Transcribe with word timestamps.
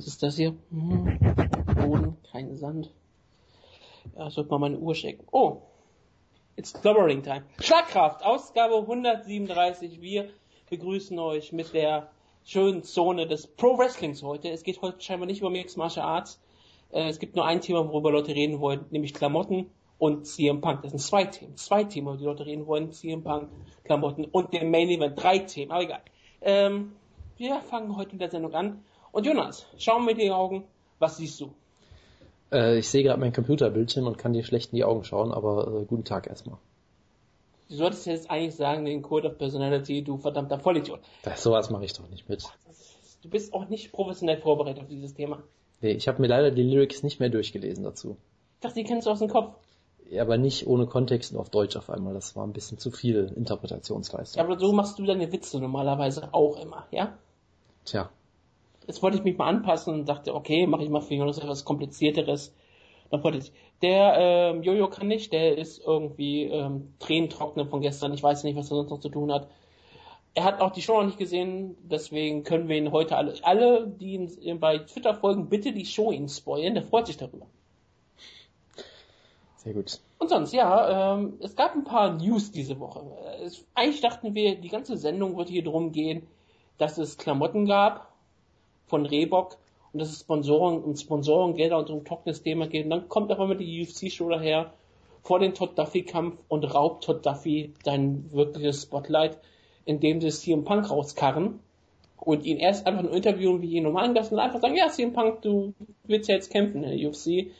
Was 0.00 0.06
ist 0.06 0.22
das 0.22 0.36
hier? 0.36 0.56
Hm. 0.70 1.18
Boden, 1.76 2.16
kein 2.32 2.56
Sand. 2.56 2.90
Ja, 4.16 4.28
ich 4.28 4.32
sollte 4.32 4.50
mal 4.50 4.56
meine 4.56 4.78
Uhr 4.78 4.94
checken. 4.94 5.26
Oh, 5.30 5.60
it's 6.56 6.72
clobbering 6.72 7.22
time. 7.22 7.42
Schlagkraft, 7.58 8.24
Ausgabe 8.24 8.76
137. 8.76 10.00
Wir 10.00 10.30
begrüßen 10.70 11.18
euch 11.18 11.52
mit 11.52 11.74
der 11.74 12.10
schönen 12.44 12.82
Zone 12.82 13.26
des 13.26 13.46
Pro 13.46 13.76
Wrestlings 13.76 14.22
heute. 14.22 14.48
Es 14.48 14.62
geht 14.62 14.80
heute 14.80 15.02
scheinbar 15.02 15.26
nicht 15.26 15.40
über 15.42 15.50
Mixed 15.50 15.76
Martial 15.76 16.06
Arts. 16.06 16.40
Äh, 16.92 17.10
es 17.10 17.18
gibt 17.18 17.36
nur 17.36 17.44
ein 17.44 17.60
Thema, 17.60 17.86
worüber 17.86 18.10
Leute 18.10 18.34
reden 18.34 18.58
wollen, 18.58 18.86
nämlich 18.88 19.12
Klamotten 19.12 19.70
und 19.98 20.26
CM 20.26 20.62
Punk. 20.62 20.80
Das 20.80 20.92
sind 20.92 21.00
zwei 21.00 21.24
Themen. 21.26 21.58
Zwei 21.58 21.84
Themen, 21.84 22.16
die 22.16 22.24
Leute 22.24 22.46
reden 22.46 22.66
wollen. 22.66 22.90
CM 22.90 23.22
Punk, 23.22 23.50
Klamotten 23.84 24.24
und 24.24 24.54
der 24.54 24.64
Main 24.64 24.88
Event. 24.88 25.22
Drei 25.22 25.40
Themen, 25.40 25.70
aber 25.70 25.82
egal. 25.82 26.00
Ähm, 26.40 26.92
wir 27.36 27.60
fangen 27.60 27.96
heute 27.96 28.12
mit 28.12 28.22
der 28.22 28.30
Sendung 28.30 28.54
an. 28.54 28.82
Und 29.12 29.26
Jonas, 29.26 29.66
schau 29.76 29.98
mir 29.98 30.12
in 30.12 30.18
die 30.18 30.30
Augen. 30.30 30.64
Was 30.98 31.16
siehst 31.16 31.40
du? 31.40 31.52
Äh, 32.52 32.78
ich 32.78 32.88
sehe 32.88 33.02
gerade 33.02 33.20
mein 33.20 33.32
Computerbildschirm 33.32 34.06
und 34.06 34.18
kann 34.18 34.32
dir 34.32 34.44
schlecht 34.44 34.72
in 34.72 34.76
die 34.76 34.84
Augen 34.84 35.04
schauen, 35.04 35.32
aber 35.32 35.82
äh, 35.82 35.84
guten 35.84 36.04
Tag 36.04 36.26
erstmal. 36.26 36.58
Du 37.68 37.76
solltest 37.76 38.06
jetzt 38.06 38.30
eigentlich 38.30 38.56
sagen, 38.56 38.84
den 38.84 39.00
Code 39.02 39.28
of 39.28 39.38
Personality, 39.38 40.02
du 40.02 40.18
verdammter 40.18 40.58
Vollidiot. 40.58 41.00
Das, 41.22 41.42
sowas 41.42 41.70
mache 41.70 41.84
ich 41.84 41.92
doch 41.92 42.08
nicht 42.08 42.28
mit. 42.28 42.42
Du 43.22 43.28
bist 43.28 43.54
auch 43.54 43.68
nicht 43.68 43.92
professionell 43.92 44.38
vorbereitet 44.38 44.82
auf 44.82 44.88
dieses 44.88 45.14
Thema. 45.14 45.42
Nee, 45.80 45.92
ich 45.92 46.08
habe 46.08 46.20
mir 46.20 46.28
leider 46.28 46.50
die 46.50 46.62
Lyrics 46.62 47.02
nicht 47.02 47.20
mehr 47.20 47.28
durchgelesen 47.28 47.84
dazu. 47.84 48.16
Ich 48.54 48.60
dachte, 48.60 48.74
die 48.74 48.84
kennst 48.84 49.06
du 49.06 49.10
aus 49.10 49.20
dem 49.20 49.28
Kopf. 49.28 49.54
Ja, 50.10 50.22
aber 50.22 50.36
nicht 50.36 50.66
ohne 50.66 50.86
Kontext 50.86 51.32
und 51.32 51.38
auf 51.38 51.50
Deutsch 51.50 51.76
auf 51.76 51.88
einmal. 51.88 52.12
Das 52.12 52.34
war 52.34 52.44
ein 52.44 52.52
bisschen 52.52 52.78
zu 52.78 52.90
viel 52.90 53.32
Interpretationsleistung. 53.36 54.38
Ja, 54.38 54.44
aber 54.44 54.58
so 54.58 54.72
machst 54.72 54.98
du 54.98 55.04
deine 55.04 55.30
Witze 55.32 55.60
normalerweise 55.60 56.34
auch 56.34 56.60
immer, 56.60 56.86
ja? 56.90 57.16
Tja. 57.84 58.10
Jetzt 58.86 59.02
wollte 59.02 59.18
ich 59.18 59.24
mich 59.24 59.38
mal 59.38 59.46
anpassen 59.46 59.94
und 59.94 60.08
dachte, 60.08 60.34
okay, 60.34 60.66
mache 60.66 60.82
ich 60.82 60.90
mal 60.90 61.00
für 61.00 61.14
Jonas 61.14 61.38
etwas 61.38 61.64
komplizierteres. 61.64 62.54
Dann 63.10 63.22
wollte 63.22 63.38
ich. 63.38 63.52
Der 63.82 64.14
ähm, 64.18 64.62
Jojo 64.62 64.88
kann 64.88 65.08
nicht, 65.08 65.32
der 65.32 65.56
ist 65.58 65.82
irgendwie 65.84 66.44
ähm, 66.44 66.94
Tränentrockner 66.98 67.66
von 67.66 67.80
gestern. 67.80 68.12
Ich 68.14 68.22
weiß 68.22 68.44
nicht, 68.44 68.56
was 68.56 68.70
er 68.70 68.76
sonst 68.76 68.90
noch 68.90 69.00
zu 69.00 69.08
tun 69.08 69.32
hat. 69.32 69.48
Er 70.34 70.44
hat 70.44 70.60
auch 70.60 70.70
die 70.70 70.82
Show 70.82 70.98
noch 70.98 71.06
nicht 71.06 71.18
gesehen, 71.18 71.76
deswegen 71.82 72.44
können 72.44 72.68
wir 72.68 72.76
ihn 72.76 72.92
heute 72.92 73.16
alle, 73.16 73.34
alle, 73.42 73.88
die 73.88 74.14
ihn 74.14 74.60
bei 74.60 74.78
Twitter 74.78 75.14
folgen, 75.14 75.48
bitte 75.48 75.72
die 75.72 75.84
Show 75.84 76.12
ihn 76.12 76.28
spoilen. 76.28 76.74
Der 76.74 76.84
freut 76.84 77.08
sich 77.08 77.16
darüber. 77.16 77.46
Sehr 79.56 79.74
gut. 79.74 79.98
Und 80.18 80.28
sonst, 80.28 80.52
ja, 80.52 81.14
ähm, 81.14 81.38
es 81.40 81.56
gab 81.56 81.74
ein 81.74 81.84
paar 81.84 82.12
News 82.12 82.52
diese 82.52 82.78
Woche. 82.78 83.02
Es, 83.42 83.64
eigentlich 83.74 84.00
dachten 84.00 84.34
wir, 84.34 84.54
die 84.56 84.68
ganze 84.68 84.96
Sendung 84.96 85.36
wird 85.36 85.48
hier 85.48 85.64
drum 85.64 85.90
gehen, 85.90 86.26
dass 86.78 86.96
es 86.96 87.18
Klamotten 87.18 87.66
gab 87.66 88.09
von 88.90 89.06
Reebok 89.06 89.56
und 89.92 90.00
dass 90.00 90.10
es 90.10 90.20
Sponsoren 90.20 90.82
und 90.82 91.00
Sponsorengelder 91.00 91.78
und 91.78 91.88
so 91.88 91.94
ein 91.94 92.04
trockenes 92.04 92.42
Thema 92.42 92.66
geht. 92.66 92.84
Und 92.84 92.90
dann 92.90 93.08
kommt 93.08 93.32
auch 93.32 93.40
immer 93.40 93.54
die 93.54 93.82
UFC-Show 93.82 94.28
daher 94.28 94.72
vor 95.22 95.38
den 95.38 95.54
Todd 95.54 95.78
Duffy-Kampf 95.78 96.36
und 96.48 96.64
raubt 96.74 97.04
Todd 97.04 97.24
Duffy 97.24 97.72
sein 97.84 98.28
wirkliches 98.32 98.82
Spotlight, 98.82 99.38
indem 99.84 100.20
sie 100.20 100.30
CM 100.30 100.64
Punk 100.64 100.90
rauskarren 100.90 101.60
und 102.18 102.44
ihn 102.44 102.58
erst 102.58 102.86
einfach 102.86 103.02
nur 103.02 103.14
interviewen 103.14 103.62
wie 103.62 103.68
jeden 103.68 103.84
normalen 103.84 104.14
Gast 104.14 104.32
und 104.32 104.38
einfach 104.38 104.60
sagen, 104.60 104.76
ja, 104.76 104.88
CM 104.88 105.12
Punk, 105.12 105.42
du 105.42 105.72
willst 106.04 106.28
ja 106.28 106.34
jetzt 106.34 106.50
kämpfen 106.50 106.84
in 106.84 106.98
der 106.98 107.08
UFC 107.08 107.52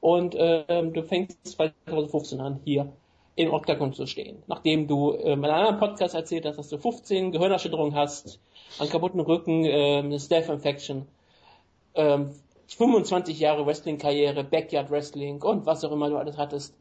und 0.00 0.34
ähm, 0.38 0.92
du 0.92 1.02
fängst 1.02 1.38
2015 1.46 2.40
an, 2.40 2.60
hier 2.64 2.92
in 3.34 3.50
Octagon 3.50 3.92
zu 3.92 4.06
stehen. 4.06 4.42
Nachdem 4.46 4.86
du 4.86 5.12
äh, 5.12 5.32
in 5.32 5.44
einem 5.44 5.44
anderen 5.44 5.78
Podcast 5.78 6.14
erzählt 6.14 6.44
hast, 6.44 6.56
dass 6.58 6.68
du 6.68 6.78
15 6.78 7.32
Gehirnerschütterungen 7.32 7.94
hast, 7.94 8.40
einen 8.78 8.90
kaputten 8.90 9.20
Rücken, 9.20 9.64
äh, 9.64 9.98
eine 9.98 10.18
Staph 10.18 10.48
Infection, 10.48 11.06
ähm, 11.94 12.30
25 12.68 13.38
Jahre 13.38 13.66
Wrestling-Karriere, 13.66 14.44
Backyard 14.44 14.90
Wrestling 14.90 15.42
und 15.42 15.66
was 15.66 15.84
auch 15.84 15.92
immer 15.92 16.08
du 16.08 16.16
alles 16.16 16.38
hattest. 16.38 16.74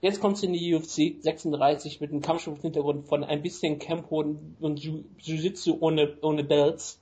Jetzt 0.00 0.20
kommst 0.20 0.42
du 0.42 0.46
in 0.46 0.52
die 0.52 0.74
UFC 0.74 1.16
36 1.20 2.00
mit 2.00 2.10
einem 2.10 2.20
Kampfsporthintergrund 2.20 3.06
von 3.06 3.24
ein 3.24 3.42
bisschen 3.42 3.78
Campo 3.78 4.20
und 4.60 4.78
Jiu-Jitsu 4.78 5.78
ohne, 5.80 6.16
ohne 6.22 6.44
Belts. 6.44 7.00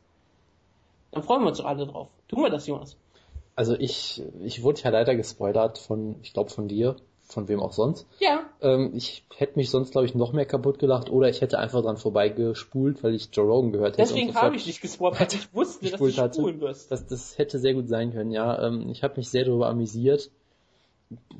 Dann 1.10 1.22
freuen 1.22 1.42
wir 1.42 1.48
uns 1.48 1.58
doch 1.58 1.66
alle 1.66 1.86
drauf. 1.86 2.08
Tun 2.28 2.42
wir 2.42 2.50
das, 2.50 2.66
Jonas? 2.66 2.96
Also 3.56 3.74
ich, 3.78 4.22
ich 4.42 4.62
wurde 4.62 4.80
ja 4.82 4.90
leider 4.90 5.14
gespoilert 5.14 5.78
von, 5.78 6.16
ich 6.22 6.32
glaube 6.32 6.50
von 6.50 6.66
dir, 6.66 6.96
von 7.26 7.48
wem 7.48 7.60
auch 7.60 7.72
sonst. 7.72 8.06
Ja. 8.20 8.44
Ähm, 8.60 8.92
ich 8.94 9.24
hätte 9.34 9.56
mich 9.56 9.70
sonst, 9.70 9.92
glaube 9.92 10.06
ich, 10.06 10.14
noch 10.14 10.32
mehr 10.32 10.46
kaputt 10.46 10.78
gelacht 10.78 11.10
oder 11.10 11.28
ich 11.28 11.40
hätte 11.40 11.58
einfach 11.58 11.82
dran 11.82 11.96
vorbeigespult, 11.96 13.02
weil 13.02 13.14
ich 13.14 13.30
Joe 13.32 13.46
Rogan 13.46 13.72
gehört 13.72 13.98
hätte. 13.98 14.08
Deswegen 14.08 14.34
habe 14.34 14.56
ich 14.56 14.64
dich 14.64 14.80
gespoilert, 14.80 15.20
weil 15.20 15.28
ich 15.32 15.54
wusste, 15.54 15.90
dass 15.90 15.98
du 15.98 16.10
spulen 16.10 16.60
wirst. 16.60 16.90
Das, 16.90 17.06
das 17.06 17.38
hätte 17.38 17.58
sehr 17.58 17.74
gut 17.74 17.88
sein 17.88 18.12
können, 18.12 18.30
ja. 18.30 18.66
Ähm, 18.66 18.88
ich 18.90 19.02
habe 19.02 19.16
mich 19.16 19.28
sehr 19.30 19.44
darüber 19.44 19.68
amüsiert. 19.68 20.30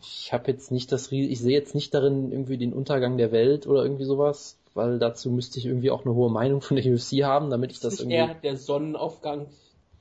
Ich 0.01 0.33
habe 0.33 0.51
jetzt 0.51 0.71
nicht 0.71 0.93
das 0.93 1.11
ich 1.11 1.41
sehe 1.41 1.53
jetzt 1.53 1.75
nicht 1.75 1.93
darin 1.95 2.31
irgendwie 2.31 2.59
den 2.59 2.73
Untergang 2.73 3.17
der 3.17 3.33
Welt 3.33 3.67
oder 3.67 3.83
irgendwie 3.83 4.05
sowas, 4.05 4.59
weil 4.75 4.99
dazu 4.99 5.31
müsste 5.31 5.59
ich 5.59 5.67
irgendwie 5.67 5.91
auch 5.91 6.05
eine 6.05 6.15
hohe 6.15 6.31
Meinung 6.31 6.61
von 6.61 6.77
der 6.77 6.93
UFC 6.93 7.25
haben, 7.25 7.51
damit 7.51 7.73
ich 7.73 7.81
das, 7.81 7.95
das 7.95 8.01
irgendwie. 8.01 8.17
Eher 8.17 8.35
der 8.35 8.57
Sonnenaufgang 8.57 9.47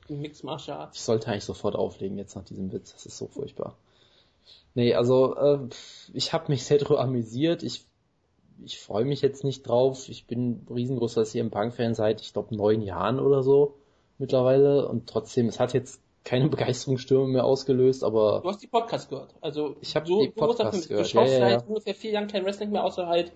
Mixed 0.09 0.44
Martial 0.44 0.77
Arts. 0.77 0.97
Ich 0.97 1.03
sollte 1.03 1.27
eigentlich 1.27 1.45
sofort 1.45 1.75
auflegen 1.75 2.17
jetzt 2.17 2.35
nach 2.35 2.44
diesem 2.44 2.71
Witz. 2.71 2.94
Das 2.94 3.05
ist 3.05 3.17
so 3.17 3.27
furchtbar. 3.27 3.75
Nee, 4.75 4.95
also 4.95 5.35
äh, 5.35 5.59
ich 6.13 6.34
habe 6.34 6.51
mich 6.51 6.63
sehr 6.66 6.79
drüber 6.79 7.00
amüsiert. 7.00 7.63
Ich 7.63 7.85
ich 8.63 8.79
freue 8.79 9.06
mich 9.06 9.22
jetzt 9.22 9.44
nicht 9.44 9.67
drauf. 9.67 10.09
Ich 10.09 10.28
bin 10.28 10.66
riesengroßer 10.73 11.23
CM 11.25 11.51
Punk-Fan 11.51 11.95
seit, 11.95 12.22
ich 12.22 12.34
glaube, 12.34 12.56
neun 12.56 12.81
Jahren 12.81 13.19
oder 13.19 13.44
so 13.44 13.75
mittlerweile. 14.17 14.88
Und 14.88 15.07
trotzdem, 15.07 15.47
es 15.47 15.59
hat 15.59 15.73
jetzt 15.73 16.01
keine 16.23 16.47
Begeisterungsstürme 16.50 17.28
mehr 17.28 17.44
ausgelöst, 17.44 18.03
aber... 18.03 18.41
Du 18.41 18.50
hast 18.50 18.62
die 18.62 18.67
Podcast 18.67 19.09
gehört. 19.09 19.35
Also 19.41 19.75
ich 19.81 19.95
habe 19.95 20.07
so 20.07 20.22
die 20.22 20.29
Podcast 20.29 20.88
gehört. 20.88 21.06
Du 21.06 21.09
schaust 21.09 21.33
ja, 21.33 21.39
ja, 21.39 21.50
ja. 21.50 21.59
seit 21.59 21.67
ungefähr 21.67 21.95
vier 21.95 22.12
Jahren 22.12 22.28
kein 22.28 22.45
Wrestling 22.45 22.72
mehr, 22.72 22.83
außer 22.83 23.07
halt 23.07 23.33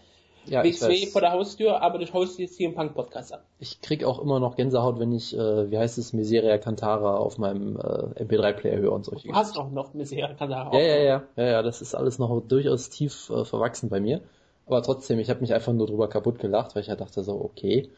ja, 0.49 0.63
WXW 0.63 1.07
vor 1.07 1.21
der 1.21 1.31
Haustür, 1.31 1.81
aber 1.81 1.97
du 1.99 2.07
schaust 2.07 2.39
jetzt 2.39 2.57
hier 2.57 2.69
im 2.69 2.75
Punk 2.75 2.93
Podcast 2.93 3.33
an. 3.33 3.39
Ich 3.59 3.81
krieg 3.81 4.03
auch 4.03 4.19
immer 4.19 4.39
noch 4.39 4.55
Gänsehaut, 4.55 4.99
wenn 4.99 5.11
ich, 5.11 5.35
äh, 5.35 5.71
wie 5.71 5.77
heißt 5.77 5.97
es, 5.97 6.13
Miseria 6.13 6.57
Cantara 6.57 7.17
auf 7.17 7.37
meinem 7.37 7.77
äh, 7.77 8.23
MP3-Player 8.23 8.77
höre 8.77 8.91
und 8.93 9.05
solche 9.05 9.27
Du 9.27 9.33
hast 9.33 9.57
auch 9.57 9.71
noch 9.71 9.93
Miseria 9.93 10.33
Cantara. 10.33 10.73
Ja, 10.73 10.85
ja, 10.85 10.97
ja, 10.97 11.23
ja, 11.35 11.45
ja, 11.45 11.61
das 11.63 11.81
ist 11.81 11.95
alles 11.95 12.19
noch 12.19 12.41
durchaus 12.41 12.89
tief 12.89 13.29
äh, 13.29 13.45
verwachsen 13.45 13.89
bei 13.89 13.99
mir. 13.99 14.21
Aber 14.65 14.83
trotzdem, 14.83 15.19
ich 15.19 15.29
habe 15.29 15.41
mich 15.41 15.53
einfach 15.53 15.73
nur 15.73 15.87
drüber 15.87 16.09
kaputt 16.09 16.39
gelacht, 16.39 16.75
weil 16.75 16.81
ich 16.81 16.89
ja 16.89 16.95
dachte 16.95 17.23
so, 17.23 17.39
okay. 17.41 17.89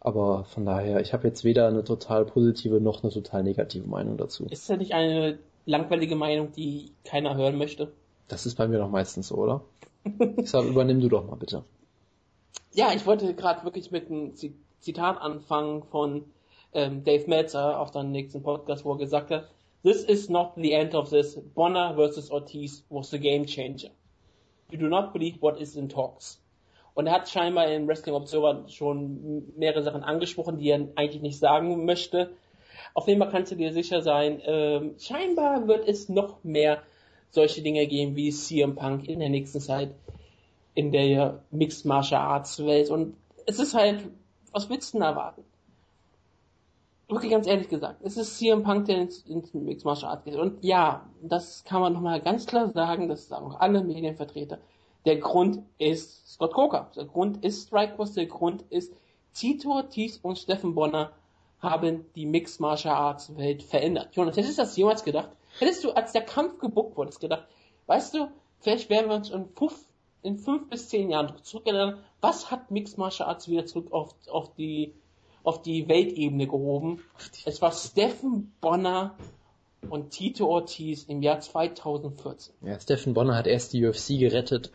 Aber 0.00 0.44
von 0.44 0.64
daher, 0.66 1.00
ich 1.00 1.12
habe 1.12 1.28
jetzt 1.28 1.44
weder 1.44 1.68
eine 1.68 1.84
total 1.84 2.24
positive 2.24 2.80
noch 2.80 3.02
eine 3.02 3.12
total 3.12 3.42
negative 3.42 3.86
Meinung 3.88 4.16
dazu. 4.16 4.46
Ist 4.50 4.68
das 4.68 4.78
nicht 4.78 4.94
eine 4.94 5.38
langweilige 5.66 6.16
Meinung, 6.16 6.52
die 6.52 6.90
keiner 7.04 7.36
hören 7.36 7.56
möchte? 7.56 7.92
Das 8.28 8.46
ist 8.46 8.56
bei 8.56 8.66
mir 8.66 8.78
doch 8.78 8.90
meistens 8.90 9.28
so, 9.28 9.36
oder? 9.36 9.62
Deshalb 10.04 10.66
übernimm 10.66 11.00
du 11.00 11.08
doch 11.08 11.26
mal 11.26 11.36
bitte. 11.36 11.64
Ja, 12.72 12.92
ich 12.94 13.06
wollte 13.06 13.34
gerade 13.34 13.64
wirklich 13.64 13.90
mit 13.90 14.10
einem 14.10 14.34
Zitat 14.80 15.20
anfangen 15.20 15.82
von 15.84 16.24
ähm, 16.72 17.04
Dave 17.04 17.28
Meltzer 17.28 17.78
auf 17.78 17.90
seinem 17.90 18.12
nächsten 18.12 18.42
Podcast, 18.42 18.84
wo 18.84 18.92
er 18.92 18.98
gesagt 18.98 19.30
hat, 19.30 19.48
This 19.82 20.04
is 20.04 20.28
not 20.28 20.52
the 20.56 20.72
end 20.72 20.94
of 20.94 21.10
this. 21.10 21.40
Bonner 21.54 21.94
versus 21.96 22.30
Ortiz 22.30 22.84
was 22.88 23.10
the 23.10 23.18
game 23.18 23.46
changer. 23.46 23.90
You 24.70 24.78
do 24.78 24.88
not 24.88 25.12
believe 25.12 25.42
what 25.42 25.60
is 25.60 25.76
in 25.76 25.88
talks. 25.88 26.40
Und 26.94 27.06
er 27.06 27.14
hat 27.14 27.28
scheinbar 27.28 27.66
im 27.68 27.88
Wrestling 27.88 28.14
Observer 28.14 28.64
schon 28.68 29.52
mehrere 29.56 29.82
Sachen 29.82 30.02
angesprochen, 30.02 30.58
die 30.58 30.70
er 30.70 30.88
eigentlich 30.94 31.22
nicht 31.22 31.38
sagen 31.38 31.84
möchte. 31.84 32.30
Auf 32.94 33.08
jeden 33.08 33.20
Fall 33.20 33.30
kannst 33.30 33.50
du 33.50 33.56
dir 33.56 33.72
sicher 33.72 34.02
sein, 34.02 34.40
ähm, 34.44 34.94
scheinbar 34.98 35.66
wird 35.66 35.88
es 35.88 36.08
noch 36.08 36.44
mehr 36.44 36.82
solche 37.30 37.62
Dinge 37.62 37.86
geben 37.86 38.14
wie 38.14 38.30
CM 38.30 38.76
Punk 38.76 39.08
in 39.08 39.20
der 39.20 39.30
nächsten 39.30 39.60
Zeit 39.60 39.94
in 40.74 40.92
der 40.92 41.42
Mixed 41.50 41.84
Martial 41.84 42.20
Arts 42.20 42.64
Welt. 42.64 42.90
Und 42.90 43.16
es 43.46 43.58
ist 43.58 43.74
halt, 43.74 44.08
was 44.52 44.68
willst 44.68 44.92
du 44.92 44.98
denn 44.98 45.06
erwarten? 45.06 45.44
Wirklich 47.08 47.30
ganz 47.30 47.46
ehrlich 47.46 47.68
gesagt, 47.68 48.00
es 48.02 48.16
ist 48.16 48.38
CM 48.38 48.62
Punk, 48.62 48.86
der 48.86 49.02
ins, 49.02 49.18
ins 49.26 49.52
Mixed 49.52 49.84
Martial 49.84 50.12
Arts 50.12 50.24
geht. 50.24 50.36
Und 50.36 50.64
ja, 50.64 51.06
das 51.20 51.64
kann 51.64 51.82
man 51.82 51.92
nochmal 51.92 52.20
ganz 52.20 52.46
klar 52.46 52.70
sagen, 52.70 53.08
das 53.08 53.28
sagen 53.28 53.46
auch 53.46 53.60
alle 53.60 53.82
Medienvertreter. 53.82 54.58
Der 55.04 55.16
Grund 55.16 55.62
ist 55.78 56.32
Scott 56.32 56.54
Coker. 56.54 56.90
Der 56.96 57.04
Grund 57.04 57.44
ist 57.44 57.66
Strikeforce, 57.66 58.14
der 58.14 58.26
Grund 58.26 58.62
ist 58.70 58.94
Tito 59.34 59.70
Ortiz 59.70 60.18
und 60.22 60.38
Steffen 60.38 60.74
Bonner 60.74 61.12
haben 61.60 62.04
die 62.16 62.26
Mixed 62.26 62.60
Martial 62.60 62.94
Arts 62.94 63.36
Welt 63.36 63.62
verändert. 63.62 64.14
Jonas, 64.14 64.36
hättest 64.36 64.58
du 64.58 64.62
das 64.62 64.76
jemals 64.76 65.04
gedacht? 65.04 65.30
Hättest 65.58 65.84
du, 65.84 65.92
als 65.92 66.12
der 66.12 66.22
Kampf 66.22 66.58
gebuckt 66.58 66.96
wurde, 66.96 67.10
gedacht, 67.18 67.46
weißt 67.86 68.14
du, 68.14 68.28
vielleicht 68.60 68.90
werden 68.90 69.08
wir 69.08 69.16
uns 69.16 69.30
in 69.30 69.48
fünf, 69.54 69.74
in 70.22 70.38
fünf 70.38 70.68
bis 70.70 70.88
zehn 70.88 71.10
Jahren 71.10 71.34
zurückerinnern, 71.42 71.98
was 72.20 72.50
hat 72.50 72.70
Mixed 72.70 72.98
Martial 72.98 73.28
Arts 73.28 73.48
wieder 73.48 73.66
zurück 73.66 73.92
auf, 73.92 74.14
auf 74.30 74.54
die, 74.54 74.94
auf 75.42 75.62
die 75.62 75.88
Weltebene 75.88 76.46
gehoben? 76.46 77.02
Es 77.44 77.60
war 77.60 77.72
Steffen 77.72 78.52
Bonner 78.60 79.16
und 79.90 80.10
Tito 80.10 80.46
Ortiz 80.46 81.04
im 81.04 81.22
Jahr 81.22 81.40
2014. 81.40 82.54
Ja, 82.62 82.78
Steffen 82.78 83.14
Bonner 83.14 83.36
hat 83.36 83.46
erst 83.46 83.72
die 83.72 83.84
UFC 83.84 84.18
gerettet 84.18 84.70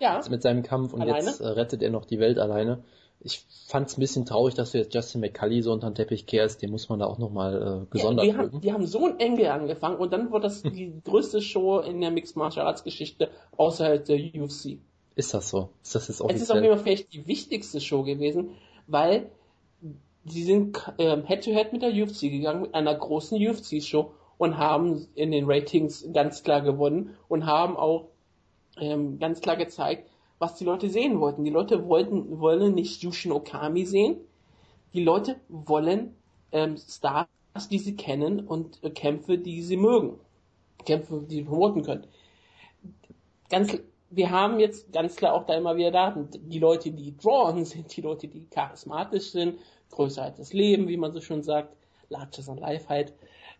Ja. 0.00 0.20
mit 0.28 0.42
seinem 0.42 0.62
Kampf 0.64 0.92
und 0.92 1.02
Alleine? 1.02 1.26
jetzt 1.26 1.40
äh, 1.40 1.46
rettet 1.46 1.82
er 1.82 1.90
noch 1.90 2.04
die 2.04 2.18
Welt 2.18 2.38
alleine. 2.38 2.82
Ich 3.24 3.42
fand 3.66 3.88
es 3.88 3.96
ein 3.96 4.00
bisschen 4.00 4.26
traurig, 4.26 4.54
dass 4.54 4.72
du 4.72 4.78
jetzt 4.78 4.94
Justin 4.94 5.22
McCully 5.22 5.62
so 5.62 5.72
unter 5.72 5.90
den 5.90 5.94
Teppich 5.94 6.26
kehrst. 6.26 6.60
Den 6.60 6.70
muss 6.70 6.90
man 6.90 6.98
da 6.98 7.06
auch 7.06 7.18
nochmal 7.18 7.86
äh, 7.86 7.86
gesondert 7.90 8.26
ja, 8.26 8.32
die, 8.32 8.38
haben, 8.38 8.60
die 8.60 8.72
haben 8.72 8.86
so 8.86 9.06
ein 9.06 9.18
Engel 9.18 9.46
angefangen 9.46 9.96
und 9.96 10.12
dann 10.12 10.30
wurde 10.30 10.42
das 10.42 10.62
die 10.62 10.92
größte 11.04 11.40
Show 11.40 11.78
in 11.78 12.02
der 12.02 12.10
Mixed 12.10 12.36
Martial 12.36 12.66
Arts 12.66 12.84
Geschichte 12.84 13.30
außerhalb 13.56 14.04
der 14.04 14.18
UFC. 14.18 14.78
Ist 15.16 15.32
das 15.32 15.48
so? 15.48 15.70
Ist 15.82 15.94
das 15.94 16.08
jetzt 16.08 16.20
offiziell? 16.20 16.36
Es 16.36 16.42
ist 16.42 16.50
auf 16.50 16.60
jeden 16.60 16.74
Fall 16.74 16.84
vielleicht 16.84 17.12
die 17.14 17.26
wichtigste 17.26 17.80
Show 17.80 18.02
gewesen, 18.02 18.50
weil 18.86 19.30
sie 20.26 20.42
sind 20.42 20.92
ähm, 20.98 21.24
Head-to-Head 21.24 21.72
mit 21.72 21.80
der 21.80 21.90
UFC 21.90 22.22
gegangen, 22.22 22.62
mit 22.62 22.74
einer 22.74 22.94
großen 22.94 23.38
UFC-Show 23.40 24.12
und 24.36 24.58
haben 24.58 25.06
in 25.14 25.30
den 25.30 25.44
Ratings 25.46 26.06
ganz 26.12 26.42
klar 26.42 26.60
gewonnen 26.60 27.16
und 27.28 27.46
haben 27.46 27.76
auch 27.76 28.08
ähm, 28.78 29.18
ganz 29.18 29.40
klar 29.40 29.56
gezeigt, 29.56 30.10
was 30.44 30.56
die 30.56 30.64
Leute 30.64 30.90
sehen 30.90 31.20
wollten. 31.20 31.44
Die 31.44 31.50
Leute 31.50 31.88
wollten, 31.88 32.38
wollen 32.38 32.74
nicht 32.74 33.02
Yushin 33.02 33.32
Okami 33.32 33.86
sehen. 33.86 34.16
Die 34.92 35.02
Leute 35.02 35.40
wollen 35.48 36.14
ähm, 36.52 36.76
Stars, 36.76 37.28
die 37.70 37.78
sie 37.78 37.96
kennen 37.96 38.46
und 38.46 38.82
äh, 38.84 38.90
Kämpfe, 38.90 39.38
die 39.38 39.62
sie 39.62 39.76
mögen. 39.76 40.20
Kämpfe, 40.84 41.24
die 41.28 41.36
sie 41.36 41.44
promoten 41.44 41.82
können. 41.82 42.06
Ganz, 43.48 43.78
wir 44.10 44.30
haben 44.30 44.60
jetzt 44.60 44.92
ganz 44.92 45.16
klar 45.16 45.32
auch 45.32 45.46
da 45.46 45.54
immer 45.54 45.76
wieder 45.76 45.90
Daten. 45.90 46.28
Die 46.50 46.58
Leute, 46.58 46.90
die 46.90 47.16
drawn 47.16 47.64
sind, 47.64 47.96
die 47.96 48.02
Leute, 48.02 48.28
die 48.28 48.46
charismatisch 48.46 49.30
sind, 49.30 49.58
größer 49.90 50.24
als 50.24 50.36
das 50.36 50.52
Leben, 50.52 50.88
wie 50.88 50.96
man 50.98 51.12
so 51.12 51.20
schon 51.20 51.42
sagt, 51.42 51.74
larger 52.10 52.42
than 52.42 52.58
life 52.58 52.88
halt, 52.88 53.14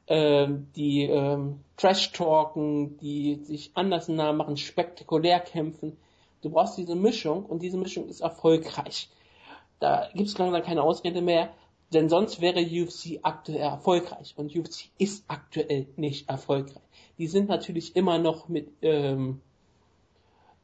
ähm, 0.07 0.69
die 0.77 1.05
ähm, 1.05 1.61
Trash-Talken, 1.79 2.99
die 2.99 3.37
sich 3.37 3.71
anders 3.75 4.09
nah 4.09 4.33
machen, 4.33 4.59
spektakulär 4.59 5.41
kämpfen. 5.41 5.97
Du 6.45 6.51
brauchst 6.51 6.77
diese 6.77 6.95
Mischung 6.95 7.47
und 7.47 7.63
diese 7.63 7.79
Mischung 7.79 8.07
ist 8.07 8.21
erfolgreich. 8.21 9.09
Da 9.81 10.11
gibt 10.15 10.29
es 10.29 10.37
langsam 10.37 10.63
keine 10.63 10.83
Ausrede 10.83 11.23
mehr, 11.23 11.49
denn 11.91 12.11
sonst 12.11 12.43
wäre 12.43 12.61
UFC 12.61 13.19
aktuell 13.23 13.61
erfolgreich 13.61 14.35
und 14.37 14.55
UFC 14.55 14.91
ist 14.99 15.25
aktuell 15.29 15.87
nicht 15.97 16.29
erfolgreich. 16.29 16.83
Die 17.17 17.29
sind 17.29 17.49
natürlich 17.49 17.97
immer 17.97 18.19
noch 18.19 18.49
mit, 18.51 18.69
ähm, 18.83 19.41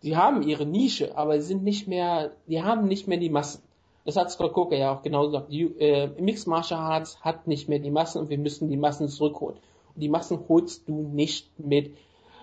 die 0.03 0.19
haben 0.19 0.43
ihre 0.43 0.67
Nische, 0.67 1.17
aber 1.17 1.41
sie 1.41 1.47
sind 1.47 1.65
nicht 1.65 1.89
mehr, 1.89 2.33
die 2.47 2.63
haben 2.63 2.87
nicht 2.87 3.09
mehr 3.09 3.19
die 3.19 3.31
Massen. 3.31 3.63
Das 4.05 4.17
hat 4.17 4.31
Scott 4.31 4.53
Coker 4.53 4.77
ja 4.77 4.95
auch 4.95 5.03
genau 5.03 5.27
gesagt. 5.27 5.51
Die, 5.51 5.63
äh, 5.63 6.09
Mixed 6.21 6.47
Martial 6.47 6.81
Arts 6.81 7.23
hat 7.23 7.47
nicht 7.47 7.71
mehr 7.71 7.79
die 7.79 7.91
Massen 7.91 8.21
und 8.21 8.29
wir 8.29 8.39
müssen 8.39 8.69
die 8.69 8.77
Massen 8.77 9.09
zurückholen. 9.09 9.57
Und 9.95 10.01
die 10.03 10.11
Massen 10.11 10.41
holst 10.47 10.87
du 10.89 10.93
nicht 10.93 11.59
mit 11.59 11.93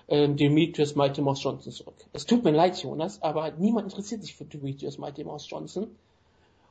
ähm, 0.10 0.38
Demetrius 0.38 0.96
Mighty 0.96 1.22
Mouse 1.22 1.44
Johnson 1.44 1.72
zurück. 1.72 1.96
Es 2.14 2.26
tut 2.26 2.44
mir 2.44 2.52
leid, 2.52 2.82
Jonas, 2.82 3.22
aber 3.22 3.52
niemand 3.52 3.88
interessiert 3.88 4.22
sich 4.22 4.36
für 4.36 4.46
Demetrius 4.46 4.98
Mighty 4.98 5.24
Mouse 5.24 5.50
Johnson. 5.50 5.88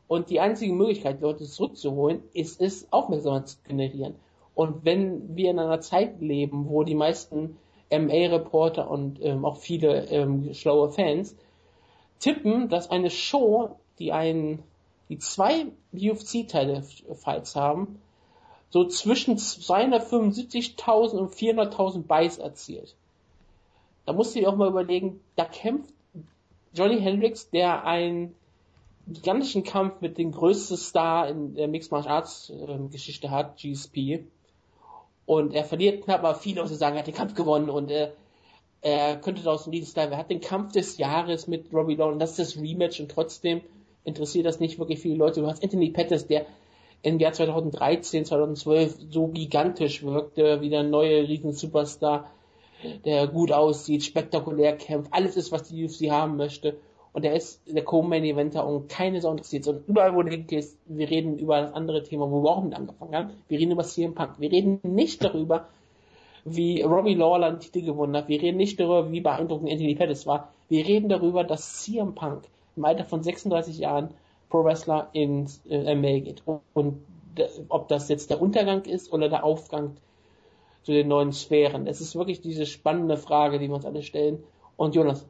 Und 0.08 0.30
die 0.30 0.40
einzige 0.40 0.72
Möglichkeit, 0.72 1.20
Leute 1.20 1.44
zurückzuholen, 1.44 2.22
ist 2.32 2.60
es, 2.60 2.90
Aufmerksamkeit 2.92 3.48
zu 3.48 3.58
generieren. 3.66 4.14
Und 4.54 4.84
wenn 4.84 5.36
wir 5.36 5.50
in 5.50 5.58
einer 5.58 5.80
Zeit 5.80 6.20
leben, 6.20 6.68
wo 6.68 6.84
die 6.84 6.94
meisten 6.94 7.58
MA-Reporter 7.90 8.90
und 8.90 9.18
ähm, 9.22 9.44
auch 9.44 9.58
viele 9.58 10.06
ähm, 10.06 10.54
schlaue 10.54 10.90
Fans 10.90 11.36
tippen, 12.20 12.68
dass 12.68 12.90
eine 12.90 13.10
Show, 13.10 13.76
die 13.98 14.12
einen, 14.12 14.62
die 15.08 15.18
zwei 15.18 15.66
UFC-Teile 15.92 16.82
Fights 17.14 17.54
haben, 17.54 18.00
so 18.70 18.84
zwischen 18.86 19.36
275.000 19.36 21.16
und 21.16 21.34
400.000 21.34 22.02
Buys 22.04 22.38
erzielt 22.38 22.96
da 24.06 24.12
musst 24.12 24.35
du 24.35 24.41
dir 24.41 24.49
auch 24.49 24.56
mal 24.56 24.69
überlegen, 24.69 25.20
da 25.35 25.44
kämpft 25.44 25.93
Johnny 26.73 27.00
Hendricks, 27.00 27.50
der 27.50 27.85
einen 27.85 28.35
gigantischen 29.08 29.64
Kampf 29.64 30.00
mit 30.00 30.17
dem 30.19 30.32
größten 30.32 30.76
Star 30.76 31.29
in 31.29 31.55
der 31.55 31.69
Mixed 31.69 31.93
Martial 31.93 32.14
Arts 32.14 32.50
äh, 32.50 32.88
Geschichte 32.91 33.31
hat, 33.31 33.58
GSP. 33.58 34.25
Und 35.26 35.55
er 35.55 35.64
verliert 35.64 36.05
knapp, 36.05 36.20
aber 36.20 36.37
viele 36.37 36.61
Leute 36.61 36.76
sagen, 36.76 36.97
er 36.97 37.00
hat 37.00 37.06
den 37.06 37.14
Kampf 37.14 37.35
gewonnen 37.35 37.69
und 37.69 37.91
er, 37.91 38.12
er 38.81 39.17
könnte 39.17 39.43
daraus 39.43 39.67
ein 39.67 39.73
Lied 39.73 39.97
Er 39.97 40.17
hat 40.17 40.31
den 40.31 40.41
Kampf 40.41 40.73
des 40.73 40.99
Jahres 40.99 41.49
mit 41.49 41.73
Robbie 41.73 41.97
Law 41.97 42.11
und 42.11 42.20
das 42.20 42.38
ist 42.38 42.56
das 42.56 42.62
Rematch 42.62 43.00
und 43.00 43.11
trotzdem 43.11 43.61
interessiert 44.05 44.47
das 44.47 44.61
nicht 44.61 44.79
wirklich 44.79 45.00
viele 45.00 45.17
Leute. 45.17 45.41
Du 45.41 45.49
hast 45.49 45.64
Anthony 45.64 45.91
Pettis, 45.91 46.29
der 46.29 46.47
im 47.03 47.19
Jahr 47.19 47.32
2013, 47.32 48.25
2012 48.25 48.99
so 49.11 49.26
gigantisch 49.29 50.05
wirkte, 50.05 50.61
wie 50.61 50.70
der 50.70 50.85
neue 50.85 51.29
Riesen-Superstar 51.29 52.31
der 53.05 53.26
gut 53.26 53.52
aussieht, 53.52 54.05
spektakulär 54.05 54.76
kämpft, 54.76 55.12
alles 55.12 55.37
ist, 55.37 55.52
was 55.52 55.64
die 55.64 55.84
UFC 55.84 56.11
haben 56.11 56.37
möchte. 56.37 56.76
Und 57.12 57.25
der 57.25 57.34
ist 57.34 57.62
der 57.67 57.82
Co-Main-Eventer 57.82 58.67
und 58.67 58.90
keine 58.90 59.23
Sau 59.23 59.31
interessiert. 59.31 59.67
Und 59.69 59.88
überall, 59.88 60.14
wo 60.14 60.23
du 60.23 60.31
hingehst, 60.31 60.78
wir 60.84 61.08
reden 61.08 61.38
über 61.38 61.62
das 61.62 61.73
andere 61.73 62.02
Thema, 62.02 62.31
wo 62.31 62.43
wir 62.43 62.50
auch 62.50 62.62
mit 62.62 62.75
angefangen 62.75 63.14
haben. 63.14 63.31
Wir 63.49 63.58
reden 63.58 63.73
über 63.73 63.84
CM 63.84 64.14
Punk. 64.14 64.32
Wir 64.38 64.52
reden 64.52 64.81
nicht 64.82 65.25
darüber, 65.25 65.69
wie 66.44 66.82
Robbie 66.82 67.14
Lawler 67.14 67.46
einen 67.46 67.61
Titel 67.61 67.82
gewonnen 67.82 68.14
hat. 68.14 68.28
Wir 68.28 68.43
reden 68.43 68.58
nicht 68.58 68.79
darüber, 68.79 69.11
wie 69.11 69.22
beeindruckend 69.22 69.70
Anthony 69.70 69.94
Pettis 69.94 70.26
war. 70.26 70.52
Wir 70.69 70.87
reden 70.87 71.08
darüber, 71.08 71.43
dass 71.43 71.82
CM 71.82 72.14
Punk 72.14 72.43
im 72.76 72.84
Alter 72.84 73.05
von 73.05 73.22
36 73.22 73.79
Jahren 73.79 74.11
Pro 74.50 74.62
Wrestler 74.62 75.08
ins 75.12 75.62
äh, 75.70 75.94
MA 75.94 76.19
geht. 76.20 76.43
Und, 76.44 76.61
und 76.75 76.99
ob 77.70 77.88
das 77.88 78.11
jetzt 78.11 78.29
der 78.29 78.43
Untergang 78.43 78.84
ist 78.84 79.11
oder 79.12 79.31
der 79.31 79.43
Aufgang 79.43 79.96
zu 80.86 80.92
den 80.92 81.08
neuen 81.08 81.32
Sphären? 81.32 81.88
Es 81.88 82.00
ist 82.00 82.14
wirklich 82.14 82.40
diese 82.40 82.64
spannende 82.64 83.16
Frage, 83.16 83.58
die 83.58 83.66
wir 83.66 83.74
uns 83.74 83.84
alle 83.84 84.04
stellen. 84.04 84.44
Und 84.76 84.94
Jonas, 84.94 85.26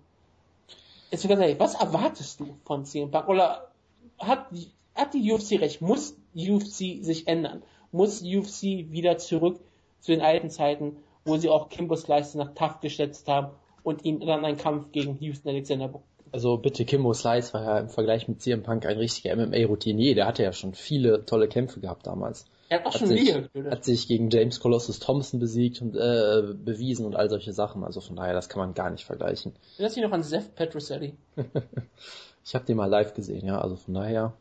jetzt 1.10 1.26
ganz 1.26 1.40
ehrlich, 1.40 1.58
was 1.58 1.74
erwartest 1.74 2.40
du 2.40 2.56
von 2.66 2.84
CM 2.84 3.10
Punk? 3.10 3.26
Oder 3.28 3.70
hat, 4.18 4.48
hat 4.94 5.14
die 5.14 5.32
UFC 5.32 5.52
recht? 5.52 5.80
Muss 5.80 6.14
die 6.34 6.50
UFC 6.50 7.02
sich 7.02 7.26
ändern? 7.26 7.62
Muss 7.90 8.20
die 8.20 8.36
UFC 8.36 8.92
wieder 8.92 9.16
zurück 9.16 9.58
zu 10.00 10.12
den 10.12 10.20
alten 10.20 10.50
Zeiten, 10.50 10.98
wo 11.24 11.38
sie 11.38 11.48
auch 11.48 11.70
Kimbo 11.70 11.96
Slice 11.96 12.36
nach 12.36 12.52
Tough 12.54 12.80
geschätzt 12.80 13.26
haben 13.26 13.52
und 13.82 14.04
ihn 14.04 14.20
dann 14.20 14.44
einen 14.44 14.58
Kampf 14.58 14.92
gegen 14.92 15.16
Houston 15.20 15.48
Alexander 15.48 15.88
also 16.32 16.58
bitte, 16.58 16.84
Kimbo 16.84 17.14
Slice 17.14 17.54
war 17.54 17.62
ja 17.62 17.78
im 17.78 17.88
Vergleich 17.88 18.28
mit 18.28 18.42
CM 18.42 18.62
Punk 18.62 18.84
ein 18.84 18.98
richtiger 18.98 19.34
MMA-Routinier. 19.34 20.14
Der 20.14 20.26
hatte 20.26 20.42
ja 20.42 20.52
schon 20.52 20.74
viele 20.74 21.24
tolle 21.24 21.48
Kämpfe 21.48 21.80
gehabt 21.80 22.06
damals. 22.06 22.44
Er 22.68 22.78
hat 22.78 22.86
auch 22.86 22.94
hat 22.94 23.00
schon 23.00 23.08
sich, 23.08 23.34
Liga 23.52 23.70
Hat 23.70 23.84
sich 23.84 24.08
gegen 24.08 24.30
James 24.30 24.60
Colossus 24.60 24.98
Thompson 24.98 25.38
besiegt 25.38 25.80
und 25.82 25.94
äh, 25.96 26.42
bewiesen 26.54 27.06
und 27.06 27.14
all 27.14 27.30
solche 27.30 27.52
Sachen. 27.52 27.84
Also 27.84 28.00
von 28.00 28.16
daher, 28.16 28.34
das 28.34 28.48
kann 28.48 28.60
man 28.60 28.74
gar 28.74 28.90
nicht 28.90 29.04
vergleichen. 29.04 29.52
Erinnerst 29.74 29.96
dich 29.96 30.02
noch 30.02 30.12
an 30.12 30.22
Seth 30.22 30.54
Petroselli? 30.54 31.14
ich 32.44 32.54
habe 32.54 32.64
den 32.64 32.76
mal 32.76 32.86
live 32.86 33.14
gesehen, 33.14 33.46
ja. 33.46 33.60
Also 33.60 33.76
von 33.76 33.94
daher. 33.94 34.32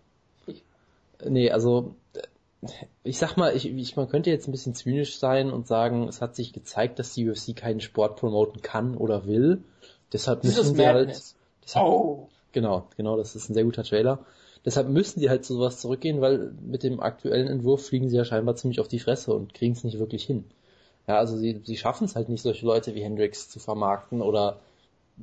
Ich. 0.48 0.63
Nee, 1.24 1.51
also 1.51 1.95
ich 3.04 3.18
sag 3.18 3.38
mal, 3.38 3.56
ich, 3.56 3.69
ich, 3.69 3.95
man 3.95 4.10
könnte 4.10 4.30
jetzt 4.30 4.48
ein 4.48 4.51
bisschen 4.51 4.74
zynisch 4.74 5.18
sein 5.19 5.51
und 5.51 5.68
sagen, 5.68 6.07
es 6.07 6.22
hat 6.22 6.36
sich 6.36 6.54
gezeigt, 6.54 7.00
dass 7.00 7.13
die 7.13 7.29
UFC 7.29 7.55
keinen 7.55 7.82
Sport 7.82 8.20
promoten 8.20 8.62
kann 8.62 8.96
oder 8.96 9.25
will. 9.27 9.63
Deshalb 10.13 10.44
müssen 10.44 10.77
wir 10.77 10.88
halt. 10.88 11.22
Deshalb, 11.63 11.86
oh. 11.86 12.29
Genau, 12.51 12.88
genau, 12.96 13.17
das 13.17 13.36
ist 13.36 13.50
ein 13.50 13.53
sehr 13.53 13.65
guter 13.65 13.84
Trailer. 13.84 14.25
Deshalb 14.65 14.89
müssen 14.89 15.19
die 15.19 15.29
halt 15.29 15.45
zu 15.45 15.53
sowas 15.53 15.79
zurückgehen, 15.79 16.22
weil 16.22 16.51
mit 16.60 16.81
dem 16.81 17.00
aktuellen 17.00 17.48
Entwurf 17.48 17.86
fliegen 17.86 18.10
sie 18.10 18.17
ja 18.17 18.25
scheinbar 18.25 18.55
ziemlich 18.55 18.79
auf 18.79 18.88
die 18.88 19.00
Fresse 19.00 19.34
und 19.34 19.53
kriegen 19.53 19.74
es 19.74 19.84
nicht 19.84 20.00
wirklich 20.00 20.24
hin. 20.24 20.45
Ja, 21.07 21.17
also 21.17 21.38
sie, 21.38 21.62
sie 21.63 21.77
schaffen 21.77 22.05
es 22.05 22.15
halt 22.15 22.29
nicht, 22.29 22.41
solche 22.41 22.65
Leute 22.65 22.95
wie 22.95 23.03
Hendrix 23.03 23.48
zu 23.48 23.60
vermarkten 23.60 24.24
oder 24.24 24.60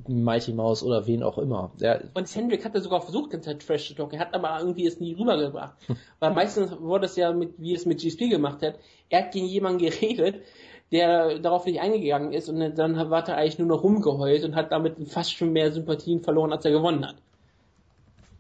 Mighty 0.07 0.53
Mouse 0.53 0.85
oder 0.85 1.07
wen 1.09 1.25
auch 1.25 1.39
immer. 1.39 1.73
Ja. 1.79 2.01
Und 2.15 2.33
Hendrix 2.33 2.65
hat 2.65 2.75
ja 2.75 2.81
sogar 2.81 3.01
versucht, 3.01 3.31
ganz 3.31 3.45
Trash 3.45 3.89
zu 3.89 3.95
talken, 3.95 4.15
er 4.15 4.21
hat 4.21 4.35
aber 4.35 4.59
irgendwie 4.61 4.87
es 4.87 5.01
nie 5.01 5.15
rübergebracht. 5.15 5.75
Weil 6.21 6.33
meistens 6.33 6.81
wurde 6.81 7.07
es 7.07 7.17
ja 7.17 7.33
mit, 7.33 7.55
wie 7.59 7.75
es 7.75 7.85
mit 7.85 8.01
GSP 8.01 8.29
gemacht 8.31 8.63
hat, 8.63 8.79
er 9.11 9.25
hat 9.25 9.33
gegen 9.33 9.47
jemanden 9.47 9.79
geredet, 9.79 10.37
der 10.93 11.41
darauf 11.41 11.67
nicht 11.67 11.81
eingegangen 11.81 12.33
ist 12.33 12.49
und 12.49 12.61
dann 12.79 12.99
hat 12.99 13.29
er 13.29 13.37
eigentlich 13.37 13.59
nur 13.59 13.69
noch 13.69 13.83
rumgeheult 13.83 14.45
und 14.45 14.55
hat 14.55 14.71
damit 14.71 14.97
fast 15.09 15.35
schon 15.35 15.53
mehr 15.53 15.73
Sympathien 15.73 16.21
verloren, 16.21 16.53
als 16.53 16.65
er 16.65 16.71
gewonnen 16.71 17.07
hat. 17.07 17.17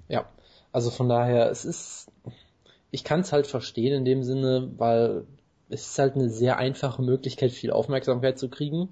Ja, 0.08 0.26
also 0.72 0.90
von 0.90 1.08
daher, 1.08 1.50
es 1.50 1.64
ist, 1.64 2.10
ich 2.90 3.04
kann 3.04 3.20
es 3.20 3.32
halt 3.32 3.46
verstehen 3.46 3.94
in 3.94 4.04
dem 4.04 4.22
Sinne, 4.22 4.70
weil 4.76 5.24
es 5.68 5.86
ist 5.86 5.98
halt 5.98 6.14
eine 6.14 6.28
sehr 6.28 6.58
einfache 6.58 7.02
Möglichkeit, 7.02 7.52
viel 7.52 7.70
Aufmerksamkeit 7.70 8.38
zu 8.38 8.48
kriegen. 8.48 8.90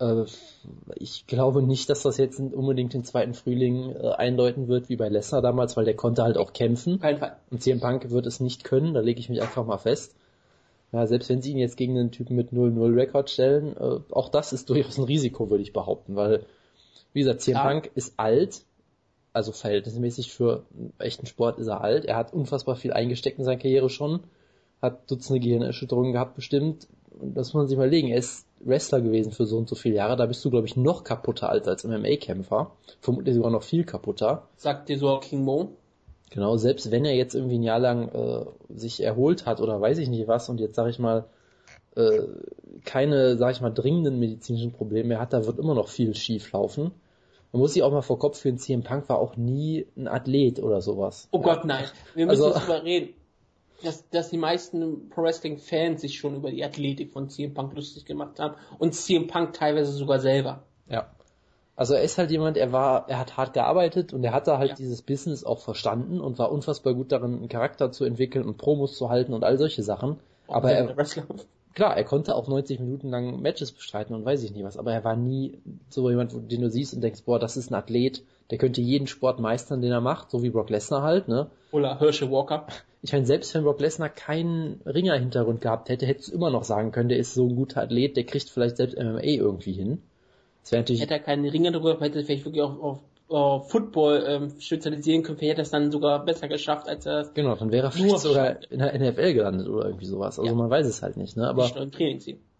Äh, 0.00 0.24
ich 0.96 1.26
glaube 1.26 1.62
nicht, 1.62 1.88
dass 1.90 2.02
das 2.02 2.16
jetzt 2.16 2.40
unbedingt 2.40 2.94
den 2.94 3.04
zweiten 3.04 3.34
Frühling 3.34 3.94
äh, 3.94 4.10
eindeuten 4.10 4.68
wird, 4.68 4.88
wie 4.88 4.96
bei 4.96 5.08
Lesnar 5.08 5.42
damals, 5.42 5.76
weil 5.76 5.84
der 5.84 5.96
konnte 5.96 6.22
halt 6.22 6.36
auch 6.36 6.52
kämpfen. 6.52 7.00
Kein 7.00 7.18
Fall. 7.18 7.36
Und 7.50 7.62
CM 7.62 7.80
Punk 7.80 8.10
wird 8.10 8.26
es 8.26 8.40
nicht 8.40 8.64
können, 8.64 8.94
da 8.94 9.00
lege 9.00 9.20
ich 9.20 9.28
mich 9.28 9.42
einfach 9.42 9.64
mal 9.66 9.78
fest. 9.78 10.14
Ja, 10.92 11.06
selbst 11.08 11.28
wenn 11.28 11.42
sie 11.42 11.50
ihn 11.50 11.58
jetzt 11.58 11.76
gegen 11.76 11.98
einen 11.98 12.12
Typen 12.12 12.36
mit 12.36 12.52
0-0 12.52 12.96
Rekord 12.96 13.28
stellen, 13.30 13.76
äh, 13.76 14.00
auch 14.12 14.28
das 14.28 14.52
ist 14.52 14.70
durchaus 14.70 14.98
ein 14.98 15.04
Risiko, 15.04 15.50
würde 15.50 15.62
ich 15.62 15.72
behaupten, 15.72 16.14
weil, 16.14 16.46
wie 17.12 17.20
gesagt, 17.20 17.40
CM 17.40 17.54
ja. 17.54 17.68
Punk 17.68 17.90
ist 17.94 18.14
alt, 18.16 18.62
also 19.34 19.52
verhältnismäßig 19.52 20.32
für 20.32 20.62
echten 20.98 21.26
Sport 21.26 21.58
ist 21.58 21.66
er 21.66 21.82
alt. 21.82 22.06
Er 22.06 22.16
hat 22.16 22.32
unfassbar 22.32 22.76
viel 22.76 22.92
eingesteckt 22.92 23.38
in 23.38 23.44
seiner 23.44 23.60
Karriere 23.60 23.90
schon, 23.90 24.20
hat 24.80 25.10
Dutzende 25.10 25.40
Gehirnerschütterungen 25.40 26.12
gehabt 26.12 26.36
bestimmt. 26.36 26.86
Das 27.20 27.48
muss 27.48 27.54
man 27.54 27.68
sich 27.68 27.76
mal 27.76 27.88
legen. 27.88 28.08
Er 28.08 28.18
ist 28.18 28.46
Wrestler 28.60 29.00
gewesen 29.00 29.32
für 29.32 29.44
so 29.44 29.58
und 29.58 29.68
so 29.68 29.74
viele 29.74 29.96
Jahre. 29.96 30.16
Da 30.16 30.26
bist 30.26 30.44
du, 30.44 30.50
glaube 30.50 30.66
ich, 30.66 30.76
noch 30.76 31.04
kaputter 31.04 31.48
alt 31.48 31.68
als 31.68 31.84
MMA-Kämpfer. 31.84 32.70
Vermutlich 33.00 33.34
sogar 33.34 33.50
noch 33.50 33.62
viel 33.62 33.84
kaputter. 33.84 34.48
Sagt 34.56 34.88
dir 34.88 34.98
so 34.98 35.18
King 35.18 35.44
Mo? 35.44 35.70
Genau, 36.30 36.56
selbst 36.56 36.90
wenn 36.90 37.04
er 37.04 37.14
jetzt 37.14 37.34
irgendwie 37.34 37.58
ein 37.58 37.62
Jahr 37.62 37.78
lang 37.78 38.08
äh, 38.08 38.44
sich 38.74 39.02
erholt 39.02 39.46
hat 39.46 39.60
oder 39.60 39.80
weiß 39.80 39.98
ich 39.98 40.08
nicht 40.08 40.26
was 40.26 40.48
und 40.48 40.58
jetzt 40.58 40.74
sag 40.74 40.88
ich 40.88 40.98
mal 40.98 41.26
äh, 41.96 42.22
keine, 42.84 43.36
sag 43.36 43.52
ich 43.52 43.60
mal, 43.60 43.70
dringenden 43.70 44.18
medizinischen 44.18 44.72
Probleme 44.72 45.10
mehr 45.10 45.20
hat, 45.20 45.32
da 45.32 45.46
wird 45.46 45.58
immer 45.58 45.74
noch 45.74 45.88
viel 45.88 46.14
schief 46.14 46.52
laufen. 46.52 46.92
Man 47.54 47.60
muss 47.60 47.74
sich 47.74 47.84
auch 47.84 47.92
mal 47.92 48.02
vor 48.02 48.18
Kopf 48.18 48.40
führen, 48.40 48.58
CM 48.58 48.82
Punk 48.82 49.08
war 49.08 49.20
auch 49.20 49.36
nie 49.36 49.86
ein 49.96 50.08
Athlet 50.08 50.60
oder 50.60 50.80
sowas. 50.80 51.28
Oh 51.30 51.40
Gott, 51.40 51.64
nein. 51.64 51.84
Wir 52.16 52.26
müssen 52.26 52.42
also, 52.42 52.58
darüber 52.58 52.82
reden, 52.82 53.14
dass, 53.84 54.08
dass 54.10 54.30
die 54.30 54.38
meisten 54.38 55.08
Pro 55.08 55.22
Wrestling 55.22 55.58
Fans 55.58 56.00
sich 56.00 56.18
schon 56.18 56.34
über 56.34 56.50
die 56.50 56.64
Athletik 56.64 57.12
von 57.12 57.28
CM 57.28 57.54
Punk 57.54 57.72
lustig 57.76 58.06
gemacht 58.06 58.40
haben 58.40 58.56
und 58.80 58.96
CM 58.96 59.28
Punk 59.28 59.52
teilweise 59.52 59.92
sogar 59.92 60.18
selber. 60.18 60.64
Ja. 60.88 61.12
Also 61.76 61.94
er 61.94 62.02
ist 62.02 62.18
halt 62.18 62.32
jemand, 62.32 62.56
er 62.56 62.72
war, 62.72 63.08
er 63.08 63.20
hat 63.20 63.36
hart 63.36 63.52
gearbeitet 63.52 64.12
und 64.12 64.24
er 64.24 64.32
hatte 64.32 64.58
halt 64.58 64.70
ja. 64.70 64.74
dieses 64.74 65.02
Business 65.02 65.44
auch 65.44 65.60
verstanden 65.60 66.20
und 66.20 66.40
war 66.40 66.50
unfassbar 66.50 66.92
gut 66.94 67.12
darin, 67.12 67.36
einen 67.36 67.48
Charakter 67.48 67.92
zu 67.92 68.04
entwickeln 68.04 68.46
und 68.46 68.58
Promos 68.58 68.96
zu 68.96 69.10
halten 69.10 69.32
und 69.32 69.44
all 69.44 69.58
solche 69.58 69.84
Sachen. 69.84 70.18
Auch 70.48 70.56
aber 70.56 70.72
er, 70.72 70.96
klar, 71.74 71.96
er 71.96 72.04
konnte 72.04 72.34
auch 72.34 72.48
90 72.48 72.80
Minuten 72.80 73.10
lang 73.10 73.40
Matches 73.40 73.72
bestreiten 73.72 74.14
und 74.14 74.24
weiß 74.24 74.42
ich 74.42 74.52
nicht 74.52 74.64
was, 74.64 74.76
aber 74.76 74.92
er 74.92 75.04
war 75.04 75.16
nie 75.16 75.58
so 75.88 76.08
jemand, 76.08 76.32
den 76.50 76.60
du 76.60 76.70
siehst 76.70 76.94
und 76.94 77.00
denkst, 77.00 77.22
boah, 77.24 77.38
das 77.38 77.56
ist 77.56 77.70
ein 77.70 77.74
Athlet, 77.74 78.22
der 78.50 78.58
könnte 78.58 78.80
jeden 78.80 79.06
Sport 79.06 79.40
meistern, 79.40 79.80
den 79.82 79.92
er 79.92 80.00
macht, 80.00 80.30
so 80.30 80.42
wie 80.42 80.50
Brock 80.50 80.70
Lesnar 80.70 81.02
halt, 81.02 81.28
ne? 81.28 81.50
Oder 81.72 81.98
Herschel 81.98 82.30
Walker. 82.30 82.66
Ich 83.02 83.12
meine, 83.12 83.26
selbst 83.26 83.54
wenn 83.54 83.64
Brock 83.64 83.80
Lesnar 83.80 84.08
keinen 84.08 84.80
Ringer-Hintergrund 84.86 85.60
gehabt 85.60 85.88
hätte, 85.88 86.06
hättest 86.06 86.30
du 86.30 86.34
immer 86.34 86.50
noch 86.50 86.64
sagen 86.64 86.92
können, 86.92 87.08
der 87.08 87.18
ist 87.18 87.34
so 87.34 87.46
ein 87.46 87.56
guter 87.56 87.82
Athlet, 87.82 88.16
der 88.16 88.24
kriegt 88.24 88.48
vielleicht 88.48 88.76
selbst 88.76 88.96
MMA 88.96 89.22
irgendwie 89.22 89.72
hin. 89.72 90.02
Das 90.62 90.72
wäre 90.72 90.82
natürlich. 90.82 91.02
Hätte 91.02 91.14
er 91.14 91.20
keinen 91.20 91.46
Ringer 91.46 91.72
drüber, 91.72 91.98
hätte 92.00 92.22
vielleicht 92.24 92.46
wirklich 92.46 92.62
auch 92.62 92.80
auf, 92.80 92.98
auf 93.28 93.70
Football 93.70 94.24
ähm, 94.26 94.60
spezialisieren 94.60 95.22
können, 95.22 95.38
vielleicht 95.38 95.52
hätte 95.52 95.62
er 95.62 95.64
es 95.64 95.70
dann 95.70 95.90
sogar 95.90 96.24
besser 96.24 96.46
geschafft, 96.46 96.88
als 96.88 97.06
er 97.06 97.30
Genau, 97.34 97.54
dann 97.56 97.72
wäre 97.72 97.86
er 97.86 97.90
vielleicht 97.90 98.18
sogar 98.18 98.62
in 98.70 98.78
der 98.78 98.98
NFL 98.98 99.32
gelandet 99.34 99.68
oder 99.68 99.86
irgendwie 99.86 100.04
sowas. 100.04 100.38
Also 100.38 100.50
ja. 100.50 100.56
man 100.56 100.70
weiß 100.70 100.86
es 100.86 101.02
halt 101.02 101.16
nicht, 101.16 101.36
ne? 101.36 101.48
Aber 101.48 101.68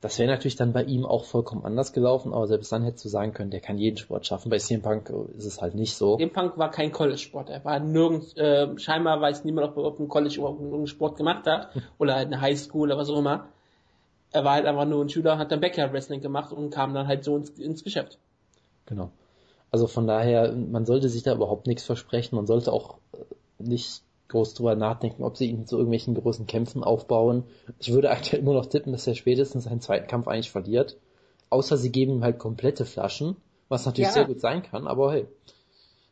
das 0.00 0.18
wäre 0.18 0.30
natürlich 0.30 0.56
dann 0.56 0.72
bei 0.72 0.82
ihm 0.84 1.06
auch 1.06 1.24
vollkommen 1.24 1.64
anders 1.64 1.92
gelaufen, 1.92 2.32
aber 2.32 2.46
selbst 2.46 2.72
dann 2.72 2.82
hättest 2.82 3.04
du 3.04 3.08
sagen 3.08 3.32
können, 3.32 3.50
der 3.50 3.60
kann 3.60 3.78
jeden 3.78 3.96
Sport 3.96 4.26
schaffen. 4.26 4.50
Bei 4.50 4.58
CM 4.58 4.82
Punk 4.82 5.10
ist 5.36 5.46
es 5.46 5.60
halt 5.60 5.74
nicht 5.74 5.94
so. 5.94 6.16
CM 6.16 6.30
Punk 6.30 6.58
war 6.58 6.70
kein 6.70 6.92
College-Sport. 6.92 7.50
Er 7.50 7.64
war 7.64 7.78
nirgends, 7.80 8.36
äh, 8.36 8.68
scheinbar 8.78 9.20
weiß 9.20 9.44
niemand, 9.44 9.68
ob 9.68 9.76
er 9.76 9.84
auf 9.84 9.96
dem 9.96 10.08
College 10.08 10.34
überhaupt 10.36 10.60
einen 10.60 10.86
Sport 10.86 11.16
gemacht 11.16 11.46
hat 11.46 11.68
oder 11.98 12.16
halt 12.16 12.26
eine 12.26 12.40
Highschool 12.40 12.88
oder 12.88 12.98
was 12.98 13.10
auch 13.10 13.18
immer 13.18 13.48
er 14.34 14.44
war 14.44 14.54
halt 14.54 14.66
einfach 14.66 14.84
nur 14.84 15.02
ein 15.02 15.08
Schüler, 15.08 15.38
hat 15.38 15.52
dann 15.52 15.60
Backyard 15.60 15.92
Wrestling 15.92 16.20
gemacht 16.20 16.52
und 16.52 16.70
kam 16.70 16.92
dann 16.92 17.06
halt 17.06 17.22
so 17.22 17.36
ins, 17.36 17.50
ins 17.50 17.84
Geschäft. 17.84 18.18
Genau. 18.86 19.12
Also 19.74 19.88
von 19.88 20.06
daher, 20.06 20.52
man 20.52 20.86
sollte 20.86 21.08
sich 21.08 21.24
da 21.24 21.34
überhaupt 21.34 21.66
nichts 21.66 21.82
versprechen. 21.82 22.36
Man 22.36 22.46
sollte 22.46 22.72
auch 22.72 22.98
äh, 23.12 23.24
nicht 23.58 24.04
groß 24.28 24.54
drüber 24.54 24.76
nachdenken, 24.76 25.24
ob 25.24 25.36
sie 25.36 25.50
ihn 25.50 25.66
zu 25.66 25.74
irgendwelchen 25.74 26.14
großen 26.14 26.46
Kämpfen 26.46 26.84
aufbauen. 26.84 27.42
Ich 27.80 27.92
würde 27.92 28.10
aktuell 28.10 28.40
immer 28.40 28.52
noch 28.52 28.66
tippen, 28.66 28.92
dass 28.92 29.08
er 29.08 29.16
spätestens 29.16 29.64
seinen 29.64 29.80
zweiten 29.80 30.06
Kampf 30.06 30.28
eigentlich 30.28 30.52
verliert. 30.52 30.96
Außer 31.50 31.76
sie 31.76 31.90
geben 31.90 32.12
ihm 32.12 32.22
halt 32.22 32.38
komplette 32.38 32.84
Flaschen, 32.84 33.34
was 33.68 33.84
natürlich 33.84 34.10
ja. 34.10 34.12
sehr 34.12 34.26
gut 34.26 34.38
sein 34.38 34.62
kann, 34.62 34.86
aber 34.86 35.12
hey, 35.12 35.26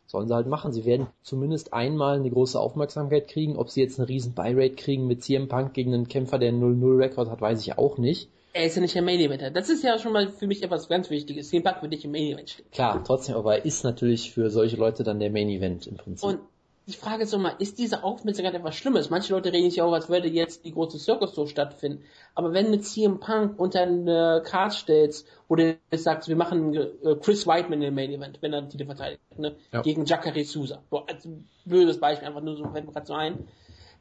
sollen 0.07 0.27
sie 0.27 0.35
halt 0.35 0.49
machen. 0.49 0.73
Sie 0.73 0.85
werden 0.85 1.07
zumindest 1.23 1.73
einmal 1.73 2.17
eine 2.17 2.31
große 2.31 2.59
Aufmerksamkeit 2.59 3.29
kriegen. 3.29 3.57
Ob 3.57 3.71
sie 3.71 3.81
jetzt 3.81 4.01
eine 4.01 4.09
riesen 4.09 4.35
Buy-Rate 4.35 4.75
kriegen 4.75 5.07
mit 5.07 5.23
CM 5.23 5.47
Punk 5.47 5.73
gegen 5.73 5.95
einen 5.95 6.09
Kämpfer, 6.09 6.41
der 6.41 6.49
einen 6.49 6.83
0-0-Rekord 6.83 7.31
hat, 7.31 7.41
weiß 7.41 7.61
ich 7.61 7.79
auch 7.79 7.97
nicht. 7.97 8.29
Er 8.53 8.67
ist 8.67 8.77
ja 8.77 8.83
nicht 8.83 8.95
der 8.95 9.03
Main 9.03 9.19
Eventer. 9.19 9.51
Das 9.51 9.69
ist 9.71 9.83
ja 9.83 9.99
schon 9.99 10.13
mal 10.13 10.29
für 10.29 10.47
mich 10.47 10.63
etwas 10.63 10.89
ganz 10.89 11.09
Wichtiges. 11.11 11.49
CM 11.49 11.63
Punk 11.63 11.81
wird 11.81 11.93
nicht 11.93 12.05
im 12.05 12.13
Main 12.13 12.33
Event 12.33 12.51
stehen. 12.51 12.71
Klar, 12.71 13.03
trotzdem, 13.05 13.37
aber 13.37 13.57
er 13.57 13.65
ist 13.65 13.83
natürlich 13.83 14.33
für 14.33 14.51
solche 14.51 14.77
Leute 14.77 15.05
dann 15.05 15.21
der 15.21 15.31
Main 15.31 15.49
Event 15.49 15.87
im 15.87 15.97
Prinzip. 15.97 16.29
Und 16.29 16.41
die 16.87 16.95
Frage 16.95 17.23
ist 17.23 17.33
immer, 17.33 17.61
ist 17.61 17.79
diese 17.79 18.03
Aufmerksamkeit 18.03 18.55
etwas 18.55 18.75
Schlimmes? 18.75 19.09
Manche 19.09 19.33
Leute 19.33 19.53
reden 19.53 19.71
sich 19.71 19.81
auch, 19.81 19.93
als 19.93 20.09
würde 20.09 20.29
jetzt 20.29 20.65
die 20.65 20.73
große 20.73 20.99
Circus 20.99 21.33
so 21.35 21.47
stattfinden. 21.47 22.03
Aber 22.35 22.53
wenn 22.53 22.71
mit 22.71 22.85
CM 22.85 23.21
Punk 23.21 23.59
unter 23.59 23.83
eine 23.83 24.43
Card 24.45 24.73
stellst, 24.73 25.29
wo 25.47 25.55
du 25.55 25.79
jetzt 25.91 26.03
sagst, 26.03 26.29
wir 26.29 26.35
machen 26.35 26.75
äh, 26.75 27.15
Chris 27.21 27.47
Whiteman 27.47 27.83
im 27.83 27.95
Main 27.95 28.11
Event, 28.11 28.39
wenn 28.43 28.53
er 28.53 28.63
den 28.63 28.71
Titel 28.71 28.87
verteidigt, 28.87 29.21
ne? 29.39 29.55
Ja. 29.73 29.83
gegen 29.83 30.07
Jacare 30.07 30.45
Souza. 30.45 30.83
So, 30.91 31.07
als 31.07 31.29
blödes 31.65 32.01
Beispiel, 32.01 32.27
einfach 32.27 32.43
nur 32.43 32.57
so, 32.57 32.65
fällt 32.65 32.85
mir 32.85 32.93
gerade 32.93 33.07
so 33.07 33.15
ein. 33.15 33.47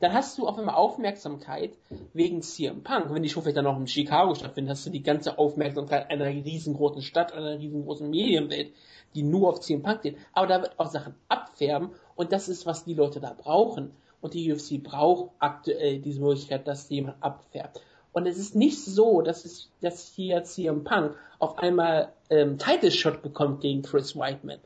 Dann 0.01 0.13
hast 0.13 0.37
du 0.39 0.47
auf 0.47 0.57
einmal 0.57 0.73
Aufmerksamkeit 0.73 1.77
wegen 2.13 2.41
CM 2.41 2.81
Punk. 2.81 3.13
Wenn 3.13 3.21
die 3.21 3.29
Show 3.29 3.41
vielleicht 3.41 3.57
dann 3.57 3.65
noch 3.65 3.79
in 3.79 3.85
Chicago 3.85 4.33
stattfindet, 4.33 4.71
hast 4.71 4.85
du 4.87 4.89
die 4.89 5.03
ganze 5.03 5.37
Aufmerksamkeit 5.37 6.09
einer 6.09 6.25
riesengroßen 6.25 7.03
Stadt, 7.03 7.33
einer 7.33 7.59
riesengroßen 7.59 8.09
Medienwelt, 8.09 8.73
die 9.13 9.21
nur 9.21 9.49
auf 9.49 9.59
CM 9.59 9.83
Punk 9.83 10.01
geht. 10.01 10.17
Aber 10.33 10.47
da 10.47 10.61
wird 10.63 10.79
auch 10.79 10.89
Sachen 10.89 11.13
abfärben 11.29 11.91
und 12.15 12.31
das 12.31 12.49
ist, 12.49 12.65
was 12.65 12.83
die 12.83 12.95
Leute 12.95 13.19
da 13.19 13.33
brauchen. 13.33 13.91
Und 14.21 14.33
die 14.33 14.51
UFC 14.51 14.81
braucht 14.81 15.31
aktuell 15.37 15.99
diese 15.99 16.19
Möglichkeit, 16.19 16.67
dass 16.67 16.89
jemand 16.89 17.21
abfärbt. 17.21 17.79
Und 18.11 18.25
es 18.25 18.39
ist 18.39 18.55
nicht 18.55 18.83
so, 18.83 19.21
dass, 19.21 19.45
es, 19.45 19.69
dass 19.81 20.11
hier 20.15 20.43
CM 20.43 20.83
Punk 20.83 21.15
auf 21.37 21.59
einmal 21.59 22.11
ähm, 22.31 22.57
Title 22.57 22.91
Shot 22.91 23.21
bekommt 23.21 23.61
gegen 23.61 23.83
Chris 23.83 24.15
Whiteman. 24.15 24.59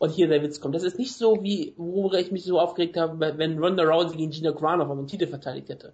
Und 0.00 0.10
hier 0.10 0.26
der 0.26 0.42
Witz 0.42 0.60
kommt. 0.60 0.74
Das 0.74 0.82
ist 0.82 0.98
nicht 0.98 1.14
so, 1.14 1.44
wie, 1.44 1.74
worüber 1.76 2.18
ich 2.18 2.32
mich 2.32 2.42
so 2.42 2.58
aufgeregt 2.58 2.96
habe, 2.96 3.38
wenn 3.38 3.58
Ronda 3.62 3.84
Rousey 3.84 4.16
gegen 4.16 4.32
Gina 4.32 4.50
Carano 4.50 4.82
auf 4.82 4.90
einen 4.90 5.06
Titel 5.06 5.28
verteidigt 5.28 5.68
hätte. 5.68 5.92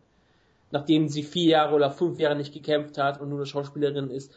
Nachdem 0.70 1.08
sie 1.08 1.22
vier 1.22 1.50
Jahre 1.50 1.75
oder 1.75 1.90
fünf 1.90 2.18
Jahre 2.18 2.36
nicht 2.36 2.54
gekämpft 2.54 2.96
hat 2.96 3.20
und 3.20 3.28
nur 3.28 3.38
eine 3.38 3.46
Schauspielerin 3.46 4.10
ist 4.10 4.32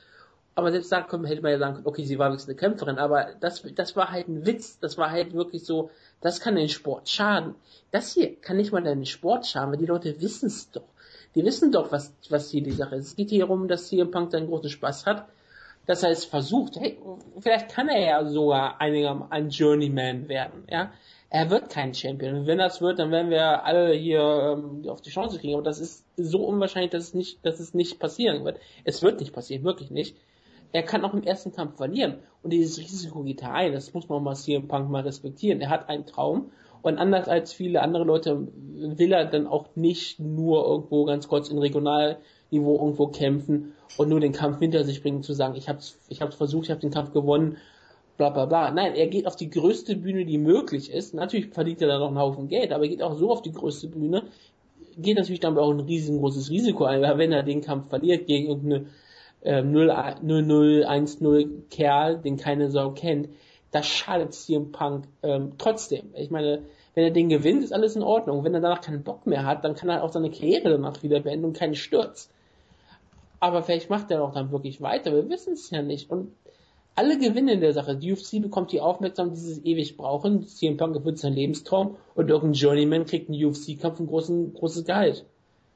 aber 0.60 0.72
selbst 0.72 0.92
da 0.92 1.08
hätte 1.08 1.42
man 1.42 1.52
ja 1.52 1.58
sagen 1.58 1.76
können, 1.76 1.88
okay, 1.88 2.04
sie 2.04 2.20
war 2.20 2.32
wirklich 2.32 2.48
eine 2.48 2.58
Kämpferin, 2.58 2.98
aber 2.98 3.30
das, 3.40 3.64
das 3.76 3.96
war 3.96 4.12
halt 4.12 4.28
ein 4.28 4.46
Witz, 4.46 4.78
das 4.80 4.98
war 4.98 5.10
halt 5.10 5.34
wirklich 5.34 5.64
so, 5.64 5.90
das 6.20 6.42
kann 6.42 6.56
den 6.56 6.68
Sport 6.68 7.08
schaden. 7.08 7.56
Das 7.92 8.14
hier 8.14 8.36
kann 8.36 8.58
nicht 8.58 8.74
mal 8.74 8.84
deinen 8.84 9.06
Sport 9.06 9.48
schaden, 9.48 9.72
weil 9.72 9.80
die 9.80 9.86
Leute 9.86 10.20
wissen 10.22 10.48
es 10.48 10.70
doch. 10.70 10.88
Die 11.34 11.46
wissen 11.46 11.72
doch, 11.72 11.94
was, 11.94 12.14
was 12.30 12.50
hier 12.50 12.62
die 12.62 12.72
Sache 12.72 12.96
ist. 12.98 13.08
Es 13.08 13.16
geht 13.16 13.30
hier 13.30 13.40
darum, 13.40 13.70
dass 13.70 13.88
CM 13.88 14.12
Punk 14.12 14.32
seinen 14.32 14.48
großen 14.48 14.70
Spaß 14.70 15.06
hat, 15.06 15.30
dass 15.90 16.04
er 16.04 16.12
es 16.12 16.24
versucht, 16.24 16.80
hey, 16.80 17.00
vielleicht 17.40 17.70
kann 17.70 17.90
er 17.90 18.00
ja 18.00 18.26
sogar 18.26 18.80
einiger 18.80 19.28
ein 19.32 19.50
Journeyman 19.50 20.30
werden, 20.30 20.66
ja. 20.70 20.92
Er 21.32 21.52
wird 21.52 21.70
kein 21.70 21.94
Champion. 21.94 22.34
Und 22.36 22.48
wenn 22.48 22.58
das 22.58 22.82
wird, 22.82 22.98
dann 22.98 23.12
werden 23.12 23.30
wir 23.30 23.64
alle 23.64 23.94
hier 23.94 24.58
ähm, 24.58 24.90
auf 24.90 25.02
die 25.02 25.12
Chance 25.12 25.38
kriegen. 25.38 25.54
Aber 25.54 25.64
das 25.64 25.80
ist 25.80 26.04
so 26.18 26.44
unwahrscheinlich, 26.44 26.90
dass 26.90 27.04
es 27.04 27.14
nicht, 27.14 27.46
dass 27.46 27.60
es 27.60 27.76
nicht 27.76 28.00
passieren 28.00 28.46
wird. 28.46 28.60
Es 28.84 29.04
wird 29.04 29.20
nicht 29.20 29.32
passieren, 29.32 29.64
wirklich 29.64 29.92
nicht 29.92 30.16
er 30.72 30.84
kann 30.84 31.04
auch 31.04 31.14
im 31.14 31.24
ersten 31.24 31.52
Kampf 31.52 31.78
verlieren. 31.78 32.20
Und 32.44 32.54
dieses 32.54 32.78
Risiko 32.78 33.24
geht 33.24 33.42
er 33.42 33.54
ein. 33.54 33.74
Das 33.74 33.94
muss 33.94 34.08
man 34.10 34.24
mal 34.24 34.36
CM 34.36 34.68
Punk 34.68 34.90
mal 34.90 35.02
respektieren. 35.02 35.62
Er 35.62 35.70
hat 35.70 35.90
einen 35.90 36.06
Traum. 36.06 36.52
Und 36.82 36.98
anders 36.98 37.28
als 37.28 37.52
viele 37.52 37.82
andere 37.82 38.06
Leute 38.06 38.48
will 38.56 39.12
er 39.12 39.26
dann 39.26 39.48
auch 39.48 39.76
nicht 39.76 40.20
nur 40.20 40.66
irgendwo 40.66 41.06
ganz 41.06 41.28
kurz 41.28 41.50
in 41.50 41.58
Regionalniveau 42.52 42.84
irgendwo 42.84 43.08
kämpfen 43.08 43.74
und 43.98 44.10
nur 44.10 44.20
den 44.20 44.32
Kampf 44.32 44.60
hinter 44.60 44.84
sich 44.84 45.02
bringen, 45.02 45.24
zu 45.24 45.34
sagen, 45.34 45.56
ich 45.56 45.70
hab's, 45.70 45.98
ich 46.10 46.22
hab's 46.22 46.36
versucht, 46.36 46.66
ich 46.66 46.72
habe 46.72 46.82
den 46.82 46.92
Kampf 46.92 47.14
gewonnen, 47.14 47.58
bla 48.18 48.30
bla 48.30 48.46
bla. 48.46 48.72
Nein, 48.72 48.96
er 48.96 49.08
geht 49.08 49.28
auf 49.28 49.36
die 49.36 49.50
größte 49.50 49.96
Bühne, 49.96 50.26
die 50.26 50.38
möglich 50.38 50.92
ist. 50.92 51.14
Natürlich 51.14 51.48
verdient 51.48 51.82
er 51.82 51.88
da 51.88 52.00
noch 52.00 52.08
einen 52.08 52.20
Haufen 52.20 52.48
Geld, 52.48 52.72
aber 52.72 52.84
er 52.84 52.90
geht 52.90 53.02
auch 53.02 53.16
so 53.16 53.32
auf 53.32 53.42
die 53.42 53.52
größte 53.52 53.88
Bühne, 53.88 54.24
geht 54.98 55.18
natürlich 55.18 55.40
dann 55.40 55.58
auch 55.58 55.72
ein 55.72 55.80
riesengroßes 55.80 56.50
Risiko 56.50 56.86
ein, 56.86 57.02
weil 57.02 57.18
wenn 57.18 57.32
er 57.32 57.44
den 57.44 57.62
Kampf 57.62 57.90
verliert 57.90 58.28
gegen 58.28 58.48
irgendeine 58.48 58.86
äh, 59.42 59.64
0010 59.64 61.70
Kerl, 61.70 62.18
den 62.18 62.38
keine 62.38 62.70
Sau 62.70 62.92
kennt, 62.92 63.30
das 63.72 63.88
schadet 63.88 64.34
CM 64.34 64.72
Punk 64.72 65.06
ähm, 65.22 65.54
trotzdem. 65.58 66.10
Ich 66.16 66.32
meine, 66.32 66.64
wenn 66.96 67.04
er 67.04 67.12
den 67.12 67.30
gewinnt, 67.30 67.64
ist 67.64 67.72
alles 67.72 67.96
in 67.96 68.02
Ordnung. 68.02 68.44
Wenn 68.44 68.56
er 68.56 68.62
danach 68.62 68.82
keinen 68.82 69.04
Bock 69.04 69.28
mehr 69.28 69.46
hat, 69.46 69.64
dann 69.64 69.76
kann 69.76 69.90
er 69.90 70.04
auch 70.04 70.12
seine 70.12 70.32
Karriere 70.32 70.70
danach 70.70 71.04
wieder 71.04 71.20
beenden 71.20 71.46
und 71.46 71.58
keinen 71.58 71.76
Sturz. 71.76 72.32
Aber 73.40 73.64
vielleicht 73.64 73.90
macht 73.90 74.12
er 74.12 74.24
auch 74.24 74.34
dann 74.34 74.52
wirklich 74.52 74.82
weiter. 74.82 75.14
Wir 75.14 75.30
wissen 75.30 75.54
es 75.54 75.70
ja 75.70 75.82
nicht. 75.82 76.10
Und 76.10 76.34
alle 76.96 77.18
gewinnen 77.18 77.48
in 77.48 77.62
der 77.62 77.74
Sache. 77.74 77.96
Die 77.96 78.12
UFC 78.12 78.42
bekommt 78.42 78.72
die 78.72 78.82
Aufmerksamkeit, 78.82 79.38
die 79.38 79.42
sie 79.42 79.62
ewig 79.64 79.96
brauchen. 79.96 80.46
CM 80.48 80.76
Punk 80.76 80.96
erfüllt 80.96 81.18
seinen 81.18 81.36
Lebenstraum 81.36 81.96
und 82.16 82.30
irgendein 82.30 82.54
Journeyman 82.54 83.06
kriegt 83.06 83.30
einen 83.30 83.44
UFC-Kampf 83.44 84.00
ein 84.00 84.08
großen, 84.08 84.54
großes 84.54 84.84
Gehalt. 84.84 85.26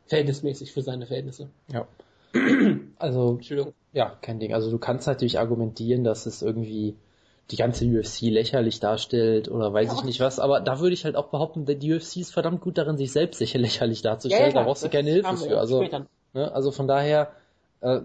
Verhältnismäßig 0.08 0.74
für 0.74 0.82
seine 0.82 1.08
Verhältnisse. 1.08 1.50
Ja. 1.72 1.88
Also, 2.98 3.32
Entschuldigung. 3.32 3.74
Ja, 3.92 4.18
kein 4.22 4.40
Ding. 4.40 4.54
Also 4.54 4.72
du 4.72 4.78
kannst 4.78 5.08
natürlich 5.08 5.40
argumentieren, 5.40 6.04
dass 6.04 6.26
es 6.26 6.42
irgendwie 6.42 6.96
die 7.52 7.58
ganze 7.58 7.86
UFC 7.86 8.22
lächerlich 8.22 8.80
darstellt 8.80 9.50
oder 9.50 9.74
weiß 9.74 9.90
ja. 9.90 9.96
ich 9.96 10.04
nicht 10.04 10.20
was, 10.20 10.40
aber 10.40 10.62
da 10.62 10.80
würde 10.80 10.94
ich 10.94 11.04
halt 11.04 11.16
auch 11.16 11.28
behaupten, 11.28 11.66
die 11.66 11.94
UFC 11.94 12.18
ist 12.18 12.34
verdammt 12.34 12.62
gut 12.62 12.78
darin, 12.78 12.98
sich 12.98 13.12
selbst 13.12 13.38
sicher 13.38 13.60
lächerlich 13.60 14.02
darzustellen, 14.02 14.44
ja, 14.44 14.48
ja, 14.48 14.54
da 14.54 14.64
brauchst 14.64 14.84
du 14.84 14.90
keine 14.90 15.12
Hilfe 15.12 15.36
für. 15.36 15.60
Also, 15.60 15.84
ne, 16.34 16.52
also 16.54 16.72
von 16.72 16.88
daher, 16.88 17.34
äh, 17.84 18.02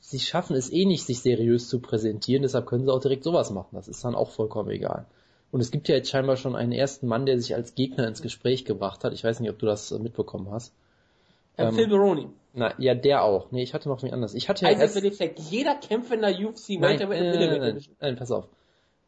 sie 0.00 0.20
schaffen 0.20 0.56
es 0.56 0.72
eh 0.72 0.84
nicht, 0.84 1.04
sich 1.04 1.20
seriös 1.20 1.68
zu 1.68 1.80
präsentieren, 1.80 2.42
deshalb 2.42 2.66
können 2.66 2.84
sie 2.84 2.92
auch 2.92 3.00
direkt 3.00 3.24
sowas 3.24 3.50
machen. 3.50 3.70
Das 3.72 3.88
ist 3.88 4.04
dann 4.04 4.14
auch 4.14 4.30
vollkommen 4.30 4.70
egal. 4.70 5.06
Und 5.50 5.60
es 5.60 5.70
gibt 5.70 5.88
ja 5.88 5.96
jetzt 5.96 6.10
scheinbar 6.10 6.36
schon 6.36 6.54
einen 6.54 6.72
ersten 6.72 7.06
Mann, 7.06 7.26
der 7.26 7.40
sich 7.40 7.54
als 7.54 7.74
Gegner 7.74 8.06
ins 8.06 8.22
Gespräch 8.22 8.64
gebracht 8.64 9.02
hat. 9.04 9.12
Ich 9.12 9.24
weiß 9.24 9.40
nicht, 9.40 9.50
ob 9.50 9.58
du 9.58 9.66
das 9.66 9.90
äh, 9.92 9.98
mitbekommen 9.98 10.50
hast. 10.50 10.72
Ähm, 11.56 11.74
Phil 11.74 11.88
Baroni. 11.88 12.28
Na, 12.52 12.74
ja, 12.78 12.94
der 12.94 13.24
auch. 13.24 13.50
Nee, 13.50 13.62
ich 13.62 13.74
hatte 13.74 13.88
noch 13.88 14.02
wen 14.02 14.12
anders. 14.12 14.34
Ich 14.34 14.48
hatte 14.48 14.64
ja 14.64 14.76
also 14.76 15.00
erst... 15.00 15.50
jeder 15.50 15.74
Kämpfer 15.74 16.14
in 16.14 16.20
der 16.20 16.30
UFC 16.38 16.70
nein, 16.78 16.98
nein, 16.98 17.08
nein, 17.08 17.60
nein, 17.60 17.84
nein, 18.00 18.16
pass 18.16 18.30
auf. 18.30 18.48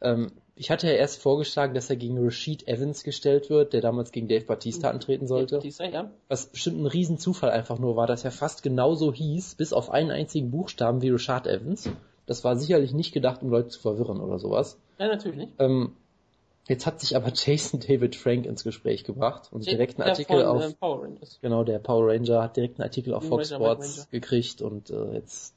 Ähm, 0.01 0.33
ich 0.61 0.71
hatte 0.71 0.87
ja 0.89 0.93
erst 0.93 1.23
vorgeschlagen, 1.23 1.73
dass 1.75 1.89
er 1.89 1.97
gegen 1.97 2.23
Rashid 2.23 2.69
Evans 2.69 3.03
gestellt 3.03 3.49
wird, 3.49 3.73
der 3.73 3.81
damals 3.81 4.13
gegen 4.13 4.29
Dave 4.29 4.45
Batista 4.45 4.89
Mhm. 4.89 4.95
antreten 4.95 5.27
sollte. 5.27 5.57
Batista, 5.57 5.85
ja. 5.87 6.11
Was 6.29 6.47
bestimmt 6.47 6.81
ein 6.83 6.87
Riesenzufall 6.87 7.51
einfach 7.51 7.79
nur 7.79 7.97
war, 7.97 8.07
dass 8.07 8.25
er 8.25 8.31
fast 8.31 8.63
genauso 8.63 9.13
hieß, 9.13 9.55
bis 9.55 9.73
auf 9.73 9.91
einen 9.91 10.11
einzigen 10.11 10.51
Buchstaben 10.51 11.01
wie 11.01 11.09
Rashad 11.09 11.47
Evans. 11.47 11.89
Das 12.27 12.45
war 12.45 12.57
sicherlich 12.57 12.93
nicht 12.93 13.13
gedacht, 13.13 13.43
um 13.43 13.49
Leute 13.49 13.69
zu 13.69 13.81
verwirren 13.81 14.21
oder 14.21 14.39
sowas. 14.39 14.77
Ja, 14.99 15.09
natürlich 15.09 15.39
nicht. 15.39 15.53
Ähm, 15.59 15.95
jetzt 16.69 16.85
hat 16.87 17.01
sich 17.01 17.17
aber 17.17 17.33
Jason 17.35 17.81
David 17.81 18.15
Frank 18.15 18.45
ins 18.45 18.63
Gespräch 18.63 19.05
gebracht 19.05 19.49
und 19.51 19.65
direkt 19.67 19.99
einen 19.99 20.11
Artikel 20.11 20.41
von, 20.41 20.45
auf, 20.45 20.63
äh, 20.71 20.75
Power 20.75 21.03
Rangers. 21.05 21.39
genau, 21.41 21.65
der 21.65 21.79
Power 21.79 22.09
Ranger 22.13 22.43
hat 22.43 22.57
direkt 22.59 22.79
einen 22.79 22.85
Artikel 22.87 23.15
auf 23.15 23.25
Fox 23.27 23.51
Ranger, 23.51 23.65
Sports 23.65 24.09
gekriegt 24.11 24.61
und 24.61 24.91
äh, 24.91 25.15
jetzt, 25.15 25.55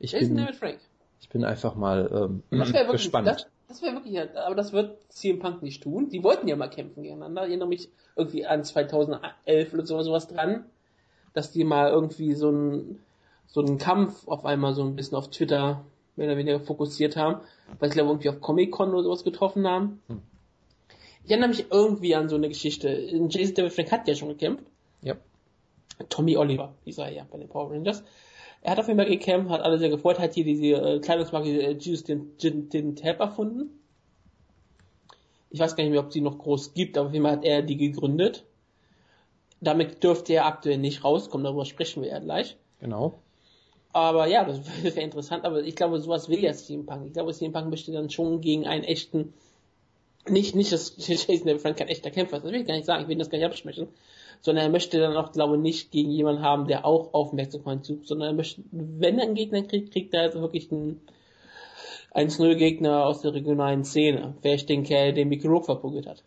ich 0.00 0.10
Jason 0.10 0.30
bin, 0.34 0.36
David 0.38 0.56
Frank. 0.56 0.80
ich 1.20 1.28
bin 1.28 1.44
einfach 1.44 1.76
mal 1.76 2.10
ähm, 2.12 2.42
Das 2.50 2.72
gespannt. 2.90 3.28
das, 3.28 3.46
das 3.68 3.82
wäre 3.82 3.94
wirklich, 3.94 4.18
aber 4.18 4.54
das 4.54 4.72
wird 4.72 4.96
CM 5.08 5.38
Punk 5.38 5.62
nicht 5.62 5.82
tun. 5.82 6.08
Die 6.08 6.22
wollten 6.22 6.48
ja 6.48 6.56
mal 6.56 6.68
kämpfen 6.68 7.02
gegeneinander. 7.02 7.44
Ich 7.44 7.50
erinnere 7.50 7.68
mich 7.68 7.88
irgendwie 8.14 8.46
an 8.46 8.64
2011 8.64 9.74
oder 9.74 9.86
so, 9.86 10.00
sowas 10.02 10.28
dran, 10.28 10.64
dass 11.32 11.52
die 11.52 11.64
mal 11.64 11.90
irgendwie 11.90 12.34
so 12.34 12.48
einen, 12.48 13.00
so 13.46 13.60
einen 13.60 13.78
Kampf 13.78 14.26
auf 14.28 14.44
einmal 14.44 14.74
so 14.74 14.82
ein 14.82 14.96
bisschen 14.96 15.16
auf 15.16 15.30
Twitter 15.30 15.84
mehr 16.16 16.28
oder 16.28 16.36
weniger 16.36 16.60
fokussiert 16.60 17.16
haben, 17.16 17.40
weil 17.78 17.90
sie 17.90 17.94
glaube 17.94 18.10
irgendwie 18.10 18.30
auf 18.30 18.40
Comic-Con 18.40 18.92
oder 18.92 19.02
sowas 19.02 19.24
getroffen 19.24 19.66
haben. 19.66 20.00
Hm. 20.08 20.22
Ich 21.24 21.30
erinnere 21.30 21.48
mich 21.48 21.66
irgendwie 21.70 22.14
an 22.14 22.28
so 22.28 22.36
eine 22.36 22.48
Geschichte. 22.48 22.88
Jason 23.28 23.54
David 23.54 23.72
Frank 23.72 23.92
hat 23.92 24.08
ja 24.08 24.14
schon 24.14 24.28
gekämpft. 24.28 24.64
Ja. 25.02 25.16
Tommy 26.08 26.36
Oliver, 26.36 26.72
hieß 26.84 26.98
er 26.98 27.10
ja 27.10 27.26
bei 27.30 27.38
den 27.38 27.48
Power 27.48 27.72
Rangers. 27.72 28.04
Er 28.62 28.72
hat 28.72 28.80
auf 28.80 28.88
jeden 28.88 28.98
Fall 28.98 29.08
gekämpft, 29.08 29.50
hat 29.50 29.60
alle 29.60 29.78
sehr 29.78 29.90
gefreut, 29.90 30.18
hat 30.18 30.34
hier 30.34 30.44
diese 30.44 30.66
äh, 30.74 30.98
Kleidungsmarke 31.00 31.48
äh, 31.48 31.76
Juice 31.78 32.04
den, 32.04 32.36
den, 32.38 32.68
den 32.68 32.96
Tab 32.96 33.20
erfunden. 33.20 33.70
Ich 35.50 35.60
weiß 35.60 35.76
gar 35.76 35.84
nicht 35.84 35.92
mehr, 35.92 36.00
ob 36.00 36.12
sie 36.12 36.20
noch 36.20 36.38
groß 36.38 36.74
gibt, 36.74 36.98
aber 36.98 37.08
auf 37.08 37.12
jeden 37.12 37.24
Fall 37.24 37.36
hat 37.36 37.44
er 37.44 37.62
die 37.62 37.76
gegründet. 37.76 38.44
Damit 39.60 40.02
dürfte 40.02 40.34
er 40.34 40.46
aktuell 40.46 40.78
nicht 40.78 41.04
rauskommen, 41.04 41.44
darüber 41.44 41.64
sprechen 41.64 42.02
wir 42.02 42.10
ja 42.10 42.18
gleich. 42.18 42.56
Genau. 42.80 43.14
Aber 43.92 44.26
ja, 44.26 44.44
das 44.44 44.60
wäre 44.82 45.00
interessant, 45.00 45.44
aber 45.44 45.62
ich 45.62 45.74
glaube, 45.74 46.00
sowas 46.00 46.28
will 46.28 46.42
ja 46.42 46.52
CM 46.52 46.84
Punk. 46.84 47.06
Ich 47.06 47.12
glaube, 47.14 47.32
CM 47.32 47.52
Punk 47.52 47.70
möchte 47.70 47.92
dann 47.92 48.10
schon 48.10 48.42
gegen 48.42 48.66
einen 48.66 48.84
echten, 48.84 49.32
nicht, 50.28 50.54
nicht, 50.54 50.72
dass 50.72 50.94
Jason 50.98 51.46
David 51.46 51.62
Frank 51.62 51.78
kein 51.78 51.88
echter 51.88 52.10
Kämpfer 52.10 52.36
ist, 52.36 52.44
das 52.44 52.52
will 52.52 52.60
ich 52.60 52.66
gar 52.66 52.74
nicht 52.74 52.84
sagen, 52.84 53.04
ich 53.04 53.08
will 53.08 53.16
das 53.16 53.30
gar 53.30 53.38
nicht 53.38 53.46
absprechen, 53.46 53.88
sondern 54.40 54.64
er 54.64 54.70
möchte 54.70 54.98
dann 54.98 55.16
auch, 55.16 55.32
glaube 55.32 55.56
ich, 55.56 55.62
nicht 55.62 55.90
gegen 55.90 56.10
jemanden 56.10 56.42
haben, 56.42 56.66
der 56.66 56.84
auch 56.84 57.14
Aufmerksamkeit 57.14 57.84
sucht, 57.84 58.06
sondern 58.06 58.28
er 58.28 58.34
möchte, 58.34 58.62
wenn 58.70 59.18
er 59.18 59.24
einen 59.24 59.34
Gegner 59.34 59.62
kriegt, 59.62 59.92
kriegt 59.92 60.14
er 60.14 60.22
also 60.22 60.40
wirklich 60.40 60.70
einen 60.70 61.00
1-0-Gegner 62.14 63.04
aus 63.04 63.20
der 63.20 63.34
regionalen 63.34 63.84
Szene. 63.84 64.34
Vielleicht 64.40 64.68
den 64.68 64.84
Kerl, 64.84 65.12
den 65.12 65.28
Mickey 65.28 65.46
Rourke 65.46 65.66
verprügelt 65.66 66.06
hat. 66.06 66.22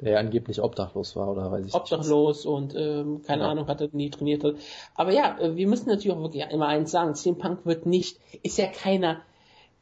Der 0.00 0.12
ja 0.12 0.18
angeblich 0.18 0.62
obdachlos 0.62 1.16
war 1.16 1.30
oder 1.30 1.50
weiß 1.50 1.66
ich 1.66 1.74
Obdachlos 1.74 2.46
und 2.46 2.74
ähm, 2.76 3.22
keine 3.22 3.42
Ja. 3.42 3.50
Ahnung, 3.50 3.66
hat 3.66 3.80
er 3.80 3.88
nie 3.92 4.10
trainiert 4.10 4.44
hat. 4.44 4.54
Aber 4.94 5.12
ja, 5.12 5.36
äh, 5.40 5.56
wir 5.56 5.66
müssen 5.66 5.88
natürlich 5.88 6.16
auch 6.16 6.22
wirklich 6.22 6.44
immer 6.50 6.68
eins 6.68 6.92
sagen, 6.92 7.14
CM 7.14 7.36
Punk 7.38 7.66
wird 7.66 7.84
nicht, 7.86 8.18
ist 8.42 8.58
ja 8.58 8.66
keiner, 8.66 9.22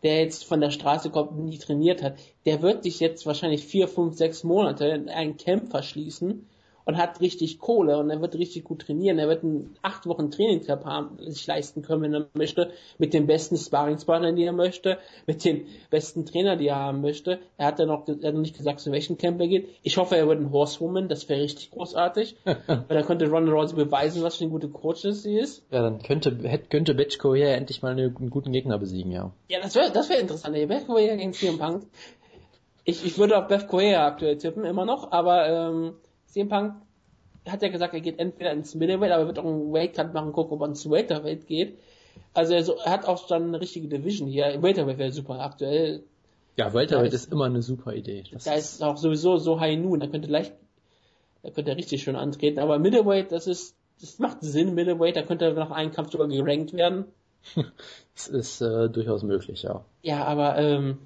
der 0.02 0.21
jetzt 0.21 0.45
von 0.45 0.61
der 0.61 0.71
Straße 0.71 1.11
kommt 1.11 1.33
und 1.33 1.45
nie 1.45 1.59
trainiert 1.59 2.02
hat. 2.02 2.14
Der 2.47 2.62
wird 2.62 2.83
sich 2.83 3.00
jetzt 3.00 3.26
wahrscheinlich 3.26 3.64
vier, 3.64 3.88
fünf, 3.88 4.16
sechs 4.16 4.43
Monate 4.43 4.87
in 4.87 5.09
einen 5.09 5.37
Camp 5.37 5.71
verschließen 5.71 6.47
und 6.87 6.97
hat 6.97 7.21
richtig 7.21 7.59
Kohle 7.59 7.99
und 7.99 8.09
er 8.11 8.23
wird 8.23 8.37
richtig 8.37 8.64
gut 8.64 8.83
trainieren. 8.83 9.19
Er 9.19 9.28
wird 9.28 9.43
einen 9.43 9.76
acht 9.83 10.07
Wochen 10.07 10.31
Trainingscamp 10.31 10.85
haben, 10.85 11.19
sich 11.19 11.47
leisten 11.47 11.83
können, 11.83 12.02
wenn 12.02 12.14
er 12.14 12.26
möchte, 12.33 12.71
mit 12.97 13.12
den 13.12 13.26
besten 13.26 13.57
Sparringspartnern, 13.57 14.37
die 14.37 14.45
er 14.45 14.52
möchte, 14.52 14.99
mit 15.26 15.45
den 15.45 15.66
besten 15.90 16.25
Trainer, 16.25 16.57
die 16.57 16.69
er 16.69 16.76
haben 16.76 17.00
möchte. 17.00 17.40
Er 17.59 17.66
hat 17.66 17.81
ja 17.81 17.87
noch, 17.87 18.07
er 18.07 18.28
hat 18.28 18.35
noch 18.35 18.40
nicht 18.40 18.57
gesagt, 18.57 18.78
zu 18.81 18.93
welchem 18.93 19.19
Camp 19.19 19.40
er 19.40 19.49
geht. 19.49 19.69
Ich 19.83 19.97
hoffe, 19.99 20.16
er 20.16 20.28
wird 20.28 20.40
ein 20.40 20.52
Horsewoman, 20.52 21.09
das 21.09 21.28
wäre 21.28 21.43
richtig 21.43 21.73
großartig. 21.73 22.37
weil 22.45 22.85
dann 22.88 23.05
könnte 23.05 23.28
Ronda 23.28 23.52
Rousey 23.52 23.75
beweisen, 23.75 24.23
was 24.23 24.37
für 24.37 24.45
eine 24.45 24.52
gute 24.52 24.69
Coach 24.69 25.02
sie 25.02 25.38
ist. 25.38 25.64
Ja, 25.73 25.83
dann 25.83 26.00
könnte, 26.00 26.38
hätte, 26.45 26.69
könnte 26.69 26.95
Betchko 26.95 27.35
ja 27.35 27.49
endlich 27.49 27.83
mal 27.83 27.93
eine, 27.93 28.14
einen 28.16 28.31
guten 28.31 28.52
Gegner 28.52 28.78
besiegen, 28.78 29.11
ja. 29.11 29.33
Ja, 29.49 29.61
das 29.61 29.75
wäre 29.75 29.90
das 29.90 30.09
wär 30.09 30.21
interessant. 30.21 30.55
Beth 30.55 30.87
Correa 30.87 31.16
gegen 31.16 31.33
CM 31.33 31.59
Punk. 31.59 31.83
Ich, 32.85 33.05
ich 33.05 33.18
würde 33.18 33.37
auf 33.37 33.49
Beth 33.49 33.66
Correa 33.66 34.07
aktuell 34.07 34.38
tippen, 34.38 34.64
immer 34.64 34.85
noch, 34.85 35.11
aber 35.11 35.49
ähm, 35.49 35.94
CM 36.37 36.49
Punk 36.49 36.75
hat 37.49 37.62
ja 37.62 37.68
gesagt, 37.68 37.94
er 37.94 38.01
geht 38.01 38.18
entweder 38.18 38.53
ins 38.53 38.75
Middleweight, 38.75 39.12
aber 39.12 39.22
er 39.22 39.27
wird 39.29 39.38
auch 39.38 39.44
einen 39.44 39.72
Weightcut 39.72 40.12
machen, 40.12 40.33
gucken, 40.33 40.55
ob 40.55 40.61
er 40.62 40.68
ins 40.68 40.88
Welterweight 40.88 41.46
geht. 41.46 41.79
Also 42.35 42.55
er, 42.55 42.64
so, 42.64 42.77
er 42.77 42.92
hat 42.92 43.07
auch 43.07 43.27
dann 43.27 43.49
eine 43.49 43.61
richtige 43.61 43.88
Division 43.88 44.29
hier. 44.29 44.62
Welterweight 44.62 44.99
wäre 44.99 45.12
super 45.12 45.40
aktuell. 45.40 46.03
Ja, 46.57 46.75
Welterweight 46.75 47.12
Da 47.12 47.16
ist 47.16 47.33
immer 47.33 47.44
eine 47.44 47.62
super 47.62 47.94
Idee. 47.94 48.25
Das 48.33 48.44
Da 48.44 48.55
ist 48.55 48.83
auch 48.83 48.96
sowieso 48.96 49.37
so 49.38 49.61
High 49.61 49.79
Noon, 49.79 50.01
da 50.01 50.07
könnte 50.07 50.29
leicht, 50.29 50.55
da 51.42 51.51
könnte 51.51 51.70
er 51.70 51.77
richtig 51.77 52.03
schön 52.03 52.16
antreten. 52.16 52.59
Aber 52.59 52.79
Middleweight, 52.79 53.33
das 53.33 53.46
ist, 53.46 53.77
das 54.01 54.18
macht 54.18 54.38
Sinn, 54.40 54.75
Middleweight, 54.75 55.16
da 55.16 55.22
könnte 55.22 55.46
er 55.46 55.53
nach 55.53 55.70
einem 55.70 55.92
Kampf 55.92 56.11
sogar 56.11 56.29
gerankt 56.29 56.72
werden. 56.72 57.05
das 58.14 58.29
ist 58.29 58.61
äh, 58.61 58.90
durchaus 58.90 59.22
möglich, 59.22 59.62
ja. 59.62 59.85
Ja, 60.03 60.25
aber 60.25 60.59
ähm, 60.59 60.99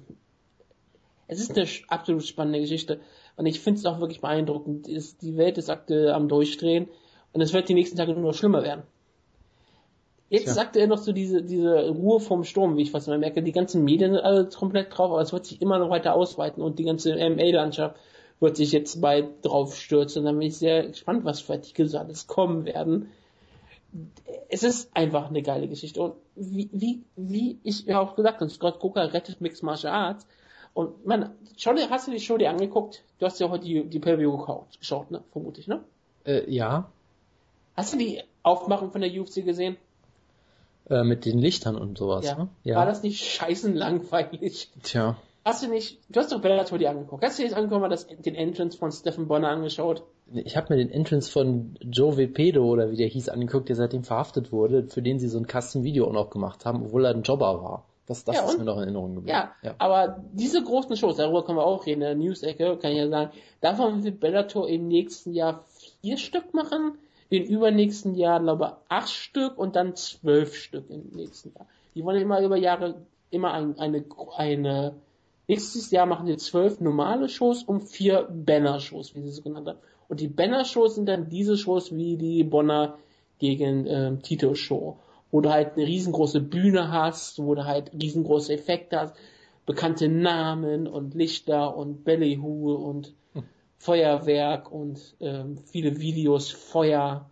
es 1.27 1.39
ist 1.39 1.55
eine 1.55 1.67
absolut 1.87 2.25
spannende 2.25 2.59
Geschichte. 2.59 2.99
Und 3.35 3.45
ich 3.45 3.59
finde 3.59 3.79
es 3.79 3.85
auch 3.85 3.99
wirklich 3.99 4.21
beeindruckend. 4.21 4.87
Die 4.87 5.37
Welt 5.37 5.57
ist 5.57 5.69
aktuell 5.69 6.11
am 6.11 6.27
Durchdrehen 6.27 6.87
und 7.33 7.41
es 7.41 7.53
wird 7.53 7.69
die 7.69 7.73
nächsten 7.73 7.97
Tage 7.97 8.13
nur 8.13 8.21
noch 8.21 8.33
schlimmer 8.33 8.63
werden. 8.63 8.83
Jetzt 10.29 10.45
Tja. 10.45 10.53
sagte 10.53 10.79
er 10.79 10.87
noch 10.87 10.97
so 10.97 11.11
diese, 11.11 11.43
diese 11.43 11.89
Ruhe 11.89 12.21
vom 12.21 12.45
Sturm, 12.45 12.77
wie 12.77 12.83
ich 12.83 12.91
fast 12.91 13.09
mal 13.09 13.17
merke. 13.17 13.43
Die 13.43 13.51
ganzen 13.51 13.83
Medien 13.83 14.13
sind 14.13 14.23
alle 14.23 14.47
komplett 14.47 14.97
drauf, 14.97 15.11
aber 15.11 15.21
es 15.21 15.33
wird 15.33 15.45
sich 15.45 15.61
immer 15.61 15.77
noch 15.77 15.89
weiter 15.89 16.15
ausweiten 16.15 16.63
und 16.63 16.79
die 16.79 16.85
ganze 16.85 17.15
MA-Landschaft 17.15 17.97
wird 18.39 18.55
sich 18.55 18.71
jetzt 18.71 19.01
bald 19.01 19.45
drauf 19.45 19.75
stürzen. 19.75 20.19
Und 20.19 20.25
dann 20.25 20.39
bin 20.39 20.47
ich 20.47 20.57
sehr 20.57 20.87
gespannt, 20.87 21.25
was 21.25 21.41
für 21.41 21.53
Artikel 21.53 21.87
so 21.87 21.97
alles 21.97 22.27
kommen 22.27 22.63
werden. 22.63 23.09
Es 24.47 24.63
ist 24.63 24.95
einfach 24.95 25.29
eine 25.29 25.41
geile 25.41 25.67
Geschichte. 25.67 26.01
Und 26.01 26.13
wie, 26.35 26.69
wie, 26.71 27.03
wie 27.17 27.59
ich 27.63 27.85
ja 27.85 27.99
auch 27.99 28.15
gesagt 28.15 28.39
habe, 28.39 28.49
Scott 28.49 28.79
Coker 28.79 29.13
rettet 29.13 29.41
Mixed 29.41 29.63
Martial 29.63 29.93
Arts. 29.93 30.25
Und 30.73 31.05
man, 31.05 31.31
dir, 31.57 31.89
hast 31.89 32.07
du 32.07 32.11
die 32.11 32.19
Show 32.19 32.37
dir 32.37 32.49
angeguckt? 32.49 33.03
Du 33.19 33.25
hast 33.25 33.39
ja 33.39 33.49
heute 33.49 33.65
die, 33.65 33.83
die 33.83 33.99
Preview 33.99 34.37
geschaut, 34.37 34.79
geschaut, 34.79 35.11
ne? 35.11 35.21
Vermutlich, 35.31 35.67
ne? 35.67 35.83
Äh, 36.25 36.49
ja, 36.51 36.89
Hast 37.75 37.93
du 37.93 37.97
die 37.97 38.21
Aufmachung 38.43 38.91
von 38.91 39.01
der 39.01 39.11
UFC 39.11 39.45
gesehen? 39.45 39.77
äh, 40.89 41.03
mit 41.03 41.25
den 41.25 41.39
Lichtern 41.39 41.77
und 41.77 41.97
sowas, 41.97 42.25
Ja. 42.25 42.35
ne? 42.35 42.47
Ja. 42.63 42.75
War 42.77 42.85
das 42.85 43.01
nicht 43.03 43.23
scheißen 43.23 43.75
langweilig? 43.75 44.69
Tja. 44.83 45.15
Hast 45.45 45.63
du 45.63 45.69
nicht, 45.69 45.99
du 46.09 46.19
hast 46.19 46.31
doch 46.31 46.41
Bellator 46.41 46.77
dir 46.77 46.89
angeguckt. 46.89 47.23
Hast 47.23 47.37
du 47.39 47.43
dir 47.43 47.47
jetzt 47.49 47.57
angeguckt, 47.57 47.81
mal 47.81 47.89
das, 47.89 48.07
den 48.07 48.35
Entrance 48.35 48.77
von 48.77 48.91
Stephen 48.91 49.27
Bonner 49.27 49.49
angeschaut? 49.49 50.03
Ich 50.33 50.55
habe 50.57 50.73
mir 50.73 50.77
den 50.77 50.91
Entrance 50.91 51.31
von 51.31 51.77
Joe 51.81 52.17
Vepedo 52.17 52.63
oder 52.65 52.91
wie 52.91 52.97
der 52.97 53.07
hieß 53.07 53.29
angeguckt, 53.29 53.69
der 53.69 53.75
seitdem 53.75 54.03
verhaftet 54.03 54.51
wurde, 54.51 54.83
für 54.87 55.01
den 55.01 55.19
sie 55.19 55.27
so 55.27 55.39
ein 55.39 55.47
Custom-Video 55.47 56.07
auch 56.07 56.13
noch 56.13 56.29
gemacht 56.29 56.65
haben, 56.65 56.83
obwohl 56.83 57.05
er 57.05 57.11
ein 57.15 57.23
Jobber 57.23 57.61
war. 57.63 57.85
Das, 58.11 58.25
das 58.25 58.35
Ja, 58.35 58.43
ist 58.43 58.51
und? 58.51 58.59
mir 58.59 58.65
noch 58.65 58.75
in 58.77 58.83
Erinnerung 58.83 59.15
geblieben. 59.15 59.37
Ja, 59.37 59.55
ja. 59.63 59.75
aber 59.77 60.21
diese 60.33 60.61
großen 60.61 60.97
Shows, 60.97 61.15
darüber 61.15 61.45
können 61.45 61.57
wir 61.57 61.65
auch 61.65 61.85
reden, 61.85 62.01
in 62.01 62.07
der 62.07 62.15
News-Ecke, 62.15 62.77
kann 62.77 62.91
ich 62.91 62.97
ja 62.97 63.07
sagen, 63.07 63.31
davon 63.61 64.03
wird 64.03 64.19
Bellator 64.19 64.67
im 64.67 64.89
nächsten 64.89 65.33
Jahr 65.33 65.63
vier 66.01 66.17
Stück 66.17 66.53
machen, 66.53 66.97
im 67.29 67.43
übernächsten 67.43 68.15
Jahr, 68.15 68.41
glaube 68.41 68.65
ich, 68.65 68.85
acht 68.89 69.09
Stück 69.09 69.57
und 69.57 69.77
dann 69.77 69.95
zwölf 69.95 70.55
Stück 70.55 70.89
im 70.89 71.09
nächsten 71.13 71.53
Jahr. 71.53 71.67
Die 71.95 72.03
wollen 72.03 72.21
immer 72.21 72.41
über 72.41 72.57
Jahre 72.57 72.95
immer 73.29 73.53
ein, 73.53 73.79
eine, 73.79 74.03
eine, 74.35 74.95
nächstes 75.47 75.89
Jahr 75.91 76.05
machen 76.05 76.25
die 76.25 76.35
zwölf 76.35 76.81
normale 76.81 77.29
Shows 77.29 77.63
und 77.63 77.81
vier 77.83 78.27
Banner-Shows, 78.29 79.15
wie 79.15 79.21
sie 79.21 79.29
es 79.29 79.41
genannt 79.41 79.69
haben. 79.69 79.79
Und 80.09 80.19
die 80.19 80.27
Banner-Shows 80.27 80.95
sind 80.95 81.07
dann 81.07 81.29
diese 81.29 81.55
Shows 81.55 81.95
wie 81.95 82.17
die 82.17 82.43
Bonner 82.43 82.97
gegen 83.39 83.87
ähm, 83.87 84.21
Tito-Show, 84.21 84.97
wo 85.31 85.41
du 85.41 85.49
halt 85.49 85.73
eine 85.75 85.87
riesengroße 85.87 86.41
Bühne 86.41 86.91
hast, 86.91 87.41
wo 87.41 87.55
du 87.55 87.65
halt 87.65 87.91
riesengroße 87.93 88.53
Effekte 88.53 88.99
hast, 88.99 89.15
bekannte 89.65 90.09
Namen 90.09 90.87
und 90.87 91.13
Lichter 91.13 91.75
und 91.75 92.03
Ballyhoo 92.03 92.73
und 92.73 93.13
Feuerwerk 93.81 94.71
und 94.71 94.99
ähm, 95.19 95.57
viele 95.65 95.99
Videos, 95.99 96.51
Feuer. 96.51 97.29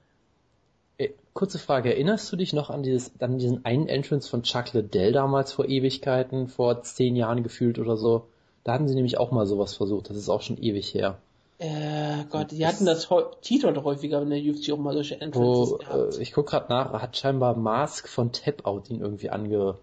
Äh, 0.98 1.10
kurze 1.34 1.60
Frage, 1.60 1.94
erinnerst 1.94 2.32
du 2.32 2.38
dich 2.38 2.54
noch 2.54 2.72
an 2.72 2.82
dieses, 2.82 3.12
an 3.22 3.38
diesen 3.38 3.66
einen 3.66 3.88
Entrance 3.88 4.28
von 4.28 4.42
Chuck 4.42 4.74
Liddell 4.74 5.12
damals 5.12 5.54
vor 5.54 5.70
Ewigkeiten, 5.70 6.48
vor 6.48 6.82
zehn 6.82 7.16
Jahren 7.16 7.44
gefühlt 7.44 7.78
oder 7.78 7.98
so? 7.98 8.30
Da 8.64 8.74
hatten 8.74 8.88
sie 8.88 8.96
nämlich 8.96 9.20
auch 9.20 9.30
mal 9.32 9.46
sowas 9.46 9.76
versucht, 9.76 10.10
das 10.10 10.18
ist 10.18 10.28
auch 10.30 10.42
schon 10.42 10.58
ewig 10.58 10.92
her. 10.96 11.20
Äh, 11.60 12.24
Gott, 12.30 12.52
die 12.52 12.66
hatten 12.66 12.86
das 12.86 13.10
Tito 13.42 13.68
hat 13.68 13.84
häufiger 13.84 14.22
in 14.22 14.30
der 14.30 14.40
UFC 14.40 14.72
auch 14.72 14.78
mal 14.78 14.94
solche 14.94 15.20
Entrances 15.20 15.72
Wo, 15.72 15.78
gehabt. 15.78 16.16
äh, 16.18 16.22
ich 16.22 16.32
guck 16.32 16.48
gerade 16.48 16.68
nach, 16.70 16.94
hat 17.02 17.18
scheinbar 17.18 17.56
Mask 17.58 18.08
von 18.08 18.32
Tap 18.32 18.66
Out 18.66 18.90
ihn 18.90 19.02
irgendwie 19.02 19.30
ange, 19.30 19.76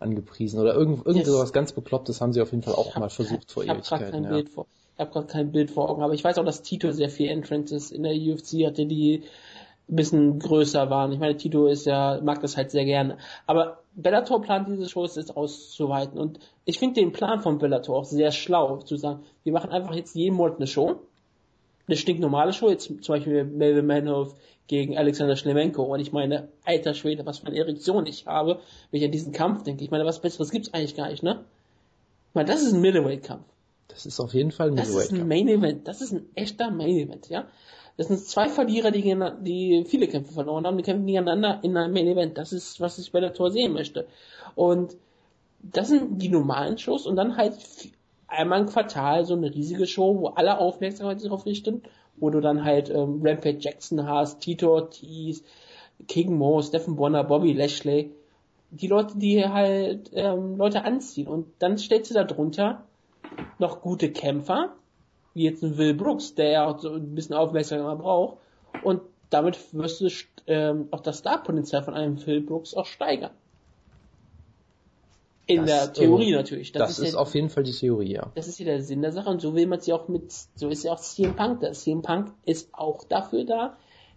angepriesen 0.00 0.58
oder 0.60 0.74
irgend, 0.74 1.06
irgend 1.06 1.24
Yes. 1.24 1.28
sowas 1.32 1.52
ganz 1.52 1.72
beklopptes 1.72 2.20
haben 2.20 2.32
sie 2.32 2.42
auf 2.42 2.50
jeden 2.50 2.64
Fall 2.64 2.74
auch 2.74 2.94
hab- 2.94 3.00
mal 3.00 3.08
versucht 3.08 3.52
vor 3.52 3.62
ich 3.62 3.68
habe 3.68 3.80
gerade 3.82 4.02
Ewigkeiten. 4.02 4.24
kein 4.24 4.24
Ja. 4.24 4.36
Bild 4.36 4.48
vor. 4.48 4.66
Ich 4.94 5.00
habe 5.00 5.10
gerade 5.12 5.26
kein 5.28 5.52
Bild 5.52 5.70
vor 5.70 5.88
Augen, 5.90 6.02
aber 6.02 6.12
ich 6.14 6.24
weiß 6.24 6.38
auch, 6.38 6.44
dass 6.44 6.62
Tito 6.62 6.90
sehr 6.90 7.08
viel 7.08 7.28
Entrances 7.30 7.92
in 7.92 8.02
der 8.02 8.14
UFC 8.14 8.66
hatte, 8.66 8.84
die 8.86 9.22
ein 9.88 9.96
bisschen 9.96 10.38
größer 10.40 10.90
waren. 10.90 11.12
Ich 11.12 11.18
meine, 11.20 11.36
Tito 11.36 11.66
ist 11.66 11.86
ja, 11.86 12.20
mag 12.22 12.40
das 12.40 12.56
halt 12.56 12.70
sehr 12.72 12.84
gerne. 12.84 13.16
Aber 13.46 13.78
Bellator 13.94 14.40
plant 14.42 14.68
diese 14.68 14.88
Shows 14.88 15.16
jetzt 15.16 15.36
auszuweiten. 15.36 16.18
Und 16.18 16.40
ich 16.64 16.78
finde 16.78 17.00
den 17.00 17.12
Plan 17.12 17.40
von 17.40 17.58
Bellator 17.58 17.96
auch 17.98 18.04
sehr 18.04 18.32
schlau, 18.32 18.78
zu 18.78 18.96
sagen, 18.96 19.22
wir 19.44 19.52
machen 19.52 19.70
einfach 19.70 19.94
jetzt 19.94 20.14
jeden 20.14 20.36
Monat 20.36 20.56
eine 20.56 20.66
Show. 20.66 20.96
Eine 21.86 21.96
stinknormale 21.96 22.52
Show, 22.52 22.70
jetzt 22.70 22.86
zum 22.86 23.14
Beispiel 23.14 23.44
Melvin 23.44 23.86
Manhoff 23.86 24.34
gegen 24.66 24.96
Alexander 24.96 25.36
Schlemenko. 25.36 25.82
Und 25.82 26.00
ich 26.00 26.12
meine, 26.12 26.48
alter 26.64 26.94
Schwede, 26.94 27.26
was 27.26 27.40
für 27.40 27.48
eine 27.48 27.58
Erektion 27.58 28.06
ich 28.06 28.26
habe, 28.26 28.60
wenn 28.90 29.00
ich 29.00 29.04
an 29.04 29.12
diesen 29.12 29.32
Kampf 29.32 29.64
denke. 29.64 29.84
Ich 29.84 29.90
meine, 29.90 30.04
was 30.04 30.20
Besseres 30.20 30.50
gibt's 30.50 30.72
eigentlich 30.72 30.96
gar 30.96 31.08
nicht, 31.08 31.22
ne? 31.22 31.44
Ich 32.30 32.34
meine, 32.34 32.48
das 32.48 32.62
ist 32.62 32.72
ein 32.72 32.80
Middleweight-Kampf. 32.80 33.44
Das 33.88 34.06
ist 34.06 34.20
auf 34.20 34.32
jeden 34.32 34.52
Fall 34.52 34.68
ein 34.68 34.74
Middleweight-Kampf. 34.74 35.10
Das 35.10 35.18
ist 35.18 35.22
ein 35.22 35.28
Main-Event. 35.28 35.88
Das 35.88 36.00
ist 36.00 36.12
ein 36.12 36.26
echter 36.34 36.70
Main-Event, 36.70 37.28
ja? 37.28 37.46
Das 37.96 38.08
sind 38.08 38.20
zwei 38.20 38.48
Verlierer, 38.48 38.90
die, 38.90 39.02
die 39.42 39.84
viele 39.86 40.08
Kämpfe 40.08 40.32
verloren 40.32 40.66
haben, 40.66 40.78
die 40.78 40.82
kämpfen 40.82 41.06
gegeneinander 41.06 41.60
in 41.62 41.76
einem 41.76 41.92
Main 41.92 42.06
Event. 42.06 42.38
Das 42.38 42.52
ist, 42.52 42.80
was 42.80 42.98
ich 42.98 43.12
bei 43.12 43.20
der 43.20 43.34
Tor 43.34 43.50
sehen 43.50 43.74
möchte. 43.74 44.06
Und 44.54 44.96
das 45.62 45.88
sind 45.88 46.20
die 46.20 46.28
normalen 46.28 46.78
Shows 46.78 47.06
und 47.06 47.16
dann 47.16 47.36
halt 47.36 47.54
einmal 48.32 48.60
im 48.60 48.66
Quartal 48.66 49.24
so 49.24 49.34
eine 49.34 49.54
riesige 49.54 49.86
Show, 49.86 50.20
wo 50.20 50.26
alle 50.28 50.58
Aufmerksamkeit 50.58 51.24
darauf 51.24 51.46
richten, 51.46 51.82
wo 52.16 52.30
du 52.30 52.40
dann 52.40 52.64
halt 52.64 52.90
ähm, 52.90 53.20
Rampage 53.22 53.58
Jackson 53.58 54.06
hast, 54.06 54.40
Tito 54.40 54.72
Ortiz, 54.72 55.42
King 56.08 56.36
Mo, 56.36 56.60
Stephen 56.62 56.96
Bonner, 56.96 57.24
Bobby 57.24 57.52
Lashley, 57.52 58.12
die 58.70 58.88
Leute, 58.88 59.18
die 59.18 59.46
halt 59.46 60.10
ähm, 60.14 60.56
Leute 60.56 60.84
anziehen. 60.84 61.28
Und 61.28 61.46
dann 61.58 61.78
stellst 61.78 62.10
du 62.10 62.14
da 62.14 62.24
drunter 62.24 62.84
noch 63.58 63.82
gute 63.82 64.10
Kämpfer, 64.10 64.74
wie 65.34 65.44
jetzt 65.44 65.62
ein 65.62 65.76
Will 65.78 65.94
Brooks, 65.94 66.34
der 66.34 66.50
ja 66.50 66.66
auch 66.66 66.78
so 66.78 66.94
ein 66.94 67.14
bisschen 67.14 67.36
Aufmerksamkeit 67.36 67.98
braucht. 67.98 68.38
Und 68.82 69.02
damit 69.30 69.58
wirst 69.72 70.00
du 70.00 70.08
ähm, 70.46 70.88
auch 70.90 71.00
das 71.00 71.20
Starpotenzial 71.20 71.82
von 71.82 71.94
einem 71.94 72.26
Will 72.26 72.40
Brooks 72.40 72.74
auch 72.74 72.86
steigern. 72.86 73.30
In 75.46 75.66
das, 75.66 75.66
der 75.66 75.92
Theorie 75.92 76.32
äh, 76.32 76.36
natürlich. 76.36 76.72
Das, 76.72 76.88
das 76.88 76.98
ist, 76.98 77.08
ist 77.08 77.14
ja, 77.14 77.20
auf 77.20 77.34
jeden 77.34 77.50
Fall 77.50 77.64
die 77.64 77.72
Theorie, 77.72 78.12
ja. 78.12 78.30
Das 78.34 78.48
ist 78.48 78.58
ja 78.58 78.64
der 78.64 78.82
Sinn 78.82 79.02
der 79.02 79.12
Sache 79.12 79.28
und 79.28 79.40
so 79.40 79.54
will 79.54 79.66
man 79.66 79.80
sie 79.80 79.92
auch 79.92 80.08
mit, 80.08 80.32
so 80.54 80.68
ist 80.68 80.84
ja 80.84 80.92
auch 80.92 81.00
CM 81.00 81.34
Punk 81.34 81.60
da. 81.60 81.72
CM 81.72 82.02
Punk 82.02 82.32
ist 82.44 82.68
auch 82.72 83.04
dafür 83.04 83.44
da, 83.44 83.76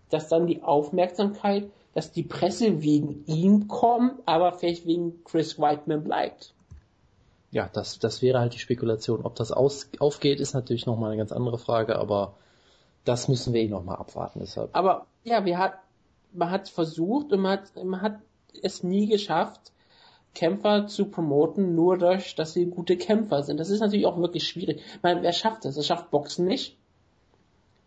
dass 0.09 0.29
dann 0.29 0.47
die 0.47 0.61
Aufmerksamkeit, 0.61 1.69
dass 1.93 2.11
die 2.11 2.23
Presse 2.23 2.83
wegen 2.83 3.23
ihm 3.25 3.67
kommt, 3.67 4.21
aber 4.25 4.51
vielleicht 4.53 4.85
wegen 4.85 5.23
Chris 5.23 5.57
Whiteman 5.57 6.03
bleibt 6.03 6.53
ja, 7.55 7.69
das, 7.71 7.99
das 7.99 8.21
wäre 8.21 8.39
halt 8.39 8.53
die 8.53 8.59
Spekulation. 8.59 9.21
Ob 9.23 9.35
das 9.35 9.53
aus, 9.53 9.89
aufgeht, 9.99 10.41
ist 10.41 10.53
natürlich 10.53 10.85
nochmal 10.85 11.11
eine 11.11 11.17
ganz 11.17 11.31
andere 11.31 11.57
Frage, 11.57 11.97
aber 11.97 12.33
das 13.05 13.29
müssen 13.29 13.53
wir 13.53 13.61
eh 13.61 13.69
nochmal 13.69 13.95
abwarten. 13.95 14.39
Deshalb. 14.41 14.71
Aber 14.75 15.05
ja, 15.23 15.45
wir 15.45 15.57
hat, 15.57 15.75
man 16.33 16.51
hat 16.51 16.67
versucht 16.67 17.31
und 17.31 17.39
man 17.39 17.59
hat, 17.59 17.85
man 17.85 18.01
hat 18.01 18.19
es 18.61 18.83
nie 18.83 19.07
geschafft, 19.07 19.71
Kämpfer 20.35 20.85
zu 20.85 21.05
promoten, 21.05 21.73
nur 21.73 21.97
durch, 21.97 22.35
dass 22.35 22.53
sie 22.53 22.67
gute 22.67 22.97
Kämpfer 22.97 23.41
sind. 23.41 23.59
Das 23.59 23.69
ist 23.69 23.79
natürlich 23.79 24.05
auch 24.05 24.19
wirklich 24.19 24.47
schwierig. 24.47 24.77
Ich 24.77 25.03
meine, 25.03 25.23
wer 25.23 25.33
schafft 25.33 25.65
das? 25.65 25.75
Das 25.75 25.87
schafft 25.87 26.11
Boxen 26.11 26.45
nicht. 26.45 26.77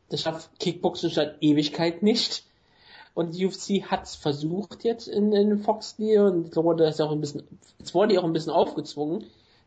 Das 0.09 0.23
schafft 0.23 0.59
Kickboxen 0.59 1.11
seit 1.11 1.37
Ewigkeit 1.41 2.03
nicht. 2.03 2.45
Und 3.15 3.35
die 3.35 3.47
UFC 3.47 3.91
hat 3.91 4.05
es 4.05 4.17
versucht 4.17 4.85
jetzt 4.85 5.07
in, 5.07 5.33
in 5.33 5.59
Fox 5.59 5.97
Deal 5.97 6.27
und 6.27 6.57
wurde 6.57 6.85
das 6.85 7.01
auch 7.01 7.13
ein 7.13 7.21
bisschen, 7.21 7.45
es 7.83 7.95
wurde 7.95 8.19
auch 8.19 8.25
ein 8.25 8.33
bisschen 8.33 8.53
aufgezwungen 8.53 9.25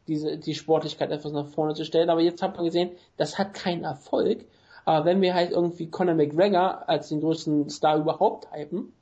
diese, 0.08 0.38
die 0.38 0.56
Sportlichkeit 0.56 1.12
etwas 1.12 1.32
nach 1.32 1.48
vorne 1.48 1.74
zu 1.74 1.86
stellen. 1.86 2.10
Aber 2.10 2.22
jetzt 2.22 2.42
hat 2.42 2.56
man 2.56 2.66
gesehen, 2.66 2.92
das 3.18 3.38
hat 3.38 3.54
keinen 3.54 3.84
Erfolg. 3.84 4.46
Aber 4.86 5.06
wenn 5.06 5.22
wir 5.22 5.34
halt 5.34 5.52
irgendwie 5.52 5.90
Conor 5.90 6.16
McGregor 6.16 6.90
als 6.90 7.10
den 7.10 7.22
größten 7.22 7.70
Star 7.70 7.98
überhaupt 7.98 8.52
hypen, 8.52 8.94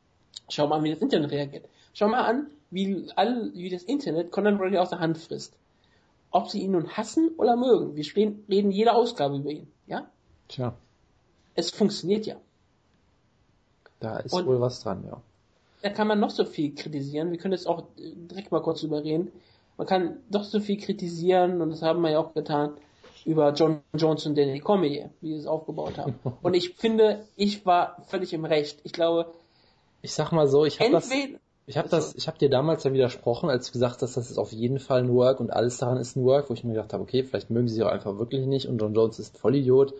schau 0.49 0.67
mal 0.67 0.83
wie 0.83 0.91
das 0.91 1.01
Internet 1.01 1.31
reagiert. 1.31 1.65
Schau 1.93 2.07
mal 2.07 2.25
an, 2.25 2.47
wie, 2.71 3.07
all, 3.15 3.51
wie 3.53 3.69
das 3.69 3.83
Internet 3.83 4.31
Conor 4.31 4.53
McGregor 4.53 4.81
aus 4.81 4.89
der 4.89 4.99
Hand 4.99 5.17
frisst. 5.17 5.53
Ob 6.31 6.49
sie 6.49 6.61
ihn 6.61 6.71
nun 6.71 6.89
hassen 6.89 7.31
oder 7.37 7.55
mögen. 7.55 7.95
Wir 7.95 8.03
stehen, 8.03 8.43
reden 8.47 8.71
jede 8.71 8.93
Ausgabe 8.93 9.37
über 9.37 9.49
ihn. 9.49 9.67
Ja? 9.87 10.09
Tja. 10.47 10.75
Es 11.55 11.71
funktioniert 11.71 12.25
ja. 12.25 12.35
Da 13.99 14.17
ist 14.17 14.33
Und 14.33 14.45
wohl 14.45 14.61
was 14.61 14.81
dran, 14.81 15.03
ja. 15.05 15.21
Da 15.81 15.89
kann 15.89 16.07
man 16.07 16.19
noch 16.19 16.29
so 16.29 16.45
viel 16.45 16.75
kritisieren. 16.75 17.31
Wir 17.31 17.37
können 17.37 17.53
jetzt 17.53 17.67
auch 17.67 17.83
direkt 17.97 18.51
mal 18.51 18.61
kurz 18.61 18.83
überreden 18.83 19.31
man 19.79 19.87
kann 19.87 20.17
doch 20.29 20.43
so 20.43 20.59
viel 20.59 20.77
kritisieren 20.77 21.61
und 21.61 21.69
das 21.69 21.81
haben 21.81 22.01
wir 22.01 22.11
ja 22.11 22.19
auch 22.19 22.33
getan 22.33 22.73
über 23.23 23.53
John 23.53 23.79
Jones 23.93 24.25
und 24.25 24.37
Danny 24.37 24.59
Cormier, 24.59 25.09
wie 25.21 25.31
sie 25.33 25.39
es 25.39 25.47
aufgebaut 25.47 25.97
haben. 25.97 26.19
Und 26.41 26.53
ich 26.53 26.75
finde, 26.75 27.25
ich 27.35 27.65
war 27.65 28.03
völlig 28.07 28.33
im 28.33 28.43
Recht. 28.43 28.79
Ich 28.83 28.91
glaube, 28.91 29.33
ich 30.01 30.13
sag 30.13 30.31
mal 30.31 30.47
so, 30.47 30.65
ich 30.65 30.79
habe 30.79 30.91
das, 30.91 31.09
ich 31.69 31.77
habe 31.77 31.87
das, 31.87 32.15
ich 32.15 32.27
habe 32.27 32.39
dir 32.39 32.49
damals 32.49 32.83
ja 32.83 32.91
widersprochen, 32.93 33.47
als 33.47 33.67
du 33.67 33.73
gesagt 33.73 34.01
hast, 34.01 34.17
das 34.17 34.31
ist 34.31 34.39
auf 34.39 34.51
jeden 34.51 34.79
Fall 34.79 35.01
ein 35.03 35.13
Work 35.13 35.39
und 35.39 35.53
alles 35.53 35.77
daran 35.77 35.97
ist 35.97 36.15
ein 36.15 36.25
Work, 36.25 36.49
wo 36.49 36.55
ich 36.55 36.63
mir 36.63 36.73
gedacht 36.73 36.93
habe, 36.93 37.03
okay, 37.03 37.23
vielleicht 37.23 37.51
mögen 37.51 37.67
sie 37.67 37.83
auch 37.83 37.91
einfach 37.91 38.17
wirklich 38.17 38.47
nicht 38.47 38.67
und 38.67 38.79
John 38.79 38.95
Jones 38.95 39.19
ist 39.19 39.35
ein 39.35 39.37
Vollidiot, 39.37 39.93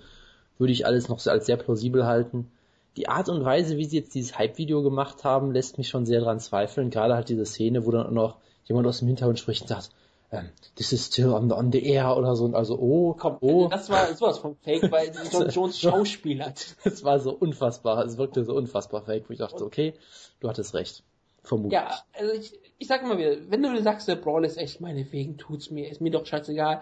würde 0.58 0.74
ich 0.74 0.88
alles 0.88 1.10
noch 1.10 1.24
als 1.28 1.46
sehr 1.46 1.58
plausibel 1.58 2.08
halten. 2.08 2.50
Die 2.98 3.08
Art 3.08 3.30
und 3.30 3.46
Weise, 3.46 3.78
wie 3.78 3.86
sie 3.86 3.98
jetzt 3.98 4.16
dieses 4.16 4.36
Hype-Video 4.36 4.82
gemacht 4.82 5.24
haben, 5.24 5.52
lässt 5.52 5.78
mich 5.78 5.90
schon 5.90 6.08
sehr 6.08 6.22
dran 6.22 6.40
zweifeln. 6.40 6.90
Gerade 6.90 7.14
halt 7.14 7.30
diese 7.30 7.46
Szene, 7.46 7.86
wo 7.86 7.92
dann 7.92 8.16
noch 8.16 8.38
jemand 8.66 8.88
aus 8.88 8.98
dem 8.98 9.08
Hintergrund 9.08 9.38
spricht 9.38 9.62
und 9.62 9.68
sagt, 9.68 9.92
ähm, 10.32 10.50
this 10.76 10.92
is 10.92 11.06
still 11.06 11.34
on 11.34 11.50
the, 11.50 11.56
on 11.56 11.72
the 11.72 11.86
air 11.86 12.18
oder 12.18 12.36
so 12.36 12.46
und 12.46 12.56
also 12.56 12.80
oh, 12.80 13.14
komm, 13.14 13.38
oh. 13.42 13.68
Das 13.68 13.92
war 13.92 14.12
sowas 14.16 14.40
von 14.40 14.56
Fake, 14.56 14.92
weil 14.92 15.12
John 15.32 15.50
Jones 15.50 15.80
Schauspieler 15.80 16.46
hat. 16.48 16.76
Es 16.84 17.04
war 17.04 17.20
so 17.20 17.32
unfassbar, 17.32 18.04
es 18.06 18.18
wirkte 18.18 18.44
so 18.44 18.56
unfassbar 18.56 19.04
fake, 19.04 19.30
wo 19.30 19.34
ich 19.34 19.40
dachte, 19.40 19.64
okay, 19.64 19.94
du 20.40 20.50
hattest 20.50 20.74
recht. 20.74 21.04
Vermutlich. 21.44 21.74
Ja, 21.74 22.04
also 22.14 22.34
ich, 22.34 22.60
ich 22.78 22.88
sag 22.88 23.02
immer 23.02 23.18
wieder, 23.18 23.38
wenn 23.50 23.64
du 23.64 23.82
sagst, 23.82 24.08
der 24.08 24.16
Brawl 24.16 24.46
ist 24.46 24.58
echt, 24.58 24.82
meinetwegen 24.82 25.38
tut's 25.38 25.72
mir, 25.72 25.90
ist 25.90 26.02
mir 26.02 26.12
doch 26.12 26.26
scheißegal. 26.26 26.82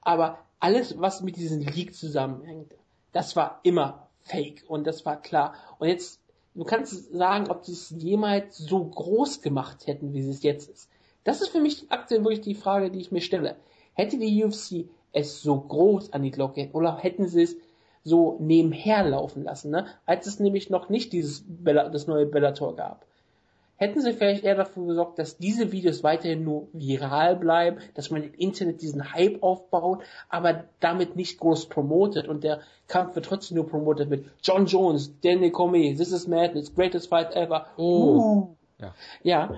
Aber 0.00 0.38
alles, 0.60 0.98
was 0.98 1.22
mit 1.22 1.36
diesem 1.36 1.60
Leak 1.60 1.94
zusammenhängt, 1.94 2.74
das 3.12 3.36
war 3.36 3.60
immer 3.62 4.08
fake 4.22 4.64
und 4.68 4.86
das 4.86 5.04
war 5.06 5.20
klar. 5.20 5.54
Und 5.78 5.88
jetzt, 5.88 6.20
du 6.54 6.64
kannst 6.64 7.12
sagen, 7.12 7.50
ob 7.50 7.64
sie 7.64 7.72
es 7.72 7.90
jemals 7.90 8.58
so 8.58 8.84
groß 8.84 9.42
gemacht 9.42 9.86
hätten, 9.86 10.12
wie 10.12 10.20
es 10.20 10.42
jetzt 10.42 10.68
ist. 10.68 10.90
Das 11.24 11.40
ist 11.40 11.48
für 11.48 11.60
mich 11.60 11.86
aktuell 11.90 12.24
wirklich 12.24 12.40
die 12.40 12.54
Frage, 12.54 12.90
die 12.90 13.00
ich 13.00 13.12
mir 13.12 13.20
stelle. 13.20 13.56
Hätte 13.92 14.18
die 14.18 14.44
UFC 14.44 14.88
es 15.12 15.42
so 15.42 15.60
groß 15.60 16.12
an 16.12 16.22
die 16.22 16.30
Glocke 16.30 16.70
oder 16.72 16.98
hätten 16.98 17.26
sie 17.26 17.42
es 17.42 17.56
so 18.04 18.36
nebenher 18.40 19.04
laufen 19.04 19.42
lassen, 19.44 19.70
ne? 19.70 19.86
als 20.06 20.26
es 20.26 20.40
nämlich 20.40 20.70
noch 20.70 20.88
nicht 20.88 21.12
dieses 21.12 21.44
Bella, 21.46 21.88
das 21.88 22.06
neue 22.06 22.26
Bellator 22.26 22.76
gab. 22.76 23.04
Hätten 23.78 24.00
sie 24.00 24.12
vielleicht 24.12 24.44
eher 24.44 24.56
dafür 24.56 24.86
gesorgt, 24.86 25.18
dass 25.18 25.38
diese 25.38 25.70
Videos 25.72 26.02
weiterhin 26.02 26.44
nur 26.44 26.68
viral 26.72 27.36
bleiben, 27.36 27.78
dass 27.94 28.10
man 28.10 28.24
im 28.24 28.34
Internet 28.34 28.82
diesen 28.82 29.12
Hype 29.12 29.42
aufbaut, 29.42 30.02
aber 30.28 30.64
damit 30.80 31.14
nicht 31.14 31.38
groß 31.38 31.68
promotet 31.68 32.26
und 32.26 32.42
der 32.42 32.60
Kampf 32.88 33.14
wird 33.14 33.26
trotzdem 33.26 33.56
nur 33.56 33.68
promotet 33.68 34.10
mit 34.10 34.26
John 34.42 34.66
Jones, 34.66 35.12
Danny 35.22 35.52
Comey, 35.52 35.94
This 35.96 36.12
is 36.12 36.26
Madness, 36.26 36.74
Greatest 36.74 37.08
Fight 37.08 37.34
Ever. 37.36 37.66
Oh. 37.76 37.84
Uh. 37.84 38.48
Ja. 38.80 38.94
ja, 39.22 39.50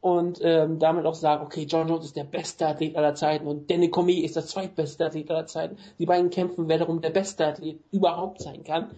und 0.00 0.40
ähm, 0.42 0.78
damit 0.78 1.06
auch 1.06 1.14
sagen, 1.14 1.44
okay, 1.44 1.66
John 1.68 1.88
Jones 1.88 2.06
ist 2.06 2.16
der 2.16 2.24
beste 2.24 2.66
Athlet 2.66 2.96
aller 2.96 3.14
Zeiten 3.14 3.46
und 3.46 3.70
Danny 3.70 3.90
Cormier 3.90 4.24
ist 4.24 4.36
der 4.36 4.44
zweitbeste 4.44 5.06
Athlet 5.06 5.30
aller 5.30 5.46
Zeiten. 5.46 5.76
Die 5.98 6.06
beiden 6.06 6.30
kämpfen, 6.30 6.68
wer 6.68 6.78
darum 6.78 7.00
der 7.00 7.10
beste 7.10 7.46
Athlet 7.46 7.80
überhaupt 7.90 8.40
sein 8.40 8.62
kann. 8.62 8.90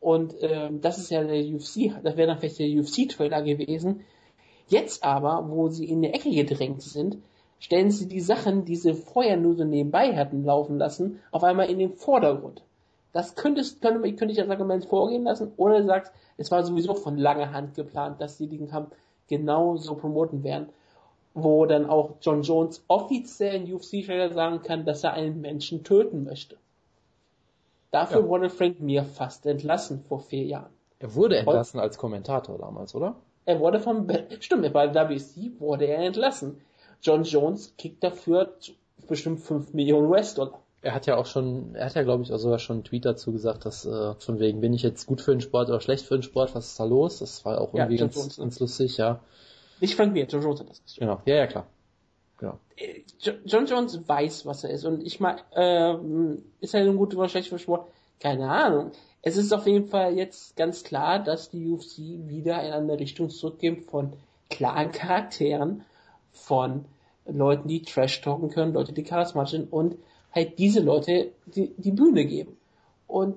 Und 0.00 0.34
ähm, 0.40 0.82
das 0.82 0.98
ist 0.98 1.10
ja 1.10 1.24
der 1.24 1.40
UFC, 1.40 1.94
das 2.02 2.16
wäre 2.18 2.26
dann 2.26 2.38
vielleicht 2.38 2.58
der 2.58 2.68
UFC-Trailer 2.68 3.40
gewesen. 3.42 4.04
Jetzt 4.68 5.04
aber, 5.04 5.48
wo 5.48 5.68
sie 5.68 5.84
in 5.84 6.02
der 6.02 6.14
Ecke 6.14 6.30
gedrängt 6.30 6.82
sind, 6.82 7.18
stellen 7.58 7.90
sie 7.90 8.08
die 8.08 8.20
Sachen, 8.20 8.64
die 8.64 8.76
sie 8.76 8.94
vorher 8.94 9.36
nur 9.36 9.54
so 9.54 9.64
nebenbei 9.64 10.16
hatten 10.16 10.44
laufen 10.44 10.78
lassen, 10.78 11.20
auf 11.30 11.44
einmal 11.44 11.70
in 11.70 11.78
den 11.78 11.92
Vordergrund. 11.92 12.62
Das 13.12 13.36
könntest, 13.36 13.80
könnte, 13.80 14.00
könnte 14.14 14.32
ich 14.32 14.40
als 14.40 14.50
Argument 14.50 14.84
vorgehen 14.86 15.24
lassen, 15.24 15.52
oder 15.56 15.80
du 15.80 15.86
sagst, 15.86 16.12
es 16.36 16.50
war 16.50 16.64
sowieso 16.64 16.94
von 16.94 17.16
langer 17.16 17.52
Hand 17.52 17.74
geplant, 17.74 18.20
dass 18.20 18.38
sie 18.38 18.48
den 18.48 18.68
Kampf 18.68 18.90
genau 19.28 19.76
so 19.76 19.94
promoten 19.94 20.42
werden, 20.42 20.68
wo 21.32 21.64
dann 21.66 21.86
auch 21.88 22.16
John 22.20 22.42
Jones 22.42 22.84
offiziell 22.88 23.54
in 23.54 23.72
UFC-Trailer 23.72 24.32
sagen 24.32 24.62
kann, 24.62 24.84
dass 24.84 25.04
er 25.04 25.12
einen 25.12 25.40
Menschen 25.40 25.84
töten 25.84 26.24
möchte. 26.24 26.56
Dafür 27.90 28.22
ja. 28.22 28.28
wurde 28.28 28.50
Frank 28.50 28.80
Mir 28.80 29.04
fast 29.04 29.46
entlassen 29.46 30.02
vor 30.08 30.20
vier 30.20 30.44
Jahren. 30.44 30.72
Er 30.98 31.14
wurde 31.14 31.36
entlassen 31.36 31.78
als 31.78 31.98
Kommentator 31.98 32.58
damals, 32.58 32.94
oder? 32.94 33.14
Er 33.46 33.60
wurde 33.60 33.80
vom, 33.80 34.08
stimmt, 34.40 34.72
bei 34.72 34.94
WC 34.94 35.52
wurde 35.58 35.86
er 35.86 35.98
entlassen. 35.98 36.60
John 37.02 37.24
Jones 37.24 37.74
kriegt 37.76 38.02
dafür 38.02 38.54
bestimmt 39.06 39.40
5 39.40 39.74
Millionen 39.74 40.06
US-Dollar. 40.06 40.60
Er 40.80 40.94
hat 40.94 41.06
ja 41.06 41.16
auch 41.16 41.26
schon, 41.26 41.74
er 41.74 41.86
hat 41.86 41.94
ja 41.94 42.02
glaube 42.02 42.22
ich 42.22 42.32
auch 42.32 42.38
sogar 42.38 42.58
schon 42.58 42.76
einen 42.76 42.84
Tweet 42.84 43.04
dazu 43.04 43.32
gesagt, 43.32 43.64
dass 43.64 43.86
äh, 43.86 44.14
von 44.18 44.38
wegen, 44.38 44.60
bin 44.60 44.74
ich 44.74 44.82
jetzt 44.82 45.06
gut 45.06 45.20
für 45.20 45.30
den 45.30 45.40
Sport 45.40 45.68
oder 45.68 45.80
schlecht 45.80 46.04
für 46.04 46.14
den 46.14 46.22
Sport, 46.22 46.54
was 46.54 46.68
ist 46.68 46.80
da 46.80 46.84
los? 46.84 47.20
Das 47.20 47.44
war 47.44 47.60
auch 47.60 47.72
irgendwie 47.72 47.96
ja, 47.96 48.06
ganz, 48.06 48.36
ganz 48.36 48.60
lustig, 48.60 48.98
ja. 48.98 49.20
Nicht 49.80 49.94
Frank 49.96 50.12
Mir, 50.12 50.26
John 50.26 50.42
Jones 50.42 50.60
hat 50.60 50.70
das 50.70 50.82
gesagt. 50.82 51.00
Genau, 51.00 51.20
ja, 51.24 51.36
ja, 51.36 51.46
klar. 51.46 51.66
Genau. 52.38 52.58
Äh, 52.76 53.02
John 53.46 53.66
Jones 53.66 54.06
weiß, 54.06 54.44
was 54.44 54.64
er 54.64 54.70
ist 54.70 54.84
und 54.84 55.02
ich 55.06 55.20
meine, 55.20 55.40
ähm, 55.54 56.42
ist 56.60 56.74
er 56.74 56.84
nun 56.84 56.96
gut 56.96 57.14
oder 57.14 57.28
schlecht 57.28 57.48
für 57.48 57.56
den 57.56 57.60
Sport? 57.60 57.88
Keine 58.20 58.50
Ahnung. 58.50 58.92
Es 59.26 59.38
ist 59.38 59.54
auf 59.54 59.66
jeden 59.66 59.88
Fall 59.88 60.18
jetzt 60.18 60.54
ganz 60.54 60.84
klar, 60.84 61.18
dass 61.18 61.48
die 61.48 61.66
UFC 61.66 61.98
wieder 62.28 62.62
in 62.62 62.72
eine 62.72 63.00
Richtung 63.00 63.30
zurückgeht 63.30 63.86
von 63.86 64.12
klaren 64.50 64.92
Charakteren, 64.92 65.82
von 66.30 66.84
Leuten, 67.24 67.66
die 67.68 67.80
Trash 67.80 68.20
talken 68.20 68.50
können, 68.50 68.74
Leute, 68.74 68.92
die 68.92 69.02
charismatisch 69.02 69.52
sind 69.52 69.72
und 69.72 69.96
halt 70.30 70.58
diese 70.58 70.80
Leute 70.80 71.32
die, 71.46 71.72
die 71.78 71.92
Bühne 71.92 72.26
geben. 72.26 72.58
Und 73.06 73.36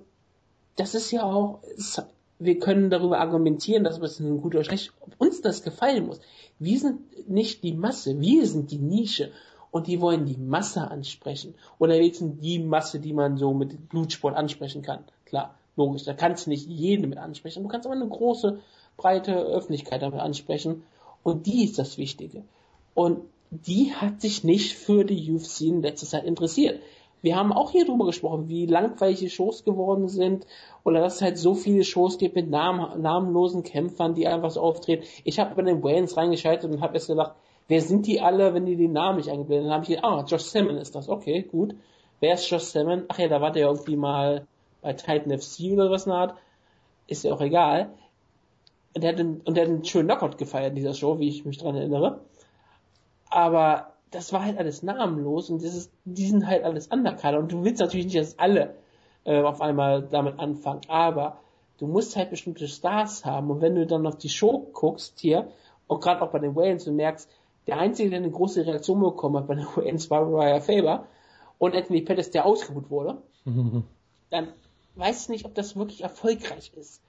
das 0.76 0.93
ist 0.93 1.10
ja 1.12 1.23
auch, 1.23 1.62
es, 1.78 2.02
wir 2.38 2.60
können 2.60 2.89
darüber 2.89 3.19
argumentieren, 3.19 3.86
dass 3.86 3.97
es 3.97 4.19
ein 4.19 4.41
guter 4.41 4.65
Schlecht, 4.65 4.91
ob 5.00 5.13
uns 5.19 5.41
das 5.41 5.63
gefallen 5.63 6.08
muss. 6.08 6.19
Wir 6.60 6.80
sind 6.80 7.30
nicht 7.30 7.63
die 7.63 7.73
Masse, 7.73 8.19
wir 8.19 8.45
sind 8.45 8.71
die 8.71 8.78
Nische 8.78 9.32
und 9.71 9.88
die 9.88 10.02
wollen 10.02 10.26
die 10.26 10.38
Masse 10.38 10.91
ansprechen. 10.91 11.56
Oder 11.80 11.93
wenigstens 11.93 12.41
die 12.41 12.60
Masse, 12.60 13.00
die 13.00 13.13
man 13.13 13.38
so 13.38 13.54
mit 13.54 13.88
Blutsport 13.88 14.36
ansprechen 14.36 14.82
kann. 14.82 15.06
Klar, 15.23 15.56
logisch, 15.77 16.03
da 16.03 16.13
kannst 16.13 16.45
du 16.45 16.49
nicht 16.49 16.67
jeden 16.67 17.09
mit 17.09 17.17
ansprechen. 17.17 17.63
Du 17.63 17.69
kannst 17.69 17.87
aber 17.87 17.95
eine 17.95 18.07
große, 18.07 18.59
breite 18.97 19.33
Öffentlichkeit 19.33 20.01
damit 20.01 20.19
ansprechen. 20.19 20.83
Und 21.23 21.45
die 21.45 21.63
ist 21.63 21.79
das 21.79 21.97
Wichtige. 21.97 22.43
Und 22.93 23.21
die 23.51 23.93
hat 23.93 24.21
sich 24.21 24.43
nicht 24.43 24.75
für 24.75 25.05
die 25.05 25.31
UFC 25.31 25.61
in 25.61 25.81
letzter 25.81 26.07
Zeit 26.07 26.25
interessiert. 26.25 26.81
Wir 27.21 27.35
haben 27.35 27.51
auch 27.51 27.71
hier 27.71 27.85
drüber 27.85 28.05
gesprochen, 28.05 28.47
wie 28.47 28.65
langweilige 28.65 29.29
Shows 29.29 29.63
geworden 29.63 30.07
sind 30.07 30.45
oder 30.83 31.01
dass 31.01 31.15
es 31.15 31.21
halt 31.21 31.37
so 31.37 31.55
viele 31.55 31.83
Shows 31.83 32.17
gibt 32.17 32.35
mit 32.35 32.49
namen, 32.49 33.01
namenlosen 33.01 33.63
Kämpfern, 33.63 34.13
die 34.13 34.27
einfach 34.27 34.51
so 34.51 34.61
auftreten. 34.61 35.03
Ich 35.23 35.39
habe 35.39 35.55
bei 35.55 35.63
den 35.63 35.83
Wayans 35.83 36.15
reingeschaltet 36.15 36.69
und 36.69 36.81
habe 36.81 36.93
erst 36.93 37.07
gedacht, 37.07 37.33
wer 37.67 37.81
sind 37.81 38.05
die 38.05 38.21
alle, 38.21 38.53
wenn 38.53 38.65
die 38.65 38.75
den 38.75 38.93
Namen 38.93 39.17
nicht 39.17 39.29
eingeblendet 39.29 39.65
haben? 39.65 39.69
Dann 39.69 39.81
habe 39.81 39.83
ich 39.83 39.97
gedacht, 39.97 40.05
ah, 40.05 40.25
Josh 40.27 40.43
Salmon 40.43 40.77
ist 40.77 40.95
das. 40.95 41.09
Okay, 41.09 41.41
gut. 41.41 41.75
Wer 42.19 42.35
ist 42.35 42.49
Josh 42.49 42.63
Salmon? 42.63 43.05
Ach 43.07 43.17
ja, 43.17 43.27
da 43.27 43.41
war 43.41 43.51
der 43.51 43.67
irgendwie 43.67 43.95
mal 43.95 44.45
bei 44.81 44.93
Titan 44.93 45.37
FC 45.37 45.73
oder 45.73 45.91
was 45.91 46.05
in 46.05 46.11
der 46.11 46.19
Art. 46.19 46.37
Ist 47.07 47.23
ja 47.23 47.33
auch 47.33 47.41
egal. 47.41 47.89
Und 48.93 49.03
der 49.03 49.13
hat 49.13 49.19
einen, 49.19 49.41
und 49.41 49.55
der 49.55 49.65
hat 49.65 49.71
einen 49.71 49.85
schönen 49.85 50.07
Knockout 50.07 50.37
gefeiert 50.37 50.69
in 50.69 50.75
dieser 50.75 50.93
Show, 50.93 51.19
wie 51.19 51.29
ich 51.29 51.45
mich 51.45 51.57
dran 51.57 51.75
erinnere. 51.75 52.21
Aber 53.29 53.93
das 54.11 54.31
war 54.33 54.43
halt 54.43 54.57
alles 54.57 54.83
namenlos 54.83 55.49
und 55.49 55.63
das 55.63 55.75
ist, 55.75 55.91
die 56.05 56.27
sind 56.27 56.47
halt 56.47 56.63
alles 56.63 56.87
Underkader 56.87 57.39
und 57.39 57.51
du 57.51 57.63
willst 57.63 57.79
natürlich 57.79 58.05
nicht, 58.05 58.17
dass 58.17 58.39
alle 58.39 58.75
äh, 59.25 59.41
auf 59.41 59.61
einmal 59.61 60.03
damit 60.03 60.39
anfangen, 60.39 60.81
aber 60.87 61.37
du 61.77 61.87
musst 61.87 62.15
halt 62.15 62.29
bestimmte 62.29 62.67
Stars 62.67 63.25
haben 63.25 63.51
und 63.51 63.61
wenn 63.61 63.75
du 63.75 63.85
dann 63.85 64.07
auf 64.07 64.17
die 64.17 64.29
Show 64.29 64.69
guckst 64.73 65.19
hier 65.19 65.49
und 65.87 66.01
gerade 66.01 66.21
auch 66.21 66.31
bei 66.31 66.39
den 66.39 66.55
Wayans 66.55 66.85
du 66.85 66.91
merkst, 66.91 67.29
der 67.67 67.79
einzige, 67.79 68.09
der 68.09 68.19
eine 68.19 68.31
große 68.31 68.65
Reaktion 68.65 69.01
bekommen 69.01 69.37
hat 69.37 69.47
bei 69.47 69.55
den 69.55 69.65
Wayans 69.75 70.09
war 70.09 70.31
Raya 70.31 70.61
Faber 70.61 71.05
und 71.57 71.75
Anthony 71.75 72.01
Pettis, 72.01 72.31
der 72.31 72.45
ausgebucht 72.45 72.89
wurde, 72.89 73.21
dann 74.29 74.47
weißt 74.97 75.27
du 75.27 75.31
nicht, 75.31 75.45
ob 75.45 75.55
das 75.55 75.75
wirklich 75.75 76.01
erfolgreich 76.01 76.71
ist. 76.75 77.01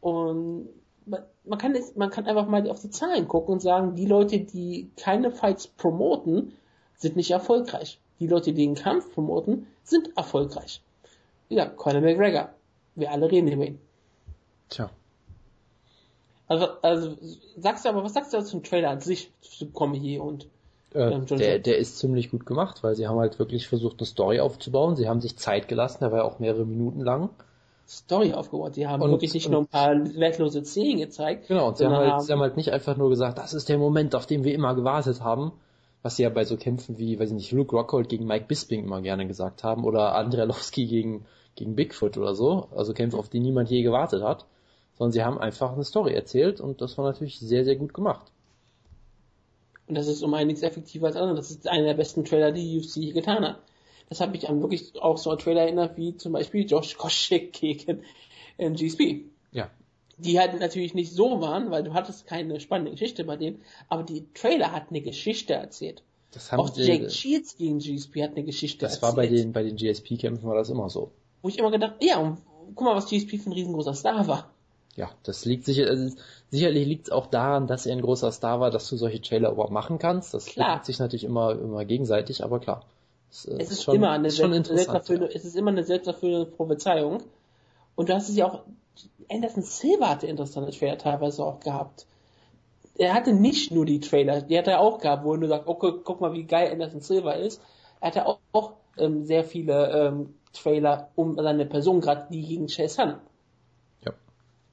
Und 0.00 0.68
man 1.06 1.58
kann, 1.58 1.76
man 1.94 2.10
kann 2.10 2.26
einfach 2.26 2.46
mal 2.46 2.68
auf 2.68 2.80
die 2.80 2.90
Zahlen 2.90 3.28
gucken 3.28 3.54
und 3.54 3.60
sagen, 3.60 3.94
die 3.94 4.06
Leute, 4.06 4.40
die 4.40 4.90
keine 4.96 5.30
Fights 5.30 5.68
promoten, 5.68 6.52
sind 6.96 7.16
nicht 7.16 7.30
erfolgreich. 7.30 8.00
Die 8.18 8.26
Leute, 8.26 8.52
die 8.52 8.66
den 8.66 8.74
Kampf 8.74 9.12
promoten, 9.12 9.66
sind 9.84 10.16
erfolgreich. 10.16 10.82
Ja, 11.48 11.66
Conor 11.66 12.00
McGregor. 12.00 12.50
Wir 12.94 13.12
alle 13.12 13.30
reden 13.30 13.48
über 13.48 13.66
ihn. 13.66 13.78
Tja. 14.68 14.90
Also, 16.48 16.66
also 16.82 17.16
sagst 17.58 17.84
du 17.84 17.88
aber, 17.88 18.02
was 18.02 18.14
sagst 18.14 18.32
du 18.32 18.42
zum 18.42 18.62
Trailer 18.62 18.90
an 18.90 19.00
sich, 19.00 19.30
zu 19.40 19.66
Comedy 19.70 20.18
und 20.18 20.48
äh, 20.94 21.20
der, 21.20 21.58
der 21.58 21.78
ist 21.78 21.98
ziemlich 21.98 22.30
gut 22.30 22.46
gemacht, 22.46 22.82
weil 22.82 22.94
sie 22.94 23.06
haben 23.06 23.18
halt 23.18 23.38
wirklich 23.38 23.68
versucht, 23.68 23.98
eine 23.98 24.06
Story 24.06 24.40
aufzubauen. 24.40 24.96
Sie 24.96 25.08
haben 25.08 25.20
sich 25.20 25.36
Zeit 25.36 25.68
gelassen, 25.68 25.98
der 26.00 26.12
war 26.12 26.18
ja 26.18 26.24
auch 26.24 26.38
mehrere 26.38 26.64
Minuten 26.64 27.00
lang. 27.00 27.30
Story 27.88 28.32
aufgebaut. 28.32 28.76
Die 28.76 28.86
haben 28.86 29.02
und, 29.02 29.10
wirklich 29.10 29.34
nicht 29.34 29.48
nur 29.48 29.60
ein 29.60 29.66
paar 29.66 29.94
wertlose 30.16 30.64
Szenen 30.64 30.98
gezeigt. 30.98 31.48
Genau, 31.48 31.68
und 31.68 31.76
sie 31.76 31.84
haben, 31.84 31.94
halt, 31.94 32.22
sie 32.22 32.32
haben 32.32 32.40
halt 32.40 32.56
nicht 32.56 32.72
einfach 32.72 32.96
nur 32.96 33.10
gesagt, 33.10 33.38
das 33.38 33.54
ist 33.54 33.68
der 33.68 33.78
Moment, 33.78 34.14
auf 34.14 34.26
den 34.26 34.42
wir 34.42 34.54
immer 34.54 34.74
gewartet 34.74 35.20
haben, 35.20 35.52
was 36.02 36.16
sie 36.16 36.24
ja 36.24 36.28
bei 36.28 36.44
so 36.44 36.56
Kämpfen 36.56 36.98
wie, 36.98 37.18
weiß 37.18 37.30
ich 37.30 37.34
nicht, 37.34 37.52
Luke 37.52 37.74
Rockhold 37.74 38.08
gegen 38.08 38.26
Mike 38.26 38.46
Bisping 38.48 38.84
immer 38.84 39.02
gerne 39.02 39.26
gesagt 39.26 39.62
haben, 39.62 39.84
oder 39.84 40.14
Andrelowski 40.14 40.86
gegen, 40.86 41.26
gegen 41.54 41.76
Bigfoot 41.76 42.16
oder 42.16 42.34
so, 42.34 42.68
also 42.74 42.92
Kämpfe, 42.92 43.18
auf 43.18 43.28
die 43.28 43.40
niemand 43.40 43.70
je 43.70 43.82
gewartet 43.82 44.22
hat, 44.22 44.46
sondern 44.98 45.12
sie 45.12 45.24
haben 45.24 45.38
einfach 45.38 45.72
eine 45.72 45.84
Story 45.84 46.14
erzählt 46.14 46.60
und 46.60 46.80
das 46.80 46.98
war 46.98 47.04
natürlich 47.04 47.38
sehr, 47.38 47.64
sehr 47.64 47.76
gut 47.76 47.94
gemacht. 47.94 48.32
Und 49.88 49.94
das 49.94 50.08
ist 50.08 50.22
um 50.22 50.34
einiges 50.34 50.62
effektiver 50.62 51.06
als 51.06 51.16
andere. 51.16 51.36
Das 51.36 51.50
ist 51.50 51.68
einer 51.68 51.84
der 51.84 51.94
besten 51.94 52.24
Trailer, 52.24 52.52
die 52.52 52.62
die 52.62 52.78
UFC 52.78 53.14
getan 53.14 53.44
hat. 53.44 53.60
Das 54.08 54.20
habe 54.20 54.36
ich 54.36 54.48
an 54.48 54.60
wirklich 54.60 55.00
auch 55.00 55.18
so 55.18 55.30
einen 55.30 55.38
Trailer 55.38 55.62
erinnert, 55.62 55.96
wie 55.96 56.16
zum 56.16 56.32
Beispiel 56.32 56.66
Josh 56.68 56.96
Koscheck 56.96 57.52
gegen 57.52 58.02
GSP. 58.58 59.24
Ja. 59.52 59.70
Die 60.18 60.38
halt 60.38 60.58
natürlich 60.60 60.94
nicht 60.94 61.12
so 61.12 61.40
waren, 61.40 61.70
weil 61.70 61.82
du 61.82 61.92
hattest 61.92 62.26
keine 62.26 62.58
spannende 62.60 62.92
Geschichte 62.92 63.24
bei 63.24 63.36
denen, 63.36 63.60
aber 63.88 64.02
die 64.02 64.26
Trailer 64.32 64.72
hat 64.72 64.90
eine 64.90 65.02
Geschichte 65.02 65.54
erzählt. 65.54 66.02
Das 66.30 66.52
haben 66.52 66.60
auch 66.60 66.76
Jake 66.76 67.10
Shields 67.10 67.56
gegen 67.56 67.78
GSP 67.78 68.22
hat 68.22 68.32
eine 68.32 68.44
Geschichte 68.44 68.86
das 68.86 68.94
erzählt. 68.94 69.02
Das 69.02 69.16
war 69.16 69.22
bei 69.22 69.26
den, 69.26 69.52
bei 69.52 69.62
den 69.62 69.76
GSP-Kämpfen 69.76 70.48
war 70.48 70.56
das 70.56 70.70
immer 70.70 70.88
so. 70.88 71.10
Wo 71.42 71.48
ich 71.48 71.58
immer 71.58 71.70
gedacht, 71.70 71.96
ja, 72.00 72.18
und 72.18 72.38
guck 72.74 72.86
mal, 72.86 72.94
was 72.94 73.08
GSP 73.08 73.38
für 73.38 73.50
ein 73.50 73.52
riesengroßer 73.52 73.94
Star 73.94 74.26
war. 74.26 74.50
Ja, 74.96 75.10
das 75.24 75.44
liegt 75.44 75.66
sicher, 75.66 75.88
also 75.88 76.16
sicherlich 76.50 76.86
liegt 76.86 77.08
es 77.08 77.12
auch 77.12 77.26
daran, 77.26 77.66
dass 77.66 77.84
er 77.84 77.92
ein 77.92 78.00
großer 78.00 78.32
Star 78.32 78.60
war, 78.60 78.70
dass 78.70 78.88
du 78.88 78.96
solche 78.96 79.20
Trailer 79.20 79.50
überhaupt 79.50 79.72
machen 79.72 79.98
kannst. 79.98 80.32
Das 80.32 80.46
klar. 80.46 80.82
sich 80.82 80.98
natürlich 80.98 81.24
immer, 81.24 81.52
immer 81.52 81.84
gegenseitig, 81.84 82.42
aber 82.42 82.60
klar. 82.60 82.82
Es, 83.30 83.44
äh, 83.44 83.56
es 83.58 83.70
ist, 83.70 83.82
schon, 83.82 83.96
immer 83.96 84.10
eine 84.10 84.30
schon 84.30 84.52
selbsterfüllende, 84.64 85.28
ja. 85.28 85.36
es 85.36 85.44
ist 85.44 85.54
immer 85.54 85.70
eine 85.70 85.84
selbsterfüllende 85.84 86.46
Prophezeiung. 86.50 87.22
Und 87.94 88.08
du 88.08 88.14
hast 88.14 88.30
es 88.30 88.36
ja 88.36 88.46
auch, 88.46 88.62
Anderson 89.30 89.62
Silva 89.62 90.08
hatte 90.08 90.26
interessante 90.26 90.72
Trailer 90.72 90.96
teilweise 90.96 91.44
auch 91.44 91.60
gehabt. 91.60 92.06
Er 92.94 93.12
hatte 93.12 93.34
nicht 93.34 93.72
nur 93.72 93.84
die 93.84 94.00
Trailer, 94.00 94.40
die 94.40 94.56
hat 94.56 94.66
er 94.66 94.80
auch 94.80 94.98
gehabt, 94.98 95.24
wo 95.24 95.36
du 95.36 95.46
sagst, 95.46 95.68
okay, 95.68 95.92
guck 96.04 96.22
mal, 96.22 96.32
wie 96.32 96.44
geil 96.44 96.72
Anderson 96.72 97.02
Silva 97.02 97.32
ist. 97.32 97.60
Er 98.00 98.08
hatte 98.08 98.26
auch, 98.26 98.38
auch 98.52 98.72
ähm, 98.96 99.26
sehr 99.26 99.44
viele 99.44 99.90
ähm, 99.90 100.34
Trailer 100.54 101.10
um 101.16 101.34
seine 101.34 101.66
Person, 101.66 102.00
gerade 102.00 102.28
die 102.30 102.46
gegen 102.46 102.68
Chase 102.68 103.02
Han. 103.02 103.20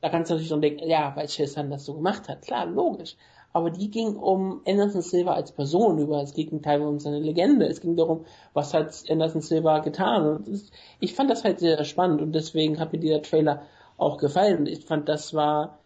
Da 0.04 0.10
kannst 0.10 0.30
du 0.30 0.34
natürlich 0.36 0.50
schon 0.50 0.62
denken, 0.62 0.88
ja, 0.88 1.16
weil 1.16 1.28
Chase 1.28 1.58
Han 1.58 1.72
das 1.72 1.86
so 1.86 1.96
gemacht 1.96 2.28
hat. 2.28 2.44
Klar, 2.44 2.68
logisch 2.68 3.16
aber 3.54 3.70
die 3.70 3.92
ging 3.92 4.16
um 4.16 4.62
Anderson 4.68 5.04
Silva 5.04 5.34
als 5.34 5.52
Person 5.52 6.00
über. 6.00 6.22
Es 6.22 6.34
ging 6.34 6.62
teilweise 6.62 6.89
um 6.89 7.00
seine 7.00 7.20
Legende. 7.20 7.68
Es 7.68 7.82
ging 7.82 7.96
darum, 7.96 8.26
was 8.54 8.74
hat 8.74 9.04
Anderson 9.10 9.42
Silva 9.42 9.80
getan. 9.80 10.28
Und 10.28 10.48
ist, 10.48 10.74
ich 11.00 11.13
fand 11.13 11.30
das 11.30 11.44
halt 11.44 11.60
sehr 11.60 11.82
spannend 11.86 12.22
und 12.22 12.34
deswegen 12.34 12.80
hat 12.80 12.92
mir 12.92 13.00
dieser 13.00 13.22
Trailer 13.22 13.62
auch 13.98 14.18
gefallen. 14.18 14.66
Ich 14.66 14.84
fand, 14.84 15.08
das 15.08 15.36
war 15.36 15.78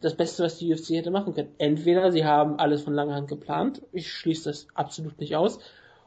das 0.00 0.16
Beste, 0.16 0.42
was 0.42 0.58
die 0.58 0.72
UFC 0.72 0.90
hätte 0.90 1.12
machen 1.12 1.34
können. 1.34 1.54
Entweder 1.58 2.10
sie 2.10 2.24
haben 2.24 2.58
alles 2.58 2.82
von 2.82 2.94
langer 2.94 3.14
Hand 3.14 3.28
geplant, 3.28 3.82
ich 3.92 4.10
schließe 4.10 4.50
das 4.50 4.66
absolut 4.74 5.18
nicht 5.20 5.36
aus, 5.36 5.60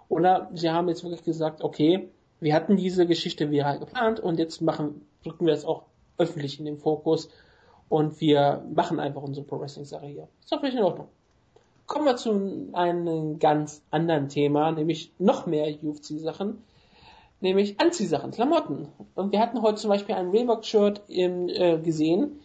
oder 0.09 0.49
sie 0.53 0.69
haben 0.69 0.89
jetzt 0.89 1.03
wirklich 1.03 1.23
gesagt, 1.23 1.63
okay, 1.63 2.09
wir 2.41 2.53
hatten 2.53 2.75
diese 2.75 3.05
Geschichte 3.05 3.49
viral 3.49 3.79
geplant 3.79 4.19
und 4.19 4.39
jetzt 4.39 4.61
machen, 4.61 5.05
drücken 5.23 5.45
wir 5.45 5.53
es 5.53 5.65
auch 5.65 5.83
öffentlich 6.21 6.59
in 6.59 6.65
den 6.65 6.77
Fokus 6.77 7.29
und 7.89 8.21
wir 8.21 8.63
machen 8.73 8.99
einfach 8.99 9.21
unsere 9.21 9.45
Pro 9.45 9.59
Wrestling 9.59 9.85
Sache 9.85 10.05
hier. 10.05 10.27
Ist 10.41 10.51
doch 10.51 10.61
völlig 10.61 10.75
in 10.75 10.83
Ordnung. 10.83 11.07
Kommen 11.87 12.05
wir 12.05 12.15
zu 12.15 12.69
einem 12.71 13.39
ganz 13.39 13.83
anderen 13.91 14.29
Thema, 14.29 14.71
nämlich 14.71 15.11
noch 15.19 15.45
mehr 15.45 15.67
UFC-Sachen, 15.83 16.63
nämlich 17.41 17.81
Anziehsachen, 17.81 18.31
Klamotten. 18.31 18.87
Und 19.15 19.33
wir 19.33 19.41
hatten 19.41 19.61
heute 19.61 19.75
zum 19.75 19.89
Beispiel 19.89 20.15
ein 20.15 20.29
Reebok-Shirt 20.29 21.01
äh, 21.09 21.79
gesehen, 21.79 22.39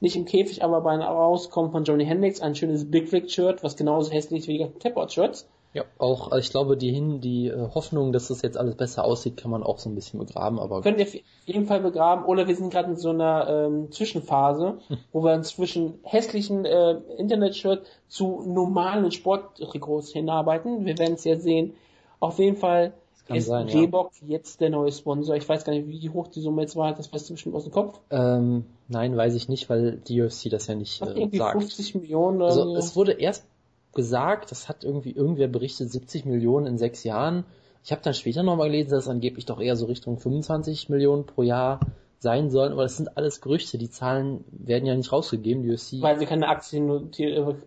nicht 0.00 0.16
im 0.16 0.24
Käfig, 0.24 0.64
aber 0.64 0.80
beim 0.80 1.00
Rauskommen 1.00 1.70
von 1.70 1.84
Johnny 1.84 2.04
Hendricks, 2.04 2.40
ein 2.40 2.56
schönes 2.56 2.90
Big 2.90 3.12
Rig-Shirt, 3.12 3.62
was 3.62 3.76
genauso 3.76 4.10
hässlich 4.10 4.40
ist 4.40 4.48
wie 4.48 4.58
die 4.58 4.78
Tapout-Shirts. 4.80 5.46
Ja, 5.72 5.84
auch, 5.98 6.32
also 6.32 6.38
ich 6.38 6.50
glaube, 6.50 6.76
die 6.76 6.90
hin, 6.90 7.20
die 7.20 7.46
äh, 7.46 7.68
Hoffnung, 7.74 8.12
dass 8.12 8.26
das 8.26 8.42
jetzt 8.42 8.56
alles 8.56 8.74
besser 8.74 9.04
aussieht, 9.04 9.36
kann 9.36 9.52
man 9.52 9.62
auch 9.62 9.78
so 9.78 9.88
ein 9.88 9.94
bisschen 9.94 10.18
begraben, 10.18 10.58
aber. 10.58 10.82
Können 10.82 10.98
wir 10.98 11.06
auf 11.06 11.14
jeden 11.46 11.66
Fall 11.66 11.80
begraben, 11.80 12.24
oder 12.24 12.48
wir 12.48 12.56
sind 12.56 12.70
gerade 12.70 12.90
in 12.90 12.96
so 12.96 13.10
einer 13.10 13.48
ähm, 13.48 13.92
Zwischenphase, 13.92 14.78
hm. 14.88 14.98
wo 15.12 15.22
wir 15.22 15.40
zwischen 15.42 16.00
hässlichen 16.02 16.64
äh, 16.64 16.96
Internet-Shirt 17.18 17.86
zu 18.08 18.42
normalen 18.46 19.12
Sporttrikots 19.12 20.10
hinarbeiten. 20.10 20.86
Wir 20.86 20.98
werden 20.98 21.14
es 21.14 21.24
ja 21.24 21.36
sehen. 21.36 21.74
Auf 22.18 22.38
jeden 22.40 22.56
Fall 22.56 22.92
ist 23.36 23.46
sein, 23.46 23.68
ja. 23.68 24.08
jetzt 24.26 24.60
der 24.60 24.70
neue 24.70 24.90
Sponsor. 24.90 25.36
Ich 25.36 25.48
weiß 25.48 25.64
gar 25.64 25.72
nicht, 25.72 25.88
wie 25.88 26.10
hoch 26.10 26.28
die 26.28 26.40
Summe 26.40 26.62
jetzt 26.62 26.76
war, 26.76 26.94
das 26.94 27.12
weißt 27.12 27.28
du 27.28 27.34
bestimmt 27.34 27.54
aus 27.54 27.64
dem 27.64 27.72
Kopf. 27.72 28.00
Ähm, 28.10 28.64
nein, 28.88 29.16
weiß 29.16 29.34
ich 29.34 29.48
nicht, 29.48 29.70
weil 29.70 29.98
die 29.98 30.20
UFC 30.20 30.50
das 30.50 30.66
ja 30.66 30.74
nicht 30.74 31.00
äh, 31.02 31.06
irgendwie 31.06 31.38
sagt. 31.38 31.52
50 31.52 31.94
Millionen 31.94 32.38
oder 32.38 32.46
Also 32.46 32.76
es 32.76 32.96
wurde 32.96 33.12
erst 33.12 33.44
gesagt, 33.92 34.50
das 34.50 34.68
hat 34.68 34.84
irgendwie 34.84 35.12
irgendwer 35.12 35.48
berichtet, 35.48 35.90
70 35.90 36.24
Millionen 36.24 36.66
in 36.66 36.78
sechs 36.78 37.04
Jahren. 37.04 37.44
Ich 37.82 37.92
habe 37.92 38.02
dann 38.02 38.14
später 38.14 38.42
nochmal 38.42 38.68
gelesen, 38.68 38.90
dass 38.90 39.04
es 39.04 39.08
angeblich 39.08 39.46
doch 39.46 39.60
eher 39.60 39.76
so 39.76 39.86
Richtung 39.86 40.18
25 40.18 40.88
Millionen 40.88 41.26
pro 41.26 41.42
Jahr 41.42 41.80
sein 42.20 42.50
sollen, 42.50 42.72
aber 42.72 42.82
das 42.82 42.98
sind 42.98 43.16
alles 43.16 43.40
Gerüchte. 43.40 43.78
Die 43.78 43.88
Zahlen 43.88 44.44
werden 44.52 44.84
ja 44.84 44.94
nicht 44.94 45.10
rausgegeben, 45.10 45.62
die 45.62 45.70
UFC. 45.70 46.02
Weil 46.02 46.18
sie 46.18 46.26
keine 46.26 46.48
Aktien 46.48 47.10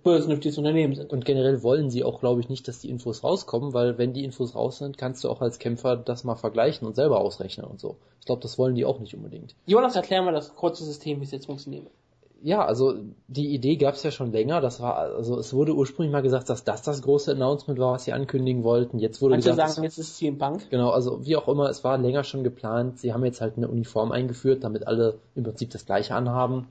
börsennotiertes 0.04 0.60
Unternehmen 0.60 0.94
sind. 0.94 1.12
Und 1.12 1.26
generell 1.26 1.64
wollen 1.64 1.90
sie 1.90 2.04
auch, 2.04 2.20
glaube 2.20 2.40
ich, 2.40 2.50
nicht, 2.50 2.68
dass 2.68 2.80
die 2.80 2.90
Infos 2.92 3.24
rauskommen, 3.24 3.74
weil 3.74 3.98
wenn 3.98 4.14
die 4.14 4.24
Infos 4.24 4.54
raus 4.54 4.78
sind, 4.78 5.00
kannst 5.00 5.24
du 5.24 5.30
auch 5.30 5.42
als 5.42 5.58
Kämpfer 5.58 5.98
das 5.98 6.24
mal 6.24 6.36
vergleichen 6.36 6.88
und 6.88 6.96
selber 6.96 7.20
ausrechnen 7.20 7.66
und 7.66 7.80
so. 7.80 7.98
Ich 8.20 8.28
glaube, 8.28 8.44
das 8.44 8.60
wollen 8.60 8.76
die 8.76 8.86
auch 8.86 9.00
nicht 9.00 9.16
unbedingt. 9.16 9.56
Jonas, 9.66 9.96
erklär 9.96 10.22
mal 10.22 10.34
das 10.34 10.56
kurze 10.56 10.86
System, 10.86 11.20
wie 11.20 11.26
es 11.26 11.32
jetzt 11.32 11.48
funktioniert. 11.48 11.88
Ja, 12.46 12.66
also 12.66 12.96
die 13.28 13.54
Idee 13.54 13.78
gab 13.78 13.96
es 13.96 14.04
ja 14.04 14.12
schon 14.12 14.34
länger. 14.34 14.60
Das 14.60 14.82
war 14.82 14.98
also 14.98 15.40
es 15.40 15.54
wurde 15.54 15.74
ursprünglich 15.74 16.12
mal 16.12 16.22
gesagt, 16.22 16.50
dass 16.50 16.66
das 16.66 16.82
das 16.82 17.02
große 17.02 17.32
Announcement 17.32 17.80
war, 17.80 17.94
was 17.94 18.04
sie 18.04 18.12
ankündigen 18.12 18.66
wollten. 18.66 19.00
Jetzt 19.00 19.22
wurde 19.22 19.36
Manche 19.36 19.52
gesagt, 19.52 19.70
sagen, 19.72 19.84
jetzt 19.86 19.98
ist 19.98 20.10
es 20.10 20.18
CM 20.18 20.38
Punk. 20.38 20.70
Genau, 20.70 20.90
also 20.90 21.26
wie 21.26 21.38
auch 21.38 21.48
immer, 21.48 21.70
es 21.70 21.86
war 21.86 21.98
länger 21.98 22.26
schon 22.26 22.44
geplant. 22.44 23.00
Sie 23.00 23.14
haben 23.14 23.24
jetzt 23.24 23.40
halt 23.40 23.56
eine 23.56 23.70
Uniform 23.70 24.12
eingeführt, 24.12 24.66
damit 24.66 24.88
alle 24.88 25.20
im 25.36 25.44
Prinzip 25.44 25.70
das 25.70 25.86
gleiche 25.86 26.16
anhaben. 26.16 26.68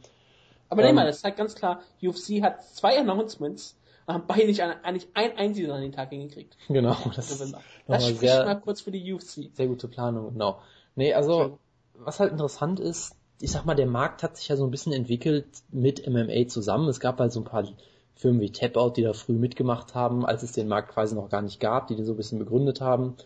Aber 0.69 0.83
ähm, 0.83 0.89
nehmen 0.89 0.99
wir, 0.99 1.07
das 1.07 1.23
zeigt 1.23 1.39
ganz 1.39 1.55
klar, 1.55 1.81
UFC 2.03 2.43
hat 2.43 2.63
zwei 2.65 2.99
Announcements 2.99 3.77
haben 4.07 4.25
beide 4.27 4.47
nicht 4.47 4.61
eigentlich 4.61 5.09
ein 5.15 5.39
einziges 5.39 5.71
an 5.71 5.81
den 5.81 5.93
Tag 5.93 6.11
hingekriegt. 6.11 6.57
Genau, 6.69 6.97
das, 7.15 7.31
ist 7.31 7.55
das 7.87 8.05
spricht 8.05 8.21
sehr, 8.21 8.45
mal 8.45 8.61
kurz 8.61 8.81
für 8.81 8.91
die 8.91 9.13
UFC. 9.13 9.51
Sehr 9.55 9.69
gute 9.69 9.89
Planung, 9.89 10.33
genau. 10.33 10.61
Nee, 10.97 11.15
also 11.15 11.59
was 11.95 12.21
halt 12.21 12.33
interessant 12.33 12.81
ist, 12.81 13.15
ich 13.43 13.51
sag 13.51 13.65
mal, 13.65 13.75
der 13.75 13.87
Markt 13.87 14.23
hat 14.23 14.37
sich 14.37 14.47
ja 14.47 14.57
so 14.57 14.65
ein 14.65 14.71
bisschen 14.71 14.93
entwickelt 14.93 15.47
mit 15.73 16.09
MMA 16.09 16.47
zusammen. 16.47 16.89
Es 16.89 17.01
gab 17.01 17.19
halt 17.19 17.33
so 17.33 17.41
ein 17.41 17.45
paar 17.45 17.67
Firmen 18.15 18.41
wie 18.41 18.53
Tapout, 18.53 18.93
die 18.97 19.03
da 19.03 19.15
früh 19.15 19.33
mitgemacht 19.33 19.97
haben, 19.97 20.25
als 20.25 20.45
es 20.45 20.53
den 20.53 20.69
Markt 20.69 20.93
quasi 20.93 21.17
noch 21.17 21.29
gar 21.29 21.43
nicht 21.43 21.59
gab, 21.59 21.89
die 21.89 21.97
den 21.97 22.05
so 22.05 22.13
ein 22.13 22.17
bisschen 22.17 22.39
begründet 22.39 22.81
haben. 22.81 23.17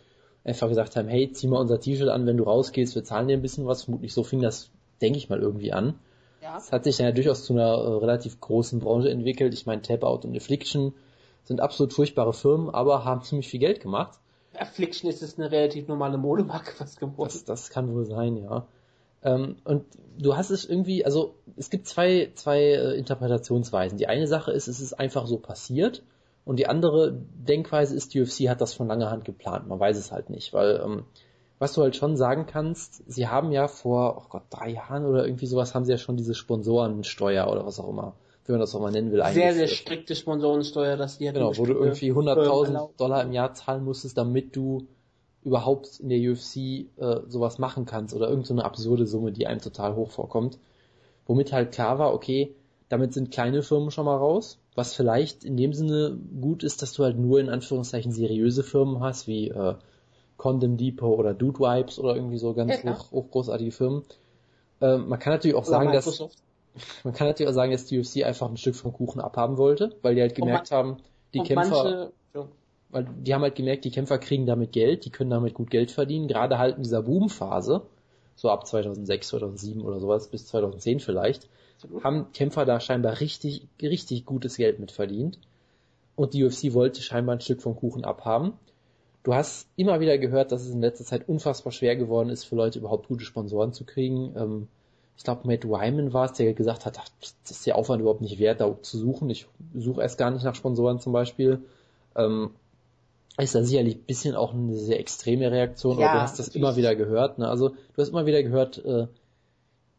Einfach 0.42 0.68
gesagt 0.68 0.96
haben, 0.96 1.06
hey, 1.06 1.30
zieh 1.32 1.48
mal 1.48 1.60
unser 1.60 1.80
T-Shirt 1.80 2.08
an, 2.08 2.24
wenn 2.24 2.38
du 2.38 2.44
rausgehst, 2.44 2.94
wir 2.94 3.04
zahlen 3.04 3.28
dir 3.28 3.36
ein 3.36 3.42
bisschen 3.42 3.66
was. 3.66 3.84
Vermutlich 3.84 4.14
so 4.14 4.24
fing 4.24 4.40
das, 4.40 4.70
denke 5.02 5.18
ich 5.18 5.28
mal, 5.28 5.40
irgendwie 5.40 5.74
an. 5.74 5.98
Ja. 6.42 6.56
Es 6.56 6.72
hat 6.72 6.84
sich 6.84 6.96
dann 6.96 7.06
ja 7.06 7.12
durchaus 7.12 7.44
zu 7.44 7.52
einer 7.52 7.74
äh, 7.74 7.98
relativ 7.98 8.40
großen 8.40 8.80
Branche 8.80 9.10
entwickelt. 9.10 9.52
Ich 9.52 9.66
meine, 9.66 9.82
Tapout 9.82 10.26
und 10.26 10.34
Affliction 10.34 10.94
sind 11.44 11.60
absolut 11.60 11.92
furchtbare 11.92 12.32
Firmen, 12.32 12.70
aber 12.70 13.04
haben 13.04 13.22
ziemlich 13.22 13.48
viel 13.48 13.60
Geld 13.60 13.80
gemacht. 13.80 14.18
Affliction 14.58 15.10
ist 15.10 15.22
es 15.22 15.38
eine 15.38 15.50
relativ 15.50 15.88
normale 15.88 16.16
Modemarke 16.16 16.72
fast 16.72 16.98
geworden. 17.00 17.28
Das, 17.30 17.44
das 17.44 17.68
kann 17.68 17.92
wohl 17.92 18.06
sein, 18.06 18.38
ja. 18.38 18.66
Ähm, 19.22 19.56
und 19.64 19.84
du 20.18 20.36
hast 20.36 20.50
es 20.50 20.64
irgendwie, 20.64 21.04
also 21.04 21.34
es 21.56 21.70
gibt 21.70 21.88
zwei, 21.88 22.30
zwei 22.34 22.60
äh, 22.60 22.94
Interpretationsweisen. 22.98 23.98
Die 23.98 24.06
eine 24.06 24.26
Sache 24.26 24.52
ist, 24.52 24.68
es 24.68 24.80
ist 24.80 24.94
einfach 24.94 25.26
so 25.26 25.38
passiert. 25.38 26.02
Und 26.44 26.60
die 26.60 26.68
andere 26.68 27.12
Denkweise 27.12 27.96
ist, 27.96 28.14
die 28.14 28.20
UFC 28.20 28.48
hat 28.48 28.60
das 28.60 28.72
von 28.72 28.86
langer 28.86 29.10
Hand 29.10 29.24
geplant. 29.24 29.66
Man 29.66 29.80
weiß 29.80 29.96
es 29.96 30.12
halt 30.12 30.30
nicht, 30.30 30.52
weil 30.52 30.80
ähm, 30.84 31.04
was 31.58 31.72
du 31.72 31.82
halt 31.82 31.96
schon 31.96 32.16
sagen 32.16 32.46
kannst, 32.46 33.02
sie 33.10 33.26
haben 33.26 33.50
ja 33.50 33.66
vor, 33.66 34.18
oh 34.18 34.28
Gott, 34.28 34.44
drei 34.50 34.70
Jahren 34.70 35.06
oder 35.06 35.24
irgendwie 35.24 35.46
sowas, 35.46 35.74
haben 35.74 35.84
sie 35.84 35.92
ja 35.92 35.98
schon 35.98 36.16
diese 36.16 36.34
Sponsorensteuer 36.34 37.50
oder 37.50 37.66
was 37.66 37.80
auch 37.80 37.88
immer, 37.88 38.14
wie 38.44 38.52
man 38.52 38.60
das 38.60 38.74
auch 38.74 38.80
mal 38.80 38.92
nennen 38.92 39.10
will, 39.10 39.24
Sehr, 39.32 39.54
sehr 39.54 39.66
strikte 39.66 40.14
Sponsorensteuer, 40.14 40.96
dass 40.96 41.18
die 41.18 41.26
halt 41.26 41.36
Genau, 41.36 41.56
wo 41.56 41.64
du 41.64 41.72
irgendwie 41.72 42.12
100.000 42.12 42.90
Dollar 42.96 43.22
im 43.22 43.32
Jahr 43.32 43.54
zahlen 43.54 43.84
musstest, 43.84 44.18
damit 44.18 44.54
du 44.54 44.86
überhaupt 45.46 46.00
in 46.00 46.08
der 46.08 46.18
UFC 46.18 46.56
äh, 46.56 47.20
sowas 47.28 47.58
machen 47.58 47.86
kannst 47.86 48.14
oder 48.14 48.28
irgendeine 48.28 48.60
so 48.62 48.66
absurde 48.66 49.06
Summe, 49.06 49.30
die 49.30 49.46
einem 49.46 49.60
total 49.60 49.94
hoch 49.94 50.10
vorkommt. 50.10 50.58
Womit 51.26 51.52
halt 51.52 51.70
klar 51.70 52.00
war, 52.00 52.12
okay, 52.12 52.52
damit 52.88 53.14
sind 53.14 53.30
kleine 53.30 53.62
Firmen 53.62 53.92
schon 53.92 54.06
mal 54.06 54.16
raus, 54.16 54.58
was 54.74 54.94
vielleicht 54.94 55.44
in 55.44 55.56
dem 55.56 55.72
Sinne 55.72 56.18
gut 56.40 56.64
ist, 56.64 56.82
dass 56.82 56.92
du 56.94 57.04
halt 57.04 57.16
nur 57.16 57.38
in 57.38 57.48
Anführungszeichen 57.48 58.10
seriöse 58.10 58.64
Firmen 58.64 59.00
hast, 59.00 59.28
wie 59.28 59.48
äh, 59.48 59.74
Condom 60.36 60.76
Depot 60.76 61.16
oder 61.16 61.32
Dude 61.32 61.60
Wipes 61.60 62.00
oder 62.00 62.16
irgendwie 62.16 62.38
so 62.38 62.52
ganz 62.52 62.82
ja, 62.82 62.98
hoch, 62.98 63.12
hoch 63.12 63.30
großartige 63.30 63.70
Firmen. 63.70 64.02
Äh, 64.80 64.98
man 64.98 65.20
kann 65.20 65.32
natürlich 65.32 65.54
auch 65.54 65.62
oder 65.62 65.70
sagen, 65.70 65.92
dass 65.92 66.24
man 67.04 67.14
kann 67.14 67.28
natürlich 67.28 67.50
auch 67.50 67.54
sagen, 67.54 67.70
dass 67.70 67.86
die 67.86 68.00
UFC 68.00 68.24
einfach 68.24 68.50
ein 68.50 68.56
Stück 68.56 68.74
vom 68.74 68.92
Kuchen 68.92 69.20
abhaben 69.20 69.58
wollte, 69.58 69.94
weil 70.02 70.16
die 70.16 70.22
halt 70.22 70.34
gemerkt 70.34 70.72
haben, 70.72 70.96
die 71.34 71.40
Kämpfer 71.40 72.10
weil 72.88 73.06
die 73.20 73.34
haben 73.34 73.42
halt 73.42 73.54
gemerkt, 73.54 73.84
die 73.84 73.90
Kämpfer 73.90 74.18
kriegen 74.18 74.46
damit 74.46 74.72
Geld, 74.72 75.04
die 75.04 75.10
können 75.10 75.30
damit 75.30 75.54
gut 75.54 75.70
Geld 75.70 75.90
verdienen, 75.90 76.28
gerade 76.28 76.58
halt 76.58 76.76
in 76.76 76.82
dieser 76.82 77.02
Boomphase, 77.02 77.82
so 78.36 78.50
ab 78.50 78.66
2006, 78.66 79.28
2007 79.28 79.82
oder 79.82 79.98
sowas, 79.98 80.28
bis 80.28 80.46
2010 80.46 81.00
vielleicht, 81.00 81.48
haben 82.02 82.32
Kämpfer 82.32 82.64
da 82.64 82.80
scheinbar 82.80 83.20
richtig, 83.20 83.66
richtig 83.82 84.24
gutes 84.24 84.56
Geld 84.56 84.78
mit 84.78 84.92
verdient. 84.92 85.38
Und 86.14 86.32
die 86.32 86.44
UFC 86.44 86.72
wollte 86.72 87.02
scheinbar 87.02 87.36
ein 87.36 87.40
Stück 87.40 87.60
vom 87.60 87.76
Kuchen 87.76 88.04
abhaben. 88.04 88.54
Du 89.22 89.34
hast 89.34 89.68
immer 89.76 90.00
wieder 90.00 90.16
gehört, 90.18 90.52
dass 90.52 90.62
es 90.62 90.70
in 90.70 90.80
letzter 90.80 91.04
Zeit 91.04 91.28
unfassbar 91.28 91.72
schwer 91.72 91.96
geworden 91.96 92.30
ist, 92.30 92.44
für 92.44 92.56
Leute 92.56 92.78
überhaupt 92.78 93.08
gute 93.08 93.24
Sponsoren 93.24 93.72
zu 93.72 93.84
kriegen. 93.84 94.32
Ähm, 94.36 94.68
ich 95.16 95.24
glaube, 95.24 95.46
Matt 95.46 95.64
Wyman 95.64 96.12
war 96.12 96.26
es, 96.26 96.32
der 96.34 96.52
gesagt 96.54 96.86
hat, 96.86 96.98
das 97.20 97.50
ist 97.50 97.66
der 97.66 97.76
Aufwand 97.76 98.00
überhaupt 98.00 98.20
nicht 98.20 98.38
wert, 98.38 98.60
da 98.60 98.80
zu 98.80 98.98
suchen. 98.98 99.28
Ich 99.28 99.46
suche 99.74 100.02
erst 100.02 100.18
gar 100.18 100.30
nicht 100.30 100.44
nach 100.44 100.54
Sponsoren 100.54 101.00
zum 101.00 101.12
Beispiel. 101.12 101.62
Ist 103.38 103.54
da 103.54 103.62
sicherlich 103.62 103.96
ein 103.96 104.04
bisschen 104.04 104.34
auch 104.34 104.54
eine 104.54 104.74
sehr 104.76 104.98
extreme 104.98 105.50
Reaktion, 105.50 105.98
ja, 105.98 106.08
aber 106.08 106.18
du 106.18 106.22
hast 106.22 106.38
das 106.38 106.48
immer 106.48 106.76
wieder 106.76 106.96
gehört. 106.96 107.38
Ne? 107.38 107.48
Also 107.48 107.70
du 107.70 108.02
hast 108.02 108.08
immer 108.08 108.24
wieder 108.24 108.42
gehört, 108.42 108.82
äh, 108.84 109.08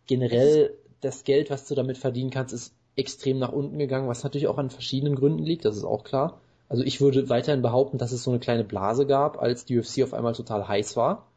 generell 0.08 0.73
das 1.02 1.23
Geld, 1.23 1.52
was 1.52 1.67
du 1.67 1.76
damit 1.76 1.97
verdienen 1.97 2.32
kannst, 2.32 2.54
ist 2.54 2.73
extrem 2.95 3.38
nach 3.38 3.52
unten 3.52 3.78
gegangen, 3.78 4.08
was 4.08 4.23
natürlich 4.23 4.47
auch 4.47 4.58
an 4.58 4.71
verschiedenen 4.71 5.15
Gründen 5.15 5.43
liegt, 5.43 5.65
das 5.65 5.78
ist 5.78 5.84
auch 5.84 6.04
klar. 6.04 6.41
Also 6.67 6.84
ich 6.84 7.00
würde 7.00 7.30
weiterhin 7.30 7.62
behaupten, 7.62 7.97
dass 7.97 8.12
es 8.12 8.23
so 8.23 8.32
eine 8.32 8.39
kleine 8.39 8.63
Blase 8.63 9.06
gab, 9.06 9.39
als 9.41 9.65
die 9.65 9.78
UFC 9.78 10.04
auf 10.04 10.13
einmal 10.13 10.34
total 10.34 10.67
heiß 10.67 10.97
war, 10.97 11.28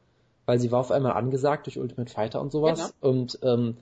weil 0.47 0.59
sie 0.59 0.73
war 0.73 0.81
auf 0.81 0.91
einmal 0.91 1.13
angesagt 1.13 1.67
durch 1.67 1.79
Ultimate 1.79 2.11
Fighter 2.11 2.41
und 2.41 2.51
sowas. 2.51 2.95
Genau. 3.01 3.13
Und 3.13 3.39
ähm, 3.43 3.77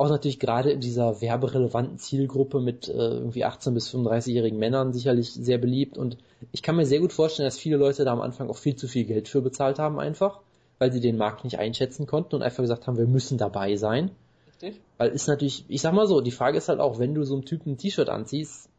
auch 0.00 0.08
natürlich 0.08 0.40
gerade 0.40 0.70
in 0.70 0.80
dieser 0.80 1.20
werberelevanten 1.20 1.98
Zielgruppe 1.98 2.60
mit 2.60 2.88
äh, 2.88 2.92
irgendwie 2.92 3.44
18 3.44 3.74
bis 3.74 3.94
35-jährigen 3.94 4.58
Männern 4.58 4.94
sicherlich 4.94 5.30
sehr 5.30 5.58
beliebt 5.58 5.98
und 5.98 6.16
ich 6.52 6.62
kann 6.62 6.76
mir 6.76 6.86
sehr 6.86 7.00
gut 7.00 7.12
vorstellen, 7.12 7.46
dass 7.46 7.58
viele 7.58 7.76
Leute 7.76 8.06
da 8.06 8.12
am 8.12 8.22
Anfang 8.22 8.48
auch 8.48 8.56
viel 8.56 8.76
zu 8.76 8.88
viel 8.88 9.04
Geld 9.04 9.28
für 9.28 9.42
bezahlt 9.42 9.78
haben 9.78 10.00
einfach, 10.00 10.40
weil 10.78 10.90
sie 10.90 11.00
den 11.00 11.18
Markt 11.18 11.44
nicht 11.44 11.58
einschätzen 11.58 12.06
konnten 12.06 12.34
und 12.34 12.42
einfach 12.42 12.62
gesagt 12.62 12.86
haben, 12.86 12.96
wir 12.96 13.06
müssen 13.06 13.36
dabei 13.36 13.76
sein. 13.76 14.10
Richtig. 14.48 14.80
Weil 14.96 15.10
ist 15.10 15.28
natürlich, 15.28 15.66
ich 15.68 15.82
sag 15.82 15.92
mal 15.92 16.06
so, 16.06 16.22
die 16.22 16.30
Frage 16.30 16.56
ist 16.56 16.70
halt 16.70 16.80
auch, 16.80 16.98
wenn 16.98 17.14
du 17.14 17.24
so 17.24 17.34
einem 17.34 17.44
Typen 17.44 17.72
ein 17.72 17.76
T-Shirt 17.76 18.08
anziehst, 18.08 18.70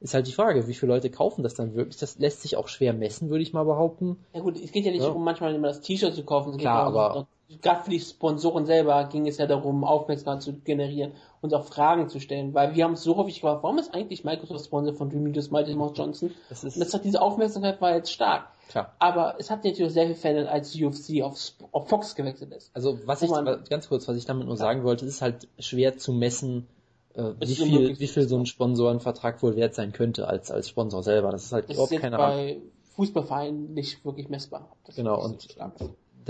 ist 0.00 0.12
halt 0.12 0.26
die 0.26 0.32
Frage, 0.32 0.68
wie 0.68 0.74
viele 0.74 0.92
Leute 0.92 1.08
kaufen 1.08 1.42
das 1.42 1.54
dann 1.54 1.74
wirklich? 1.74 1.96
Das 1.96 2.18
lässt 2.18 2.42
sich 2.42 2.58
auch 2.58 2.68
schwer 2.68 2.92
messen, 2.92 3.30
würde 3.30 3.42
ich 3.42 3.54
mal 3.54 3.64
behaupten. 3.64 4.18
Ja 4.34 4.40
gut, 4.40 4.62
es 4.62 4.72
geht 4.72 4.84
ja 4.84 4.90
nicht 4.90 5.00
ja. 5.00 5.06
darum, 5.06 5.24
manchmal 5.24 5.54
immer 5.54 5.68
das 5.68 5.80
T-Shirt 5.80 6.14
zu 6.14 6.22
kaufen. 6.22 6.50
Es 6.50 6.58
Klar, 6.58 6.84
aber 6.84 7.26
gerade 7.60 7.84
für 7.84 7.90
die 7.90 8.00
Sponsoren 8.00 8.66
selber 8.66 9.04
ging 9.04 9.26
es 9.26 9.38
ja 9.38 9.46
darum, 9.46 9.84
Aufmerksamkeit 9.84 10.42
zu 10.42 10.52
generieren 10.60 11.12
und 11.40 11.52
auch 11.54 11.64
Fragen 11.64 12.08
zu 12.08 12.20
stellen, 12.20 12.54
weil 12.54 12.74
wir 12.74 12.84
haben 12.84 12.92
es 12.92 13.02
so 13.02 13.16
häufig 13.16 13.36
gefragt, 13.36 13.62
warum 13.62 13.78
ist 13.78 13.92
eigentlich 13.94 14.24
Microsoft 14.24 14.64
Sponsor 14.64 14.94
von 14.94 15.10
Dream 15.10 15.26
Leaders 15.26 15.50
Mighty 15.50 15.74
Mouse 15.74 15.92
Johnson? 15.96 16.32
Das 16.48 16.64
ist 16.64 16.76
und 16.76 16.80
das 16.80 16.94
hat 16.94 17.04
diese 17.04 17.20
Aufmerksamkeit 17.20 17.80
war 17.80 17.94
jetzt 17.94 18.12
stark. 18.12 18.48
Klar. 18.68 18.94
Aber 19.00 19.34
es 19.38 19.50
hat 19.50 19.64
natürlich 19.64 19.92
sehr 19.92 20.06
viel 20.06 20.14
verändert, 20.14 20.48
als 20.48 20.76
UFC 20.76 21.22
auf, 21.22 21.36
auf 21.72 21.88
Fox 21.88 22.14
gewechselt 22.14 22.52
ist. 22.52 22.70
Also 22.72 23.00
was 23.04 23.22
ich, 23.22 23.30
ganz 23.68 23.88
kurz, 23.88 24.06
was 24.06 24.16
ich 24.16 24.26
damit 24.26 24.46
nur 24.46 24.56
sagen 24.56 24.84
wollte, 24.84 25.04
es 25.06 25.14
ist 25.14 25.22
halt 25.22 25.48
schwer 25.58 25.98
zu 25.98 26.12
messen, 26.12 26.68
äh, 27.14 27.32
wie 27.40 27.54
viel, 27.56 27.98
wie 27.98 28.06
viel 28.06 28.28
so 28.28 28.36
ein 28.36 28.46
Sponsorenvertrag 28.46 29.42
wohl 29.42 29.56
wert 29.56 29.74
sein 29.74 29.92
könnte 29.92 30.28
als, 30.28 30.52
als 30.52 30.68
Sponsor 30.68 31.02
selber. 31.02 31.32
Das 31.32 31.44
ist 31.44 31.52
halt 31.52 31.68
überhaupt 31.68 31.90
keine 31.98 32.16
Ahnung. 32.16 32.36
bei 32.36 32.60
Fußballvereinen 32.94 33.74
nicht 33.74 34.04
wirklich 34.04 34.28
messbar. 34.28 34.68
Das 34.84 34.94
genau, 34.94 35.24
und 35.24 35.48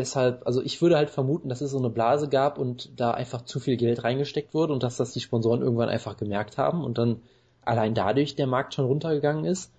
deshalb, 0.00 0.46
also 0.46 0.62
ich 0.62 0.80
würde 0.80 0.96
halt 0.96 1.10
vermuten, 1.10 1.48
dass 1.48 1.60
es 1.60 1.70
so 1.70 1.78
eine 1.78 1.90
Blase 1.90 2.28
gab 2.28 2.58
und 2.58 2.98
da 2.98 3.10
einfach 3.10 3.42
zu 3.42 3.60
viel 3.60 3.76
Geld 3.76 4.02
reingesteckt 4.02 4.54
wurde 4.54 4.72
und 4.72 4.82
dass 4.82 4.96
das 4.96 5.12
die 5.12 5.20
Sponsoren 5.20 5.60
irgendwann 5.60 5.90
einfach 5.90 6.16
gemerkt 6.16 6.58
haben 6.58 6.82
und 6.82 6.98
dann 6.98 7.20
allein 7.62 7.94
dadurch 7.94 8.34
der 8.34 8.46
Markt 8.46 8.74
schon 8.74 8.86
runtergegangen 8.86 9.44
ist. 9.44 9.70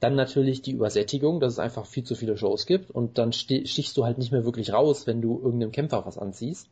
Dann 0.00 0.14
natürlich 0.14 0.62
die 0.62 0.72
Übersättigung, 0.72 1.40
dass 1.40 1.54
es 1.54 1.58
einfach 1.58 1.84
viel 1.84 2.04
zu 2.04 2.14
viele 2.14 2.36
Shows 2.36 2.66
gibt 2.66 2.90
und 2.90 3.18
dann 3.18 3.32
stichst 3.32 3.96
du 3.96 4.04
halt 4.04 4.16
nicht 4.16 4.32
mehr 4.32 4.44
wirklich 4.44 4.72
raus, 4.72 5.06
wenn 5.06 5.20
du 5.20 5.38
irgendeinem 5.38 5.72
Kämpfer 5.72 6.06
was 6.06 6.18
anziehst. 6.18 6.68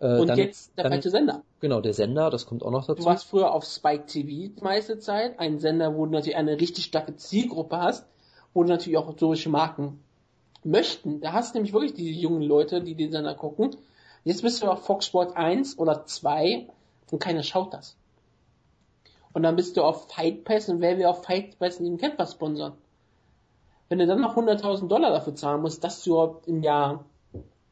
Äh, 0.00 0.18
und 0.18 0.28
dann, 0.28 0.38
jetzt 0.38 0.76
der 0.76 0.88
falsche 0.88 1.10
Sender. 1.10 1.42
Genau, 1.60 1.80
der 1.80 1.94
Sender, 1.94 2.28
das 2.28 2.46
kommt 2.46 2.62
auch 2.62 2.70
noch 2.70 2.86
dazu. 2.86 3.02
Du 3.02 3.04
warst 3.06 3.26
früher 3.26 3.54
auf 3.54 3.64
Spike 3.64 4.06
TV 4.06 4.28
die 4.28 4.62
meiste 4.62 4.98
Zeit, 4.98 5.38
ein 5.38 5.58
Sender, 5.58 5.94
wo 5.94 6.06
du 6.06 6.12
natürlich 6.12 6.36
eine 6.36 6.60
richtig 6.60 6.86
starke 6.86 7.16
Zielgruppe 7.16 7.78
hast, 7.78 8.06
wo 8.52 8.64
du 8.64 8.68
natürlich 8.68 8.98
auch 8.98 9.16
solche 9.16 9.48
Marken 9.48 10.00
möchten. 10.64 11.20
Da 11.20 11.32
hast 11.32 11.54
du 11.54 11.58
nämlich 11.58 11.72
wirklich 11.72 11.94
diese 11.94 12.10
jungen 12.10 12.42
Leute, 12.42 12.82
die 12.82 12.94
den 12.94 13.10
Sender 13.10 13.34
gucken. 13.34 13.76
Jetzt 14.24 14.42
bist 14.42 14.62
du 14.62 14.66
auf 14.66 14.84
Fox 14.84 15.06
Sport 15.06 15.36
1 15.36 15.78
oder 15.78 16.04
2 16.04 16.66
und 17.10 17.18
keiner 17.18 17.42
schaut 17.42 17.72
das. 17.72 17.96
Und 19.32 19.42
dann 19.42 19.56
bist 19.56 19.76
du 19.76 19.82
auf 19.82 20.08
Fight 20.10 20.44
Pass 20.44 20.68
und 20.68 20.80
wer 20.80 20.98
will 20.98 21.06
auf 21.06 21.24
Fight 21.24 21.58
Pass 21.58 21.78
den 21.78 21.98
Kämpfer 21.98 22.26
sponsern? 22.26 22.72
Wenn 23.88 23.98
du 23.98 24.06
dann 24.06 24.20
noch 24.20 24.36
100.000 24.36 24.88
Dollar 24.88 25.10
dafür 25.10 25.34
zahlen 25.34 25.62
musst, 25.62 25.82
dass 25.82 26.02
du 26.04 26.12
überhaupt 26.12 26.46
im 26.46 26.62
Jahr 26.62 27.04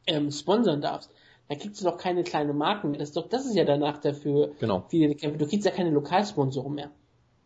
ähm, 0.07 0.31
sponsern 0.31 0.81
darfst, 0.81 1.11
dann 1.47 1.57
kriegst 1.57 1.81
du 1.81 1.85
doch 1.85 1.97
keine 1.97 2.23
kleine 2.23 2.53
Marken 2.53 2.91
mehr. 2.91 2.99
Das 2.99 3.09
ist 3.09 3.17
doch, 3.17 3.27
das 3.27 3.45
ist 3.45 3.55
ja 3.55 3.65
danach 3.65 3.99
dafür 3.99 4.51
genau. 4.59 4.85
viele 4.87 5.15
Kämpfe. 5.15 5.37
Du 5.37 5.47
kriegst 5.47 5.65
ja 5.65 5.71
keine 5.71 5.91
Lokalsponsoren 5.91 6.73
mehr. 6.73 6.91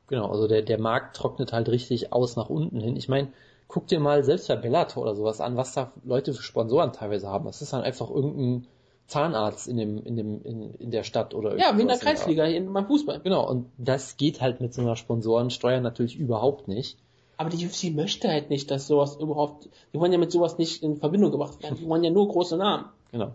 Genau, 0.08 0.30
also 0.30 0.48
der, 0.48 0.62
der 0.62 0.80
Markt 0.80 1.16
trocknet 1.16 1.54
halt 1.54 1.70
richtig 1.70 2.14
aus 2.14 2.36
nach 2.36 2.50
unten 2.50 2.82
hin. 2.82 2.98
Ich 2.98 3.08
meine, 3.08 3.30
guck 3.74 3.88
dir 3.88 4.00
mal 4.00 4.24
selbst 4.24 4.50
bei 4.50 4.56
Bellator 4.56 5.02
oder 5.02 5.16
sowas 5.16 5.42
an, 5.42 5.58
was 5.58 5.74
da 5.74 5.92
Leute 6.04 6.32
für 6.32 6.44
Sponsoren 6.44 6.94
teilweise 6.94 7.28
haben. 7.28 7.46
Das 7.46 7.64
ist 7.64 7.74
dann 7.74 7.82
einfach 7.82 8.08
irgendein 8.08 8.68
Zahnarzt 9.08 9.68
in 9.68 9.78
dem, 9.78 9.98
in 10.06 10.16
dem, 10.16 10.44
in, 10.44 10.76
in 10.76 10.92
der 10.92 11.02
Stadt 11.02 11.34
oder 11.34 11.58
Ja, 11.58 11.76
wie 11.76 11.82
in 11.82 11.88
der. 11.88 11.98
Kreisliga 11.98 12.46
in, 12.46 12.72
beim 12.72 12.86
Fußball. 12.86 13.22
Genau, 13.22 13.50
und 13.50 13.66
das 13.80 14.18
geht 14.18 14.42
halt 14.42 14.62
mit 14.62 14.76
so 14.76 14.82
einer 14.82 14.96
Sponsorensteuer 14.96 15.82
natürlich 15.82 16.16
überhaupt 16.16 16.68
nicht. 16.68 17.00
Aber 17.38 17.50
die 17.50 17.66
UFC 17.66 17.92
möchte 17.96 18.28
halt 18.28 18.52
nicht, 18.52 18.70
dass 18.70 18.86
sowas 18.86 19.16
überhaupt, 19.16 19.68
die 19.92 20.00
wollen 20.00 20.12
ja 20.12 20.20
mit 20.20 20.32
sowas 20.32 20.60
nicht 20.60 20.84
in 20.84 20.98
Verbindung 20.98 21.32
gebracht 21.32 21.64
werden. 21.64 21.80
Die 21.82 21.90
wollen 21.90 22.04
ja 22.04 22.12
nur 22.12 22.28
große 22.28 22.58
Namen. 22.58 22.86
Genau. 23.12 23.32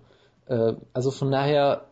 Äh, 0.47 0.74
also 0.93 1.11
von 1.11 1.32
daher, 1.32 1.86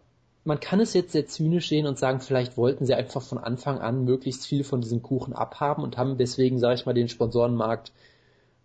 man 0.45 0.61
kann 0.61 0.79
es 0.79 0.95
jetzt 0.95 1.11
sehr 1.11 1.27
zynisch 1.27 1.69
sehen 1.69 1.89
und 1.89 1.99
sagen, 1.99 2.21
vielleicht 2.21 2.57
wollten 2.57 2.87
sie 2.87 2.95
einfach 2.95 3.23
von 3.23 3.39
Anfang 3.39 3.81
an 3.81 4.05
möglichst 4.05 4.47
viel 4.47 4.63
von 4.63 4.83
diesem 4.83 5.03
Kuchen 5.03 5.35
abhaben 5.35 5.83
und 5.83 5.97
haben 5.99 6.17
deswegen, 6.17 6.61
sage 6.61 6.77
ich 6.77 6.87
mal, 6.87 6.95
den 6.95 7.09
Sponsorenmarkt 7.09 7.91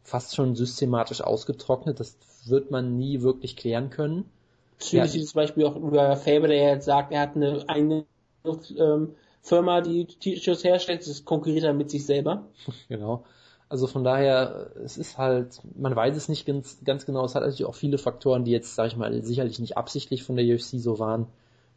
fast 0.03 0.35
schon 0.35 0.55
systematisch 0.55 1.21
ausgetrocknet. 1.21 1.99
Das 1.99 2.17
wird 2.45 2.71
man 2.71 2.97
nie 2.97 3.21
wirklich 3.21 3.55
klären 3.55 3.89
können. 3.89 4.25
Zynisch 4.79 5.13
Ja. 5.15 5.23
zum 5.25 5.33
Beispiel 5.35 5.65
auch 5.65 5.75
über 5.75 6.15
Faber, 6.17 6.47
der 6.47 6.73
jetzt 6.73 6.85
sagt, 6.85 7.11
er 7.11 7.21
hat 7.21 7.35
eine 7.35 7.63
eigene 7.67 8.05
ähm, 8.77 9.15
Firma, 9.41 9.81
die 9.81 10.05
T-Shirts 10.05 10.63
herstellt, 10.63 11.07
das 11.07 11.25
konkurriert 11.25 11.63
er 11.63 11.73
mit 11.73 11.89
sich 11.89 12.05
selber. 12.05 12.47
Genau. 12.89 13.23
Also 13.69 13.87
von 13.87 14.03
daher, 14.03 14.71
es 14.83 14.97
ist 14.97 15.17
halt, 15.17 15.61
man 15.77 15.95
weiß 15.95 16.17
es 16.17 16.27
nicht 16.27 16.45
ganz, 16.45 16.79
ganz 16.83 17.05
genau. 17.05 17.23
Es 17.23 17.35
hat 17.35 17.43
natürlich 17.43 17.63
auch 17.63 17.75
viele 17.75 17.97
Faktoren, 17.97 18.43
die 18.43 18.51
jetzt, 18.51 18.75
sage 18.75 18.89
ich 18.89 18.97
mal, 18.97 19.21
sicherlich 19.23 19.59
nicht 19.59 19.77
absichtlich 19.77 20.23
von 20.23 20.35
der 20.35 20.45
UFC 20.45 20.77
so 20.79 20.99
waren. 20.99 21.27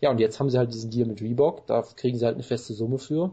Ja, 0.01 0.11
und 0.11 0.19
jetzt 0.19 0.41
haben 0.41 0.51
sie 0.51 0.59
halt 0.59 0.75
diesen 0.75 0.91
Deal 0.91 1.07
mit 1.07 1.21
Reebok, 1.23 1.67
da 1.69 1.83
kriegen 1.83 2.19
sie 2.19 2.25
halt 2.25 2.35
eine 2.35 2.43
feste 2.43 2.75
Summe 2.75 2.99
für. 2.99 3.31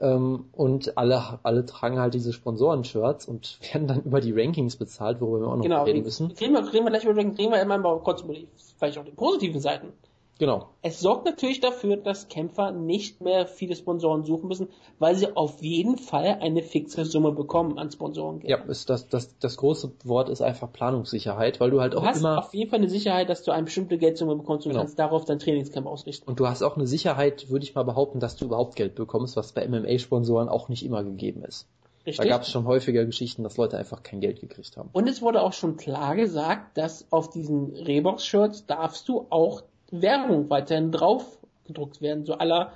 Ähm, 0.00 0.44
und 0.52 0.96
alle, 0.96 1.40
alle 1.42 1.66
tragen 1.66 1.98
halt 1.98 2.14
diese 2.14 2.32
Sponsoren-Shirts 2.32 3.26
und 3.26 3.58
werden 3.72 3.88
dann 3.88 4.02
über 4.02 4.20
die 4.20 4.32
Rankings 4.32 4.76
bezahlt, 4.76 5.20
worüber 5.20 5.40
wir 5.46 5.48
auch 5.48 5.56
noch 5.56 5.62
Genau, 5.62 5.84
reden 5.84 6.02
müssen. 6.02 6.26
reden 6.32 6.54
wir, 6.54 6.72
reden 6.72 6.84
wir 6.84 6.90
gleich 6.90 7.04
über, 7.04 7.16
reden 7.16 7.36
wir 7.36 7.60
immer 7.60 7.78
mal 7.78 7.98
kurz 8.00 8.22
über 8.22 8.34
die, 8.34 8.48
vielleicht 8.78 8.98
auch 8.98 9.04
die 9.04 9.10
positiven 9.12 9.60
Seiten. 9.60 9.92
Genau. 10.38 10.68
Es 10.82 11.00
sorgt 11.00 11.24
natürlich 11.24 11.60
dafür, 11.60 11.96
dass 11.96 12.28
Kämpfer 12.28 12.70
nicht 12.70 13.20
mehr 13.20 13.46
viele 13.46 13.74
Sponsoren 13.74 14.22
suchen 14.22 14.46
müssen, 14.46 14.68
weil 15.00 15.16
sie 15.16 15.36
auf 15.36 15.60
jeden 15.62 15.98
Fall 15.98 16.38
eine 16.40 16.62
fixe 16.62 17.04
Summe 17.04 17.32
bekommen 17.32 17.76
an 17.76 17.90
Sponsoren. 17.90 18.40
Ja, 18.44 18.58
ist 18.58 18.88
das, 18.88 19.08
das, 19.08 19.36
das 19.38 19.56
große 19.56 19.90
Wort 20.04 20.28
ist 20.28 20.40
einfach 20.40 20.72
Planungssicherheit, 20.72 21.58
weil 21.58 21.70
du 21.70 21.80
halt 21.80 21.94
Du 21.94 21.98
auch 21.98 22.04
hast 22.04 22.20
immer 22.20 22.38
auf 22.38 22.54
jeden 22.54 22.70
Fall 22.70 22.78
eine 22.78 22.88
Sicherheit, 22.88 23.28
dass 23.28 23.42
du 23.42 23.50
eine 23.50 23.64
bestimmte 23.64 23.98
Geldsumme 23.98 24.36
bekommst 24.36 24.66
und 24.66 24.72
Genau. 24.72 24.82
kannst 24.82 24.98
darauf 24.98 25.24
dein 25.24 25.40
Trainingscamp 25.40 25.86
ausrichten. 25.88 26.28
Und 26.28 26.38
du 26.38 26.46
hast 26.46 26.62
auch 26.62 26.76
eine 26.76 26.86
Sicherheit, 26.86 27.50
würde 27.50 27.64
ich 27.64 27.74
mal 27.74 27.82
behaupten, 27.82 28.20
dass 28.20 28.36
du 28.36 28.44
überhaupt 28.44 28.76
Geld 28.76 28.94
bekommst, 28.94 29.36
was 29.36 29.52
bei 29.52 29.66
MMA-Sponsoren 29.66 30.48
auch 30.48 30.68
nicht 30.68 30.84
immer 30.84 31.02
gegeben 31.02 31.42
ist. 31.42 31.66
Da 32.04 32.10
Richtig? 32.10 32.28
gab 32.30 32.42
es 32.42 32.50
schon 32.50 32.64
häufiger 32.64 33.04
Geschichten, 33.04 33.42
dass 33.42 33.56
Leute 33.56 33.76
einfach 33.76 34.02
kein 34.02 34.20
Geld 34.20 34.40
gekriegt 34.40 34.76
haben. 34.76 34.88
Und 34.92 35.08
es 35.08 35.20
wurde 35.20 35.42
auch 35.42 35.52
schon 35.52 35.76
klar 35.76 36.14
gesagt, 36.16 36.78
dass 36.78 37.06
auf 37.10 37.28
diesen 37.28 37.74
Reeboks-Shirts 37.74 38.66
darfst 38.66 39.08
du 39.08 39.26
auch 39.30 39.62
Werbung 39.90 40.50
weiterhin 40.50 40.92
drauf 40.92 41.38
gedruckt 41.64 42.00
werden. 42.00 42.24
So 42.24 42.34
aller 42.34 42.72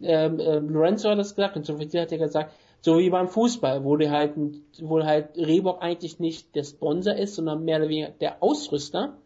ähm, 0.00 0.40
ähm, 0.40 0.68
Lorenzo 0.68 1.10
hat 1.10 1.18
das 1.18 1.34
gesagt 1.34 1.56
und 1.56 1.66
so 1.66 1.78
hat 1.78 2.12
er 2.12 2.18
gesagt, 2.18 2.52
so 2.80 2.98
wie 2.98 3.08
beim 3.08 3.28
Fußball, 3.28 3.84
wo 3.84 3.96
du 3.96 4.10
halt, 4.10 4.34
wo 4.82 5.02
halt 5.02 5.36
Reebok 5.36 5.80
eigentlich 5.80 6.18
nicht 6.18 6.54
der 6.54 6.64
Sponsor 6.64 7.14
ist, 7.14 7.36
sondern 7.36 7.64
mehr 7.64 7.78
oder 7.78 7.88
weniger 7.88 8.10
der 8.10 8.42
Ausrüster, 8.42 9.16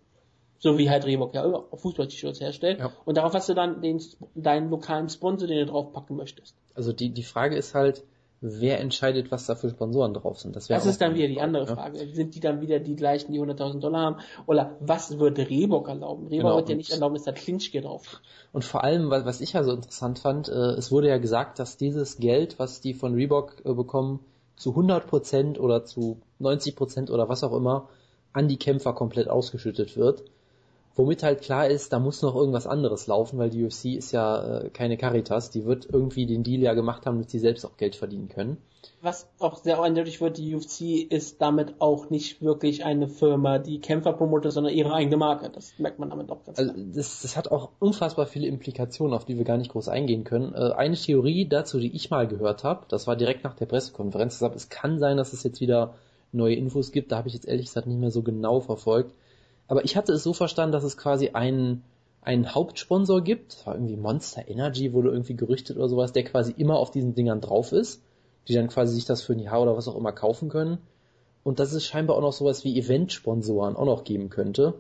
so 0.59 0.79
wie 0.79 0.91
halt 0.91 1.05
Reebok 1.07 1.35
ja 1.35 1.45
auch 1.45 1.77
Fußball-T-Shirts 1.77 2.41
herstellt. 2.41 2.79
Ja. 2.79 2.93
Und 3.05 3.17
darauf 3.17 3.35
hast 3.35 3.49
du 3.49 3.55
dann 3.55 3.83
den, 3.83 4.01
deinen 4.35 4.71
lokalen 4.71 5.09
Sponsor, 5.09 5.49
den 5.49 5.59
du 5.59 5.67
draufpacken 5.67 6.17
möchtest. 6.17 6.55
Also 6.75 6.93
die, 6.93 7.11
die 7.11 7.25
Frage 7.25 7.57
ist 7.57 7.75
halt, 7.75 8.05
wer 8.41 8.81
entscheidet, 8.81 9.31
was 9.31 9.47
da 9.47 9.55
für 9.55 9.69
Sponsoren 9.71 10.15
drauf 10.15 10.39
sind? 10.39 10.55
Das, 10.55 10.69
Das 10.69 10.87
ist 10.87 11.01
dann 11.01 11.15
wieder 11.15 11.29
die 11.29 11.41
andere 11.41 11.67
ja. 11.67 11.75
Frage. 11.75 12.07
Sind 12.13 12.35
die 12.35 12.41
dann 12.41 12.61
wieder 12.61 12.79
die 12.79 12.97
gleichen, 12.97 13.33
die 13.33 13.41
100.000 13.41 13.81
Dollar 13.81 14.01
haben? 14.01 14.17
Oder 14.47 14.77
was 14.81 15.19
würde 15.19 15.49
Reebok 15.49 15.89
erlauben? 15.89 16.29
Reebok 16.29 16.45
Genau, 16.45 16.57
wird 16.57 16.69
ja 16.69 16.77
nicht 16.77 16.91
erlauben, 16.91 17.15
dass 17.15 17.25
da 17.25 17.33
Klinschke 17.33 17.81
drauf. 17.81 18.21
Und 18.53 18.65
vor 18.65 18.85
allem, 18.85 19.11
was, 19.11 19.25
was 19.25 19.41
ich 19.41 19.55
ja 19.55 19.65
so 19.65 19.73
interessant 19.73 20.19
fand, 20.19 20.49
äh, 20.49 20.53
es 20.53 20.93
wurde 20.93 21.09
ja 21.09 21.19
gesagt, 21.19 21.59
dass 21.59 21.77
dieses 21.77 22.19
Geld, 22.19 22.59
was 22.59 22.81
die 22.81 22.95
von 22.95 23.15
Reebok 23.15 23.65
äh, 23.65 23.75
bekommen, 23.75 24.21
zu 24.57 24.71
100% 24.71 25.59
oder 25.59 25.85
zu 25.85 26.21
90% 26.41 27.11
oder 27.11 27.29
was 27.29 27.45
auch 27.45 27.53
immer 27.53 27.89
an 28.33 28.49
die 28.49 28.57
Kämpfer 28.57 28.93
komplett 28.93 29.29
ausgeschüttet 29.29 29.97
wird. 29.97 30.25
Womit 30.99 31.23
halt 31.23 31.43
klar 31.43 31.69
ist, 31.69 31.93
da 31.93 32.01
muss 32.01 32.23
noch 32.23 32.35
irgendwas 32.35 32.67
anderes 32.67 33.07
laufen, 33.07 33.39
weil 33.39 33.51
die 33.51 33.65
UFC 33.65 33.85
ist 33.97 34.11
ja 34.11 34.63
äh, 34.63 34.71
keine 34.71 34.97
Caritas, 34.97 35.49
die 35.49 35.65
wird 35.65 35.87
irgendwie 35.89 36.27
den 36.27 36.43
Deal 36.43 36.61
ja 36.61 36.75
gemacht 36.75 37.07
haben, 37.07 37.15
damit 37.15 37.31
sie 37.31 37.39
selbst 37.39 37.65
auch 37.65 37.77
Geld 37.77 37.95
verdienen 37.95 38.29
können. 38.29 38.57
Was 39.01 39.29
auch 39.39 39.59
sehr 39.59 39.81
eindeutig 39.81 40.21
wird, 40.21 40.39
die 40.39 40.57
UFC 40.57 41.09
ist 41.09 41.41
damit 41.41 41.75
auch 41.79 42.11
nicht 42.11 42.43
wirklich 42.43 42.85
eine 42.85 43.07
Firma, 43.07 43.61
die 43.61 43.81
Kämpfer 43.81 44.13
promotet, 44.13 44.51
sondern 44.51 44.75
ihre 44.75 44.93
eigene 44.93 45.17
Marke. 45.17 45.51
Das 45.51 45.73
merkt 45.79 46.01
man 46.01 46.11
damit 46.11 46.33
auch 46.33 46.45
ganz 46.45 46.59
Also 46.59 46.73
klar. 46.73 46.85
das, 46.93 47.23
das 47.23 47.37
hat 47.37 47.53
auch 47.53 47.71
unfassbar 47.79 48.27
viele 48.27 48.49
Implikationen, 48.49 49.15
auf 49.15 49.25
die 49.25 49.39
wir 49.39 49.45
gar 49.45 49.57
nicht 49.57 49.71
groß 49.71 49.89
eingehen 49.89 50.25
können. 50.25 50.53
Äh, 50.53 50.73
eine 50.73 50.97
Theorie 50.97 51.47
dazu, 51.49 51.79
die 51.79 51.95
ich 51.95 52.11
mal 52.11 52.27
gehört 52.27 52.65
habe, 52.65 52.87
das 52.89 53.07
war 53.07 53.15
direkt 53.15 53.45
nach 53.45 53.55
der 53.55 53.67
Pressekonferenz, 53.67 54.35
gesagt, 54.35 54.57
es 54.57 54.69
kann 54.69 54.99
sein, 54.99 55.17
dass 55.17 55.33
es 55.33 55.45
jetzt 55.45 55.61
wieder 55.61 55.95
neue 56.33 56.57
Infos 56.57 56.91
gibt, 56.91 57.13
da 57.13 57.19
habe 57.19 57.29
ich 57.29 57.35
jetzt 57.35 57.47
ehrlich 57.47 57.67
gesagt 57.67 57.87
nicht 57.87 58.01
mehr 58.01 58.11
so 58.11 58.23
genau 58.23 58.59
verfolgt. 58.59 59.15
Aber 59.69 59.85
ich 59.85 59.97
hatte 59.97 60.13
es 60.13 60.23
so 60.23 60.33
verstanden, 60.33 60.73
dass 60.73 60.85
es 60.85 60.97
quasi 60.97 61.31
einen, 61.31 61.85
einen 62.23 62.55
Hauptsponsor 62.55 63.21
gibt, 63.23 63.65
war 63.67 63.75
irgendwie 63.75 63.97
Monster 63.97 64.49
Energy, 64.49 64.93
wurde 64.93 65.11
irgendwie 65.11 65.37
gerüchtet 65.37 65.77
oder 65.77 65.89
sowas, 65.89 66.13
der 66.13 66.25
quasi 66.25 66.53
immer 66.57 66.79
auf 66.79 66.91
diesen 66.91 67.15
Dingern 67.15 67.41
drauf 67.41 67.73
ist, 67.73 68.03
die 68.49 68.55
dann 68.55 68.69
quasi 68.69 68.95
sich 68.95 69.05
das 69.05 69.23
für 69.23 69.35
ein 69.35 69.39
Jahr 69.41 69.63
oder 69.63 69.77
was 69.77 69.87
auch 69.89 69.97
immer 69.97 70.13
kaufen 70.13 70.49
können. 70.49 70.79
Und 71.45 71.61
dass 71.61 71.73
es 71.73 71.85
scheinbar 71.85 72.17
auch 72.17 72.23
noch 72.23 72.33
sowas 72.33 72.65
wie 72.65 72.79
Event-Sponsoren 72.79 73.77
auch 73.77 73.87
noch 73.87 74.05
geben 74.05 74.29
könnte. 74.31 74.75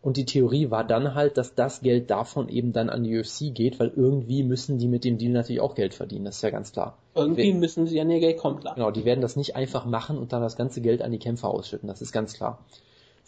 Und 0.00 0.16
die 0.16 0.24
Theorie 0.24 0.70
war 0.70 0.84
dann 0.84 1.14
halt, 1.14 1.36
dass 1.36 1.54
das 1.56 1.80
Geld 1.80 2.08
davon 2.10 2.48
eben 2.48 2.72
dann 2.72 2.88
an 2.88 3.02
die 3.02 3.18
UFC 3.18 3.52
geht, 3.52 3.80
weil 3.80 3.92
irgendwie 3.94 4.44
müssen 4.44 4.78
die 4.78 4.86
mit 4.86 5.04
dem 5.04 5.18
Deal 5.18 5.32
natürlich 5.32 5.60
auch 5.60 5.74
Geld 5.74 5.92
verdienen, 5.92 6.24
das 6.24 6.36
ist 6.36 6.42
ja 6.42 6.50
ganz 6.50 6.70
klar. 6.72 6.96
Irgendwie 7.16 7.42
Wir- 7.42 7.54
müssen 7.54 7.88
sie 7.88 8.00
an 8.00 8.08
ihr 8.08 8.20
Geld 8.20 8.38
kommen, 8.38 8.60
klar. 8.60 8.76
Genau, 8.76 8.92
die 8.92 9.04
werden 9.04 9.20
das 9.20 9.34
nicht 9.34 9.56
einfach 9.56 9.84
machen 9.86 10.16
und 10.16 10.32
dann 10.32 10.40
das 10.40 10.56
ganze 10.56 10.80
Geld 10.80 11.02
an 11.02 11.10
die 11.10 11.18
Kämpfer 11.18 11.48
ausschütten, 11.48 11.88
das 11.88 12.00
ist 12.00 12.12
ganz 12.12 12.32
klar. 12.32 12.64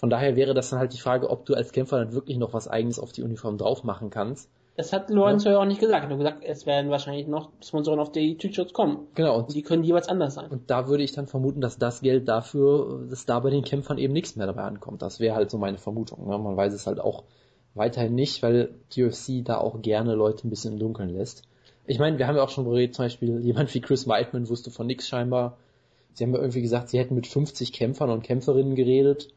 Von 0.01 0.09
daher 0.09 0.35
wäre 0.35 0.55
das 0.55 0.71
dann 0.71 0.79
halt 0.79 0.95
die 0.95 0.99
Frage, 0.99 1.29
ob 1.29 1.45
du 1.45 1.53
als 1.53 1.73
Kämpfer 1.73 1.99
dann 1.99 2.15
wirklich 2.15 2.39
noch 2.39 2.55
was 2.55 2.67
eigenes 2.67 2.99
auf 2.99 3.13
die 3.13 3.23
Uniform 3.23 3.59
drauf 3.59 3.85
machen 3.85 4.09
kannst. 4.09 4.49
Das 4.75 4.95
hat 4.95 5.11
Lorenzo 5.11 5.51
ja. 5.51 5.61
auch 5.61 5.67
nicht 5.67 5.79
gesagt. 5.79 6.05
Er 6.05 6.09
hat 6.09 6.17
gesagt, 6.17 6.43
es 6.43 6.65
werden 6.65 6.91
wahrscheinlich 6.91 7.27
noch 7.27 7.51
Sponsoren 7.63 8.01
auf 8.01 8.11
die 8.11 8.39
T-Shirts 8.39 8.73
kommen. 8.73 9.09
Genau, 9.15 9.37
Und 9.37 9.49
und, 9.49 9.55
die 9.55 9.61
können 9.61 9.85
jeweils 9.85 10.09
anders 10.09 10.37
sein. 10.37 10.51
und 10.51 10.71
da 10.71 10.89
würde 10.89 11.03
ich 11.03 11.13
dann 11.13 11.27
vermuten, 11.27 11.61
dass 11.61 11.77
das 11.77 12.01
Geld 12.01 12.29
dafür, 12.29 13.05
dass 13.11 13.27
da 13.27 13.41
bei 13.41 13.51
den 13.51 13.63
Kämpfern 13.63 13.99
eben 13.99 14.15
nichts 14.15 14.37
mehr 14.37 14.47
dabei 14.47 14.63
ankommt. 14.63 15.03
Das 15.03 15.21
wäre 15.21 15.37
halt 15.37 15.51
so 15.51 15.59
meine 15.59 15.77
Vermutung. 15.77 16.27
Ne? 16.27 16.39
Man 16.39 16.57
weiß 16.57 16.73
es 16.73 16.87
halt 16.87 16.99
auch 16.99 17.25
weiterhin 17.75 18.15
nicht, 18.15 18.43
weil 18.43 18.71
die 18.93 19.05
UFC 19.05 19.45
da 19.45 19.59
auch 19.59 19.83
gerne 19.83 20.15
Leute 20.15 20.49
ein 20.49 20.51
bisschen 20.51 20.73
im 20.73 20.79
Dunkeln 20.79 21.11
lässt. 21.11 21.43
Ich 21.87 21.99
meine, 21.99 22.17
wir 22.17 22.27
haben 22.27 22.37
ja 22.37 22.43
auch 22.43 22.49
schon 22.49 22.65
geredet, 22.65 22.95
zum 22.95 23.05
Beispiel 23.05 23.41
jemand 23.41 23.75
wie 23.75 23.83
Chris 23.83 24.09
Weidman 24.09 24.49
wusste 24.49 24.71
von 24.71 24.87
nix 24.87 25.07
scheinbar. 25.07 25.59
Sie 26.15 26.25
haben 26.25 26.33
ja 26.33 26.41
irgendwie 26.41 26.63
gesagt, 26.63 26.89
sie 26.89 26.99
hätten 26.99 27.15
mit 27.15 27.27
50 27.27 27.75
Kämpfern 27.75 28.09
und 28.09 28.23
Kämpferinnen 28.23 28.77
geredet, 28.77 29.29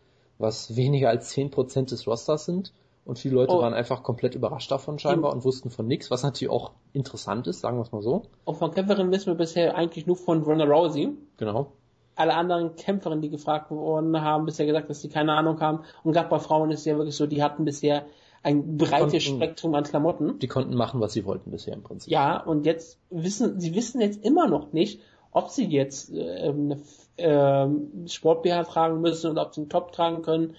was 0.43 0.75
weniger 0.75 1.09
als 1.09 1.31
10% 1.35 1.89
des 1.89 2.05
Rosters 2.05 2.45
sind. 2.45 2.71
Und 3.05 3.17
viele 3.19 3.35
Leute 3.35 3.53
Oh. 3.53 3.61
waren 3.61 3.73
einfach 3.73 4.01
komplett 4.03 4.33
überrascht 4.35 4.71
davon 4.71 4.97
scheinbar 4.99 5.33
und 5.33 5.43
wussten 5.43 5.69
von 5.71 5.87
nix, 5.87 6.09
was 6.11 6.23
natürlich 6.23 6.51
auch 6.51 6.71
interessant 6.93 7.47
ist, 7.47 7.59
sagen 7.59 7.77
wir 7.77 7.81
es 7.81 7.91
mal 7.91 8.01
so. 8.01 8.21
Und 8.45 8.55
von 8.55 8.71
Kämpferinnen 8.71 9.11
wissen 9.11 9.25
wir 9.27 9.35
bisher 9.35 9.75
eigentlich 9.75 10.05
nur 10.07 10.15
von 10.15 10.41
Ronda 10.43 10.63
Rousey. 10.63 11.09
Genau. 11.37 11.71
Alle 12.15 12.33
anderen 12.35 12.75
Kämpferinnen, 12.77 13.21
die 13.21 13.29
gefragt 13.29 13.71
wurden, 13.71 14.21
haben 14.21 14.45
bisher 14.45 14.65
gesagt, 14.67 14.89
dass 14.89 15.01
sie 15.01 15.09
keine 15.09 15.33
Ahnung 15.33 15.59
haben. 15.59 15.79
Und 16.03 16.13
gerade 16.13 16.29
bei 16.29 16.39
Frauen 16.39 16.71
ist 16.71 16.81
es 16.81 16.85
ja 16.85 16.95
wirklich 16.95 17.15
so, 17.15 17.25
die 17.25 17.43
hatten 17.43 17.65
bisher 17.65 18.05
ein 18.41 18.77
breites 18.77 19.25
Konnten- 19.25 19.37
Spektrum 19.41 19.73
an 19.75 19.83
Klamotten. 19.83 20.39
Die 20.39 20.47
konnten 20.47 20.75
machen, 20.75 21.01
was 21.01 21.11
sie 21.13 21.25
wollten 21.25 21.51
bisher 21.51 21.73
im 21.73 21.81
Prinzip. 21.83 22.11
Ja, 22.11 22.37
und 22.41 22.65
jetzt 22.65 22.99
wissen, 23.09 23.59
sie 23.59 23.73
wissen 23.75 23.99
jetzt 23.99 24.23
immer 24.23 24.47
noch 24.47 24.71
nicht, 24.73 25.01
ob 25.31 25.49
sie 25.49 25.65
jetzt 25.65 26.13
äh, 26.13 26.49
eine 26.49 26.77
ähm, 27.17 28.05
Sport-BH 28.07 28.63
tragen 28.65 29.01
müssen 29.01 29.31
oder 29.31 29.43
ob 29.45 29.53
sie 29.53 29.61
einen 29.61 29.69
Top 29.69 29.91
tragen 29.91 30.21
können. 30.21 30.55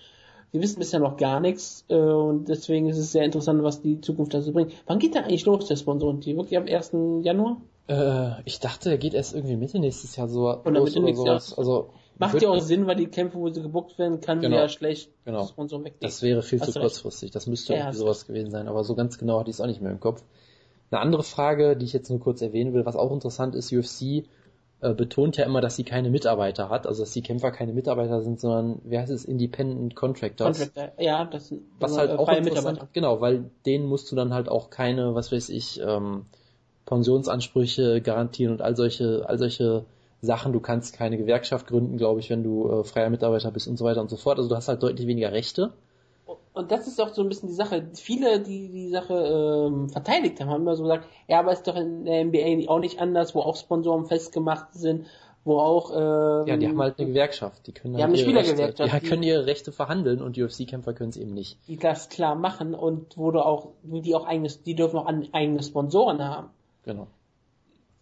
Sie 0.53 0.61
wissen 0.61 0.79
bisher 0.79 1.01
noch 1.01 1.17
gar 1.17 1.41
nichts 1.41 1.85
äh, 1.89 1.97
und 1.97 2.49
deswegen 2.49 2.89
ist 2.89 2.99
es 2.99 3.11
sehr 3.11 3.25
interessant, 3.25 3.63
was 3.65 3.83
die 3.83 4.01
Zukunft 4.01 4.35
dazu 4.35 4.53
bringt. 4.53 4.73
Wann 4.87 5.01
geht 5.01 5.15
der 5.15 5.25
eigentlich 5.25 5.45
los, 5.47 5.67
der 5.67 5.77
Sponsoren? 5.77 6.21
Die 6.21 6.37
wirklich 6.37 6.57
am 6.57 6.67
1. 6.67 6.93
Januar? 7.23 7.57
Äh, 7.89 8.41
ich 8.45 8.61
dachte, 8.61 8.91
er 8.91 8.99
geht 8.99 9.15
erst 9.15 9.35
irgendwie 9.35 9.57
Mitte 9.57 9.79
nächstes 9.81 10.15
Jahr 10.17 10.29
so 10.29 10.49
Oder 10.49 10.71
los 10.71 10.85
Mitte 10.91 10.99
oder 11.01 11.07
nächstes 11.07 11.25
sowas. 11.27 11.51
Jahr. 11.51 11.59
Also 11.59 11.91
Macht 12.19 12.41
ja 12.41 12.49
auch 12.49 12.61
Sinn, 12.61 12.87
weil 12.87 12.95
die 12.95 13.09
Kämpfe, 13.09 13.39
wo 13.39 13.49
sie 13.51 13.61
gebuckt 13.61 13.99
werden, 13.99 14.21
kann 14.21 14.41
Genau. 14.41 14.57
ja 14.57 14.69
schlecht 14.69 15.11
Genau. 15.25 15.47
Sponsoren 15.47 15.83
wegnehmen. 15.85 16.01
Das 16.03 16.23
wäre 16.23 16.43
viel 16.43 16.61
Hast 16.61 16.73
zu 16.73 16.79
kurzfristig. 16.79 17.33
Das 17.33 17.49
müsste 17.49 17.73
Ja, 17.73 17.81
irgendwie 17.81 17.99
sowas 17.99 18.27
gewesen 18.27 18.53
sein. 18.53 18.69
Aber 18.69 18.85
so 18.85 18.95
ganz 18.95 19.19
genau 19.19 19.41
hatte 19.41 19.51
ich 19.51 19.57
es 19.57 19.61
auch 19.61 19.67
nicht 19.67 19.81
mehr 19.83 19.91
im 19.91 19.99
Kopf. 19.99 20.23
Eine 20.93 21.01
andere 21.01 21.25
Frage, 21.25 21.77
die 21.77 21.85
ich 21.87 21.93
jetzt 21.93 22.11
nur 22.11 22.21
kurz 22.21 22.41
erwähnen 22.41 22.73
will, 22.73 22.87
was 22.87 22.95
auch 22.95 23.11
interessant 23.11 23.57
ist, 23.57 23.73
UFC 23.73 24.25
äh, 24.85 24.95
betont 24.95 25.37
ja 25.39 25.45
immer, 25.47 25.61
dass 25.61 25.77
sie 25.77 25.85
keine 25.85 26.11
Mitarbeiter 26.11 26.69
hat, 26.69 26.87
also 26.87 27.03
dass 27.03 27.13
die 27.13 27.23
Kämpfer 27.23 27.51
keine 27.51 27.73
Mitarbeiter 27.73 28.21
sind, 28.21 28.39
sondern, 28.39 28.81
wie 28.85 28.99
heißt 28.99 29.11
es, 29.11 29.25
Independent 29.25 29.97
Contractors. 29.97 30.59
Contractor. 30.59 31.03
Ja, 31.03 31.25
das 31.25 31.49
sind 31.49 31.63
Was 31.81 31.97
halt 31.97 32.11
auch 32.11 32.27
freie 32.27 32.43
Mitarbeiter. 32.43 32.89
genau, 32.93 33.21
weil 33.21 33.51
denen 33.65 33.87
musst 33.87 34.13
du 34.13 34.17
dann 34.17 34.35
halt 34.35 34.49
auch 34.49 34.69
keine, 34.69 35.15
was 35.15 35.33
weiß 35.33 35.49
ich, 35.49 35.81
ähm, 35.81 36.27
Pensionsansprüche 36.85 38.03
garantieren 38.03 38.53
und 38.53 38.63
all 38.63 38.77
solche, 38.77 39.25
all 39.27 39.39
solche 39.39 39.87
Sachen. 40.21 40.53
Du 40.53 40.61
kannst 40.61 40.95
keine 40.95 41.17
Gewerkschaft 41.17 41.67
gründen, 41.67 41.97
glaube 41.97 42.21
ich, 42.21 42.29
wenn 42.29 42.43
du 42.43 42.71
äh, 42.71 42.85
freier 42.85 43.09
Mitarbeiter 43.09 43.51
bist 43.51 43.67
und 43.69 43.79
so 43.79 43.85
weiter 43.85 44.03
und 44.03 44.11
so 44.11 44.17
fort. 44.17 44.37
Also 44.37 44.51
du 44.51 44.57
hast 44.57 44.69
halt 44.69 44.83
deutlich 44.83 45.07
weniger 45.07 45.33
Rechte. 45.33 45.73
Und 46.53 46.71
das 46.71 46.87
ist 46.87 47.01
auch 47.01 47.09
so 47.15 47.23
ein 47.23 47.29
bisschen 47.29 47.49
die 47.49 47.55
Sache. 47.55 47.89
Viele, 47.95 48.41
die 48.41 48.69
die 48.71 48.89
Sache 48.91 49.15
ähm, 49.15 49.89
verteidigt 49.89 50.41
haben, 50.41 50.51
haben 50.51 50.63
immer 50.63 50.77
so 50.77 50.83
gesagt, 50.85 51.07
ja, 51.29 51.41
aber 51.41 51.53
ist 51.53 51.67
doch 51.67 51.77
in 51.77 52.05
der 52.05 52.25
NBA 52.25 52.69
auch 52.71 52.79
nicht 52.79 53.01
anders, 53.01 53.35
wo 53.35 53.41
auch 53.41 53.57
Sponsoren 53.57 54.07
festgemacht 54.07 54.73
sind, 54.75 55.07
wo 55.45 55.59
auch 55.59 55.91
ähm, 55.91 56.47
ja, 56.49 56.57
die 56.57 56.69
haben 56.69 56.81
halt 56.81 56.99
eine 56.99 57.09
Gewerkschaft, 57.09 57.67
die 57.67 57.73
können 57.73 57.95
Die 57.97 58.03
halt 58.03 58.13
haben 58.13 58.19
eine 58.19 58.23
ihre 58.23 58.39
Rechte, 58.39 58.51
Spielergewerkschaft, 58.53 58.93
ja, 58.93 59.01
die- 59.01 59.07
können 59.07 59.23
ihre 59.23 59.47
Rechte 59.47 59.73
verhandeln 59.73 60.23
und 60.23 60.39
UFC-Kämpfer 60.39 60.95
können 60.95 61.11
es 61.11 61.17
eben 61.17 61.35
nicht. 61.35 61.59
die 61.69 61.77
das 61.77 62.09
klar 62.09 62.35
machen 62.35 62.75
und 62.75 63.17
wo 63.19 63.31
du 63.31 63.41
auch, 63.45 63.69
die 63.83 64.15
auch 64.15 64.27
eigenes, 64.27 64.63
die 64.63 64.75
dürfen 64.75 64.99
auch 64.99 65.07
an, 65.07 65.29
eigene 65.33 65.63
Sponsoren 65.63 66.23
haben. 66.25 66.49
Genau. 66.85 67.07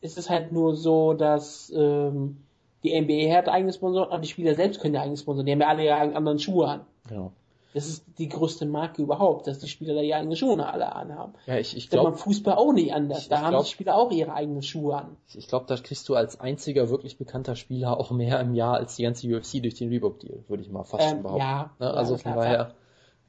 Es 0.01 0.17
ist 0.17 0.31
halt 0.31 0.53
nur 0.53 0.75
so, 0.77 1.15
dass 1.15 1.73
ähm, 1.75 2.39
die 2.85 3.01
NBA 3.01 3.33
hat 3.37 3.49
eigene 3.49 3.73
Sponsoren, 3.73 4.11
aber 4.11 4.21
die 4.23 4.29
Spieler 4.29 4.55
selbst 4.55 4.81
können 4.81 4.95
ja 4.95 5.03
eigene 5.03 5.17
Sponsoren. 5.17 5.47
Die 5.47 5.53
haben 5.53 5.61
ja 5.61 5.69
alle 5.69 5.85
ihre 5.85 5.95
anderen 6.17 6.39
Schuhe 6.41 6.67
an. 6.67 6.81
Genau. 7.09 7.33
Das 7.75 7.87
ist 7.87 8.05
die 8.19 8.29
größte 8.29 8.67
Marke 8.67 9.01
überhaupt, 9.01 9.47
dass 9.47 9.59
die 9.59 9.69
Spieler 9.69 9.95
da 9.95 10.01
ihre 10.03 10.19
eigenen 10.19 10.37
Schuhe 10.37 10.67
alle 10.67 10.95
anhaben. 10.95 11.33
Ja, 11.47 11.57
ich, 11.59 11.75
ich 11.77 11.89
glaube, 11.89 12.15
Fußball 12.17 12.55
auch 12.57 12.73
nicht 12.73 12.93
anders. 12.93 13.21
Ich- 13.23 13.29
da 13.31 13.37
ich 13.37 13.43
haben 13.43 13.51
glaub- 13.53 13.65
die 13.65 13.71
Spieler 13.71 13.97
auch 13.97 14.11
ihre 14.11 14.35
eigenen 14.35 14.63
Schuhe 14.63 14.97
an. 14.97 15.17
ich 15.35 15.49
glaube, 15.49 15.65
da 15.67 15.77
kriegst 15.77 16.07
du 16.09 16.15
als 16.15 16.39
einziger 16.39 16.91
wirklich 16.91 17.17
bekannter 17.17 17.57
Spieler 17.57 17.99
auch 17.99 18.11
mehr 18.11 18.39
im 18.41 18.55
Jahr 18.55 18.75
als 18.77 18.97
die 18.97 19.05
ganze 19.05 19.27
UFC 19.27 19.61
durch 19.63 19.75
den 19.75 19.89
Reebok-Deal, 19.89 20.45
würde 20.49 20.63
ich 20.63 20.71
mal 20.71 20.85
fast 20.85 21.03
schon 21.09 21.17
Ähm, 21.19 21.23
behaupten. 21.23 21.41
ja, 21.41 21.71
Ne? 21.79 21.87
ja, 21.87 21.93
Also 21.93 22.17
von 22.19 22.33
klar, 22.33 22.45
daher. 22.45 22.75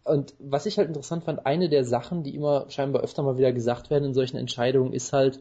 Und 0.04 0.34
was 0.40 0.66
ich 0.66 0.78
halt 0.78 0.90
interessant 0.90 1.24
fand, 1.24 1.46
eine 1.46 1.70
der 1.70 1.86
Sachen, 1.86 2.24
die 2.24 2.36
immer 2.36 2.66
scheinbar 2.70 3.02
öfter 3.04 3.24
mal 3.24 3.38
wieder 3.38 3.54
gesagt 3.54 3.90
werden 3.90 4.04
in 4.04 4.14
solchen 4.14 4.36
Entscheidungen, 4.36 4.92
ist 4.92 5.14
halt, 5.14 5.40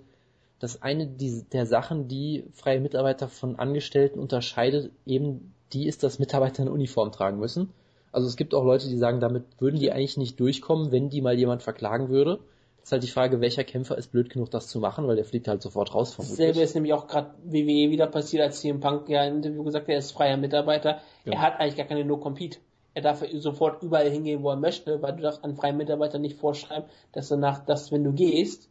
dass 0.61 0.80
eine 0.82 1.09
der 1.09 1.66
Sachen, 1.66 2.07
die 2.07 2.44
freie 2.53 2.78
Mitarbeiter 2.78 3.26
von 3.26 3.57
Angestellten 3.59 4.20
unterscheidet, 4.20 4.92
eben 5.05 5.53
die 5.72 5.88
ist, 5.88 6.05
dass 6.05 6.20
Mitarbeiter 6.20 6.62
eine 6.62 6.70
Uniform 6.70 7.11
tragen 7.11 7.40
müssen. 7.40 7.70
Also 8.13 8.29
es 8.29 8.37
gibt 8.37 8.55
auch 8.55 8.65
Leute, 8.65 8.89
die 8.89 8.99
sagen, 8.99 9.21
damit 9.21 9.45
würden 9.59 9.81
die 9.81 9.91
eigentlich 9.91 10.19
nicht 10.19 10.39
durchkommen, 10.39 10.93
wenn 10.93 11.09
die 11.09 11.23
mal 11.23 11.39
jemand 11.39 11.63
verklagen 11.63 12.09
würde. 12.11 12.39
Das 12.83 12.89
ist 12.89 12.93
halt 12.93 13.03
die 13.05 13.09
Frage, 13.09 13.41
welcher 13.41 13.65
Kämpfer 13.65 13.97
ist 13.97 14.11
blöd 14.11 14.29
genug, 14.29 14.51
das 14.51 14.69
zu 14.69 14.81
machen, 14.81 15.07
weil 15.07 15.17
der 15.17 15.25
fliegt 15.25 15.49
halt 15.49 15.63
sofort 15.63 15.95
raus 15.95 16.15
vermutlich. 16.15 16.39
Dasselbe 16.39 16.61
ist 16.61 16.75
nämlich 16.75 16.93
auch 16.93 17.07
gerade 17.07 17.31
WWE 17.45 17.91
wieder 17.91 18.09
passiert, 18.09 18.43
als 18.43 18.61
CM 18.61 18.81
Punk 18.81 19.09
ja 19.09 19.25
im 19.25 19.37
Interview 19.37 19.63
gesagt 19.63 19.87
hat, 19.87 19.93
er 19.93 19.99
ist 19.99 20.13
freier 20.13 20.37
Mitarbeiter. 20.37 21.01
Ja. 21.25 21.33
Er 21.33 21.41
hat 21.41 21.61
eigentlich 21.61 21.77
gar 21.77 21.87
keine 21.87 22.05
No-Compete. 22.05 22.59
Er 22.95 23.03
darf 23.03 23.25
sofort 23.35 23.83
überall 23.83 24.11
hingehen, 24.11 24.43
wo 24.43 24.51
er 24.51 24.57
möchte, 24.57 25.01
weil 25.01 25.15
du 25.15 25.23
darfst 25.23 25.45
an 25.45 25.55
freien 25.55 25.77
Mitarbeiter 25.77 26.19
nicht 26.19 26.39
vorschreiben, 26.39 26.91
dass 27.13 27.29
du 27.29 27.37
nach, 27.37 27.65
dass 27.65 27.91
wenn 27.93 28.05
du 28.05 28.13
gehst 28.13 28.69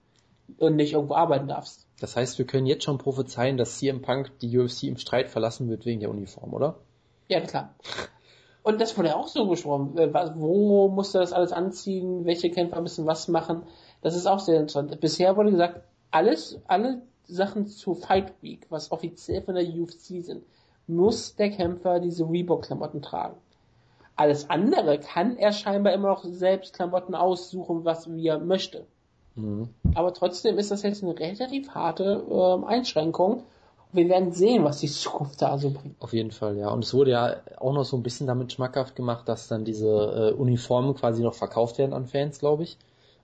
und 0.58 0.76
nicht 0.76 0.94
irgendwo 0.94 1.16
arbeiten 1.16 1.48
darfst. 1.48 1.88
Das 2.00 2.16
heißt, 2.16 2.38
wir 2.38 2.46
können 2.46 2.68
jetzt 2.68 2.84
schon 2.84 2.98
prophezeien, 2.98 3.58
dass 3.58 3.80
CM 3.80 4.02
Punk 4.02 4.32
die 4.40 4.58
UFC 4.58 4.84
im 4.84 4.98
Streit 4.98 5.30
verlassen 5.30 5.70
wird 5.70 5.86
wegen 5.86 6.02
der 6.02 6.10
Uniform, 6.10 6.54
oder? 6.54 6.76
Ja, 7.30 7.40
klar. 7.40 7.74
Und 8.64 8.80
das 8.80 8.98
wurde 8.98 9.10
ja 9.10 9.16
auch 9.16 9.28
so 9.28 9.48
besprochen. 9.48 9.98
Äh, 9.98 10.14
Wo 10.36 10.88
musste 10.90 11.20
das 11.20 11.34
alles 11.34 11.52
anziehen? 11.52 12.26
Welche 12.26 12.52
Kämpfer 12.52 12.82
müssen 12.82 13.06
was 13.06 13.28
machen? 13.28 13.64
Das 14.02 14.16
ist 14.16 14.28
auch 14.28 14.40
sehr 14.40 14.60
interessant. 14.60 15.00
Bisher 15.00 15.36
wurde 15.36 15.52
gesagt, 15.52 15.82
alles, 16.12 16.60
alle 16.68 17.02
Sachen 17.26 17.68
zur 17.68 17.96
Fight 17.96 18.34
Week, 18.42 18.68
was 18.70 18.92
offiziell 18.92 19.42
von 19.42 19.56
der 19.56 19.68
UFC 19.68 20.24
sind, 20.24 20.44
muss 20.88 21.36
der 21.36 21.50
Kämpfer 21.50 22.00
diese 22.00 22.30
Reebok-Klamotten 22.30 23.02
tragen. 23.02 23.38
Alles 24.16 24.50
andere 24.50 25.00
kann 25.00 25.38
er 25.38 25.54
scheinbar 25.54 25.94
immer 25.94 26.10
noch 26.10 26.24
selbst 26.24 26.74
Klamotten 26.74 27.16
aussuchen, 27.16 27.86
was 27.86 28.14
wie 28.14 28.28
er 28.28 28.40
möchte. 28.40 28.86
Mhm. 29.36 29.70
Aber 29.96 30.14
trotzdem 30.14 30.58
ist 30.58 30.72
das 30.72 30.84
jetzt 30.84 31.04
eine 31.04 31.18
relativ 31.18 31.70
harte 31.70 32.24
ähm, 32.30 32.66
Einschränkung. 32.66 33.44
Wir 33.94 34.08
werden 34.10 34.32
sehen, 34.32 34.64
was 34.64 34.80
die 34.80 34.88
Zukunft 34.88 35.42
da 35.42 35.58
so 35.58 35.72
bringt. 35.72 35.96
Auf 36.00 36.14
jeden 36.14 36.32
Fall, 36.32 36.58
ja. 36.58 36.70
Und 36.70 36.84
es 36.84 36.94
wurde 36.94 37.12
ja 37.12 37.36
auch 37.58 37.74
noch 37.74 37.84
so 37.86 37.96
ein 37.98 38.04
bisschen 38.04 38.26
damit 38.28 38.52
schmackhaft 38.54 38.96
gemacht, 38.96 39.28
dass 39.28 39.48
dann 39.48 39.66
diese 39.66 40.32
äh, 40.32 40.34
Uniformen 40.34 40.96
quasi 40.96 41.22
noch 41.24 41.34
verkauft 41.34 41.78
werden 41.78 41.94
an 41.94 42.08
Fans, 42.08 42.40
glaube 42.40 42.64
ich. 42.64 42.78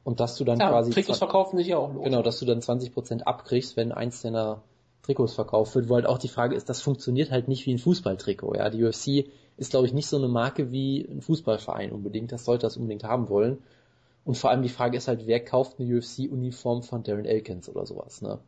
Und 0.03 0.19
dass 0.19 0.37
du 0.37 0.43
dann 0.45 0.59
Ja, 0.59 0.69
quasi 0.69 0.91
Trikots 0.91 1.17
verkaufen 1.17 1.57
sich 1.57 1.67
ja 1.67 1.77
auch 1.77 1.93
los. 1.93 2.03
genau, 2.03 2.21
dass 2.21 2.39
du 2.39 2.45
dann 2.45 2.59
20% 2.61 3.23
abkriegst, 3.23 3.75
wenn 3.77 3.91
eins 3.91 4.21
deiner 4.21 4.61
Trikots 5.03 5.33
verkauft 5.33 5.75
wird, 5.75 5.89
wo 5.89 5.95
halt 5.95 6.05
auch 6.05 6.17
die 6.17 6.27
Frage 6.29 6.55
ist, 6.55 6.69
das 6.69 6.81
funktioniert 6.81 7.31
halt 7.31 7.47
nicht 7.47 7.65
wie 7.65 7.73
ein 7.73 7.77
Fußballtrikot. 7.79 8.55
Ja, 8.55 8.69
die 8.69 8.83
UFC 8.83 9.29
ist, 9.57 9.71
glaube 9.71 9.87
ich, 9.87 9.93
nicht 9.93 10.07
so 10.07 10.17
eine 10.17 10.27
Marke 10.27 10.71
wie 10.71 11.01
ein 11.09 11.21
Fußballverein 11.21 11.91
unbedingt. 11.91 12.31
Das 12.31 12.45
sollte 12.45 12.65
das 12.65 12.77
unbedingt 12.77 13.03
haben 13.03 13.29
wollen. 13.29 13.57
Und 14.25 14.37
vor 14.37 14.49
allem 14.49 14.61
die 14.61 14.69
Frage 14.69 14.97
ist 14.97 15.07
halt, 15.07 15.25
wer 15.27 15.43
kauft 15.43 15.79
eine 15.79 15.97
UFC-Uniform 15.97 16.83
von 16.83 17.03
Darren 17.03 17.25
Elkins 17.25 17.69
oder 17.69 17.85
sowas, 17.85 18.21
ne? 18.21 18.39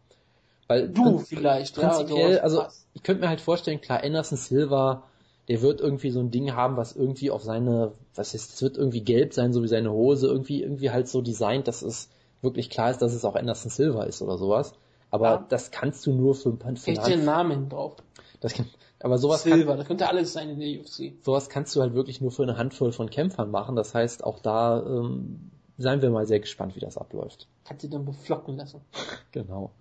Weil 0.70 0.90
Du 0.90 1.18
vielleicht, 1.18 1.76
ja. 1.78 1.90
prinzipiell, 1.90 2.36
sowas 2.38 2.44
also 2.44 2.64
ich 2.94 3.04
könnte 3.04 3.24
mir 3.24 3.30
halt 3.30 3.42
vorstellen, 3.42 3.82
klar, 3.82 4.04
Anderson 4.04 4.38
Silva, 4.38 5.04
der 5.48 5.62
wird 5.64 5.82
irgendwie 5.82 6.12
so 6.12 6.20
ein 6.20 6.30
Ding 6.30 6.54
haben, 6.56 6.78
was 6.78 6.96
irgendwie 6.96 7.32
auf 7.32 7.42
seine, 7.44 7.94
was 8.14 8.36
ist, 8.36 8.54
es 8.54 8.62
wird 8.62 8.78
irgendwie 8.78 9.02
gelb 9.02 9.34
sein, 9.34 9.52
so 9.52 9.64
wie 9.64 9.68
seine 9.68 9.92
Hose, 9.92 10.28
irgendwie, 10.28 10.62
irgendwie 10.62 10.92
halt 10.92 11.08
so 11.08 11.22
designt, 11.22 11.68
dass 11.68 11.82
es 11.82 12.10
wirklich 12.44 12.70
klar 12.70 12.92
ist, 12.92 13.02
dass 13.02 13.14
es 13.14 13.26
auch 13.26 13.36
Anderson 13.36 13.72
Silva 13.72 14.04
ist 14.04 14.22
oder 14.22 14.38
sowas. 14.38 14.74
Aber 15.10 15.26
Ja. 15.26 15.46
das 15.50 15.72
kannst 15.72 16.06
du 16.06 16.14
nur 16.14 16.36
für, 16.36 16.52
für 16.56 16.76
Vielleicht 16.76 17.04
eine 17.06 17.16
den 17.16 17.26
Namen 17.26 17.68
drauf. 17.68 17.96
das 18.40 18.54
kann, 18.54 18.68
aber 19.00 19.18
sowas 19.18 19.44
kann, 19.44 19.54
Silber, 19.54 19.76
das 19.76 19.88
könnte 19.88 20.08
alles 20.08 20.34
sein 20.34 20.50
in 20.52 20.60
der 20.60 20.70
UFC. 20.82 21.14
sowas 21.26 21.50
kannst 21.50 21.76
du 21.76 21.82
halt 21.82 21.96
wirklich 21.96 22.22
nur 22.22 22.30
für 22.32 22.44
eine 22.44 22.58
Handvoll 22.58 22.92
von 22.92 23.10
Kämpfern 23.10 23.50
machen. 23.50 23.76
Das 23.76 23.96
heißt, 23.96 24.24
auch 24.24 24.38
da 24.40 24.84
ähm, 24.86 25.50
seien 25.80 26.04
wir 26.04 26.12
mal 26.12 26.28
sehr 26.28 26.40
gespannt, 26.40 26.76
wie 26.76 26.80
das 26.80 26.96
abläuft. 26.96 27.48
Hat 27.68 27.82
sie 27.82 27.90
dann 27.90 28.06
beflocken 28.06 28.56
lassen. 28.56 28.82
Genau. 29.32 29.72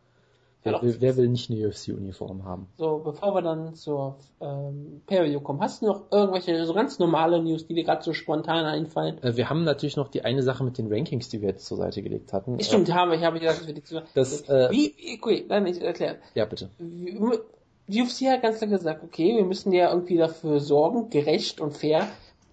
Ja, 0.65 0.79
Wer, 0.83 1.01
wer 1.01 1.17
will 1.17 1.29
nicht 1.29 1.51
eine 1.51 1.69
UFC-Uniform 1.69 2.45
haben? 2.45 2.67
So, 2.77 2.99
bevor 2.99 3.33
wir 3.35 3.43
dann 3.43 3.75
zur 3.75 4.17
ähm, 4.41 5.03
Perio 5.07 5.41
kommen, 5.41 5.61
hast 5.61 5.83
du 5.83 5.87
noch 5.87 6.03
irgendwelche 6.11 6.65
so 6.67 6.75
ganz 6.75 6.99
normale 6.99 7.41
News, 7.43 7.67
die 7.67 7.75
dir 7.75 7.85
gerade 7.85 8.03
so 8.03 8.13
spontan 8.13 8.65
einfallen? 8.65 9.23
Äh, 9.23 9.37
Wir 9.37 9.49
haben 9.49 9.63
natürlich 9.65 9.97
noch 9.97 10.09
die 10.09 10.25
eine 10.25 10.43
Sache 10.43 10.65
mit 10.65 10.77
den 10.77 10.93
Rankings, 10.93 11.29
die 11.29 11.41
wir 11.41 11.51
jetzt 11.51 11.67
zur 11.67 11.77
Seite 11.77 12.03
gelegt 12.03 12.33
hatten. 12.33 12.59
Stimmt, 12.61 12.93
habe 12.93 13.15
ich, 13.15 13.23
habe 13.23 13.37
ich 13.37 13.43
gesagt, 13.43 13.61
das 13.61 13.67
wird 13.69 13.87
zu 13.87 14.03
Das, 14.15 14.41
äh, 14.49 14.69
Wie, 14.71 14.95
okay, 15.21 15.45
nein, 15.49 15.67
ich 15.67 15.81
erkläre. 15.81 16.17
Äh, 16.17 16.39
ja, 16.41 16.45
bitte. 16.45 16.71
Die 16.81 18.03
UFC 18.03 18.27
hat 18.27 18.43
ganz 18.43 18.59
klar 18.59 18.69
gesagt, 18.69 19.03
okay, 19.05 19.37
wir 19.37 19.45
müssen 19.45 19.73
ja 19.73 19.91
irgendwie 19.91 20.17
dafür 20.17 20.61
sorgen, 20.61 21.09
gerecht 21.09 21.61
und 21.61 21.77
fair, 21.77 22.07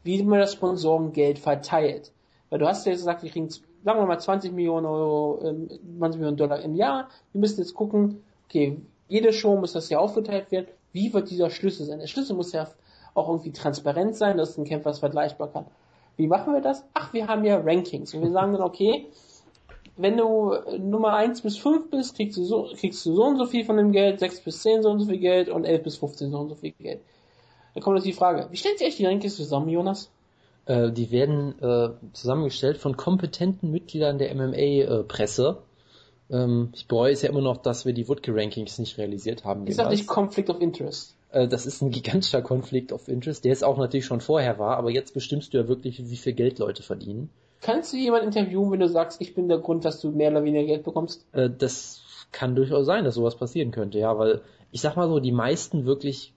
wie 0.03 0.21
man 0.23 0.39
das 0.39 0.53
Sponsorengeld 0.53 1.39
verteilt. 1.39 2.11
Weil 2.49 2.59
du 2.59 2.67
hast 2.67 2.85
ja 2.85 2.91
gesagt, 2.91 3.23
wir 3.23 3.31
kriegen, 3.31 3.49
sagen 3.85 3.99
wir 3.99 4.07
mal, 4.07 4.19
20 4.19 4.51
Millionen 4.51 4.87
Euro, 4.87 5.39
ähm, 5.43 5.69
20 5.99 6.19
Millionen 6.19 6.37
Dollar 6.37 6.59
im 6.61 6.75
Jahr. 6.75 7.07
Wir 7.31 7.39
müssen 7.39 7.61
jetzt 7.61 7.75
gucken, 7.75 8.23
okay, 8.47 8.81
jede 9.07 9.31
Show 9.31 9.55
muss 9.55 9.73
das 9.73 9.89
ja 9.89 9.99
aufgeteilt 9.99 10.51
werden. 10.51 10.67
Wie 10.91 11.13
wird 11.13 11.29
dieser 11.29 11.51
Schlüssel 11.51 11.85
sein? 11.85 11.99
Der 11.99 12.07
Schlüssel 12.07 12.35
muss 12.35 12.51
ja 12.51 12.67
auch 13.13 13.29
irgendwie 13.29 13.51
transparent 13.51 14.15
sein, 14.15 14.37
dass 14.37 14.57
ein 14.57 14.65
Kämpfer 14.65 14.89
es 14.89 14.99
vergleichbar 14.99 15.51
kann. 15.51 15.67
Wie 16.17 16.27
machen 16.27 16.53
wir 16.53 16.61
das? 16.61 16.83
Ach, 16.95 17.13
wir 17.13 17.27
haben 17.27 17.45
ja 17.45 17.57
Rankings. 17.57 18.13
Und 18.15 18.23
wir 18.23 18.31
sagen 18.31 18.53
dann, 18.53 18.63
okay, 18.63 19.05
wenn 19.97 20.17
du 20.17 20.53
äh, 20.53 20.79
Nummer 20.79 21.13
1 21.13 21.41
bis 21.41 21.57
5 21.57 21.91
bist, 21.91 22.15
kriegst 22.15 22.37
du 22.37 22.43
so, 22.43 22.69
kriegst 22.75 23.05
du 23.05 23.13
so 23.13 23.23
und 23.23 23.37
so 23.37 23.45
viel 23.45 23.65
von 23.65 23.77
dem 23.77 23.91
Geld, 23.91 24.19
6 24.19 24.41
bis 24.41 24.63
10 24.63 24.81
so 24.81 24.89
und 24.89 24.99
so 24.99 25.05
viel 25.05 25.19
Geld 25.19 25.47
und 25.47 25.63
11 25.63 25.83
bis 25.83 25.97
15 25.97 26.31
so 26.31 26.39
und 26.39 26.49
so 26.49 26.55
viel 26.55 26.71
Geld. 26.71 27.01
Dann 27.75 27.83
kommt 27.83 27.97
jetzt 27.97 28.07
die 28.07 28.13
Frage, 28.13 28.47
wie 28.49 28.57
stellt 28.57 28.79
sich 28.79 28.87
echt 28.87 28.99
die 28.99 29.05
Rankings 29.05 29.35
zusammen, 29.35 29.69
Jonas? 29.69 30.09
Äh, 30.65 30.91
die 30.91 31.11
werden 31.11 31.59
äh, 31.61 31.89
zusammengestellt 32.13 32.77
von 32.77 32.97
kompetenten 32.97 33.71
Mitgliedern 33.71 34.17
der 34.17 34.33
MMA-Presse. 34.33 35.59
ähm, 36.29 36.69
ich 36.73 36.87
bereue 36.87 37.13
es 37.13 37.21
ja 37.21 37.29
immer 37.29 37.41
noch, 37.41 37.57
dass 37.57 37.85
wir 37.85 37.93
die 37.93 38.07
Woodke-Rankings 38.07 38.79
nicht 38.79 38.97
realisiert 38.97 39.45
haben. 39.45 39.67
Ist 39.67 39.79
das 39.79 39.89
nicht. 39.89 40.07
Conflict 40.07 40.49
of 40.49 40.61
Interest? 40.61 41.15
Äh, 41.31 41.47
das 41.47 41.65
ist 41.65 41.81
ein 41.81 41.91
gigantischer 41.91 42.41
Konflikt 42.41 42.91
of 42.91 43.07
Interest, 43.07 43.45
der 43.45 43.53
es 43.53 43.61
auch 43.61 43.77
natürlich 43.77 44.05
schon 44.05 44.21
vorher 44.21 44.57
war, 44.57 44.77
aber 44.77 44.89
jetzt 44.89 45.13
bestimmst 45.13 45.53
du 45.53 45.57
ja 45.57 45.67
wirklich, 45.67 46.09
wie 46.09 46.17
viel 46.17 46.33
Geld 46.33 46.59
Leute 46.59 46.81
verdienen. 46.81 47.29
Kannst 47.61 47.93
du 47.93 47.97
jemanden 47.97 48.27
interviewen, 48.27 48.71
wenn 48.71 48.79
du 48.79 48.89
sagst, 48.89 49.21
ich 49.21 49.33
bin 49.33 49.47
der 49.47 49.57
Grund, 49.59 49.85
dass 49.85 49.99
du 49.99 50.11
mehr 50.11 50.31
oder 50.31 50.43
weniger 50.43 50.65
Geld 50.65 50.83
bekommst? 50.83 51.25
Äh, 51.33 51.49
das 51.49 52.01
kann 52.31 52.55
durchaus 52.55 52.85
sein, 52.85 53.03
dass 53.03 53.15
sowas 53.15 53.35
passieren 53.35 53.71
könnte, 53.71 53.99
ja, 53.99 54.17
weil 54.17 54.41
ich 54.71 54.81
sag 54.81 54.95
mal 54.95 55.07
so, 55.07 55.19
die 55.19 55.31
meisten 55.31 55.85
wirklich 55.85 56.33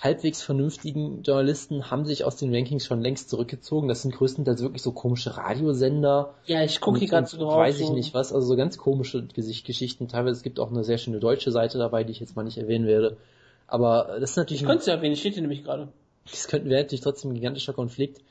halbwegs 0.00 0.42
vernünftigen 0.42 1.22
Journalisten 1.22 1.90
haben 1.90 2.06
sich 2.06 2.24
aus 2.24 2.36
den 2.36 2.54
Rankings 2.54 2.86
schon 2.86 3.02
längst 3.02 3.28
zurückgezogen. 3.28 3.86
Das 3.86 4.02
sind 4.02 4.14
größtenteils 4.14 4.62
wirklich 4.62 4.82
so 4.82 4.92
komische 4.92 5.36
Radiosender. 5.36 6.34
Ja, 6.46 6.62
ich 6.62 6.80
gucke 6.80 6.98
hier 6.98 7.08
gerade 7.08 7.26
so 7.26 7.36
drauf. 7.36 7.56
Weiß 7.56 7.78
ich 7.80 7.90
nicht 7.90 8.14
was, 8.14 8.32
also 8.32 8.46
so 8.46 8.56
ganz 8.56 8.78
komische 8.78 9.26
Gesicht 9.26 9.66
Geschichten. 9.66 10.08
Teilweise 10.08 10.36
es 10.36 10.42
gibt 10.42 10.58
auch 10.58 10.70
eine 10.70 10.84
sehr 10.84 10.98
schöne 10.98 11.20
deutsche 11.20 11.52
Seite 11.52 11.78
dabei, 11.78 12.04
die 12.04 12.12
ich 12.12 12.20
jetzt 12.20 12.34
mal 12.34 12.44
nicht 12.44 12.56
erwähnen 12.56 12.86
werde. 12.86 13.18
Aber 13.66 14.16
das 14.20 14.30
ist 14.30 14.36
natürlich 14.36 14.62
Ich 14.62 14.66
könnte 14.66 14.80
es 14.80 14.86
ja 14.86 14.94
erwähnen, 14.94 15.16
steht 15.16 15.34
hier 15.34 15.42
nämlich 15.42 15.64
gerade. 15.64 15.88
das 16.30 16.48
könnte 16.48 16.70
wäre 16.70 16.82
natürlich 16.82 17.02
trotzdem 17.02 17.32
ein 17.32 17.34
gigantischer 17.34 17.74
Konflikt. 17.74 18.22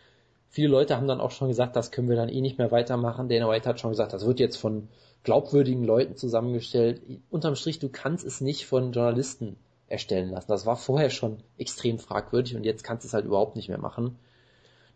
Viele 0.49 0.70
Leute 0.70 0.97
haben 0.97 1.07
dann 1.07 1.22
auch 1.22 1.32
schon 1.32 1.49
gesagt, 1.49 1.76
das 1.76 1.91
können 1.91 2.09
wir 2.09 2.15
dann 2.15 2.30
eh 2.30 2.41
nicht 2.41 2.57
mehr 2.57 2.72
weitermachen. 2.72 3.30
Dana 3.30 3.47
White 3.47 3.70
hat 3.70 3.80
schon 3.80 3.91
gesagt, 3.91 4.13
das 4.13 4.26
wird 4.26 4.39
jetzt 4.39 4.57
von 4.57 4.88
glaubwürdigen 5.24 5.84
Leuten 5.84 6.15
zusammengestellt. 6.15 7.01
Unterm 7.30 7.55
Strich, 7.55 7.78
du 7.78 7.89
kannst 7.89 8.26
es 8.26 8.41
nicht 8.41 8.65
von 8.65 8.91
Journalisten 8.91 9.57
erstellen 9.89 10.29
lassen. 10.29 10.51
Das 10.51 10.65
war 10.65 10.75
vorher 10.75 11.09
schon 11.09 11.37
extrem 11.57 11.99
fragwürdig 11.99 12.55
und 12.55 12.63
jetzt 12.63 12.83
kannst 12.83 13.03
du 13.03 13.07
es 13.07 13.13
halt 13.13 13.25
überhaupt 13.25 13.55
nicht 13.55 13.69
mehr 13.69 13.79
machen. 13.79 14.17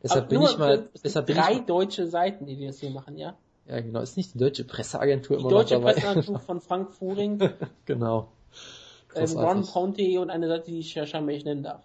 Deshalb 0.02 0.30
bin 0.30 0.42
ich 0.42 0.58
mal, 0.58 0.74
es 0.94 1.02
gibt 1.02 1.06
deshalb 1.06 1.26
bin 1.28 1.38
drei 1.38 1.54
ich, 1.54 1.66
deutsche 1.66 2.08
Seiten, 2.08 2.46
die 2.46 2.66
das 2.66 2.80
hier 2.80 2.90
machen, 2.90 3.18
ja? 3.18 3.36
ja 3.68 3.80
genau, 3.80 4.02
ist 4.02 4.18
nicht 4.18 4.34
die 4.34 4.38
deutsche 4.38 4.66
Presseagentur 4.66 5.38
Die 5.38 5.42
immer 5.42 5.50
deutsche 5.50 5.76
noch 5.76 5.82
dabei. 5.82 5.94
Presseagentur 5.94 6.40
von 6.46 6.60
Frank 6.60 6.92
Fuhring, 6.92 7.40
genau. 7.86 8.30
ähm, 9.16 9.38
Ron. 9.38 9.66
Ponte 9.66 10.20
und 10.20 10.30
eine 10.30 10.48
Seite, 10.48 10.72
die 10.72 10.80
ich 10.80 10.94
ja 10.94 11.06
scheinbar 11.06 11.34
nicht 11.34 11.46
nennen 11.46 11.64
darf. 11.64 11.82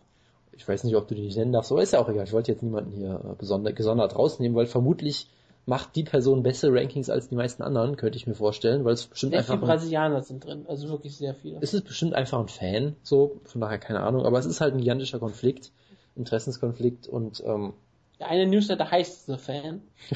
ich 0.52 0.66
weiß 0.66 0.84
nicht, 0.84 0.96
ob 0.96 1.06
du 1.06 1.14
die 1.14 1.22
nicht 1.22 1.36
nennen 1.36 1.52
darfst, 1.52 1.70
aber 1.70 1.82
ist 1.82 1.92
ja 1.92 2.00
auch 2.00 2.09
egal. 2.09 2.24
Ich 2.24 2.32
wollte 2.32 2.50
jetzt 2.50 2.62
niemanden 2.62 2.90
hier 2.90 3.20
äh, 3.24 3.34
besonders, 3.38 3.74
gesondert 3.74 4.16
rausnehmen, 4.16 4.56
weil 4.56 4.66
vermutlich 4.66 5.28
macht 5.68 5.96
die 5.96 6.02
Person 6.02 6.42
bessere 6.42 6.72
Rankings 6.74 7.10
als 7.10 7.28
die 7.28 7.34
meisten 7.34 7.62
anderen, 7.62 7.96
könnte 7.96 8.16
ich 8.16 8.26
mir 8.26 8.34
vorstellen, 8.34 8.86
weil 8.86 8.94
es 8.94 9.04
bestimmt 9.06 9.32
Sehr 9.32 9.40
einfach. 9.40 9.54
viele 9.54 9.66
Brasilianer 9.66 10.22
sind 10.22 10.42
drin, 10.44 10.64
also 10.66 10.88
wirklich 10.88 11.16
sehr 11.18 11.34
viele. 11.34 11.58
Es 11.60 11.74
ist 11.74 11.84
bestimmt 11.84 12.14
einfach 12.14 12.40
ein 12.40 12.48
Fan, 12.48 12.96
so, 13.02 13.38
von 13.44 13.60
daher 13.60 13.78
keine 13.78 14.00
Ahnung, 14.00 14.24
aber 14.24 14.38
es 14.38 14.46
ist 14.46 14.62
halt 14.62 14.72
ein 14.74 14.80
gigantischer 14.80 15.18
Konflikt, 15.18 15.70
Interessenskonflikt 16.16 17.06
und 17.06 17.42
ähm, 17.44 17.74
Der 18.18 18.28
eine 18.28 18.46
Newsletter 18.46 18.90
heißt 18.90 19.26
The 19.26 19.36
Fan. 19.36 19.82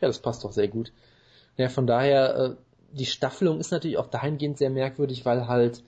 ja, 0.00 0.08
das 0.08 0.18
passt 0.18 0.42
doch 0.42 0.52
sehr 0.52 0.66
gut. 0.68 0.92
Ja, 1.56 1.68
von 1.68 1.86
daher, 1.86 2.36
äh, 2.36 2.50
die 2.92 3.06
Staffelung 3.06 3.60
ist 3.60 3.70
natürlich 3.70 3.96
auch 3.98 4.08
dahingehend 4.08 4.58
sehr 4.58 4.70
merkwürdig, 4.70 5.24
weil 5.24 5.46
halt 5.46 5.84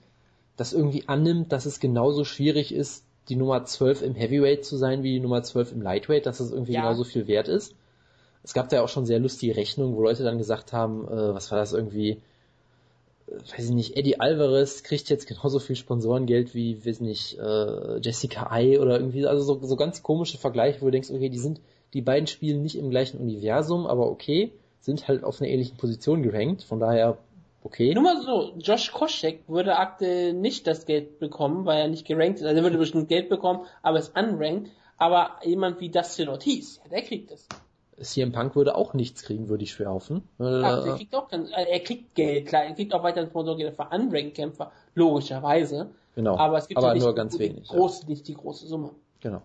das 0.55 0.71
irgendwie 0.71 1.03
annimmt, 1.07 1.51
dass 1.51 1.65
es 1.65 1.81
genauso 1.81 2.23
schwierig 2.23 2.73
ist, 2.73 3.03
die 3.27 3.35
Nummer 3.35 3.65
12 3.65 4.01
im 4.01 4.15
Heavyweight 4.15 4.63
zu 4.63 4.77
sein 4.77 5.03
wie 5.03 5.13
die 5.13 5.19
Nummer 5.19 5.43
12 5.43 5.73
im 5.73 5.81
Lightweight, 5.81 6.25
dass 6.25 6.39
es 6.39 6.51
irgendwie 6.51 6.73
Ja. 6.73 6.81
genauso 6.81 7.03
viel 7.03 7.27
wert 7.27 7.49
ist. 7.49 7.75
Es 8.43 8.53
gab 8.53 8.69
da 8.69 8.77
ja 8.77 8.83
auch 8.83 8.89
schon 8.89 9.05
sehr 9.05 9.19
lustige 9.19 9.55
Rechnungen, 9.55 9.95
wo 9.95 10.01
Leute 10.01 10.23
dann 10.23 10.37
gesagt 10.37 10.73
haben, 10.73 11.07
äh, 11.07 11.33
was 11.33 11.51
war 11.51 11.59
das 11.59 11.73
irgendwie, 11.73 12.21
äh, 13.27 13.35
weiß 13.35 13.65
ich 13.65 13.71
nicht, 13.71 13.97
Eddie 13.97 14.19
Alvarez 14.19 14.83
kriegt 14.83 15.09
jetzt 15.09 15.27
genauso 15.27 15.59
viel 15.59 15.75
Sponsorengeld 15.75 16.55
wie, 16.55 16.85
weiß 16.85 17.01
nicht, 17.01 17.37
äh, 17.37 17.97
Jessica 17.99 18.47
Ai 18.49 18.79
oder 18.79 18.99
irgendwie, 18.99 19.25
also 19.27 19.43
so, 19.43 19.65
so 19.65 19.75
ganz 19.75 20.03
komische 20.03 20.37
Vergleiche, 20.37 20.81
wo 20.81 20.85
du 20.85 20.91
denkst, 20.91 21.11
okay, 21.11 21.29
die 21.29 21.39
sind, 21.39 21.61
die 21.93 22.01
beiden 22.01 22.27
spielen 22.27 22.63
nicht 22.63 22.77
im 22.77 22.89
gleichen 22.89 23.19
Universum, 23.19 23.85
aber 23.85 24.09
okay, 24.09 24.51
sind 24.79 25.07
halt 25.07 25.23
auf 25.23 25.39
einer 25.39 25.49
ähnlichen 25.49 25.77
Position 25.77 26.23
gerankt, 26.23 26.63
von 26.63 26.79
daher 26.79 27.17
okay. 27.63 27.93
Nur 27.93 28.03
mal 28.03 28.21
so, 28.21 28.53
Josh 28.57 28.91
Koscheck 28.91 29.43
würde 29.47 29.77
aktuell 29.77 30.33
nicht 30.33 30.67
das 30.67 30.85
Geld 30.85 31.19
bekommen, 31.19 31.65
weil 31.65 31.81
er 31.81 31.87
nicht 31.87 32.07
gerankt 32.07 32.39
ist. 32.39 32.45
Also 32.45 32.57
er 32.57 32.63
würde 32.63 32.77
bestimmt 32.77 33.07
Geld 33.07 33.29
bekommen, 33.29 33.65
aber 33.81 33.99
ist 33.99 34.17
unranked. 34.17 34.71
Aber 34.97 35.39
jemand 35.43 35.79
wie 35.79 35.89
Dustin 35.89 36.29
Ortiz, 36.29 36.79
ja, 36.83 36.89
der 36.89 37.01
kriegt 37.01 37.31
es. 37.31 37.47
CM 38.01 38.31
Punk 38.31 38.55
würde 38.55 38.75
auch 38.75 38.93
nichts 38.93 39.23
kriegen, 39.23 39.47
würde 39.49 39.63
ich 39.63 39.71
schwer 39.71 39.91
hoffen. 39.91 40.23
Weil, 40.37 40.61
Ja, 40.61 40.81
der 40.83 40.93
äh, 40.93 40.97
kriegt 40.97 41.15
auch 41.15 41.31
äh, 41.31 41.37
er 41.69 41.79
kriegt 41.79 42.15
Geld, 42.15 42.47
klar, 42.47 42.63
er 42.63 42.73
kriegt 42.73 42.93
auch 42.93 43.03
weiterhin 43.03 43.29
Sponsorgeld 43.29 43.75
für 43.75 43.83
unranked 43.91 44.35
Kämpfer, 44.35 44.71
logischerweise. 44.95 45.89
genau. 46.15 46.37
Aber 46.37 46.57
es 46.57 46.67
gibt 46.67 46.77
aber 46.77 46.87
ja 46.89 46.93
nicht 46.95 47.03
nur 47.03 47.13
die- 47.13 47.17
ganz 47.17 47.37
wenig. 47.39 47.67
ja. 47.69 47.75
Große, 47.75 48.05
nicht 48.07 48.27
die 48.27 48.33
große 48.33 48.67
Summe. 48.67 48.91
Genau. 49.21 49.41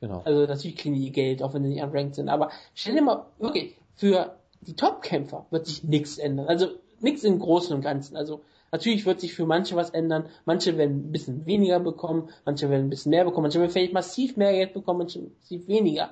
Genau. 0.00 0.22
Also 0.24 0.46
natürlich 0.46 0.76
kriegen 0.76 0.94
die 0.94 1.12
Geld, 1.12 1.42
auch 1.42 1.52
wenn 1.54 1.62
sie 1.62 1.68
nicht 1.70 1.82
unranked 1.82 2.14
sind. 2.14 2.28
Aber 2.28 2.50
stell 2.74 2.94
dir 2.94 3.02
mal, 3.02 3.26
wirklich, 3.38 3.76
für 3.96 4.34
die 4.62 4.74
Top-Kämpfer 4.74 5.46
wird 5.50 5.66
sich 5.66 5.84
nichts 5.84 6.16
ändern. 6.18 6.46
Also 6.48 6.68
nichts 7.00 7.22
im 7.24 7.38
Großen 7.38 7.74
und 7.76 7.82
Ganzen. 7.82 8.16
Also 8.16 8.40
natürlich 8.72 9.04
wird 9.04 9.20
sich 9.20 9.34
für 9.34 9.44
manche 9.44 9.76
was 9.76 9.90
ändern. 9.90 10.24
Manche 10.46 10.78
werden 10.78 11.08
ein 11.08 11.12
bisschen 11.12 11.44
weniger 11.44 11.80
bekommen, 11.80 12.30
manche 12.46 12.70
werden 12.70 12.86
ein 12.86 12.90
bisschen 12.90 13.10
mehr 13.10 13.24
bekommen, 13.24 13.42
manche 13.44 13.60
werden 13.60 13.70
vielleicht 13.70 13.92
massiv 13.92 14.36
mehr 14.38 14.52
Geld 14.52 14.72
bekommen, 14.72 15.00
manche 15.00 15.20
massiv 15.20 15.68
weniger. 15.68 16.10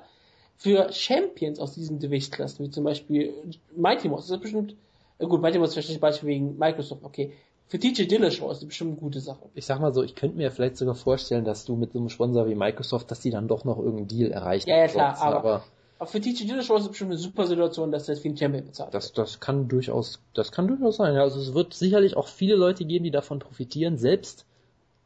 Für 0.61 0.91
Champions 0.91 1.57
aus 1.59 1.73
diesen 1.73 1.99
Gewichtsklassen, 1.99 2.65
wie 2.65 2.69
zum 2.69 2.83
Beispiel 2.83 3.33
Mighty 3.75 4.09
Mouse, 4.09 4.25
ist 4.25 4.31
das 4.31 4.41
bestimmt, 4.41 4.75
äh 5.17 5.25
gut, 5.25 5.41
Mighty 5.41 5.57
Mouse 5.57 5.69
ist 5.69 5.73
vielleicht 5.85 5.91
ein 5.97 6.01
Beispiel 6.01 6.29
wegen 6.29 6.57
Microsoft, 6.57 7.03
okay. 7.03 7.33
Für 7.67 7.79
TJ 7.79 8.07
Dillashaw 8.07 8.51
ist 8.51 8.61
das 8.61 8.67
bestimmt 8.67 8.91
eine 8.91 8.99
gute 8.99 9.19
Sache. 9.19 9.39
Ich 9.53 9.65
sag 9.65 9.79
mal 9.79 9.93
so, 9.93 10.03
ich 10.03 10.15
könnte 10.15 10.35
mir 10.37 10.51
vielleicht 10.51 10.75
sogar 10.75 10.95
vorstellen, 10.95 11.45
dass 11.45 11.65
du 11.65 11.75
mit 11.75 11.93
so 11.93 11.99
einem 11.99 12.09
Sponsor 12.09 12.47
wie 12.47 12.55
Microsoft, 12.55 13.09
dass 13.11 13.19
die 13.21 13.29
dann 13.29 13.47
doch 13.47 13.63
noch 13.63 13.77
irgendeinen 13.77 14.07
Deal 14.07 14.31
erreichen. 14.31 14.67
Ja, 14.69 14.77
ja, 14.77 14.87
klar, 14.87 15.15
sollten. 15.15 15.33
aber- 15.37 15.63
Aber 15.99 16.07
für 16.09 16.19
TJ 16.19 16.45
Dillashaw 16.47 16.75
ist 16.77 16.83
es 16.83 16.89
bestimmt 16.89 17.11
eine 17.11 17.19
super 17.19 17.45
Situation, 17.45 17.91
dass 17.91 18.07
er 18.09 18.15
jetzt 18.15 18.23
wie 18.23 18.29
ein 18.29 18.37
Champion 18.37 18.65
bezahlt. 18.65 18.93
das, 18.93 19.13
das 19.13 19.39
kann 19.39 19.67
durchaus, 19.67 20.19
das 20.33 20.51
kann 20.51 20.67
durchaus 20.67 20.97
sein. 20.97 21.13
Ja, 21.13 21.21
also 21.21 21.39
es 21.39 21.53
wird 21.53 21.73
sicherlich 21.73 22.17
auch 22.17 22.27
viele 22.27 22.55
Leute 22.55 22.85
geben, 22.85 23.03
die 23.05 23.11
davon 23.11 23.39
profitieren, 23.39 23.97
selbst 23.97 24.45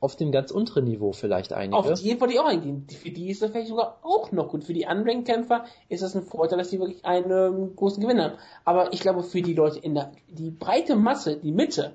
auf 0.03 0.15
dem 0.15 0.31
ganz 0.31 0.51
unteren 0.51 0.83
Niveau 0.85 1.11
vielleicht 1.13 1.53
einige. 1.53 1.77
Auf 1.77 1.93
die 1.93 2.19
wollte 2.19 2.33
ich 2.33 2.39
auch 2.39 2.45
eingehen. 2.45 2.85
Für 3.01 3.09
die 3.09 3.29
ist 3.29 3.41
das 3.41 3.51
vielleicht 3.51 3.69
sogar 3.69 3.99
auch 4.03 4.31
noch 4.31 4.49
gut. 4.49 4.63
Für 4.65 4.73
die 4.73 4.85
Unranked-Kämpfer 4.85 5.65
ist 5.89 6.03
das 6.03 6.15
ein 6.15 6.23
Vorteil, 6.23 6.57
dass 6.57 6.69
die 6.69 6.79
wirklich 6.79 7.03
einen 7.05 7.31
ähm, 7.31 7.75
großen 7.75 8.01
Gewinn 8.01 8.21
haben. 8.21 8.33
Aber 8.65 8.93
ich 8.93 8.99
glaube, 8.99 9.23
für 9.23 9.41
die 9.41 9.53
Leute 9.53 9.79
in 9.79 9.95
der, 9.95 10.11
die 10.29 10.51
breite 10.51 10.95
Masse, 10.95 11.37
die 11.37 11.51
Mitte, 11.51 11.93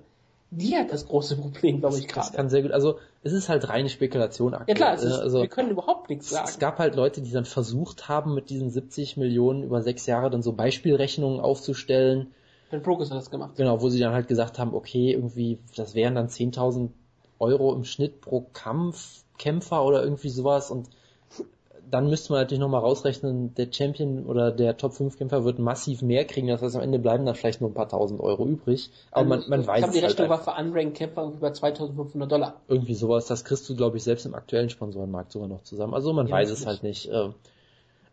die 0.50 0.74
hat 0.76 0.90
das 0.90 1.06
große 1.06 1.36
Problem, 1.40 1.80
glaube 1.80 1.98
ich, 1.98 2.06
das 2.06 2.14
gerade. 2.14 2.36
kann 2.36 2.48
sehr 2.48 2.62
gut, 2.62 2.72
also 2.72 2.98
es 3.22 3.32
ist 3.34 3.48
halt 3.50 3.68
reine 3.68 3.90
Spekulation 3.90 4.52
Ja 4.52 4.60
aktuell. 4.60 4.76
klar, 4.76 4.94
es 4.94 5.04
ne? 5.04 5.10
ist, 5.10 5.18
also, 5.18 5.40
wir 5.42 5.48
können 5.48 5.70
überhaupt 5.70 6.08
nichts 6.08 6.26
Es 6.26 6.32
sagen. 6.32 6.58
gab 6.58 6.78
halt 6.78 6.94
Leute, 6.94 7.20
die 7.20 7.30
dann 7.30 7.44
versucht 7.44 8.08
haben, 8.08 8.34
mit 8.34 8.48
diesen 8.48 8.70
70 8.70 9.18
Millionen 9.18 9.62
über 9.62 9.82
sechs 9.82 10.06
Jahre 10.06 10.30
dann 10.30 10.40
so 10.42 10.52
Beispielrechnungen 10.54 11.40
aufzustellen, 11.40 12.28
Ben 12.70 12.82
Brokers 12.82 13.10
hat 13.10 13.16
das 13.18 13.30
gemacht. 13.30 13.56
genau, 13.56 13.80
wo 13.80 13.88
sie 13.88 13.98
dann 13.98 14.12
halt 14.12 14.28
gesagt 14.28 14.58
haben, 14.58 14.74
okay, 14.74 15.12
irgendwie, 15.12 15.58
das 15.76 15.94
wären 15.94 16.14
dann 16.14 16.28
10.000 16.28 16.90
Euro 17.38 17.74
im 17.74 17.84
Schnitt 17.84 18.20
pro 18.20 18.46
Kampf, 18.52 19.24
Kämpfer 19.38 19.84
oder 19.84 20.02
irgendwie 20.02 20.30
sowas 20.30 20.70
und 20.70 20.88
dann 21.90 22.10
müsste 22.10 22.32
man 22.32 22.42
natürlich 22.42 22.60
nochmal 22.60 22.82
rausrechnen, 22.82 23.54
der 23.54 23.68
Champion 23.72 24.26
oder 24.26 24.50
der 24.52 24.76
Top 24.76 24.92
5 24.92 25.16
Kämpfer 25.16 25.44
wird 25.44 25.58
massiv 25.58 26.02
mehr 26.02 26.24
kriegen, 26.26 26.48
das 26.48 26.60
heißt 26.60 26.76
am 26.76 26.82
Ende 26.82 26.98
bleiben 26.98 27.24
dann 27.24 27.34
vielleicht 27.34 27.60
nur 27.62 27.70
ein 27.70 27.74
paar 27.74 27.88
tausend 27.88 28.20
Euro 28.20 28.44
übrig, 28.46 28.90
aber 29.10 29.26
man, 29.28 29.44
man 29.48 29.60
ich 29.60 29.66
weiß 29.66 29.78
glaube, 29.78 29.92
die 29.94 29.98
es 29.98 30.02
halt 30.02 30.20
Rechnung 30.20 30.28
war 30.28 30.38
einfach. 30.38 30.54
für 30.56 30.60
Unranked-Kämpfer 30.62 31.22
irgendwie 31.22 31.40
bei 31.40 31.52
2500 31.52 32.30
Dollar. 32.30 32.60
irgendwie 32.68 32.94
sowas, 32.94 33.26
das 33.26 33.44
kriegst 33.44 33.68
du, 33.68 33.74
glaube 33.76 33.96
ich, 33.96 34.02
selbst 34.02 34.26
im 34.26 34.34
aktuellen 34.34 34.68
Sponsorenmarkt 34.68 35.32
sogar 35.32 35.48
noch 35.48 35.62
zusammen. 35.62 35.94
Also 35.94 36.12
man 36.12 36.26
Ja, 36.26 36.32
weiß 36.32 36.50
es 36.50 36.64
natürlich. 36.64 36.66
halt 36.66 36.82
nicht. 36.82 37.08
Ähm, 37.10 37.34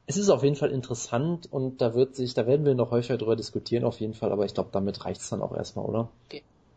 Es 0.08 0.18
ist 0.18 0.30
auf 0.30 0.44
jeden 0.44 0.56
Fall 0.56 0.72
interessant 0.72 1.52
und 1.52 1.82
da 1.82 1.96
wird 1.96 2.16
sich, 2.16 2.34
da 2.34 2.48
werden 2.48 2.66
wir 2.66 2.76
noch 2.76 2.92
häufiger 2.92 3.18
drüber 3.18 3.36
diskutieren 3.36 3.84
auf 3.84 4.00
jeden 4.00 4.14
Fall, 4.14 4.32
aber 4.32 4.46
ich 4.46 4.54
glaube, 4.54 4.70
damit 4.72 5.04
reicht's 5.06 5.30
dann 5.30 5.42
auch 5.42 5.56
erstmal, 5.56 5.86
oder? 5.86 6.10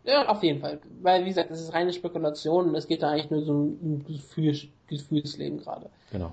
Ja, 0.04 0.28
auf 0.28 0.42
jeden 0.42 0.60
Fall. 0.60 0.80
Weil, 1.02 1.24
wie 1.24 1.28
gesagt, 1.28 1.50
es 1.50 1.60
ist 1.60 1.74
reine 1.74 1.92
Spekulation 1.92 2.70
und 2.70 2.74
es 2.74 2.86
geht 2.86 3.02
da 3.02 3.10
eigentlich 3.10 3.30
nur 3.30 3.42
so 3.42 3.52
um 3.52 4.04
Gefühl, 4.06 4.56
Gefühlsleben 4.86 5.58
gerade. 5.58 5.90
Genau. 6.12 6.32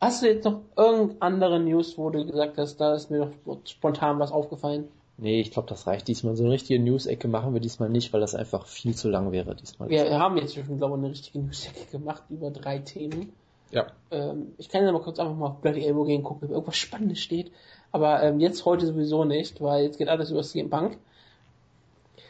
Hast 0.00 0.22
du 0.22 0.26
jetzt 0.26 0.44
noch 0.44 0.60
irgendeine 0.76 1.22
andere 1.22 1.60
News, 1.60 1.96
wo 1.96 2.10
du 2.10 2.24
gesagt 2.26 2.58
hast, 2.58 2.76
da 2.76 2.94
ist 2.94 3.10
mir 3.10 3.32
noch 3.44 3.58
spontan 3.64 4.18
was 4.18 4.30
aufgefallen? 4.30 4.88
Nee, 5.18 5.40
ich 5.40 5.50
glaube, 5.50 5.68
das 5.68 5.86
reicht 5.86 6.08
diesmal. 6.08 6.36
So 6.36 6.44
eine 6.44 6.52
richtige 6.52 6.78
News-Ecke 6.78 7.26
machen 7.26 7.54
wir 7.54 7.60
diesmal 7.60 7.88
nicht, 7.88 8.12
weil 8.12 8.20
das 8.20 8.34
einfach 8.34 8.66
viel 8.66 8.94
zu 8.94 9.08
lang 9.08 9.32
wäre 9.32 9.54
diesmal. 9.54 9.88
Wir 9.88 10.18
haben 10.18 10.36
jetzt 10.36 10.54
schon, 10.54 10.76
glaube 10.76 10.96
ich, 10.96 10.98
eine 10.98 11.10
richtige 11.10 11.38
News-Ecke 11.38 11.90
gemacht 11.90 12.24
über 12.28 12.50
drei 12.50 12.78
Themen. 12.78 13.32
Ja. 13.70 13.86
Ähm, 14.10 14.54
ich 14.58 14.68
kann 14.68 14.84
ja 14.84 14.92
mal 14.92 15.00
kurz 15.00 15.18
einfach 15.18 15.34
mal 15.34 15.46
auf 15.46 15.60
Bloody 15.60 15.84
Elbow 15.84 16.04
gehen, 16.04 16.22
gucken, 16.22 16.48
ob 16.48 16.52
irgendwas 16.52 16.76
Spannendes 16.76 17.20
steht. 17.20 17.50
Aber 17.92 18.22
ähm, 18.22 18.40
jetzt 18.40 18.64
heute 18.66 18.86
sowieso 18.86 19.24
nicht, 19.24 19.60
weil 19.62 19.84
jetzt 19.84 19.96
geht 19.96 20.08
alles 20.08 20.30
über 20.30 20.42
CM 20.42 20.68
Punk. 20.68 20.98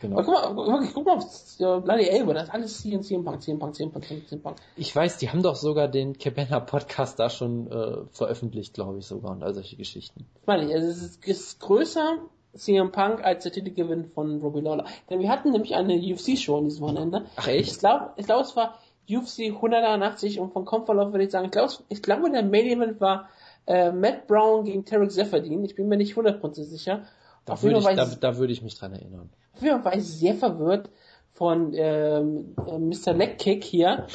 Genau. 0.00 0.18
Aber 0.18 0.24
guck 0.24 0.56
mal, 0.56 0.72
wirklich, 0.72 0.94
guck 0.94 1.06
mal 1.06 1.16
auf 1.16 1.84
Bloody 1.84 2.08
Elbow, 2.08 2.32
das 2.32 2.44
ist 2.44 2.54
alles 2.54 2.82
CM, 2.82 3.02
CM 3.02 3.24
Punk, 3.24 3.42
CM 3.42 3.58
Punk, 3.58 3.74
CM 3.74 3.90
Punk, 3.90 4.04
CM 4.04 4.42
Punk. 4.42 4.56
Ich 4.76 4.94
weiß, 4.94 5.18
die 5.18 5.30
haben 5.30 5.42
doch 5.42 5.56
sogar 5.56 5.88
den 5.88 6.18
Cabana 6.18 6.60
Podcast 6.60 7.18
da 7.18 7.30
schon 7.30 7.70
äh, 7.70 8.04
veröffentlicht, 8.10 8.74
glaube 8.74 8.98
ich 8.98 9.06
sogar, 9.06 9.32
und 9.32 9.42
all 9.42 9.54
solche 9.54 9.76
Geschichten. 9.76 10.26
Meine 10.46 10.66
ich, 10.66 10.74
also 10.74 10.86
es 10.86 11.02
ist, 11.02 11.26
ist 11.26 11.60
größer 11.60 12.18
CM 12.54 12.90
Punk 12.92 13.22
als 13.24 13.44
der 13.44 13.52
Titelgewinn 13.52 14.06
von 14.06 14.40
Robbie 14.40 14.60
Lawler. 14.60 14.86
Denn 15.10 15.20
wir 15.20 15.28
hatten 15.28 15.52
nämlich 15.52 15.74
eine 15.74 15.94
UFC-Show 15.94 16.58
an 16.58 16.64
diesem 16.64 16.82
Wochenende. 16.82 17.26
Ach 17.36 17.46
Ich 17.48 17.68
echt? 17.68 17.78
glaube, 17.80 18.10
ich 18.16 18.26
glaube, 18.26 18.42
es 18.42 18.56
war 18.56 18.78
UFC 19.08 19.54
181 19.54 20.40
und 20.40 20.52
vom 20.52 20.64
Kampfverlauf 20.64 21.12
würde 21.12 21.24
ich 21.24 21.30
sagen, 21.30 21.46
ich 21.46 21.52
glaube, 21.52 21.72
ich 21.88 22.02
glaube 22.02 22.30
der 22.30 22.42
Main 22.42 22.66
Event 22.66 23.00
war 23.00 23.28
äh, 23.66 23.92
Matt 23.92 24.26
Brown 24.26 24.64
gegen 24.64 24.84
Tarek 24.84 25.10
Zefferdin. 25.12 25.64
Ich 25.64 25.74
bin 25.74 25.88
mir 25.88 25.96
nicht 25.96 26.16
100% 26.16 26.64
sicher. 26.64 27.02
Da 27.46 27.54
Auf 27.54 27.62
jeden 27.62 27.76
würde 27.82 27.90
ich, 27.90 27.96
da, 27.96 28.06
ich 28.06 28.18
da 28.18 28.36
würde 28.36 28.52
ich 28.52 28.60
mich 28.62 28.74
dran 28.76 28.92
erinnern. 28.92 29.30
Auf 29.54 29.62
jeden 29.62 29.76
Fall 29.76 29.84
war 29.92 29.98
ich 29.98 30.04
sehr 30.04 30.34
verwirrt 30.34 30.90
von 31.32 31.72
ähm, 31.74 32.54
äh, 32.66 32.78
Mr. 32.78 33.14
Legkick 33.14 33.64
hier 33.64 34.06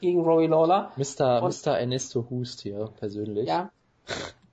gegen 0.00 0.20
Rory 0.22 0.46
Lawler. 0.46 0.92
Mr. 0.96 1.42
Und- 1.42 1.66
Mr. 1.66 1.78
Ernesto 1.78 2.26
Hust 2.30 2.60
hier, 2.62 2.90
persönlich. 2.98 3.48
Ja, 3.48 3.70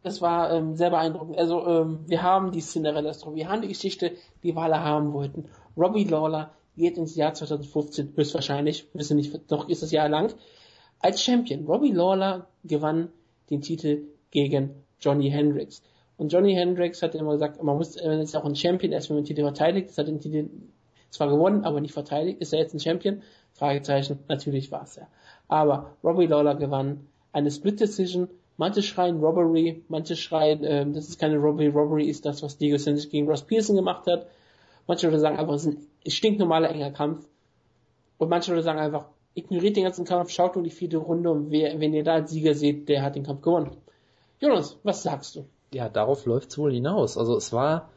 das 0.01 0.21
war 0.21 0.51
ähm, 0.51 0.75
sehr 0.75 0.89
beeindruckend. 0.89 1.37
Also 1.37 1.65
ähm, 1.65 1.99
wir 2.07 2.23
haben 2.23 2.51
die 2.51 2.61
Cinderella 2.61 3.13
Story, 3.13 3.35
wir 3.37 3.49
haben 3.49 3.61
die 3.61 3.67
Geschichte, 3.69 4.11
die 4.41 4.55
wir 4.55 4.61
alle 4.61 4.83
haben 4.83 5.13
wollten. 5.13 5.45
Robbie 5.77 6.03
Lawler 6.05 6.51
geht 6.75 6.97
ins 6.97 7.15
Jahr 7.15 7.33
2015 7.33 8.13
höchstwahrscheinlich, 8.15 8.87
wissen 8.93 9.15
nicht, 9.17 9.51
noch 9.51 9.69
ist 9.69 9.83
das 9.83 9.91
Jahr 9.91 10.09
lang, 10.09 10.33
als 10.99 11.21
Champion. 11.21 11.65
Robbie 11.65 11.91
Lawler 11.91 12.47
gewann 12.63 13.09
den 13.49 13.61
Titel 13.61 14.03
gegen 14.31 14.71
Johnny 14.99 15.29
Hendricks. 15.29 15.83
Und 16.23 16.31
Johnny 16.31 16.53
Hendricks 16.53 17.01
hat 17.01 17.15
immer 17.15 17.33
gesagt, 17.33 17.61
man 17.61 17.75
muss, 17.75 17.97
er 17.97 18.21
ist 18.21 18.33
auch 18.37 18.45
ein 18.45 18.55
Champion, 18.55 18.93
wenn 18.93 19.01
man 19.09 19.17
den 19.17 19.25
Titel 19.25 19.41
verteidigt, 19.41 19.89
das 19.89 19.97
hat 19.97 20.07
den 20.07 20.21
Titel 20.21 20.47
zwar 21.09 21.27
gewonnen, 21.27 21.65
aber 21.65 21.81
nicht 21.81 21.91
verteidigt. 21.91 22.39
Ist 22.39 22.53
er 22.53 22.59
jetzt 22.59 22.73
ein 22.73 22.79
Champion? 22.79 23.21
Fragezeichen. 23.51 24.19
Natürlich 24.29 24.71
war 24.71 24.83
es 24.83 24.95
er. 24.95 25.09
Aber 25.49 25.97
Robbie 26.01 26.27
Lawler 26.27 26.55
gewann 26.55 27.07
eine 27.33 27.51
Split 27.51 27.81
Decision. 27.81 28.29
Manche 28.55 28.81
schreien 28.81 29.19
Robbery, 29.19 29.83
manche 29.89 30.15
schreien, 30.15 30.61
ähm, 30.63 30.93
das 30.93 31.09
ist 31.09 31.19
keine 31.19 31.35
Robbery. 31.35 31.67
Robbery 31.67 32.05
ist 32.05 32.25
das, 32.25 32.41
was 32.41 32.57
Diego 32.57 32.77
Sanchez 32.77 33.09
gegen 33.09 33.27
Ross 33.27 33.43
Pearson 33.43 33.75
gemacht 33.75 34.07
hat. 34.07 34.25
Manche 34.87 35.07
Leute 35.07 35.19
sagen 35.19 35.37
einfach, 35.37 35.55
es 35.55 35.65
ist 35.65 35.77
ein 35.77 36.09
stinknormaler 36.09 36.69
enger 36.69 36.91
Kampf. 36.91 37.27
Und 38.17 38.29
manche 38.29 38.51
Leute 38.51 38.63
sagen 38.63 38.79
einfach, 38.79 39.07
ignoriert 39.33 39.75
den 39.75 39.83
ganzen 39.83 40.05
Kampf, 40.05 40.29
schaut 40.29 40.55
nur 40.55 40.63
die 40.63 40.69
vierte 40.69 40.99
Runde 40.99 41.29
und 41.31 41.51
wer, 41.51 41.81
wenn 41.81 41.93
ihr 41.93 42.05
da 42.05 42.13
als 42.13 42.31
Sieger 42.31 42.53
seht, 42.53 42.87
der 42.87 43.01
hat 43.01 43.17
den 43.17 43.23
Kampf 43.23 43.41
gewonnen. 43.41 43.71
Jonas, 44.39 44.79
was 44.83 45.03
sagst 45.03 45.35
du? 45.35 45.45
Ja, 45.73 45.89
darauf 45.89 46.25
läuft's 46.25 46.57
wohl 46.57 46.73
hinaus. 46.73 47.17
Also 47.17 47.35
es 47.35 47.51
war, 47.51 47.89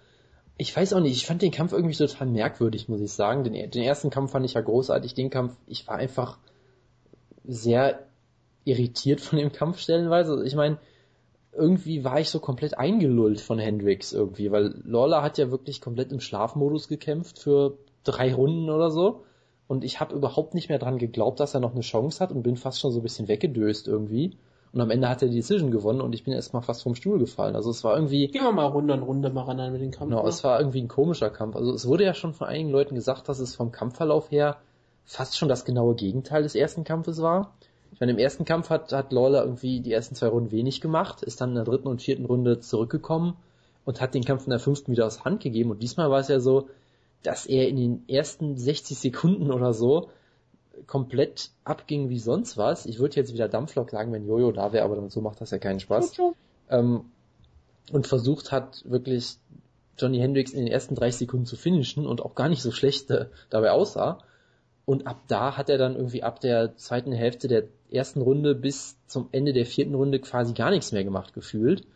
ich 0.56 0.74
weiß 0.74 0.92
auch 0.94 1.00
nicht, 1.00 1.16
ich 1.16 1.26
fand 1.26 1.42
den 1.42 1.50
Kampf 1.52 1.72
irgendwie 1.72 1.94
total 1.94 2.26
merkwürdig, 2.26 2.88
muss 2.88 3.00
ich 3.00 3.12
sagen. 3.12 3.44
Den, 3.44 3.70
den 3.70 3.82
ersten 3.82 4.10
Kampf 4.10 4.32
fand 4.32 4.46
ich 4.46 4.54
ja 4.54 4.60
großartig, 4.60 5.14
den 5.14 5.30
Kampf, 5.30 5.56
ich 5.66 5.86
war 5.86 5.96
einfach 5.96 6.38
sehr 7.44 8.06
irritiert 8.64 9.20
von 9.20 9.38
dem 9.38 9.52
Kampf 9.52 9.78
stellenweise. 9.78 10.44
Ich 10.44 10.56
meine, 10.56 10.78
irgendwie 11.52 12.04
war 12.04 12.20
ich 12.20 12.30
so 12.30 12.40
komplett 12.40 12.78
eingelullt 12.78 13.40
von 13.40 13.58
Hendrix 13.58 14.12
irgendwie, 14.12 14.50
weil 14.50 14.74
Lawler 14.84 15.22
hat 15.22 15.38
ja 15.38 15.50
wirklich 15.50 15.80
komplett 15.80 16.12
im 16.12 16.20
Schlafmodus 16.20 16.88
gekämpft 16.88 17.38
für 17.38 17.78
drei 18.04 18.34
Runden 18.34 18.70
oder 18.70 18.90
so. 18.90 19.24
Und 19.68 19.82
ich 19.82 19.98
habe 19.98 20.14
überhaupt 20.14 20.54
nicht 20.54 20.68
mehr 20.68 20.78
dran 20.78 20.98
geglaubt, 20.98 21.40
dass 21.40 21.54
er 21.54 21.60
noch 21.60 21.72
eine 21.72 21.80
Chance 21.80 22.20
hat 22.20 22.30
und 22.30 22.42
bin 22.42 22.56
fast 22.56 22.80
schon 22.80 22.92
so 22.92 23.00
ein 23.00 23.02
bisschen 23.02 23.28
weggedöst 23.28 23.88
irgendwie. 23.88 24.36
Und 24.76 24.82
am 24.82 24.90
Ende 24.90 25.08
hat 25.08 25.22
er 25.22 25.28
die 25.28 25.36
Decision 25.36 25.70
gewonnen 25.70 26.02
und 26.02 26.14
ich 26.14 26.24
bin 26.24 26.34
erstmal 26.34 26.60
fast 26.60 26.82
vom 26.82 26.94
Stuhl 26.94 27.18
gefallen. 27.18 27.56
Also 27.56 27.70
es 27.70 27.82
war 27.82 27.94
irgendwie. 27.94 28.28
Gehen 28.28 28.42
wir 28.42 28.52
mal 28.52 28.66
Runde 28.66 28.92
an 28.92 29.02
Runde 29.02 29.30
mal 29.30 29.44
ran 29.44 29.72
mit 29.72 29.80
dem 29.80 29.90
Kampf. 29.90 30.10
Genau, 30.10 30.26
es 30.26 30.44
war 30.44 30.60
irgendwie 30.60 30.82
ein 30.82 30.88
komischer 30.88 31.30
Kampf. 31.30 31.56
Also 31.56 31.72
es 31.72 31.88
wurde 31.88 32.04
ja 32.04 32.12
schon 32.12 32.34
von 32.34 32.46
einigen 32.46 32.68
Leuten 32.68 32.94
gesagt, 32.94 33.26
dass 33.30 33.38
es 33.38 33.56
vom 33.56 33.72
Kampfverlauf 33.72 34.30
her 34.30 34.58
fast 35.06 35.38
schon 35.38 35.48
das 35.48 35.64
genaue 35.64 35.94
Gegenteil 35.94 36.42
des 36.42 36.54
ersten 36.54 36.84
Kampfes 36.84 37.22
war. 37.22 37.54
Ich 37.90 38.00
meine, 38.00 38.12
im 38.12 38.18
ersten 38.18 38.44
Kampf 38.44 38.68
hat, 38.68 38.92
hat 38.92 39.14
Lawler 39.14 39.44
irgendwie 39.44 39.80
die 39.80 39.94
ersten 39.94 40.14
zwei 40.14 40.26
Runden 40.26 40.50
wenig 40.50 40.82
gemacht, 40.82 41.22
ist 41.22 41.40
dann 41.40 41.48
in 41.48 41.54
der 41.54 41.64
dritten 41.64 41.88
und 41.88 42.02
vierten 42.02 42.26
Runde 42.26 42.60
zurückgekommen 42.60 43.38
und 43.86 44.02
hat 44.02 44.12
den 44.12 44.24
Kampf 44.24 44.44
in 44.44 44.50
der 44.50 44.58
fünften 44.58 44.92
wieder 44.92 45.06
aus 45.06 45.24
Hand 45.24 45.42
gegeben. 45.42 45.70
Und 45.70 45.82
diesmal 45.82 46.10
war 46.10 46.20
es 46.20 46.28
ja 46.28 46.38
so, 46.38 46.68
dass 47.22 47.46
er 47.46 47.66
in 47.66 47.76
den 47.76 48.08
ersten 48.10 48.58
60 48.58 48.98
Sekunden 48.98 49.50
oder 49.50 49.72
so 49.72 50.10
komplett 50.86 51.50
abging 51.64 52.08
wie 52.08 52.18
sonst 52.18 52.56
was. 52.56 52.86
Ich 52.86 52.98
würde 52.98 53.16
jetzt 53.16 53.32
wieder 53.32 53.48
Dampflok 53.48 53.90
sagen, 53.90 54.12
wenn 54.12 54.26
Jojo 54.26 54.52
da 54.52 54.72
wäre, 54.72 54.84
aber 54.84 55.08
so 55.10 55.20
macht 55.20 55.40
das 55.40 55.50
ja 55.50 55.58
keinen 55.58 55.80
Spaß. 55.80 56.12
Ähm, 56.70 57.06
und 57.92 58.06
versucht 58.06 58.52
hat, 58.52 58.82
wirklich 58.84 59.36
Johnny 59.98 60.18
Hendricks 60.18 60.52
in 60.52 60.64
den 60.64 60.72
ersten 60.72 60.94
30 60.94 61.20
Sekunden 61.20 61.46
zu 61.46 61.56
finishen 61.56 62.06
und 62.06 62.20
auch 62.20 62.34
gar 62.34 62.48
nicht 62.48 62.62
so 62.62 62.70
schlecht 62.70 63.12
dabei 63.50 63.70
aussah. 63.70 64.18
Und 64.84 65.06
ab 65.06 65.22
da 65.26 65.56
hat 65.56 65.68
er 65.68 65.78
dann 65.78 65.96
irgendwie 65.96 66.22
ab 66.22 66.40
der 66.40 66.76
zweiten 66.76 67.12
Hälfte 67.12 67.48
der 67.48 67.64
ersten 67.90 68.20
Runde 68.20 68.54
bis 68.54 68.96
zum 69.06 69.28
Ende 69.32 69.52
der 69.52 69.66
vierten 69.66 69.94
Runde 69.94 70.20
quasi 70.20 70.52
gar 70.52 70.70
nichts 70.70 70.92
mehr 70.92 71.04
gemacht 71.04 71.34
gefühlt. 71.34 71.86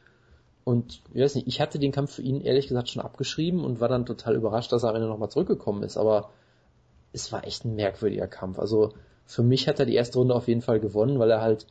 Und 0.64 1.02
ich 1.14 1.20
weiß 1.20 1.34
nicht, 1.36 1.46
ich 1.46 1.60
hatte 1.60 1.78
den 1.78 1.92
Kampf 1.92 2.14
für 2.14 2.22
ihn 2.22 2.40
ehrlich 2.40 2.68
gesagt 2.68 2.88
schon 2.88 3.02
abgeschrieben 3.02 3.64
und 3.64 3.80
war 3.80 3.88
dann 3.88 4.06
total 4.06 4.34
überrascht, 4.36 4.72
dass 4.72 4.82
er 4.82 4.90
am 4.90 4.96
Ende 4.96 5.08
nochmal 5.08 5.30
zurückgekommen 5.30 5.82
ist. 5.82 5.96
Aber 5.96 6.30
es 7.12 7.32
war 7.32 7.46
echt 7.46 7.64
ein 7.64 7.74
merkwürdiger 7.74 8.26
Kampf. 8.26 8.58
Also 8.58 8.92
für 9.26 9.42
mich 9.42 9.68
hat 9.68 9.80
er 9.80 9.86
die 9.86 9.94
erste 9.94 10.18
Runde 10.18 10.34
auf 10.34 10.48
jeden 10.48 10.62
Fall 10.62 10.80
gewonnen, 10.80 11.18
weil 11.18 11.30
er 11.30 11.40
halt 11.40 11.66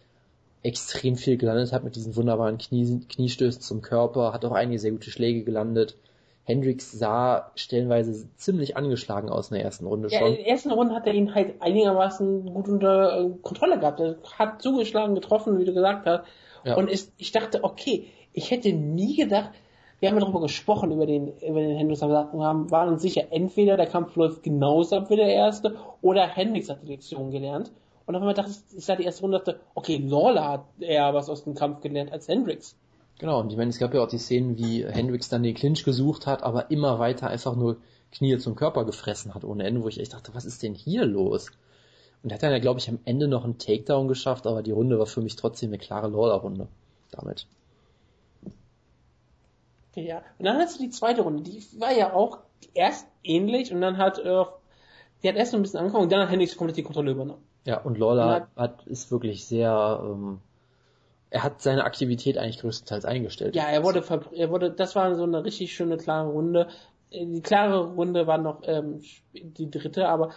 extrem 0.61 1.15
viel 1.15 1.37
gelandet 1.37 1.71
hat 1.71 1.83
mit 1.83 1.95
diesen 1.95 2.15
wunderbaren 2.15 2.57
Knie, 2.57 3.01
Kniestößen 3.07 3.61
zum 3.61 3.81
Körper, 3.81 4.33
hat 4.33 4.43
auch 4.43 4.51
einige 4.51 4.79
sehr 4.79 4.91
gute 4.91 5.11
Schläge 5.11 5.43
gelandet. 5.43 5.95
Hendricks 6.43 6.91
sah 6.91 7.51
stellenweise 7.55 8.27
ziemlich 8.35 8.75
angeschlagen 8.75 9.29
aus 9.29 9.51
in 9.51 9.55
der 9.55 9.63
ersten 9.63 9.85
Runde 9.85 10.09
schon. 10.09 10.19
Ja, 10.19 10.27
in 10.27 10.35
der 10.35 10.47
ersten 10.47 10.71
Runde 10.71 10.95
hat 10.95 11.05
er 11.05 11.13
ihn 11.13 11.35
halt 11.35 11.61
einigermaßen 11.61 12.53
gut 12.53 12.67
unter 12.67 13.19
äh, 13.19 13.29
Kontrolle 13.43 13.79
gehabt. 13.79 13.99
Er 13.99 14.17
hat 14.37 14.61
zugeschlagen, 14.61 15.13
getroffen, 15.13 15.59
wie 15.59 15.65
du 15.65 15.73
gesagt 15.73 16.07
hast. 16.07 16.23
Ja. 16.65 16.75
Und 16.75 16.89
ist, 16.89 17.13
ich 17.17 17.31
dachte, 17.31 17.63
okay, 17.63 18.07
ich 18.33 18.51
hätte 18.51 18.73
nie 18.73 19.15
gedacht, 19.15 19.51
wir 19.99 20.09
haben 20.09 20.15
ja 20.15 20.21
darüber 20.21 20.41
gesprochen, 20.41 20.91
über 20.91 21.05
den, 21.05 21.37
über 21.39 21.59
den 21.59 21.77
Hendricks, 21.77 22.03
aber 22.03 22.29
wir 22.31 22.45
haben, 22.45 22.71
waren 22.71 22.89
uns 22.89 23.01
sicher, 23.01 23.23
entweder 23.31 23.77
der 23.77 23.87
Kampf 23.87 24.15
läuft 24.15 24.43
genauso 24.43 24.97
ab 24.97 25.09
wie 25.09 25.15
der 25.15 25.27
erste, 25.27 25.75
oder 26.01 26.27
Hendricks 26.27 26.69
hat 26.69 26.83
die 26.83 26.87
Lektion 26.87 27.31
gelernt. 27.31 27.71
Und 28.05 28.15
auf 28.15 28.21
einmal 28.21 28.33
dachte 28.33 28.51
ich, 28.51 28.77
ich 28.77 28.85
sah 28.85 28.95
die 28.95 29.03
erste 29.03 29.21
Runde 29.21 29.37
dachte, 29.37 29.59
okay, 29.75 29.97
Lawler 29.97 30.47
hat 30.47 30.65
eher 30.79 31.13
was 31.13 31.29
aus 31.29 31.43
dem 31.43 31.53
Kampf 31.53 31.81
gelernt 31.81 32.11
als 32.11 32.27
Hendricks. 32.27 32.75
Genau, 33.19 33.41
und 33.41 33.51
ich 33.51 33.57
meine, 33.57 33.69
es 33.69 33.77
gab 33.77 33.93
ja 33.93 34.01
auch 34.01 34.07
die 34.07 34.17
Szenen, 34.17 34.57
wie 34.57 34.85
Hendricks 34.85 35.29
dann 35.29 35.43
den 35.43 35.53
Clinch 35.53 35.83
gesucht 35.83 36.25
hat, 36.25 36.41
aber 36.41 36.71
immer 36.71 36.99
weiter 36.99 37.27
einfach 37.27 37.55
nur 37.55 37.77
Knie 38.11 38.37
zum 38.37 38.55
Körper 38.55 38.85
gefressen 38.85 39.35
hat 39.35 39.43
ohne 39.43 39.65
Ende, 39.65 39.83
wo 39.83 39.89
ich 39.89 39.99
echt 39.99 40.13
dachte, 40.13 40.33
was 40.33 40.45
ist 40.45 40.63
denn 40.63 40.73
hier 40.73 41.05
los? 41.05 41.51
Und 42.23 42.31
er 42.31 42.35
hat 42.35 42.43
dann 42.43 42.51
ja, 42.51 42.59
glaube 42.59 42.79
ich, 42.79 42.89
am 42.89 42.99
Ende 43.05 43.27
noch 43.27 43.43
einen 43.43 43.57
Takedown 43.57 44.07
geschafft, 44.07 44.47
aber 44.47 44.63
die 44.63 44.71
Runde 44.71 44.97
war 44.97 45.05
für 45.05 45.21
mich 45.21 45.35
trotzdem 45.35 45.69
eine 45.69 45.77
klare 45.77 46.07
Lawler-Runde 46.07 46.67
damit. 47.11 47.45
Ja, 50.05 50.23
und 50.37 50.45
dann 50.45 50.57
hast 50.57 50.79
du 50.79 50.83
die 50.83 50.89
zweite 50.89 51.21
Runde, 51.21 51.43
die 51.43 51.63
war 51.79 51.91
ja 51.91 52.13
auch 52.13 52.39
erst 52.73 53.07
ähnlich 53.23 53.73
und 53.73 53.81
dann 53.81 53.97
hat, 53.97 54.19
äh, 54.19 54.43
die 55.23 55.29
hat 55.29 55.35
erst 55.35 55.53
noch 55.53 55.59
ein 55.59 55.63
bisschen 55.63 55.79
angefangen 55.79 56.03
und 56.03 56.11
dann 56.11 56.21
hat 56.21 56.29
Hendricks 56.29 56.57
komplett 56.57 56.77
die 56.77 56.83
Kontrolle 56.83 57.11
übernommen. 57.11 57.43
Ja, 57.65 57.81
und 57.81 57.97
Lawler 57.97 58.29
hat, 58.31 58.47
hat, 58.55 58.87
ist 58.87 59.11
wirklich 59.11 59.45
sehr, 59.45 60.01
ähm, 60.03 60.39
er 61.29 61.43
hat 61.43 61.61
seine 61.61 61.83
Aktivität 61.83 62.37
eigentlich 62.37 62.59
größtenteils 62.59 63.05
eingestellt. 63.05 63.55
Ja, 63.55 63.65
er 63.65 63.83
wurde, 63.83 64.03
er 64.33 64.49
wurde, 64.49 64.71
das 64.71 64.95
war 64.95 65.13
so 65.15 65.23
eine 65.23 65.43
richtig 65.43 65.73
schöne 65.73 65.97
klare 65.97 66.29
Runde. 66.29 66.67
Die 67.11 67.41
klare 67.41 67.93
Runde 67.93 68.27
war 68.27 68.37
noch 68.37 68.61
ähm, 68.63 69.01
die 69.33 69.69
dritte, 69.69 70.07
aber 70.07 70.31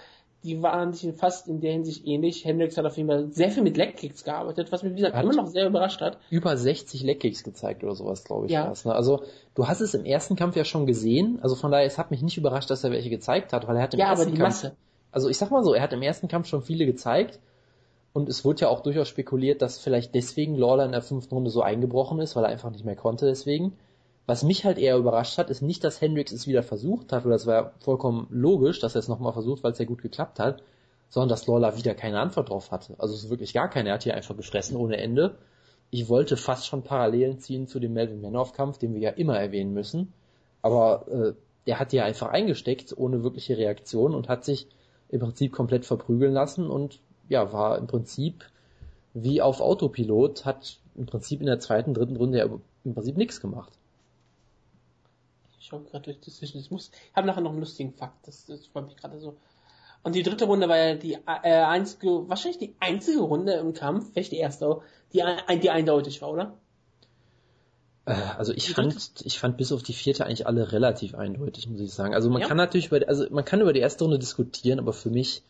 die 0.44 0.60
waren 0.62 0.92
sich 0.92 1.14
fast 1.14 1.46
in 1.46 1.60
der 1.60 1.72
Hinsicht 1.72 2.06
ähnlich. 2.06 2.44
Hendricks 2.44 2.76
hat 2.76 2.84
auf 2.84 2.96
jeden 2.96 3.08
Fall 3.08 3.30
sehr 3.32 3.50
viel 3.50 3.62
mit 3.62 3.76
Leckkicks 3.76 4.24
gearbeitet, 4.24 4.72
was 4.72 4.82
mich 4.82 4.92
wie 4.92 4.96
gesagt 4.96 5.22
immer 5.22 5.34
noch 5.34 5.46
sehr 5.46 5.66
überrascht 5.66 6.00
hat. 6.00 6.18
Über 6.30 6.56
60 6.56 7.02
Leckkicks 7.02 7.44
gezeigt 7.44 7.84
oder 7.84 7.94
sowas, 7.94 8.24
glaube 8.24 8.46
ich. 8.46 8.52
Ja. 8.52 8.72
ne? 8.84 8.94
Also 8.94 9.22
du 9.54 9.68
hast 9.68 9.80
es 9.80 9.94
im 9.94 10.04
ersten 10.04 10.34
Kampf 10.34 10.56
ja 10.56 10.64
schon 10.64 10.86
gesehen, 10.86 11.38
also 11.42 11.54
von 11.54 11.70
daher, 11.70 11.86
es 11.86 11.96
hat 11.96 12.10
mich 12.10 12.22
nicht 12.22 12.36
überrascht, 12.36 12.70
dass 12.70 12.82
er 12.82 12.90
welche 12.90 13.10
gezeigt 13.10 13.52
hat, 13.52 13.68
weil 13.68 13.76
er 13.76 13.82
hat 13.82 13.94
im 13.94 14.00
ja, 14.00 14.10
ersten 14.10 14.22
aber 14.22 14.30
die 14.32 14.36
Kampf, 14.36 14.62
Masse. 14.62 14.76
also 15.12 15.28
ich 15.28 15.38
sag 15.38 15.50
mal 15.50 15.62
so, 15.62 15.74
er 15.74 15.82
hat 15.82 15.92
im 15.92 16.02
ersten 16.02 16.26
Kampf 16.28 16.48
schon 16.48 16.62
viele 16.62 16.86
gezeigt 16.86 17.38
und 18.12 18.28
es 18.28 18.44
wurde 18.44 18.62
ja 18.62 18.68
auch 18.68 18.80
durchaus 18.80 19.08
spekuliert, 19.08 19.62
dass 19.62 19.78
vielleicht 19.78 20.14
deswegen 20.14 20.56
Lawler 20.56 20.84
in 20.84 20.92
der 20.92 21.02
fünften 21.02 21.34
Runde 21.34 21.50
so 21.50 21.62
eingebrochen 21.62 22.18
ist, 22.20 22.36
weil 22.36 22.44
er 22.44 22.50
einfach 22.50 22.70
nicht 22.70 22.84
mehr 22.84 22.96
konnte 22.96 23.26
deswegen. 23.26 23.74
Was 24.26 24.44
mich 24.44 24.64
halt 24.64 24.78
eher 24.78 24.96
überrascht 24.96 25.38
hat, 25.38 25.50
ist 25.50 25.62
nicht, 25.62 25.82
dass 25.82 26.00
Hendricks 26.00 26.32
es 26.32 26.46
wieder 26.46 26.62
versucht 26.62 27.12
hat, 27.12 27.24
oder 27.24 27.34
das 27.34 27.46
war 27.46 27.54
ja 27.54 27.72
vollkommen 27.80 28.28
logisch, 28.30 28.78
dass 28.78 28.94
er 28.94 29.00
es 29.00 29.08
nochmal 29.08 29.32
versucht, 29.32 29.64
weil 29.64 29.72
es 29.72 29.78
ja 29.78 29.84
gut 29.84 30.02
geklappt 30.02 30.38
hat, 30.38 30.62
sondern 31.08 31.30
dass 31.30 31.46
Lawler 31.46 31.76
wieder 31.76 31.94
keine 31.94 32.20
Antwort 32.20 32.48
drauf 32.48 32.70
hatte. 32.70 32.94
Also 32.98 33.14
es 33.14 33.24
ist 33.24 33.30
wirklich 33.30 33.52
gar 33.52 33.68
keine, 33.68 33.88
er 33.90 33.94
hat 33.96 34.04
hier 34.04 34.14
einfach 34.14 34.36
gefressen 34.36 34.76
ohne 34.76 34.96
Ende. 34.98 35.36
Ich 35.90 36.08
wollte 36.08 36.36
fast 36.36 36.66
schon 36.66 36.84
Parallelen 36.84 37.38
ziehen 37.40 37.66
zu 37.66 37.80
dem 37.80 37.92
Melvin 37.92 38.22
Manoff-Kampf, 38.22 38.78
den 38.78 38.94
wir 38.94 39.00
ja 39.00 39.10
immer 39.10 39.38
erwähnen 39.38 39.74
müssen. 39.74 40.12
Aber 40.62 41.06
äh, 41.08 41.32
der 41.66 41.80
hat 41.80 41.90
hier 41.90 42.04
einfach 42.04 42.28
eingesteckt, 42.28 42.96
ohne 42.96 43.22
wirkliche 43.22 43.58
Reaktion 43.58 44.14
und 44.14 44.28
hat 44.28 44.44
sich 44.44 44.68
im 45.08 45.20
Prinzip 45.20 45.52
komplett 45.52 45.84
verprügeln 45.84 46.32
lassen 46.32 46.70
und 46.70 47.00
ja, 47.28 47.52
war 47.52 47.76
im 47.78 47.86
Prinzip 47.86 48.44
wie 49.14 49.42
auf 49.42 49.60
Autopilot, 49.60 50.44
hat 50.44 50.78
im 50.94 51.06
Prinzip 51.06 51.40
in 51.40 51.46
der 51.46 51.60
zweiten, 51.60 51.92
dritten 51.92 52.16
Runde 52.16 52.38
ja 52.38 52.48
im 52.84 52.94
Prinzip 52.94 53.16
nichts 53.16 53.40
gemacht. 53.40 53.72
Ich 55.62 55.68
schaue 55.68 55.84
gerade 55.84 56.02
durch 56.02 56.18
das 56.18 56.42
Ich 56.42 56.70
muss, 56.72 56.90
ich 56.90 57.16
habe 57.16 57.28
nachher 57.28 57.40
noch 57.40 57.52
einen 57.52 57.60
lustigen 57.60 57.92
Fakt, 57.92 58.26
das, 58.26 58.46
das 58.46 58.66
freut 58.66 58.86
mich 58.86 58.96
gerade 58.96 59.20
so. 59.20 59.36
Und 60.02 60.16
die 60.16 60.24
dritte 60.24 60.46
Runde 60.46 60.68
war 60.68 60.76
ja 60.76 60.94
die 60.96 61.14
äh, 61.14 61.52
einzige, 61.52 62.28
wahrscheinlich 62.28 62.58
die 62.58 62.74
einzige 62.80 63.20
Runde 63.20 63.52
im 63.52 63.72
Kampf, 63.72 64.10
vielleicht 64.12 64.32
die 64.32 64.38
erste, 64.38 64.80
die, 65.12 65.22
die 65.60 65.70
eindeutig 65.70 66.20
war, 66.20 66.32
oder? 66.32 66.58
Äh, 68.06 68.14
also 68.36 68.52
ich 68.52 68.74
fand, 68.74 69.14
ich 69.22 69.38
fand 69.38 69.56
bis 69.56 69.70
auf 69.70 69.84
die 69.84 69.92
vierte 69.92 70.26
eigentlich 70.26 70.48
alle 70.48 70.72
relativ 70.72 71.14
eindeutig, 71.14 71.68
muss 71.68 71.80
ich 71.80 71.92
sagen. 71.92 72.12
Also 72.12 72.28
man 72.28 72.42
ja. 72.42 72.48
kann 72.48 72.56
natürlich 72.56 72.88
über, 72.88 73.06
also 73.06 73.26
man 73.30 73.44
kann 73.44 73.60
über 73.60 73.72
die 73.72 73.78
erste 73.78 74.02
Runde 74.02 74.18
diskutieren, 74.18 74.80
aber 74.80 74.92
für 74.92 75.10
mich 75.10 75.44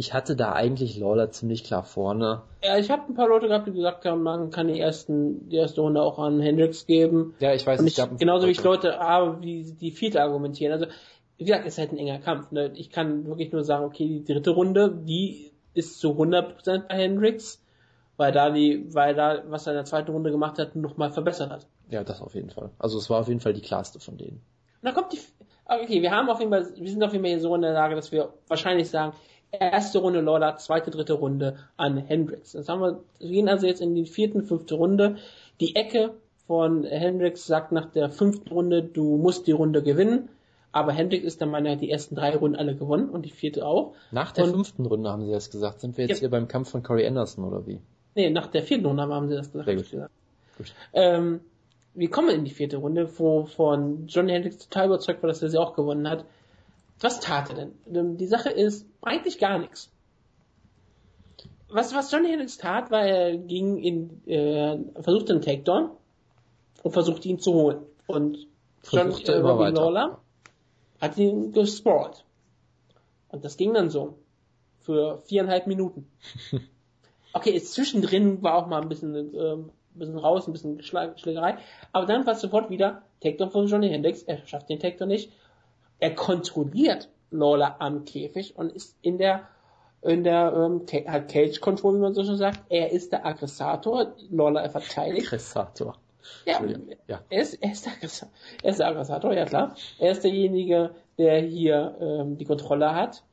ich 0.00 0.14
hatte 0.14 0.36
da 0.36 0.52
eigentlich 0.52 0.96
Lawler 0.96 1.32
ziemlich 1.32 1.64
klar 1.64 1.82
vorne. 1.82 2.42
Ja, 2.62 2.78
ich 2.78 2.88
habe 2.88 3.02
ein 3.08 3.14
paar 3.14 3.28
Leute 3.28 3.48
gehabt, 3.48 3.66
die 3.66 3.72
gesagt 3.72 4.04
haben, 4.04 4.22
man 4.22 4.50
kann 4.50 4.68
die 4.68 4.78
ersten, 4.78 5.48
die 5.48 5.56
erste 5.56 5.80
Runde 5.80 6.00
auch 6.00 6.20
an 6.20 6.40
Hendrix 6.40 6.86
geben. 6.86 7.34
Ja, 7.40 7.52
ich 7.52 7.66
weiß. 7.66 7.80
Und 7.80 7.88
ich, 7.88 7.98
ich 7.98 8.16
genauso 8.16 8.46
wie 8.46 8.52
ich 8.52 8.62
Leute 8.62 8.96
habe, 9.00 9.42
wie 9.42 9.64
die 9.72 9.90
vierte 9.90 10.22
argumentieren. 10.22 10.72
Also, 10.72 10.86
wie 11.36 11.44
gesagt, 11.44 11.66
es 11.66 11.72
ist 11.74 11.78
halt 11.78 11.90
ein 11.90 11.98
enger 11.98 12.20
Kampf. 12.20 12.52
Ne? 12.52 12.70
Ich 12.76 12.90
kann 12.90 13.26
wirklich 13.26 13.50
nur 13.50 13.64
sagen, 13.64 13.84
okay, 13.84 14.06
die 14.06 14.24
dritte 14.24 14.50
Runde, 14.50 14.96
die 15.02 15.50
ist 15.74 15.98
zu 15.98 16.10
100% 16.12 16.86
bei 16.86 16.94
Hendrix, 16.94 17.60
weil 18.16 18.30
da 18.30 18.50
die, 18.50 18.94
weil 18.94 19.16
da, 19.16 19.42
was 19.48 19.66
er 19.66 19.72
in 19.72 19.78
der 19.78 19.84
zweiten 19.84 20.12
Runde 20.12 20.30
gemacht 20.30 20.60
hat, 20.60 20.76
nochmal 20.76 21.10
verbessert 21.10 21.50
hat. 21.50 21.66
Ja, 21.90 22.04
das 22.04 22.22
auf 22.22 22.36
jeden 22.36 22.50
Fall. 22.50 22.70
Also 22.78 22.98
es 22.98 23.10
war 23.10 23.18
auf 23.18 23.28
jeden 23.28 23.40
Fall 23.40 23.52
die 23.52 23.62
klarste 23.62 23.98
von 23.98 24.16
denen. 24.16 24.36
Und 24.36 24.84
dann 24.84 24.94
kommt 24.94 25.12
die, 25.12 25.18
okay, 25.64 26.02
wir 26.02 26.12
haben 26.12 26.30
auf 26.30 26.38
jeden 26.38 26.52
Fall, 26.52 26.68
wir 26.76 26.88
sind 26.88 27.02
auf 27.02 27.12
jeden 27.12 27.24
Fall 27.24 27.40
so 27.40 27.52
in 27.56 27.62
der 27.62 27.72
Lage, 27.72 27.96
dass 27.96 28.12
wir 28.12 28.32
wahrscheinlich 28.46 28.88
sagen, 28.90 29.12
erste 29.52 29.98
Runde 29.98 30.20
Lawler, 30.20 30.56
zweite, 30.56 30.90
dritte 30.90 31.14
Runde 31.14 31.56
an 31.76 31.96
Hendricks. 31.96 32.52
Jetzt 32.52 32.68
haben 32.68 32.80
wir, 32.80 33.00
wir 33.18 33.28
gehen 33.30 33.48
also 33.48 33.66
jetzt 33.66 33.80
in 33.80 33.94
die 33.94 34.06
vierte, 34.06 34.42
fünfte 34.42 34.74
Runde. 34.74 35.16
Die 35.60 35.76
Ecke 35.76 36.14
von 36.46 36.84
Hendricks 36.84 37.46
sagt 37.46 37.72
nach 37.72 37.90
der 37.90 38.10
fünften 38.10 38.48
Runde, 38.48 38.82
du 38.82 39.16
musst 39.16 39.46
die 39.46 39.52
Runde 39.52 39.82
gewinnen. 39.82 40.28
Aber 40.70 40.92
Hendricks 40.92 41.24
ist 41.24 41.40
der 41.40 41.48
Meinung, 41.48 41.66
er 41.66 41.72
hat 41.72 41.80
die 41.80 41.90
ersten 41.90 42.14
drei 42.14 42.36
Runden 42.36 42.56
alle 42.56 42.76
gewonnen 42.76 43.08
und 43.08 43.24
die 43.24 43.30
vierte 43.30 43.66
auch. 43.66 43.94
Nach 44.10 44.32
der 44.32 44.44
und, 44.44 44.52
fünften 44.52 44.86
Runde 44.86 45.10
haben 45.10 45.24
sie 45.24 45.32
das 45.32 45.50
gesagt. 45.50 45.80
Sind 45.80 45.96
wir 45.96 46.06
jetzt 46.06 46.18
ja, 46.18 46.20
hier 46.20 46.30
beim 46.30 46.46
Kampf 46.46 46.70
von 46.70 46.82
Corey 46.82 47.06
Anderson 47.06 47.44
oder 47.44 47.66
wie? 47.66 47.80
Nee, 48.14 48.30
nach 48.30 48.48
der 48.48 48.62
vierten 48.62 48.84
Runde 48.84 49.02
haben 49.02 49.28
sie 49.28 49.34
das 49.34 49.50
gesagt. 49.50 49.66
Sehr 49.66 49.76
gut. 49.76 49.90
gesagt. 49.90 50.10
gut. 50.58 50.74
Ähm, 50.92 51.40
wir 51.94 52.10
kommen 52.10 52.28
in 52.28 52.44
die 52.44 52.50
vierte 52.50 52.76
Runde, 52.76 53.08
wo 53.18 53.46
von 53.46 54.06
Johnny 54.06 54.32
Hendricks 54.32 54.58
total 54.58 54.86
überzeugt 54.86 55.22
war, 55.22 55.28
dass 55.28 55.42
er 55.42 55.48
sie 55.48 55.58
auch 55.58 55.74
gewonnen 55.74 56.08
hat. 56.08 56.24
Was 57.00 57.20
tat 57.20 57.50
er 57.50 57.68
denn? 57.86 58.16
Die 58.16 58.26
Sache 58.26 58.50
ist 58.50 58.86
eigentlich 59.02 59.38
gar 59.38 59.58
nichts. 59.58 59.90
Was, 61.70 61.94
was 61.94 62.10
Johnny 62.10 62.28
Hendricks 62.28 62.56
tat, 62.56 62.90
war, 62.90 63.02
er 63.02 63.36
ging 63.36 63.76
in, 63.78 64.26
äh, 64.26 64.78
versuchte 65.02 65.34
einen 65.34 65.42
Takedown 65.42 65.90
und 66.82 66.92
versuchte 66.92 67.28
ihn 67.28 67.38
zu 67.38 67.52
holen. 67.52 67.82
Und 68.06 68.46
John 68.90 69.10
äh, 69.10 69.32
Robbie 69.32 69.70
Lawler 69.70 70.18
hat 71.00 71.18
ihn 71.18 71.52
gesprawlt. 71.52 72.24
Und 73.28 73.44
das 73.44 73.56
ging 73.56 73.74
dann 73.74 73.90
so. 73.90 74.18
Für 74.80 75.18
viereinhalb 75.18 75.66
Minuten. 75.66 76.10
okay, 77.34 77.52
jetzt 77.52 77.74
zwischendrin 77.74 78.42
war 78.42 78.54
auch 78.54 78.66
mal 78.66 78.80
ein 78.80 78.88
bisschen, 78.88 79.14
ähm, 79.14 79.70
ein 79.94 79.98
bisschen 79.98 80.18
raus, 80.18 80.46
ein 80.46 80.52
bisschen 80.52 80.82
Schlägerei, 80.82 81.58
aber 81.92 82.06
dann 82.06 82.24
war 82.24 82.32
es 82.32 82.40
sofort 82.40 82.70
wieder 82.70 83.02
Takedown 83.20 83.50
von 83.50 83.66
Johnny 83.66 83.90
Hendricks, 83.90 84.22
er 84.22 84.46
schafft 84.46 84.70
den 84.70 84.80
Takedown 84.80 85.08
nicht, 85.08 85.30
er 86.00 86.14
kontrolliert 86.14 87.08
Lawler 87.30 87.76
am 87.80 88.04
Käfig 88.04 88.56
und 88.56 88.72
ist 88.72 88.96
in 89.02 89.18
der 89.18 89.48
in 90.00 90.22
der 90.22 90.52
ähm, 90.54 90.86
hat 91.08 91.28
Cage 91.28 91.60
Control, 91.60 91.96
wie 91.96 92.00
man 92.00 92.14
so 92.14 92.24
schon 92.24 92.36
sagt. 92.36 92.60
Er 92.68 92.92
ist 92.92 93.10
der 93.12 93.26
Aggressator, 93.26 94.14
Lawler 94.30 94.62
er 94.62 94.70
verteidigt. 94.70 95.26
Aggressator. 95.26 95.96
Ja, 96.44 96.60
ja. 97.06 97.20
Er, 97.30 97.42
ist, 97.42 97.54
er, 97.54 97.72
ist 97.72 97.86
der 97.86 97.92
Aggressator, 97.94 98.30
er 98.62 98.70
ist 98.70 98.78
der 98.78 98.86
Aggressator, 98.86 99.32
ja 99.34 99.44
klar. 99.44 99.74
Er 99.98 100.12
ist 100.12 100.22
derjenige, 100.22 100.94
der 101.18 101.40
hier 101.40 101.96
ähm, 102.00 102.38
die 102.38 102.44
Kontrolle 102.44 102.94
hat. 102.94 103.24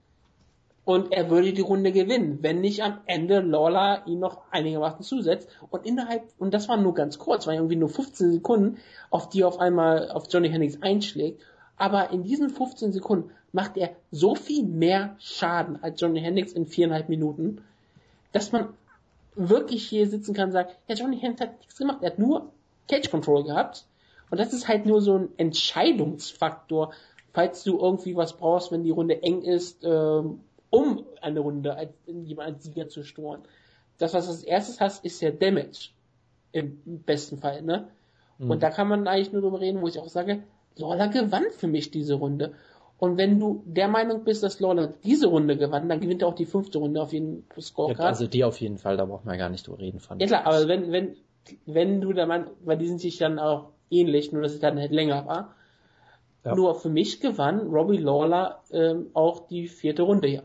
Und 0.85 1.11
er 1.11 1.31
würde 1.31 1.51
die 1.51 1.61
Runde 1.61 1.91
gewinnen, 1.91 2.39
wenn 2.41 2.61
nicht 2.61 2.83
am 2.83 2.99
Ende 3.07 3.39
Lawler 3.39 4.03
ihn 4.05 4.19
noch 4.19 4.43
einigermaßen 4.51 5.03
zusetzt. 5.03 5.49
Und 5.71 5.83
innerhalb, 5.85 6.23
und 6.37 6.53
das 6.53 6.69
war 6.69 6.77
nur 6.77 6.93
ganz 6.93 7.17
kurz, 7.17 7.47
war 7.47 7.55
irgendwie 7.55 7.75
nur 7.75 7.89
15 7.89 8.33
Sekunden, 8.33 8.77
auf 9.09 9.29
die 9.29 9.43
auf 9.43 9.59
einmal 9.59 10.11
auf 10.11 10.25
Johnny 10.29 10.49
Hendricks 10.49 10.81
einschlägt. 10.81 11.41
Aber 11.77 12.11
in 12.11 12.23
diesen 12.23 12.49
15 12.49 12.93
Sekunden 12.93 13.31
macht 13.51 13.77
er 13.77 13.95
so 14.11 14.35
viel 14.35 14.63
mehr 14.63 15.15
Schaden 15.19 15.81
als 15.81 15.99
Johnny 15.99 16.21
Hendricks 16.21 16.53
in 16.53 16.65
viereinhalb 16.65 17.09
Minuten, 17.09 17.61
dass 18.31 18.51
man 18.51 18.69
wirklich 19.35 19.87
hier 19.87 20.07
sitzen 20.07 20.33
kann 20.33 20.45
und 20.45 20.53
sagen, 20.53 20.69
ja, 20.87 20.95
Johnny 20.95 21.17
Hendricks 21.17 21.41
hat 21.41 21.59
nichts 21.59 21.77
gemacht, 21.77 21.99
er 22.01 22.11
hat 22.11 22.19
nur 22.19 22.51
Cage 22.87 23.09
Control 23.09 23.43
gehabt. 23.43 23.85
Und 24.29 24.39
das 24.39 24.53
ist 24.53 24.67
halt 24.67 24.85
nur 24.85 25.01
so 25.01 25.17
ein 25.17 25.29
Entscheidungsfaktor, 25.37 26.93
falls 27.33 27.63
du 27.63 27.77
irgendwie 27.77 28.15
was 28.15 28.37
brauchst, 28.37 28.71
wenn 28.71 28.83
die 28.83 28.91
Runde 28.91 29.21
eng 29.21 29.41
ist, 29.41 29.83
ähm, 29.83 30.41
um 30.69 31.05
eine 31.21 31.39
Runde 31.39 31.75
als, 31.75 31.91
jemand 32.07 32.55
als 32.55 32.63
Sieger 32.63 32.89
zu 32.89 33.03
storen. 33.03 33.41
Das, 33.97 34.13
was 34.13 34.25
du 34.25 34.31
als 34.31 34.43
erstes 34.43 34.81
hast, 34.81 35.05
ist 35.05 35.21
ja 35.21 35.31
Damage. 35.31 35.89
Im 36.51 36.79
besten 37.05 37.37
Fall, 37.37 37.61
ne? 37.61 37.89
Mhm. 38.37 38.51
Und 38.51 38.63
da 38.63 38.69
kann 38.69 38.87
man 38.87 39.07
eigentlich 39.07 39.31
nur 39.33 39.41
drüber 39.41 39.59
reden, 39.59 39.81
wo 39.81 39.87
ich 39.87 39.99
auch 39.99 40.07
sage, 40.07 40.43
Lawler 40.77 41.07
gewann 41.07 41.45
für 41.51 41.67
mich 41.67 41.91
diese 41.91 42.15
Runde. 42.15 42.53
Und 42.97 43.17
wenn 43.17 43.39
du 43.39 43.61
der 43.65 43.87
Meinung 43.87 44.23
bist, 44.23 44.41
dass 44.43 44.59
Lawler 44.59 44.93
diese 45.03 45.27
Runde 45.27 45.57
gewann, 45.57 45.89
dann 45.89 45.99
gewinnt 45.99 46.21
er 46.21 46.29
auch 46.29 46.35
die 46.35 46.45
fünfte 46.45 46.77
Runde 46.77 47.01
auf 47.01 47.11
jeden 47.11 47.45
Scorecard. 47.59 47.99
Ja, 47.99 48.05
also 48.05 48.27
die 48.27 48.43
auf 48.43 48.59
jeden 48.61 48.77
Fall, 48.77 48.95
da 48.95 49.05
braucht 49.05 49.25
man 49.25 49.37
gar 49.37 49.49
nicht 49.49 49.67
drüber 49.67 49.79
reden 49.79 49.99
von. 49.99 50.19
Ja 50.19 50.27
klar, 50.27 50.45
aber 50.45 50.67
wenn, 50.67 50.91
wenn, 50.91 51.15
wenn 51.65 52.01
du 52.01 52.13
der 52.13 52.25
Meinung, 52.25 52.51
weil 52.63 52.77
die 52.77 52.87
sind 52.87 53.01
sich 53.01 53.17
dann 53.17 53.37
auch 53.37 53.69
ähnlich, 53.89 54.31
nur 54.31 54.41
dass 54.41 54.53
es 54.53 54.59
dann 54.59 54.79
halt 54.79 54.91
länger 54.91 55.25
war. 55.25 55.55
Ja. 56.45 56.55
Nur 56.55 56.75
für 56.75 56.89
mich 56.89 57.21
gewann 57.21 57.67
Robbie 57.67 57.97
Lawler 57.97 58.61
ähm, 58.71 59.07
auch 59.13 59.47
die 59.47 59.67
vierte 59.67 60.03
Runde 60.03 60.27
hier. 60.27 60.43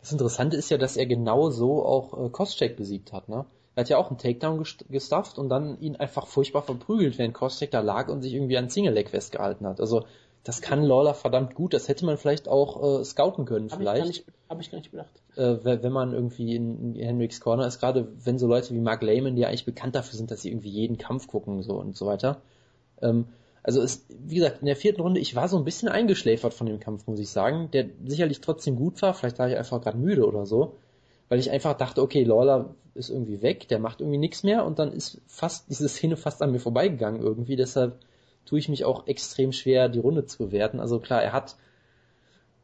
Das 0.00 0.12
Interessante 0.12 0.56
ist 0.56 0.70
ja, 0.70 0.78
dass 0.78 0.96
er 0.96 1.06
genau 1.06 1.50
so 1.50 1.84
auch 1.84 2.26
äh, 2.26 2.30
Koscheck 2.30 2.76
besiegt 2.76 3.12
hat, 3.12 3.28
ne? 3.28 3.44
Er 3.74 3.82
hat 3.82 3.88
ja 3.88 3.98
auch 3.98 4.08
einen 4.08 4.18
Takedown 4.18 4.64
gestufft 4.88 5.38
und 5.38 5.48
dann 5.48 5.80
ihn 5.80 5.96
einfach 5.96 6.26
furchtbar 6.26 6.62
verprügelt, 6.62 7.18
während 7.18 7.34
Koscheck 7.34 7.70
da 7.70 7.80
lag 7.80 8.08
und 8.08 8.22
sich 8.22 8.34
irgendwie 8.34 8.58
an 8.58 8.68
Single-Leg 8.68 9.10
festgehalten 9.10 9.66
hat. 9.66 9.80
Also 9.80 10.04
das 10.44 10.60
kann 10.60 10.82
Lawler 10.82 11.14
verdammt 11.14 11.54
gut. 11.54 11.74
Das 11.74 11.88
hätte 11.88 12.06
man 12.06 12.16
vielleicht 12.16 12.48
auch 12.48 13.00
äh, 13.00 13.04
scouten 13.04 13.44
können, 13.44 13.70
hab 13.70 13.78
vielleicht. 13.78 14.20
Ich 14.20 14.24
Habe 14.48 14.62
ich 14.62 14.70
gar 14.70 14.78
nicht 14.78 14.90
bedacht. 14.90 15.22
Äh, 15.36 15.58
wenn 15.62 15.92
man 15.92 16.12
irgendwie 16.12 16.56
in, 16.56 16.94
in 16.94 17.02
Henricks 17.02 17.40
Corner 17.40 17.66
ist, 17.66 17.78
gerade 17.78 18.08
wenn 18.24 18.38
so 18.38 18.46
Leute 18.46 18.74
wie 18.74 18.80
Mark 18.80 19.02
Lehman, 19.02 19.36
die 19.36 19.42
ja 19.42 19.48
eigentlich 19.48 19.66
bekannt 19.66 19.94
dafür 19.94 20.16
sind, 20.16 20.30
dass 20.30 20.42
sie 20.42 20.50
irgendwie 20.50 20.70
jeden 20.70 20.98
Kampf 20.98 21.28
gucken 21.28 21.62
so 21.62 21.74
und 21.74 21.96
so 21.96 22.06
weiter. 22.06 22.40
Ähm, 23.02 23.26
also 23.62 23.82
es, 23.82 24.06
wie 24.08 24.36
gesagt, 24.36 24.60
in 24.60 24.66
der 24.66 24.76
vierten 24.76 25.02
Runde, 25.02 25.20
ich 25.20 25.36
war 25.36 25.46
so 25.46 25.58
ein 25.58 25.64
bisschen 25.64 25.88
eingeschläfert 25.88 26.54
von 26.54 26.66
dem 26.66 26.80
Kampf, 26.80 27.06
muss 27.06 27.20
ich 27.20 27.28
sagen, 27.28 27.70
der 27.72 27.86
sicherlich 28.06 28.40
trotzdem 28.40 28.76
gut 28.76 29.00
war. 29.02 29.12
Vielleicht 29.12 29.38
war 29.38 29.48
ich 29.48 29.56
einfach 29.56 29.82
gerade 29.82 29.98
müde 29.98 30.26
oder 30.26 30.46
so, 30.46 30.76
weil 31.30 31.38
ich 31.38 31.50
einfach 31.50 31.74
dachte, 31.74 32.02
okay, 32.02 32.24
Lawler 32.24 32.74
ist 32.94 33.08
irgendwie 33.08 33.40
weg, 33.40 33.68
der 33.68 33.78
macht 33.78 34.00
irgendwie 34.00 34.18
nichts 34.18 34.42
mehr 34.42 34.66
und 34.66 34.80
dann 34.80 34.92
ist 34.92 35.22
fast 35.26 35.70
diese 35.70 35.88
Szene 35.88 36.16
fast 36.16 36.42
an 36.42 36.50
mir 36.50 36.58
vorbeigegangen 36.58 37.22
irgendwie. 37.22 37.54
Deshalb 37.54 38.00
tue 38.44 38.58
ich 38.58 38.68
mich 38.68 38.84
auch 38.84 39.06
extrem 39.06 39.52
schwer, 39.52 39.88
die 39.88 40.00
Runde 40.00 40.26
zu 40.26 40.38
bewerten. 40.38 40.80
Also 40.80 40.98
klar, 40.98 41.22
er 41.22 41.32
hat, 41.32 41.54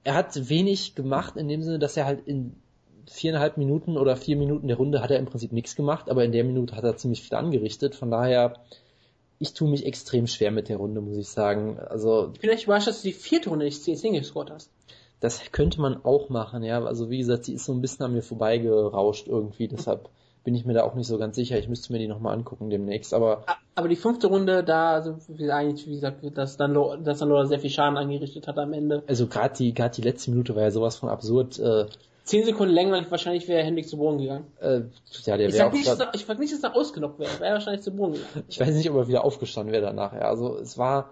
er 0.02 0.14
hat 0.14 0.48
wenig 0.48 0.96
gemacht 0.96 1.36
in 1.36 1.46
dem 1.46 1.62
Sinne, 1.62 1.78
dass 1.78 1.96
er 1.96 2.06
halt 2.06 2.26
in 2.26 2.56
viereinhalb 3.08 3.56
Minuten 3.56 3.96
oder 3.96 4.16
vier 4.16 4.36
Minuten 4.36 4.66
der 4.66 4.78
Runde 4.78 5.00
hat 5.00 5.12
er 5.12 5.20
im 5.20 5.26
Prinzip 5.26 5.52
nichts 5.52 5.76
gemacht, 5.76 6.10
aber 6.10 6.24
in 6.24 6.32
der 6.32 6.42
Minute 6.42 6.74
hat 6.74 6.82
er 6.82 6.96
ziemlich 6.96 7.22
viel 7.22 7.36
angerichtet. 7.38 7.94
Von 7.94 8.10
daher, 8.10 8.54
ich 9.38 9.54
tue 9.54 9.70
mich 9.70 9.86
extrem 9.86 10.26
schwer 10.26 10.50
mit 10.50 10.68
der 10.68 10.78
Runde, 10.78 11.00
muss 11.00 11.16
ich 11.16 11.28
sagen. 11.28 11.78
Also 11.78 12.32
vielleicht 12.40 12.64
überrascht, 12.64 12.88
dass 12.88 13.02
du 13.02 13.08
die 13.08 13.14
vierte 13.14 13.50
Runde 13.50 13.64
nicht 13.64 13.84
Single 13.84 14.22
gescored 14.22 14.50
hast. 14.50 14.72
Das 15.20 15.40
könnte 15.52 15.80
man 15.80 16.04
auch 16.04 16.28
machen, 16.28 16.62
ja. 16.62 16.84
Also 16.84 17.10
wie 17.10 17.18
gesagt, 17.18 17.44
sie 17.44 17.54
ist 17.54 17.64
so 17.64 17.72
ein 17.72 17.80
bisschen 17.80 18.04
an 18.04 18.12
mir 18.12 18.22
vorbeigerauscht 18.22 19.28
irgendwie, 19.28 19.68
deshalb 19.68 20.08
bin 20.46 20.54
ich 20.54 20.64
mir 20.64 20.74
da 20.74 20.84
auch 20.84 20.94
nicht 20.94 21.08
so 21.08 21.18
ganz 21.18 21.34
sicher. 21.34 21.58
Ich 21.58 21.68
müsste 21.68 21.92
mir 21.92 21.98
die 21.98 22.06
nochmal 22.06 22.32
angucken 22.32 22.70
demnächst, 22.70 23.12
aber. 23.12 23.44
Aber 23.74 23.88
die 23.88 23.96
fünfte 23.96 24.28
Runde, 24.28 24.62
da 24.62 25.02
sind 25.02 25.38
wir 25.38 25.54
eigentlich, 25.54 25.88
wie 25.88 25.94
gesagt, 25.94 26.18
dass 26.38 26.56
dann, 26.56 26.72
dass 27.02 27.18
dann 27.18 27.28
Lola 27.28 27.46
sehr 27.46 27.58
viel 27.58 27.68
Schaden 27.68 27.96
angerichtet 27.96 28.46
hat 28.46 28.56
am 28.56 28.72
Ende. 28.72 29.02
Also 29.08 29.26
gerade 29.26 29.54
die, 29.56 29.74
gerade 29.74 29.96
die 29.96 30.02
letzte 30.02 30.30
Minute 30.30 30.54
war 30.54 30.62
ja 30.62 30.70
sowas 30.70 30.96
von 30.96 31.08
absurd. 31.08 31.58
Äh, 31.58 31.86
Zehn 32.22 32.44
Sekunden 32.44 32.72
länger, 32.72 33.04
wahrscheinlich 33.10 33.48
wäre 33.48 33.64
Hendrik 33.64 33.88
zu 33.88 33.98
Boden 33.98 34.18
gegangen. 34.18 34.46
Äh, 34.60 34.82
ja, 35.24 35.36
der 35.36 35.48
ich 35.48 35.54
sag, 35.56 35.72
nicht, 35.72 35.88
ich 36.14 36.26
sag 36.26 36.38
nicht, 36.38 36.52
dass 36.52 36.62
er 36.62 36.76
ausgenockt 36.76 37.18
wäre, 37.18 37.40
wäre 37.40 37.54
wahrscheinlich 37.54 37.82
zu 37.82 37.90
Boden 37.90 38.14
gegangen. 38.14 38.44
Ich 38.48 38.60
weiß 38.60 38.74
nicht, 38.74 38.88
ob 38.90 38.96
er 38.96 39.08
wieder 39.08 39.24
aufgestanden 39.24 39.72
wäre 39.72 39.84
danach. 39.84 40.12
Ja. 40.12 40.22
Also 40.22 40.58
es 40.58 40.78
war, 40.78 41.10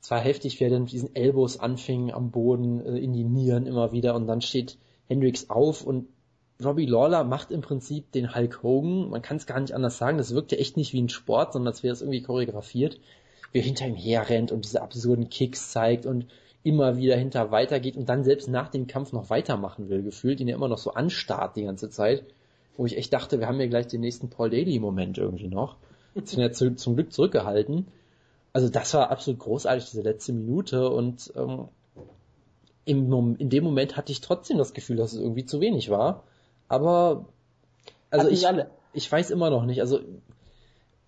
es 0.00 0.10
war 0.10 0.20
heftig, 0.20 0.60
wie 0.60 0.64
er 0.64 0.70
dann 0.70 0.82
mit 0.82 0.92
diesen 0.92 1.14
Elbows 1.14 1.58
anfing 1.58 2.12
am 2.12 2.30
Boden, 2.30 2.84
äh, 2.84 2.98
in 2.98 3.12
die 3.12 3.24
Nieren 3.24 3.66
immer 3.66 3.92
wieder 3.92 4.14
und 4.14 4.26
dann 4.26 4.40
steht 4.40 4.78
Hendricks 5.06 5.50
auf 5.50 5.84
und 5.84 6.08
Robbie 6.62 6.86
Lawler 6.86 7.22
macht 7.24 7.52
im 7.52 7.60
Prinzip 7.60 8.10
den 8.12 8.34
Hulk 8.34 8.62
Hogan, 8.62 9.10
man 9.10 9.22
kann 9.22 9.36
es 9.36 9.46
gar 9.46 9.60
nicht 9.60 9.74
anders 9.74 9.98
sagen, 9.98 10.18
das 10.18 10.34
wirkt 10.34 10.50
ja 10.50 10.58
echt 10.58 10.76
nicht 10.76 10.92
wie 10.92 11.00
ein 11.00 11.08
Sport, 11.08 11.52
sondern 11.52 11.72
als 11.72 11.82
wäre 11.82 11.92
es 11.92 12.02
irgendwie 12.02 12.22
choreografiert, 12.22 12.98
wie 13.52 13.58
er 13.58 13.64
hinter 13.64 13.86
ihm 13.86 13.94
herrennt 13.94 14.50
und 14.50 14.64
diese 14.64 14.82
absurden 14.82 15.30
Kicks 15.30 15.70
zeigt 15.70 16.04
und 16.04 16.26
immer 16.64 16.96
wieder 16.96 17.16
hinter 17.16 17.52
weitergeht 17.52 17.96
und 17.96 18.08
dann 18.08 18.24
selbst 18.24 18.48
nach 18.48 18.68
dem 18.68 18.88
Kampf 18.88 19.12
noch 19.12 19.30
weitermachen 19.30 19.88
will, 19.88 20.02
gefühlt, 20.02 20.40
ihn 20.40 20.48
ja 20.48 20.56
immer 20.56 20.68
noch 20.68 20.78
so 20.78 20.92
anstarrt 20.92 21.56
die 21.56 21.62
ganze 21.62 21.90
Zeit, 21.90 22.24
wo 22.76 22.86
ich 22.86 22.96
echt 22.96 23.12
dachte, 23.12 23.38
wir 23.38 23.46
haben 23.46 23.60
ja 23.60 23.66
gleich 23.66 23.86
den 23.86 24.00
nächsten 24.00 24.28
Paul 24.28 24.50
Daly-Moment 24.50 25.18
irgendwie 25.18 25.48
noch. 25.48 25.76
Das 26.14 26.30
sind 26.30 26.40
ja 26.40 26.50
zu, 26.50 26.74
zum 26.74 26.96
Glück 26.96 27.12
zurückgehalten. 27.12 27.86
Also 28.52 28.68
das 28.68 28.94
war 28.94 29.10
absolut 29.10 29.40
großartig, 29.40 29.84
diese 29.86 30.02
letzte 30.02 30.32
Minute 30.32 30.90
und 30.90 31.32
ähm, 31.36 31.68
im, 32.84 33.36
in 33.38 33.50
dem 33.50 33.64
Moment 33.64 33.96
hatte 33.96 34.12
ich 34.12 34.20
trotzdem 34.20 34.58
das 34.58 34.72
Gefühl, 34.72 34.96
dass 34.96 35.12
es 35.12 35.20
irgendwie 35.20 35.44
zu 35.44 35.60
wenig 35.60 35.90
war. 35.90 36.24
Aber 36.68 37.26
also 38.10 38.28
ich, 38.28 38.46
ich 38.94 39.12
weiß 39.12 39.30
immer 39.30 39.50
noch 39.50 39.64
nicht. 39.64 39.80
Also 39.80 40.00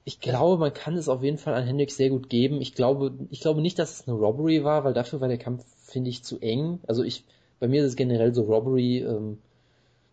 ich 0.05 0.21
glaube, 0.21 0.59
man 0.59 0.75
kann 0.75 0.97
es 0.97 1.09
auf 1.09 1.23
jeden 1.23 1.39
Fall 1.39 1.55
an 1.55 1.65
Hendrix 1.65 1.97
sehr 1.97 2.11
gut 2.11 2.29
geben. 2.29 2.61
Ich 2.61 2.75
glaube, 2.75 3.13
ich 3.31 3.41
glaube 3.41 3.61
nicht, 3.61 3.79
dass 3.79 4.01
es 4.01 4.09
eine 4.09 4.17
Robbery 4.17 4.65
war, 4.65 4.85
weil 4.85 4.95
dafür 4.95 5.21
war 5.21 5.29
der 5.29 5.39
Kampf, 5.39 5.65
finde 5.85 6.11
ich, 6.11 6.23
zu 6.23 6.39
eng. 6.41 6.81
Also 6.87 7.03
ich, 7.03 7.25
bei 7.59 7.69
mir 7.69 7.83
ist 7.83 7.89
es 7.89 7.97
generell 7.97 8.35
so 8.35 8.43
Robbery, 8.43 8.99
ähm, 8.99 9.39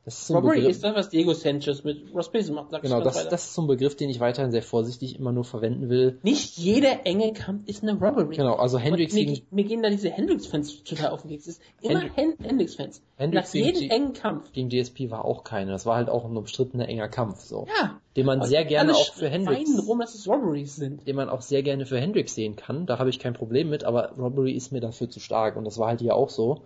das 0.08 0.22
ist 0.22 0.32
Robbery 0.32 0.60
Begriff, 0.60 0.72
ist 0.72 0.86
das, 0.86 0.96
was 0.96 1.10
Diego 1.10 1.34
Sanchez 1.34 1.84
mit 1.84 2.16
Ross 2.16 2.32
Pace 2.32 2.50
macht. 2.50 2.72
Genau, 2.82 3.02
das, 3.02 3.28
das 3.28 3.44
ist 3.48 3.56
so 3.56 3.64
ein 3.64 3.68
Begriff, 3.68 3.98
den 3.98 4.10
ich 4.10 4.22
weiterhin 4.22 4.52
sehr 4.52 4.64
vorsichtig 4.64 5.20
immer 5.20 5.34
nur 5.34 5.44
verwenden 5.44 5.90
will. 5.90 6.18
Nicht 6.24 6.58
jeder 6.58 7.06
enge 7.06 7.34
Kampf 7.34 7.68
ist 7.68 7.84
eine 7.84 7.92
Robbery. 8.00 8.38
Genau, 8.38 8.56
also 8.56 8.78
Hendrix 8.78 9.14
mir, 9.14 9.42
mir 9.52 9.66
gehen 9.66 9.84
da 9.84 9.90
diese 9.90 10.10
Hendrix-Fans 10.10 10.86
total 10.86 11.10
auf 11.10 11.24
den 11.24 11.32
Keks. 11.32 11.48
Ist 11.48 11.62
immer 11.82 12.00
Hend 12.16 12.38
Hendrix-Fans. 12.42 13.02
Hendrix 13.18 13.54
Nach 13.54 13.62
jedem 13.62 13.90
engen 13.90 14.14
Kampf. 14.14 14.54
Gegen 14.54 14.70
DSP 14.70 15.12
war 15.12 15.26
auch 15.26 15.44
keine. 15.44 15.72
Das 15.72 15.86
war 15.86 15.98
halt 15.98 16.08
auch 16.08 16.24
ein 16.24 16.38
umstrittener 16.38 16.88
enger 16.88 17.10
Kampf, 17.10 17.42
so. 17.42 17.68
Ja. 17.78 18.00
Den 18.16 18.26
man 18.26 18.44
sehr 18.44 18.64
gerne 18.64 18.96
auch 18.96 19.14
für 19.14 19.28
Hendrix. 19.28 19.70
rum, 19.86 20.00
dass 20.00 20.16
es 20.16 20.26
Robberies 20.26 20.78
sind. 20.78 21.06
Den 21.06 21.18
man 21.18 21.28
auch 21.28 21.42
sehr 21.42 21.64
gerne 21.64 21.86
für 21.86 22.00
Hendrix 22.00 22.34
sehen 22.34 22.56
kann. 22.56 22.86
Da 22.86 22.98
habe 22.98 23.10
ich 23.10 23.20
kein 23.20 23.34
Problem 23.34 23.70
mit, 23.70 23.84
aber 23.84 24.14
Robbery 24.18 24.54
ist 24.54 24.72
mir 24.72 24.80
dafür 24.80 25.10
zu 25.10 25.20
stark. 25.20 25.58
Und 25.58 25.66
das 25.66 25.78
war 25.78 25.90
halt 25.90 26.00
hier 26.00 26.16
auch 26.16 26.30
so. 26.30 26.62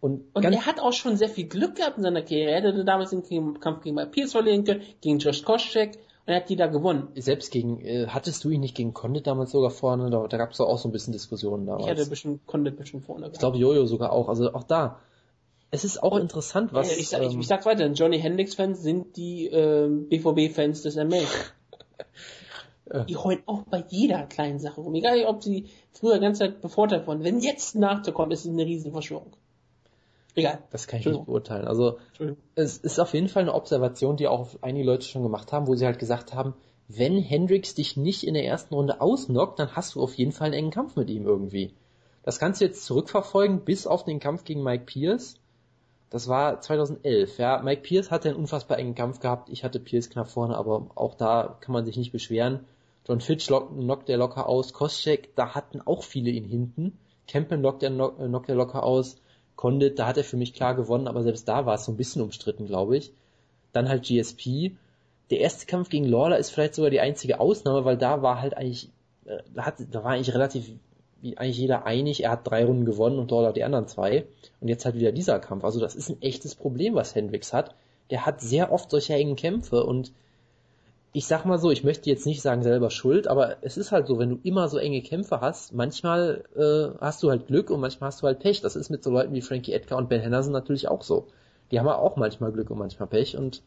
Und, 0.00 0.24
und 0.34 0.44
er 0.44 0.64
hat 0.64 0.80
auch 0.80 0.94
schon 0.94 1.16
sehr 1.16 1.28
viel 1.28 1.46
Glück 1.46 1.76
gehabt 1.76 1.98
in 1.98 2.02
seiner 2.02 2.22
Karriere. 2.22 2.50
Er 2.52 2.62
hätte 2.62 2.84
damals 2.84 3.10
den 3.10 3.60
Kampf 3.60 3.82
gegen 3.82 3.96
Pierce 4.10 4.32
verlieren 4.32 4.64
können, 4.64 4.82
gegen 5.02 5.18
Josh 5.18 5.42
Koscheck 5.42 5.98
und 6.26 6.34
er 6.34 6.36
hat 6.36 6.48
die 6.48 6.56
da 6.56 6.68
gewonnen. 6.68 7.08
Selbst 7.16 7.50
gegen, 7.50 7.80
äh, 7.80 8.06
hattest 8.08 8.44
du 8.44 8.50
ihn 8.50 8.60
nicht 8.60 8.74
gegen 8.74 8.94
Condit 8.94 9.26
damals 9.26 9.50
sogar 9.50 9.70
vorne? 9.70 10.10
Da, 10.10 10.26
da 10.26 10.36
gab 10.36 10.52
es 10.52 10.60
auch 10.60 10.78
so 10.78 10.88
ein 10.88 10.92
bisschen 10.92 11.12
Diskussionen 11.12 11.66
damals. 11.66 11.84
Ich 11.84 11.90
hatte 11.90 12.02
ein 12.02 12.08
bisschen 12.08 12.40
Condit 12.46 12.74
ein 12.74 12.76
bisschen 12.76 13.02
vorne. 13.02 13.22
Gehabt. 13.22 13.36
Ich 13.36 13.40
glaube 13.40 13.58
Jojo 13.58 13.84
sogar 13.86 14.12
auch. 14.12 14.28
Also 14.28 14.54
auch 14.54 14.64
da. 14.64 15.00
Es 15.70 15.84
ist 15.84 16.02
auch 16.02 16.16
interessant, 16.16 16.72
was. 16.72 16.96
Ich, 16.96 17.08
sag, 17.08 17.22
ähm, 17.22 17.30
ich, 17.30 17.38
ich 17.38 17.46
sag's 17.46 17.66
weiter, 17.66 17.86
Johnny 17.86 18.18
Hendricks-Fans 18.18 18.82
sind 18.82 19.16
die 19.16 19.46
ähm, 19.46 20.08
BVB-Fans 20.08 20.82
des 20.82 20.96
MMA. 20.96 21.18
die 23.08 23.16
heulen 23.16 23.42
auch 23.46 23.62
bei 23.62 23.84
jeder 23.88 24.24
kleinen 24.24 24.58
Sache 24.58 24.80
rum. 24.80 24.94
Egal, 24.94 25.24
ob 25.26 25.42
sie 25.42 25.66
früher 25.92 26.14
die 26.14 26.20
ganze 26.20 26.40
Zeit 26.40 26.60
bevorteilt 26.60 27.06
wurden. 27.06 27.24
Wenn 27.24 27.40
jetzt 27.40 27.76
nachzukommen, 27.76 28.32
ist 28.32 28.44
es 28.44 28.50
eine 28.50 28.66
riesen 28.66 28.92
Verschwörung. 28.92 29.32
Egal. 30.40 30.58
Das 30.70 30.86
kann 30.86 31.00
ich 31.00 31.06
nicht 31.06 31.24
beurteilen. 31.26 31.66
Also 31.66 31.98
es 32.54 32.78
ist 32.78 32.98
auf 32.98 33.14
jeden 33.14 33.28
Fall 33.28 33.42
eine 33.42 33.54
Observation, 33.54 34.16
die 34.16 34.28
auch 34.28 34.48
einige 34.60 34.84
Leute 34.84 35.06
schon 35.06 35.22
gemacht 35.22 35.52
haben, 35.52 35.66
wo 35.66 35.74
sie 35.74 35.86
halt 35.86 35.98
gesagt 35.98 36.34
haben, 36.34 36.54
wenn 36.88 37.18
Hendrix 37.18 37.74
dich 37.74 37.96
nicht 37.96 38.26
in 38.26 38.34
der 38.34 38.44
ersten 38.44 38.74
Runde 38.74 39.00
ausnockt, 39.00 39.58
dann 39.60 39.76
hast 39.76 39.94
du 39.94 40.02
auf 40.02 40.14
jeden 40.14 40.32
Fall 40.32 40.46
einen 40.46 40.54
engen 40.54 40.70
Kampf 40.72 40.96
mit 40.96 41.08
ihm 41.08 41.24
irgendwie. 41.24 41.72
Das 42.24 42.38
kannst 42.38 42.60
du 42.60 42.64
jetzt 42.64 42.84
zurückverfolgen 42.84 43.64
bis 43.64 43.86
auf 43.86 44.04
den 44.04 44.18
Kampf 44.18 44.44
gegen 44.44 44.62
Mike 44.62 44.84
Pierce. 44.84 45.36
Das 46.10 46.26
war 46.26 46.60
2011, 46.60 47.38
ja. 47.38 47.62
Mike 47.62 47.82
Pierce 47.82 48.10
hatte 48.10 48.28
einen 48.28 48.38
unfassbar 48.38 48.78
engen 48.78 48.96
Kampf 48.96 49.20
gehabt. 49.20 49.48
Ich 49.48 49.62
hatte 49.62 49.78
Pierce 49.78 50.10
knapp 50.10 50.28
vorne, 50.28 50.56
aber 50.56 50.90
auch 50.96 51.14
da 51.14 51.56
kann 51.60 51.72
man 51.72 51.84
sich 51.84 51.96
nicht 51.96 52.10
beschweren. 52.10 52.66
John 53.06 53.20
Fitch 53.20 53.46
knockt 53.46 54.08
der 54.08 54.18
locker 54.18 54.48
aus. 54.48 54.72
Koscheck, 54.72 55.34
da 55.36 55.54
hatten 55.54 55.80
auch 55.80 56.02
viele 56.02 56.30
ihn 56.30 56.44
hinten. 56.44 56.98
Kempen 57.28 57.60
knockt 57.60 57.82
der, 57.82 57.90
knockt 57.90 58.48
der 58.48 58.56
locker 58.56 58.82
aus. 58.82 59.16
Condit, 59.60 59.98
da 59.98 60.06
hat 60.06 60.16
er 60.16 60.24
für 60.24 60.38
mich 60.38 60.54
klar 60.54 60.74
gewonnen, 60.74 61.06
aber 61.06 61.22
selbst 61.22 61.46
da 61.46 61.66
war 61.66 61.74
es 61.74 61.84
so 61.84 61.92
ein 61.92 61.98
bisschen 61.98 62.22
umstritten, 62.22 62.66
glaube 62.66 62.96
ich. 62.96 63.12
Dann 63.74 63.90
halt 63.90 64.04
GSP. 64.04 64.72
Der 65.28 65.40
erste 65.40 65.66
Kampf 65.66 65.90
gegen 65.90 66.06
Lawler 66.06 66.38
ist 66.38 66.48
vielleicht 66.48 66.74
sogar 66.74 66.90
die 66.90 67.00
einzige 67.00 67.40
Ausnahme, 67.40 67.84
weil 67.84 67.98
da 67.98 68.22
war 68.22 68.40
halt 68.40 68.56
eigentlich, 68.56 68.88
äh, 69.26 69.42
da, 69.54 69.66
hat, 69.66 69.74
da 69.90 70.02
war 70.02 70.12
eigentlich 70.12 70.34
relativ 70.34 70.70
wie 71.20 71.36
eigentlich 71.36 71.58
jeder 71.58 71.84
einig, 71.84 72.24
er 72.24 72.30
hat 72.30 72.48
drei 72.48 72.64
Runden 72.64 72.86
gewonnen 72.86 73.18
und 73.18 73.30
Lawler 73.30 73.52
die 73.52 73.62
anderen 73.62 73.86
zwei. 73.86 74.24
Und 74.62 74.68
jetzt 74.68 74.86
halt 74.86 74.94
wieder 74.94 75.12
dieser 75.12 75.38
Kampf. 75.40 75.62
Also 75.62 75.78
das 75.78 75.94
ist 75.94 76.08
ein 76.08 76.22
echtes 76.22 76.54
Problem, 76.54 76.94
was 76.94 77.14
Hendricks 77.14 77.52
hat. 77.52 77.74
Der 78.08 78.24
hat 78.24 78.40
sehr 78.40 78.72
oft 78.72 78.90
solche 78.90 79.12
engen 79.12 79.36
Kämpfe 79.36 79.84
und 79.84 80.10
ich 81.12 81.26
sag 81.26 81.44
mal 81.44 81.58
so, 81.58 81.70
ich 81.70 81.82
möchte 81.82 82.08
jetzt 82.08 82.26
nicht 82.26 82.40
sagen 82.40 82.62
selber 82.62 82.90
schuld, 82.90 83.26
aber 83.26 83.56
es 83.62 83.76
ist 83.76 83.90
halt 83.90 84.06
so, 84.06 84.18
wenn 84.18 84.30
du 84.30 84.38
immer 84.44 84.68
so 84.68 84.78
enge 84.78 85.02
Kämpfe 85.02 85.40
hast, 85.40 85.72
manchmal 85.72 86.44
äh, 86.56 86.96
hast 87.00 87.22
du 87.22 87.30
halt 87.30 87.48
Glück 87.48 87.70
und 87.70 87.80
manchmal 87.80 88.08
hast 88.08 88.22
du 88.22 88.26
halt 88.26 88.38
Pech. 88.38 88.60
Das 88.60 88.76
ist 88.76 88.90
mit 88.90 89.02
so 89.02 89.10
Leuten 89.10 89.34
wie 89.34 89.42
Frankie 89.42 89.72
Edgar 89.72 89.98
und 89.98 90.08
Ben 90.08 90.20
Henderson 90.20 90.52
natürlich 90.52 90.88
auch 90.88 91.02
so. 91.02 91.26
Die 91.70 91.80
haben 91.80 91.88
auch 91.88 92.16
manchmal 92.16 92.52
Glück 92.52 92.70
und 92.70 92.78
manchmal 92.78 93.08
Pech 93.08 93.36
und 93.36 93.62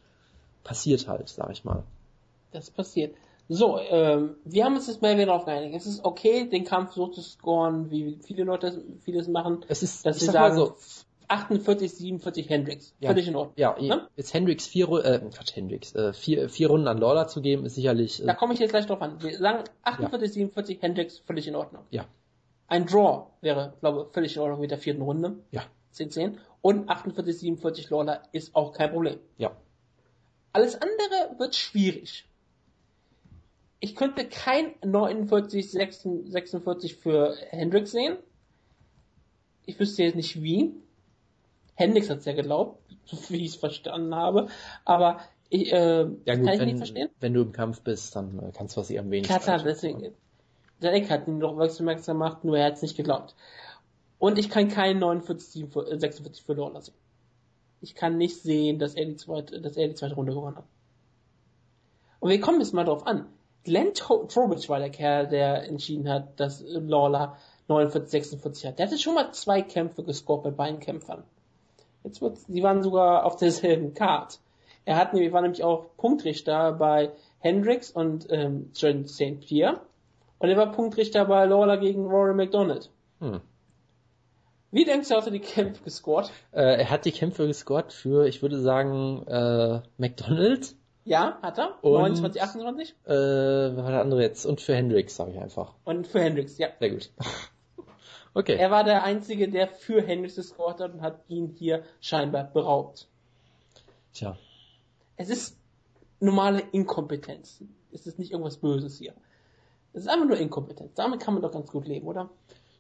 passiert 0.64 1.08
halt, 1.08 1.28
sag 1.30 1.52
ich 1.52 1.66
mal. 1.66 1.84
Das 2.52 2.70
passiert. 2.70 3.14
So, 3.50 3.78
ähm, 3.78 4.36
wir 4.46 4.64
haben 4.64 4.76
uns 4.76 4.88
jetzt 4.88 5.02
mal 5.02 5.16
wieder 5.16 5.26
darauf 5.26 5.44
geeinigt. 5.44 5.76
Es 5.76 5.86
ist 5.86 6.06
okay, 6.06 6.48
den 6.48 6.64
Kampf 6.64 6.94
so 6.94 7.08
zu 7.08 7.22
scoren, 7.22 7.92
wie 7.92 8.18
viele 8.24 8.46
Leute 8.46 8.82
vieles 9.04 9.28
machen. 9.28 9.66
Es 9.68 9.84
ist, 9.84 10.06
dass 10.06 10.20
sie 10.20 10.28
sagen, 10.28 10.56
so, 10.56 10.76
48, 11.28 11.92
47 11.92 12.50
Hendricks. 12.50 12.96
Ja, 13.00 13.10
Völlig 13.10 13.28
in 13.28 13.36
Ordnung. 13.36 13.54
Ja, 13.58 13.76
ne? 13.80 14.08
jetzt 14.16 14.34
Hendricks 14.34 14.68
vier, 14.68 14.90
äh, 14.90 15.20
Quatsch, 15.20 15.56
Hendricks, 15.56 15.94
äh, 15.96 16.14
vier, 16.14 16.50
vier 16.50 16.70
Runden 16.70 16.88
an 16.88 16.98
Lawler 16.98 17.28
zu 17.28 17.42
geben, 17.42 17.66
ist 17.66 17.76
sicherlich. 17.76 18.22
Äh, 18.22 18.26
da 18.26 18.34
komme 18.34 18.54
ich 18.54 18.60
jetzt 18.60 18.72
gleich 18.72 18.86
drauf 18.86 19.02
an. 19.02 19.22
Wir 19.22 19.38
sagen 19.38 19.64
48, 19.84 20.28
ja. 20.28 20.34
47 20.34 20.82
Hendricks, 20.82 21.20
völlig 21.20 21.48
in 21.48 21.56
Ordnung. 21.56 21.84
Ja. 21.90 22.06
Ein 22.68 22.86
Draw 22.86 23.28
wäre, 23.42 23.74
glaube 23.80 24.08
ich, 24.08 24.14
völlig 24.14 24.36
in 24.36 24.42
Ordnung 24.42 24.60
mit 24.62 24.72
der 24.72 24.78
vierten 24.78 25.02
Runde. 25.02 25.38
Ja. 25.52 25.64
10, 25.92 26.12
10. 26.12 26.40
Und 26.62 26.90
48, 26.90 27.38
47 27.38 27.90
Lawler 27.90 28.24
ist 28.32 28.56
auch 28.56 28.74
kein 28.74 28.92
Problem. 28.92 29.20
Ja. 29.38 29.56
Alles 30.54 30.76
andere 30.76 31.40
wird 31.40 31.56
schwierig. 31.56 32.26
Ich 33.80 33.96
könnte 33.96 34.26
kein 34.26 34.76
49, 34.84 35.70
46 35.72 36.96
für 36.96 37.36
Hendricks 37.50 37.92
sehen. 37.92 38.18
Ich 39.66 39.80
wüsste 39.80 40.04
jetzt 40.04 40.16
nicht 40.16 40.42
wie. 40.42 40.74
Hendricks 41.76 42.10
hat 42.10 42.20
es 42.20 42.26
ja 42.26 42.34
geglaubt, 42.34 42.80
so 43.06 43.18
wie 43.30 43.46
ich 43.46 43.52
es 43.52 43.56
verstanden 43.56 44.16
habe. 44.16 44.48
Aber 44.86 45.20
ich, 45.50 45.72
äh, 45.72 46.02
ja, 46.02 46.06
gut, 46.06 46.16
kann 46.26 46.38
ich 46.38 46.60
wenn, 46.60 46.66
nicht 46.66 46.78
verstehen. 46.78 47.10
Wenn 47.20 47.34
du 47.34 47.42
im 47.42 47.52
Kampf 47.52 47.82
bist, 47.82 48.16
dann 48.16 48.40
äh, 48.40 48.52
kannst 48.52 48.76
du 48.76 48.82
was 48.82 48.90
am 48.92 49.12
wenigsten. 49.12 49.40
Klar, 49.40 49.62
deswegen. 49.64 50.14
Der 50.82 50.94
Eck 50.94 51.10
hat 51.10 51.28
ihn 51.28 51.40
doch 51.40 51.58
aufmerksam 51.58 52.18
gemacht, 52.18 52.44
nur 52.44 52.58
er 52.58 52.66
hat 52.66 52.74
es 52.74 52.82
nicht 52.82 52.98
geglaubt. 52.98 53.36
Und 54.20 54.38
ich 54.38 54.50
kann 54.50 54.68
keinen 54.68 55.00
49, 55.00 55.68
46 55.72 56.44
für 56.44 56.54
Lawler 56.54 56.82
sehen. 56.82 56.96
Ich 57.82 57.96
kann 57.96 58.18
nicht 58.18 58.42
sehen, 58.42 58.80
dass 58.80 58.96
er 58.96 59.06
die 59.06 59.16
zweite, 59.16 59.62
dass 59.62 59.78
er 59.78 59.88
die 59.88 59.96
zweite 59.96 60.16
Runde 60.16 60.34
gewonnen 60.34 60.58
hat. 60.58 60.66
Und 62.20 62.30
wir 62.30 62.40
kommen 62.40 62.62
jetzt 62.62 62.74
mal 62.74 62.86
drauf 62.86 63.06
an. 63.06 63.28
Glenn 63.64 63.94
Trowbridge 63.94 64.70
war 64.70 64.80
der 64.80 64.90
Kerl, 64.90 65.28
der 65.28 65.68
entschieden 65.68 66.10
hat, 66.10 66.40
dass 66.40 66.64
Lawler 66.66 67.38
49, 67.68 68.12
46 68.12 68.66
hat. 68.66 68.80
Der 68.80 68.88
hatte 68.88 68.98
schon 68.98 69.16
mal 69.16 69.32
zwei 69.34 69.62
Kämpfe 69.62 70.04
gescored 70.04 70.44
bei 70.44 70.52
beiden 70.52 70.80
Kämpfern. 70.80 71.24
Jetzt 72.04 72.22
wird, 72.22 72.38
sie 72.38 72.64
waren 72.64 72.84
sogar 72.84 73.26
auf 73.26 73.36
derselben 73.38 73.94
Card. 73.94 74.40
Er 74.86 74.98
hat 74.98 75.14
nämlich, 75.14 75.32
war 75.32 75.42
nämlich 75.42 75.64
auch 75.64 75.86
Punktrichter 75.98 76.74
bei 76.74 77.12
Hendricks 77.40 77.92
und 77.92 78.28
ähm, 78.30 78.72
John 78.76 79.08
St. 79.08 79.40
Pierre. 79.40 79.82
Und 80.40 80.50
er 80.50 80.58
war 80.58 80.72
Punktrichter 80.72 81.26
bei 81.26 81.46
Lawler 81.46 81.78
gegen 81.78 82.06
Rory 82.06 82.34
McDonald. 82.34 82.90
Hm. 83.20 83.40
Wie 84.72 84.86
denkst 84.86 85.08
du, 85.08 85.16
hat 85.16 85.26
er 85.26 85.32
die 85.32 85.40
Kämpfe 85.40 85.84
gescored? 85.84 86.32
Äh, 86.52 86.80
er 86.80 86.90
hat 86.90 87.06
die 87.06 87.12
Kämpfe 87.12 87.46
gescored 87.48 87.94
für, 87.94 88.26
ich 88.28 88.42
würde 88.42 88.60
sagen, 88.60 89.24
äh, 89.28 89.82
McDonald. 89.98 90.76
Ja, 91.06 91.38
hat 91.42 91.60
er. 91.60 91.84
Und, 91.84 91.94
29, 91.94 92.42
28? 92.42 92.96
Äh, 93.06 93.10
wer 93.10 93.78
war 93.78 93.92
der 93.92 94.02
andere 94.02 94.22
jetzt? 94.22 94.46
Und 94.46 94.62
für 94.62 94.74
Hendricks, 94.74 95.16
sage 95.16 95.32
ich 95.32 95.40
einfach. 95.40 95.76
Und 95.84 96.08
für 96.08 96.22
Hendricks, 96.22 96.58
ja. 96.58 96.70
Sehr 96.80 96.90
gut. 96.90 97.12
Okay. 98.34 98.56
Er 98.56 98.72
war 98.72 98.84
der 98.84 99.04
Einzige, 99.04 99.50
der 99.50 99.68
für 99.68 100.02
Hendricks 100.02 100.36
gescored 100.36 100.80
hat 100.80 100.94
und 100.94 101.02
hat 101.02 101.24
ihn 101.28 101.50
hier 101.58 101.84
scheinbar 102.00 102.46
beraubt. 102.46 103.08
Tja. 104.14 104.38
Es 105.16 105.30
ist 105.30 105.58
normale 106.20 106.64
Inkompetenz. 106.72 107.64
Es 107.92 108.08
ist 108.08 108.20
nicht 108.20 108.32
irgendwas 108.32 108.58
Böses 108.58 108.98
hier. 108.98 109.14
Es 109.94 110.04
ist 110.04 110.08
einfach 110.08 110.28
nur 110.28 110.38
Inkompetenz. 110.38 110.94
Damit 110.96 111.20
kann 111.20 111.34
man 111.34 111.44
doch 111.44 111.52
ganz 111.52 111.72
gut 111.72 111.88
leben, 111.88 112.08
oder? 112.08 112.30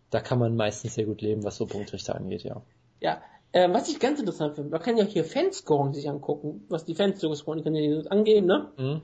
Da 0.09 0.19
kann 0.19 0.39
man 0.39 0.55
meistens 0.55 0.95
sehr 0.95 1.05
gut 1.05 1.21
leben, 1.21 1.43
was 1.43 1.57
so 1.57 1.65
Punktrichter 1.65 2.15
angeht, 2.15 2.43
ja. 2.43 2.61
Ja, 2.99 3.21
äh, 3.51 3.71
was 3.71 3.89
ich 3.89 3.99
ganz 3.99 4.19
interessant 4.19 4.55
finde, 4.55 4.71
man 4.71 4.81
kann 4.81 4.97
ja 4.97 5.03
hier 5.03 5.23
Fanscoring 5.23 5.93
sich 5.93 6.09
angucken, 6.09 6.65
was 6.69 6.85
die 6.85 6.95
Fans 6.95 7.19
so 7.19 7.29
gescoren, 7.29 7.57
die 7.57 7.63
können 7.63 7.75
ja 7.75 8.09
angeben, 8.09 8.47
ne? 8.47 8.71
Mhm. 8.77 9.01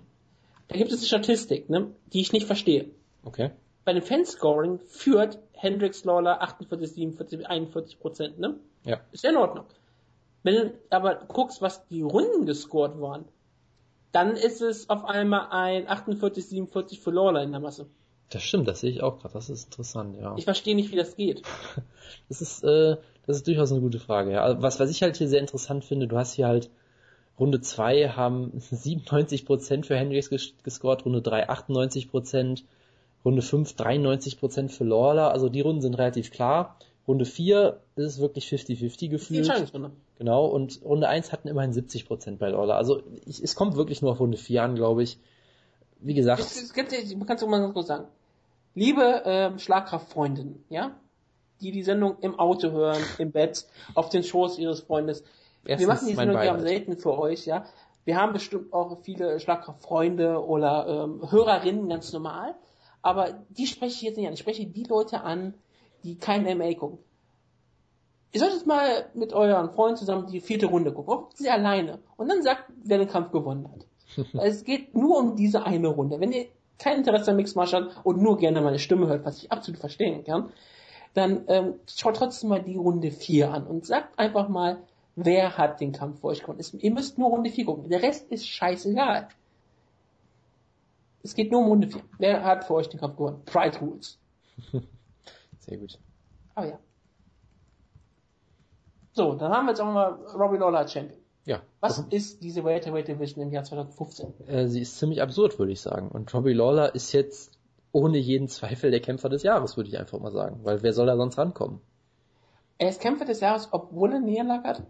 Da 0.68 0.78
gibt 0.78 0.92
es 0.92 1.00
eine 1.00 1.08
Statistik, 1.08 1.70
ne, 1.70 1.92
die 2.14 2.22
ich 2.22 2.32
nicht 2.32 2.46
verstehe. 2.46 2.92
Okay. 3.24 3.52
Bei 3.86 3.94
dem 3.94 4.04
Fanscoring 4.04 4.80
führt 4.88 5.40
Hendrix 5.54 6.04
Lawler 6.04 6.42
48, 6.42 6.92
47, 6.92 7.48
41 7.48 8.00
Prozent, 8.00 8.40
ne? 8.40 8.56
Ja. 8.86 9.00
Ist 9.12 9.24
ja 9.24 9.32
in 9.32 9.38
Ordnung. 9.38 9.66
Wenn 10.44 10.56
du 10.56 10.74
aber 10.90 11.16
guckst, 11.16 11.62
was 11.62 11.86
die 11.88 12.02
Runden 12.02 12.46
gescored 12.46 13.00
waren, 13.02 13.26
dann 14.12 14.36
ist 14.36 14.62
es 14.62 14.90
auf 14.90 15.06
einmal 15.06 15.48
ein 15.52 15.88
48, 15.88 16.48
47 16.48 17.00
für 17.00 17.12
Lawler 17.12 17.44
in 17.44 17.52
der 17.52 17.60
Masse. 17.60 17.88
Das 18.30 18.44
stimmt, 18.44 18.68
das 18.68 18.80
sehe 18.80 18.92
ich 18.92 19.02
auch 19.02 19.20
gerade. 19.20 19.34
Das 19.34 19.50
ist 19.50 19.66
interessant, 19.66 20.16
ja. 20.20 20.36
Ich 20.38 20.46
verstehe 20.46 20.76
nicht, 20.76 20.92
wie 20.92 20.98
das 20.98 21.16
geht. 21.16 21.44
Das 22.28 22.42
ist, 22.42 22.64
äh, 22.64 22.98
das 23.28 23.38
ist 23.38 23.48
durchaus 23.48 23.72
eine 23.72 23.82
gute 23.82 24.00
Frage, 24.00 24.32
ja. 24.32 24.60
Was, 24.64 24.80
was 24.80 24.90
ich 24.90 25.04
halt 25.04 25.16
hier 25.18 25.28
sehr 25.28 25.42
interessant 25.42 25.86
finde, 25.86 26.08
du 26.08 26.18
hast 26.18 26.34
hier 26.34 26.48
halt 26.48 26.72
Runde 27.40 27.62
2 27.62 28.10
haben 28.10 28.52
97% 28.60 29.86
für 29.86 29.96
Hendricks 29.96 30.32
gescored, 30.64 31.06
Runde 31.06 31.22
3 31.22 31.50
98%, 31.50 32.64
Runde 33.26 33.42
5 33.42 33.74
93% 33.74 34.70
für 34.70 34.84
Lawler, 34.84 35.32
also 35.32 35.50
die 35.50 35.62
Runden 35.62 35.82
sind 35.82 35.96
relativ 35.96 36.32
klar. 36.32 36.78
Runde 37.08 37.26
4 37.26 37.80
ist 37.96 38.06
es 38.06 38.20
wirklich 38.20 38.48
50-50 38.48 39.10
gefühlt. 39.10 39.30
Die 39.30 39.38
Entscheidungsrunde. 39.38 39.92
Genau, 40.20 40.46
und 40.46 40.82
Runde 40.84 41.08
1 41.08 41.32
hatten 41.32 41.48
immerhin 41.48 41.74
70% 41.74 42.38
bei 42.38 42.50
Lawler. 42.50 42.76
Also 42.76 43.02
ich, 43.26 43.42
es 43.42 43.56
kommt 43.56 43.76
wirklich 43.76 44.02
nur 44.02 44.12
auf 44.12 44.20
Runde 44.20 44.38
4 44.38 44.64
an, 44.64 44.76
glaube 44.76 45.04
ich. 45.04 45.18
Wie 46.02 46.14
gesagt. 46.14 46.40
Das, 46.40 46.54
das, 46.54 46.72
das, 46.72 47.28
kannst 47.28 47.44
du 47.44 47.48
mal 47.48 47.60
ganz 47.60 47.74
kurz 47.74 47.88
sagen. 47.88 48.08
Liebe 48.76 49.24
ähm, 49.26 49.60
Schlagkraftfreundinnen, 49.60 50.64
ja, 50.70 50.92
die 51.62 51.72
die 51.72 51.84
Sendung 51.84 52.18
im 52.22 52.40
Auto 52.40 52.72
hören, 52.72 53.02
im 53.18 53.32
Bett, 53.32 53.66
auf 53.96 54.10
den 54.10 54.24
Schoß 54.24 54.60
ihres 54.60 54.82
Freundes. 54.82 55.24
Erstens 55.66 55.80
wir 55.88 55.94
machen 55.94 56.08
die 56.08 56.16
Sendung 56.16 56.42
ja 56.42 56.60
selten 56.60 56.98
für 56.98 57.18
euch, 57.18 57.46
ja. 57.46 57.66
Wir 58.06 58.18
haben 58.18 58.34
bestimmt 58.34 58.72
auch 58.72 58.98
viele 59.02 59.40
Schlagkraftfreunde 59.40 60.44
oder 60.44 61.06
ähm, 61.06 61.32
Hörerinnen 61.32 61.90
ganz 61.90 62.14
normal, 62.14 62.56
aber 63.02 63.40
die 63.50 63.68
spreche 63.68 63.96
ich 63.96 64.02
jetzt 64.02 64.18
nicht 64.18 64.28
an. 64.28 64.34
Ich 64.34 64.40
spreche 64.40 64.66
die 64.66 64.84
Leute 64.84 65.22
an, 65.22 65.54
die 66.04 66.18
kein 66.18 66.44
MA 66.58 66.74
gucken. 66.74 67.00
Ihr 68.32 68.40
solltet 68.40 68.68
mal 68.68 69.10
mit 69.14 69.34
euren 69.34 69.72
Freunden 69.72 69.98
zusammen 69.98 70.28
die 70.28 70.40
vierte 70.40 70.68
Runde 70.68 70.92
gucken. 70.94 71.14
Guckt 71.14 71.38
sie 71.38 71.50
alleine. 71.50 72.00
Und 72.16 72.30
dann 72.30 72.44
sagt, 72.44 72.66
wer 72.84 73.00
den 73.00 73.08
Kampf 73.08 73.32
gewonnen 73.32 73.68
hat. 73.72 74.26
es 74.44 74.64
geht 74.64 74.96
nur 74.96 75.18
um 75.18 75.36
diese 75.36 75.64
eine 75.64 75.88
Runde. 75.88 76.20
Wenn 76.20 76.32
ihr 76.32 76.46
kein 76.78 77.00
Interesse 77.00 77.32
an 77.32 77.38
Mixed 77.38 77.56
Martial 77.56 77.90
und 78.04 78.22
nur 78.22 78.38
gerne 78.38 78.62
meine 78.62 78.80
Stimme 78.80 79.08
hört, 79.08 79.26
was 79.26 79.38
ich 79.38 79.52
absolut 79.52 79.80
verstehen 79.80 80.24
kann, 80.24 80.52
dann 81.14 81.44
ähm, 81.48 81.74
schaut 81.88 82.18
trotzdem 82.18 82.50
mal 82.50 82.62
die 82.62 82.78
Runde 82.78 83.12
4 83.12 83.52
an 83.52 83.68
und 83.68 83.86
sagt 83.86 84.18
einfach 84.20 84.48
mal, 84.48 84.78
wer 85.16 85.58
hat 85.58 85.82
den 85.82 85.92
Kampf 85.92 86.22
für 86.22 86.28
euch 86.28 86.42
gewonnen. 86.42 86.62
Ihr 86.80 86.94
müsst 86.94 87.18
nur 87.18 87.30
Runde 87.30 87.50
4 87.50 87.66
gucken. 87.66 87.90
Der 87.90 88.02
Rest 88.02 88.32
ist 88.32 88.48
scheißegal. 88.48 89.28
Es 91.24 91.36
geht 91.36 91.52
nur 91.52 91.62
um 91.62 91.68
Runde 91.68 91.88
4. 91.88 92.02
Wer 92.18 92.44
hat 92.44 92.66
für 92.66 92.76
euch 92.76 92.90
den 92.90 93.00
Kampf 93.00 93.18
gewonnen? 93.18 93.42
Pride 93.46 93.78
Rules. 93.80 94.20
Sehr 95.60 95.78
gut. 95.78 96.00
Aber 96.56 96.68
ja. 96.68 96.80
So, 99.12 99.34
dann 99.34 99.52
haben 99.52 99.66
wir 99.66 99.72
jetzt 99.72 99.82
auch 99.82 99.94
mal 99.94 100.14
Robbie 100.36 100.58
Lawler 100.58 100.80
als 100.80 100.94
Champion. 100.94 101.20
Ja. 101.46 101.62
Was 101.80 102.00
ist 102.10 102.44
diese 102.44 102.64
Welterweight 102.64 103.08
Division 103.08 103.44
im 103.44 103.52
Jahr 103.52 103.64
2015? 103.64 104.48
Äh, 104.48 104.68
sie 104.68 104.82
ist 104.82 105.00
ziemlich 105.00 105.22
absurd, 105.22 105.58
würde 105.58 105.72
ich 105.72 105.82
sagen. 105.82 106.10
Und 106.10 106.34
Robbie 106.34 106.54
Lawler 106.54 106.94
ist 106.94 107.12
jetzt 107.12 107.58
ohne 107.92 108.18
jeden 108.18 108.48
Zweifel 108.48 108.92
der 108.92 109.00
Kämpfer 109.00 109.30
des 109.30 109.44
Jahres, 109.44 109.76
würde 109.76 109.90
ich 109.90 109.98
einfach 109.98 110.20
mal 110.20 110.32
sagen. 110.32 110.60
Weil 110.64 110.84
wer 110.84 110.94
soll 110.94 111.08
da 111.08 111.18
sonst 111.18 111.38
rankommen? 111.38 111.82
Er 112.78 112.90
ist 112.90 113.02
Kämpfer 113.02 113.26
des 113.26 113.40
Jahres, 113.40 113.70
obwohl 113.72 114.14
er 114.14 114.20
Niederlage 114.20 114.64
hat? 114.64 114.84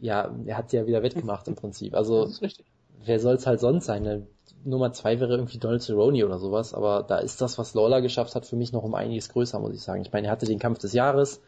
Ja, 0.00 0.34
er 0.46 0.56
hat 0.56 0.70
sie 0.70 0.78
ja 0.78 0.86
wieder 0.86 1.02
wettgemacht 1.02 1.46
im 1.48 1.54
Prinzip. 1.54 1.94
Also, 1.94 2.22
das 2.22 2.32
ist 2.32 2.42
richtig. 2.42 2.66
wer 3.04 3.20
soll 3.20 3.34
es 3.34 3.46
halt 3.46 3.60
sonst 3.60 3.84
sein? 3.84 4.26
Nummer 4.64 4.92
zwei 4.92 5.20
wäre 5.20 5.32
irgendwie 5.32 5.58
Donald 5.58 5.82
Cerrone 5.82 6.24
oder 6.24 6.38
sowas, 6.38 6.74
aber 6.74 7.02
da 7.02 7.18
ist 7.18 7.40
das, 7.40 7.58
was 7.58 7.74
Lawler 7.74 8.00
geschafft 8.00 8.34
hat, 8.34 8.46
für 8.46 8.56
mich 8.56 8.72
noch 8.72 8.82
um 8.82 8.94
einiges 8.94 9.28
größer, 9.28 9.58
muss 9.58 9.74
ich 9.74 9.82
sagen. 9.82 10.02
Ich 10.02 10.12
meine, 10.12 10.28
er 10.28 10.32
hatte 10.32 10.46
den 10.46 10.58
Kampf 10.58 10.78
des 10.78 10.92
Jahres, 10.92 11.40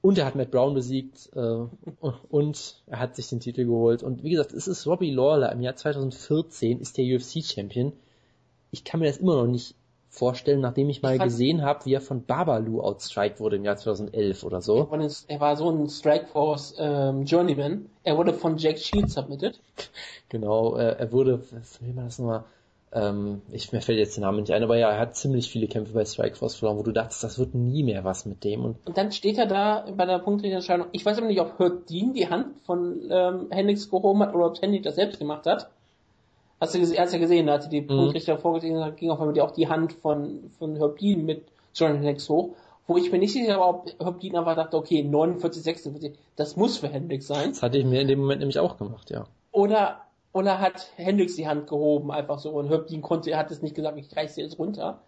Und 0.00 0.16
er 0.16 0.26
hat 0.26 0.36
Matt 0.36 0.50
Brown 0.50 0.74
besiegt 0.74 1.30
äh, 1.34 1.66
und 2.30 2.82
er 2.86 3.00
hat 3.00 3.16
sich 3.16 3.28
den 3.28 3.40
Titel 3.40 3.64
geholt. 3.64 4.02
Und 4.02 4.22
wie 4.22 4.30
gesagt, 4.30 4.52
es 4.52 4.68
ist 4.68 4.86
Robbie 4.86 5.10
Lawler 5.10 5.50
im 5.50 5.60
Jahr 5.60 5.74
2014 5.74 6.80
ist 6.80 6.98
der 6.98 7.04
UFC-Champion. 7.04 7.92
Ich 8.70 8.84
kann 8.84 9.00
mir 9.00 9.06
das 9.06 9.16
immer 9.18 9.34
noch 9.34 9.48
nicht 9.48 9.74
vorstellen, 10.08 10.60
nachdem 10.60 10.88
ich 10.88 11.02
mal 11.02 11.16
ich 11.16 11.22
gesehen 11.22 11.62
habe, 11.62 11.84
wie 11.84 11.94
er 11.94 12.00
von 12.00 12.24
Babalu 12.24 12.80
outstrike 12.80 13.40
wurde 13.40 13.56
im 13.56 13.64
Jahr 13.64 13.76
2011 13.76 14.42
oder 14.42 14.60
so. 14.60 14.88
Er 15.28 15.40
war 15.40 15.56
so 15.56 15.70
ein 15.70 15.88
Strikeforce 15.88 16.76
ähm, 16.78 17.24
Journeyman. 17.24 17.86
Er 18.02 18.16
wurde 18.16 18.32
von 18.32 18.56
Jack 18.56 18.78
Shields 18.78 19.14
submitted. 19.14 19.60
Genau, 20.30 20.76
er, 20.76 20.98
er 20.98 21.10
wurde, 21.10 21.40
wie 21.80 21.96
war 21.96 22.04
das 22.04 22.18
nochmal? 22.18 22.44
Ähm, 22.92 23.42
ich, 23.50 23.72
mir 23.72 23.80
fällt 23.80 23.98
jetzt 23.98 24.16
der 24.16 24.24
Name 24.24 24.40
nicht 24.40 24.52
ein, 24.52 24.62
aber 24.62 24.76
ja, 24.76 24.90
er 24.90 24.98
hat 24.98 25.16
ziemlich 25.16 25.50
viele 25.50 25.68
Kämpfe 25.68 25.92
bei 25.92 26.04
Strikeforce 26.04 26.56
verloren, 26.56 26.78
wo 26.78 26.82
du 26.82 26.92
dachtest, 26.92 27.22
das 27.22 27.38
wird 27.38 27.54
nie 27.54 27.82
mehr 27.82 28.04
was 28.04 28.24
mit 28.24 28.44
dem. 28.44 28.64
Und, 28.64 28.76
und 28.86 28.96
dann 28.96 29.12
steht 29.12 29.38
er 29.38 29.46
da 29.46 29.86
bei 29.96 30.06
der 30.06 30.18
Punktrichterentscheidung. 30.18 30.88
Ich 30.92 31.04
weiß 31.04 31.18
aber 31.18 31.26
nicht, 31.26 31.40
ob 31.40 31.58
Herb 31.58 31.86
Dean 31.86 32.14
die 32.14 32.28
Hand 32.28 32.60
von 32.66 33.08
ähm, 33.10 33.46
Hendricks 33.50 33.90
gehoben 33.90 34.20
hat 34.20 34.34
oder 34.34 34.46
ob 34.46 34.60
Hendricks 34.60 34.84
das 34.84 34.96
selbst 34.96 35.18
gemacht 35.18 35.46
hat. 35.46 35.70
Hast 36.60 36.74
du, 36.74 36.80
hast 36.80 37.12
ja 37.12 37.18
gesehen, 37.18 37.46
da 37.46 37.54
hatte 37.54 37.68
die 37.68 37.82
mhm. 37.82 37.88
Punktrichter 37.88 38.38
vorgesehen, 38.38 38.96
ging 38.96 39.10
auf 39.10 39.20
einmal 39.20 39.38
auch 39.40 39.52
die 39.52 39.68
Hand 39.68 39.92
von, 39.92 40.50
von 40.58 40.76
Herb 40.76 40.98
Dean 40.98 41.24
mit 41.24 41.44
John 41.74 41.94
Hendricks 41.94 42.28
hoch. 42.28 42.50
Wo 42.86 42.96
ich 42.96 43.12
mir 43.12 43.18
nicht 43.18 43.32
sicher 43.32 43.60
war, 43.60 43.68
ob 43.68 43.92
Herb 44.00 44.20
Dean 44.20 44.36
einfach 44.36 44.56
dachte, 44.56 44.76
okay, 44.76 45.02
49, 45.02 45.62
46, 45.62 46.12
das 46.36 46.56
muss 46.56 46.78
für 46.78 46.88
Hendricks 46.88 47.26
sein. 47.26 47.50
Das 47.50 47.62
hatte 47.62 47.78
ich 47.78 47.84
mir 47.84 48.00
in 48.00 48.08
dem 48.08 48.20
Moment 48.20 48.40
nämlich 48.40 48.58
auch 48.58 48.78
gemacht, 48.78 49.10
ja. 49.10 49.26
Oder 49.52 50.00
oder 50.32 50.60
hat 50.60 50.92
Hendrix 50.96 51.36
die 51.36 51.48
Hand 51.48 51.66
gehoben, 51.68 52.10
einfach 52.10 52.38
so, 52.38 52.50
und 52.50 52.68
Höptin 52.68 53.02
konnte, 53.02 53.30
er 53.30 53.38
hat 53.38 53.50
es 53.50 53.62
nicht 53.62 53.74
gesagt, 53.74 53.98
ich 53.98 54.14
reiß 54.14 54.34
sie 54.34 54.42
jetzt 54.42 54.58
runter. 54.58 55.00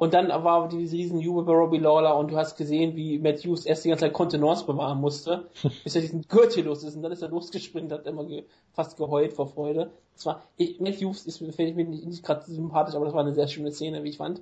Und 0.00 0.14
dann 0.14 0.28
war 0.28 0.66
diese 0.70 0.96
riesen 0.96 1.20
Jubel 1.20 1.44
bei 1.44 1.52
Robbie 1.52 1.76
Lawler 1.76 2.16
und 2.16 2.30
du 2.30 2.36
hast 2.38 2.56
gesehen, 2.56 2.96
wie 2.96 3.18
Matthews 3.18 3.66
erst 3.66 3.84
die 3.84 3.90
ganze 3.90 4.06
Zeit 4.06 4.14
Kontenance 4.14 4.64
bewahren 4.64 4.98
musste, 4.98 5.50
bis 5.84 5.94
er 5.94 6.00
diesen 6.00 6.26
Gürtel 6.26 6.64
los 6.64 6.82
ist 6.82 6.96
und 6.96 7.02
dann 7.02 7.12
ist 7.12 7.20
er 7.20 7.28
losgesprintet, 7.28 7.98
hat 7.98 8.06
immer 8.06 8.24
ge 8.24 8.44
fast 8.72 8.96
geheult 8.96 9.34
vor 9.34 9.48
Freude. 9.48 9.90
Das 10.14 10.24
war, 10.24 10.42
ich, 10.56 10.80
Matthews 10.80 11.26
ist, 11.26 11.36
finde 11.36 11.64
ich 11.64 11.74
mir 11.74 11.84
nicht, 11.84 12.06
nicht 12.06 12.22
gerade 12.22 12.50
sympathisch, 12.50 12.94
aber 12.94 13.04
das 13.04 13.12
war 13.12 13.20
eine 13.20 13.34
sehr 13.34 13.46
schöne 13.46 13.72
Szene, 13.72 14.02
wie 14.02 14.08
ich 14.08 14.16
fand. 14.16 14.40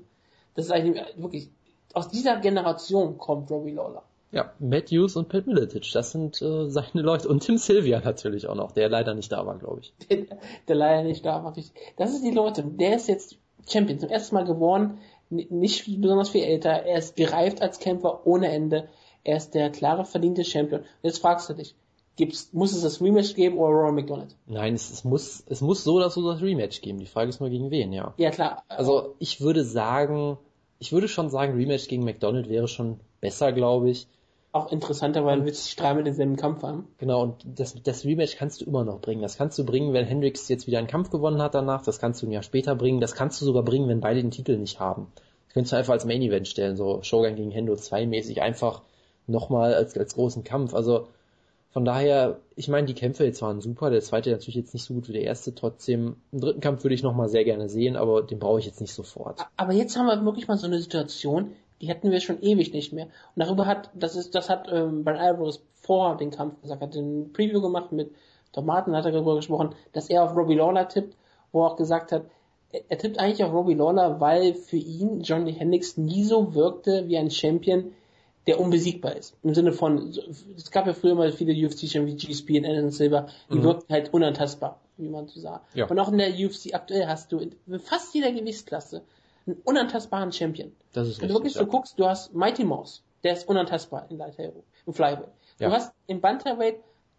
Das 0.54 0.66
ist 0.66 0.70
eigentlich 0.70 1.02
wirklich, 1.16 1.50
aus 1.92 2.06
dieser 2.06 2.36
Generation 2.36 3.18
kommt 3.18 3.50
Robbie 3.50 3.72
Lawler. 3.72 4.04
Ja, 4.30 4.52
Matthews 4.60 5.16
und 5.16 5.28
Pat 5.28 5.48
Miletic, 5.48 5.90
das 5.92 6.12
sind 6.12 6.40
äh, 6.40 6.70
seine 6.70 7.02
Leute. 7.02 7.28
Und 7.28 7.42
Tim 7.42 7.58
Sylvia 7.58 7.98
natürlich 7.98 8.46
auch 8.46 8.54
noch, 8.54 8.70
der 8.70 8.88
leider 8.88 9.12
nicht 9.14 9.32
da 9.32 9.44
war, 9.44 9.58
glaube 9.58 9.80
ich. 9.80 9.92
Der, 10.08 10.38
der, 10.68 10.76
leider 10.76 11.02
nicht 11.02 11.26
da 11.26 11.42
war. 11.42 11.52
Das 11.96 12.12
sind 12.12 12.24
die 12.24 12.30
Leute. 12.30 12.62
Der 12.62 12.94
ist 12.94 13.08
jetzt 13.08 13.38
Champion, 13.66 13.98
zum 13.98 14.08
ersten 14.08 14.34
Mal 14.34 14.44
geworden, 14.44 14.98
nicht 15.30 16.00
besonders 16.00 16.30
viel 16.30 16.44
älter. 16.44 16.70
Er 16.70 16.98
ist 16.98 17.16
gereift 17.16 17.62
als 17.62 17.78
Kämpfer 17.78 18.26
ohne 18.26 18.50
Ende. 18.50 18.88
Er 19.24 19.36
ist 19.36 19.54
der 19.54 19.70
klare 19.70 20.04
verdiente 20.04 20.44
Champion. 20.44 20.80
Und 20.80 20.86
jetzt 21.02 21.18
fragst 21.18 21.48
du 21.48 21.54
dich, 21.54 21.74
gibt's, 22.16 22.52
muss 22.52 22.72
es 22.72 22.82
das 22.82 23.00
Rematch 23.00 23.34
geben 23.34 23.58
oder 23.58 23.70
Ronald 23.70 23.94
McDonald? 23.94 24.36
Nein, 24.46 24.74
es, 24.74 24.90
es, 24.90 25.04
muss, 25.04 25.42
es 25.46 25.60
muss 25.60 25.84
so 25.84 25.94
oder 25.94 26.10
so 26.10 26.26
das 26.30 26.40
Rematch 26.40 26.80
geben. 26.80 26.98
Die 26.98 27.06
Frage 27.06 27.28
ist 27.28 27.40
nur 27.40 27.50
gegen 27.50 27.70
wen, 27.70 27.92
ja. 27.92 28.14
Ja, 28.16 28.30
klar. 28.30 28.62
Also 28.68 29.14
ich 29.18 29.40
würde 29.40 29.64
sagen, 29.64 30.38
ich 30.78 30.92
würde 30.92 31.08
schon 31.08 31.30
sagen, 31.30 31.54
Rematch 31.54 31.88
gegen 31.88 32.04
McDonald 32.04 32.48
wäre 32.48 32.68
schon 32.68 33.00
besser, 33.20 33.52
glaube 33.52 33.90
ich 33.90 34.06
auch 34.52 34.72
interessanter, 34.72 35.24
weil 35.24 35.44
wir 35.44 35.52
sich 35.52 35.76
dreimal 35.76 36.04
denselben 36.04 36.36
Kampf 36.36 36.62
haben. 36.62 36.88
Genau, 36.98 37.22
und 37.22 37.36
das, 37.44 37.74
das 37.82 38.04
Rematch 38.04 38.36
kannst 38.36 38.60
du 38.60 38.64
immer 38.64 38.84
noch 38.84 39.00
bringen. 39.00 39.22
Das 39.22 39.36
kannst 39.36 39.58
du 39.58 39.64
bringen, 39.64 39.92
wenn 39.92 40.06
Hendricks 40.06 40.48
jetzt 40.48 40.66
wieder 40.66 40.78
einen 40.78 40.86
Kampf 40.86 41.10
gewonnen 41.10 41.42
hat 41.42 41.54
danach. 41.54 41.82
Das 41.82 41.98
kannst 41.98 42.22
du 42.22 42.26
ein 42.26 42.32
Jahr 42.32 42.42
später 42.42 42.74
bringen. 42.74 43.00
Das 43.00 43.14
kannst 43.14 43.40
du 43.40 43.44
sogar 43.44 43.62
bringen, 43.62 43.88
wenn 43.88 44.00
beide 44.00 44.22
den 44.22 44.30
Titel 44.30 44.56
nicht 44.56 44.80
haben. 44.80 45.12
Das 45.46 45.54
könntest 45.54 45.72
du 45.72 45.76
einfach 45.76 45.92
als 45.92 46.04
Main 46.04 46.22
Event 46.22 46.48
stellen, 46.48 46.76
so 46.76 47.02
Shogun 47.02 47.36
gegen 47.36 47.50
Hendo 47.50 47.76
2 47.76 48.06
mäßig 48.06 48.40
einfach 48.40 48.82
nochmal 49.26 49.74
als, 49.74 49.96
als 49.96 50.14
großen 50.14 50.44
Kampf. 50.44 50.74
Also 50.74 51.08
von 51.70 51.84
daher, 51.84 52.40
ich 52.56 52.68
meine, 52.68 52.86
die 52.86 52.94
Kämpfe 52.94 53.24
jetzt 53.24 53.42
waren 53.42 53.60
super. 53.60 53.90
Der 53.90 54.00
zweite 54.00 54.30
natürlich 54.30 54.56
jetzt 54.56 54.72
nicht 54.72 54.84
so 54.84 54.94
gut 54.94 55.08
wie 55.08 55.12
der 55.12 55.22
erste. 55.22 55.54
Trotzdem, 55.54 56.16
einen 56.32 56.40
dritten 56.40 56.60
Kampf 56.60 56.82
würde 56.82 56.94
ich 56.94 57.02
nochmal 57.02 57.28
sehr 57.28 57.44
gerne 57.44 57.68
sehen, 57.68 57.96
aber 57.96 58.22
den 58.22 58.38
brauche 58.38 58.58
ich 58.58 58.66
jetzt 58.66 58.80
nicht 58.80 58.94
sofort. 58.94 59.46
Aber 59.56 59.72
jetzt 59.74 59.96
haben 59.96 60.06
wir 60.06 60.24
wirklich 60.24 60.48
mal 60.48 60.56
so 60.56 60.66
eine 60.66 60.78
Situation, 60.78 61.52
die 61.80 61.88
hätten 61.88 62.10
wir 62.10 62.20
schon 62.20 62.42
ewig 62.42 62.72
nicht 62.72 62.92
mehr. 62.92 63.06
Und 63.06 63.44
darüber 63.44 63.66
hat, 63.66 63.90
das 63.94 64.16
ist, 64.16 64.34
das 64.34 64.48
hat 64.48 64.68
ähm, 64.70 65.04
Brian 65.04 65.18
Alvarez 65.18 65.60
vor 65.74 66.16
dem 66.16 66.30
Kampf 66.30 66.60
gesagt, 66.60 66.82
hat 66.82 66.94
ein 66.94 67.32
Preview 67.32 67.60
gemacht 67.60 67.92
mit 67.92 68.10
Tomaten, 68.52 68.96
hat 68.96 69.04
er 69.04 69.12
darüber 69.12 69.36
gesprochen, 69.36 69.74
dass 69.92 70.10
er 70.10 70.24
auf 70.24 70.36
Robbie 70.36 70.54
Lawler 70.54 70.88
tippt, 70.88 71.16
wo 71.52 71.62
er 71.62 71.72
auch 71.72 71.76
gesagt 71.76 72.12
hat, 72.12 72.24
er, 72.72 72.80
er 72.88 72.98
tippt 72.98 73.18
eigentlich 73.18 73.44
auf 73.44 73.52
Robbie 73.52 73.74
Lawler, 73.74 74.20
weil 74.20 74.54
für 74.54 74.76
ihn 74.76 75.20
Johnny 75.20 75.52
Hendricks 75.52 75.96
nie 75.96 76.24
so 76.24 76.54
wirkte 76.54 77.06
wie 77.06 77.16
ein 77.16 77.30
Champion, 77.30 77.92
der 78.46 78.58
unbesiegbar 78.60 79.14
ist. 79.14 79.36
Im 79.42 79.54
Sinne 79.54 79.72
von, 79.72 80.08
es 80.56 80.70
gab 80.70 80.86
ja 80.86 80.94
früher 80.94 81.14
mal 81.14 81.32
viele 81.32 81.52
UFC-Champions 81.52 82.22
wie 82.22 82.28
GSP 82.28 82.58
und 82.58 82.64
Anderson 82.64 82.90
Silver, 82.90 83.26
die 83.50 83.58
mhm. 83.58 83.62
wirkten 83.62 83.92
halt 83.92 84.14
unantastbar, 84.14 84.80
wie 84.96 85.10
man 85.10 85.28
so 85.28 85.38
sagt. 85.38 85.76
Ja. 85.76 85.86
Und 85.86 85.98
auch 85.98 86.10
in 86.10 86.16
der 86.16 86.30
UFC 86.30 86.74
aktuell 86.74 87.06
hast 87.06 87.30
du 87.30 87.38
in 87.38 87.78
fast 87.78 88.14
jeder 88.14 88.32
Gewichtsklasse 88.32 89.02
einen 89.48 89.60
unantastbaren 89.64 90.32
Champion. 90.32 90.72
Das 90.92 91.08
ist 91.08 91.20
Wenn 91.20 91.28
du 91.28 91.34
wirklich 91.34 91.54
ja. 91.54 91.60
so 91.60 91.66
guckst, 91.66 91.98
du 91.98 92.06
hast 92.06 92.34
Mighty 92.34 92.64
Mouse, 92.64 93.02
der 93.24 93.32
ist 93.32 93.48
unantastbar 93.48 94.06
in 94.10 94.18
Light 94.18 94.38
Hero, 94.38 94.62
im 94.86 94.94
Flyweight. 94.94 95.28
Ja. 95.58 95.68
Du 95.68 95.74
hast 95.74 95.92
im 96.06 96.20
Bantamweight 96.20 96.76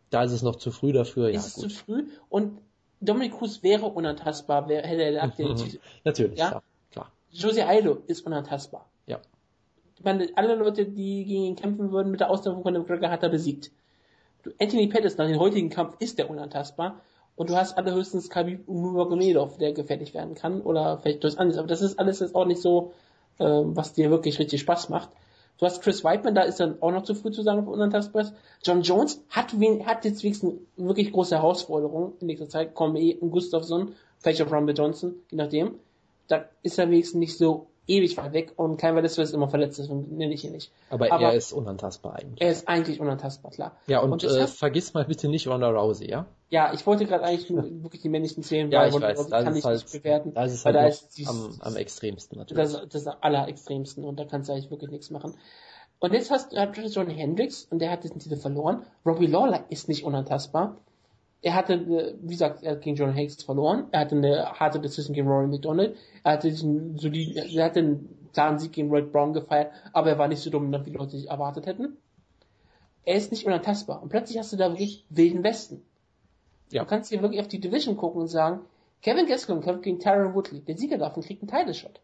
da 0.10 0.24
ist 0.24 0.32
es 0.32 0.42
noch 0.42 0.56
zu 0.56 0.72
früh 0.72 0.92
dafür, 0.92 1.30
ja. 1.30 1.36
Ist 1.36 1.48
es 1.48 1.54
gut. 1.56 1.64
zu 1.64 1.70
früh 1.70 2.08
und 2.30 2.60
Dominic 3.02 3.38
Cruz 3.38 3.64
wäre 3.64 3.86
unantastbar, 3.86 4.68
wäre, 4.68 4.86
hätte 4.86 5.04
er 5.04 5.24
aktuell 5.24 5.56
Titel. 5.56 5.80
Natürlich, 6.04 6.40
ja? 6.40 6.52
ja, 6.52 6.62
klar. 6.92 7.12
Jose 7.32 7.66
Aldo 7.66 8.02
ist 8.08 8.26
unantastbar. 8.26 8.90
Ja. 9.06 9.20
Ich 9.98 10.04
meine, 10.04 10.28
alle 10.36 10.56
Leute, 10.56 10.86
die 10.86 11.26
gegen 11.26 11.44
ihn 11.44 11.56
kämpfen 11.56 11.92
würden, 11.92 12.12
mit 12.12 12.20
der 12.20 12.30
Ausnahme 12.30 12.56
von 12.56 12.64
Conor 12.64 12.82
McGregor, 12.82 13.12
hat 13.12 13.24
er 13.24 13.30
besiegt. 13.30 13.72
Anthony 14.60 14.88
Pettis 14.88 15.18
nach 15.18 15.28
dem 15.28 15.40
heutigen 15.40 15.70
Kampf 15.70 15.96
ist 16.00 16.18
der 16.18 16.30
unantastbar. 16.30 17.02
Und 17.40 17.50
du 17.50 17.56
hast 17.56 17.78
allerhöchstens 17.78 18.30
Khabib 18.30 18.68
Nurmagomedov, 18.68 19.58
der 19.60 19.72
gefährlich 19.72 20.14
werden 20.14 20.36
kann, 20.36 20.60
oder 20.60 20.98
vielleicht 20.98 21.24
durch 21.24 21.40
anderes. 21.40 21.58
Aber 21.58 21.70
das 21.70 21.82
ist 21.82 21.98
alles 21.98 22.20
jetzt 22.20 22.36
auch 22.36 22.44
nicht 22.44 22.62
so, 22.62 22.92
äh, 23.38 23.46
was 23.46 23.94
dir 23.94 24.10
wirklich 24.10 24.40
richtig 24.40 24.60
Spaß 24.60 24.90
macht. 24.90 25.08
Du 25.58 25.66
hast 25.66 25.82
Chris 25.82 26.04
Whiteman, 26.04 26.36
da 26.36 26.42
ist 26.42 26.60
dann 26.60 26.82
auch 26.82 26.92
noch 26.92 27.04
zu 27.04 27.16
früh 27.16 27.32
zu 27.32 27.42
sagen, 27.42 27.60
ob 27.60 27.70
unantastbar 27.70 28.24
ist. 28.24 28.34
John 28.62 28.82
Jones 28.82 29.24
hat, 29.30 29.58
wen, 29.58 29.86
hat 29.86 30.04
jetzt 30.04 30.22
wenigstens 30.22 30.56
wirklich 30.76 31.14
große 31.14 31.38
Herausforderungen 31.38 32.12
in 32.20 32.28
nächster 32.28 32.50
Zeit. 32.50 32.76
Kommen 32.76 32.98
eh 32.98 33.18
ein 33.22 33.32
Gustafsson, 33.32 33.94
vielleicht 34.18 34.42
auch 34.42 34.52
Rumble 34.52 34.76
Johnson, 34.76 35.16
je 35.32 35.38
nachdem. 35.38 35.76
Da 36.28 36.44
ist 36.62 36.78
er 36.78 36.92
wenigstens 36.92 37.20
nicht 37.20 37.38
so 37.38 37.68
ewig 37.90 38.16
weit 38.18 38.34
weg 38.34 38.54
und 38.56 38.78
kein 38.78 38.96
Velasquez 38.96 39.30
ist 39.30 39.34
immer 39.34 39.50
verletzt, 39.50 39.80
deswegen 39.80 40.16
nenne 40.18 40.34
ich 40.34 40.46
ihn 40.46 40.52
nicht. 40.52 40.72
Aber, 40.90 41.12
Aber, 41.12 41.30
er 41.30 41.34
ist 41.34 41.52
unantastbar 41.52 42.16
eigentlich. 42.16 42.42
Er 42.42 42.52
ist 42.52 42.68
eigentlich 42.68 43.00
unantastbar, 43.00 43.52
klar. 43.52 43.76
Ja, 43.88 44.00
und, 44.00 44.12
und 44.12 44.24
äh, 44.24 44.48
vergiss 44.48 44.94
mal 44.94 45.06
bitte 45.06 45.28
nicht 45.28 45.48
Ronda 45.48 45.70
Rousey, 45.70 46.10
ja? 46.10 46.28
Ja, 46.50 46.74
ich 46.74 46.86
wollte 46.86 47.06
gerade 47.06 47.24
eigentlich 47.24 47.50
wirklich 47.84 48.02
die 48.02 48.10
männlichen 48.10 48.44
zählen, 48.44 48.72
ja, 48.72 48.82
weil 48.82 48.90
ich 48.90 49.02
weiß, 49.02 49.30
kann 49.30 49.56
ich 49.56 49.66
halt, 49.66 49.82
nicht 49.82 49.92
bewerten. 49.92 50.34
Da 50.34 50.46
ist 50.46 50.66
halt 50.66 50.76
da 50.76 50.88
ist 50.88 51.18
dies, 51.18 51.28
am, 51.28 51.56
am 51.60 51.76
extremsten 51.76 52.38
natürlich. 52.38 52.64
Das, 52.64 52.82
das 52.88 53.02
ist 53.02 53.08
am 53.08 53.18
allerextremsten 53.22 54.04
und 54.04 54.20
da 54.20 54.26
kannst 54.26 54.50
du 54.50 54.54
eigentlich 54.54 54.72
wirklich 54.72 54.92
nichts 54.92 55.10
machen. 55.10 55.36
Und 56.00 56.14
jetzt 56.14 56.32
hast 56.32 56.54
du 56.54 56.58
John 56.88 57.10
Hendricks 57.10 57.66
und 57.70 57.80
der 57.80 57.92
hat 57.92 58.04
diesen 58.04 58.20
Titel 58.20 58.38
verloren. 58.38 58.86
Robbie 59.06 59.28
Lawler 59.28 59.66
ist 59.70 59.90
nicht 59.90 60.06
unantastbar 60.06 60.78
er 61.42 61.54
hatte, 61.56 62.18
wie 62.22 62.32
gesagt, 62.32 62.64
er 62.64 62.74
hat 62.74 62.82
gegen 62.82 62.98
John 62.98 63.16
Hanks 63.16 63.44
verloren. 63.44 63.88
Er 63.92 64.02
hatte 64.02 64.16
eine 64.16 64.52
harte 64.60 64.80
Decision 64.80 65.14
gegen 65.14 65.28
Rory 65.28 65.48
McDonald. 65.48 65.96
Er 66.24 66.34
hatte 66.34 66.50
diesen 66.50 66.98
soliden, 66.98 67.38
er 67.38 67.66
hatte 67.66 67.80
einen 67.80 68.30
klaren 68.34 68.60
Sieg 68.60 68.74
gegen 68.74 68.92
Red 68.92 69.12
Brown 69.12 69.34
gefeiert, 69.34 69.72
aber 69.94 70.10
er 70.10 70.18
war 70.18 70.28
nicht 70.28 70.42
so 70.42 70.50
dominant, 70.50 70.86
wie 70.86 70.92
die 70.92 70.98
Leute 70.98 71.18
sich 71.18 71.30
erwartet 71.30 71.66
hätten. 71.66 71.98
Er 73.06 73.16
ist 73.16 73.32
nicht 73.32 73.46
unantastbar. 73.46 74.04
Und 74.04 74.10
plötzlich 74.10 74.38
hast 74.38 74.52
du 74.52 74.58
da 74.58 74.70
wirklich 74.70 75.06
wilden 75.10 75.44
Westen. 75.44 75.82
Ja. 76.72 76.84
Du 76.84 76.90
kannst 76.90 77.10
hier 77.10 77.22
wirklich 77.22 77.42
auf 77.42 77.48
die 77.48 77.60
Division 77.60 77.96
gucken 77.96 78.22
und 78.22 78.28
sagen, 78.28 78.62
Kevin 79.02 79.26
Gastelum 79.26 79.62
kämpft 79.62 79.84
gegen 79.84 80.00
Tyron 80.00 80.34
Woodley. 80.34 80.60
Der 80.60 80.78
Sieger 80.78 80.98
davon 80.98 81.24
kriegt 81.24 81.42
einen 81.42 81.50
Title 81.50 81.74
Shot. 81.74 82.02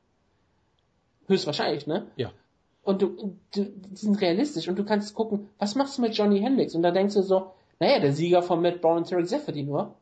Höchstwahrscheinlich, 1.28 1.88
ne? 1.88 2.08
Ja. 2.16 2.32
Und 2.84 3.02
du, 3.02 3.38
du, 3.54 3.66
die 3.66 3.96
sind 3.96 4.22
realistisch 4.22 4.68
und 4.70 4.78
du 4.78 4.86
kannst 4.86 5.14
gucken, 5.14 5.50
was 5.58 5.76
machst 5.76 5.98
du 5.98 6.04
mit 6.04 6.16
Johnny 6.16 6.40
Hendricks? 6.40 6.76
Und 6.76 6.84
da 6.84 6.92
denkst 6.92 7.16
du 7.16 7.22
so, 7.22 7.52
naja, 7.80 8.00
der 8.00 8.14
Sieger 8.14 8.42
von 8.42 8.62
Matt 8.62 8.82
Brown 8.82 8.98
und 8.98 9.10
Tarek 9.10 9.28
Zafferty 9.28 9.64
nur. 9.64 9.96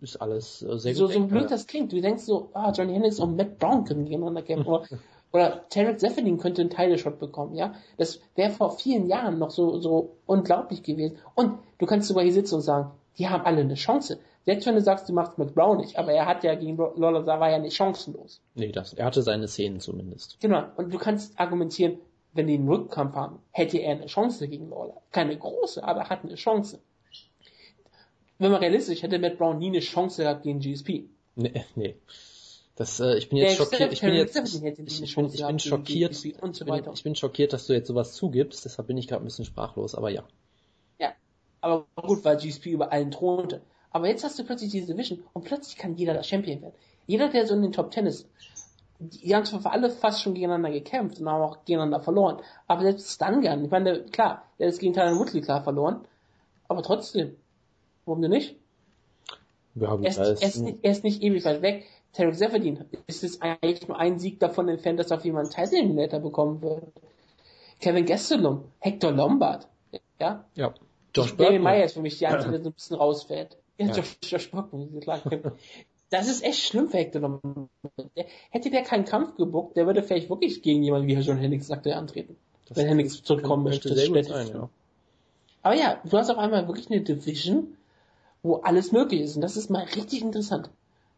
Ist 0.00 0.16
alles 0.16 0.62
äh, 0.62 0.78
sehr 0.78 0.92
gut. 0.92 0.98
So, 0.98 1.06
so 1.08 1.26
blöd 1.26 1.50
das 1.50 1.66
klingt. 1.66 1.92
Du 1.92 2.00
denkst 2.00 2.24
so, 2.24 2.50
ah, 2.52 2.72
Johnny 2.72 2.92
Hendricks 2.92 3.18
und 3.18 3.36
Matt 3.36 3.58
Brown 3.58 3.84
können 3.84 4.04
gegeneinander 4.04 4.42
kämpfen. 4.42 4.66
oder, 4.70 4.86
oder 5.32 5.68
Tarek 5.70 5.98
Zafferty 5.98 6.36
könnte 6.36 6.60
einen 6.60 6.70
Title-Shot 6.70 7.18
bekommen, 7.18 7.54
ja. 7.54 7.74
Das 7.96 8.20
wäre 8.34 8.50
vor 8.50 8.76
vielen 8.78 9.08
Jahren 9.08 9.38
noch 9.38 9.50
so, 9.50 9.80
so 9.80 10.16
unglaublich 10.26 10.82
gewesen. 10.82 11.18
Und 11.34 11.58
du 11.78 11.86
kannst 11.86 12.08
sogar 12.08 12.24
hier 12.24 12.32
sitzen 12.32 12.56
und 12.56 12.60
sagen, 12.60 12.90
die 13.18 13.28
haben 13.28 13.44
alle 13.44 13.60
eine 13.60 13.74
Chance. 13.74 14.18
Selbst 14.44 14.66
wenn 14.66 14.76
du 14.76 14.80
sagst, 14.80 15.08
du 15.08 15.12
machst 15.12 15.38
Matt 15.38 15.54
Brown 15.54 15.78
nicht, 15.78 15.98
aber 15.98 16.12
er 16.12 16.26
hat 16.26 16.44
ja 16.44 16.54
gegen 16.54 16.76
Lola, 16.76 17.26
war 17.26 17.50
ja 17.50 17.58
nicht 17.58 17.74
chancenlos. 17.74 18.40
Nee, 18.54 18.70
das, 18.70 18.92
er 18.92 19.06
hatte 19.06 19.22
seine 19.22 19.48
Szenen 19.48 19.80
zumindest. 19.80 20.38
Genau. 20.40 20.64
Und 20.76 20.94
du 20.94 20.98
kannst 20.98 21.38
argumentieren, 21.40 21.98
wenn 22.36 22.46
die 22.46 22.54
einen 22.54 22.68
Rückkampf 22.68 23.14
haben, 23.14 23.38
hätte 23.50 23.78
er 23.78 23.92
eine 23.96 24.06
Chance 24.06 24.48
gegen 24.48 24.70
Lawler. 24.70 25.00
Keine 25.12 25.36
große, 25.36 25.82
aber 25.82 26.00
er 26.00 26.08
hat 26.08 26.24
eine 26.24 26.34
Chance. 26.34 26.80
Wenn 28.38 28.50
man 28.50 28.60
realistisch 28.60 29.02
hätte 29.02 29.18
Matt 29.18 29.38
Brown 29.38 29.58
nie 29.58 29.68
eine 29.68 29.80
Chance 29.80 30.22
gehabt 30.22 30.42
gegen 30.42 30.60
GSP. 30.60 31.04
Nee, 31.36 31.64
nee. 31.74 31.96
Das, 32.76 33.00
äh, 33.00 33.16
ich 33.16 33.30
bin 33.30 33.38
jetzt 33.38 33.58
Der 33.58 33.64
schockiert. 33.64 33.92
Ich 33.92 34.00
bin 34.02 34.14
jetzt, 34.14 34.36
ich, 34.36 34.54
ich 34.54 34.60
bin, 35.16 35.26
ich 35.32 35.46
bin 35.46 35.58
schockiert. 35.58 36.12
Und 36.42 36.54
so 36.54 36.64
Ich 36.64 36.66
bin, 36.66 36.68
weiter. 36.68 36.92
ich 36.92 37.02
bin 37.02 37.14
schockiert, 37.16 37.54
dass 37.54 37.66
du 37.66 37.72
jetzt 37.72 37.88
sowas 37.88 38.12
zugibst. 38.12 38.64
Deshalb 38.66 38.86
bin 38.88 38.98
ich 38.98 39.08
gerade 39.08 39.22
ein 39.22 39.24
bisschen 39.24 39.46
sprachlos. 39.46 39.94
Aber 39.94 40.10
ja. 40.10 40.24
Ja, 40.98 41.14
aber 41.62 41.86
gut, 41.96 42.22
weil 42.24 42.36
GSP 42.36 42.66
über 42.66 42.92
allen 42.92 43.10
thronte. 43.10 43.62
Aber 43.90 44.08
jetzt 44.08 44.24
hast 44.24 44.38
du 44.38 44.44
plötzlich 44.44 44.70
diese 44.70 44.92
Division 44.92 45.24
und 45.32 45.44
plötzlich 45.44 45.78
kann 45.78 45.96
jeder 45.96 46.12
das 46.12 46.28
Champion 46.28 46.60
werden. 46.60 46.74
Jeder, 47.06 47.30
der 47.30 47.46
so 47.46 47.54
in 47.54 47.62
den 47.62 47.72
Top 47.72 47.90
Ten 47.92 48.04
ist, 48.04 48.28
die 48.98 49.34
haben 49.34 49.44
zwar 49.44 49.60
für 49.60 49.70
alle 49.70 49.90
fast 49.90 50.22
schon 50.22 50.34
gegeneinander 50.34 50.70
gekämpft 50.70 51.20
und 51.20 51.28
haben 51.28 51.42
auch 51.42 51.64
gegeneinander 51.64 52.00
verloren. 52.00 52.40
Aber 52.66 52.82
selbst 52.82 53.10
Stungun, 53.10 53.64
ich 53.64 53.70
meine, 53.70 54.04
klar, 54.04 54.44
der 54.58 54.68
ist 54.68 54.80
gegen 54.80 54.94
Tyler 54.94 55.16
Woodley 55.16 55.40
klar 55.40 55.62
verloren. 55.62 56.06
Aber 56.68 56.82
trotzdem, 56.82 57.36
warum 58.04 58.22
denn 58.22 58.30
nicht? 58.30 58.56
Ja, 59.74 59.94
gut, 59.94 60.04
Er 60.04 60.10
ist, 60.10 60.18
er 60.18 60.48
ist, 60.48 60.56
nicht, 60.56 60.78
er 60.82 60.90
ist 60.90 61.04
nicht 61.04 61.22
ewig 61.22 61.44
weit 61.44 61.62
weg. 61.62 61.84
Tarek 62.12 62.36
Zephyrdin 62.36 62.84
ist 63.06 63.24
es 63.24 63.42
eigentlich 63.42 63.86
nur 63.88 63.98
ein 63.98 64.18
Sieg 64.18 64.40
davon 64.40 64.68
entfernt, 64.68 64.98
dass 64.98 65.10
er 65.10 65.18
auf 65.18 65.24
jemanden 65.24 65.50
Title 65.50 65.78
Eliminator 65.78 66.20
bekommen 66.20 66.62
wird. 66.62 66.84
Kevin 67.80 68.06
Gastelum, 68.06 68.64
Hector 68.78 69.12
Lombard, 69.12 69.68
ja, 70.18 70.46
ja. 70.54 70.72
Josh 71.14 71.36
Burton. 71.36 71.62
Meyer 71.62 71.84
ist 71.84 71.92
für 71.92 72.00
mich 72.00 72.18
die 72.18 72.26
Einzige, 72.26 72.52
der 72.52 72.62
so 72.62 72.70
ein 72.70 72.72
bisschen 72.72 72.96
rausfällt. 72.96 73.58
Ja, 73.78 73.86
Ja. 73.86 73.92
Josh, 73.94 74.16
Josh 74.22 74.50
Burton, 74.50 75.00
klar. 75.00 75.20
Das 76.10 76.28
ist 76.28 76.44
echt 76.44 76.60
schlimm 76.60 76.88
für 76.88 76.98
Hector 76.98 77.20
Lombard. 77.22 77.68
Hätte 78.50 78.70
der 78.70 78.82
keinen 78.82 79.04
Kampf 79.04 79.36
gebuckt, 79.36 79.76
der 79.76 79.86
würde 79.86 80.02
vielleicht 80.02 80.30
wirklich 80.30 80.62
gegen 80.62 80.82
jemanden 80.82 81.08
wie 81.08 81.14
John 81.14 81.36
Hendricks 81.38 81.70
aktuell 81.70 81.96
antreten. 81.96 82.36
Das 82.66 82.76
wenn 82.76 82.86
Hendricks 82.88 83.22
zurückkommen 83.22 83.64
möchte. 83.64 83.88
das 83.88 84.04
steht- 84.04 84.28
ja. 84.28 84.68
Aber 85.62 85.74
ja, 85.74 86.00
du 86.04 86.16
hast 86.16 86.30
auf 86.30 86.38
einmal 86.38 86.68
wirklich 86.68 86.90
eine 86.90 87.00
Division, 87.00 87.76
wo 88.42 88.56
alles 88.56 88.92
möglich 88.92 89.20
ist. 89.22 89.34
Und 89.34 89.42
das 89.42 89.56
ist 89.56 89.68
mal 89.68 89.82
richtig 89.84 90.22
interessant. 90.22 90.70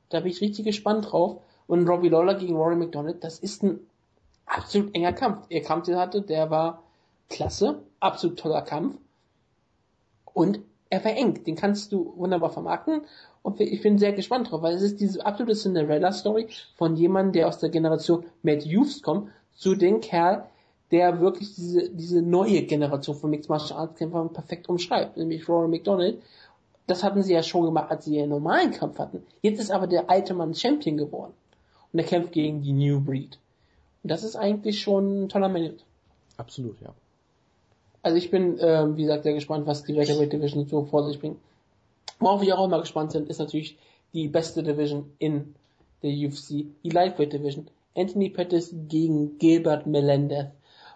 Da 0.08 0.20
bin 0.20 0.30
ich 0.32 0.40
richtig 0.40 0.64
gespannt 0.64 1.12
drauf. 1.12 1.42
Und 1.66 1.86
Robbie 1.86 2.08
Lawler 2.08 2.34
gegen 2.34 2.56
Rory 2.56 2.76
McDonald, 2.76 3.22
das 3.22 3.38
ist 3.40 3.62
ein 3.62 3.80
absolut 4.46 4.94
enger 4.94 5.12
Kampf. 5.12 5.48
Der 5.48 5.60
Kampf, 5.60 5.84
den 5.84 5.94
er 5.96 6.00
hatte, 6.00 6.22
der 6.22 6.48
war 6.50 6.82
klasse, 7.28 7.82
absolut 8.00 8.38
toller 8.38 8.62
Kampf. 8.62 8.96
Und 10.32 10.60
er 10.90 11.04
war 11.04 11.12
eng. 11.12 11.44
Den 11.44 11.56
kannst 11.56 11.92
du 11.92 12.14
wunderbar 12.16 12.50
vermarkten. 12.50 13.02
Und 13.42 13.60
ich 13.60 13.82
bin 13.82 13.98
sehr 13.98 14.12
gespannt 14.12 14.50
drauf, 14.50 14.62
weil 14.62 14.74
es 14.74 14.82
ist 14.82 15.00
diese 15.00 15.24
absolute 15.24 15.58
Cinderella-Story 15.58 16.48
von 16.76 16.96
jemandem, 16.96 17.32
der 17.32 17.48
aus 17.48 17.58
der 17.58 17.70
Generation 17.70 18.24
Matt 18.42 18.64
Hughes 18.64 19.02
kommt, 19.02 19.30
zu 19.54 19.74
dem 19.74 20.00
Kerl, 20.00 20.44
der 20.90 21.20
wirklich 21.20 21.54
diese, 21.54 21.90
diese 21.90 22.22
neue 22.22 22.62
Generation 22.62 23.16
von 23.16 23.30
Mixed 23.30 23.48
Martial 23.48 23.78
Arts 23.78 23.98
Kämpfern 23.98 24.32
perfekt 24.32 24.68
umschreibt, 24.68 25.16
nämlich 25.16 25.48
Rory 25.48 25.68
McDonald. 25.68 26.22
Das 26.86 27.04
hatten 27.04 27.22
sie 27.22 27.34
ja 27.34 27.42
schon 27.42 27.64
gemacht, 27.64 27.90
als 27.90 28.06
sie 28.06 28.16
ihren 28.16 28.30
normalen 28.30 28.70
Kampf 28.70 28.98
hatten. 28.98 29.22
Jetzt 29.42 29.60
ist 29.60 29.70
aber 29.70 29.86
der 29.86 30.08
alte 30.08 30.32
Mann 30.32 30.54
Champion 30.54 30.96
geworden. 30.96 31.34
Und 31.92 31.98
er 31.98 32.06
kämpft 32.06 32.32
gegen 32.32 32.62
die 32.62 32.72
New 32.72 33.00
Breed. 33.00 33.38
Und 34.02 34.10
das 34.10 34.24
ist 34.24 34.36
eigentlich 34.36 34.80
schon 34.80 35.24
ein 35.24 35.28
toller 35.28 35.48
Minute. 35.48 35.84
Absolut, 36.38 36.80
ja. 36.80 36.94
Also 38.02 38.16
ich 38.16 38.30
bin, 38.30 38.58
ähm, 38.60 38.96
wie 38.96 39.02
gesagt, 39.02 39.24
sehr 39.24 39.34
gespannt, 39.34 39.66
was 39.66 39.84
die 39.84 39.96
Welterweight 39.96 40.32
Division 40.32 40.66
so 40.66 40.84
vor 40.84 41.06
sich 41.06 41.18
bringt. 41.18 41.38
Worauf 42.20 42.40
wir 42.40 42.58
auch 42.58 42.66
immer 42.66 42.80
gespannt 42.80 43.12
sind, 43.12 43.28
ist 43.28 43.38
natürlich 43.38 43.78
die 44.12 44.28
beste 44.28 44.62
Division 44.62 45.12
in 45.18 45.54
der 46.02 46.10
UFC, 46.10 46.66
die 46.82 46.90
Lightweight 46.90 47.32
Division. 47.32 47.68
Anthony 47.96 48.30
Pettis 48.30 48.72
gegen 48.88 49.38
Gilbert 49.38 49.86
Melendez. 49.86 50.46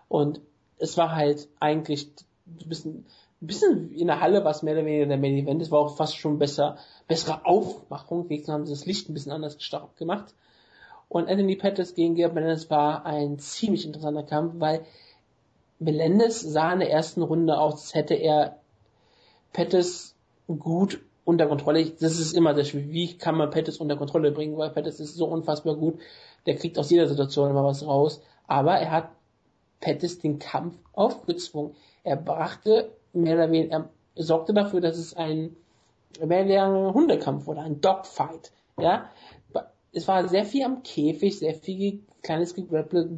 Und 0.08 0.40
es 0.78 0.96
war 0.96 1.14
halt 1.14 1.48
eigentlich 1.58 2.08
ein 2.46 2.68
bisschen, 2.68 3.06
ein 3.40 3.46
bisschen 3.46 3.92
in 3.92 4.06
der 4.06 4.20
Halle, 4.20 4.44
was 4.44 4.62
mehr 4.62 4.74
oder 4.74 4.84
weniger 4.84 5.06
der 5.06 5.18
Main 5.18 5.36
Event. 5.36 5.62
Es 5.62 5.70
war 5.70 5.80
auch 5.80 5.96
fast 5.96 6.16
schon 6.16 6.38
besser, 6.38 6.76
bessere 7.08 7.44
Aufmachung. 7.44 8.28
Wenigstens 8.28 8.52
haben 8.52 8.66
sie 8.66 8.72
das 8.72 8.86
Licht 8.86 9.08
ein 9.08 9.14
bisschen 9.14 9.32
anders 9.32 9.56
gestartet 9.56 9.96
gemacht. 9.96 10.34
Und 11.08 11.28
Anthony 11.28 11.56
Pettis 11.56 11.94
gegen 11.94 12.14
Gilbert 12.14 12.34
Melendez 12.34 12.70
war 12.70 13.04
ein 13.04 13.38
ziemlich 13.38 13.84
interessanter 13.84 14.22
Kampf, 14.22 14.54
weil 14.58 14.84
Melendez 15.82 16.40
sah 16.40 16.72
in 16.72 16.80
der 16.80 16.90
ersten 16.90 17.22
Runde 17.22 17.58
aus, 17.58 17.74
als 17.74 17.94
hätte 17.94 18.14
er 18.14 18.58
Pettis 19.52 20.14
gut 20.46 21.00
unter 21.24 21.46
Kontrolle. 21.46 21.84
Das 22.00 22.18
ist 22.18 22.32
immer 22.32 22.54
sehr 22.54 22.64
schwierig. 22.64 22.92
Wie 22.92 23.18
kann 23.18 23.36
man 23.36 23.50
Pettis 23.50 23.78
unter 23.78 23.96
Kontrolle 23.96 24.32
bringen? 24.32 24.56
Weil 24.56 24.70
Pettis 24.70 25.00
ist 25.00 25.14
so 25.14 25.26
unfassbar 25.26 25.76
gut. 25.76 25.98
Der 26.46 26.56
kriegt 26.56 26.78
aus 26.78 26.90
jeder 26.90 27.06
Situation 27.06 27.50
immer 27.50 27.64
was 27.64 27.86
raus. 27.86 28.20
Aber 28.46 28.74
er 28.74 28.90
hat 28.90 29.08
Pettis 29.80 30.18
den 30.18 30.38
Kampf 30.38 30.76
aufgezwungen. 30.92 31.74
Er 32.04 32.16
brachte 32.16 32.92
mehr 33.12 33.34
oder 33.34 33.50
weniger, 33.50 33.88
er 34.14 34.22
sorgte 34.22 34.52
dafür, 34.52 34.80
dass 34.80 34.98
es 34.98 35.14
ein 35.14 35.56
mehr 36.24 36.44
oder 36.44 36.88
ein 36.88 36.94
Hundekampf 36.94 37.46
wurde, 37.46 37.60
ein 37.60 37.80
Dogfight. 37.80 38.52
Ja, 38.78 39.10
es 39.92 40.08
war 40.08 40.26
sehr 40.28 40.44
viel 40.44 40.64
am 40.64 40.82
Käfig, 40.82 41.38
sehr 41.38 41.54
viel 41.54 42.00
kleines 42.22 42.54
Gegrapple, 42.54 43.08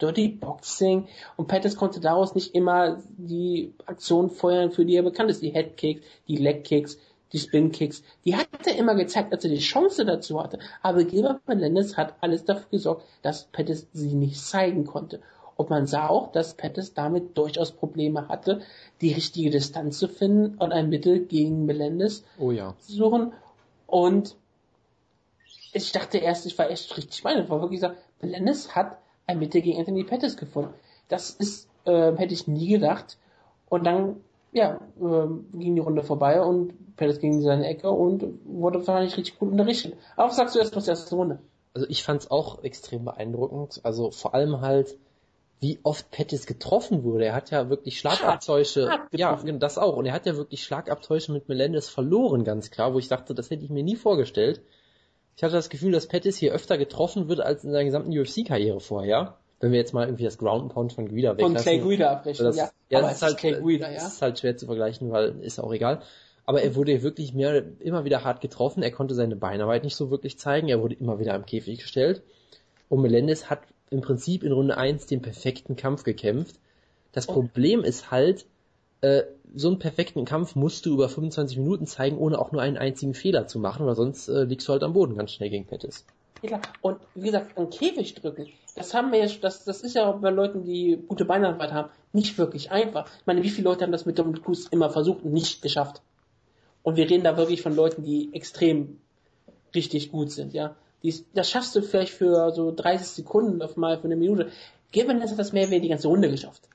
Dirty 0.00 0.28
Boxing 0.28 1.06
und 1.36 1.48
Pettis 1.48 1.76
konnte 1.76 2.00
daraus 2.00 2.34
nicht 2.34 2.54
immer 2.54 3.02
die 3.16 3.72
Aktion 3.86 4.30
feuern, 4.30 4.70
für 4.70 4.84
die 4.84 4.96
er 4.96 5.02
bekannt 5.02 5.30
ist. 5.30 5.42
Die 5.42 5.50
Headkicks, 5.50 6.04
die 6.28 6.36
Legkicks, 6.36 6.98
die 7.32 7.38
Spinkicks. 7.38 8.02
Die 8.24 8.36
hat 8.36 8.48
er 8.66 8.76
immer 8.76 8.94
gezeigt, 8.94 9.32
als 9.32 9.44
er 9.44 9.50
die 9.50 9.58
Chance 9.58 10.04
dazu 10.04 10.42
hatte. 10.42 10.58
Aber 10.82 11.04
Gilbert 11.04 11.46
Melendez 11.46 11.96
hat 11.96 12.14
alles 12.20 12.44
dafür 12.44 12.70
gesorgt, 12.70 13.04
dass 13.22 13.44
Pettis 13.44 13.86
sie 13.92 14.14
nicht 14.14 14.40
zeigen 14.40 14.84
konnte. 14.84 15.20
Und 15.56 15.70
man 15.70 15.86
sah 15.86 16.08
auch, 16.08 16.30
dass 16.30 16.54
Pettis 16.54 16.94
damit 16.94 17.36
durchaus 17.36 17.72
Probleme 17.72 18.28
hatte, 18.28 18.60
die 19.00 19.12
richtige 19.12 19.50
Distanz 19.50 19.98
zu 19.98 20.06
finden 20.06 20.56
und 20.58 20.72
ein 20.72 20.88
Mittel 20.88 21.26
gegen 21.26 21.66
Melendez 21.66 22.22
Oh 22.38 22.52
ja. 22.52 22.76
zu 22.78 22.92
suchen. 22.92 23.32
Und 23.86 24.36
ich 25.72 25.92
dachte 25.92 26.18
erst, 26.18 26.46
ich 26.46 26.56
war 26.58 26.70
echt 26.70 26.96
richtig 26.96 27.24
meine, 27.24 27.42
ich 27.42 27.50
war 27.50 27.60
wirklich 27.60 27.80
so, 27.80 27.88
Melendez 28.20 28.70
hat 28.76 28.98
ein 29.28 29.38
Mittel 29.38 29.60
gegen 29.60 29.78
Anthony 29.78 30.02
Pettis 30.02 30.36
gefunden. 30.36 30.74
Das 31.06 31.30
ist, 31.30 31.68
äh, 31.84 32.16
hätte 32.16 32.34
ich 32.34 32.48
nie 32.48 32.68
gedacht. 32.68 33.18
Und 33.68 33.84
dann, 33.84 34.16
ja, 34.52 34.80
äh, 35.00 35.56
ging 35.56 35.76
die 35.76 35.80
Runde 35.80 36.02
vorbei 36.02 36.40
und 36.40 36.96
Pettis 36.96 37.20
ging 37.20 37.34
in 37.34 37.42
seine 37.42 37.66
Ecke 37.66 37.90
und 37.90 38.24
wurde 38.44 38.78
wahrscheinlich 38.86 39.16
richtig 39.16 39.38
gut 39.38 39.52
unterrichtet. 39.52 39.94
Aber 40.16 40.28
was 40.28 40.36
sagst 40.36 40.54
du 40.54 40.58
erst 40.58 40.74
zur 40.74 40.88
ersten 40.88 41.14
Runde? 41.14 41.38
Also 41.74 41.86
ich 41.88 42.02
fand 42.02 42.22
es 42.22 42.30
auch 42.30 42.64
extrem 42.64 43.04
beeindruckend. 43.04 43.80
Also 43.84 44.10
vor 44.10 44.34
allem 44.34 44.62
halt, 44.62 44.96
wie 45.60 45.78
oft 45.82 46.10
Pettis 46.10 46.46
getroffen 46.46 47.04
wurde. 47.04 47.26
Er 47.26 47.34
hat 47.34 47.50
ja 47.50 47.68
wirklich 47.68 47.98
Schlagabtäusche. 47.98 48.88
ja, 49.12 49.32
getroffen. 49.32 49.60
das 49.60 49.76
auch. 49.76 49.96
Und 49.96 50.06
er 50.06 50.14
hat 50.14 50.24
ja 50.24 50.36
wirklich 50.36 50.64
Schlagabtäusche 50.64 51.32
mit 51.32 51.48
Melendez 51.48 51.88
verloren, 51.88 52.44
ganz 52.44 52.70
klar, 52.70 52.94
wo 52.94 52.98
ich 52.98 53.08
dachte, 53.08 53.34
das 53.34 53.50
hätte 53.50 53.64
ich 53.64 53.70
mir 53.70 53.82
nie 53.82 53.96
vorgestellt. 53.96 54.62
Ich 55.38 55.44
hatte 55.44 55.54
das 55.54 55.68
Gefühl, 55.68 55.92
dass 55.92 56.08
Pettis 56.08 56.36
hier 56.36 56.52
öfter 56.52 56.76
getroffen 56.78 57.28
wird 57.28 57.38
als 57.38 57.62
in 57.62 57.70
seiner 57.70 57.84
gesamten 57.84 58.10
UFC-Karriere 58.10 58.80
vorher. 58.80 59.36
Wenn 59.60 59.70
wir 59.70 59.78
jetzt 59.78 59.94
mal 59.94 60.08
irgendwie 60.08 60.24
das 60.24 60.36
Ground 60.36 60.64
and 60.64 60.72
Pound 60.72 60.92
von 60.92 61.08
Guida 61.08 61.36
Von 61.36 61.38
weglassen. 61.38 61.62
Clay 61.62 61.78
Guida 61.78 62.10
abrechnen, 62.10 62.44
das, 62.44 62.56
ja. 62.56 62.70
ja, 62.90 63.00
das 63.02 63.12
ist 63.12 63.22
halt, 63.22 63.36
Clay 63.38 63.60
Guida, 63.60 63.86
das 63.88 64.02
ja. 64.02 64.08
ist 64.08 64.20
halt 64.20 64.40
schwer 64.40 64.56
zu 64.56 64.66
vergleichen, 64.66 65.12
weil 65.12 65.40
ist 65.42 65.60
auch 65.60 65.72
egal. 65.72 66.02
Aber 66.44 66.62
er 66.62 66.74
wurde 66.74 67.04
wirklich 67.04 67.34
mehr, 67.34 67.62
immer 67.78 68.04
wieder 68.04 68.24
hart 68.24 68.40
getroffen. 68.40 68.82
Er 68.82 68.90
konnte 68.90 69.14
seine 69.14 69.36
Beinarbeit 69.36 69.84
nicht 69.84 69.94
so 69.94 70.10
wirklich 70.10 70.40
zeigen. 70.40 70.68
Er 70.68 70.82
wurde 70.82 70.96
immer 70.96 71.20
wieder 71.20 71.34
am 71.34 71.46
Käfig 71.46 71.78
gestellt. 71.78 72.22
Und 72.88 73.02
Melendez 73.02 73.44
hat 73.44 73.60
im 73.90 74.00
Prinzip 74.00 74.42
in 74.42 74.50
Runde 74.50 74.76
1 74.76 75.06
den 75.06 75.22
perfekten 75.22 75.76
Kampf 75.76 76.02
gekämpft. 76.02 76.56
Das 77.12 77.28
Problem 77.28 77.84
ist 77.84 78.10
halt, 78.10 78.44
äh, 79.00 79.22
so 79.54 79.68
einen 79.68 79.78
perfekten 79.78 80.24
Kampf 80.24 80.54
musst 80.54 80.84
du 80.86 80.94
über 80.94 81.08
25 81.08 81.58
Minuten 81.58 81.86
zeigen, 81.86 82.18
ohne 82.18 82.38
auch 82.38 82.52
nur 82.52 82.60
einen 82.60 82.76
einzigen 82.76 83.14
Fehler 83.14 83.46
zu 83.46 83.58
machen, 83.58 83.86
weil 83.86 83.94
sonst 83.94 84.28
äh, 84.28 84.44
liegst 84.44 84.68
du 84.68 84.72
halt 84.72 84.82
am 84.82 84.92
Boden 84.92 85.16
ganz 85.16 85.32
schnell 85.32 85.50
gegen 85.50 85.66
Pettis. 85.66 86.04
Ja, 86.42 86.58
klar. 86.58 86.62
Und 86.82 86.98
wie 87.14 87.26
gesagt, 87.26 87.56
ein 87.56 87.70
Käfig 87.70 88.14
drücken, 88.14 88.46
das 88.76 88.94
haben 88.94 89.10
wir 89.10 89.18
jetzt, 89.18 89.42
das, 89.42 89.64
das 89.64 89.80
ist 89.80 89.94
ja 89.94 90.10
bei 90.12 90.30
Leuten, 90.30 90.64
die 90.64 91.02
gute 91.08 91.24
Beinarbeit 91.24 91.72
haben, 91.72 91.90
nicht 92.12 92.38
wirklich 92.38 92.70
einfach. 92.70 93.10
Ich 93.18 93.26
meine, 93.26 93.42
wie 93.42 93.50
viele 93.50 93.68
Leute 93.68 93.84
haben 93.84 93.92
das 93.92 94.06
mit 94.06 94.18
Dominic 94.18 94.44
Cruz 94.44 94.68
immer 94.70 94.90
versucht 94.90 95.24
und 95.24 95.32
nicht 95.32 95.62
geschafft? 95.62 96.00
Und 96.82 96.96
wir 96.96 97.10
reden 97.10 97.24
da 97.24 97.36
wirklich 97.36 97.60
von 97.60 97.74
Leuten, 97.74 98.04
die 98.04 98.30
extrem 98.32 99.00
richtig 99.74 100.12
gut 100.12 100.30
sind, 100.30 100.52
ja. 100.54 100.76
Die, 101.02 101.14
das 101.34 101.50
schaffst 101.50 101.74
du 101.76 101.82
vielleicht 101.82 102.12
für 102.12 102.52
so 102.52 102.72
30 102.74 103.06
Sekunden 103.06 103.62
auf 103.62 103.76
mal 103.76 103.98
für 103.98 104.04
eine 104.04 104.16
Minute. 104.16 104.50
Gilbert 104.90 105.20
hat 105.20 105.38
das 105.38 105.52
mehr 105.52 105.62
oder 105.64 105.72
weniger 105.72 105.82
die 105.82 105.88
ganze 105.90 106.08
Runde 106.08 106.30
geschafft. 106.30 106.67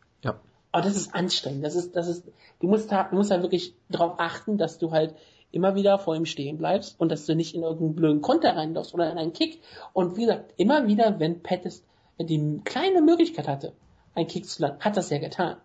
Aber 0.74 0.84
das 0.84 0.98
ist 0.98 1.14
anstrengend. 1.14 1.64
Das 1.64 1.76
ist, 1.76 1.96
das 1.96 2.08
ist, 2.08 2.26
du 2.60 2.68
musst 2.68 2.92
da, 2.92 3.04
du 3.04 3.16
musst 3.16 3.30
halt 3.30 3.44
wirklich 3.44 3.76
darauf 3.90 4.20
achten, 4.20 4.58
dass 4.58 4.80
du 4.80 4.92
halt 4.92 5.16
immer 5.52 5.76
wieder 5.76 6.00
vor 6.00 6.16
ihm 6.16 6.26
stehen 6.26 6.58
bleibst 6.58 7.00
und 7.00 7.12
dass 7.12 7.28
du 7.28 7.36
nicht 7.36 7.54
in 7.54 7.62
irgendeinen 7.62 7.94
blöden 7.94 8.22
Konter 8.22 8.56
reinläufst 8.56 8.94
oder 8.96 9.10
in 9.12 9.20
einen 9.20 9.34
Kick. 9.34 9.62
Und 9.94 10.18
wie 10.18 10.22
gesagt, 10.22 10.52
immer 10.58 10.88
wieder, 10.88 11.20
wenn 11.20 11.44
Pettis 11.44 11.86
die 12.20 12.60
kleine 12.66 13.02
Möglichkeit 13.02 13.48
hatte, 13.48 13.74
einen 14.16 14.28
Kick 14.28 14.48
zu 14.48 14.64
landen, 14.64 14.80
hat 14.80 14.98
das 14.98 15.12
ja 15.12 15.20
getan. 15.20 15.58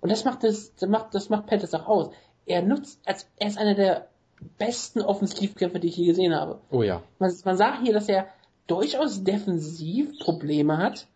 Und 0.00 0.10
das 0.10 0.24
macht 0.24 0.44
das, 0.44 0.74
das 0.76 0.88
macht, 0.88 1.14
das 1.14 1.28
macht 1.28 1.46
Pettis 1.46 1.74
auch 1.74 1.86
aus. 1.86 2.10
Er 2.46 2.62
nutzt, 2.62 3.00
als, 3.04 3.28
er 3.36 3.48
ist 3.48 3.58
einer 3.58 3.74
der 3.74 4.08
besten 4.56 5.02
Offensivkämpfer, 5.02 5.78
die 5.78 5.88
ich 5.88 5.96
je 5.98 6.06
gesehen 6.06 6.34
habe. 6.34 6.58
Oh 6.70 6.82
ja. 6.82 7.02
Man, 7.18 7.34
man 7.44 7.56
sagt 7.58 7.82
hier, 7.82 7.92
dass 7.92 8.08
er 8.08 8.28
durchaus 8.66 9.24
defensiv 9.24 10.18
Probleme 10.20 10.78
hat, 10.78 11.06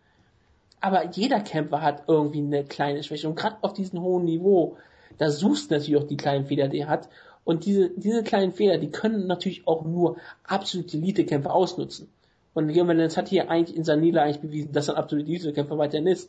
aber 0.83 1.11
jeder 1.13 1.41
Kämpfer 1.41 1.81
hat 1.81 2.05
irgendwie 2.09 2.41
eine 2.41 2.65
kleine 2.65 3.03
Schwäche. 3.03 3.29
Und 3.29 3.37
gerade 3.37 3.57
auf 3.63 3.73
diesem 3.73 4.03
hohen 4.03 4.25
Niveau, 4.25 4.77
da 5.17 5.31
suchst 5.31 5.71
du 5.71 5.75
natürlich 5.75 5.97
auch 5.97 6.07
die 6.07 6.17
kleinen 6.17 6.47
Fehler, 6.47 6.69
die 6.69 6.81
er 6.81 6.89
hat. 6.89 7.09
Und 7.45 7.65
diese, 7.67 7.91
diese 7.91 8.23
kleinen 8.25 8.53
Fehler, 8.53 8.79
die 8.79 8.91
können 8.91 9.29
natürlich 9.29 9.67
auch 9.67 9.85
nur 9.85 10.17
absolute 10.45 10.97
Elite-Kämpfer 10.97 11.55
ausnutzen. 11.55 12.09
Und 12.55 12.67
Melendez 12.67 13.17
hat 13.17 13.29
hier 13.29 13.49
eigentlich 13.49 13.77
in 13.77 13.85
seiner 13.85 14.03
Niederlage 14.03 14.27
eigentlich 14.27 14.43
bewiesen, 14.43 14.73
dass 14.73 14.89
er 14.89 14.95
ein 14.95 15.03
absoluter 15.03 15.29
Titelkämpfer 15.29 15.79
weiterhin 15.79 16.07
ist. 16.07 16.29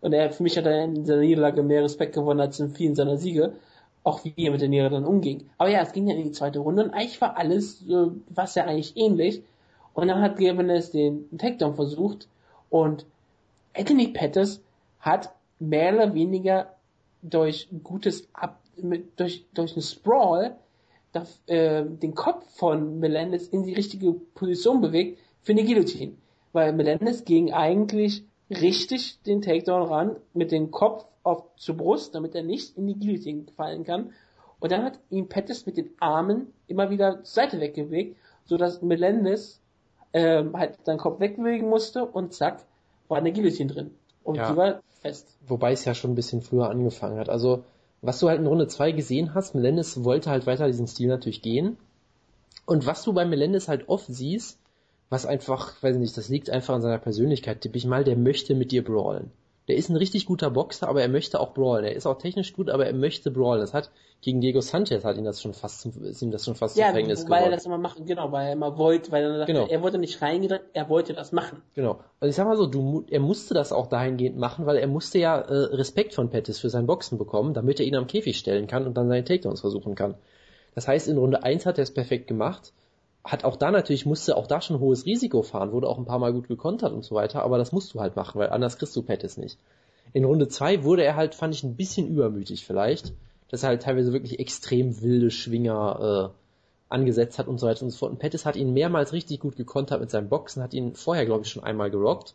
Und 0.00 0.12
er, 0.12 0.30
für 0.30 0.42
mich 0.42 0.56
hat 0.56 0.66
er 0.66 0.84
in 0.84 1.04
seiner 1.04 1.20
Niederlage 1.20 1.62
mehr 1.62 1.84
Respekt 1.84 2.14
gewonnen 2.14 2.40
als 2.40 2.58
in 2.60 2.70
vielen 2.70 2.94
seiner 2.94 3.18
Siege. 3.18 3.52
Auch 4.04 4.24
wie 4.24 4.34
er 4.36 4.50
mit 4.50 4.60
der 4.60 4.68
Niederlage 4.68 4.96
dann 4.96 5.04
umging. 5.04 5.48
Aber 5.58 5.70
ja, 5.70 5.80
es 5.80 5.92
ging 5.92 6.08
ja 6.08 6.16
in 6.16 6.24
die 6.24 6.32
zweite 6.32 6.58
Runde 6.58 6.84
und 6.84 6.90
eigentlich 6.90 7.20
war 7.20 7.36
alles, 7.36 7.82
äh, 7.88 8.08
was 8.30 8.54
ja 8.56 8.64
eigentlich 8.64 8.96
ähnlich. 8.96 9.42
Und 9.94 10.08
dann 10.08 10.20
hat 10.20 10.40
Melendez 10.40 10.90
den 10.90 11.28
Takedown 11.36 11.74
versucht 11.74 12.26
und 12.70 13.06
Anthony 13.74 14.08
Pettis 14.08 14.62
hat 15.00 15.34
mehr 15.58 15.94
oder 15.94 16.14
weniger 16.14 16.74
durch 17.22 17.68
gutes 17.82 18.28
Ab 18.32 18.60
mit, 18.76 19.18
durch, 19.20 19.46
durch 19.54 19.72
einen 19.72 19.82
Sprawl 19.82 20.56
das, 21.12 21.42
äh, 21.46 21.84
den 21.84 22.14
Kopf 22.14 22.44
von 22.56 22.98
Melendez 22.98 23.46
in 23.48 23.64
die 23.64 23.74
richtige 23.74 24.12
Position 24.12 24.80
bewegt 24.80 25.18
für 25.42 25.52
eine 25.52 25.64
Guillotine. 25.64 26.14
Weil 26.52 26.72
Melendez 26.72 27.24
ging 27.24 27.52
eigentlich 27.52 28.24
richtig 28.50 29.22
den 29.22 29.42
Takedown 29.42 29.82
ran 29.82 30.16
mit 30.34 30.52
dem 30.52 30.70
Kopf 30.70 31.06
auf 31.22 31.44
zur 31.56 31.76
Brust, 31.76 32.14
damit 32.14 32.34
er 32.34 32.42
nicht 32.42 32.76
in 32.76 32.86
die 32.86 32.98
Guillotine 32.98 33.44
fallen 33.56 33.84
kann. 33.84 34.12
Und 34.58 34.72
dann 34.72 34.84
hat 34.84 34.98
ihn 35.10 35.28
Pettis 35.28 35.66
mit 35.66 35.76
den 35.76 35.90
Armen 35.98 36.52
immer 36.66 36.90
wieder 36.90 37.24
zur 37.24 37.42
Seite 37.42 37.60
wegbewegt, 37.60 38.16
so 38.44 38.56
dass 38.56 38.82
Melendez 38.82 39.60
äh, 40.12 40.44
halt 40.52 40.84
seinen 40.84 40.98
Kopf 40.98 41.20
wegbewegen 41.20 41.68
musste 41.68 42.04
und 42.04 42.32
zack, 42.32 42.64
war 43.12 43.18
eine 43.18 43.32
Guillotine 43.32 43.72
drin. 43.72 43.90
Und 44.24 44.36
ja. 44.36 44.50
die 44.50 44.56
war 44.56 44.82
fest. 45.00 45.36
Wobei 45.46 45.72
es 45.72 45.84
ja 45.84 45.94
schon 45.94 46.12
ein 46.12 46.14
bisschen 46.16 46.42
früher 46.42 46.70
angefangen 46.70 47.18
hat. 47.18 47.28
Also, 47.28 47.64
was 48.00 48.18
du 48.18 48.28
halt 48.28 48.40
in 48.40 48.46
Runde 48.46 48.66
2 48.66 48.92
gesehen 48.92 49.34
hast, 49.34 49.54
Melendez 49.54 50.02
wollte 50.02 50.30
halt 50.30 50.46
weiter 50.46 50.66
diesen 50.66 50.86
Stil 50.86 51.08
natürlich 51.08 51.42
gehen. 51.42 51.76
Und 52.66 52.86
was 52.86 53.02
du 53.02 53.12
bei 53.12 53.24
Melendez 53.24 53.68
halt 53.68 53.88
oft 53.88 54.06
siehst, 54.08 54.58
was 55.10 55.26
einfach, 55.26 55.82
weiß 55.82 55.96
nicht, 55.96 56.16
das 56.16 56.28
liegt 56.28 56.48
einfach 56.48 56.74
an 56.74 56.82
seiner 56.82 56.98
Persönlichkeit, 56.98 57.60
tippe 57.60 57.76
ich 57.76 57.84
mal, 57.84 58.02
der 58.02 58.16
möchte 58.16 58.54
mit 58.54 58.72
dir 58.72 58.82
brawlen. 58.82 59.30
Der 59.68 59.76
ist 59.76 59.88
ein 59.88 59.96
richtig 59.96 60.26
guter 60.26 60.50
Boxer, 60.50 60.88
aber 60.88 61.02
er 61.02 61.08
möchte 61.08 61.38
auch 61.38 61.54
brawlen. 61.54 61.84
Er 61.84 61.94
ist 61.94 62.06
auch 62.06 62.18
technisch 62.18 62.52
gut, 62.52 62.68
aber 62.68 62.86
er 62.86 62.92
möchte 62.92 63.30
brawlen. 63.30 63.60
Das 63.60 63.72
hat 63.72 63.90
gegen 64.20 64.40
Diego 64.40 64.60
Sanchez 64.60 65.04
hat 65.04 65.16
ihn 65.16 65.24
das 65.24 65.42
schon 65.42 65.52
fast 65.52 65.80
zum, 65.80 66.04
ist 66.04 66.22
ihm 66.22 66.30
das 66.30 66.44
schon 66.44 66.54
fast 66.54 66.76
ja, 66.76 66.86
zum 66.86 66.92
Verhängnis 66.92 67.24
geworden. 67.24 67.32
Ja, 67.32 67.44
weil 67.44 67.52
er 67.52 67.56
das 67.56 67.66
immer 67.66 67.78
machen, 67.78 68.06
genau, 68.06 68.30
weil 68.30 68.46
er 68.46 68.52
immer 68.52 68.78
wollte, 68.78 69.10
weil 69.10 69.24
er 69.24 69.38
dachte, 69.38 69.52
genau. 69.52 69.66
er 69.66 69.82
wollte 69.82 69.98
nicht 69.98 70.22
reingehen, 70.22 70.60
er 70.72 70.88
wollte 70.88 71.12
das 71.12 71.32
machen. 71.32 71.60
Genau. 71.74 71.98
Also 72.20 72.30
ich 72.30 72.36
sag 72.36 72.46
mal 72.46 72.56
so, 72.56 72.66
du, 72.66 73.04
er 73.10 73.20
musste 73.20 73.54
das 73.54 73.72
auch 73.72 73.88
dahingehend 73.88 74.36
machen, 74.36 74.64
weil 74.64 74.76
er 74.76 74.86
musste 74.86 75.18
ja 75.18 75.40
äh, 75.40 75.74
Respekt 75.74 76.14
von 76.14 76.30
Pettis 76.30 76.60
für 76.60 76.70
sein 76.70 76.86
Boxen 76.86 77.18
bekommen, 77.18 77.52
damit 77.52 77.80
er 77.80 77.86
ihn 77.86 77.96
am 77.96 78.06
Käfig 78.06 78.38
stellen 78.38 78.68
kann 78.68 78.86
und 78.86 78.96
dann 78.96 79.08
seine 79.08 79.24
Takedowns 79.24 79.60
versuchen 79.60 79.96
kann. 79.96 80.14
Das 80.74 80.86
heißt, 80.86 81.08
in 81.08 81.18
Runde 81.18 81.42
1 81.42 81.66
hat 81.66 81.78
er 81.78 81.82
es 81.82 81.92
perfekt 81.92 82.28
gemacht 82.28 82.72
hat 83.24 83.44
auch 83.44 83.56
da 83.56 83.70
natürlich, 83.70 84.06
musste 84.06 84.36
auch 84.36 84.46
da 84.46 84.60
schon 84.60 84.80
hohes 84.80 85.06
Risiko 85.06 85.42
fahren, 85.42 85.72
wurde 85.72 85.88
auch 85.88 85.98
ein 85.98 86.04
paar 86.04 86.18
Mal 86.18 86.32
gut 86.32 86.48
gekontert 86.48 86.92
und 86.92 87.04
so 87.04 87.14
weiter, 87.14 87.42
aber 87.42 87.58
das 87.58 87.72
musst 87.72 87.94
du 87.94 88.00
halt 88.00 88.16
machen, 88.16 88.38
weil 88.38 88.50
anders 88.50 88.78
kriegst 88.78 88.96
du 88.96 89.02
Pettis 89.02 89.36
nicht. 89.36 89.58
In 90.12 90.24
Runde 90.24 90.48
2 90.48 90.84
wurde 90.84 91.04
er 91.04 91.16
halt, 91.16 91.34
fand 91.34 91.54
ich, 91.54 91.62
ein 91.62 91.76
bisschen 91.76 92.08
übermütig 92.08 92.66
vielleicht, 92.66 93.12
dass 93.48 93.62
er 93.62 93.70
halt 93.70 93.82
teilweise 93.82 94.12
wirklich 94.12 94.40
extrem 94.40 95.00
wilde 95.02 95.30
Schwinger 95.30 96.32
äh, 96.32 96.92
angesetzt 96.92 97.38
hat 97.38 97.48
und 97.48 97.58
so 97.58 97.66
weiter 97.66 97.84
und 97.84 97.90
so 97.90 97.98
fort. 97.98 98.12
Und 98.12 98.18
Pettis 98.18 98.44
hat 98.44 98.56
ihn 98.56 98.72
mehrmals 98.72 99.12
richtig 99.12 99.40
gut 99.40 99.56
gekontert 99.56 100.00
mit 100.00 100.10
seinem 100.10 100.28
Boxen, 100.28 100.62
hat 100.62 100.74
ihn 100.74 100.94
vorher, 100.94 101.24
glaube 101.24 101.44
ich, 101.44 101.50
schon 101.50 101.62
einmal 101.62 101.90
gerockt. 101.90 102.34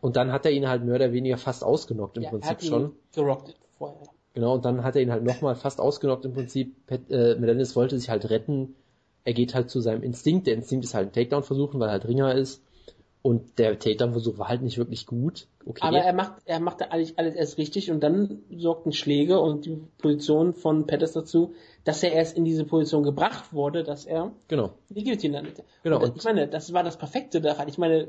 Und 0.00 0.16
dann 0.16 0.32
hat 0.32 0.44
er 0.44 0.52
ihn 0.52 0.68
halt 0.68 0.84
mehr 0.84 0.96
oder 0.96 1.12
weniger 1.12 1.38
fast 1.38 1.64
ausgenockt 1.64 2.16
im 2.16 2.24
ja, 2.24 2.30
Prinzip 2.30 2.50
hat 2.50 2.62
ihn 2.62 2.68
schon. 2.68 2.92
Gerockt 3.14 3.54
vorher. 3.78 3.98
Genau, 4.34 4.54
und 4.54 4.64
dann 4.64 4.82
hat 4.82 4.96
er 4.96 5.02
ihn 5.02 5.10
halt 5.10 5.24
nochmal 5.24 5.54
fast 5.54 5.80
ausgenockt 5.80 6.24
im 6.24 6.32
Prinzip. 6.32 6.86
Pet, 6.86 7.10
äh, 7.10 7.36
Melendez 7.36 7.76
wollte 7.76 7.98
sich 7.98 8.08
halt 8.08 8.30
retten, 8.30 8.74
er 9.24 9.32
geht 9.32 9.54
halt 9.54 9.70
zu 9.70 9.80
seinem 9.80 10.02
Instinkt. 10.02 10.46
Der 10.46 10.54
Instinkt 10.54 10.84
ist 10.84 10.94
halt 10.94 11.08
ein 11.08 11.12
Takedown 11.12 11.42
versuchen, 11.42 11.80
weil 11.80 11.88
er 11.88 11.92
halt 11.92 12.08
Ringer 12.08 12.34
ist. 12.34 12.62
Und 13.22 13.60
der 13.60 13.78
Takedown-Versuch 13.78 14.36
war 14.38 14.48
halt 14.48 14.62
nicht 14.62 14.78
wirklich 14.78 15.06
gut. 15.06 15.46
Okay. 15.64 15.78
Aber 15.80 15.98
er 15.98 16.12
macht, 16.12 16.42
er 16.44 16.58
macht 16.58 16.82
alles, 16.90 17.16
alles 17.16 17.36
erst 17.36 17.56
richtig 17.56 17.88
und 17.92 18.00
dann 18.00 18.42
sorgten 18.50 18.92
Schläge 18.92 19.38
und 19.38 19.64
die 19.64 19.80
Position 19.98 20.52
von 20.54 20.88
Pettis 20.88 21.12
dazu, 21.12 21.54
dass 21.84 22.02
er 22.02 22.10
erst 22.12 22.36
in 22.36 22.44
diese 22.44 22.64
Position 22.64 23.04
gebracht 23.04 23.52
wurde, 23.52 23.84
dass 23.84 24.06
er 24.06 24.32
genau. 24.48 24.72
die 24.88 25.04
Guillotine 25.04 25.34
landete. 25.34 25.62
Genau. 25.84 26.02
Und 26.02 26.16
ich 26.16 26.24
meine, 26.24 26.48
das 26.48 26.72
war 26.72 26.82
das 26.82 26.98
Perfekte 26.98 27.40
daran. 27.40 27.68
Ich 27.68 27.78
meine, 27.78 28.08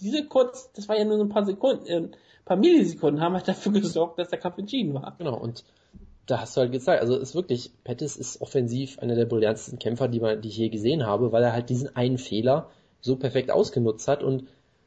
diese 0.00 0.24
kurz, 0.24 0.72
das 0.72 0.88
war 0.88 0.96
ja 0.96 1.04
nur 1.04 1.18
so 1.18 1.24
ein 1.24 1.28
paar 1.28 1.44
Sekunden, 1.44 1.86
äh, 1.86 1.96
ein 1.96 2.10
paar 2.46 2.56
Millisekunden 2.56 3.20
haben 3.20 3.34
halt 3.34 3.46
dafür 3.46 3.72
gesorgt, 3.72 4.18
dass 4.18 4.30
der 4.30 4.38
Kampf 4.38 4.56
entschieden 4.56 4.94
war. 4.94 5.14
Genau. 5.18 5.38
Und 5.38 5.62
da 6.26 6.40
hast 6.40 6.56
du 6.56 6.62
halt 6.62 6.72
gezeigt, 6.72 7.02
also 7.02 7.16
ist 7.16 7.34
wirklich, 7.34 7.70
Pettis 7.84 8.16
ist 8.16 8.40
offensiv 8.40 8.98
einer 8.98 9.14
der 9.14 9.26
brillantesten 9.26 9.78
Kämpfer, 9.78 10.08
die, 10.08 10.20
man, 10.20 10.40
die 10.40 10.48
ich 10.48 10.56
je 10.56 10.68
gesehen 10.68 11.06
habe, 11.06 11.32
weil 11.32 11.42
er 11.42 11.52
halt 11.52 11.68
diesen 11.68 11.94
einen 11.94 12.18
Fehler 12.18 12.70
so 13.00 13.16
perfekt 13.16 13.50
ausgenutzt 13.50 14.08
hat 14.08 14.22
und 14.22 14.44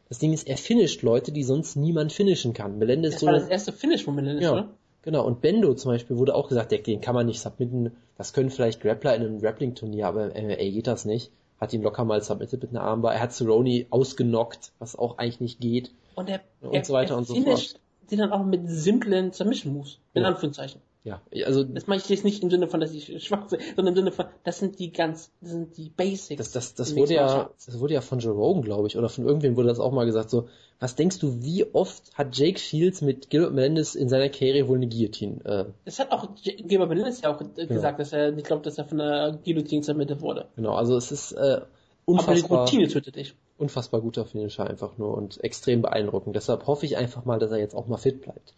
das 0.10 0.20
Ding 0.20 0.34
ist, 0.34 0.48
er 0.48 0.58
finisht 0.58 1.02
Leute, 1.02 1.32
die 1.32 1.44
sonst 1.44 1.76
niemand 1.76 2.14
finishen 2.14 2.54
kann. 2.54 2.78
Melendez 2.78 3.14
das 3.14 3.20
so 3.22 3.26
war 3.28 3.34
das 3.34 3.48
erste 3.48 3.74
Finish 3.74 4.04
von 4.06 4.16
Melendez, 4.16 4.44
ja, 4.44 4.54
oder? 4.54 4.70
Genau, 5.02 5.26
und 5.26 5.42
Bendo 5.42 5.74
zum 5.74 5.92
Beispiel 5.92 6.18
wurde 6.18 6.36
auch 6.36 6.50
gesagt, 6.50 6.72
den 6.72 7.02
kann 7.02 7.16
man 7.16 7.26
nicht 7.26 7.40
submitten, 7.40 7.96
das 8.18 8.34
können 8.34 8.50
vielleicht 8.50 8.82
Grappler 8.82 9.16
in 9.16 9.22
einem 9.22 9.40
Grappling-Turnier, 9.40 10.08
aber 10.08 10.36
im 10.36 10.48
MMA 10.48 10.56
geht 10.56 10.88
das 10.88 11.06
nicht. 11.06 11.32
Hat 11.60 11.74
ihn 11.74 11.82
locker 11.82 12.04
mal 12.04 12.22
submitted 12.22 12.62
mit 12.62 12.72
einer 12.72 12.82
Armbar. 12.82 13.14
Er 13.16 13.22
hat 13.22 13.34
Cerrone 13.34 13.86
ausgenockt, 13.90 14.74
was 14.80 14.96
auch 14.96 15.18
eigentlich 15.18 15.40
nicht 15.40 15.60
geht. 15.60 15.92
Und, 16.16 16.30
er, 16.30 16.42
und 16.62 16.74
er, 16.74 16.84
so 16.84 16.94
weiter 16.94 17.14
er 17.14 17.18
und 17.18 17.26
so 17.26 17.36
fort. 17.36 17.80
die 18.12 18.16
dann 18.16 18.32
auch 18.32 18.44
mit 18.44 18.70
simplen 18.70 19.32
Submission-Moves, 19.32 20.00
in 20.14 20.24
ja. 20.24 20.28
Anführungszeichen. 20.28 20.82
Ja, 21.08 21.46
also 21.46 21.64
das 21.64 21.88
mache 21.88 22.00
ich 22.00 22.10
jetzt 22.10 22.26
nicht 22.26 22.44
im 22.44 22.50
Sinne 22.50 22.68
von, 22.68 22.82
dass 22.82 22.92
ich 22.92 23.24
schwach 23.26 23.48
bin, 23.48 23.62
sondern 23.78 23.94
im 23.94 23.96
Sinne 23.96 24.12
von, 24.12 24.26
das 24.44 24.60
sind 24.60 24.78
die 24.78 24.92
ganz, 24.92 25.32
das 25.40 25.52
sind 25.52 25.78
die 25.78 25.90
Basics. 25.90 26.38
Das, 26.38 26.52
das, 26.52 26.76
das 26.76 26.96
wurde 26.98 27.14
ja, 27.14 27.50
das 27.66 27.80
wurde 27.80 27.94
ja 27.94 28.02
von 28.02 28.20
Joe 28.20 28.34
Rogan, 28.34 28.62
glaube 28.62 28.88
ich, 28.88 28.98
oder 28.98 29.08
von 29.08 29.26
irgendwem 29.26 29.56
wurde 29.56 29.70
das 29.70 29.80
auch 29.80 29.94
mal 29.94 30.06
gesagt. 30.06 30.30
So, 30.30 30.50
was 30.80 30.96
denkst 30.96 31.20
du, 31.20 31.42
wie 31.42 31.74
oft 31.74 32.14
hat 32.16 32.38
Jake 32.38 32.60
Shields 32.60 33.02
mit 33.02 33.30
Gilbert 33.30 33.54
Melendez 33.54 33.96
in 33.96 34.10
seiner 34.10 34.28
Karriere 34.28 34.68
wohl 34.68 34.78
eine 34.78 34.90
Guillotine? 34.90 35.46
Äh, 35.46 35.66
das 35.86 36.00
hat 36.00 36.12
auch 36.12 36.28
Gilbert 36.44 36.90
Melendez 36.90 37.22
ja 37.22 37.34
auch 37.34 37.40
genau. 37.40 37.68
gesagt, 37.68 38.02
dass 38.02 38.12
er, 38.12 38.38
ich 38.38 38.44
glaube, 38.44 38.64
dass 38.64 38.78
er 38.78 38.84
von 38.84 39.00
einer 39.00 39.38
Guillotine 39.38 39.84
zermittelt 39.84 40.20
wurde. 40.20 40.50
Genau, 40.58 40.74
also 40.74 40.98
es 40.98 41.14
ist 41.14 41.32
äh, 41.32 41.62
unfassbar. 42.04 42.60
Aber 42.60 42.70
die 42.70 42.76
Routine 42.76 42.88
tötet 42.90 43.16
dich. 43.16 43.34
Unfassbar 43.58 44.02
guter 44.02 44.26
Finisher 44.26 44.68
einfach 44.68 44.98
nur 44.98 45.16
und 45.16 45.42
extrem 45.42 45.82
beeindruckend. 45.82 46.36
Deshalb 46.36 46.68
hoffe 46.68 46.86
ich 46.86 46.98
einfach 46.98 47.24
mal, 47.24 47.40
dass 47.40 47.52
er 47.52 47.60
jetzt 47.60 47.76
auch 47.76 47.88
mal 47.88 47.98
fit 47.98 48.22
bleibt. 48.22 48.54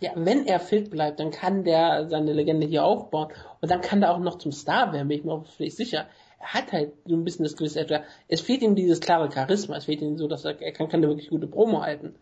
Ja, 0.00 0.12
wenn 0.14 0.46
er 0.46 0.60
fit 0.60 0.90
bleibt, 0.90 1.20
dann 1.20 1.30
kann 1.30 1.64
der 1.64 2.08
seine 2.08 2.34
Legende 2.34 2.66
hier 2.66 2.84
aufbauen 2.84 3.32
und 3.62 3.70
dann 3.70 3.80
kann 3.80 4.02
er 4.02 4.14
auch 4.14 4.18
noch 4.18 4.36
zum 4.36 4.52
Star 4.52 4.92
werden, 4.92 5.08
bin 5.08 5.18
ich 5.18 5.24
mir 5.24 5.32
auch 5.32 5.46
völlig 5.46 5.74
sicher. 5.74 6.06
Er 6.38 6.52
hat 6.52 6.72
halt 6.72 6.92
so 7.06 7.14
ein 7.14 7.24
bisschen 7.24 7.44
das 7.44 7.56
gewisse 7.56 7.80
etwa. 7.80 8.02
Es 8.28 8.42
fehlt 8.42 8.60
ihm 8.60 8.74
dieses 8.74 9.00
klare 9.00 9.32
Charisma, 9.32 9.76
es 9.76 9.86
fehlt 9.86 10.02
ihm 10.02 10.18
so, 10.18 10.28
dass 10.28 10.44
er, 10.44 10.60
er 10.60 10.72
kann 10.72 10.88
keine 10.88 11.08
wirklich 11.08 11.30
gute 11.30 11.46
Promo 11.46 11.80
halten. 11.80 12.14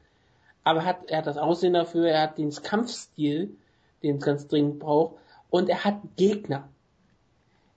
Aber 0.63 0.81
er 0.81 0.87
hat, 0.87 1.11
er 1.11 1.19
hat 1.19 1.27
das 1.27 1.37
Aussehen 1.37 1.75
dafür, 1.75 2.07
er 2.09 2.23
hat 2.23 2.39
den 2.39 2.51
Kampfstil, 2.51 3.57
den 4.05 4.17
es 4.19 4.25
ganz 4.25 4.47
dringend 4.47 4.79
braucht 4.79 5.17
und 5.51 5.69
er 5.69 5.85
hat 5.85 6.01
Gegner. 6.17 6.69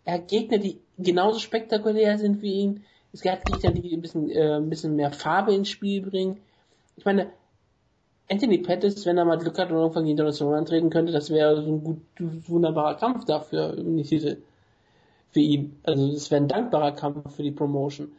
Er 0.06 0.16
hat 0.16 0.28
Gegner, 0.28 0.60
die 0.60 0.80
genauso 0.98 1.40
spektakulär 1.40 2.18
sind 2.18 2.42
wie 2.42 2.54
ihn. 2.54 2.86
Es 3.14 3.26
hat 3.26 3.46
Gegner, 3.46 3.72
die 3.72 3.96
ein 3.96 4.02
bisschen, 4.02 4.30
äh, 4.30 4.58
ein 4.58 4.70
bisschen 4.70 4.96
mehr 4.96 5.12
Farbe 5.12 5.54
ins 5.54 5.70
Spiel 5.70 6.02
bringen. 6.02 6.40
Ich 6.96 7.06
meine, 7.06 7.32
Anthony 8.30 8.58
Pettis, 8.58 9.06
wenn 9.06 9.18
er 9.18 9.26
mal 9.26 9.38
Glück 9.38 9.58
hat 9.58 9.72
und 9.72 9.78
irgendwann 9.78 10.06
gegen 10.06 10.18
Donald 10.18 10.36
Cerrone 10.36 10.58
antreten 10.58 10.90
könnte, 10.90 11.12
das 11.12 11.30
wäre 11.30 11.62
so 11.62 11.72
ein 11.72 11.84
gut, 11.84 12.02
wunderbarer 12.20 12.96
Kampf 12.96 13.26
dafür 13.26 13.76
die 13.76 14.04
Titel. 14.04 14.38
Für 15.32 15.40
ihn. 15.40 15.80
Also 15.84 16.08
es 16.12 16.32
wäre 16.32 16.42
ein 16.42 16.48
dankbarer 16.48 16.94
Kampf 16.94 17.36
für 17.36 17.44
die 17.44 17.52
Promotion. 17.52 18.12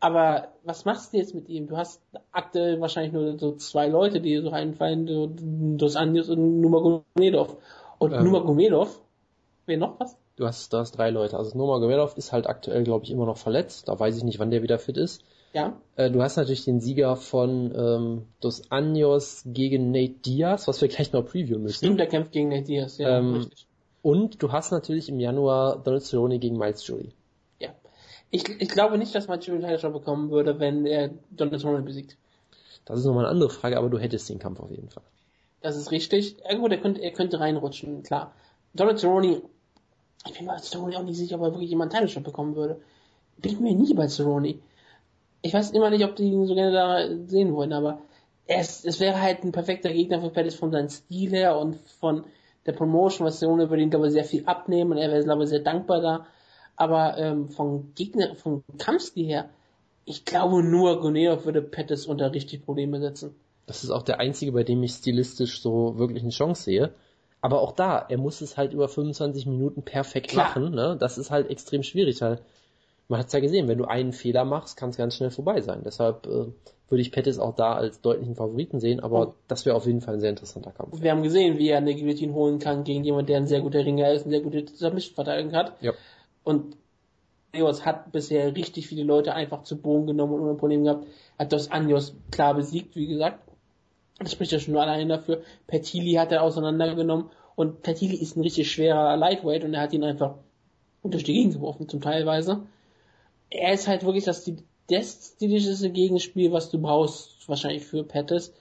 Aber 0.00 0.48
was 0.64 0.84
machst 0.84 1.12
du 1.12 1.16
jetzt 1.16 1.34
mit 1.34 1.48
ihm? 1.48 1.66
Du 1.66 1.76
hast 1.76 2.02
aktuell 2.30 2.80
wahrscheinlich 2.80 3.12
nur 3.12 3.38
so 3.38 3.56
zwei 3.56 3.88
Leute, 3.88 4.20
die 4.20 4.36
so 4.38 4.50
einfallen, 4.50 5.78
Dos 5.78 5.96
Anjos 5.96 6.28
und 6.28 6.60
Nurmagomedov. 6.60 7.56
Und 7.98 8.12
ähm, 8.12 8.24
Nurmagomedov, 8.24 9.00
wer 9.66 9.78
noch 9.78 9.98
was? 10.00 10.16
Du 10.36 10.46
hast, 10.46 10.72
du 10.72 10.78
hast 10.78 10.92
drei 10.98 11.10
Leute. 11.10 11.38
Also 11.38 11.56
Nurmagomedov 11.56 12.18
ist 12.18 12.32
halt 12.32 12.46
aktuell, 12.46 12.84
glaube 12.84 13.04
ich, 13.04 13.10
immer 13.10 13.24
noch 13.24 13.38
verletzt. 13.38 13.88
Da 13.88 13.98
weiß 13.98 14.16
ich 14.16 14.24
nicht, 14.24 14.38
wann 14.38 14.50
der 14.50 14.62
wieder 14.62 14.78
fit 14.78 14.98
ist. 14.98 15.24
Ja. 15.54 15.80
Äh, 15.94 16.10
du 16.10 16.20
hast 16.20 16.36
natürlich 16.36 16.64
den 16.64 16.80
Sieger 16.80 17.14
von 17.14 17.72
ähm, 17.74 18.26
Dos 18.40 18.70
Anjos 18.70 19.44
gegen 19.46 19.92
Nate 19.92 20.14
Diaz, 20.26 20.66
was 20.66 20.80
wir 20.80 20.88
gleich 20.88 21.12
noch 21.12 21.24
previewen 21.24 21.62
müssen. 21.62 21.76
Stimmt, 21.76 22.00
der 22.00 22.08
kämpft 22.08 22.32
gegen 22.32 22.48
Nate 22.48 22.64
Diaz, 22.64 22.98
ja, 22.98 23.18
ähm, 23.18 23.34
richtig. 23.34 23.66
Und 24.02 24.42
du 24.42 24.52
hast 24.52 24.72
natürlich 24.72 25.08
im 25.08 25.20
Januar 25.20 25.78
Donald 25.78 26.02
Cerrone 26.02 26.40
gegen 26.40 26.58
Miles 26.58 26.84
Jury. 26.86 27.12
Ja. 27.60 27.70
Ich, 28.32 28.48
ich 28.60 28.68
glaube 28.68 28.98
nicht, 28.98 29.14
dass 29.14 29.28
Miles 29.28 29.46
Jury 29.46 29.64
einen 29.64 29.76
Title 29.76 29.90
bekommen 29.90 30.30
würde, 30.30 30.58
wenn 30.58 30.86
er 30.86 31.10
Donald 31.30 31.60
Cerrone 31.60 31.82
besiegt. 31.82 32.16
Das 32.84 32.98
ist 32.98 33.06
nochmal 33.06 33.24
eine 33.24 33.32
andere 33.32 33.48
Frage, 33.48 33.78
aber 33.78 33.88
du 33.88 33.98
hättest 33.98 34.28
den 34.28 34.40
Kampf 34.40 34.58
auf 34.58 34.70
jeden 34.70 34.90
Fall. 34.90 35.04
Das 35.62 35.76
ist 35.76 35.92
richtig. 35.92 36.36
Ja 36.46 36.58
gut, 36.58 36.72
er 36.72 36.78
könnte, 36.78 37.00
er 37.00 37.12
könnte 37.12 37.38
reinrutschen, 37.38 38.02
klar. 38.02 38.34
Donald 38.74 38.98
Cerrone, 38.98 39.40
ich 40.26 40.36
bin 40.36 40.46
bei 40.46 40.58
Cerrone 40.58 40.98
auch 40.98 41.04
nicht 41.04 41.16
sicher, 41.16 41.36
ob 41.36 41.42
er 41.42 41.52
wirklich 41.52 41.70
jemanden 41.70 41.96
Title 41.96 42.22
bekommen 42.22 42.56
würde. 42.56 42.80
Bin 43.38 43.62
mir 43.62 43.74
nie 43.74 43.94
bei 43.94 44.08
Cerrone 44.08 44.56
ich 45.44 45.52
weiß 45.52 45.72
immer 45.72 45.90
nicht, 45.90 46.04
ob 46.04 46.16
die 46.16 46.24
ihn 46.24 46.46
so 46.46 46.54
gerne 46.54 46.72
da 46.72 47.26
sehen 47.26 47.54
wollen, 47.54 47.74
aber 47.74 48.00
es, 48.46 48.84
es 48.84 48.98
wäre 48.98 49.20
halt 49.20 49.44
ein 49.44 49.52
perfekter 49.52 49.92
Gegner 49.92 50.20
für 50.22 50.30
Pettis 50.30 50.54
von 50.54 50.72
seinem 50.72 50.88
Stil 50.88 51.30
her 51.32 51.58
und 51.58 51.76
von 52.00 52.24
der 52.64 52.72
Promotion, 52.72 53.26
was 53.26 53.40
Seone 53.40 53.68
würde 53.68 53.82
ihn, 53.82 53.90
glaube 53.90 54.06
ich, 54.06 54.14
sehr 54.14 54.24
viel 54.24 54.46
abnehmen 54.46 54.92
und 54.92 54.98
er 54.98 55.10
wäre, 55.10 55.22
glaube 55.22 55.44
ich, 55.44 55.50
sehr 55.50 55.60
dankbar 55.60 56.00
da. 56.00 56.26
Aber 56.76 57.18
ähm, 57.18 57.50
vom 57.50 57.92
Gegner, 57.94 58.34
vom 58.36 58.64
Kampfstil 58.78 59.26
her, 59.26 59.50
Ich 60.06 60.24
glaube 60.24 60.62
nur 60.62 61.00
Goneo 61.00 61.44
würde 61.44 61.60
Pettis 61.60 62.06
unter 62.06 62.32
richtig 62.32 62.64
Probleme 62.64 62.98
setzen. 63.00 63.34
Das 63.66 63.84
ist 63.84 63.90
auch 63.90 64.02
der 64.02 64.20
einzige, 64.20 64.52
bei 64.52 64.62
dem 64.62 64.82
ich 64.82 64.92
stilistisch 64.92 65.60
so 65.60 65.98
wirklich 65.98 66.22
eine 66.22 66.32
Chance 66.32 66.62
sehe. 66.62 66.94
Aber 67.42 67.60
auch 67.60 67.72
da, 67.72 67.98
er 67.98 68.16
muss 68.16 68.40
es 68.40 68.56
halt 68.56 68.72
über 68.72 68.88
25 68.88 69.44
Minuten 69.46 69.82
perfekt 69.82 70.28
Klar. 70.28 70.46
machen. 70.46 70.74
Ne? 70.74 70.96
Das 70.98 71.18
ist 71.18 71.30
halt 71.30 71.50
extrem 71.50 71.82
schwierig, 71.82 72.22
weil 72.22 72.40
man 73.08 73.20
hat 73.20 73.26
es 73.26 73.32
ja 73.32 73.40
gesehen, 73.40 73.68
wenn 73.68 73.78
du 73.78 73.84
einen 73.84 74.12
Fehler 74.12 74.44
machst, 74.44 74.76
kann 74.76 74.90
es 74.90 74.96
ganz 74.96 75.16
schnell 75.16 75.30
vorbei 75.30 75.60
sein. 75.60 75.82
Deshalb 75.84 76.26
äh, 76.26 76.46
würde 76.88 77.00
ich 77.00 77.12
Pettis 77.12 77.38
auch 77.38 77.54
da 77.54 77.74
als 77.74 78.00
deutlichen 78.00 78.34
Favoriten 78.34 78.80
sehen, 78.80 79.00
aber 79.00 79.28
Oh. 79.28 79.34
das 79.48 79.66
wäre 79.66 79.76
auf 79.76 79.86
jeden 79.86 80.00
Fall 80.00 80.14
ein 80.14 80.20
sehr 80.20 80.30
interessanter 80.30 80.70
Kampf. 80.72 81.00
Wir 81.02 81.10
haben 81.10 81.22
gesehen, 81.22 81.58
wie 81.58 81.68
er 81.68 81.78
eine 81.78 81.94
Guillotine 81.94 82.32
holen 82.34 82.58
kann 82.58 82.84
gegen 82.84 83.04
jemanden, 83.04 83.26
der 83.26 83.36
ein 83.38 83.46
sehr 83.46 83.60
guter 83.60 83.84
Ringer 83.84 84.10
ist, 84.12 84.22
eine 84.22 84.30
sehr 84.30 84.40
gute 84.42 84.64
Submission-Verteidigung 84.72 85.54
hat. 85.54 85.76
Ja. 85.82 85.92
Und 86.44 86.76
Anjos 87.52 87.84
hat 87.86 88.10
bisher 88.12 88.54
richtig 88.56 88.86
viele 88.88 89.04
Leute 89.04 89.34
einfach 89.34 89.62
zu 89.62 89.76
Boden 89.80 90.06
genommen 90.06 90.34
und 90.34 90.40
ohne 90.40 90.54
Probleme 90.54 90.82
gehabt. 90.84 91.06
Hat 91.38 91.52
Dos 91.52 91.70
Anjos 91.70 92.14
klar 92.30 92.54
besiegt, 92.54 92.96
wie 92.96 93.06
gesagt. 93.06 93.38
Das 94.18 94.32
spricht 94.32 94.52
ja 94.52 94.58
schon 94.58 94.74
nur 94.74 94.82
allein 94.82 95.08
dafür. 95.08 95.42
Petili 95.66 96.14
hat 96.14 96.32
er 96.32 96.42
auseinandergenommen 96.42 97.30
und 97.56 97.82
Petili 97.82 98.16
ist 98.16 98.36
ein 98.36 98.42
richtig 98.42 98.70
schwerer 98.70 99.16
Lightweight 99.16 99.64
und 99.64 99.74
er 99.74 99.80
hat 99.82 99.92
ihn 99.92 100.04
einfach 100.04 100.34
durch 101.02 101.24
die 101.24 101.34
Gegend 101.34 101.54
geworfen, 101.54 101.88
zum 101.88 102.00
Teilweise. 102.00 102.62
Er 103.54 103.72
ist 103.72 103.86
halt 103.86 104.04
wirklich 104.04 104.24
das, 104.24 104.50
das 104.88 105.34
stilischste 105.36 105.90
Gegenspiel, 105.90 106.50
was 106.50 106.70
du 106.70 106.78
brauchst, 106.78 107.48
wahrscheinlich 107.48 107.84
für 107.84 108.02
Pettis. 108.02 108.52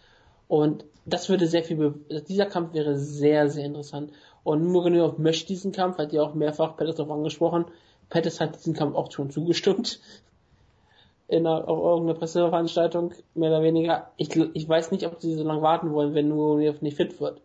Und 0.47 0.85
das 1.05 1.29
würde 1.29 1.47
sehr 1.47 1.63
viel, 1.63 1.77
be 1.77 2.21
dieser 2.27 2.45
Kampf 2.45 2.73
wäre 2.73 2.95
sehr, 2.97 3.49
sehr 3.49 3.65
interessant. 3.65 4.11
Und 4.43 4.63
Murinov 4.65 5.17
möchte 5.17 5.47
diesen 5.47 5.71
Kampf, 5.71 5.97
hat 5.97 6.13
ja 6.13 6.21
auch 6.21 6.35
mehrfach 6.35 6.77
Pettis 6.77 6.95
darauf 6.95 7.11
angesprochen. 7.11 7.65
Pettis 8.09 8.39
hat 8.39 8.55
diesen 8.55 8.75
Kampf 8.75 8.95
auch 8.95 9.11
schon 9.11 9.31
zugestimmt. 9.31 9.99
In 11.27 11.47
einer, 11.47 11.67
auf 11.67 11.79
irgendeiner 11.79 12.19
Presseveranstaltung, 12.19 13.13
mehr 13.33 13.49
oder 13.49 13.63
weniger. 13.63 14.11
Ich, 14.17 14.35
ich 14.35 14.69
weiß 14.69 14.91
nicht, 14.91 15.07
ob 15.07 15.21
sie 15.21 15.33
so 15.33 15.43
lange 15.43 15.63
warten 15.63 15.91
wollen, 15.91 16.13
wenn 16.13 16.29
Murinov 16.29 16.83
nicht 16.83 16.97
fit 16.97 17.19
wird. 17.19 17.41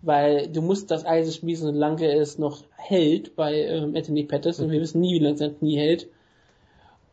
Weil 0.00 0.46
du 0.46 0.62
musst 0.62 0.92
das 0.92 1.04
Eisen 1.04 1.32
spießen, 1.32 1.72
solange 1.72 2.06
es 2.12 2.38
noch 2.38 2.62
hält 2.76 3.34
bei 3.34 3.54
ähm, 3.62 3.96
Anthony 3.96 4.22
Pettis. 4.22 4.60
Und 4.60 4.70
wir 4.70 4.80
wissen 4.80 5.00
nie, 5.00 5.14
wie 5.14 5.24
lange 5.24 5.36
sein 5.36 5.58
Knie 5.58 5.76
hält. 5.76 6.08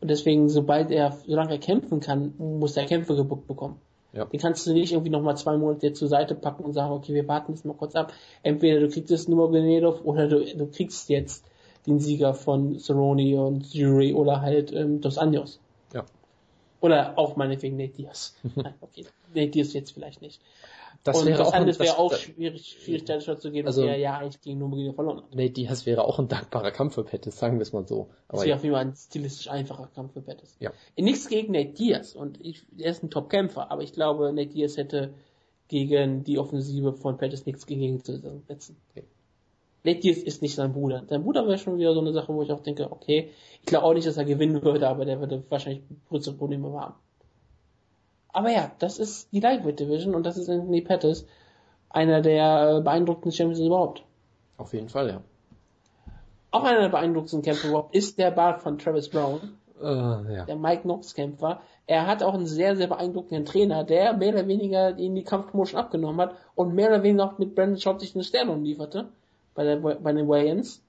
Und 0.00 0.10
deswegen, 0.10 0.48
sobald 0.48 0.90
er, 0.90 1.16
solange 1.26 1.52
er 1.52 1.58
kämpfen 1.58 2.00
kann, 2.00 2.34
muss 2.38 2.76
er 2.76 2.86
Kämpfe 2.86 3.16
gebuckt 3.16 3.46
bekommen. 3.46 3.80
Ja. 4.12 4.24
Den 4.24 4.40
kannst 4.40 4.66
du 4.66 4.72
nicht 4.72 4.92
irgendwie 4.92 5.10
nochmal 5.10 5.36
zwei 5.36 5.56
Monate 5.56 5.92
zur 5.92 6.08
Seite 6.08 6.34
packen 6.34 6.64
und 6.64 6.72
sagen, 6.72 6.92
okay, 6.92 7.12
wir 7.12 7.28
warten 7.28 7.52
jetzt 7.52 7.64
mal 7.64 7.74
kurz 7.74 7.94
ab. 7.94 8.12
Entweder 8.42 8.80
du 8.80 8.88
kriegst 8.88 9.10
es 9.10 9.28
nur 9.28 9.50
Genedov 9.50 10.04
oder 10.04 10.26
du, 10.26 10.44
du 10.44 10.66
kriegst 10.66 11.08
jetzt 11.10 11.44
den 11.86 12.00
Sieger 12.00 12.34
von 12.34 12.78
Cerrone 12.78 13.40
und 13.40 13.72
Jury 13.72 14.14
oder 14.14 14.40
halt 14.40 14.72
ähm, 14.72 15.00
Dos 15.00 15.18
Anjos. 15.18 15.60
Ja. 15.92 16.04
Oder 16.80 17.18
auch 17.18 17.36
meinetwegen 17.36 17.76
Nate 17.76 17.92
Diaz. 17.92 18.34
Nein, 18.54 18.74
okay. 18.80 19.06
Nate 19.34 19.48
Diaz 19.48 19.72
jetzt 19.74 19.92
vielleicht 19.92 20.22
nicht. 20.22 20.40
Das 21.04 21.20
und 21.20 21.26
wäre 21.26 21.38
das 21.38 21.48
auch, 21.48 21.52
ein, 21.52 21.66
wäre 21.66 21.76
das, 21.78 21.98
auch 21.98 22.10
das, 22.10 22.20
schwierig, 22.20 22.78
schwierig 22.80 23.02
Stellenschutz 23.02 23.42
zu 23.42 23.50
geben, 23.50 23.66
Also- 23.66 23.82
der 23.82 23.96
ja 23.96 24.18
eigentlich 24.18 24.40
gegen 24.40 24.58
Nurmagomedov 24.58 24.94
verloren 24.94 25.16
hat. 25.18 25.34
Nate 25.34 25.50
Diaz 25.50 25.86
wäre 25.86 26.04
auch 26.04 26.18
ein 26.18 26.28
dankbarer 26.28 26.70
Kampf 26.70 26.94
für 26.94 27.04
Pettis, 27.04 27.38
sagen 27.38 27.58
wir 27.58 27.62
es 27.62 27.72
mal 27.72 27.86
so. 27.86 28.08
Das 28.28 28.28
Aber 28.28 28.38
wäre 28.40 28.50
ja. 28.50 28.56
auf 28.56 28.62
jeden 28.62 28.74
Fall 28.74 28.84
ein 28.84 28.94
stilistisch 28.94 29.48
einfacher 29.48 29.88
Kampf 29.94 30.12
für 30.12 30.22
Pettis. 30.22 30.56
Ja. 30.60 30.72
Nichts 30.96 31.28
gegen 31.28 31.52
Nate 31.52 31.72
Diaz 31.72 32.14
und 32.14 32.44
ich, 32.44 32.66
er 32.78 32.90
ist 32.90 33.02
ein 33.02 33.10
Top-Kämpfer, 33.10 33.70
aber 33.70 33.82
ich 33.82 33.92
glaube, 33.92 34.32
Nate 34.32 34.48
Diaz 34.48 34.76
hätte 34.76 35.14
gegen 35.68 36.24
die 36.24 36.38
Offensive 36.38 36.92
von 36.92 37.16
Pettis 37.18 37.46
nichts 37.46 37.66
gegen 37.66 38.02
zu 38.02 38.18
setzen. 38.46 38.76
Okay. 38.90 39.04
Nate 39.84 40.00
Diaz 40.00 40.18
ist 40.18 40.42
nicht 40.42 40.54
sein 40.54 40.72
Bruder. 40.72 41.04
Sein 41.08 41.22
Bruder 41.22 41.46
wäre 41.46 41.58
schon 41.58 41.78
wieder 41.78 41.94
so 41.94 42.00
eine 42.00 42.12
Sache, 42.12 42.34
wo 42.34 42.42
ich 42.42 42.50
auch 42.50 42.60
denke, 42.60 42.90
okay, 42.90 43.30
ich 43.60 43.66
glaube 43.66 43.86
auch 43.86 43.94
nicht, 43.94 44.06
dass 44.06 44.16
er 44.16 44.24
gewinnen 44.24 44.62
würde, 44.62 44.88
aber 44.88 45.04
der 45.04 45.20
würde 45.20 45.44
wahrscheinlich 45.48 45.82
größere 46.08 46.34
Probleme 46.34 46.72
haben. 46.72 46.94
Aber 48.36 48.50
ja, 48.50 48.70
das 48.80 48.98
ist 48.98 49.32
die 49.32 49.40
Lightweight 49.40 49.80
Division 49.80 50.14
und 50.14 50.26
das 50.26 50.36
ist 50.36 50.50
Anthony 50.50 50.82
Pettis, 50.82 51.26
einer 51.88 52.20
der 52.20 52.76
äh, 52.76 52.80
beeindruckendsten 52.82 53.32
Champions 53.32 53.66
überhaupt. 53.66 54.02
Auf 54.58 54.74
jeden 54.74 54.90
Fall, 54.90 55.08
ja. 55.08 55.22
Auch 56.50 56.62
einer 56.64 56.82
der 56.82 56.90
beeindruckendsten 56.90 57.40
Kämpfer 57.40 57.68
überhaupt 57.68 57.94
ist 57.94 58.18
der 58.18 58.30
Bart 58.30 58.60
von 58.60 58.76
Travis 58.76 59.08
Brown. 59.08 59.56
Äh, 59.80 59.86
ja. 59.86 60.44
der 60.44 60.56
Mike 60.56 60.82
Knox 60.82 61.14
Kämpfer. 61.14 61.62
Er 61.86 62.06
hat 62.06 62.22
auch 62.22 62.34
einen 62.34 62.44
sehr, 62.44 62.76
sehr 62.76 62.88
beeindruckenden 62.88 63.46
Trainer, 63.46 63.84
der 63.84 64.12
mehr 64.12 64.34
oder 64.34 64.46
weniger 64.46 64.98
ihn 64.98 65.14
die 65.14 65.24
Kampfpromotion 65.24 65.80
abgenommen 65.80 66.20
hat 66.20 66.34
und 66.54 66.74
mehr 66.74 66.88
oder 66.88 67.02
weniger 67.02 67.24
auch 67.24 67.38
mit 67.38 67.54
Brandon 67.54 67.80
Schaub 67.80 68.00
sich 68.00 68.14
eine 68.14 68.24
Sterne 68.24 68.54
lieferte 68.56 69.08
bei, 69.54 69.64
der, 69.64 69.76
bei 69.76 70.12
den 70.12 70.28
Weigh-Ins. 70.28 70.82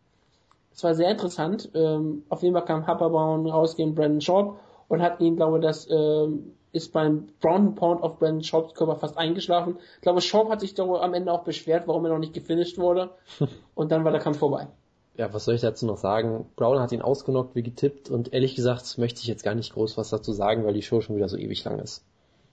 Es 0.74 0.84
war 0.84 0.96
sehr 0.96 1.12
interessant. 1.12 1.70
Ähm, 1.74 2.24
auf 2.28 2.44
jeden 2.44 2.56
Fall 2.56 2.66
kam 2.66 2.88
Happerbaum 2.88 3.46
raus 3.48 3.78
gegen 3.78 3.96
Brandon 3.96 4.20
Schaub 4.20 4.60
und 4.90 5.02
hat 5.02 5.22
ihn, 5.22 5.38
glaube 5.38 5.60
ich, 5.60 5.64
das 5.64 5.90
ähm, 5.90 6.57
ist 6.72 6.94
beim 6.94 7.28
Brown 7.42 7.76
Pound 7.76 8.04
auf 8.04 8.20
Brandon 8.20 8.44
Schaubs 8.44 8.74
Körper 8.74 8.96
fast 8.96 9.18
eingeschlafen. 9.18 9.78
Ich 9.96 10.02
glaube, 10.02 10.22
Schaub 10.22 10.50
hat 10.50 10.60
sich 10.60 10.74
darüber 10.74 11.02
am 11.02 11.14
Ende 11.14 11.32
auch 11.32 11.44
beschwert, 11.44 11.88
warum 11.88 12.06
er 12.06 12.12
noch 12.12 12.20
nicht 12.20 12.34
gefinisht 12.34 12.78
wurde. 12.78 13.10
Und 13.76 13.92
dann 13.92 14.04
war 14.04 14.12
der 14.12 14.22
Kampf 14.22 14.40
vorbei. 14.40 14.68
ja, 15.18 15.34
was 15.34 15.46
soll 15.46 15.56
ich 15.56 15.62
dazu 15.62 15.86
noch 15.86 15.98
sagen? 15.98 16.46
Brown 16.56 16.80
hat 16.80 16.92
ihn 16.92 17.02
ausgenockt 17.02 17.56
wie 17.56 17.64
getippt 17.64 18.10
und 18.10 18.34
ehrlich 18.34 18.56
gesagt 18.56 18.98
möchte 18.98 19.22
ich 19.22 19.28
jetzt 19.28 19.44
gar 19.44 19.56
nicht 19.56 19.74
groß 19.74 19.98
was 19.98 20.10
dazu 20.10 20.32
sagen, 20.32 20.66
weil 20.66 20.74
die 20.74 20.84
Show 20.84 21.02
schon 21.02 21.16
wieder 21.16 21.30
so 21.30 21.38
ewig 21.38 21.64
lang 21.64 21.80
ist. 21.80 22.04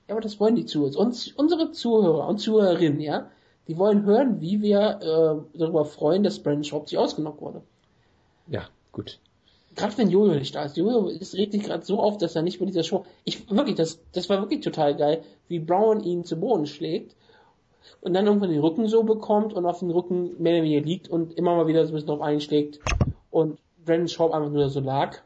Ja, 0.09 0.15
aber 0.15 0.23
das 0.23 0.41
wollen 0.41 0.57
die 0.57 0.67
Zuhörer. 0.67 0.99
Uns, 0.99 1.33
unsere 1.33 1.73
Zuhörer 1.73 2.27
und 2.29 2.39
Zuhörerinnen, 2.39 3.01
ja, 3.01 3.31
die 3.69 3.79
wollen 3.79 4.05
hören, 4.05 4.41
wie 4.41 4.61
wir 4.61 5.47
äh, 5.55 5.59
darüber 5.59 5.85
freuen, 5.85 6.23
dass 6.23 6.39
Brandon 6.39 6.65
Schaub 6.65 6.89
sich 6.89 6.99
ausgenockt 6.99 7.41
wurde. 7.41 7.63
Ja, 8.47 8.69
gut. 8.93 9.19
Gerade 9.75 9.99
wenn 9.99 10.11
Jojo 10.11 10.35
nicht 10.35 10.55
da 10.55 10.65
ist. 10.65 10.77
Jojo 10.77 11.09
ist 11.09 11.35
regt 11.35 11.53
gerade 11.53 11.85
so 11.85 11.99
auf, 12.01 12.19
dass 12.19 12.37
er 12.37 12.43
nicht 12.43 12.61
bei 12.61 12.67
dieser 12.67 12.83
Show. 12.83 13.05
Ich 13.25 13.51
wirklich, 13.51 13.77
das, 13.77 14.01
das 14.13 14.29
war 14.29 14.41
wirklich 14.41 14.61
total 14.61 14.97
geil, 14.97 15.23
wie 15.49 15.59
Brown 15.59 16.01
ihn 16.01 16.25
zu 16.25 16.37
Boden 16.37 16.67
schlägt 16.67 17.17
und 18.01 18.15
dann 18.15 18.27
irgendwann 18.27 18.51
den 18.51 18.61
Rücken 18.61 18.87
so 18.87 19.03
bekommt 19.03 19.53
und 19.53 19.67
auf 19.67 19.81
den 19.81 19.91
Rücken 19.91 20.41
mehr 20.43 20.55
oder 20.55 20.65
weniger 20.65 20.87
liegt 20.87 21.09
und 21.09 21.33
immer 21.35 21.57
mal 21.57 21.67
wieder 21.67 21.85
so 21.85 21.93
ein 21.93 21.95
bisschen 21.95 22.09
drauf 22.09 22.21
einschlägt 22.21 22.81
und 23.31 23.59
Brandon 23.85 24.09
Schaub 24.09 24.33
einfach 24.33 24.51
nur 24.51 24.69
so 24.69 24.81
lag, 24.81 25.19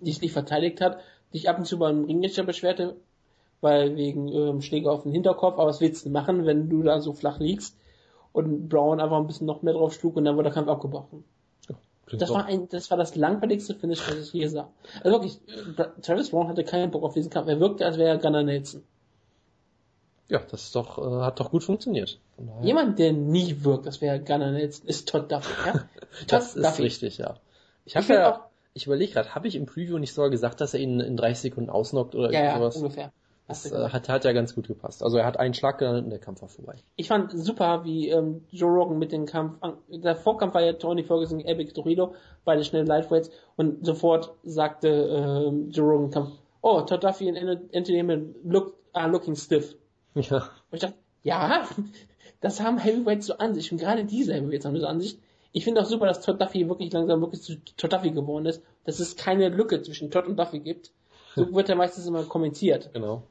sich 0.00 0.20
nicht 0.20 0.32
verteidigt 0.32 0.80
hat, 0.80 1.00
sich 1.32 1.48
ab 1.48 1.58
und 1.58 1.66
zu 1.66 1.78
beim 1.78 2.04
Ringrichter 2.04 2.44
beschwerte, 2.44 2.96
weil 3.60 3.96
wegen 3.96 4.28
ähm, 4.28 4.62
Schläge 4.62 4.90
auf 4.90 5.02
den 5.02 5.12
Hinterkopf, 5.12 5.58
aber 5.58 5.68
was 5.68 5.80
willst 5.80 6.04
du 6.06 6.10
machen, 6.10 6.46
wenn 6.46 6.68
du 6.68 6.82
da 6.82 7.00
so 7.00 7.12
flach 7.12 7.38
liegst 7.38 7.76
und 8.32 8.68
Brown 8.68 9.00
einfach 9.00 9.16
ein 9.16 9.26
bisschen 9.26 9.46
noch 9.46 9.62
mehr 9.62 9.74
drauf 9.74 9.94
schlug 9.94 10.16
und 10.16 10.24
dann 10.24 10.36
wurde 10.36 10.50
der 10.50 10.54
Kampf 10.54 10.68
abgebrochen. 10.68 11.24
Das 12.12 12.30
war 12.30 12.44
ein, 12.46 12.68
das 12.68 12.90
war 12.90 12.98
das 12.98 13.16
langweiligste 13.16 13.74
Finish, 13.74 14.00
was 14.08 14.16
ich 14.28 14.32
je 14.32 14.46
sah. 14.46 14.68
Also 15.02 15.10
wirklich, 15.10 15.40
äh, 15.76 16.00
Travis 16.02 16.30
Brown 16.30 16.46
hatte 16.48 16.62
keinen 16.64 16.90
Bock 16.90 17.02
auf 17.02 17.14
diesen 17.14 17.30
Kampf. 17.30 17.48
Er 17.48 17.58
wirkte, 17.58 17.84
als 17.84 17.98
wäre 17.98 18.10
er 18.10 18.18
Gunnar 18.18 18.44
Nelson. 18.44 18.82
ja, 20.28 20.40
das 20.50 20.64
ist 20.64 20.76
doch, 20.76 20.98
äh, 20.98 21.22
hat 21.24 21.38
doch 21.40 21.50
gut 21.50 21.64
funktioniert. 21.64 22.18
Jemand, 22.62 22.98
der 22.98 23.12
nie 23.12 23.56
wirkt, 23.64 23.86
als 23.86 24.00
wäre 24.00 24.16
er 24.16 24.20
Gunnar 24.20 24.52
Nelson, 24.52 24.86
ist 24.88 25.08
Todd 25.08 25.30
Duffy, 25.30 25.52
ja? 25.66 25.72
Todd 26.26 26.32
Das 26.32 26.54
ist 26.56 26.64
Duffy. 26.64 26.82
richtig, 26.82 27.18
ja. 27.18 27.36
Ich 27.84 27.96
habe 27.96 28.12
ja, 28.12 28.32
auch- 28.34 28.40
ich 28.74 28.86
überlege 28.86 29.12
gerade, 29.12 29.34
habe 29.34 29.48
ich 29.48 29.56
im 29.56 29.66
Preview 29.66 29.98
nicht 29.98 30.12
sogar 30.14 30.30
gesagt, 30.30 30.60
dass 30.60 30.74
er 30.74 30.80
ihn 30.80 31.00
in 31.00 31.16
30 31.16 31.40
Sekunden 31.50 31.70
ausnockt 31.70 32.14
oder 32.14 32.30
Ja, 32.32 32.44
ja, 32.44 32.58
sowas? 32.58 32.76
ungefähr. 32.76 33.12
Das 33.48 33.70
äh, 33.70 33.88
hat, 33.90 34.08
hat 34.08 34.24
ja 34.24 34.32
ganz 34.32 34.54
gut 34.54 34.66
gepasst. 34.66 35.02
Also 35.04 35.18
er 35.18 35.24
hat 35.26 35.38
einen 35.38 35.54
Schlag 35.54 35.78
gelandet 35.78 36.04
und 36.04 36.10
der 36.10 36.18
Kampf 36.18 36.42
war 36.42 36.48
vorbei. 36.48 36.74
Ich 36.96 37.06
fand 37.08 37.30
super, 37.32 37.84
wie 37.84 38.08
ähm, 38.08 38.44
Joe 38.50 38.70
Rogan 38.70 38.98
mit 38.98 39.12
dem 39.12 39.24
Kampf, 39.26 39.58
an- 39.60 39.76
der 39.88 40.16
Vorkampf 40.16 40.54
war 40.54 40.62
ja 40.62 40.72
Tony 40.72 41.04
Ferguson 41.04 41.38
gegen 41.38 41.48
Epic 41.48 41.72
Torino, 41.72 42.14
beide 42.44 42.64
schnell 42.64 42.84
Lightweights 42.86 43.30
und 43.56 43.86
sofort 43.86 44.32
sagte 44.42 44.88
ähm, 44.88 45.70
Joe 45.70 45.86
Rogan 45.88 46.10
Kampf, 46.10 46.30
oh, 46.60 46.80
Todd 46.82 47.04
Duffy 47.04 47.28
und 47.28 47.36
Anthony 47.72 47.98
Hamilton 47.98 48.34
look, 48.44 48.74
are 48.92 49.08
looking 49.10 49.36
stiff. 49.36 49.76
Ja, 50.14 50.38
Und 50.38 50.48
ich 50.72 50.80
dachte, 50.80 50.94
ja, 51.22 51.66
das 52.40 52.60
haben 52.60 52.78
Heavyweights 52.78 53.26
so 53.26 53.38
an 53.38 53.54
sich. 53.54 53.70
Und 53.70 53.78
gerade 53.78 54.04
diese 54.04 54.34
Heavyweights 54.34 54.64
haben 54.64 54.74
das 54.74 54.82
so 54.82 54.88
an 54.88 55.00
sich. 55.00 55.18
Ich 55.52 55.64
finde 55.64 55.80
auch 55.80 55.86
super, 55.86 56.06
dass 56.06 56.20
Todd 56.20 56.40
Duffy 56.40 56.68
wirklich 56.68 56.92
langsam 56.92 57.20
wirklich 57.20 57.42
zu 57.42 57.56
Todd 57.76 57.92
Duffy 57.92 58.10
geworden 58.10 58.46
ist. 58.46 58.62
Dass 58.84 58.98
es 58.98 59.16
keine 59.16 59.48
Lücke 59.50 59.80
zwischen 59.82 60.10
Todd 60.10 60.26
und 60.26 60.36
Duffy 60.38 60.58
gibt. 60.60 60.90
So 61.34 61.50
wird 61.54 61.68
er 61.68 61.76
meistens 61.76 62.06
immer 62.06 62.24
kommentiert. 62.24 62.90
genau. 62.92 63.22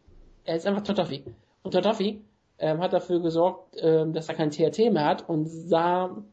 Er 0.46 0.56
ist 0.56 0.66
einfach 0.66 0.84
Duffy. 0.84 1.24
Und 1.64 1.74
Duffy 1.74 2.22
ähm, 2.60 2.80
hat 2.80 2.94
dafür 2.94 3.22
gesorgt, 3.22 3.76
ähm, 3.80 4.14
dass 4.14 4.30
er 4.30 4.36
kein 4.36 4.52
THT 4.52 4.92
mehr 4.92 5.06
hat 5.06 5.28
und 5.28 5.46
sah 5.48 6.24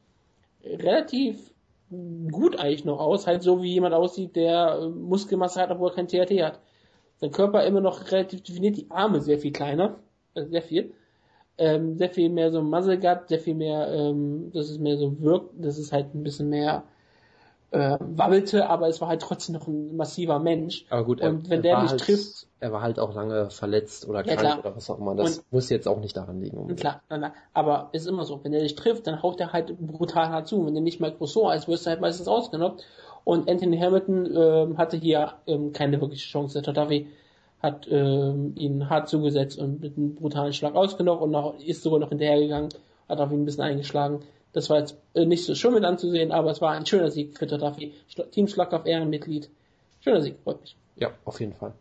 relativ 0.63 1.53
gut 1.91 2.59
eigentlich 2.59 2.85
noch 2.85 3.01
aus. 3.01 3.27
Halt 3.27 3.43
so 3.43 3.63
wie 3.63 3.73
jemand 3.73 3.95
aussieht, 3.95 4.37
der 4.37 4.79
äh, 4.81 4.89
Muskelmasse 4.89 5.61
hat, 5.61 5.71
obwohl 5.71 5.91
er 5.91 5.95
kein 5.95 6.09
THT 6.09 6.43
hat. 6.43 6.61
Sein 7.17 7.31
Körper 7.31 7.65
immer 7.65 7.81
noch 7.81 8.11
relativ 8.11 8.43
definiert, 8.43 8.77
die 8.77 8.91
Arme 8.91 9.21
sehr 9.21 9.39
viel 9.39 9.53
kleiner. 9.53 9.99
Äh, 10.35 10.45
sehr 10.47 10.63
viel 10.63 10.93
ähm, 11.59 11.97
sehr 11.97 12.11
viel 12.11 12.31
mehr 12.31 12.51
so 12.51 12.63
Muzzle 12.63 12.99
Gut, 12.99 13.29
sehr 13.29 13.39
viel 13.39 13.55
mehr, 13.55 13.89
ähm, 13.93 14.51
dass 14.53 14.71
es 14.71 14.79
mehr 14.79 14.97
so 14.97 15.21
wirkt, 15.21 15.53
dass 15.65 15.79
es 15.79 15.93
halt 15.93 16.15
ein 16.15 16.23
bisschen 16.23 16.49
mehr 16.49 16.85
äh, 17.73 17.97
wabbelte, 18.01 18.69
aber 18.69 18.89
es 18.89 19.01
war 19.01 19.09
halt 19.09 19.23
trotzdem 19.23 19.55
noch 19.55 19.67
ein 19.67 19.97
massiver 19.97 20.39
Mensch. 20.39 20.85
Aber 20.91 21.05
gut, 21.05 21.21
er, 21.21 21.31
Und 21.31 21.49
wenn 21.51 21.59
er 21.59 21.63
der 21.63 21.75
war 21.77 21.83
mich 21.83 21.91
halt, 21.93 22.01
trifft- 22.03 22.47
er 22.61 22.71
war 22.73 22.83
halt 22.83 22.99
auch 23.01 23.15
lange 23.15 23.51
verletzt 23.51 24.07
oder 24.09 24.19
Ja, 24.21 24.37
krank 24.37 24.41
klar. 24.41 24.59
oder 24.61 24.77
was 24.77 24.89
auch 24.91 24.99
immer. 24.99 25.15
Das 25.17 25.39
Und- 25.39 25.53
muss 25.53 25.69
jetzt 25.71 25.89
auch 25.89 25.99
nicht 25.99 26.17
daran 26.17 26.41
liegen. 26.41 26.59
Unbedingt. 26.59 26.81
klar, 26.81 27.01
na, 27.09 27.19
na, 27.19 27.33
aber 27.55 27.89
ist 27.93 28.07
immer 28.07 28.25
so, 28.25 28.39
wenn 28.45 28.53
er 28.53 28.61
dich 28.61 28.75
trifft, 28.77 29.07
dann 29.07 29.23
haut 29.23 29.41
er 29.41 29.53
halt 29.53 29.77
brutal 29.79 30.29
hart 30.29 30.47
zu. 30.49 30.65
Wenn 30.67 30.77
er 30.77 30.83
nicht 30.83 31.01
mal 31.01 31.13
Croissant 31.13 31.55
ist, 31.57 31.67
wirst 31.67 31.87
du 31.87 31.91
halt 31.91 32.01
meistens 32.01 32.29
ausgenockt. 32.29 32.85
Und 33.25 33.49
Anthony 33.49 33.79
Hamilton 33.79 34.29
ähm, 34.37 34.79
hatte 34.79 34.97
hier 34.97 35.33
ähm, 35.47 35.73
keine 35.73 36.01
wirkliche 36.01 36.27
Chance. 36.29 36.55
Der 36.55 36.63
Tadafi 36.65 37.07
hat 37.63 37.87
ähm, 37.91 38.53
ihn 38.57 38.91
hart 38.91 39.09
zugesetzt 39.09 39.59
und 39.59 39.81
mit 39.81 39.97
einem 39.97 40.15
brutalen 40.17 40.53
Schlag 40.53 40.75
ausgenommen 40.75 41.23
und 41.23 41.31
noch, 41.31 41.55
ist 41.59 41.83
sogar 41.85 42.01
noch 42.01 42.09
hinterhergegangen, 42.09 42.71
hat 43.09 43.21
auf 43.21 43.31
ihn 43.31 43.43
ein 43.43 43.45
bisschen 43.45 43.63
eingeschlagen. 43.63 44.21
Das 44.53 44.69
war 44.69 44.79
jetzt 44.79 44.97
äh, 45.15 45.25
nicht 45.25 45.45
so 45.45 45.55
schön 45.55 45.75
mit 45.75 45.85
anzusehen, 45.85 46.33
aber 46.33 46.51
es 46.51 46.61
war 46.61 46.73
ein 46.73 46.87
schöner 46.87 47.11
Sieg 47.11 47.39
für 47.39 47.47
Tadafi. 47.47 47.93
Team 48.31 48.49
Schlag 48.49 48.73
auf 48.73 48.87
Ehrenmitglied. 48.87 49.51
Schöner 50.01 50.21
Sieg, 50.21 50.37
freut 50.45 50.61
mich. 50.61 50.77
Ja, 50.97 51.13
auf 51.25 51.41
jeden 51.41 51.55
Fall. 51.55 51.73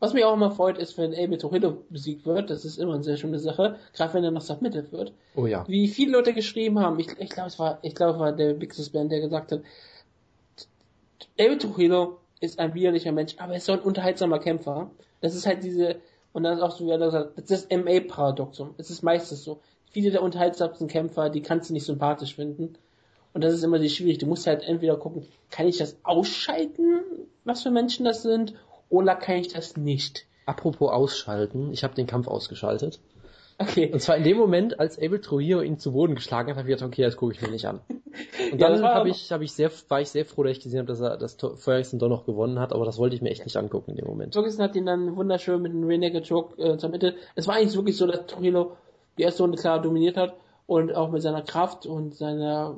Was 0.00 0.12
mich 0.12 0.24
auch 0.24 0.34
immer 0.34 0.52
freut, 0.52 0.78
ist, 0.78 0.96
wenn 0.96 1.12
Abel 1.12 1.38
Torillo 1.38 1.78
besiegt 1.90 2.24
wird. 2.24 2.50
Das 2.50 2.64
ist 2.64 2.78
immer 2.78 2.94
eine 2.94 3.02
sehr 3.02 3.16
schöne 3.16 3.38
Sache. 3.38 3.76
Gerade 3.94 4.14
wenn 4.14 4.22
er 4.22 4.30
noch 4.30 4.42
submitted 4.42 4.92
wird. 4.92 5.12
Oh 5.34 5.46
ja. 5.46 5.64
Wie 5.66 5.88
viele 5.88 6.12
Leute 6.12 6.34
geschrieben 6.34 6.78
haben. 6.78 7.00
Ich, 7.00 7.08
ich 7.18 7.30
glaube, 7.30 7.48
es 7.48 7.58
war, 7.58 7.78
ich 7.82 7.94
glaube, 7.94 8.12
es 8.12 8.18
war 8.20 8.32
der 8.32 8.54
Big 8.54 8.74
Band, 8.92 9.10
der 9.10 9.20
gesagt 9.20 9.50
hat, 9.50 9.62
Abel 11.40 11.58
Torillo 11.58 12.18
ist 12.40 12.60
ein 12.60 12.74
widerlicher 12.74 13.12
Mensch, 13.12 13.34
aber 13.38 13.52
er 13.52 13.58
ist 13.58 13.66
so 13.66 13.72
ein 13.72 13.80
unterhaltsamer 13.80 14.38
Kämpfer. 14.38 14.90
Das 15.20 15.34
ist 15.34 15.46
halt 15.46 15.64
diese, 15.64 15.96
und 16.32 16.44
das 16.44 16.58
ist 16.58 16.62
auch 16.62 16.70
so, 16.70 16.86
wie 16.86 16.90
er 16.90 16.98
gesagt 16.98 17.36
das 17.36 17.50
ist 17.50 17.70
das 17.70 17.78
MA-Paradoxum. 17.78 18.74
Es 18.78 18.90
ist 18.90 19.02
meistens 19.02 19.42
so. 19.42 19.60
Viele 19.90 20.10
der 20.10 20.22
unterhaltsamsten 20.22 20.88
Kämpfer, 20.88 21.30
die 21.30 21.42
kannst 21.42 21.70
du 21.70 21.74
nicht 21.74 21.86
sympathisch 21.86 22.34
finden. 22.34 22.74
Und 23.32 23.44
das 23.44 23.54
ist 23.54 23.62
immer 23.62 23.78
die 23.78 23.90
schwierig. 23.90 24.18
Du 24.18 24.26
musst 24.26 24.46
halt 24.46 24.62
entweder 24.62 24.96
gucken, 24.96 25.26
kann 25.50 25.68
ich 25.68 25.78
das 25.78 25.96
ausschalten, 26.02 27.00
was 27.44 27.62
für 27.62 27.70
Menschen 27.70 28.04
das 28.04 28.22
sind, 28.22 28.54
oder 28.88 29.14
kann 29.14 29.36
ich 29.36 29.48
das 29.48 29.76
nicht? 29.76 30.26
Apropos 30.46 30.90
ausschalten, 30.90 31.72
ich 31.72 31.84
habe 31.84 31.94
den 31.94 32.06
Kampf 32.06 32.26
ausgeschaltet. 32.26 33.00
Okay. 33.58 33.90
Und 33.92 34.00
zwar 34.00 34.16
in 34.16 34.22
dem 34.22 34.36
Moment, 34.36 34.78
als 34.78 34.98
Abel 34.98 35.20
Trujillo 35.20 35.62
ihn 35.62 35.78
zu 35.78 35.92
Boden 35.92 36.14
geschlagen 36.14 36.50
hat, 36.50 36.56
habe 36.56 36.68
ich 36.68 36.76
gedacht, 36.76 36.88
okay, 36.88 37.02
das 37.02 37.16
gucke 37.16 37.34
ich 37.34 37.42
mir 37.42 37.50
nicht 37.50 37.66
an. 37.66 37.80
Und 38.52 38.60
dann 38.60 38.80
ja, 38.80 38.94
habe 38.94 39.08
ich, 39.08 39.30
hab 39.32 39.42
ich 39.42 39.52
sehr, 39.52 39.70
war 39.88 40.00
ich 40.00 40.10
sehr 40.10 40.24
froh, 40.24 40.44
dass 40.44 40.52
ich 40.52 40.60
gesehen 40.60 40.78
habe, 40.78 40.88
dass 40.88 41.00
er 41.00 41.16
das 41.16 41.36
Ferguson 41.56 41.98
doch 41.98 42.08
noch 42.08 42.24
gewonnen 42.24 42.60
hat, 42.60 42.72
aber 42.72 42.84
das 42.84 42.98
wollte 42.98 43.16
ich 43.16 43.22
mir 43.22 43.30
echt 43.30 43.44
nicht 43.44 43.56
angucken 43.56 43.90
in 43.90 43.96
dem 43.96 44.06
Moment. 44.06 44.32
Ferguson 44.34 44.62
hat 44.62 44.76
ihn 44.76 44.86
dann 44.86 45.16
wunderschön 45.16 45.60
mit 45.60 45.72
einem 45.72 45.84
Renegade 45.84 46.26
Choke 46.26 46.60
äh, 46.62 46.78
zur 46.78 46.90
Mitte. 46.90 47.16
Es 47.34 47.48
war 47.48 47.56
eigentlich 47.56 47.74
wirklich 47.74 47.96
so, 47.96 48.06
dass 48.06 48.26
Trujillo 48.26 48.76
die 49.18 49.22
erste 49.22 49.42
Runde 49.42 49.58
klar 49.58 49.82
dominiert 49.82 50.16
hat 50.16 50.34
und 50.66 50.94
auch 50.94 51.10
mit 51.10 51.22
seiner 51.22 51.42
Kraft 51.42 51.86
und 51.86 52.14
seiner 52.14 52.76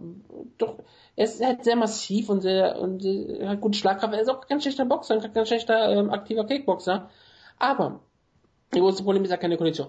doch 0.58 0.78
er 1.16 1.24
ist 1.24 1.44
halt 1.44 1.64
sehr 1.64 1.76
massiv 1.76 2.30
und 2.30 2.40
sehr 2.40 2.80
und 2.80 3.04
hat 3.44 3.60
gute 3.60 3.76
Schlagkraft. 3.76 4.14
Er 4.14 4.20
ist 4.20 4.30
auch 4.30 4.46
kein 4.46 4.60
schlechter 4.60 4.86
Boxer, 4.86 5.14
ein 5.14 5.32
ganz 5.34 5.48
schlechter 5.48 5.90
ähm, 5.90 6.10
aktiver 6.10 6.46
Kickboxer. 6.46 7.10
Aber 7.58 8.00
das 8.70 8.80
große 8.80 9.02
Problem 9.02 9.24
ist 9.24 9.30
ja 9.30 9.36
keine 9.36 9.56
Kondition. 9.56 9.88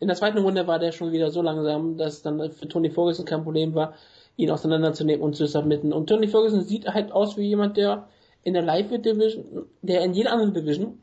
In 0.00 0.06
der 0.06 0.16
zweiten 0.16 0.38
Runde 0.38 0.66
war 0.66 0.78
der 0.78 0.92
schon 0.92 1.12
wieder 1.12 1.30
so 1.30 1.42
langsam, 1.42 1.96
dass 1.96 2.22
dann 2.22 2.52
für 2.52 2.68
Tony 2.68 2.88
Ferguson 2.88 3.26
kein 3.26 3.42
Problem 3.42 3.74
war, 3.74 3.94
ihn 4.36 4.50
auseinanderzunehmen 4.50 5.22
und 5.22 5.34
zu 5.34 5.46
submitten. 5.46 5.92
Und 5.92 6.08
Tony 6.08 6.28
Ferguson 6.28 6.62
sieht 6.62 6.86
halt 6.86 7.10
aus 7.10 7.36
wie 7.36 7.48
jemand, 7.48 7.76
der 7.76 8.08
in 8.44 8.54
der 8.54 8.62
Lightweight 8.62 9.04
Division, 9.04 9.66
der 9.82 10.02
in 10.02 10.14
jeder 10.14 10.32
anderen 10.32 10.54
Division 10.54 11.02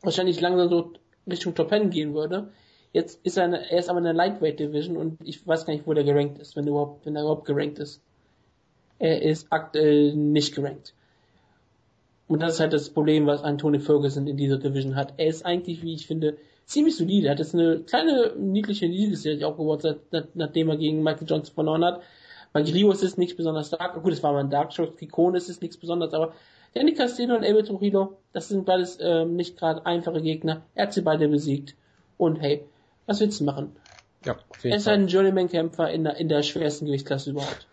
wahrscheinlich 0.00 0.40
langsam 0.40 0.70
so 0.70 0.92
Richtung 1.30 1.54
Top 1.54 1.68
10 1.68 1.90
gehen 1.90 2.14
würde. 2.14 2.50
Jetzt 2.92 3.24
ist 3.24 3.38
er, 3.38 3.44
eine, 3.44 3.70
er 3.70 3.78
ist 3.78 3.88
aber 3.88 3.98
in 3.98 4.04
der 4.04 4.12
Lightweight 4.12 4.60
Division 4.60 4.96
und 4.96 5.16
ich 5.24 5.46
weiß 5.46 5.64
gar 5.64 5.72
nicht, 5.72 5.86
wo 5.86 5.94
der 5.94 6.04
gerankt 6.04 6.38
ist, 6.38 6.56
wenn 6.56 6.64
er 6.64 6.70
überhaupt, 6.70 7.06
wenn 7.06 7.16
er 7.16 7.22
überhaupt 7.22 7.46
gerankt 7.46 7.78
ist. 7.78 8.02
Er 8.98 9.22
ist 9.22 9.46
aktuell 9.50 10.14
nicht 10.14 10.54
gerankt. 10.54 10.94
Und 12.28 12.40
das 12.40 12.54
ist 12.54 12.60
halt 12.60 12.72
das 12.72 12.90
Problem, 12.90 13.26
was 13.26 13.42
ein 13.42 13.58
Tony 13.58 13.80
Ferguson 13.80 14.26
in 14.26 14.36
dieser 14.36 14.58
Division 14.58 14.94
hat. 14.94 15.14
Er 15.16 15.26
ist 15.26 15.44
eigentlich, 15.44 15.82
wie 15.82 15.94
ich 15.94 16.06
finde, 16.06 16.36
ziemlich 16.66 16.96
solide. 16.96 17.26
Er 17.26 17.32
hat 17.32 17.38
jetzt 17.38 17.54
eine 17.54 17.80
kleine, 17.80 18.34
niedliche 18.38 18.86
Siegesserie 18.86 19.46
aufgebaut, 19.46 19.98
nachdem 20.34 20.68
er 20.70 20.76
gegen 20.76 21.02
Michael 21.02 21.26
Johnson 21.26 21.54
verloren 21.54 21.84
hat. 21.84 22.02
Bei 22.52 22.62
Grios 22.62 23.02
ist 23.02 23.18
nichts 23.18 23.36
besonders 23.36 23.68
stark. 23.68 24.02
Gut, 24.02 24.12
es 24.12 24.22
war 24.22 24.32
mal 24.32 24.40
ein 24.40 24.50
Dark 24.50 24.72
Show, 24.72 24.86
Kikone 24.86 25.38
ist 25.38 25.48
es 25.48 25.60
nichts 25.60 25.78
besonders, 25.78 26.12
aber 26.12 26.34
Danny 26.74 26.94
Castillo 26.94 27.34
und 27.34 27.44
Abel 27.44 27.64
Trujillo, 27.64 28.18
das 28.32 28.48
sind 28.48 28.64
beides 28.64 28.98
ähm, 29.00 29.36
nicht 29.36 29.58
gerade 29.58 29.84
einfache 29.84 30.22
Gegner. 30.22 30.62
Er 30.74 30.84
hat 30.84 30.92
sie 30.92 31.02
beide 31.02 31.28
besiegt. 31.28 31.74
Und 32.18 32.40
hey, 32.40 32.64
was 33.06 33.20
willst 33.20 33.40
du 33.40 33.44
machen? 33.44 33.76
Ja, 34.24 34.36
er 34.62 34.76
ist 34.76 34.88
ein 34.88 35.08
Journeyman-Kämpfer 35.08 35.90
in 35.90 36.04
der, 36.04 36.16
in 36.16 36.28
der 36.28 36.42
schwersten 36.42 36.86
Gewichtsklasse 36.86 37.30
überhaupt. 37.30 37.66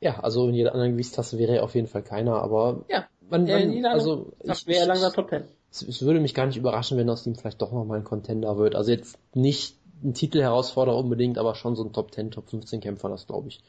Ja, 0.00 0.20
also 0.20 0.48
in 0.48 0.54
jeder 0.54 0.72
anderen 0.72 0.92
Gewichtstasse 0.92 1.38
wäre 1.38 1.56
er 1.56 1.64
auf 1.64 1.74
jeden 1.74 1.86
Fall 1.86 2.02
keiner, 2.02 2.42
aber 2.42 2.84
ja, 2.88 3.06
man, 3.30 3.44
man, 3.44 3.86
also 3.86 4.32
ich, 4.42 4.66
wäre 4.66 4.86
langsam 4.86 5.12
Top 5.12 5.30
10. 5.30 5.44
Es, 5.70 5.82
es, 5.82 6.02
würde 6.02 6.20
mich 6.20 6.34
gar 6.34 6.46
nicht 6.46 6.56
überraschen, 6.56 6.98
wenn 6.98 7.08
aus 7.10 7.26
ihm 7.26 7.34
vielleicht 7.34 7.60
doch 7.60 7.72
nochmal 7.72 7.98
ein 7.98 8.04
Contender 8.04 8.56
wird. 8.58 8.74
Also 8.74 8.90
jetzt 8.90 9.18
nicht 9.34 9.76
ein 10.02 10.14
Titelherausforderer 10.14 10.96
unbedingt, 10.96 11.38
aber 11.38 11.54
schon 11.54 11.76
so 11.76 11.84
ein 11.84 11.92
Top 11.92 12.12
10, 12.12 12.30
Top 12.30 12.48
15 12.48 12.80
Kämpfer, 12.80 13.08
das 13.08 13.26
glaube 13.26 13.48
ich. 13.48 13.60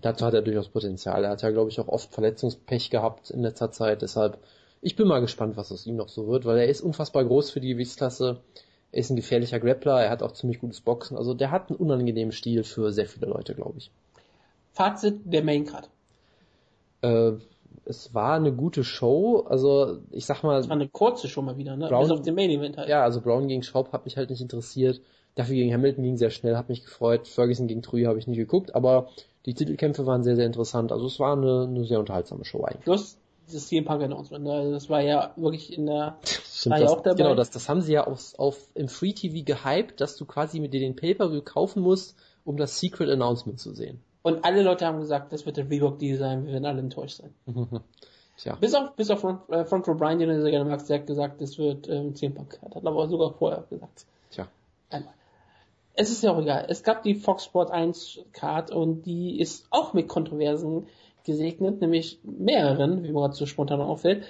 Dazu 0.00 0.24
hat 0.24 0.34
er 0.34 0.42
durchaus 0.42 0.68
Potenzial. 0.68 1.24
Er 1.24 1.30
hat 1.30 1.42
ja, 1.42 1.50
glaube 1.50 1.70
ich, 1.70 1.78
auch 1.78 1.88
oft 1.88 2.12
Verletzungspech 2.12 2.90
gehabt 2.90 3.30
in 3.30 3.42
letzter 3.42 3.70
Zeit. 3.70 4.02
Deshalb, 4.02 4.38
ich 4.80 4.96
bin 4.96 5.06
mal 5.06 5.20
gespannt, 5.20 5.56
was 5.56 5.70
aus 5.70 5.86
ihm 5.86 5.96
noch 5.96 6.08
so 6.08 6.26
wird, 6.26 6.44
weil 6.44 6.58
er 6.58 6.68
ist 6.68 6.80
unfassbar 6.80 7.24
groß 7.24 7.50
für 7.50 7.60
die 7.60 7.68
Gewichtsklasse. 7.68 8.40
Er 8.92 9.00
ist 9.00 9.10
ein 9.10 9.16
gefährlicher 9.16 9.58
Grappler, 9.58 10.02
er 10.02 10.10
hat 10.10 10.22
auch 10.22 10.32
ziemlich 10.32 10.60
gutes 10.60 10.82
Boxen. 10.82 11.16
Also 11.16 11.34
der 11.34 11.50
hat 11.50 11.70
einen 11.70 11.78
unangenehmen 11.78 12.32
Stil 12.32 12.62
für 12.62 12.92
sehr 12.92 13.06
viele 13.06 13.26
Leute, 13.26 13.54
glaube 13.54 13.78
ich. 13.78 13.90
Fazit 14.72 15.20
der 15.24 15.42
Main 15.42 15.64
Card. 15.64 15.88
Äh, 17.00 17.32
es 17.84 18.14
war 18.14 18.34
eine 18.34 18.52
gute 18.52 18.84
Show, 18.84 19.46
also 19.48 19.98
ich 20.10 20.26
sag 20.26 20.42
mal. 20.42 20.60
Es 20.60 20.68
war 20.68 20.76
eine 20.76 20.88
kurze 20.88 21.28
Show 21.28 21.42
mal 21.42 21.56
wieder, 21.56 21.76
ne? 21.76 21.88
Brown, 21.88 22.02
Bis 22.02 22.10
auf 22.10 22.22
den 22.22 22.34
Main 22.34 22.50
Event 22.50 22.76
halt. 22.76 22.88
Ja, 22.88 23.02
also 23.02 23.20
Brown 23.20 23.48
gegen 23.48 23.62
Schaub 23.62 23.92
hat 23.92 24.04
mich 24.04 24.16
halt 24.16 24.30
nicht 24.30 24.40
interessiert. 24.40 25.00
Dafür 25.34 25.54
gegen 25.54 25.72
Hamilton 25.72 26.04
ging 26.04 26.16
sehr 26.18 26.30
schnell, 26.30 26.56
hat 26.56 26.68
mich 26.68 26.84
gefreut. 26.84 27.26
Ferguson 27.26 27.66
gegen 27.66 27.82
Trujillo 27.82 28.10
habe 28.10 28.18
ich 28.18 28.26
nicht 28.26 28.36
geguckt, 28.36 28.74
aber 28.74 29.08
die 29.46 29.54
Titelkämpfe 29.54 30.06
waren 30.06 30.22
sehr, 30.22 30.36
sehr 30.36 30.46
interessant. 30.46 30.92
Also 30.92 31.06
es 31.06 31.18
war 31.18 31.32
eine, 31.36 31.62
eine 31.62 31.84
sehr 31.84 31.98
unterhaltsame 31.98 32.44
Show 32.44 32.62
eigentlich. 32.64 32.84
Du 32.84 32.92
hast 32.92 33.18
das 33.50 33.68
CM 33.68 33.84
Punk 33.84 34.02
Announcement, 34.02 34.44
ne? 34.44 34.70
das 34.70 34.88
war 34.88 35.00
ja 35.00 35.32
wirklich 35.36 35.76
in 35.76 35.86
der 35.86 36.18
Stimmt, 36.24 36.80
das, 36.80 36.90
auch 36.90 37.02
dabei. 37.02 37.16
Genau, 37.16 37.34
das, 37.34 37.50
das 37.50 37.68
haben 37.68 37.80
sie 37.80 37.92
ja 37.92 38.06
auf, 38.06 38.38
auf 38.38 38.58
im 38.74 38.88
Free 38.88 39.12
TV 39.12 39.44
gehypt, 39.44 40.00
dass 40.00 40.16
du 40.16 40.24
quasi 40.26 40.60
mit 40.60 40.72
dir 40.72 40.80
den 40.80 40.96
Pay-Per-View 40.96 41.42
kaufen 41.42 41.82
musst, 41.82 42.16
um 42.44 42.56
das 42.56 42.78
Secret 42.78 43.10
Announcement 43.10 43.58
zu 43.58 43.74
sehen. 43.74 44.00
Und 44.22 44.44
alle 44.44 44.62
Leute 44.62 44.86
haben 44.86 45.00
gesagt, 45.00 45.32
das 45.32 45.46
wird 45.46 45.56
der 45.56 45.68
Reebok 45.68 45.98
Deal 45.98 46.18
sein, 46.18 46.46
wir 46.46 46.52
werden 46.52 46.66
alle 46.66 46.80
enttäuscht 46.80 47.16
sein. 47.16 47.34
Tja. 48.36 48.56
Bis 48.56 48.74
auf, 48.74 48.94
bis 48.96 49.10
auf 49.10 49.20
Front, 49.20 49.48
äh, 49.50 49.64
Front 49.64 49.86
Row 49.88 49.96
Brian, 49.96 50.18
den 50.18 50.30
er 50.30 50.40
sehr 50.40 50.50
gerne 50.50 50.68
mag, 50.68 50.84
der 50.86 51.00
hat 51.00 51.06
gesagt, 51.06 51.40
das 51.40 51.58
wird 51.58 51.88
ähm, 51.88 52.14
10 52.14 52.34
Punk. 52.34 52.58
Hat 52.62 52.74
aber 52.74 53.08
sogar 53.08 53.32
vorher 53.34 53.64
gesagt. 53.68 54.06
Tja. 54.30 54.48
Einmal. 54.90 55.12
Es 55.94 56.10
ist 56.10 56.22
ja 56.22 56.32
auch 56.32 56.40
egal. 56.40 56.66
Es 56.68 56.82
gab 56.82 57.02
die 57.02 57.14
Fox 57.14 57.44
Sport 57.44 57.70
1 57.70 58.20
Card 58.32 58.70
und 58.70 59.02
die 59.02 59.38
ist 59.38 59.66
auch 59.70 59.92
mit 59.92 60.08
Kontroversen 60.08 60.86
gesegnet, 61.24 61.80
nämlich 61.80 62.20
mehreren, 62.22 63.02
wie 63.02 63.08
mir 63.08 63.20
gerade 63.20 63.34
so 63.34 63.46
spontan 63.46 63.80
auffällt. 63.80 64.24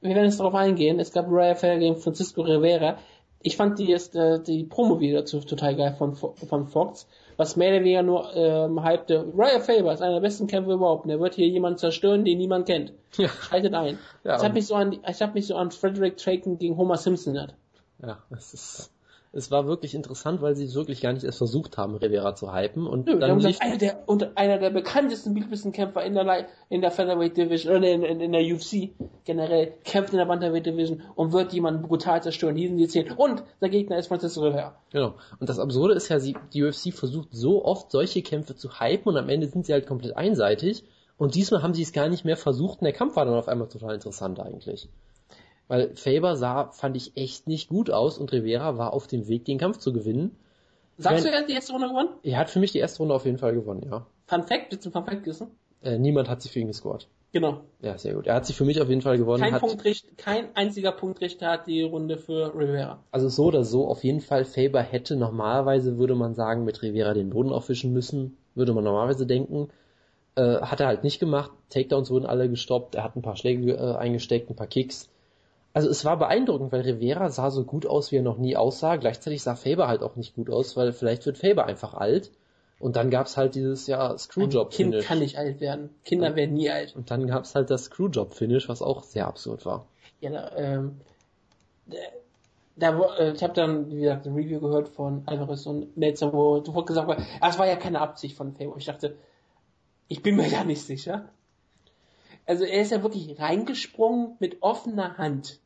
Wir 0.00 0.14
werden 0.14 0.26
jetzt 0.26 0.40
darauf 0.40 0.54
eingehen. 0.54 1.00
Es 1.00 1.12
gab 1.12 1.26
Rafael 1.28 1.78
gegen 1.78 1.96
Francisco 1.96 2.42
Rivera. 2.42 2.98
Ich 3.40 3.56
fand 3.56 3.78
die, 3.78 3.92
ist, 3.92 4.14
äh, 4.16 4.42
die 4.42 4.64
Promo 4.64 5.00
wieder 5.00 5.20
dazu 5.20 5.40
total 5.40 5.76
geil 5.76 5.94
von, 5.98 6.14
von 6.14 6.66
Fox 6.66 7.06
was 7.36 7.56
mehr 7.56 7.70
oder 7.70 7.80
weniger 7.80 8.02
nur 8.02 8.34
ähm, 8.34 8.84
hypte. 8.84 9.32
Raya 9.36 9.60
Faber 9.60 9.92
ist 9.92 10.02
einer 10.02 10.14
der 10.14 10.20
besten 10.20 10.46
Kämpfer 10.46 10.72
überhaupt. 10.72 11.08
Der 11.08 11.20
wird 11.20 11.34
hier 11.34 11.48
jemanden 11.48 11.78
zerstören, 11.78 12.24
den 12.24 12.38
niemand 12.38 12.66
kennt. 12.66 12.92
Ja. 13.16 13.28
Schaltet 13.28 13.74
ein. 13.74 13.98
Ja, 14.24 14.36
ich 14.36 14.42
habe 14.42 14.54
mich 14.54 14.66
so 14.66 14.74
an, 14.74 14.92
ich 14.92 15.22
habe 15.22 15.34
mich 15.34 15.46
so 15.46 15.54
an 15.54 15.70
Frederick 15.70 16.16
Traken 16.16 16.58
gegen 16.58 16.76
Homer 16.76 16.96
Simpson 16.96 17.36
erinnert. 17.36 17.54
Ja, 18.02 18.18
es 18.36 18.54
ist, 18.54 18.90
es 19.34 19.50
war 19.50 19.66
wirklich 19.66 19.94
interessant, 19.94 20.42
weil 20.42 20.54
sie 20.54 20.72
wirklich 20.74 21.00
gar 21.00 21.12
nicht 21.12 21.24
erst 21.24 21.38
versucht 21.38 21.76
haben, 21.76 21.96
Rivera 21.96 22.34
zu 22.36 22.54
hypen 22.54 22.86
und 22.86 23.06
Nö, 23.06 23.18
dann 23.18 23.36
gesagt, 23.36 23.60
einer 23.60 23.78
der 23.78 24.04
unter, 24.06 24.32
einer 24.36 24.58
der 24.58 24.70
bekanntesten 24.70 25.34
Kämpfer 25.72 26.04
in 26.04 26.14
der 26.14 26.46
in 26.68 26.80
der 26.80 26.90
Featherweight 26.90 27.36
Division 27.36 27.76
oder 27.76 27.90
in, 27.90 28.02
in, 28.02 28.20
in, 28.20 28.32
der 28.32 28.42
UFC 28.42 28.90
generell 29.24 29.74
kämpft 29.84 30.12
in 30.12 30.18
der 30.18 30.26
Bantamweight 30.26 30.66
Division 30.66 31.02
und 31.16 31.32
wird 31.32 31.52
jemanden 31.52 31.82
brutal 31.82 32.22
zerstören. 32.22 32.56
Hier 32.56 32.68
sind 32.68 32.78
die 32.78 32.88
zehn 32.88 33.10
und 33.12 33.42
der 33.60 33.68
Gegner 33.68 33.98
ist 33.98 34.06
Francisco 34.06 34.42
Rivera. 34.42 34.76
Genau. 34.92 35.14
Und 35.40 35.48
das 35.48 35.58
Absurde 35.58 35.94
ist 35.94 36.08
ja, 36.08 36.20
sie, 36.20 36.36
die 36.52 36.62
UFC 36.62 36.92
versucht 36.92 37.28
so 37.32 37.64
oft 37.64 37.90
solche 37.90 38.22
Kämpfe 38.22 38.54
zu 38.54 38.78
hypen 38.80 39.12
und 39.12 39.16
am 39.16 39.28
Ende 39.28 39.48
sind 39.48 39.66
sie 39.66 39.72
halt 39.72 39.86
komplett 39.86 40.16
einseitig. 40.16 40.84
Und 41.16 41.34
diesmal 41.34 41.62
haben 41.62 41.74
sie 41.74 41.82
es 41.82 41.92
gar 41.92 42.08
nicht 42.08 42.24
mehr 42.24 42.36
versucht 42.36 42.80
und 42.80 42.84
der 42.84 42.92
Kampf 42.92 43.16
war 43.16 43.24
dann 43.24 43.34
auf 43.34 43.48
einmal 43.48 43.68
total 43.68 43.94
interessant 43.94 44.40
eigentlich. 44.40 44.88
Weil 45.68 45.96
Faber 45.96 46.36
sah, 46.36 46.70
fand 46.72 46.96
ich, 46.96 47.16
echt 47.16 47.46
nicht 47.46 47.68
gut 47.68 47.90
aus 47.90 48.18
und 48.18 48.32
Rivera 48.32 48.76
war 48.76 48.92
auf 48.92 49.06
dem 49.06 49.28
Weg, 49.28 49.44
den 49.44 49.58
Kampf 49.58 49.78
zu 49.78 49.92
gewinnen. 49.92 50.36
Sagst 50.98 51.24
du, 51.24 51.30
er 51.30 51.40
hat 51.40 51.48
die 51.48 51.54
erste 51.54 51.72
Runde 51.72 51.88
gewonnen? 51.88 52.10
Er 52.22 52.38
hat 52.38 52.50
für 52.50 52.60
mich 52.60 52.72
die 52.72 52.78
erste 52.78 52.98
Runde 52.98 53.14
auf 53.14 53.24
jeden 53.24 53.38
Fall 53.38 53.54
gewonnen, 53.54 53.82
ja. 53.90 54.06
Fun 54.26 54.42
Fact, 54.44 54.70
willst 54.70 54.86
du 54.86 54.90
Fun 54.90 55.04
Fact 55.04 55.26
wissen? 55.26 55.48
Äh, 55.82 55.98
niemand 55.98 56.28
hat 56.28 56.42
sich 56.42 56.52
für 56.52 56.60
ihn 56.60 56.68
gescored. 56.68 57.08
Genau. 57.32 57.62
Ja, 57.82 57.98
sehr 57.98 58.14
gut. 58.14 58.28
Er 58.28 58.36
hat 58.36 58.46
sich 58.46 58.54
für 58.54 58.64
mich 58.64 58.80
auf 58.80 58.88
jeden 58.88 59.00
Fall 59.00 59.18
gewonnen. 59.18 59.42
Kein, 59.42 59.54
hat, 59.54 59.60
Punktrichter, 59.60 60.08
kein 60.16 60.54
einziger 60.54 60.92
Punktrichter 60.92 61.48
hat 61.48 61.66
die 61.66 61.82
Runde 61.82 62.16
für 62.16 62.54
Rivera. 62.54 63.02
Also 63.10 63.28
so 63.28 63.46
oder 63.46 63.64
so, 63.64 63.88
auf 63.88 64.04
jeden 64.04 64.20
Fall 64.20 64.44
Faber 64.44 64.82
hätte 64.82 65.16
normalerweise, 65.16 65.98
würde 65.98 66.14
man 66.14 66.34
sagen, 66.34 66.64
mit 66.64 66.80
Rivera 66.82 67.12
den 67.12 67.30
Boden 67.30 67.50
aufwischen 67.50 67.92
müssen, 67.92 68.36
würde 68.54 68.72
man 68.72 68.84
normalerweise 68.84 69.26
denken. 69.26 69.68
Äh, 70.36 70.60
hat 70.60 70.78
er 70.78 70.86
halt 70.86 71.02
nicht 71.02 71.18
gemacht. 71.18 71.50
Takedowns 71.70 72.10
wurden 72.10 72.26
alle 72.26 72.48
gestoppt. 72.48 72.94
Er 72.94 73.02
hat 73.02 73.16
ein 73.16 73.22
paar 73.22 73.36
Schläge 73.36 73.72
äh, 73.72 73.96
eingesteckt, 73.96 74.48
ein 74.48 74.56
paar 74.56 74.68
Kicks 74.68 75.08
also 75.74 75.88
es 75.88 76.04
war 76.04 76.16
beeindruckend, 76.16 76.70
weil 76.70 76.82
Rivera 76.82 77.28
sah 77.30 77.50
so 77.50 77.64
gut 77.64 77.84
aus, 77.84 78.12
wie 78.12 78.16
er 78.16 78.22
noch 78.22 78.38
nie 78.38 78.56
aussah. 78.56 78.94
Gleichzeitig 78.94 79.42
sah 79.42 79.56
Faber 79.56 79.88
halt 79.88 80.02
auch 80.02 80.14
nicht 80.14 80.36
gut 80.36 80.48
aus, 80.48 80.76
weil 80.76 80.92
vielleicht 80.92 81.26
wird 81.26 81.36
Faber 81.36 81.66
einfach 81.66 81.94
alt. 81.94 82.30
Und 82.78 82.94
dann 82.94 83.10
gab's 83.10 83.36
halt 83.36 83.56
dieses 83.56 83.88
ja 83.88 84.16
Screwjob-Finish. 84.16 84.98
Kind 84.98 85.04
kann 85.04 85.18
nicht 85.18 85.36
alt 85.36 85.60
werden. 85.60 85.90
Kinder 86.04 86.30
ja. 86.30 86.36
werden 86.36 86.54
nie 86.54 86.70
alt. 86.70 86.94
Und 86.94 87.10
dann 87.10 87.26
gab's 87.26 87.56
halt 87.56 87.70
das 87.70 87.86
Screwjob-Finish, 87.86 88.68
was 88.68 88.82
auch 88.82 89.02
sehr 89.02 89.26
absurd 89.26 89.66
war. 89.66 89.86
Ja, 90.20 90.30
da, 90.30 90.56
ähm, 90.56 91.00
da, 92.76 93.16
äh, 93.18 93.32
ich 93.32 93.42
habe 93.42 93.52
dann, 93.52 93.90
wie 93.90 94.02
gesagt, 94.02 94.26
ein 94.26 94.34
Review 94.34 94.60
gehört 94.60 94.88
von 94.88 95.24
Alvarez 95.26 95.66
und 95.66 95.96
Melzer, 95.96 96.32
wo 96.32 96.64
sofort 96.64 96.86
gesagt 96.86 97.08
wurde, 97.08 97.24
ah, 97.40 97.48
es 97.48 97.58
war 97.58 97.66
ja 97.66 97.76
keine 97.76 98.00
Absicht 98.00 98.36
von 98.36 98.54
Faber. 98.54 98.76
Ich 98.78 98.86
dachte, 98.86 99.16
ich 100.06 100.22
bin 100.22 100.36
mir 100.36 100.48
da 100.48 100.62
nicht 100.62 100.82
sicher. 100.82 101.28
Also 102.46 102.64
er 102.64 102.82
ist 102.82 102.92
ja 102.92 103.02
wirklich 103.02 103.40
reingesprungen 103.40 104.36
mit 104.38 104.62
offener 104.62 105.18
Hand. 105.18 105.58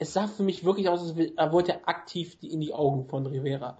Es 0.00 0.14
sah 0.14 0.26
für 0.26 0.42
mich 0.42 0.64
wirklich 0.64 0.88
aus, 0.88 1.02
als 1.02 1.30
er 1.36 1.52
wollte 1.52 1.86
aktiv 1.86 2.36
in 2.42 2.60
die 2.60 2.74
Augen 2.74 3.04
von 3.04 3.26
Rivera. 3.26 3.78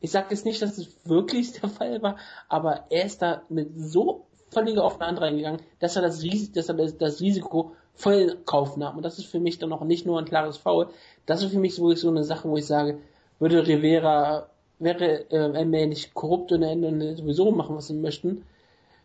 Ich 0.00 0.10
sage 0.10 0.28
jetzt 0.30 0.44
nicht, 0.44 0.60
dass 0.60 0.78
es 0.78 0.88
wirklich 1.04 1.52
der 1.52 1.70
Fall 1.70 2.02
war, 2.02 2.16
aber 2.48 2.84
er 2.90 3.06
ist 3.06 3.22
da 3.22 3.42
mit 3.48 3.70
so 3.74 4.26
völliger 4.50 4.84
offener 4.84 5.20
reingegangen, 5.20 5.62
dass 5.80 5.96
er 5.96 6.02
das, 6.02 6.22
dass 6.52 6.68
er 6.68 6.74
das 6.74 7.20
Risiko 7.20 7.72
voll 7.94 8.14
in 8.14 8.44
Kauf 8.44 8.76
nahm. 8.76 8.96
Und 8.96 9.02
das 9.02 9.18
ist 9.18 9.26
für 9.26 9.40
mich 9.40 9.58
dann 9.58 9.72
auch 9.72 9.82
nicht 9.82 10.06
nur 10.06 10.18
ein 10.18 10.26
klares 10.26 10.58
Foul. 10.58 10.88
Das 11.26 11.42
ist 11.42 11.52
für 11.52 11.58
mich 11.58 11.78
wirklich 11.78 12.00
so 12.00 12.10
eine 12.10 12.24
Sache, 12.24 12.48
wo 12.48 12.56
ich 12.56 12.66
sage, 12.66 12.98
würde 13.38 13.66
Rivera, 13.66 14.48
wäre 14.78 15.30
äh, 15.30 15.64
MA 15.64 15.86
nicht 15.86 16.12
korrupt 16.14 16.52
und 16.52 16.62
Ende 16.62 17.16
sowieso 17.16 17.50
machen, 17.50 17.76
was 17.76 17.86
sie 17.86 17.94
möchten, 17.94 18.44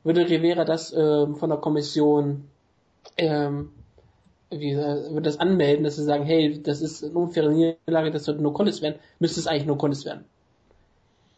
würde 0.03 0.30
Rivera 0.30 0.65
das 0.65 0.94
ähm, 0.94 1.35
von 1.35 1.49
der 1.49 1.60
Kommission 1.60 2.49
ähm, 3.18 3.72
wie, 4.49 4.72
äh, 4.72 5.11
würde 5.11 5.24
das 5.24 5.40
anmelden, 5.40 5.84
dass 5.84 5.95
sie 5.95 6.03
sagen, 6.03 6.26
hey, 6.26 6.61
das 6.61 6.82
ist 6.82 7.03
eine 7.03 7.14
unfaire 7.14 7.52
Niederlage, 7.52 8.11
das 8.11 8.26
sollte 8.26 8.41
nur 8.41 8.53
Contest 8.53 8.82
werden, 8.82 8.99
müsste 9.19 9.40
es 9.40 9.48
eigentlich 9.48 9.65
nur 9.65 9.78
Contest 9.78 10.06
werden. 10.06 10.26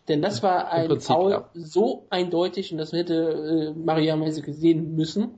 Denn 0.07 0.21
das 0.21 0.41
war 0.41 0.71
ein 0.71 0.87
Prinzip, 0.87 1.15
Foul 1.15 1.31
ja. 1.31 1.49
so 1.53 2.05
eindeutig 2.09 2.71
und 2.71 2.79
das 2.79 2.91
hätte 2.93 3.73
äh, 3.75 3.79
Maria 3.79 4.15
Meise 4.15 4.41
gesehen 4.41 4.95
müssen. 4.95 5.37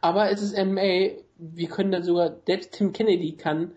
Aber 0.00 0.30
es 0.30 0.42
ist 0.42 0.56
MMA, 0.56 1.12
wir 1.38 1.68
können 1.68 1.92
dann 1.92 2.02
sogar, 2.02 2.34
selbst 2.44 2.72
Tim 2.72 2.92
Kennedy 2.92 3.32
kann 3.32 3.72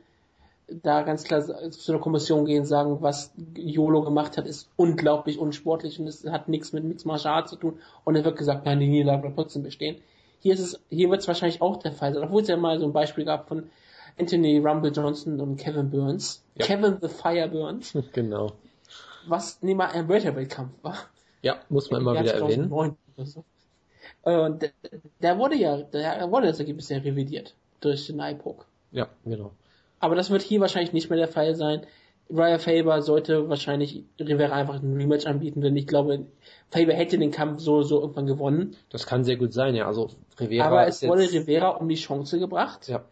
da 0.68 1.04
ganz 1.04 1.24
klar 1.24 1.44
zu 1.44 1.92
einer 1.92 2.02
Kommission 2.02 2.46
gehen 2.46 2.62
und 2.62 2.66
sagen, 2.66 2.98
was 3.02 3.32
YOLO 3.56 4.02
gemacht 4.02 4.38
hat, 4.38 4.48
ist 4.48 4.70
unglaublich 4.76 5.38
unsportlich 5.38 6.00
und 6.00 6.08
es 6.08 6.26
hat 6.26 6.50
nichts 6.50 6.74
mit 6.74 6.84
Mixed 6.84 7.06
Martial 7.06 7.36
Arts 7.36 7.52
zu 7.52 7.58
tun. 7.58 7.80
Und 8.04 8.16
es 8.16 8.24
wird 8.24 8.38
gesagt, 8.38 8.66
nein, 8.66 8.80
die 8.80 8.88
Niederlage 8.88 9.24
wird 9.24 9.36
trotzdem 9.36 9.62
bestehen. 9.62 9.98
Hier 10.46 10.54
ist 10.54 10.60
es, 10.60 10.80
hier 10.92 11.10
wird 11.10 11.22
es 11.22 11.28
wahrscheinlich 11.28 11.60
auch 11.60 11.78
der 11.78 11.92
Fall 11.92 12.14
sein, 12.14 12.24
obwohl 12.24 12.44
es 12.44 12.48
ja 12.48 12.56
mal 12.56 12.80
so 12.80 12.86
ein 12.86 12.94
Beispiel 12.94 13.26
gab 13.26 13.48
von 13.48 13.68
Anthony 14.20 14.60
Rumble 14.60 14.92
Johnson 14.92 15.42
und 15.42 15.58
Kevin 15.58 15.90
Burns. 15.90 16.44
Ja. 16.54 16.68
Kevin 16.68 17.00
the 17.02 17.08
Fire 17.08 17.48
Burns. 17.48 17.98
Genau. 18.14 18.52
Was 19.26 19.64
nicht 19.64 19.76
mal 19.76 19.88
ein 19.88 20.08
Welterweight-Kampf 20.08 20.72
war. 20.84 20.98
Ja, 21.42 21.58
muss 21.70 21.90
man 21.90 22.02
immer 22.02 22.14
wieder 22.20 22.36
erwähnen. 22.36 22.70
So. 23.18 23.44
Und 24.22 24.62
der, 24.62 24.70
der 25.20 25.40
wurde 25.40 25.56
ja, 25.56 25.78
der 25.78 26.30
wurde 26.30 26.46
das 26.46 26.60
Ergebnis 26.60 26.90
ja 26.90 27.00
revidiert 27.00 27.56
durch 27.82 28.06
den 28.06 28.20
IPOC. 28.20 28.68
Ja, 28.92 29.08
genau. 29.24 29.50
Aber 30.00 30.14
das 30.14 30.30
wird 30.30 30.44
hier 30.44 30.62
wahrscheinlich 30.62 30.94
nicht 30.94 31.10
mehr 31.10 31.18
der 31.18 31.28
Fall 31.28 31.56
sein. 31.56 31.88
Raya 32.30 32.58
Faber 32.58 33.02
sollte 33.02 33.50
wahrscheinlich 33.50 34.04
Rivera 34.20 34.56
einfach 34.56 34.82
ein 34.82 34.96
Rematch 34.96 35.26
anbieten, 35.28 35.62
denn 35.62 35.76
ich 35.76 35.86
glaube, 35.86 36.26
Faber 36.72 36.94
hätte 36.94 37.18
den 37.18 37.32
Kampf 37.32 37.62
so 37.62 37.84
so 37.84 38.02
irgendwann 38.02 38.26
gewonnen. 38.26 38.76
Das 38.90 39.06
kann 39.06 39.24
sehr 39.24 39.38
gut 39.38 39.54
sein, 39.54 39.76
ja. 39.76 39.86
Also 39.86 40.10
Rivera. 40.40 40.66
Aber 40.66 40.88
es 40.88 41.04
wurde 41.04 41.32
Rivera 41.32 41.70
um 41.70 41.88
die 41.88 41.96
Chance 41.96 42.40
gebracht. 42.40 42.88
Ja. 42.88 43.06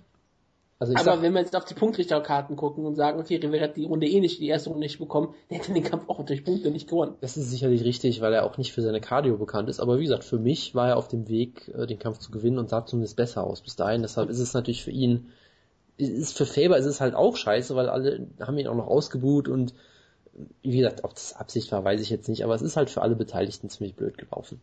Also 0.79 0.95
aber 0.95 1.03
sag, 1.03 1.21
wenn 1.21 1.33
wir 1.33 1.39
jetzt 1.39 1.55
auf 1.55 1.63
die 1.63 1.75
Punktrichterkarten 1.75 2.55
gucken 2.55 2.85
und 2.85 2.95
sagen, 2.95 3.19
okay, 3.19 3.37
Rivera 3.37 3.65
hat 3.65 3.77
die 3.77 3.85
Runde 3.85 4.07
eh 4.07 4.19
nicht, 4.19 4.39
die 4.39 4.47
erste 4.47 4.69
Runde 4.69 4.83
nicht 4.83 4.97
bekommen, 4.97 5.35
der 5.49 5.59
hätte 5.59 5.73
den 5.73 5.83
Kampf 5.83 6.09
auch 6.09 6.25
durch 6.25 6.43
Punkte 6.43 6.71
nicht 6.71 6.89
gewonnen. 6.89 7.15
Das 7.21 7.37
ist 7.37 7.51
sicherlich 7.51 7.83
richtig, 7.83 8.19
weil 8.19 8.33
er 8.33 8.43
auch 8.43 8.57
nicht 8.57 8.73
für 8.73 8.81
seine 8.81 8.99
Cardio 8.99 9.37
bekannt 9.37 9.69
ist. 9.69 9.79
Aber 9.79 9.99
wie 9.99 10.03
gesagt, 10.03 10.23
für 10.23 10.39
mich 10.39 10.73
war 10.73 10.89
er 10.89 10.97
auf 10.97 11.07
dem 11.07 11.29
Weg, 11.29 11.71
äh, 11.73 11.85
den 11.85 11.99
Kampf 11.99 12.17
zu 12.17 12.31
gewinnen 12.31 12.57
und 12.57 12.69
sah 12.69 12.85
zumindest 12.85 13.15
besser 13.15 13.45
aus 13.45 13.61
bis 13.61 13.75
dahin. 13.75 14.01
Deshalb 14.01 14.29
ist 14.29 14.39
es 14.39 14.53
natürlich 14.53 14.83
für 14.83 14.91
ihn 14.91 15.29
ist 15.97 16.37
für 16.37 16.45
Faber 16.45 16.77
ist 16.77 16.85
es 16.85 17.01
halt 17.01 17.15
auch 17.15 17.35
scheiße, 17.35 17.75
weil 17.75 17.89
alle 17.89 18.27
haben 18.39 18.57
ihn 18.57 18.67
auch 18.67 18.75
noch 18.75 18.87
ausgebuht 18.87 19.47
und 19.47 19.73
wie 20.63 20.77
gesagt, 20.77 21.03
ob 21.03 21.13
das 21.13 21.35
Absicht 21.35 21.71
war, 21.71 21.83
weiß 21.83 22.01
ich 22.01 22.09
jetzt 22.09 22.27
nicht, 22.27 22.43
aber 22.43 22.55
es 22.55 22.61
ist 22.61 22.75
halt 22.75 22.89
für 22.89 23.01
alle 23.01 23.15
Beteiligten 23.15 23.69
ziemlich 23.69 23.95
blöd 23.95 24.17
gelaufen. 24.17 24.59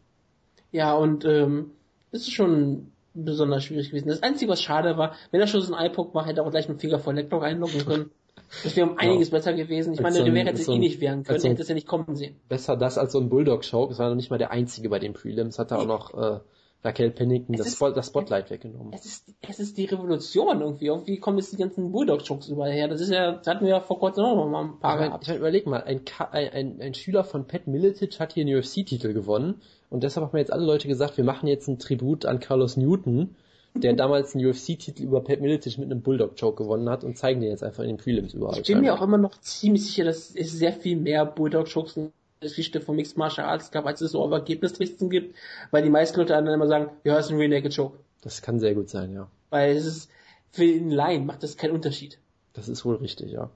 Ja, 0.73 0.95
und 0.95 1.25
ähm, 1.25 1.71
es 2.11 2.23
ist 2.23 2.33
schon 2.33 2.93
besonders 3.15 3.65
schwierig 3.65 3.91
gewesen. 3.91 4.09
Das 4.09 4.23
Einzige, 4.23 4.51
was 4.51 4.63
schade 4.63 4.97
war, 4.97 5.15
wenn 5.31 5.41
er 5.41 5.47
schon 5.47 5.61
so 5.61 5.75
ein 5.75 5.87
iPod 5.87 6.15
macht, 6.15 6.29
hätte 6.29 6.41
er 6.41 6.47
auch 6.47 6.51
gleich 6.51 6.69
einen 6.69 6.79
Finger 6.79 6.99
vor 6.99 7.13
Leckblock 7.13 7.43
einloggen 7.43 7.85
können. 7.85 8.11
Das 8.65 8.75
wäre 8.75 8.89
um 8.89 8.99
einiges 8.99 9.29
ja. 9.29 9.39
besser 9.39 9.53
gewesen. 9.53 9.93
Ich 9.93 10.01
meine, 10.01 10.17
so 10.17 10.25
Rivera 10.25 10.47
hätte 10.47 10.63
so 10.63 10.73
eh 10.73 10.79
nicht 10.79 11.01
wehren 11.01 11.23
können, 11.23 11.39
so 11.39 11.49
hätte 11.49 11.63
es 11.63 11.69
ja 11.69 11.75
nicht 11.75 11.87
kommen 11.87 12.17
sehen. 12.17 12.35
Besser 12.49 12.77
das 12.77 12.99
als 12.99 13.13
so 13.13 13.21
ein 13.21 13.29
Bulldog-Choke. 13.29 13.93
Es 13.93 13.99
war 14.01 14.09
noch 14.09 14.17
nicht 14.17 14.31
mal 14.31 14.39
der 14.39 14.51
einzige 14.51 14.89
bei 14.89 14.99
den 14.99 15.13
Prelims. 15.13 15.59
Hat 15.61 15.71
er 15.71 15.79
auch 15.79 15.87
noch 15.87 16.15
äh, 16.15 16.41
Raquel 16.83 17.11
Pennington 17.11 17.57
das, 17.57 17.67
ist, 17.67 17.81
das, 17.81 18.07
Spotlight 18.07 18.51
weggenommen. 18.51 18.93
Es 18.95 19.05
ist, 19.05 19.35
es 19.47 19.61
ist 19.61 19.77
die 19.77 19.85
Revolution 19.85 20.63
irgendwie. 20.63 20.87
Irgendwie 20.87 21.19
kommen 21.19 21.37
jetzt 21.37 21.53
die 21.53 21.59
ganzen 21.59 21.93
Bulldog-Chokes 21.93 22.49
überall 22.49 22.73
her. 22.73 22.89
Das 22.89 23.03
ist 23.03 23.11
ja, 23.11 23.33
das 23.33 23.47
hatten 23.47 23.67
wir 23.67 23.73
ja 23.73 23.81
vor 23.81 23.99
kurzem 23.99 24.25
auch 24.25 24.37
noch 24.37 24.49
mal 24.49 24.65
ein 24.65 24.81
paar 24.81 24.93
Aber 24.93 25.07
gehabt. 25.07 25.25
Ich 25.25 25.29
meine, 25.29 25.39
überleg 25.41 25.67
mal, 25.67 25.83
ein, 25.83 26.01
ein, 26.33 26.81
ein 26.81 26.95
Schüler 26.95 27.25
von 27.25 27.47
Pat 27.47 27.67
Miletic 27.67 28.19
hat 28.19 28.33
hier 28.33 28.47
einen 28.47 28.57
UFC-Titel 28.57 29.13
gewonnen 29.13 29.61
und 29.91 30.05
deshalb 30.05 30.27
haben 30.27 30.33
mir 30.33 30.41
jetzt 30.41 30.53
alle 30.53 30.65
Leute 30.65 30.89
gesagt, 30.89 31.19
wir 31.19 31.25
machen 31.25 31.49
jetzt 31.49 31.69
ein 31.69 31.79
Tribut 31.79 32.25
an 32.25 32.41
Carlos 32.41 32.79
Newton, 32.79 33.37
der 33.75 33.93
damals 33.97 34.35
einen 34.35 34.47
UFC-Titel 34.47 35.03
über 35.03 35.23
Pat 35.23 35.43
Miletic 35.43 35.77
mit 35.77 35.91
einem 35.91 36.01
Bulldog-Choke 36.01 36.63
gewonnen 36.63 36.89
hat 36.89 37.05
und 37.05 37.19
zeigen 37.19 37.43
den 37.43 37.51
jetzt 37.51 37.63
einfach 37.63 37.83
in 37.83 37.91
den 37.91 37.97
Prelims 37.99 38.33
überall. 38.33 38.59
Ich 38.59 38.67
bin 38.67 38.81
mir 38.81 38.95
auch 38.95 39.03
immer 39.03 39.19
noch 39.19 39.39
ziemlich 39.41 39.85
sicher, 39.85 40.05
dass 40.05 40.35
es 40.35 40.53
sehr 40.53 40.73
viel 40.73 40.97
mehr 40.97 41.27
Bulldog-Chokes 41.27 41.99
Geschichte 42.41 42.81
von 42.81 42.97
Mixed 42.97 43.19
Martial 43.19 43.47
Arts 43.47 43.71
gab, 43.71 43.85
als 43.85 44.01
es 44.01 44.13
so 44.13 44.31
Ergebnislisten 44.31 45.11
gibt, 45.11 45.37
weil 45.71 45.83
die 45.83 45.91
meisten 45.91 46.19
Leute 46.19 46.33
dann 46.33 46.47
immer 46.47 46.67
sagen, 46.67 46.91
ja, 47.05 47.19
ist 47.19 47.31
ein 47.31 47.37
Real 47.37 47.51
Naked 47.51 47.77
Choke. 47.77 47.99
Das 48.23 48.41
kann 48.41 48.59
sehr 48.59 48.75
gut 48.75 48.89
sein, 48.89 49.13
ja. 49.13 49.29
Weil 49.51 49.77
es 49.77 49.85
ist, 49.85 50.11
für 50.51 50.65
den 50.65 50.91
Laien 50.91 51.27
macht 51.27 51.43
das 51.43 51.59
keinen 51.59 51.73
Unterschied. 51.73 52.19
Das 52.55 52.69
ist 52.69 52.85
wohl 52.87 52.97
richtig, 52.97 53.31
ja. 53.31 53.51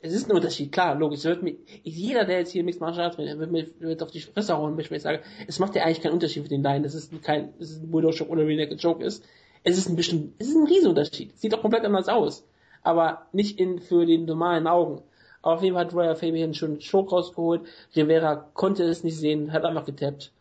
Es 0.00 0.14
ist 0.14 0.28
ein 0.28 0.36
Unterschied, 0.36 0.72
klar, 0.72 0.94
logisch. 0.94 1.24
Mir, 1.24 1.56
jeder, 1.82 2.24
der 2.24 2.38
jetzt 2.38 2.52
hier 2.52 2.64
Mixed 2.64 2.80
Martial 2.80 3.04
Arts 3.04 3.18
wird, 3.18 3.50
mir 3.50 3.66
wird 3.78 4.02
auf 4.02 4.10
die 4.10 4.20
Fresse 4.20 4.56
hauen, 4.56 4.76
wenn 4.76 4.96
ich 4.96 5.02
sage, 5.02 5.20
es 5.46 5.58
macht 5.58 5.74
ja 5.74 5.84
eigentlich 5.84 6.00
keinen 6.00 6.14
Unterschied 6.14 6.44
für 6.44 6.48
den 6.48 6.62
Laien, 6.62 6.84
es 6.84 6.94
ist 6.94 7.22
kein, 7.22 7.52
es 7.58 7.72
ist 7.72 7.82
ein 7.82 7.90
Bulldog 7.90 8.16
Choke 8.16 8.30
oder 8.30 8.46
Real 8.46 8.56
Naked 8.56 8.80
Choke 8.80 9.04
ist. 9.04 9.22
Es 9.64 9.76
ist 9.76 9.88
ein 9.88 9.96
bisschen, 9.96 10.34
es 10.38 10.48
ist 10.48 10.56
ein 10.56 10.66
Riesenunterschied. 10.66 11.38
Sieht 11.38 11.52
doch 11.52 11.60
komplett 11.60 11.84
anders 11.84 12.08
aus. 12.08 12.46
Aber 12.82 13.26
nicht 13.32 13.58
in, 13.58 13.80
für 13.80 14.06
den 14.06 14.24
normalen 14.24 14.66
Augen. 14.66 15.02
Auf 15.44 15.62
jeden 15.62 15.74
Fall 15.74 15.84
hat 15.84 15.94
Royal 15.94 16.16
Fabian 16.16 16.54
schon 16.54 16.80
Schock 16.80 17.12
rausgeholt. 17.12 17.60
Rivera 17.94 18.36
konnte 18.54 18.82
es 18.84 19.04
nicht 19.04 19.18
sehen, 19.18 19.52
hat 19.52 19.66
einfach 19.66 19.84
getappt. 19.84 20.32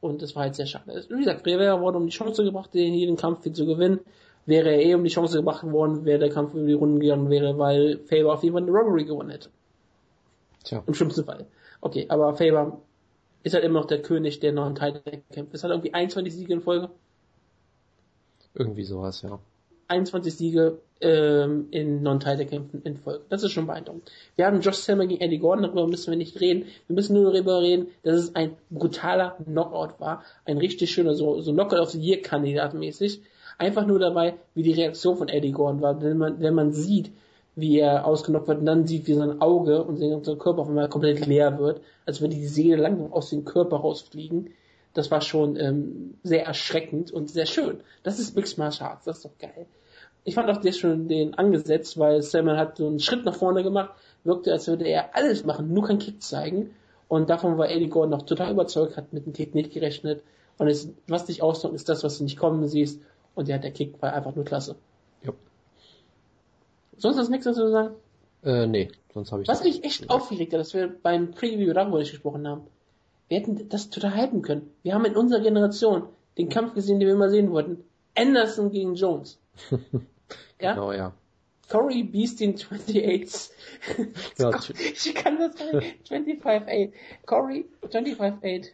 Und 0.00 0.22
das 0.22 0.36
war 0.36 0.44
halt 0.44 0.54
sehr 0.54 0.66
schade. 0.66 1.04
Wie 1.08 1.18
gesagt, 1.18 1.44
Rivera 1.44 1.80
wurde 1.80 1.98
um 1.98 2.06
die 2.06 2.12
Chance 2.12 2.44
gebracht, 2.44 2.70
hier 2.72 3.06
den 3.06 3.16
Kampf 3.16 3.50
zu 3.50 3.66
gewinnen. 3.66 3.98
Wäre 4.46 4.70
er 4.70 4.80
eh 4.80 4.94
um 4.94 5.02
die 5.02 5.10
Chance 5.10 5.38
gebracht 5.38 5.64
worden, 5.64 6.04
wäre 6.04 6.20
der 6.20 6.30
Kampf 6.30 6.54
über 6.54 6.66
die 6.66 6.72
Runden 6.72 7.00
gegangen 7.00 7.28
wäre, 7.30 7.58
weil 7.58 7.98
Faber 7.98 8.32
auf 8.32 8.44
jeden 8.44 8.54
Fall 8.54 8.62
eine 8.62 8.70
Robbery 8.70 9.04
gewonnen 9.04 9.30
hätte. 9.30 9.50
Tja. 10.62 10.84
Im 10.86 10.94
schlimmsten 10.94 11.24
Fall. 11.24 11.44
Okay, 11.80 12.06
aber 12.08 12.32
Faber 12.36 12.80
ist 13.42 13.54
halt 13.54 13.64
immer 13.64 13.80
noch 13.80 13.86
der 13.86 14.02
König 14.02 14.38
der 14.38 14.52
neuen 14.52 14.76
Teile 14.76 15.02
kämpft. 15.32 15.52
Es 15.52 15.64
hat 15.64 15.72
irgendwie 15.72 15.94
21 15.94 16.32
Siege 16.32 16.52
in 16.52 16.60
Folge. 16.60 16.90
Irgendwie 18.54 18.84
sowas, 18.84 19.22
ja. 19.22 19.40
21 19.88 20.34
Siege 20.34 20.78
ähm, 21.00 21.68
in 21.70 22.02
Non-Title-Kämpfen 22.02 22.82
in 22.82 22.96
Folge. 22.96 23.24
Das 23.28 23.42
ist 23.42 23.52
schon 23.52 23.66
beeindruckend. 23.66 24.10
Wir 24.36 24.46
haben 24.46 24.60
Josh 24.60 24.76
Selmer 24.76 25.06
gegen 25.06 25.20
Eddie 25.20 25.38
Gordon, 25.38 25.64
darüber 25.64 25.86
müssen 25.86 26.10
wir 26.10 26.18
nicht 26.18 26.40
reden. 26.40 26.66
Wir 26.86 26.94
müssen 26.94 27.14
nur 27.14 27.32
darüber 27.32 27.60
reden, 27.60 27.88
dass 28.02 28.16
es 28.16 28.34
ein 28.34 28.56
brutaler 28.70 29.36
Knockout 29.44 29.98
war. 29.98 30.24
Ein 30.44 30.58
richtig 30.58 30.90
schöner, 30.90 31.14
so, 31.14 31.40
so 31.40 31.52
Knockout 31.52 31.80
of 31.80 31.90
the 31.90 32.00
Year-Kandidat 32.00 32.74
mäßig. 32.74 33.22
Einfach 33.56 33.86
nur 33.86 33.98
dabei, 33.98 34.34
wie 34.54 34.62
die 34.62 34.72
Reaktion 34.72 35.16
von 35.16 35.28
Eddie 35.28 35.52
Gordon 35.52 35.80
war. 35.80 36.00
Wenn 36.02 36.18
man, 36.18 36.40
wenn 36.40 36.54
man 36.54 36.72
sieht, 36.72 37.10
wie 37.56 37.78
er 37.78 38.06
ausgenockt 38.06 38.46
wird 38.46 38.60
und 38.60 38.66
dann 38.66 38.86
sieht, 38.86 39.08
wie 39.08 39.14
sein 39.14 39.40
Auge 39.40 39.82
und 39.82 39.96
sein 39.96 40.38
Körper 40.38 40.60
auf 40.60 40.68
einmal 40.68 40.88
komplett 40.88 41.26
leer 41.26 41.58
wird, 41.58 41.80
als 42.06 42.20
würde 42.20 42.36
die 42.36 42.46
Seele 42.46 42.76
langsam 42.76 43.12
aus 43.12 43.30
dem 43.30 43.44
Körper 43.44 43.78
rausfliegen 43.78 44.50
das 44.94 45.10
war 45.10 45.20
schon 45.20 45.56
ähm, 45.56 46.14
sehr 46.22 46.46
erschreckend 46.46 47.10
und 47.10 47.30
sehr 47.30 47.46
schön. 47.46 47.80
Das 48.02 48.18
ist 48.18 48.36
Mixed 48.36 48.58
Martial 48.58 48.90
Arts, 48.90 49.04
das 49.04 49.18
ist 49.18 49.24
doch 49.24 49.38
geil. 49.38 49.66
Ich 50.24 50.34
fand 50.34 50.50
auch 50.50 50.62
sehr 50.62 50.72
schön 50.72 51.08
den 51.08 51.34
angesetzt, 51.34 51.98
weil 51.98 52.22
Salman 52.22 52.58
hat 52.58 52.76
so 52.76 52.86
einen 52.86 53.00
Schritt 53.00 53.24
nach 53.24 53.34
vorne 53.34 53.62
gemacht, 53.62 53.92
wirkte, 54.24 54.52
als 54.52 54.66
würde 54.66 54.86
er 54.86 55.16
alles 55.16 55.44
machen, 55.44 55.72
nur 55.72 55.86
keinen 55.86 56.00
Kick 56.00 56.22
zeigen. 56.22 56.74
Und 57.08 57.30
davon 57.30 57.56
war 57.56 57.70
Eddie 57.70 57.88
Gordon 57.88 58.10
noch 58.10 58.22
total 58.22 58.52
überzeugt, 58.52 58.96
hat 58.96 59.12
mit 59.12 59.24
dem 59.24 59.32
Kick 59.32 59.54
nicht 59.54 59.72
gerechnet. 59.72 60.22
Und 60.58 60.68
es, 60.68 60.90
was 61.06 61.24
dich 61.24 61.42
ausdrückt, 61.42 61.74
ist 61.74 61.88
das, 61.88 62.04
was 62.04 62.18
du 62.18 62.24
nicht 62.24 62.38
kommen 62.38 62.66
siehst. 62.66 63.00
Und 63.34 63.48
ja, 63.48 63.56
der 63.56 63.70
Kick 63.70 64.02
war 64.02 64.12
einfach 64.12 64.34
nur 64.34 64.44
klasse. 64.44 64.76
Ja. 65.22 65.32
Sonst 66.98 67.16
du 67.16 67.30
nichts 67.30 67.44
dazu 67.46 67.60
zu 67.60 67.70
sagen? 67.70 67.94
Äh, 68.42 68.66
nee, 68.66 68.90
sonst 69.14 69.32
habe 69.32 69.42
ich 69.42 69.48
Was 69.48 69.64
mich 69.64 69.84
echt 69.84 70.10
aufgeregt 70.10 70.52
hat, 70.52 70.60
dass 70.60 70.74
wir 70.74 70.88
beim 70.88 71.30
Preview 71.30 71.72
darüber 71.72 71.98
nicht 71.98 72.10
gesprochen 72.10 72.46
haben. 72.46 72.62
Wir 73.28 73.40
hätten 73.40 73.68
das 73.68 73.90
total 73.90 74.14
halten 74.14 74.42
können. 74.42 74.70
Wir 74.82 74.94
haben 74.94 75.04
in 75.04 75.16
unserer 75.16 75.40
Generation 75.40 76.04
den 76.38 76.48
Kampf 76.48 76.74
gesehen, 76.74 76.98
den 76.98 77.08
wir 77.08 77.14
immer 77.14 77.30
sehen 77.30 77.50
wollten. 77.50 77.84
Anderson 78.14 78.70
gegen 78.70 78.94
Jones. 78.94 79.38
ja? 80.60 80.74
Genau, 80.74 80.92
ja. 80.92 81.12
Corey 81.68 82.02
Beastin 82.02 82.54
28. 82.54 83.50
Ja, 84.38 84.50
ich 84.78 85.14
kann 85.14 85.38
das 85.38 85.54
nicht. 85.72 86.10
25-8. 86.10 86.92
Corey 87.26 87.66
25-8. 87.82 88.68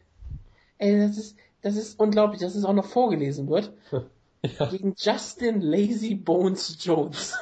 Ey, 0.78 0.98
das 1.00 1.18
ist, 1.18 1.36
das 1.62 1.76
ist 1.76 1.98
unglaublich, 1.98 2.40
dass 2.40 2.54
es 2.54 2.64
auch 2.64 2.72
noch 2.72 2.86
vorgelesen 2.86 3.48
wird. 3.48 3.72
ja. 4.58 4.66
Gegen 4.66 4.94
Justin 4.96 5.60
Lazy 5.60 6.14
Bones 6.14 6.76
Jones. 6.80 7.36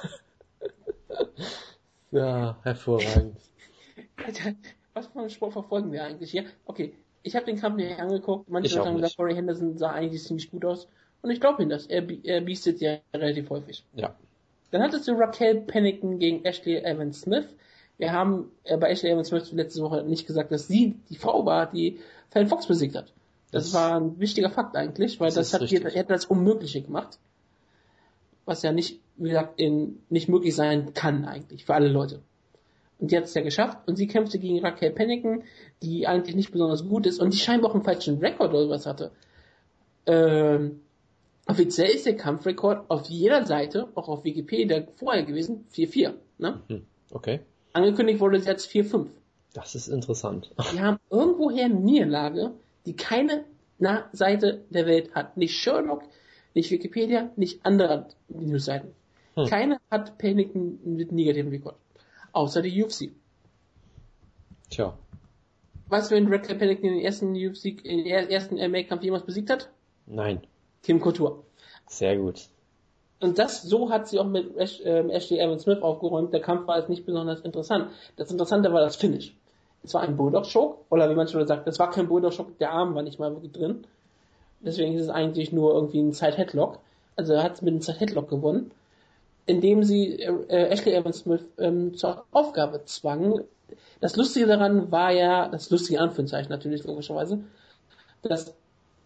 ja, 2.10 2.58
hervorragend. 2.62 3.36
Alter, 4.24 4.54
was 4.94 5.06
für 5.08 5.20
einen 5.20 5.30
Sport 5.30 5.52
verfolgen 5.52 5.92
wir 5.92 6.04
eigentlich 6.04 6.30
hier? 6.30 6.44
Okay, 6.64 6.94
ich 7.22 7.36
habe 7.36 7.46
den 7.46 7.58
Kampf 7.58 7.76
nicht 7.76 7.98
angeguckt. 7.98 8.48
Manche 8.50 8.78
haben 8.84 8.96
gesagt. 8.96 9.16
Corey 9.16 9.34
Henderson 9.34 9.78
sah 9.78 9.90
eigentlich 9.92 10.22
ziemlich 10.22 10.50
gut 10.50 10.64
aus. 10.64 10.88
Und 11.22 11.30
ich 11.30 11.40
glaube 11.40 11.62
ihm 11.62 11.68
das. 11.68 11.86
Er, 11.86 12.04
er 12.24 12.40
biestet 12.40 12.80
ja 12.80 12.98
relativ 13.14 13.48
häufig. 13.50 13.84
Ja. 13.94 14.14
Dann 14.70 14.82
hattest 14.82 15.06
du 15.06 15.12
Raquel 15.12 15.60
Pennington 15.60 16.18
gegen 16.18 16.44
Ashley 16.44 16.76
Evans 16.78 17.20
Smith. 17.20 17.46
Wir 17.98 18.12
haben 18.12 18.50
äh, 18.64 18.76
bei 18.76 18.90
Ashley 18.90 19.10
Evans 19.10 19.28
Smith 19.28 19.52
letzte 19.52 19.82
Woche 19.82 20.02
nicht 20.02 20.26
gesagt, 20.26 20.50
dass 20.50 20.66
sie 20.66 20.96
die 21.10 21.16
Frau 21.16 21.44
war, 21.46 21.70
die 21.70 22.00
Fallon 22.30 22.48
Fox 22.48 22.66
besiegt 22.66 22.96
hat. 22.96 23.12
Das, 23.52 23.64
Das- 23.66 23.74
war 23.74 24.00
ein 24.00 24.18
wichtiger 24.18 24.50
Fakt 24.50 24.74
eigentlich, 24.76 25.20
weil 25.20 25.28
Das 25.28 25.50
das, 25.50 25.60
hat 25.60 25.68
jeder, 25.70 25.90
hätte 25.90 26.12
das 26.12 26.24
Unmögliche 26.24 26.80
gemacht. 26.82 27.18
Was 28.44 28.62
ja 28.62 28.72
nicht, 28.72 28.98
wie 29.16 29.28
gesagt, 29.28 29.60
in, 29.60 30.02
nicht 30.08 30.28
möglich 30.28 30.56
sein 30.56 30.94
kann 30.94 31.24
eigentlich 31.26 31.64
für 31.64 31.74
alle 31.74 31.88
Leute. 31.88 32.20
Und 33.02 33.10
die 33.10 33.16
hat 33.16 33.24
es 33.24 33.34
ja 33.34 33.42
geschafft 33.42 33.78
und 33.88 33.96
sie 33.96 34.06
kämpfte 34.06 34.38
gegen 34.38 34.64
Raquel 34.64 34.92
Pennington, 34.92 35.42
die 35.82 36.06
eigentlich 36.06 36.36
nicht 36.36 36.52
besonders 36.52 36.88
gut 36.88 37.04
ist 37.04 37.18
und 37.18 37.34
die 37.34 37.38
scheinbar 37.38 37.72
auch 37.72 37.74
einen 37.74 37.82
falschen 37.82 38.18
Rekord 38.18 38.50
oder 38.50 38.62
sowas 38.62 38.86
hatte. 38.86 39.10
Ähm, 40.06 40.82
offiziell 41.48 41.90
ist 41.90 42.06
der 42.06 42.16
Kampfrekord 42.16 42.88
auf 42.88 43.08
jeder 43.08 43.44
Seite, 43.44 43.88
auch 43.96 44.08
auf 44.08 44.22
Wikipedia 44.22 44.86
vorher 44.94 45.24
gewesen, 45.24 45.66
4-4. 45.74 46.12
Ne? 46.38 46.62
Hm. 46.68 46.86
Okay. 47.10 47.40
Angekündigt 47.72 48.20
wurde 48.20 48.38
sie 48.38 48.48
als 48.48 48.68
4-5. 48.68 49.08
Das 49.52 49.74
ist 49.74 49.88
interessant. 49.88 50.52
Die 50.72 50.80
haben 50.80 51.00
irgendwoher 51.10 51.64
eine 51.64 51.74
Niederlage, 51.74 52.52
die 52.86 52.94
keine 52.94 53.44
Na 53.80 54.08
Seite 54.12 54.62
der 54.70 54.86
Welt 54.86 55.12
hat. 55.16 55.36
Nicht 55.36 55.56
Sherlock, 55.56 56.04
nicht 56.54 56.70
Wikipedia, 56.70 57.32
nicht 57.34 57.66
andere 57.66 58.06
Newsseiten. 58.28 58.92
Hm. 59.34 59.46
Keine 59.48 59.80
hat 59.90 60.18
Pennington 60.18 60.78
mit 60.84 61.10
negativem 61.10 61.50
Rekord. 61.50 61.74
Außer 62.32 62.62
die 62.62 62.82
UFC. 62.82 63.12
Tja. 64.70 64.96
Weißt 65.88 66.10
du, 66.10 66.14
wen 66.14 66.32
Raquel 66.32 66.56
Pennington 66.56 66.86
in 66.86 66.94
den 66.94 67.04
ersten 67.04 67.34
UFC, 67.34 67.84
in 67.84 68.04
den 68.04 68.30
ersten 68.30 68.56
MMA-Kampf 68.56 69.02
jemals 69.02 69.24
besiegt 69.24 69.50
hat? 69.50 69.68
Nein. 70.06 70.40
Kim 70.82 71.00
Couture. 71.00 71.42
Sehr 71.86 72.16
gut. 72.16 72.48
Und 73.20 73.38
das, 73.38 73.62
so 73.62 73.90
hat 73.90 74.08
sie 74.08 74.18
auch 74.18 74.26
mit 74.26 74.56
Ash, 74.56 74.80
ähm, 74.84 75.10
Ashley 75.10 75.38
Evans 75.38 75.62
Smith 75.62 75.82
aufgeräumt. 75.82 76.32
Der 76.32 76.40
Kampf 76.40 76.66
war 76.66 76.78
jetzt 76.78 76.88
nicht 76.88 77.06
besonders 77.06 77.40
interessant. 77.42 77.90
Das 78.16 78.30
Interessante 78.30 78.72
war 78.72 78.80
das 78.80 78.96
Finish. 78.96 79.36
Es 79.84 79.94
war 79.94 80.00
ein 80.00 80.16
Bulldog-Choke, 80.16 80.78
oder 80.90 81.10
wie 81.10 81.14
man 81.14 81.28
schon 81.28 81.46
sagt, 81.46 81.66
das 81.66 81.78
war 81.78 81.90
kein 81.90 82.08
Bulldog-Choke, 82.08 82.52
der 82.58 82.72
Arm 82.72 82.94
war 82.94 83.02
nicht 83.02 83.18
mal 83.18 83.32
wirklich 83.32 83.52
drin. 83.52 83.84
Deswegen 84.60 84.94
ist 84.94 85.02
es 85.02 85.08
eigentlich 85.08 85.52
nur 85.52 85.74
irgendwie 85.74 86.00
ein 86.00 86.12
Side-Headlock. 86.12 86.78
Also 87.16 87.34
er 87.34 87.42
hat 87.42 87.62
mit 87.62 87.72
einem 87.72 87.82
Side-Headlock 87.82 88.28
gewonnen, 88.28 88.70
indem 89.46 89.82
sie 89.84 90.20
äh, 90.20 90.32
äh, 90.48 90.68
Ashley 90.68 90.94
Evans 90.94 91.20
Smith 91.20 91.44
ähm, 91.58 91.94
zur 91.94 92.24
Aufgabe 92.32 92.84
zwang. 92.84 93.42
Das 94.00 94.16
Lustige 94.16 94.46
daran 94.46 94.90
war 94.90 95.12
ja, 95.12 95.48
das 95.48 95.70
lustige 95.70 96.00
Anführungszeichen 96.00 96.50
natürlich 96.50 96.84
logischerweise, 96.84 97.42
dass 98.22 98.54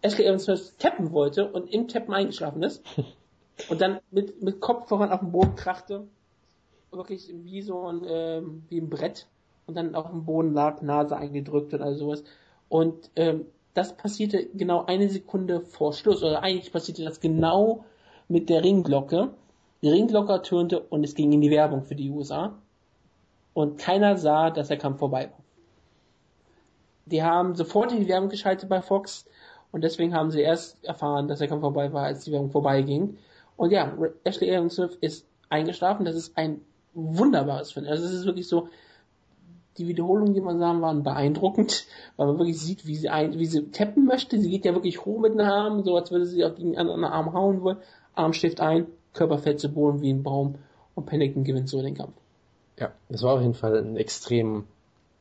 Ashley 0.01 0.25
Evans 0.25 0.43
Smith 0.43 0.75
tappen 0.77 1.11
wollte 1.11 1.49
und 1.51 1.71
im 1.73 1.87
Tappen 1.87 2.13
eingeschlafen 2.13 2.63
ist 2.63 2.83
und 3.69 3.81
dann 3.81 3.99
mit, 4.11 4.41
mit 4.41 4.59
Kopf 4.59 4.89
voran 4.89 5.11
auf 5.11 5.21
den 5.21 5.31
Boden 5.31 5.55
krachte, 5.55 6.07
wirklich 6.91 7.33
wie 7.43 7.61
so 7.61 7.87
ein, 7.87 8.01
ähm, 8.07 8.63
wie 8.69 8.79
ein 8.79 8.89
Brett 8.89 9.27
und 9.65 9.75
dann 9.75 9.95
auf 9.95 10.09
dem 10.09 10.25
Boden 10.25 10.53
lag, 10.53 10.81
Nase 10.81 11.17
eingedrückt 11.17 11.73
und 11.73 11.81
all 11.81 11.95
sowas. 11.95 12.23
Und 12.69 13.11
ähm, 13.15 13.45
das 13.73 13.95
passierte 13.95 14.47
genau 14.53 14.85
eine 14.85 15.09
Sekunde 15.09 15.61
vor 15.61 15.93
Schluss, 15.93 16.23
oder 16.23 16.41
eigentlich 16.41 16.71
passierte 16.71 17.03
das 17.03 17.19
genau 17.19 17.85
mit 18.27 18.49
der 18.49 18.63
Ringglocke. 18.63 19.29
Die 19.81 19.89
Ringglocke 19.89 20.41
tönte 20.41 20.79
und 20.79 21.03
es 21.03 21.15
ging 21.15 21.31
in 21.31 21.41
die 21.41 21.51
Werbung 21.51 21.83
für 21.83 21.95
die 21.95 22.09
USA. 22.09 22.57
Und 23.53 23.77
keiner 23.77 24.17
sah, 24.17 24.49
dass 24.49 24.67
der 24.67 24.77
Kampf 24.77 24.99
vorbei 24.99 25.29
war. 25.31 25.43
Die 27.05 27.23
haben 27.23 27.55
sofort 27.55 27.91
in 27.91 27.99
die 27.99 28.07
Werbung 28.07 28.29
geschaltet 28.29 28.69
bei 28.69 28.81
Fox 28.81 29.25
und 29.71 29.83
deswegen 29.83 30.13
haben 30.13 30.31
sie 30.31 30.41
erst 30.41 30.83
erfahren, 30.83 31.27
dass 31.27 31.39
der 31.39 31.47
Kampf 31.47 31.61
vorbei 31.61 31.91
war, 31.93 32.05
als 32.05 32.23
die 32.23 32.31
Werbung 32.31 32.51
vorbeiging. 32.51 33.17
Und 33.55 33.71
ja, 33.71 33.97
Ashley 34.23 34.49
Evans 34.49 34.75
Smith 34.75 34.97
ist 35.01 35.25
eingeschlafen. 35.49 36.05
Das 36.05 36.15
ist 36.15 36.37
ein 36.37 36.61
wunderbares 36.93 37.71
Film. 37.71 37.87
Also 37.87 38.05
es 38.05 38.13
ist 38.13 38.25
wirklich 38.25 38.47
so, 38.47 38.69
die 39.77 39.87
Wiederholungen, 39.87 40.33
die 40.33 40.41
man 40.41 40.59
sagen, 40.59 40.81
waren 40.81 41.03
beeindruckend, 41.03 41.85
weil 42.15 42.27
man 42.27 42.39
wirklich 42.39 42.59
sieht, 42.59 42.87
wie 42.87 42.95
sie 42.95 43.09
ein, 43.09 43.37
wie 43.37 43.45
sie 43.45 43.69
tappen 43.71 44.05
möchte. 44.05 44.39
Sie 44.39 44.49
geht 44.49 44.65
ja 44.65 44.73
wirklich 44.73 45.05
hoch 45.05 45.19
mit 45.19 45.33
den 45.33 45.41
Armen, 45.41 45.83
so 45.83 45.95
als 45.95 46.11
würde 46.11 46.25
sie 46.25 46.43
auf 46.43 46.55
den 46.55 46.77
anderen 46.77 47.03
Arm 47.03 47.33
hauen 47.33 47.61
wollen. 47.61 47.77
Arm 48.15 48.33
schläft 48.33 48.59
ein, 48.59 48.87
Körper 49.17 49.37
fällt 49.37 49.59
zu 49.59 49.69
Boden 49.69 50.01
wie 50.01 50.11
ein 50.13 50.23
Baum 50.23 50.55
und 50.95 51.05
Pennington 51.05 51.43
gewinnt 51.43 51.67
so 51.69 51.81
den 51.81 51.95
Kampf. 51.95 52.13
Ja, 52.79 52.91
es 53.09 53.23
war 53.23 53.33
auf 53.35 53.41
jeden 53.41 53.53
Fall 53.55 53.75
ein 53.77 53.97
extrem 53.97 54.65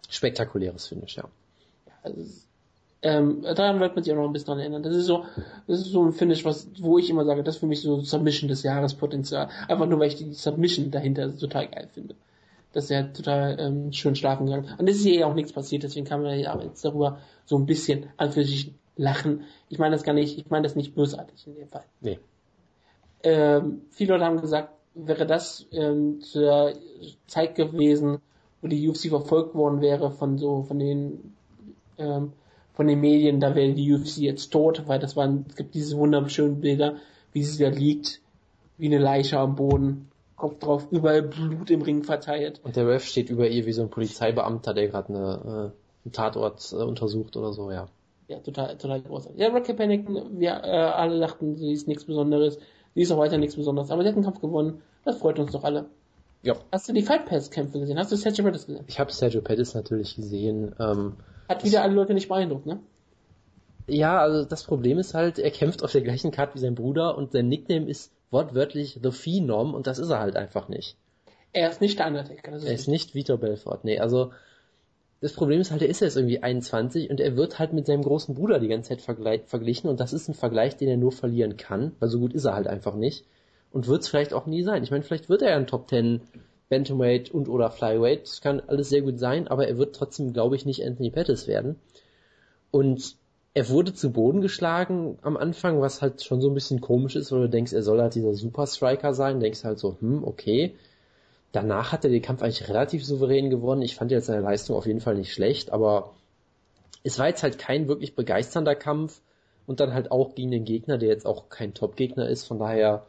spektakuläres 0.08 0.86
Finish, 0.86 1.16
ja. 1.16 1.24
Also, 2.02 2.20
es 2.20 2.26
ist- 2.28 2.46
ähm, 3.02 3.42
daran 3.42 3.78
wird 3.78 3.94
man 3.94 4.02
sich 4.02 4.12
auch 4.12 4.16
noch 4.16 4.24
ein 4.26 4.32
bisschen 4.32 4.46
dran 4.46 4.58
erinnern. 4.58 4.82
Das 4.82 4.94
ist 4.94 5.06
so, 5.06 5.24
das 5.66 5.80
ist 5.80 5.86
so 5.92 6.04
ein 6.04 6.12
Finish, 6.12 6.44
was, 6.44 6.68
wo 6.80 6.98
ich 6.98 7.08
immer 7.10 7.24
sage, 7.24 7.42
das 7.44 7.56
ist 7.56 7.60
für 7.60 7.66
mich 7.66 7.80
so 7.82 8.00
Submission 8.00 8.48
des 8.48 8.62
Jahres 8.62 8.94
Potenzial. 8.94 9.48
Einfach 9.68 9.86
nur, 9.86 10.00
weil 10.00 10.08
ich 10.08 10.16
die 10.16 10.32
Submission 10.32 10.90
dahinter 10.90 11.36
total 11.36 11.68
geil 11.68 11.88
finde. 11.92 12.14
Das 12.72 12.84
ist 12.84 12.90
ja 12.90 13.04
total 13.04 13.56
ähm, 13.60 13.92
schön 13.92 14.16
schlafen 14.16 14.46
gegangen. 14.46 14.68
Und 14.78 14.88
es 14.88 14.96
ist 14.96 15.02
hier 15.04 15.20
ja 15.20 15.26
auch 15.26 15.34
nichts 15.34 15.52
passiert, 15.52 15.82
deswegen 15.82 16.06
kann 16.06 16.22
man 16.22 16.38
ja 16.38 16.60
jetzt 16.60 16.84
darüber 16.84 17.18
so 17.44 17.56
ein 17.56 17.66
bisschen 17.66 18.06
an 18.16 18.32
für 18.32 18.44
sich 18.44 18.72
lachen. 18.96 19.44
Ich 19.68 19.78
meine 19.78 19.94
das 19.94 20.02
gar 20.02 20.12
nicht, 20.14 20.38
ich 20.38 20.50
meine 20.50 20.64
das 20.64 20.74
nicht 20.74 20.94
bösartig 20.94 21.46
in 21.46 21.54
dem 21.54 21.68
Fall. 21.68 21.84
Nee. 22.00 22.18
Ähm, 23.22 23.82
viele 23.90 24.14
Leute 24.14 24.24
haben 24.24 24.40
gesagt, 24.40 24.70
wäre 24.94 25.26
das 25.26 25.66
ähm, 25.72 26.20
zur 26.20 26.72
Zeit 27.26 27.54
gewesen, 27.54 28.18
wo 28.62 28.68
die 28.68 28.88
UFC 28.88 29.08
verfolgt 29.08 29.54
worden 29.54 29.80
wäre 29.80 30.10
von 30.10 30.38
so 30.38 30.62
von 30.62 30.78
den 30.78 31.34
ähm, 31.98 32.32
von 32.76 32.86
den 32.86 33.00
Medien, 33.00 33.40
da 33.40 33.54
wäre 33.54 33.72
die 33.72 33.92
UFC 33.92 34.18
jetzt 34.18 34.50
tot, 34.50 34.82
weil 34.86 34.98
das 34.98 35.16
waren, 35.16 35.46
es 35.48 35.56
gibt 35.56 35.74
diese 35.74 35.96
wunderschönen 35.96 36.60
Bilder, 36.60 36.96
wie 37.32 37.42
sie 37.42 37.62
da 37.62 37.70
liegt, 37.70 38.20
wie 38.76 38.86
eine 38.86 38.98
Leiche 38.98 39.38
am 39.38 39.56
Boden, 39.56 40.10
Kopf 40.36 40.58
drauf, 40.58 40.86
überall 40.90 41.22
Blut 41.22 41.70
im 41.70 41.80
Ring 41.80 42.04
verteilt. 42.04 42.60
Und 42.62 42.76
der 42.76 42.86
Ref 42.86 43.06
steht 43.06 43.30
über 43.30 43.48
ihr 43.48 43.64
wie 43.64 43.72
so 43.72 43.80
ein 43.80 43.88
Polizeibeamter, 43.88 44.74
der 44.74 44.88
gerade 44.88 45.08
eine, 45.08 45.40
äh, 45.42 46.04
einen 46.04 46.12
Tatort 46.12 46.70
äh, 46.72 46.82
untersucht 46.82 47.38
oder 47.38 47.54
so, 47.54 47.70
ja. 47.70 47.86
Ja, 48.28 48.40
total, 48.40 48.76
total 48.76 49.00
großartig. 49.00 49.40
Ja, 49.40 49.48
Raquel 49.48 49.74
Pennington, 49.74 50.38
wir 50.38 50.50
äh, 50.50 50.70
alle 50.70 51.18
dachten, 51.18 51.56
sie 51.56 51.72
ist 51.72 51.88
nichts 51.88 52.04
Besonderes, 52.04 52.58
sie 52.96 53.02
ist 53.02 53.12
auch 53.12 53.18
weiter 53.18 53.38
nichts 53.38 53.54
Besonderes, 53.54 53.92
aber 53.92 54.02
sie 54.02 54.08
hat 54.08 54.16
den 54.16 54.24
Kampf 54.24 54.40
gewonnen, 54.40 54.82
das 55.04 55.18
freut 55.18 55.38
uns 55.38 55.52
doch 55.52 55.62
alle. 55.62 55.86
Ja. 56.42 56.56
Hast 56.72 56.88
du 56.88 56.92
die 56.92 57.02
Fight 57.02 57.26
Pass 57.26 57.50
Kämpfe 57.50 57.78
gesehen? 57.78 57.98
Hast 57.98 58.10
du 58.10 58.16
Sergio 58.16 58.44
Pettis 58.44 58.66
gesehen? 58.66 58.84
Ich 58.88 58.98
habe 58.98 59.12
Sergio 59.12 59.40
Pettis 59.40 59.74
natürlich 59.74 60.16
gesehen. 60.16 60.74
Ähm, 60.80 61.14
Hat 61.48 61.64
wieder 61.64 61.82
alle 61.82 61.94
Leute 61.94 62.14
nicht 62.14 62.28
beeindruckt, 62.28 62.66
ne? 62.66 62.80
ja, 63.88 64.18
also 64.18 64.44
das 64.44 64.64
Problem 64.64 64.98
ist 64.98 65.14
halt, 65.14 65.38
er 65.38 65.50
kämpft 65.50 65.84
auf 65.84 65.92
der 65.92 66.00
gleichen 66.00 66.32
Karte 66.32 66.54
wie 66.54 66.58
sein 66.58 66.74
Bruder 66.74 67.16
und 67.16 67.30
sein 67.32 67.48
Nickname 67.48 67.88
ist 67.88 68.12
wortwörtlich 68.30 68.98
The 69.00 69.12
Phenom 69.12 69.74
und 69.74 69.86
das 69.86 69.98
ist 69.98 70.10
er 70.10 70.18
halt 70.18 70.36
einfach 70.36 70.68
nicht. 70.68 70.96
Er 71.52 71.70
ist 71.70 71.80
nicht 71.80 71.98
der 71.98 72.08
Undertaker. 72.08 72.50
Das 72.50 72.62
ist 72.62 72.68
Er 72.68 72.74
ist 72.74 72.88
nicht 72.88 73.14
Vitor 73.14 73.38
Belfort, 73.38 73.84
nee, 73.84 73.98
also 73.98 74.32
das 75.20 75.32
Problem 75.32 75.60
ist 75.60 75.70
halt, 75.70 75.82
er 75.82 75.88
ist 75.88 76.00
jetzt 76.00 76.16
irgendwie 76.16 76.42
21 76.42 77.10
und 77.10 77.20
er 77.20 77.36
wird 77.36 77.58
halt 77.58 77.72
mit 77.72 77.86
seinem 77.86 78.02
großen 78.02 78.34
Bruder 78.34 78.58
die 78.58 78.68
ganze 78.68 78.96
Zeit 78.96 79.02
verglichen 79.46 79.88
und 79.88 80.00
das 80.00 80.12
ist 80.12 80.28
ein 80.28 80.34
Vergleich, 80.34 80.76
den 80.76 80.88
er 80.88 80.96
nur 80.96 81.12
verlieren 81.12 81.56
kann, 81.56 81.92
weil 82.00 82.08
so 82.08 82.18
gut 82.18 82.34
ist 82.34 82.44
er 82.44 82.54
halt 82.54 82.66
einfach 82.66 82.94
nicht 82.94 83.24
und 83.72 83.88
wird 83.88 84.02
es 84.02 84.08
vielleicht 84.08 84.34
auch 84.34 84.46
nie 84.46 84.62
sein. 84.62 84.82
Ich 84.82 84.90
meine, 84.90 85.02
vielleicht 85.02 85.28
wird 85.28 85.42
er 85.42 85.50
ja 85.50 85.56
ein 85.56 85.66
Top 85.66 85.88
10 85.88 86.20
Bantamweight 86.68 87.30
und 87.30 87.48
oder 87.48 87.70
Flyweight, 87.70 88.22
das 88.22 88.40
kann 88.40 88.60
alles 88.66 88.88
sehr 88.88 89.02
gut 89.02 89.18
sein, 89.18 89.48
aber 89.48 89.68
er 89.68 89.78
wird 89.78 89.94
trotzdem, 89.94 90.32
glaube 90.32 90.56
ich, 90.56 90.66
nicht 90.66 90.84
Anthony 90.84 91.10
Pettis 91.10 91.46
werden. 91.46 91.76
Und 92.70 93.16
er 93.54 93.68
wurde 93.70 93.94
zu 93.94 94.10
Boden 94.10 94.42
geschlagen 94.42 95.18
am 95.22 95.36
Anfang, 95.36 95.80
was 95.80 96.02
halt 96.02 96.22
schon 96.22 96.40
so 96.40 96.48
ein 96.48 96.54
bisschen 96.54 96.80
komisch 96.80 97.16
ist, 97.16 97.32
weil 97.32 97.42
du 97.42 97.48
denkst, 97.48 97.72
er 97.72 97.82
soll 97.82 98.00
halt 98.02 98.14
dieser 98.14 98.34
Super 98.34 98.66
Striker 98.66 99.14
sein, 99.14 99.40
denkst 99.40 99.64
halt 99.64 99.78
so, 99.78 99.96
hm, 100.00 100.24
okay. 100.24 100.74
Danach 101.52 101.92
hat 101.92 102.04
er 102.04 102.10
den 102.10 102.22
Kampf 102.22 102.42
eigentlich 102.42 102.68
relativ 102.68 103.04
souverän 103.04 103.50
gewonnen. 103.50 103.82
Ich 103.82 103.96
fand 103.96 104.10
jetzt 104.10 104.26
seine 104.26 104.42
Leistung 104.42 104.76
auf 104.76 104.86
jeden 104.86 105.00
Fall 105.00 105.14
nicht 105.14 105.32
schlecht, 105.32 105.72
aber 105.72 106.14
es 107.02 107.18
war 107.18 107.28
jetzt 107.28 107.42
halt 107.42 107.58
kein 107.58 107.88
wirklich 107.88 108.14
begeisternder 108.14 108.74
Kampf 108.74 109.20
und 109.66 109.80
dann 109.80 109.94
halt 109.94 110.10
auch 110.10 110.34
gegen 110.34 110.50
den 110.50 110.64
Gegner, 110.64 110.98
der 110.98 111.08
jetzt 111.08 111.26
auch 111.26 111.48
kein 111.48 111.74
Top-Gegner 111.74 112.28
ist. 112.28 112.46
Von 112.46 112.58
daher 112.58 113.06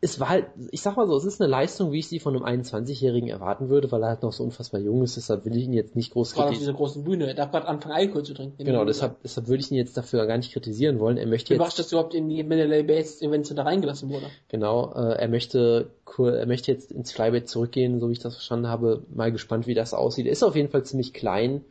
es 0.00 0.20
war 0.20 0.28
halt, 0.28 0.46
ich 0.70 0.80
sag 0.80 0.96
mal 0.96 1.08
so, 1.08 1.16
es 1.16 1.24
ist 1.24 1.40
eine 1.40 1.50
Leistung, 1.50 1.90
wie 1.90 1.98
ich 1.98 2.08
sie 2.08 2.20
von 2.20 2.36
einem 2.36 2.62
21-Jährigen 2.62 3.28
erwarten 3.28 3.68
würde, 3.68 3.90
weil 3.90 4.02
er 4.02 4.10
halt 4.10 4.22
noch 4.22 4.32
so 4.32 4.44
unfassbar 4.44 4.80
jung 4.80 5.02
ist, 5.02 5.16
deshalb 5.16 5.44
will 5.44 5.56
ich 5.56 5.64
ihn 5.64 5.72
jetzt 5.72 5.96
nicht 5.96 6.12
groß 6.12 6.34
kritisieren. 6.34 6.52
auf 6.52 6.58
dieser 6.58 6.72
großen 6.72 7.04
Bühne, 7.04 7.26
er 7.26 7.34
darf 7.34 7.50
gerade 7.50 7.66
anfangen 7.66 7.96
Alkohol 7.96 8.22
zu 8.22 8.32
trinken. 8.32 8.64
Genau, 8.64 8.84
deshalb, 8.84 9.20
deshalb 9.22 9.48
würde 9.48 9.60
ich 9.60 9.72
ihn 9.72 9.76
jetzt 9.76 9.96
dafür 9.96 10.24
gar 10.26 10.36
nicht 10.36 10.52
kritisieren 10.52 11.00
wollen. 11.00 11.16
Er 11.16 11.26
möchte 11.26 11.52
jetzt... 11.52 11.58
Überrascht, 11.58 11.80
dass 11.80 11.90
überhaupt 11.90 12.14
in 12.14 12.28
die 12.28 12.44
Mandalay 12.44 12.84
Base 12.84 13.24
Events 13.24 13.52
da 13.52 13.62
reingelassen 13.64 14.08
wurde. 14.08 14.26
Genau, 14.48 14.92
äh, 14.94 15.18
er 15.18 15.28
möchte, 15.28 15.90
er 16.16 16.46
möchte 16.46 16.70
jetzt 16.70 16.92
ins 16.92 17.10
Flybait 17.10 17.48
zurückgehen, 17.48 17.98
so 17.98 18.08
wie 18.08 18.12
ich 18.12 18.20
das 18.20 18.34
verstanden 18.34 18.68
habe. 18.68 19.02
Mal 19.12 19.32
gespannt, 19.32 19.66
wie 19.66 19.74
das 19.74 19.94
aussieht. 19.94 20.26
Er 20.26 20.32
ist 20.32 20.44
auf 20.44 20.54
jeden 20.54 20.68
Fall 20.68 20.84
ziemlich 20.84 21.12
klein 21.12 21.64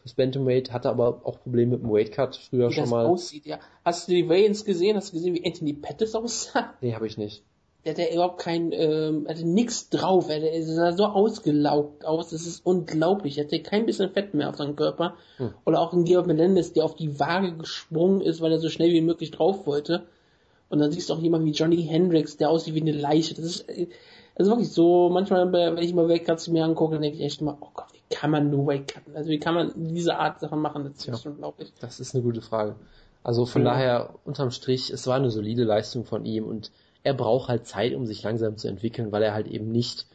fürs 0.00 0.14
Bantamweight, 0.14 0.72
hatte 0.72 0.88
aber 0.88 1.20
auch 1.22 1.40
Probleme 1.40 1.76
mit 1.76 1.82
dem 1.82 1.90
Weightcut 1.92 2.36
früher 2.36 2.70
wie 2.70 2.72
schon 2.72 2.84
das 2.84 2.90
mal. 2.90 3.06
aussieht, 3.06 3.46
ja. 3.46 3.60
Hast 3.84 4.08
du 4.08 4.12
die 4.12 4.28
Wayans 4.28 4.64
gesehen? 4.64 4.96
Hast 4.96 5.12
du 5.12 5.16
gesehen, 5.16 5.34
wie 5.34 5.46
Anthony 5.46 5.74
Pettis 5.74 6.16
aussah? 6.16 6.74
Nee, 6.80 6.94
habe 6.94 7.06
ich 7.06 7.18
nicht 7.18 7.44
der 7.84 7.92
hat 7.92 7.98
ja 7.98 8.12
überhaupt 8.12 8.38
kein, 8.38 8.72
ähm, 8.72 9.26
hatte 9.28 9.46
nix 9.46 9.88
drauf, 9.88 10.28
er, 10.28 10.42
er 10.42 10.62
sah 10.62 10.92
so 10.92 11.06
ausgelaugt 11.06 12.04
aus, 12.04 12.30
das 12.30 12.46
ist 12.46 12.66
unglaublich, 12.66 13.38
er 13.38 13.44
hatte 13.44 13.62
kein 13.62 13.86
bisschen 13.86 14.10
Fett 14.10 14.34
mehr 14.34 14.48
auf 14.48 14.56
seinem 14.56 14.76
Körper. 14.76 15.14
Hm. 15.36 15.54
Oder 15.64 15.80
auch 15.80 15.92
ein 15.92 16.04
Georg 16.04 16.26
Menendez, 16.26 16.72
der 16.72 16.84
auf 16.84 16.96
die 16.96 17.18
Waage 17.20 17.56
gesprungen 17.56 18.20
ist, 18.20 18.40
weil 18.40 18.52
er 18.52 18.58
so 18.58 18.68
schnell 18.68 18.90
wie 18.90 19.00
möglich 19.00 19.30
drauf 19.30 19.66
wollte. 19.66 20.04
Und 20.68 20.80
dann 20.80 20.92
siehst 20.92 21.08
du 21.08 21.14
auch 21.14 21.20
jemand 21.20 21.44
wie 21.46 21.52
Johnny 21.52 21.82
Hendricks, 21.82 22.36
der 22.36 22.50
aussieht 22.50 22.74
wie 22.74 22.82
eine 22.82 22.92
Leiche. 22.92 23.34
Das 23.34 23.44
ist, 23.44 23.66
also 24.34 24.50
wirklich 24.50 24.70
so, 24.70 25.08
manchmal, 25.08 25.50
wenn 25.52 25.78
ich 25.78 25.94
mal 25.94 26.08
Weightcuts 26.08 26.48
mir 26.48 26.64
angucke, 26.64 26.94
dann 26.94 27.02
denke 27.02 27.18
ich 27.18 27.24
echt 27.24 27.40
immer, 27.40 27.56
oh 27.60 27.68
Gott, 27.74 27.86
wie 27.92 28.14
kann 28.14 28.30
man 28.30 28.50
nur 28.50 28.66
Weightcutten? 28.66 29.16
Also 29.16 29.30
wie 29.30 29.38
kann 29.38 29.54
man 29.54 29.72
diese 29.76 30.16
Art 30.16 30.40
Sachen 30.40 30.60
machen? 30.60 30.84
Das 30.84 31.06
ist 31.06 31.24
ja, 31.24 31.30
unglaublich. 31.30 31.72
Das 31.80 32.00
ist 32.00 32.14
eine 32.14 32.22
gute 32.22 32.42
Frage. 32.42 32.76
Also 33.24 33.46
von 33.46 33.64
ja. 33.64 33.72
daher, 33.72 34.14
unterm 34.24 34.50
Strich, 34.50 34.90
es 34.90 35.06
war 35.06 35.16
eine 35.16 35.30
solide 35.30 35.64
Leistung 35.64 36.04
von 36.04 36.24
ihm 36.24 36.44
und 36.44 36.70
er 37.08 37.14
braucht 37.14 37.48
halt 37.48 37.66
Zeit, 37.66 37.94
um 37.94 38.04
sich 38.04 38.22
langsam 38.22 38.58
zu 38.58 38.68
entwickeln, 38.68 39.12
weil 39.12 39.22
er 39.22 39.32
halt 39.32 39.48
eben 39.48 39.72
nicht 39.72 40.06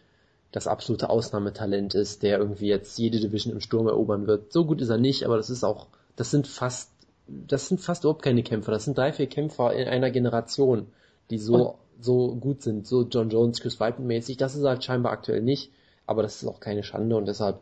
das 0.51 0.67
absolute 0.67 1.09
Ausnahmetalent 1.09 1.95
ist, 1.95 2.21
der 2.21 2.37
irgendwie 2.37 2.67
jetzt 2.67 2.99
jede 2.99 3.19
Division 3.19 3.51
im 3.51 3.61
Sturm 3.61 3.87
erobern 3.87 4.27
wird. 4.27 4.53
So 4.53 4.63
gut 4.63 4.79
ist 4.79 4.89
er 4.89 4.99
nicht, 4.99 5.23
aber 5.23 5.35
das 5.35 5.49
ist 5.49 5.63
auch, 5.63 5.87
das 6.15 6.29
sind 6.29 6.45
fast, 6.45 6.91
das 7.27 7.67
sind 7.67 7.81
fast 7.81 8.03
überhaupt 8.03 8.21
keine 8.21 8.43
Kämpfer. 8.43 8.71
Das 8.71 8.85
sind 8.85 8.95
drei, 8.95 9.11
vier 9.11 9.25
Kämpfer 9.25 9.73
in 9.73 9.87
einer 9.87 10.11
Generation, 10.11 10.85
die 11.31 11.39
so, 11.39 11.79
so 11.99 12.35
gut 12.35 12.61
sind, 12.61 12.85
so 12.85 13.01
John 13.01 13.31
Jones, 13.31 13.59
Chris 13.59 13.79
Weidman 13.79 14.05
mäßig. 14.05 14.37
Das 14.37 14.55
ist 14.55 14.63
halt 14.63 14.83
scheinbar 14.83 15.13
aktuell 15.13 15.41
nicht, 15.41 15.71
aber 16.05 16.21
das 16.21 16.43
ist 16.43 16.47
auch 16.47 16.59
keine 16.59 16.83
Schande 16.83 17.15
und 17.15 17.25
deshalb 17.27 17.61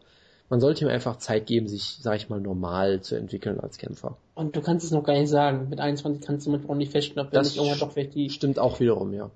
man 0.51 0.59
sollte 0.59 0.83
ihm 0.83 0.91
einfach 0.91 1.15
Zeit 1.15 1.45
geben, 1.45 1.69
sich, 1.69 1.97
sag 2.01 2.17
ich 2.17 2.27
mal, 2.27 2.41
normal 2.41 2.99
zu 2.99 3.15
entwickeln 3.15 3.61
als 3.61 3.77
Kämpfer. 3.77 4.17
Und 4.35 4.53
du 4.53 4.61
kannst 4.61 4.85
es 4.85 4.91
noch 4.91 5.05
gar 5.05 5.13
nicht 5.13 5.29
sagen. 5.29 5.69
Mit 5.69 5.79
21 5.79 6.21
kannst 6.21 6.45
du 6.45 6.51
manchmal 6.51 6.73
auch 6.73 6.77
nicht 6.77 6.91
feststellen, 6.91 7.25
ob 7.25 7.33
er 7.33 7.41
nicht 7.41 7.55
irgendwann 7.55 7.79
doch 7.79 7.93
vielleicht 7.93 8.15
die... 8.15 8.29
Stimmt 8.29 8.59
auch 8.59 8.81
wiederum, 8.81 9.13
ja. 9.13 9.31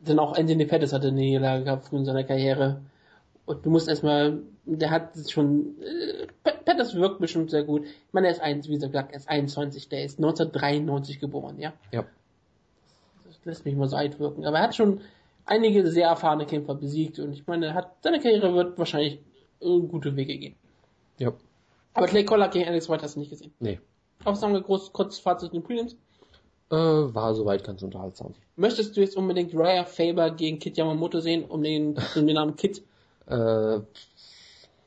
Denn 0.00 0.18
auch 0.18 0.36
Anthony 0.36 0.66
Pettis 0.66 0.92
hatte 0.92 1.08
eine 1.08 1.16
Niederlage 1.16 1.62
gehabt 1.62 1.84
früh 1.84 1.98
in 1.98 2.04
seiner 2.04 2.24
Karriere. 2.24 2.80
Und 3.46 3.64
du 3.64 3.70
musst 3.70 3.88
erstmal, 3.88 4.40
der 4.64 4.90
hat 4.90 5.12
schon, 5.30 5.76
äh, 5.80 6.26
Pettis 6.64 6.92
wirkt 6.96 7.20
bestimmt 7.20 7.50
sehr 7.52 7.62
gut. 7.62 7.84
Ich 7.84 8.12
meine, 8.12 8.26
er 8.26 8.32
ist 8.32 8.42
eins, 8.42 8.68
wie 8.68 8.74
gesagt, 8.74 9.12
er 9.12 9.16
ist 9.16 9.28
21, 9.28 9.88
der 9.88 10.02
ist 10.02 10.18
1993 10.18 11.20
geboren, 11.20 11.60
ja? 11.60 11.72
Ja. 11.92 12.04
Das 13.24 13.44
lässt 13.44 13.64
mich 13.64 13.76
mal 13.76 13.86
so 13.86 13.94
alt 13.94 14.18
wirken. 14.18 14.44
Aber 14.44 14.56
er 14.56 14.64
hat 14.64 14.74
schon 14.74 15.02
einige 15.46 15.86
sehr 15.86 16.08
erfahrene 16.08 16.46
Kämpfer 16.46 16.74
besiegt 16.74 17.20
und 17.20 17.32
ich 17.32 17.46
meine, 17.46 17.66
er 17.66 17.74
hat, 17.74 17.92
seine 18.02 18.18
Karriere 18.18 18.54
wird 18.54 18.76
wahrscheinlich 18.76 19.20
gute 19.60 20.14
Wege 20.16 20.38
gehen. 20.38 20.54
Ja. 21.18 21.32
Aber 21.94 22.06
Clay 22.06 22.24
Collar 22.24 22.48
gegen 22.48 22.68
Alex 22.68 22.88
White 22.88 23.02
hast 23.02 23.16
du 23.16 23.20
nicht 23.20 23.30
gesehen. 23.30 23.52
Nee. 23.58 23.80
Auch 24.24 24.40
wir 24.40 24.60
groß, 24.60 24.92
kurz 24.92 25.18
Fazit 25.18 25.52
in 25.52 25.60
den 25.60 25.66
Prelims? 25.66 25.96
Äh, 26.70 26.74
war 26.76 27.34
soweit 27.34 27.64
ganz 27.64 27.82
unterhaltsam. 27.82 28.34
Möchtest 28.56 28.96
du 28.96 29.00
jetzt 29.00 29.16
unbedingt 29.16 29.54
Raya 29.54 29.84
Faber 29.84 30.30
gegen 30.30 30.58
Kit 30.58 30.76
Yamamoto 30.76 31.20
sehen, 31.20 31.44
um 31.44 31.62
den, 31.62 31.96
um 32.14 32.26
den 32.26 32.34
Namen 32.34 32.56
Kit? 32.56 32.82
Äh, 33.28 33.80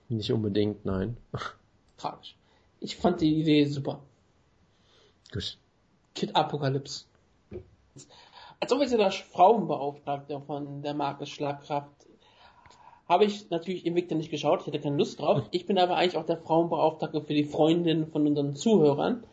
nicht 0.09 0.31
unbedingt, 0.31 0.83
nein. 0.83 1.15
Tragisch. 1.97 2.35
Ich 2.79 2.95
fand 2.95 3.21
die 3.21 3.39
Idee 3.39 3.65
super. 3.65 4.01
Gut. 5.31 5.59
Kid 6.15 6.35
Apokalypse. 6.35 7.05
Als 8.59 8.71
offizielle 8.71 9.11
Frauenbeauftragter 9.11 10.41
von 10.41 10.81
der 10.81 10.95
Marke 10.95 11.27
Schlagkraft 11.27 12.00
habe 13.11 13.25
ich 13.25 13.49
natürlich 13.49 13.85
Invicta 13.85 14.15
nicht 14.15 14.31
geschaut, 14.31 14.61
ich 14.61 14.67
hatte 14.67 14.79
keine 14.79 14.95
Lust 14.95 15.19
drauf. 15.19 15.43
Ich 15.51 15.65
bin 15.65 15.77
aber 15.77 15.97
eigentlich 15.97 16.15
auch 16.15 16.25
der 16.25 16.37
Frauenbeauftragte 16.37 17.21
für 17.21 17.33
die 17.33 17.43
Freundinnen 17.43 18.07
von 18.07 18.25
unseren 18.25 18.55
Zuhörern. 18.55 19.25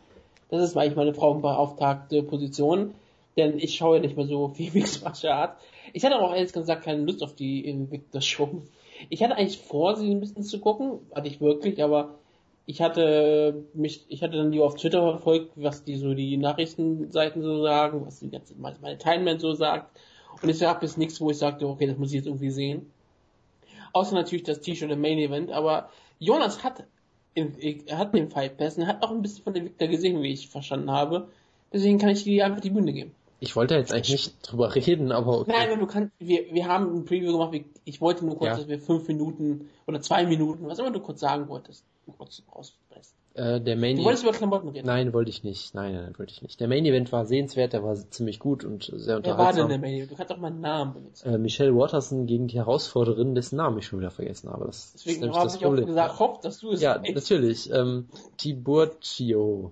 Das 0.49 0.61
ist 0.61 0.75
eigentlich 0.75 0.97
meine 0.97 1.13
Frauenbeauftragte 1.13 2.23
Position, 2.23 2.93
denn 3.37 3.57
ich 3.57 3.75
schaue 3.75 4.01
nicht 4.01 4.17
mehr 4.17 4.25
so 4.25 4.49
viel 4.53 4.71
Mixed 4.73 5.01
Martial 5.05 5.31
Arts. 5.31 5.63
Ich 5.93 6.03
hatte 6.03 6.19
auch 6.19 6.33
ehrlich 6.33 6.51
gesagt 6.51 6.83
keine 6.83 7.03
Lust 7.03 7.23
auf 7.23 7.35
die 7.35 7.65
Invicta 7.65 8.19
Show. 8.19 8.63
Ich 9.09 9.23
hatte 9.23 9.37
eigentlich 9.37 9.59
vor, 9.59 9.95
sie 9.95 10.11
ein 10.11 10.19
bisschen 10.19 10.43
zu 10.43 10.59
gucken, 10.59 10.99
hatte 11.15 11.29
ich 11.29 11.39
wirklich, 11.39 11.81
aber 11.81 12.15
ich 12.65 12.81
hatte 12.81 13.63
mich, 13.73 14.03
ich 14.09 14.21
hatte 14.23 14.35
dann 14.35 14.51
die 14.51 14.59
auf 14.59 14.75
Twitter 14.75 15.09
verfolgt, 15.09 15.53
was 15.55 15.85
die 15.85 15.95
so 15.95 16.13
die 16.13 16.35
Nachrichtenseiten 16.35 17.41
so 17.41 17.63
sagen, 17.63 18.05
was 18.05 18.19
die 18.19 18.29
ganze, 18.29 18.55
meine 18.57 18.97
Timeline 18.97 19.39
so 19.39 19.53
sagt. 19.53 19.97
Und 20.41 20.49
es 20.49 20.59
gab 20.59 20.81
bis 20.81 20.97
nichts, 20.97 21.21
wo 21.21 21.29
ich 21.31 21.37
sagte, 21.37 21.65
okay, 21.65 21.87
das 21.87 21.97
muss 21.97 22.09
ich 22.09 22.15
jetzt 22.15 22.27
irgendwie 22.27 22.51
sehen. 22.51 22.91
Außer 23.93 24.13
natürlich 24.15 24.43
das 24.43 24.61
T-Shirt 24.61 24.91
im 24.91 25.01
Main 25.01 25.17
Event, 25.17 25.51
aber 25.51 25.89
Jonas 26.19 26.63
hat, 26.63 26.83
in, 27.33 27.55
er 27.87 27.97
hat 27.97 28.13
den 28.13 28.29
Fight 28.29 28.57
Pass 28.57 28.77
und 28.77 28.83
er 28.83 28.89
hat 28.89 29.03
auch 29.03 29.11
ein 29.11 29.21
bisschen 29.21 29.43
von 29.43 29.53
der 29.53 29.63
Victor 29.63 29.87
gesehen, 29.87 30.21
wie 30.21 30.33
ich 30.33 30.49
verstanden 30.49 30.91
habe. 30.91 31.29
Deswegen 31.71 31.99
kann 31.99 32.09
ich 32.09 32.23
dir 32.23 32.45
einfach 32.45 32.61
die 32.61 32.71
Bühne 32.71 32.93
geben. 32.93 33.11
Ich 33.41 33.55
wollte 33.55 33.75
jetzt 33.75 33.93
eigentlich 33.93 34.11
nicht 34.11 34.35
drüber 34.41 34.75
reden, 34.75 35.11
aber 35.11 35.39
okay. 35.39 35.53
Nein, 35.55 35.69
aber 35.69 35.79
du 35.79 35.87
kannst, 35.87 36.11
wir, 36.19 36.53
wir 36.53 36.67
haben 36.67 36.93
ein 36.93 37.05
Preview 37.05 37.31
gemacht, 37.31 37.57
ich 37.85 38.01
wollte 38.01 38.25
nur 38.25 38.37
kurz, 38.37 38.49
ja. 38.49 38.57
dass 38.57 38.67
wir 38.67 38.79
fünf 38.79 39.07
Minuten 39.07 39.69
oder 39.87 40.01
zwei 40.01 40.25
Minuten, 40.25 40.67
was 40.67 40.79
immer 40.79 40.91
du 40.91 40.99
kurz 40.99 41.21
sagen 41.21 41.47
wolltest, 41.47 41.85
kurz 42.17 42.43
rauspressen. 42.53 43.18
Äh, 43.35 43.61
der 43.61 43.75
Main 43.77 43.97
du 43.97 44.03
wolltest 44.03 44.23
über 44.23 44.33
Klamotten 44.33 44.69
reden? 44.69 44.87
Nein, 44.87 45.13
wollte 45.13 45.29
ich 45.29 45.43
nicht. 45.43 45.73
Nein, 45.75 45.93
nein, 45.93 46.13
wollte 46.17 46.33
ich 46.33 46.41
nicht. 46.41 46.59
Der 46.59 46.67
Main 46.67 46.85
Event 46.85 47.11
war 47.11 47.25
sehenswert, 47.25 47.73
der 47.73 47.83
war 47.83 47.95
ziemlich 48.09 48.39
gut 48.39 48.63
und 48.65 48.91
sehr 48.95 49.17
unterhaltsam. 49.17 49.25
Wer 49.25 49.37
war 49.37 49.53
denn 49.53 49.67
der 49.69 49.77
Main 49.79 49.93
Event? 49.97 50.11
Du 50.11 50.15
kannst 50.15 50.31
auch 50.33 50.37
mal 50.37 50.47
einen 50.47 50.61
Namen 50.61 50.93
benutzen. 50.93 51.33
Äh, 51.33 51.37
Michelle 51.37 51.75
Watterson 51.75 52.25
gegen 52.25 52.47
die 52.47 52.57
Herausforderin, 52.57 53.35
dessen 53.35 53.57
Namen 53.57 53.77
ich 53.77 53.85
schon 53.85 53.99
wieder 53.99 54.11
vergessen 54.11 54.49
habe. 54.49 54.65
Das 54.65 54.93
Deswegen 54.93 55.23
ist 55.23 55.35
habe 55.35 55.47
ich 55.47 55.61
Problem. 55.61 55.83
auch 55.83 55.87
gesagt, 55.87 56.19
hoff, 56.19 56.39
dass 56.41 56.59
du 56.59 56.71
es 56.71 56.81
Ja, 56.81 57.01
weißt. 57.01 57.13
natürlich. 57.15 57.71
Ähm, 57.71 58.07
Tiburcio 58.37 59.71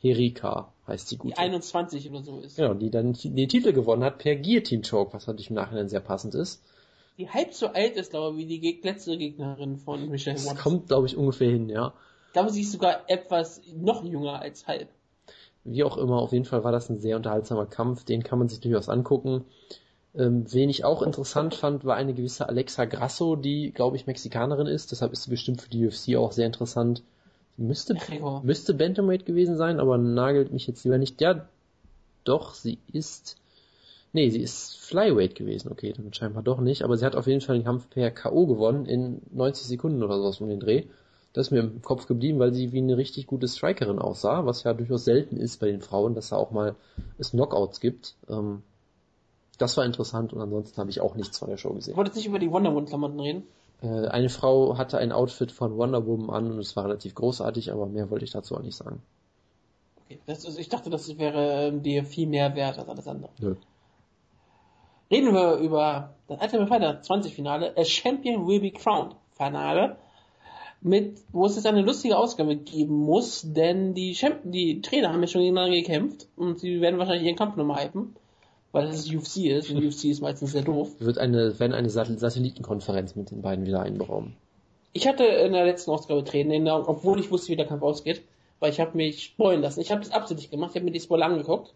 Herika 0.00 0.72
heißt 0.86 1.10
die 1.10 1.16
gute. 1.16 1.34
Die 1.34 1.38
21 1.38 2.10
oder 2.10 2.22
so 2.22 2.40
ist. 2.40 2.56
Genau, 2.56 2.74
die 2.74 2.90
dann 2.90 3.14
den 3.14 3.48
Titel 3.48 3.72
gewonnen 3.72 4.04
hat 4.04 4.18
per 4.18 4.36
Guillotine 4.36 4.82
Choke, 4.88 5.12
was 5.12 5.26
natürlich 5.26 5.50
im 5.50 5.56
Nachhinein 5.56 5.88
sehr 5.88 6.00
passend 6.00 6.34
ist. 6.34 6.62
Die 7.18 7.28
halb 7.28 7.52
so 7.52 7.66
alt 7.68 7.96
ist, 7.96 8.10
glaube 8.10 8.40
ich, 8.40 8.46
wie 8.48 8.58
die 8.60 8.80
letzte 8.82 9.18
Gegnerin 9.18 9.76
von 9.76 10.08
Michelle 10.08 10.36
Watterson. 10.36 10.54
Das 10.54 10.62
kommt, 10.62 10.86
glaube 10.86 11.06
ich, 11.08 11.16
ungefähr 11.16 11.50
hin, 11.50 11.68
ja. 11.68 11.92
Glaube, 12.32 12.50
sie 12.50 12.62
ist 12.62 12.72
sogar 12.72 13.04
etwas 13.08 13.62
noch 13.74 14.04
jünger 14.04 14.40
als 14.40 14.66
halb. 14.66 14.88
Wie 15.64 15.84
auch 15.84 15.96
immer, 15.96 16.16
auf 16.16 16.32
jeden 16.32 16.44
Fall 16.44 16.64
war 16.64 16.72
das 16.72 16.88
ein 16.88 17.00
sehr 17.00 17.16
unterhaltsamer 17.16 17.66
Kampf, 17.66 18.04
den 18.04 18.22
kann 18.22 18.38
man 18.38 18.48
sich 18.48 18.60
durchaus 18.60 18.88
angucken. 18.88 19.44
Ähm, 20.14 20.44
wen 20.52 20.70
ich 20.70 20.84
auch 20.84 21.02
interessant 21.02 21.54
fand, 21.54 21.84
war 21.84 21.96
eine 21.96 22.14
gewisse 22.14 22.48
Alexa 22.48 22.86
Grasso, 22.86 23.36
die, 23.36 23.72
glaube 23.72 23.96
ich, 23.96 24.06
Mexikanerin 24.06 24.66
ist, 24.66 24.90
deshalb 24.90 25.12
ist 25.12 25.24
sie 25.24 25.30
bestimmt 25.30 25.60
für 25.60 25.68
die 25.68 25.86
UFC 25.86 26.16
auch 26.16 26.32
sehr 26.32 26.46
interessant. 26.46 27.02
Sie 27.56 27.62
müsste, 27.62 27.96
Ach, 27.98 28.42
müsste 28.42 28.72
Bantamweight 28.74 29.26
gewesen 29.26 29.56
sein, 29.56 29.80
aber 29.80 29.98
nagelt 29.98 30.52
mich 30.52 30.66
jetzt 30.66 30.84
lieber 30.84 30.98
nicht. 30.98 31.20
Ja, 31.20 31.48
doch, 32.24 32.54
sie 32.54 32.78
ist, 32.92 33.36
nee, 34.12 34.30
sie 34.30 34.40
ist 34.42 34.78
Flyweight 34.78 35.34
gewesen, 35.34 35.70
okay, 35.70 35.92
dann 35.94 36.12
scheinbar 36.14 36.42
doch 36.42 36.60
nicht, 36.60 36.82
aber 36.82 36.96
sie 36.96 37.04
hat 37.04 37.16
auf 37.16 37.26
jeden 37.26 37.40
Fall 37.40 37.56
den 37.56 37.64
Kampf 37.64 37.90
per 37.90 38.10
K.O. 38.10 38.46
gewonnen 38.46 38.86
in 38.86 39.20
90 39.32 39.66
Sekunden 39.66 40.02
oder 40.02 40.16
sowas 40.18 40.40
um 40.40 40.48
den 40.48 40.60
Dreh. 40.60 40.84
Das 41.38 41.46
ist 41.46 41.50
mir 41.52 41.60
im 41.60 41.82
Kopf 41.82 42.08
geblieben, 42.08 42.40
weil 42.40 42.52
sie 42.52 42.72
wie 42.72 42.78
eine 42.78 42.96
richtig 42.96 43.28
gute 43.28 43.46
Strikerin 43.46 44.00
aussah, 44.00 44.44
was 44.44 44.64
ja 44.64 44.74
durchaus 44.74 45.04
selten 45.04 45.36
ist 45.36 45.60
bei 45.60 45.68
den 45.68 45.82
Frauen, 45.82 46.16
dass 46.16 46.30
da 46.30 46.36
auch 46.36 46.50
mal 46.50 46.74
es 47.16 47.30
Knockouts 47.30 47.78
gibt. 47.78 48.16
Ähm, 48.28 48.64
das 49.56 49.76
war 49.76 49.84
interessant 49.84 50.32
und 50.32 50.40
ansonsten 50.40 50.80
habe 50.80 50.90
ich 50.90 51.00
auch 51.00 51.14
nichts 51.14 51.38
von 51.38 51.48
der 51.48 51.56
Show 51.56 51.72
gesehen. 51.74 51.96
Wolltest 51.96 52.16
nicht 52.16 52.26
über 52.26 52.40
die 52.40 52.50
Wonder 52.50 52.70
Woman 52.70 52.86
Klamotten 52.86 53.20
reden? 53.20 53.44
Äh, 53.82 54.08
eine 54.08 54.30
Frau 54.30 54.78
hatte 54.78 54.98
ein 54.98 55.12
Outfit 55.12 55.52
von 55.52 55.76
Wonder 55.76 56.04
Woman 56.08 56.30
an 56.30 56.50
und 56.50 56.58
es 56.58 56.74
war 56.74 56.86
relativ 56.86 57.14
großartig, 57.14 57.70
aber 57.70 57.86
mehr 57.86 58.10
wollte 58.10 58.24
ich 58.24 58.32
dazu 58.32 58.56
auch 58.56 58.62
nicht 58.62 58.76
sagen. 58.76 59.00
Okay, 60.06 60.18
das 60.26 60.44
ist, 60.44 60.58
ich 60.58 60.68
dachte, 60.68 60.90
das 60.90 61.18
wäre 61.18 61.68
ähm, 61.68 61.84
dir 61.84 62.02
viel 62.02 62.26
mehr 62.26 62.56
wert 62.56 62.80
als 62.80 62.88
alles 62.88 63.06
andere. 63.06 63.30
Nö. 63.38 63.54
Reden 65.08 65.32
wir 65.32 65.58
über 65.58 66.14
das 66.26 66.42
Ultimate 66.42 66.66
Fighter 66.66 67.00
20 67.00 67.32
Finale, 67.32 67.74
A 67.76 67.84
Champion 67.84 68.48
Will 68.48 68.58
Be 68.58 68.72
Crowned 68.72 69.14
Finale 69.36 69.98
mit, 70.80 71.18
wo 71.32 71.46
es 71.46 71.56
jetzt 71.56 71.66
eine 71.66 71.82
lustige 71.82 72.16
Ausgabe 72.16 72.56
geben 72.56 72.94
muss, 72.94 73.42
denn 73.44 73.94
die, 73.94 74.14
Champ 74.14 74.40
die 74.44 74.80
Trainer 74.80 75.12
haben 75.12 75.20
ja 75.20 75.26
schon 75.26 75.42
gegeneinander 75.42 75.76
gekämpft 75.76 76.28
und 76.36 76.58
sie 76.58 76.80
werden 76.80 76.98
wahrscheinlich 76.98 77.26
ihren 77.26 77.36
Kampf 77.36 77.56
nochmal 77.56 77.84
hypen, 77.84 78.14
weil 78.72 78.86
das 78.86 79.12
UFC 79.12 79.46
ist 79.46 79.70
und 79.70 79.84
UFC 79.84 80.04
ist 80.04 80.20
meistens 80.20 80.52
sehr 80.52 80.62
doof. 80.62 80.90
Wird 81.00 81.18
eine, 81.18 81.58
wenn 81.58 81.72
eine 81.72 81.90
Satellitenkonferenz 81.90 83.16
mit 83.16 83.30
den 83.30 83.42
beiden 83.42 83.66
wieder 83.66 83.80
einberaumen. 83.80 84.36
Ich 84.92 85.06
hatte 85.06 85.24
in 85.24 85.52
der 85.52 85.64
letzten 85.64 85.90
Ausgabe 85.90 86.24
Tränen, 86.24 86.68
obwohl 86.68 87.20
ich 87.20 87.30
wusste, 87.30 87.48
wie 87.52 87.56
der 87.56 87.66
Kampf 87.66 87.82
ausgeht, 87.82 88.22
weil 88.60 88.70
ich 88.70 88.80
habe 88.80 88.96
mich 88.96 89.22
spoilen 89.24 89.62
lassen. 89.62 89.80
Ich 89.80 89.90
habe 89.90 90.00
das 90.00 90.12
absichtlich 90.12 90.50
gemacht, 90.50 90.70
ich 90.70 90.76
habe 90.76 90.84
mir 90.84 90.92
die 90.92 91.00
Spoiler 91.00 91.26
angeguckt, 91.26 91.74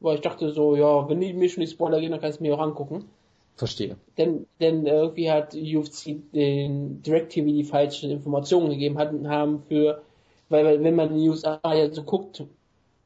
weil 0.00 0.16
ich 0.16 0.20
dachte 0.20 0.50
so, 0.50 0.76
ja, 0.76 1.08
wenn 1.08 1.20
die 1.20 1.32
mir 1.32 1.48
schon 1.48 1.62
die 1.62 1.66
Spoiler 1.66 2.00
gehen, 2.00 2.10
dann 2.10 2.20
kann 2.20 2.30
ich 2.30 2.36
es 2.36 2.40
mir 2.40 2.54
auch 2.54 2.60
angucken. 2.60 3.08
Verstehe. 3.56 3.96
Denn, 4.18 4.46
denn 4.60 4.86
irgendwie 4.86 5.30
hat 5.30 5.54
UFC 5.54 6.16
den 6.32 7.02
DirecTV 7.02 7.44
die 7.46 7.64
falschen 7.64 8.10
Informationen 8.10 8.70
gegeben 8.70 8.98
hatten, 8.98 9.28
haben 9.28 9.62
für, 9.68 10.02
weil, 10.48 10.82
wenn 10.82 10.96
man 10.96 11.10
in 11.10 11.18
den 11.18 11.28
USA 11.30 11.60
ja 11.64 11.90
so 11.92 12.02
guckt, 12.02 12.44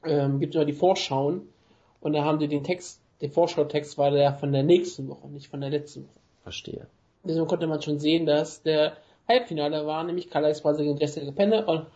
ähm, 0.05 0.39
gibt 0.39 0.55
es 0.55 0.57
immer 0.57 0.65
die 0.65 0.73
Vorschauen 0.73 1.43
und 2.01 2.13
da 2.13 2.25
haben 2.25 2.39
die 2.39 2.49
den 2.49 2.65
Text, 2.65 3.01
der 3.21 3.31
Vorschau-Text 3.31 3.99
war 3.99 4.11
der 4.11 4.35
von 4.35 4.53
der 4.53 4.63
nächsten 4.63 5.09
Woche, 5.09 5.29
nicht 5.29 5.49
von 5.49 5.61
der 5.61 5.71
letzten 5.71 6.05
Woche. 6.05 6.21
Verstehe. 6.43 6.87
Deswegen 7.25 7.47
konnte 7.47 7.67
man 7.67 7.83
schon 7.83 7.99
sehen, 7.99 8.27
dass 8.27 8.63
der 8.63 8.97
Halbfinale 9.29 9.85
war, 9.87 10.05
nämlich 10.05 10.31
Carla 10.31 10.49
Esparza 10.49 10.83
gegen 10.83 10.97
Jessica 10.97 11.33
Penne 11.33 11.67
und 11.67 11.87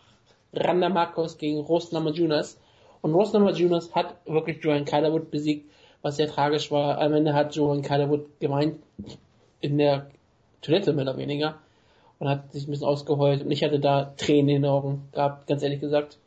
Randa 0.53 0.89
Marcos 0.89 1.37
gegen 1.37 1.59
Rose 1.59 1.93
Namajunas. 1.93 2.59
Und 3.01 3.13
Rose 3.13 3.31
Namajunas 3.33 3.95
hat 3.95 4.15
wirklich 4.25 4.61
Joanne 4.61 4.85
Calderwood 4.85 5.31
besiegt, 5.31 5.71
was 6.01 6.17
sehr 6.17 6.27
tragisch 6.27 6.71
war. 6.71 6.99
Am 6.99 7.13
Ende 7.13 7.33
hat 7.33 7.55
Joanne 7.55 7.81
Calderwood 7.81 8.39
gemeint, 8.39 8.79
in 9.59 9.77
der 9.77 10.07
Toilette 10.61 10.93
mehr 10.93 11.03
oder 11.03 11.17
weniger, 11.17 11.59
und 12.19 12.29
hat 12.29 12.51
sich 12.51 12.67
ein 12.67 12.71
bisschen 12.71 12.87
ausgeheult. 12.87 13.43
Und 13.43 13.51
ich 13.51 13.63
hatte 13.63 13.79
da 13.79 14.13
Tränen 14.17 14.49
in 14.49 14.61
den 14.61 14.71
Augen 14.71 15.07
gehabt, 15.11 15.47
ganz 15.47 15.63
ehrlich 15.63 15.79
gesagt. 15.79 16.17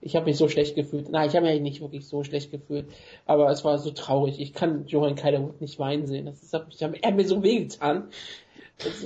Ich 0.00 0.14
habe 0.14 0.26
mich 0.26 0.36
so 0.36 0.48
schlecht 0.48 0.76
gefühlt. 0.76 1.10
Nein, 1.10 1.28
ich 1.28 1.36
habe 1.36 1.46
mich 1.46 1.60
nicht 1.60 1.80
wirklich 1.80 2.06
so 2.06 2.22
schlecht 2.22 2.50
gefühlt. 2.50 2.86
Aber 3.24 3.50
es 3.50 3.64
war 3.64 3.78
so 3.78 3.90
traurig. 3.90 4.40
Ich 4.40 4.52
kann 4.52 4.86
Johann 4.86 5.16
Calderwood 5.16 5.60
nicht 5.60 5.78
weinen 5.78 6.06
sehen. 6.06 6.26
Das 6.26 6.42
ist, 6.42 6.54
ich 6.70 6.82
hab, 6.82 6.94
er 6.94 7.08
hat 7.08 7.16
mir 7.16 7.26
so 7.26 7.42
wehgetan. 7.42 8.08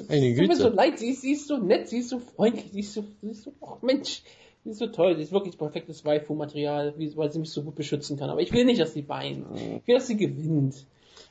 Eine 0.08 0.34
Güte. 0.34 0.40
Tut 0.40 0.48
mir 0.48 0.56
so 0.56 0.68
leid. 0.68 0.98
Sie 0.98 1.10
ist, 1.10 1.22
sie 1.22 1.32
ist 1.32 1.46
so 1.46 1.56
nett, 1.56 1.88
sie 1.88 1.98
ist 1.98 2.08
so 2.08 2.18
freundlich, 2.18 2.72
sie 2.72 2.80
ist 2.80 2.94
so, 2.94 3.04
sie 3.22 3.30
ist 3.30 3.44
so, 3.44 3.52
oh 3.60 3.76
Mensch, 3.82 4.22
sie 4.64 4.70
ist 4.70 4.78
so 4.78 4.86
toll. 4.86 5.16
Sie 5.16 5.22
ist 5.22 5.32
wirklich 5.32 5.56
perfektes 5.58 6.04
Waifu-Material, 6.04 6.94
weil 6.96 7.32
sie 7.32 7.38
mich 7.38 7.50
so 7.50 7.62
gut 7.62 7.74
beschützen 7.74 8.18
kann. 8.18 8.30
Aber 8.30 8.40
ich 8.40 8.52
will 8.52 8.64
nicht, 8.64 8.80
dass 8.80 8.92
sie 8.92 9.08
weint. 9.08 9.46
Ich 9.54 9.86
will, 9.86 9.94
dass 9.94 10.06
sie 10.06 10.16
gewinnt. 10.16 10.86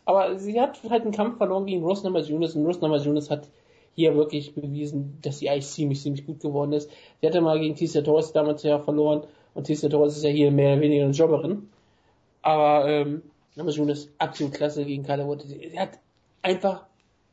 Aber 0.06 0.38
sie 0.38 0.60
hat 0.60 0.82
halt 0.90 1.04
einen 1.04 1.12
Kampf 1.12 1.38
verloren 1.38 1.66
gegen 1.66 1.84
Rose 1.84 2.04
Namajunas 2.04 2.56
und 2.56 2.66
Rose 2.66 2.80
Namajunas 2.82 3.30
hat 3.30 3.48
hier 3.96 4.16
wirklich 4.16 4.56
bewiesen, 4.56 5.18
dass 5.22 5.40
sie 5.40 5.50
eigentlich 5.50 5.68
ziemlich, 5.68 6.02
ziemlich 6.02 6.26
gut 6.26 6.40
geworden 6.40 6.74
ist. 6.74 6.90
Sie 7.22 7.28
hatte 7.28 7.42
mal 7.42 7.60
gegen 7.60 7.76
Tisa 7.76 8.02
Torres 8.02 8.32
damals 8.32 8.64
ja 8.64 8.80
verloren 8.80 9.24
und 9.54 9.66
Tisa 9.66 9.90
Torres 9.90 10.18
ist 10.18 10.24
ja 10.24 10.30
hier 10.30 10.52
mehr 10.52 10.74
oder 10.74 10.82
weniger 10.82 11.04
eine 11.04 11.14
Jobberin. 11.14 11.70
Aber 12.42 12.88
ähm, 12.88 13.22
Namajunas 13.56 14.10
absolut 14.18 14.54
klasse 14.54 14.86
gegen 14.86 15.04
Kyla 15.04 15.28
Wood. 15.28 15.42
Sie, 15.42 15.70
sie 15.70 15.80
hat 15.80 16.00
einfach 16.42 16.86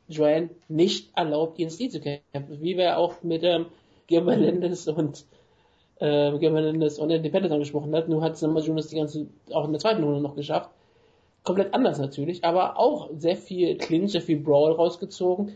Joanne 0.09 0.49
nicht 0.67 1.09
erlaubt, 1.15 1.57
ihren 1.59 1.69
Stil 1.69 1.89
zu 1.89 1.99
kämpfen. 1.99 2.61
Wie 2.61 2.77
wir 2.77 2.97
auch 2.97 3.23
mit 3.23 3.43
ähm, 3.43 3.67
Guillermo 4.07 4.31
Menendez 4.31 4.87
und 4.87 5.25
äh, 5.99 6.31
Guillermo 6.31 6.57
Menendez 6.57 6.99
und 6.99 7.09
Independence 7.09 7.53
angesprochen 7.53 7.95
hat. 7.95 8.09
Nur 8.09 8.21
hat 8.21 8.41
Namajunas 8.41 8.87
die 8.87 8.97
ganze, 8.97 9.27
auch 9.51 9.65
in 9.65 9.71
der 9.71 9.79
zweiten 9.79 10.03
Runde 10.03 10.21
noch 10.21 10.35
geschafft. 10.35 10.69
Komplett 11.43 11.73
anders 11.73 11.97
natürlich, 11.97 12.43
aber 12.43 12.77
auch 12.77 13.09
sehr 13.15 13.37
viel 13.37 13.77
Clinch, 13.77 14.11
sehr 14.11 14.21
viel 14.21 14.39
Brawl 14.39 14.73
rausgezogen 14.73 15.53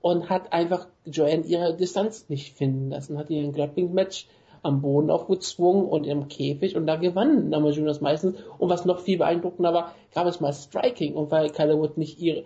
und 0.00 0.30
hat 0.30 0.52
einfach 0.52 0.86
Joanne 1.04 1.44
ihre 1.44 1.76
Distanz 1.76 2.28
nicht 2.28 2.56
finden 2.56 2.90
lassen, 2.90 3.18
hat 3.18 3.28
ihren 3.28 3.52
Grappling-Match 3.52 4.28
am 4.62 4.80
Boden 4.80 5.10
aufgezwungen 5.10 5.86
und 5.86 6.06
im 6.06 6.28
Käfig 6.28 6.76
und 6.76 6.86
da 6.86 6.96
gewann 6.96 7.50
Namajunas 7.50 8.00
meistens. 8.00 8.36
Und 8.58 8.68
was 8.68 8.84
noch 8.84 9.00
viel 9.00 9.18
beeindruckender 9.18 9.72
war, 9.72 9.94
gab 10.14 10.26
es 10.26 10.40
mal 10.40 10.52
Striking 10.52 11.14
und 11.14 11.30
weil 11.30 11.50
Kyla 11.50 11.78
Wood 11.78 11.98
nicht 11.98 12.20
ihre, 12.20 12.44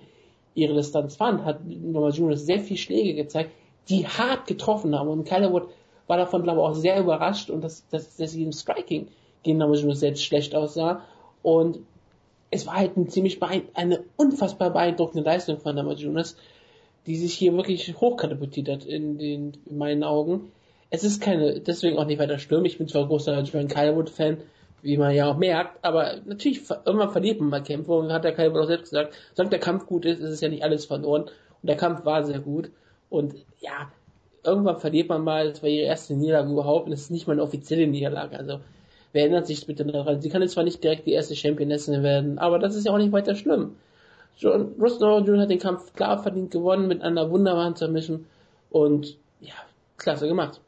ihre 0.54 0.74
Distanz 0.74 1.16
fand, 1.16 1.44
hat 1.44 1.60
Namajunas 1.66 2.44
sehr 2.44 2.60
viel 2.60 2.76
Schläge 2.76 3.14
gezeigt, 3.14 3.50
die 3.88 4.06
hart 4.06 4.46
getroffen 4.46 4.98
haben. 4.98 5.08
Und 5.08 5.24
Kyla 5.24 5.52
Wood 5.52 5.68
war 6.10 6.18
davon 6.18 6.42
glaube 6.42 6.58
ich 6.60 6.64
auch 6.66 6.74
sehr 6.74 7.00
überrascht 7.00 7.48
und 7.48 7.64
dass, 7.64 7.88
dass, 7.88 8.16
dass 8.16 8.32
sie 8.32 8.42
im 8.42 8.52
Striking 8.52 9.08
Namajunas 9.46 10.00
selbst 10.00 10.22
schlecht 10.22 10.54
aussah 10.54 11.02
und 11.42 11.78
es 12.50 12.66
war 12.66 12.76
halt 12.76 12.96
ein 12.96 13.08
ziemlich 13.08 13.40
eine 13.74 14.04
unfassbar 14.16 14.70
beeindruckende 14.70 15.24
Leistung 15.24 15.58
von 15.58 15.74
Namajunas, 15.76 16.36
die 17.06 17.16
sich 17.16 17.34
hier 17.34 17.54
wirklich 17.54 17.94
hochkatapultiert 18.00 18.68
hat 18.68 18.84
in, 18.84 19.18
den, 19.18 19.52
in 19.66 19.78
meinen 19.78 20.02
Augen. 20.02 20.52
Es 20.90 21.04
ist 21.04 21.22
keine, 21.22 21.60
deswegen 21.60 21.96
auch 21.96 22.06
nicht 22.06 22.18
weiter 22.18 22.38
schlimm. 22.38 22.64
Ich 22.64 22.78
bin 22.78 22.88
zwar 22.88 23.06
großer 23.06 23.40
Joanne 23.42 23.68
Calwood-Fan, 23.68 24.38
wie 24.82 24.96
man 24.96 25.14
ja 25.14 25.30
auch 25.30 25.36
merkt, 25.36 25.84
aber 25.84 26.16
natürlich, 26.24 26.68
irgendwann 26.84 27.12
verliert 27.12 27.38
man 27.40 27.50
mal 27.50 27.62
Kämpfe 27.62 27.92
und 27.92 28.12
hat 28.12 28.24
der 28.24 28.34
Calwood 28.34 28.62
auch 28.62 28.66
selbst 28.66 28.90
gesagt, 28.90 29.14
solange 29.34 29.50
der 29.50 29.60
Kampf 29.60 29.86
gut 29.86 30.04
ist, 30.04 30.20
ist 30.20 30.30
es 30.30 30.40
ja 30.40 30.48
nicht 30.48 30.64
alles 30.64 30.86
verloren. 30.86 31.22
Und 31.22 31.68
der 31.68 31.76
Kampf 31.76 32.04
war 32.04 32.24
sehr 32.24 32.40
gut. 32.40 32.70
Und 33.10 33.34
ja, 33.60 33.92
irgendwann 34.44 34.78
verliert 34.78 35.08
man 35.08 35.22
mal, 35.22 35.48
es 35.48 35.62
war 35.62 35.68
ihre 35.68 35.86
erste 35.86 36.14
Niederlage 36.14 36.52
überhaupt 36.52 36.86
und 36.86 36.92
es 36.92 37.02
ist 37.02 37.10
nicht 37.10 37.26
mal 37.26 37.34
eine 37.34 37.42
offizielle 37.42 37.86
Niederlage. 37.86 38.38
Also 38.38 38.60
wer 39.12 39.22
erinnert 39.22 39.46
sich 39.46 39.66
bitte 39.66 39.84
daran? 39.84 40.20
Sie 40.20 40.28
kann 40.28 40.42
jetzt 40.42 40.52
zwar 40.52 40.64
nicht 40.64 40.82
direkt 40.82 41.06
die 41.06 41.12
erste 41.12 41.36
Championessin 41.36 42.02
werden, 42.02 42.38
aber 42.38 42.58
das 42.58 42.74
ist 42.74 42.86
ja 42.86 42.92
auch 42.92 42.98
nicht 42.98 43.12
weiter 43.12 43.34
schlimm. 43.34 43.76
John, 44.36 44.74
Ross 44.80 44.98
Jr. 45.00 45.40
hat 45.40 45.50
den 45.50 45.58
Kampf 45.58 45.92
klar 45.94 46.22
verdient 46.22 46.50
gewonnen 46.50 46.88
mit 46.88 47.02
einer 47.02 47.30
wunderbaren 47.30 47.76
Submission 47.76 48.26
und 48.70 49.16
ja, 49.40 49.54
klasse 49.98 50.28
gemacht. 50.28 50.60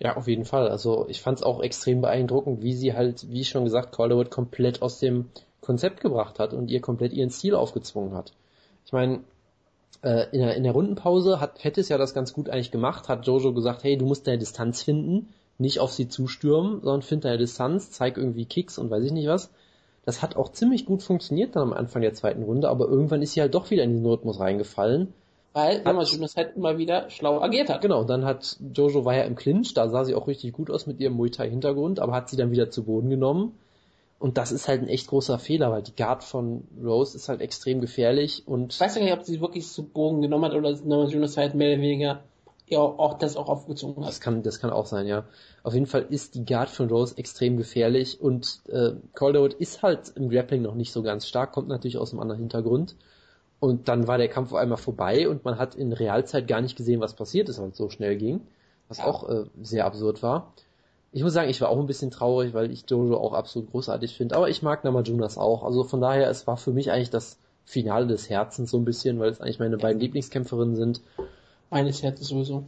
Ja, 0.00 0.16
auf 0.16 0.26
jeden 0.26 0.44
Fall. 0.44 0.68
Also 0.68 1.06
ich 1.08 1.22
fand 1.22 1.38
es 1.38 1.44
auch 1.44 1.62
extrem 1.62 2.00
beeindruckend, 2.00 2.62
wie 2.62 2.74
sie 2.74 2.94
halt, 2.94 3.30
wie 3.30 3.44
schon 3.44 3.64
gesagt, 3.64 3.94
Calderwood 3.94 4.30
komplett 4.30 4.82
aus 4.82 4.98
dem 4.98 5.28
Konzept 5.60 6.00
gebracht 6.00 6.40
hat 6.40 6.52
und 6.52 6.70
ihr 6.72 6.80
komplett 6.80 7.12
ihren 7.12 7.30
Stil 7.30 7.54
aufgezwungen 7.54 8.14
hat. 8.14 8.32
Ich 8.84 8.92
meine, 8.92 9.20
äh, 10.02 10.26
in, 10.32 10.40
der, 10.40 10.54
in 10.56 10.64
der 10.64 10.72
Rundenpause 10.72 11.40
hat 11.40 11.58
Pettis 11.58 11.88
ja 11.88 11.98
das 11.98 12.14
ganz 12.14 12.32
gut 12.32 12.48
eigentlich 12.48 12.70
gemacht, 12.70 13.08
hat 13.08 13.26
Jojo 13.26 13.52
gesagt, 13.52 13.84
hey, 13.84 13.96
du 13.96 14.04
musst 14.04 14.26
deine 14.26 14.38
Distanz 14.38 14.82
finden, 14.82 15.32
nicht 15.58 15.78
auf 15.78 15.92
sie 15.92 16.08
zustürmen, 16.08 16.80
sondern 16.82 17.02
find 17.02 17.24
deine 17.24 17.38
Distanz, 17.38 17.90
zeig 17.90 18.16
irgendwie 18.16 18.44
Kicks 18.44 18.78
und 18.78 18.90
weiß 18.90 19.04
ich 19.04 19.12
nicht 19.12 19.28
was. 19.28 19.50
Das 20.04 20.20
hat 20.20 20.36
auch 20.36 20.50
ziemlich 20.50 20.84
gut 20.84 21.02
funktioniert 21.02 21.54
dann 21.54 21.62
am 21.62 21.72
Anfang 21.72 22.02
der 22.02 22.14
zweiten 22.14 22.42
Runde, 22.42 22.68
aber 22.68 22.88
irgendwann 22.88 23.22
ist 23.22 23.34
sie 23.34 23.40
halt 23.40 23.54
doch 23.54 23.70
wieder 23.70 23.84
in 23.84 23.92
diesen 23.92 24.06
Rhythmus 24.06 24.40
reingefallen. 24.40 25.14
Weil 25.52 25.82
Namajunas 25.82 26.36
halt 26.36 26.56
immer 26.56 26.78
wieder 26.78 27.10
schlau 27.10 27.40
agiert 27.40 27.68
hat. 27.68 27.82
Genau, 27.82 28.04
dann 28.04 28.24
hat 28.24 28.56
Jojo 28.74 29.04
war 29.04 29.14
ja 29.14 29.24
im 29.24 29.36
Clinch, 29.36 29.74
da 29.74 29.88
sah 29.88 30.04
sie 30.04 30.14
auch 30.14 30.26
richtig 30.26 30.52
gut 30.54 30.70
aus 30.70 30.86
mit 30.86 30.98
ihrem 30.98 31.14
Muay 31.14 31.30
Thai 31.30 31.50
Hintergrund, 31.50 32.00
aber 32.00 32.14
hat 32.14 32.30
sie 32.30 32.36
dann 32.36 32.50
wieder 32.50 32.70
zu 32.70 32.84
Boden 32.84 33.10
genommen. 33.10 33.52
Und 34.22 34.38
das 34.38 34.52
ist 34.52 34.68
halt 34.68 34.82
ein 34.82 34.88
echt 34.88 35.08
großer 35.08 35.40
Fehler, 35.40 35.72
weil 35.72 35.82
die 35.82 35.96
Guard 35.96 36.22
von 36.22 36.62
Rose 36.80 37.16
ist 37.16 37.28
halt 37.28 37.40
extrem 37.40 37.80
gefährlich 37.80 38.44
und 38.46 38.72
Ich 38.72 38.80
weiß 38.80 38.94
ja 38.94 39.02
nicht, 39.02 39.12
ob 39.12 39.24
sie 39.24 39.40
wirklich 39.40 39.66
zu 39.66 39.82
Bogen 39.82 40.22
genommen 40.22 40.44
hat 40.44 40.54
oder 40.54 40.70
Namajunas 40.70 41.36
halt 41.36 41.54
mehr 41.56 41.72
oder 41.72 41.82
weniger 41.82 42.22
ja, 42.68 42.78
auch 42.78 43.18
das 43.18 43.36
auch 43.36 43.48
aufgezogen 43.48 44.04
hat. 44.04 44.08
das 44.08 44.20
kann, 44.20 44.44
das 44.44 44.60
kann 44.60 44.70
auch 44.70 44.86
sein, 44.86 45.08
ja. 45.08 45.24
Auf 45.64 45.74
jeden 45.74 45.86
Fall 45.86 46.06
ist 46.08 46.36
die 46.36 46.44
Guard 46.44 46.70
von 46.70 46.88
Rose 46.88 47.18
extrem 47.18 47.56
gefährlich 47.56 48.20
und 48.20 48.60
äh, 48.68 48.92
Calderwood 49.12 49.54
ist 49.54 49.82
halt 49.82 50.12
im 50.14 50.30
Grappling 50.30 50.62
noch 50.62 50.76
nicht 50.76 50.92
so 50.92 51.02
ganz 51.02 51.26
stark, 51.26 51.50
kommt 51.50 51.66
natürlich 51.66 51.98
aus 51.98 52.12
einem 52.12 52.20
anderen 52.20 52.42
Hintergrund. 52.42 52.94
Und 53.58 53.88
dann 53.88 54.06
war 54.06 54.18
der 54.18 54.28
Kampf 54.28 54.52
auf 54.52 54.58
einmal 54.58 54.78
vorbei 54.78 55.28
und 55.28 55.44
man 55.44 55.58
hat 55.58 55.74
in 55.74 55.92
Realzeit 55.92 56.46
gar 56.46 56.60
nicht 56.60 56.76
gesehen, 56.76 57.00
was 57.00 57.14
passiert 57.14 57.48
ist, 57.48 57.60
weil 57.60 57.70
es 57.70 57.76
so 57.76 57.90
schnell 57.90 58.16
ging. 58.16 58.42
Was 58.86 58.98
Ja. 58.98 59.06
auch 59.06 59.28
äh, 59.28 59.46
sehr 59.62 59.84
absurd 59.84 60.22
war. 60.22 60.52
Ich 61.12 61.22
muss 61.22 61.34
sagen, 61.34 61.50
ich 61.50 61.60
war 61.60 61.68
auch 61.68 61.78
ein 61.78 61.86
bisschen 61.86 62.10
traurig, 62.10 62.54
weil 62.54 62.70
ich 62.70 62.84
Jojo 62.88 63.18
auch 63.18 63.34
absolut 63.34 63.70
großartig 63.70 64.16
finde. 64.16 64.36
Aber 64.36 64.48
ich 64.48 64.62
mag 64.62 64.82
Namajunas 64.82 65.36
auch. 65.36 65.62
Also 65.62 65.84
von 65.84 66.00
daher, 66.00 66.28
es 66.30 66.46
war 66.46 66.56
für 66.56 66.72
mich 66.72 66.90
eigentlich 66.90 67.10
das 67.10 67.38
Finale 67.64 68.06
des 68.06 68.30
Herzens 68.30 68.70
so 68.70 68.78
ein 68.78 68.84
bisschen, 68.84 69.20
weil 69.20 69.30
es 69.30 69.40
eigentlich 69.40 69.58
meine 69.58 69.76
beiden 69.76 70.00
Lieblingskämpferinnen 70.00 70.74
sind. 70.74 71.02
Meines 71.70 72.02
Herzens 72.02 72.28
sowieso. 72.28 72.64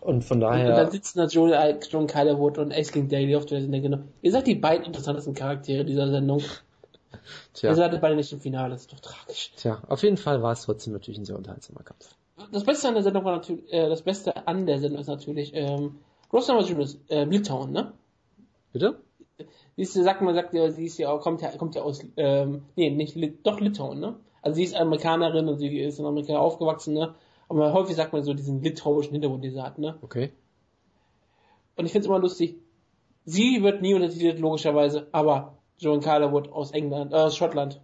Und 0.00 0.24
von 0.24 0.36
Und 0.36 0.50
dann 0.50 0.52
daher, 0.52 0.90
sitzen 0.90 1.18
da 1.18 1.26
John, 1.26 1.52
äh, 1.52 1.78
John 1.88 2.06
Calderwood 2.06 2.58
und 2.58 2.72
Ace 2.72 2.90
King 2.90 3.08
Daly 3.08 3.36
auf 3.36 3.46
der 3.46 3.60
Sendung. 3.60 3.82
Genau. 3.82 3.98
Ihr 4.22 4.32
seid 4.32 4.46
die 4.46 4.54
beiden 4.54 4.86
interessantesten 4.86 5.34
Charaktere 5.34 5.84
dieser 5.84 6.10
Sendung. 6.10 6.40
Ihr 7.12 7.18
tja, 7.52 7.74
seid 7.74 8.00
beide 8.00 8.16
nicht 8.16 8.32
im 8.32 8.40
Finale, 8.40 8.70
das 8.70 8.82
ist 8.82 8.92
doch 8.92 9.00
tragisch. 9.00 9.52
tja, 9.56 9.82
auf 9.86 10.02
jeden 10.02 10.16
Fall 10.16 10.42
war 10.42 10.52
es 10.52 10.62
trotzdem 10.62 10.94
natürlich 10.94 11.18
ein 11.18 11.26
sehr 11.26 11.36
unterhaltsamer 11.36 11.82
Kampf. 11.82 12.16
Das 12.50 12.64
Beste 12.64 12.88
an 12.88 12.94
der 12.94 13.02
Sendung 13.02 13.24
war 13.24 13.36
natürlich, 13.36 13.70
äh, 13.72 13.88
das 13.88 14.02
Beste 14.02 14.46
an 14.46 14.66
der 14.66 14.78
Sendung 14.78 15.00
ist 15.00 15.06
natürlich, 15.06 15.52
ähm, 15.54 15.98
Rose 16.32 16.52
Namajunas, 16.52 16.98
äh, 17.08 17.24
Litauen, 17.24 17.72
ne? 17.72 17.92
Bitte? 18.72 19.00
Sie 19.76 19.82
ist, 19.82 19.94
sagt 19.94 20.22
man, 20.22 20.34
sagt 20.34 20.54
ja, 20.54 20.70
sie 20.70 20.86
ist 20.86 20.98
ja 20.98 21.10
auch, 21.10 21.20
kommt 21.20 21.42
ja, 21.42 21.56
kommt 21.56 21.74
ja 21.74 21.82
aus, 21.82 22.04
ähm, 22.16 22.62
nee, 22.76 22.90
nicht, 22.90 23.16
doch 23.44 23.60
Litauen, 23.60 24.00
ne? 24.00 24.16
Also 24.40 24.56
sie 24.56 24.64
ist 24.64 24.74
Amerikanerin 24.74 25.48
und 25.48 25.58
sie 25.58 25.78
ist 25.78 25.98
in 25.98 26.06
Amerika 26.06 26.38
aufgewachsen, 26.38 26.94
ne? 26.94 27.14
Aber 27.48 27.72
häufig 27.72 27.96
sagt 27.96 28.12
man 28.12 28.22
so 28.22 28.34
diesen 28.34 28.62
litauischen 28.62 29.12
Hintergrund, 29.12 29.44
den 29.44 29.52
sie 29.52 29.62
hat, 29.62 29.78
ne? 29.78 29.98
Okay. 30.02 30.32
Und 31.76 31.86
ich 31.86 31.92
finde 31.92 32.06
es 32.06 32.08
immer 32.08 32.18
lustig. 32.18 32.56
Sie 33.24 33.62
wird 33.62 33.82
nie 33.82 33.94
untertitelt, 33.94 34.40
logischerweise, 34.40 35.08
aber 35.12 35.58
Joan 35.78 36.00
Calderwood 36.00 36.50
aus 36.50 36.72
England, 36.72 37.12
äh, 37.12 37.16
aus 37.16 37.36
Schottland, 37.36 37.80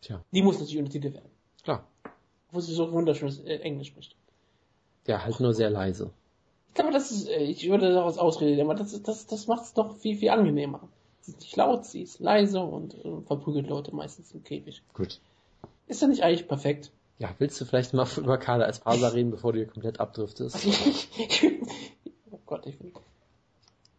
Tja, 0.00 0.24
die 0.32 0.42
muss 0.42 0.54
natürlich 0.58 0.78
untertitelt 0.78 1.14
werden. 1.14 1.30
klar. 1.62 1.86
Obwohl 2.48 2.62
sie 2.62 2.74
so 2.74 2.90
wunderschönes 2.90 3.40
äh, 3.40 3.56
Englisch 3.58 3.88
spricht. 3.88 4.16
Ja, 5.06 5.22
halt 5.22 5.38
nur 5.40 5.54
sehr 5.54 5.70
leise. 5.70 6.10
Ich 6.70 6.74
glaube, 6.74 6.92
das 6.92 7.10
ist, 7.10 7.28
äh, 7.28 7.42
ich 7.42 7.68
würde 7.68 7.92
daraus 7.92 8.16
ausreden, 8.16 8.60
aber 8.60 8.74
das, 8.74 9.02
das, 9.02 9.26
das 9.26 9.46
macht 9.48 9.64
es 9.64 9.74
doch 9.74 9.96
viel, 9.96 10.16
viel 10.16 10.30
angenehmer. 10.30 10.88
Sie 11.20 11.32
ist 11.32 11.40
nicht 11.40 11.56
laut, 11.56 11.84
sie 11.84 12.02
ist 12.02 12.20
leise 12.20 12.60
und 12.60 12.94
äh, 13.04 13.20
verprügelt 13.26 13.68
Leute 13.68 13.94
meistens 13.94 14.32
im 14.32 14.44
Käfig. 14.44 14.82
Gut. 14.94 15.20
Ist 15.88 16.00
ja 16.00 16.08
nicht 16.08 16.22
eigentlich 16.22 16.46
perfekt? 16.46 16.92
Ja, 17.18 17.34
willst 17.38 17.60
du 17.60 17.64
vielleicht 17.64 17.92
mal 17.92 18.06
über 18.16 18.38
Carla 18.38 18.66
Esparza 18.66 19.08
reden, 19.14 19.32
bevor 19.32 19.52
du 19.52 19.58
hier 19.58 19.66
komplett 19.66 19.98
abdriftest? 19.98 20.64
oh 22.30 22.38
Gott, 22.46 22.64
ich 22.66 22.80
will. 22.80 22.92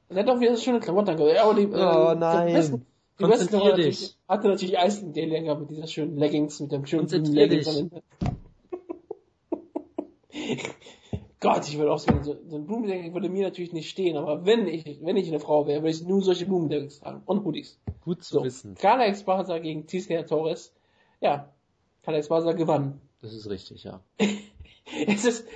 Er 0.08 0.18
hat 0.18 0.28
doch 0.30 0.40
wieder 0.40 0.56
so 0.56 0.62
schöne 0.62 0.80
Klamotten 0.80 1.10
angehabt. 1.10 1.38
Aber 1.40 1.54
die, 1.54 1.64
äh, 1.64 1.68
Oh, 1.68 2.14
nein. 2.18 2.48
Die 2.48 2.54
besten, 2.54 2.86
Die 3.20 3.24
Konzentrier 3.24 3.76
dich. 3.76 4.16
Hatte 4.28 4.48
natürlich 4.48 4.80
Eisen 4.80 5.12
den 5.14 5.30
länger 5.30 5.56
mit 5.56 5.70
dieser 5.70 5.88
schönen 5.88 6.18
Leggings, 6.18 6.60
mit 6.62 6.72
dem 6.72 6.86
schönen 6.86 7.08
Leggings. 7.08 7.68
Gott, 11.42 11.68
ich 11.68 11.78
würde 11.80 11.92
auch 11.92 11.98
sagen, 11.98 12.24
so, 12.24 12.38
so 12.48 12.56
ein 12.56 12.68
Blumendeckel 12.68 13.14
würde 13.14 13.28
mir 13.28 13.44
natürlich 13.44 13.74
nicht 13.74 13.90
stehen, 13.90 14.16
aber 14.16 14.46
wenn 14.46 14.68
ich, 14.68 15.00
wenn 15.02 15.18
ich 15.18 15.28
eine 15.28 15.40
Frau 15.40 15.66
wäre, 15.66 15.82
würde 15.82 15.90
ich 15.90 16.04
nur 16.04 16.22
solche 16.22 16.46
Blumendeckels 16.46 17.00
tragen 17.00 17.24
und 17.26 17.44
Hoodies. 17.44 17.80
Gut 18.02 18.24
zu 18.24 18.36
so, 18.36 18.44
wissen. 18.44 18.76
Carla 18.76 19.08
Esparza 19.08 19.58
gegen 19.58 19.88
Tisca 19.88 20.22
Torres. 20.22 20.72
Ja, 21.20 21.52
Carla 22.04 22.20
Esparza 22.20 22.52
gewann. 22.52 23.02
Das 23.24 23.34
ist 23.34 23.50
richtig, 23.50 23.84
ja. 23.84 24.02
es 25.08 25.26
ist, 25.26 25.48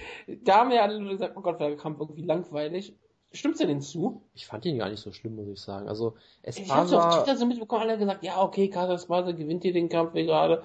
da 0.44 0.62
haben 0.62 0.72
wir 0.72 0.82
alle 0.82 1.00
gesagt, 1.08 1.38
oh 1.38 1.42
Gott, 1.42 1.60
war 1.60 1.68
der 1.68 1.78
Kampf 1.78 2.00
irgendwie 2.00 2.24
langweilig. 2.24 2.96
Stimmt's 3.32 3.60
denn 3.60 3.82
zu? 3.82 4.24
Ich 4.34 4.48
fand 4.48 4.66
ihn 4.66 4.80
gar 4.80 4.90
nicht 4.90 5.02
so 5.02 5.12
schlimm, 5.12 5.36
muss 5.36 5.50
ich 5.50 5.60
sagen. 5.60 5.88
Also, 5.88 6.16
Esparza... 6.42 6.64
Ich 6.64 6.72
hab's 6.72 6.94
auf 6.94 7.24
Twitter 7.24 7.38
so 7.38 7.46
mitbekommen, 7.46 7.84
alle 7.84 8.00
gesagt, 8.00 8.24
ja, 8.24 8.42
okay, 8.42 8.70
Carla 8.70 8.96
Esparza 8.96 9.34
gewinnt 9.34 9.62
hier 9.62 9.74
den 9.74 9.90
Kampf 9.90 10.14
gerade. 10.14 10.64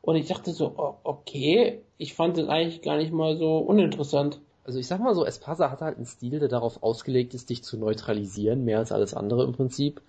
Und 0.00 0.16
ich 0.16 0.26
dachte 0.26 0.50
so, 0.52 0.74
oh, 0.76 0.94
okay, 1.04 1.82
ich 1.96 2.14
fand 2.14 2.38
es 2.38 2.48
eigentlich 2.48 2.82
gar 2.82 2.96
nicht 2.96 3.12
mal 3.12 3.36
so 3.36 3.58
uninteressant. 3.58 4.40
Also 4.68 4.80
ich 4.80 4.86
sag 4.86 5.00
mal 5.00 5.14
so, 5.14 5.24
Esparza 5.24 5.70
hat 5.70 5.80
halt 5.80 5.96
einen 5.96 6.04
Stil, 6.04 6.40
der 6.40 6.50
darauf 6.50 6.82
ausgelegt 6.82 7.32
ist, 7.32 7.48
dich 7.48 7.64
zu 7.64 7.78
neutralisieren, 7.78 8.66
mehr 8.66 8.76
als 8.76 8.92
alles 8.92 9.14
andere 9.14 9.44
im 9.44 9.52
Prinzip. 9.52 10.02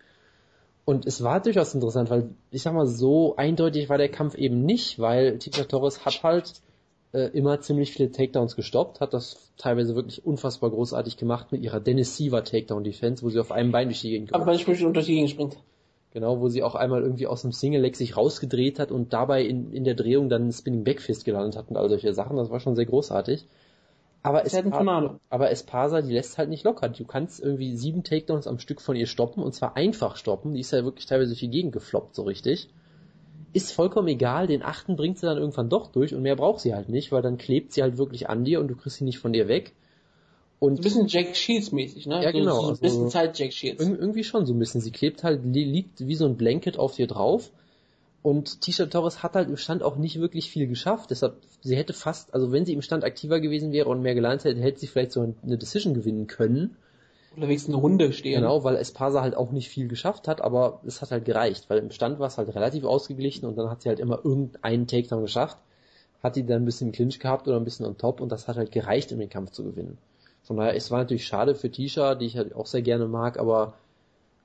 Und 0.83 1.05
es 1.05 1.23
war 1.23 1.39
durchaus 1.39 1.73
interessant, 1.73 2.09
weil 2.09 2.31
ich 2.51 2.63
sag 2.63 2.73
mal, 2.73 2.85
so 2.85 3.37
eindeutig 3.37 3.87
war 3.87 3.97
der 3.97 4.09
Kampf 4.09 4.35
eben 4.35 4.65
nicht, 4.65 4.99
weil 4.99 5.37
Tita 5.37 5.63
Torres 5.63 6.03
hat 6.03 6.23
halt 6.23 6.55
äh, 7.13 7.29
immer 7.29 7.61
ziemlich 7.61 7.93
viele 7.93 8.11
Takedowns 8.11 8.57
gestoppt, 8.57 8.99
hat 8.99 9.13
das 9.13 9.49
teilweise 9.55 9.95
wirklich 9.95 10.25
unfassbar 10.25 10.71
großartig 10.71 11.15
gemacht 11.15 11.53
mit 11.53 11.63
ihrer 11.63 11.79
Dennis 11.79 12.17
Siever 12.17 12.43
Takedown 12.43 12.83
Defense, 12.83 13.23
wo 13.23 13.29
sie 13.29 13.39
auf 13.39 13.53
einem 13.53 13.71
Bein 13.71 13.87
durch 13.87 14.01
die 14.01 14.09
Gegend 14.09 14.33
Aber 14.33 14.43
beim 14.43 14.59
Sprung 14.59 14.91
durch 14.91 15.05
die 15.05 15.13
Gegend 15.13 15.29
springt. 15.29 15.55
Genau, 16.11 16.41
wo 16.41 16.49
sie 16.49 16.63
auch 16.63 16.75
einmal 16.75 17.01
irgendwie 17.01 17.27
aus 17.27 17.43
dem 17.43 17.53
Single 17.53 17.79
Leg 17.79 17.95
sich 17.95 18.17
rausgedreht 18.17 18.77
hat 18.77 18.91
und 18.91 19.13
dabei 19.13 19.41
in, 19.45 19.71
in 19.71 19.85
der 19.85 19.95
Drehung 19.95 20.27
dann 20.27 20.41
einen 20.41 20.51
Spinning 20.51 20.83
Backfist 20.83 21.23
gelandet 21.23 21.55
hat 21.55 21.69
und 21.69 21.77
all 21.77 21.87
solche 21.87 22.13
Sachen. 22.13 22.35
Das 22.35 22.49
war 22.49 22.59
schon 22.59 22.75
sehr 22.75 22.87
großartig. 22.87 23.45
Aber, 24.21 24.45
es 24.45 24.53
aber 24.53 25.51
Espasa, 25.51 26.01
die 26.01 26.13
lässt 26.13 26.37
halt 26.37 26.49
nicht 26.49 26.65
locker. 26.65 26.89
Du 26.89 27.05
kannst 27.05 27.39
irgendwie 27.41 27.75
sieben 27.77 28.03
Takedowns 28.03 28.47
am 28.47 28.59
Stück 28.59 28.81
von 28.81 28.97
ihr 28.97 29.07
stoppen 29.07 29.41
und 29.41 29.53
zwar 29.53 29.77
einfach 29.77 30.17
stoppen. 30.17 30.53
Die 30.53 30.59
ist 30.59 30.71
ja 30.71 30.83
wirklich 30.83 31.05
teilweise 31.05 31.35
viel 31.35 31.49
gegengefloppt, 31.49 32.15
so 32.15 32.23
richtig. 32.23 32.67
Ist 33.53 33.71
vollkommen 33.71 34.09
egal, 34.09 34.47
den 34.47 34.61
achten 34.61 34.97
bringt 34.97 35.17
sie 35.17 35.25
dann 35.25 35.37
irgendwann 35.37 35.69
doch 35.69 35.87
durch 35.87 36.13
und 36.13 36.21
mehr 36.21 36.35
braucht 36.35 36.59
sie 36.59 36.75
halt 36.75 36.89
nicht, 36.89 37.11
weil 37.11 37.21
dann 37.21 37.37
klebt 37.37 37.71
sie 37.71 37.81
halt 37.81 37.97
wirklich 37.97 38.29
an 38.29 38.43
dir 38.43 38.59
und 38.59 38.67
du 38.67 38.75
kriegst 38.75 38.97
sie 38.97 39.05
nicht 39.05 39.19
von 39.19 39.33
dir 39.33 39.47
weg. 39.47 39.73
Und 40.59 40.79
ein 40.79 40.83
bisschen 40.83 41.07
Jack 41.07 41.37
Shields 41.37 41.71
mäßig, 41.71 42.05
ne? 42.05 42.21
Ja, 42.21 42.31
genau. 42.31 42.61
So 42.61 42.67
ein 42.67 42.77
bisschen 42.77 43.03
also, 43.03 43.07
Zeit 43.07 43.39
Jack 43.39 43.53
Shields. 43.53 43.81
Irgendwie 43.81 44.25
schon 44.25 44.45
so 44.45 44.53
ein 44.53 44.59
bisschen. 44.59 44.81
Sie 44.81 44.91
klebt 44.91 45.23
halt, 45.23 45.45
liegt 45.45 46.05
wie 46.05 46.15
so 46.15 46.25
ein 46.25 46.35
Blanket 46.35 46.77
auf 46.77 46.95
dir 46.95 47.07
drauf 47.07 47.51
und 48.21 48.61
Tisha 48.61 48.85
Torres 48.87 49.23
hat 49.23 49.35
halt 49.35 49.47
im 49.47 49.57
Stand 49.57 49.81
auch 49.81 49.95
nicht 49.95 50.19
wirklich 50.19 50.51
viel 50.51 50.67
geschafft. 50.67 51.11
Deshalb, 51.11 51.37
sie 51.61 51.77
hätte 51.77 51.93
fast, 51.93 52.33
also 52.33 52.51
wenn 52.51 52.65
sie 52.65 52.73
im 52.73 52.81
Stand 52.81 53.03
aktiver 53.03 53.39
gewesen 53.39 53.71
wäre 53.71 53.87
und 53.89 54.01
mehr 54.01 54.15
gelernt 54.15 54.43
hätte, 54.43 54.59
hätte 54.59 54.79
sie 54.79 54.87
vielleicht 54.87 55.13
so 55.13 55.33
eine 55.41 55.57
Decision 55.57 55.93
gewinnen 55.93 56.27
können. 56.27 56.75
Oder 57.37 57.47
wenigstens 57.47 57.75
eine 57.75 57.81
Runde 57.81 58.11
stehen. 58.11 58.41
Genau, 58.41 58.63
weil 58.63 58.75
Espasa 58.75 59.21
halt 59.21 59.35
auch 59.35 59.51
nicht 59.51 59.69
viel 59.69 59.87
geschafft 59.87 60.27
hat, 60.27 60.41
aber 60.41 60.81
es 60.85 61.01
hat 61.01 61.11
halt 61.11 61.25
gereicht, 61.25 61.69
weil 61.69 61.77
im 61.77 61.91
Stand 61.91 62.19
war 62.19 62.27
es 62.27 62.37
halt 62.37 62.53
relativ 62.53 62.83
ausgeglichen 62.83 63.45
und 63.45 63.57
dann 63.57 63.69
hat 63.69 63.83
sie 63.83 63.89
halt 63.89 63.99
immer 63.99 64.19
irgendeinen 64.23 64.87
Takedown 64.87 65.21
geschafft, 65.21 65.57
hat 66.21 66.35
die 66.35 66.45
dann 66.45 66.63
ein 66.63 66.65
bisschen 66.65 66.91
Clinch 66.91 67.19
gehabt 67.19 67.47
oder 67.47 67.57
ein 67.57 67.63
bisschen 67.63 67.85
on 67.85 67.97
top 67.97 68.19
und 68.19 68.31
das 68.31 68.47
hat 68.47 68.57
halt 68.57 68.71
gereicht, 68.71 69.13
um 69.13 69.19
den 69.19 69.29
Kampf 69.29 69.51
zu 69.51 69.63
gewinnen. 69.63 69.97
Von 70.43 70.57
daher, 70.57 70.75
es 70.75 70.91
war 70.91 70.99
natürlich 70.99 71.27
schade 71.27 71.55
für 71.55 71.71
Tisha, 71.71 72.15
die 72.15 72.25
ich 72.25 72.35
halt 72.35 72.55
auch 72.55 72.65
sehr 72.65 72.81
gerne 72.81 73.07
mag, 73.07 73.39
aber 73.39 73.75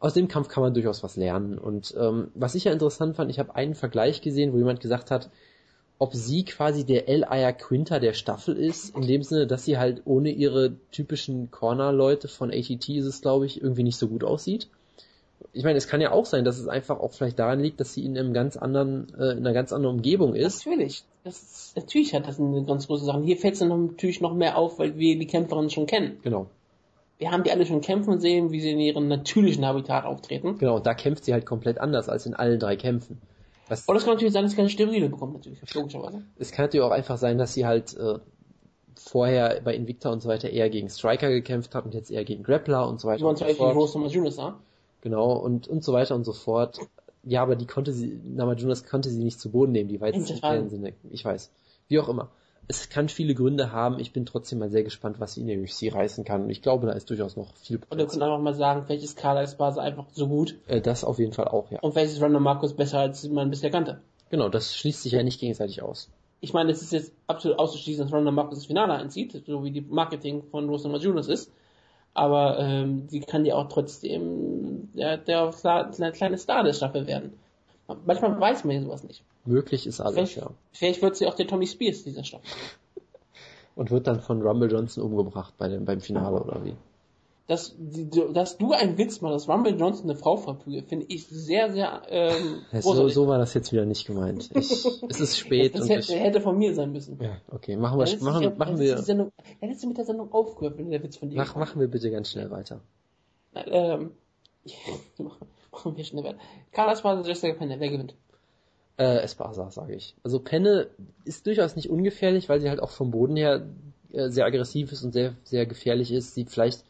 aus 0.04 0.12
dem 0.12 0.28
Kampf 0.28 0.48
kann 0.48 0.62
man 0.62 0.74
durchaus 0.74 1.02
was 1.02 1.16
lernen. 1.16 1.56
Und 1.56 1.94
ähm, 1.98 2.28
was 2.34 2.54
ich 2.54 2.64
ja 2.64 2.72
interessant 2.72 3.16
fand, 3.16 3.30
ich 3.30 3.38
habe 3.38 3.56
einen 3.56 3.74
Vergleich 3.74 4.20
gesehen, 4.20 4.52
wo 4.52 4.58
jemand 4.58 4.80
gesagt 4.80 5.10
hat, 5.10 5.30
ob 5.98 6.12
sie 6.12 6.44
quasi 6.44 6.84
der 6.84 7.08
El 7.08 7.24
Aya 7.24 7.52
Quinta 7.52 7.98
der 8.00 8.12
Staffel 8.12 8.54
ist, 8.54 8.94
in 8.94 9.06
dem 9.06 9.22
Sinne, 9.22 9.46
dass 9.46 9.64
sie 9.64 9.78
halt 9.78 10.02
ohne 10.04 10.28
ihre 10.28 10.76
typischen 10.90 11.50
Corner-Leute 11.50 12.28
von 12.28 12.50
ATT 12.50 12.86
ist 12.90 13.06
es, 13.06 13.22
glaube 13.22 13.46
ich, 13.46 13.62
irgendwie 13.62 13.82
nicht 13.82 13.96
so 13.96 14.08
gut 14.08 14.24
aussieht. 14.24 14.68
Ich 15.54 15.64
meine, 15.64 15.78
es 15.78 15.88
kann 15.88 16.02
ja 16.02 16.12
auch 16.12 16.26
sein, 16.26 16.44
dass 16.44 16.58
es 16.58 16.68
einfach 16.68 17.00
auch 17.00 17.14
vielleicht 17.14 17.38
daran 17.38 17.60
liegt, 17.60 17.80
dass 17.80 17.94
sie 17.94 18.04
in 18.04 18.18
einem 18.18 18.34
ganz 18.34 18.58
anderen, 18.58 19.08
äh, 19.18 19.32
in 19.32 19.38
einer 19.38 19.54
ganz 19.54 19.72
anderen 19.72 19.96
Umgebung 19.96 20.34
ist. 20.34 20.66
Natürlich. 20.66 21.04
Das 21.22 21.40
ist, 21.40 21.76
natürlich 21.76 22.12
hat 22.12 22.28
das 22.28 22.38
eine 22.38 22.62
ganz 22.64 22.88
große 22.88 23.06
Sache. 23.06 23.22
Hier 23.22 23.38
fällt 23.38 23.54
es 23.54 23.60
natürlich 23.60 24.20
noch 24.20 24.34
mehr 24.34 24.58
auf, 24.58 24.78
weil 24.78 24.98
wir 24.98 25.18
die 25.18 25.26
Kämpferin 25.26 25.70
schon 25.70 25.86
kennen. 25.86 26.18
Genau 26.22 26.50
wir 27.18 27.30
haben 27.30 27.44
die 27.44 27.52
alle 27.52 27.64
schon 27.66 27.80
kämpfen 27.80 28.20
sehen, 28.20 28.50
wie 28.50 28.60
sie 28.60 28.72
in 28.72 28.80
ihrem 28.80 29.08
natürlichen 29.08 29.64
Habitat 29.64 30.04
auftreten. 30.04 30.58
Genau, 30.58 30.76
und 30.76 30.86
da 30.86 30.94
kämpft 30.94 31.24
sie 31.24 31.32
halt 31.32 31.46
komplett 31.46 31.78
anders 31.78 32.08
als 32.08 32.26
in 32.26 32.34
allen 32.34 32.58
drei 32.58 32.76
Kämpfen. 32.76 33.20
Was 33.68 33.88
Oder 33.88 33.98
es 33.98 34.04
kann 34.04 34.14
natürlich 34.14 34.34
sein, 34.34 34.42
dass 34.42 34.50
sie 34.50 34.56
keine 34.56 34.68
Sterile 34.68 35.08
bekommt, 35.08 35.34
natürlich, 35.34 35.74
logischerweise. 35.74 36.22
Es 36.38 36.50
kann 36.52 36.66
natürlich 36.66 36.84
auch 36.84 36.90
einfach 36.90 37.16
sein, 37.16 37.38
dass 37.38 37.54
sie 37.54 37.64
halt 37.64 37.96
äh, 37.96 38.18
vorher 38.96 39.60
bei 39.62 39.74
Invicta 39.74 40.10
und 40.10 40.20
so 40.20 40.28
weiter 40.28 40.50
eher 40.50 40.68
gegen 40.68 40.90
Striker 40.90 41.30
gekämpft 41.30 41.74
hat 41.74 41.84
und 41.84 41.94
jetzt 41.94 42.10
eher 42.10 42.24
gegen 42.24 42.42
Grappler 42.42 42.86
und 42.88 43.00
so 43.00 43.08
weiter. 43.08 43.26
und 43.26 43.38
so 43.38 43.46
fort. 43.46 43.74
Rose 43.74 43.98
Namajunas, 43.98 44.36
ja? 44.36 44.58
Genau, 45.00 45.34
und, 45.34 45.68
und 45.68 45.84
so 45.84 45.92
weiter 45.92 46.14
und 46.14 46.24
so 46.24 46.32
fort. 46.32 46.78
Ja, 47.22 47.42
aber 47.42 47.56
die 47.56 47.66
konnte 47.66 47.92
sie, 47.92 48.20
Namajunas 48.22 48.84
konnte 48.84 49.08
sie 49.08 49.22
nicht 49.22 49.40
zu 49.40 49.50
Boden 49.50 49.72
nehmen, 49.72 49.88
die 49.88 50.00
war 50.00 50.08
jetzt 50.08 50.28
nicht 50.28 50.44
Sinne. 50.68 50.92
Ich 51.10 51.24
weiß. 51.24 51.50
Wie 51.88 51.98
auch 51.98 52.08
immer 52.08 52.30
es 52.68 52.88
kann 52.88 53.08
viele 53.08 53.34
Gründe 53.34 53.72
haben. 53.72 53.98
Ich 53.98 54.12
bin 54.12 54.26
trotzdem 54.26 54.58
mal 54.58 54.70
sehr 54.70 54.82
gespannt, 54.82 55.20
was 55.20 55.34
sie 55.34 55.42
in 55.42 55.46
der 55.46 55.58
UFC 55.58 55.94
reißen 55.94 56.24
kann. 56.24 56.44
Und 56.44 56.50
ich 56.50 56.62
glaube, 56.62 56.86
da 56.86 56.92
ist 56.92 57.10
durchaus 57.10 57.36
noch 57.36 57.54
viel 57.56 57.78
Potenzial. 57.78 57.90
Und 57.90 57.98
wir 57.98 58.06
können 58.06 58.22
einfach 58.22 58.42
mal 58.42 58.54
sagen, 58.54 58.84
welches 58.88 59.16
Kader 59.16 59.42
ist 59.42 59.58
Base 59.58 59.80
einfach 59.80 60.06
so 60.12 60.28
gut. 60.28 60.56
Äh, 60.66 60.80
das 60.80 61.04
auf 61.04 61.18
jeden 61.18 61.32
Fall 61.32 61.48
auch, 61.48 61.70
ja. 61.70 61.80
Und 61.80 61.94
welches 61.94 62.20
Ronald 62.20 62.42
Marcus 62.42 62.74
besser, 62.74 63.00
als 63.00 63.28
man 63.28 63.50
bisher 63.50 63.70
kannte. 63.70 64.00
Genau, 64.30 64.48
das 64.48 64.74
schließt 64.76 65.02
sich 65.02 65.12
ja 65.12 65.22
nicht 65.22 65.40
gegenseitig 65.40 65.82
aus. 65.82 66.10
Ich 66.40 66.52
meine, 66.52 66.70
es 66.70 66.82
ist 66.82 66.92
jetzt 66.92 67.12
absolut 67.26 67.58
auszuschließen, 67.58 68.04
dass 68.04 68.12
Ronald 68.12 68.34
Marcus 68.34 68.58
das 68.58 68.66
Finale 68.66 68.94
einzieht, 68.94 69.42
so 69.46 69.64
wie 69.64 69.70
die 69.70 69.80
Marketing 69.80 70.42
von 70.50 70.68
Rosa 70.68 70.88
Majunas 70.88 71.28
ist. 71.28 71.50
Aber 72.14 72.58
ähm, 72.60 73.08
sie 73.08 73.20
kann 73.20 73.44
ja 73.44 73.56
auch 73.56 73.68
trotzdem 73.68 74.90
der, 74.94 75.18
der, 75.18 75.52
der 75.98 76.12
kleine 76.12 76.38
Star 76.38 76.62
der 76.62 76.72
Staffel 76.72 77.06
werden. 77.06 77.32
Manchmal 77.86 78.40
weiß 78.40 78.64
man 78.64 78.76
ja 78.76 78.82
sowas 78.82 79.04
nicht. 79.04 79.22
Möglich 79.44 79.86
ist 79.86 80.00
alles, 80.00 80.14
vielleicht, 80.14 80.36
ja. 80.36 80.50
Vielleicht 80.72 81.02
wird 81.02 81.16
sie 81.16 81.26
auch 81.26 81.34
der 81.34 81.46
Tommy 81.46 81.66
Spears 81.66 82.02
dieser 82.04 82.24
Staffel 82.24 82.48
und 83.76 83.90
wird 83.90 84.06
dann 84.06 84.20
von 84.20 84.40
Rumble 84.42 84.70
Johnson 84.70 85.04
umgebracht 85.04 85.54
bei 85.58 85.68
dem, 85.68 85.84
beim 85.84 86.00
Finale 86.00 86.42
oder 86.42 86.64
wie? 86.64 86.74
Dass, 87.46 87.76
dass 88.32 88.56
du 88.56 88.72
einen 88.72 88.96
Witz 88.96 89.20
machst, 89.20 89.34
dass 89.34 89.48
Rumble 89.50 89.78
Johnson 89.78 90.08
eine 90.08 90.18
Frau 90.18 90.38
verprügelt, 90.38 90.86
finde 90.88 91.04
ich 91.10 91.26
sehr, 91.26 91.70
sehr 91.70 92.00
ähm, 92.08 92.62
so, 92.80 93.06
so 93.08 93.28
war 93.28 93.36
das 93.36 93.52
jetzt 93.52 93.70
wieder 93.70 93.84
nicht 93.84 94.06
gemeint. 94.06 94.50
Ich, 94.54 94.70
es 95.06 95.20
ist 95.20 95.38
spät. 95.38 95.74
Das, 95.74 95.82
das 95.82 95.90
hätte, 95.90 96.14
ich, 96.14 96.20
hätte 96.20 96.40
von 96.40 96.56
mir 96.56 96.74
sein 96.74 96.90
müssen. 96.90 97.18
Ja, 97.20 97.36
okay, 97.50 97.76
machen 97.76 97.98
wir, 97.98 98.22
machen, 98.22 98.42
ja, 98.44 98.52
machen 98.56 98.78
wir. 98.78 98.96
Sendung, 99.02 99.30
hättest 99.60 99.82
du 99.82 99.88
mit 99.88 99.98
der 99.98 100.06
Sendung 100.06 100.32
aufgehört, 100.32 100.78
wenn 100.78 100.90
der 100.90 101.02
Witz 101.02 101.18
von 101.18 101.28
dir 101.28 101.36
Mach, 101.36 101.54
Machen 101.54 101.80
wir 101.80 101.88
bitte 101.88 102.10
ganz 102.10 102.30
schnell 102.30 102.50
weiter. 102.50 102.80
Ähm, 103.54 104.12
wir 105.84 106.04
schnell 106.04 106.24
weiter. 106.24 106.38
Carlos 106.72 107.04
war 107.04 107.24
Jessica 107.26 107.54
Penne, 107.54 107.80
wer 107.80 107.90
gewinnt? 107.90 108.14
Äh, 108.96 109.22
Espasa, 109.22 109.70
sage 109.70 109.94
ich. 109.94 110.14
Also 110.22 110.38
Penne 110.38 110.88
ist 111.24 111.46
durchaus 111.46 111.74
nicht 111.74 111.90
ungefährlich, 111.90 112.48
weil 112.48 112.60
sie 112.60 112.68
halt 112.68 112.80
auch 112.80 112.90
vom 112.90 113.10
Boden 113.10 113.36
her 113.36 113.66
äh, 114.12 114.30
sehr 114.30 114.46
aggressiv 114.46 114.92
ist 114.92 115.02
und 115.02 115.12
sehr, 115.12 115.34
sehr 115.42 115.66
gefährlich 115.66 116.12
ist. 116.12 116.34
Sie 116.34 116.44
vielleicht, 116.44 116.84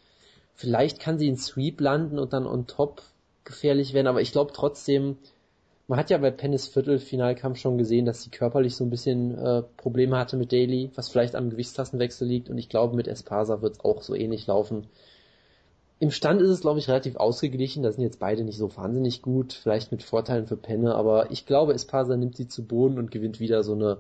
vielleicht 0.55 1.01
kann 1.01 1.19
sie 1.19 1.29
in 1.29 1.37
Sweep 1.37 1.81
landen 1.81 2.19
und 2.19 2.33
dann 2.33 2.47
on 2.47 2.67
top 2.67 3.03
gefährlich 3.45 3.95
werden, 3.95 4.07
aber 4.07 4.21
ich 4.21 4.33
glaube 4.33 4.53
trotzdem, 4.55 5.17
man 5.87 5.99
hat 5.99 6.11
ja 6.11 6.19
bei 6.19 6.31
Pennes 6.31 6.67
Viertelfinalkampf 6.67 7.59
schon 7.59 7.77
gesehen, 7.77 8.07
dass 8.07 8.23
sie 8.23 8.31
körperlich 8.31 8.75
so 8.75 8.85
ein 8.85 8.91
bisschen 8.91 9.37
äh, 9.39 9.63
Probleme 9.77 10.17
hatte 10.17 10.37
mit 10.37 10.53
Daly, 10.53 10.91
was 10.95 11.09
vielleicht 11.09 11.35
am 11.35 11.51
Gewichtstassenwechsel 11.51 12.27
liegt 12.27 12.49
und 12.49 12.59
ich 12.59 12.69
glaube 12.69 12.97
mit 12.97 13.07
Espasa 13.07 13.61
wird 13.61 13.75
es 13.75 13.85
auch 13.85 14.03
so 14.03 14.15
ähnlich 14.15 14.47
laufen. 14.47 14.87
Im 16.05 16.11
Stand 16.11 16.43
ist 16.43 16.51
es, 16.51 16.61
glaube 16.61 16.79
ich, 16.79 16.87
relativ 16.87 17.17
ausgeglichen. 17.17 17.83
Da 17.83 17.91
sind 17.91 18.03
jetzt 18.03 18.19
beide 18.19 18.45
nicht 18.45 18.59
so 18.59 18.77
wahnsinnig 18.77 19.23
gut. 19.23 19.55
Vielleicht 19.55 19.91
mit 19.91 20.03
Vorteilen 20.03 20.47
für 20.47 20.59
Penne, 20.59 20.95
aber 20.95 21.31
ich 21.31 21.47
glaube, 21.47 21.73
Espasa 21.73 22.15
nimmt 22.15 22.37
sie 22.37 22.47
zu 22.47 22.63
Boden 22.63 22.99
und 22.99 23.11
gewinnt 23.11 23.41
wieder 23.41 23.63
so 23.63 23.73
eine, 23.73 23.97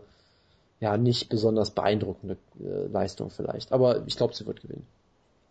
ja, 0.81 0.98
nicht 0.98 1.31
besonders 1.31 1.70
beeindruckende 1.70 2.36
äh, 2.60 2.89
Leistung 2.89 3.31
vielleicht. 3.31 3.72
Aber 3.72 4.06
ich 4.06 4.18
glaube, 4.18 4.35
sie 4.35 4.44
wird 4.44 4.60
gewinnen. 4.60 4.86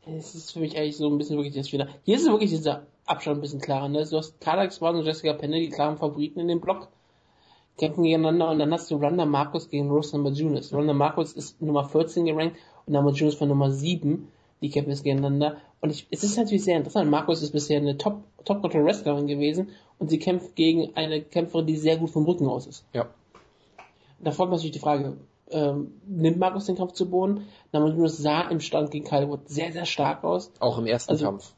Es 0.06 0.36
ist 0.36 0.52
für 0.52 0.60
mich 0.60 0.78
eigentlich 0.78 0.96
so 0.96 1.10
ein 1.10 1.18
bisschen 1.18 1.38
wirklich 1.38 1.56
das 1.56 1.70
Fehler. 1.70 1.88
Hier 2.04 2.18
ist 2.18 2.28
wirklich 2.28 2.52
dieser 2.52 2.84
Abstand 3.08 3.40
ein 3.40 3.42
bisschen 3.42 3.60
klarer. 3.60 3.90
Ne? 3.90 4.06
Du 4.06 4.18
hast 4.18 4.36
Esparza 4.40 4.90
und 4.90 5.06
Jessica 5.06 5.34
Penne, 5.34 5.60
die 5.60 5.70
klaren 5.70 5.98
Favoriten 5.98 6.40
in 6.40 6.50
dem 6.50 6.62
Block, 6.62 6.88
kämpfen 7.80 8.04
gegeneinander 8.04 8.52
und 8.52 8.60
dann 8.60 8.72
hast 8.72 8.92
du 8.92 8.98
Ronda 8.98 9.26
Marcos 9.26 9.72
gegen 9.72 9.90
Rose 9.90 10.16
Namajunas. 10.16 10.72
Ronda 10.72 10.94
Marcos 10.94 11.34
ist 11.34 11.60
Nummer 11.64 11.86
14 11.86 12.26
gerankt 12.26 12.58
und 12.86 12.94
Namajunas 12.94 13.34
von 13.34 13.48
Nummer 13.48 13.72
7 13.72 14.28
die 14.64 14.70
kämpfen 14.70 14.92
jetzt 14.92 15.04
gegeneinander. 15.04 15.58
Und 15.82 15.90
ich, 15.90 16.08
es 16.10 16.24
ist 16.24 16.38
natürlich 16.38 16.64
sehr 16.64 16.78
interessant. 16.78 17.12
Markus 17.12 17.44
ist 17.44 17.52
bisher 17.52 17.78
eine 17.78 17.98
Top, 17.98 18.24
Top 18.46 18.62
Control 18.62 18.86
Wrestlerin 18.86 19.28
gewesen 19.28 19.70
und 20.00 20.10
sie 20.10 20.20
kämpft 20.20 20.56
gegen 20.56 20.96
eine 20.96 21.22
Kämpferin, 21.22 21.68
die 21.68 21.76
sehr 21.76 21.98
gut 21.98 22.10
vom 22.10 22.24
Rücken 22.24 22.48
aus 22.48 22.66
ist. 22.66 22.86
Ja. 22.94 23.10
Da 24.22 24.32
folgt 24.32 24.54
natürlich 24.54 24.72
die 24.72 24.80
Frage, 24.80 25.18
ähm, 25.52 25.92
nimmt 26.08 26.40
Markus 26.40 26.66
den 26.66 26.78
Kampf 26.78 26.94
zu 26.94 27.10
Boden? 27.10 27.46
Namajunas 27.74 28.18
sah 28.18 28.44
im 28.44 28.62
Stand 28.62 28.92
gegen 28.92 29.06
Calwood 29.06 29.50
sehr, 29.50 29.74
sehr 29.74 29.86
stark 29.86 30.24
aus. 30.24 30.50
Auch 30.62 30.78
im 30.78 30.86
ersten 30.86 31.12
also, 31.12 31.26
Kampf. 31.26 31.54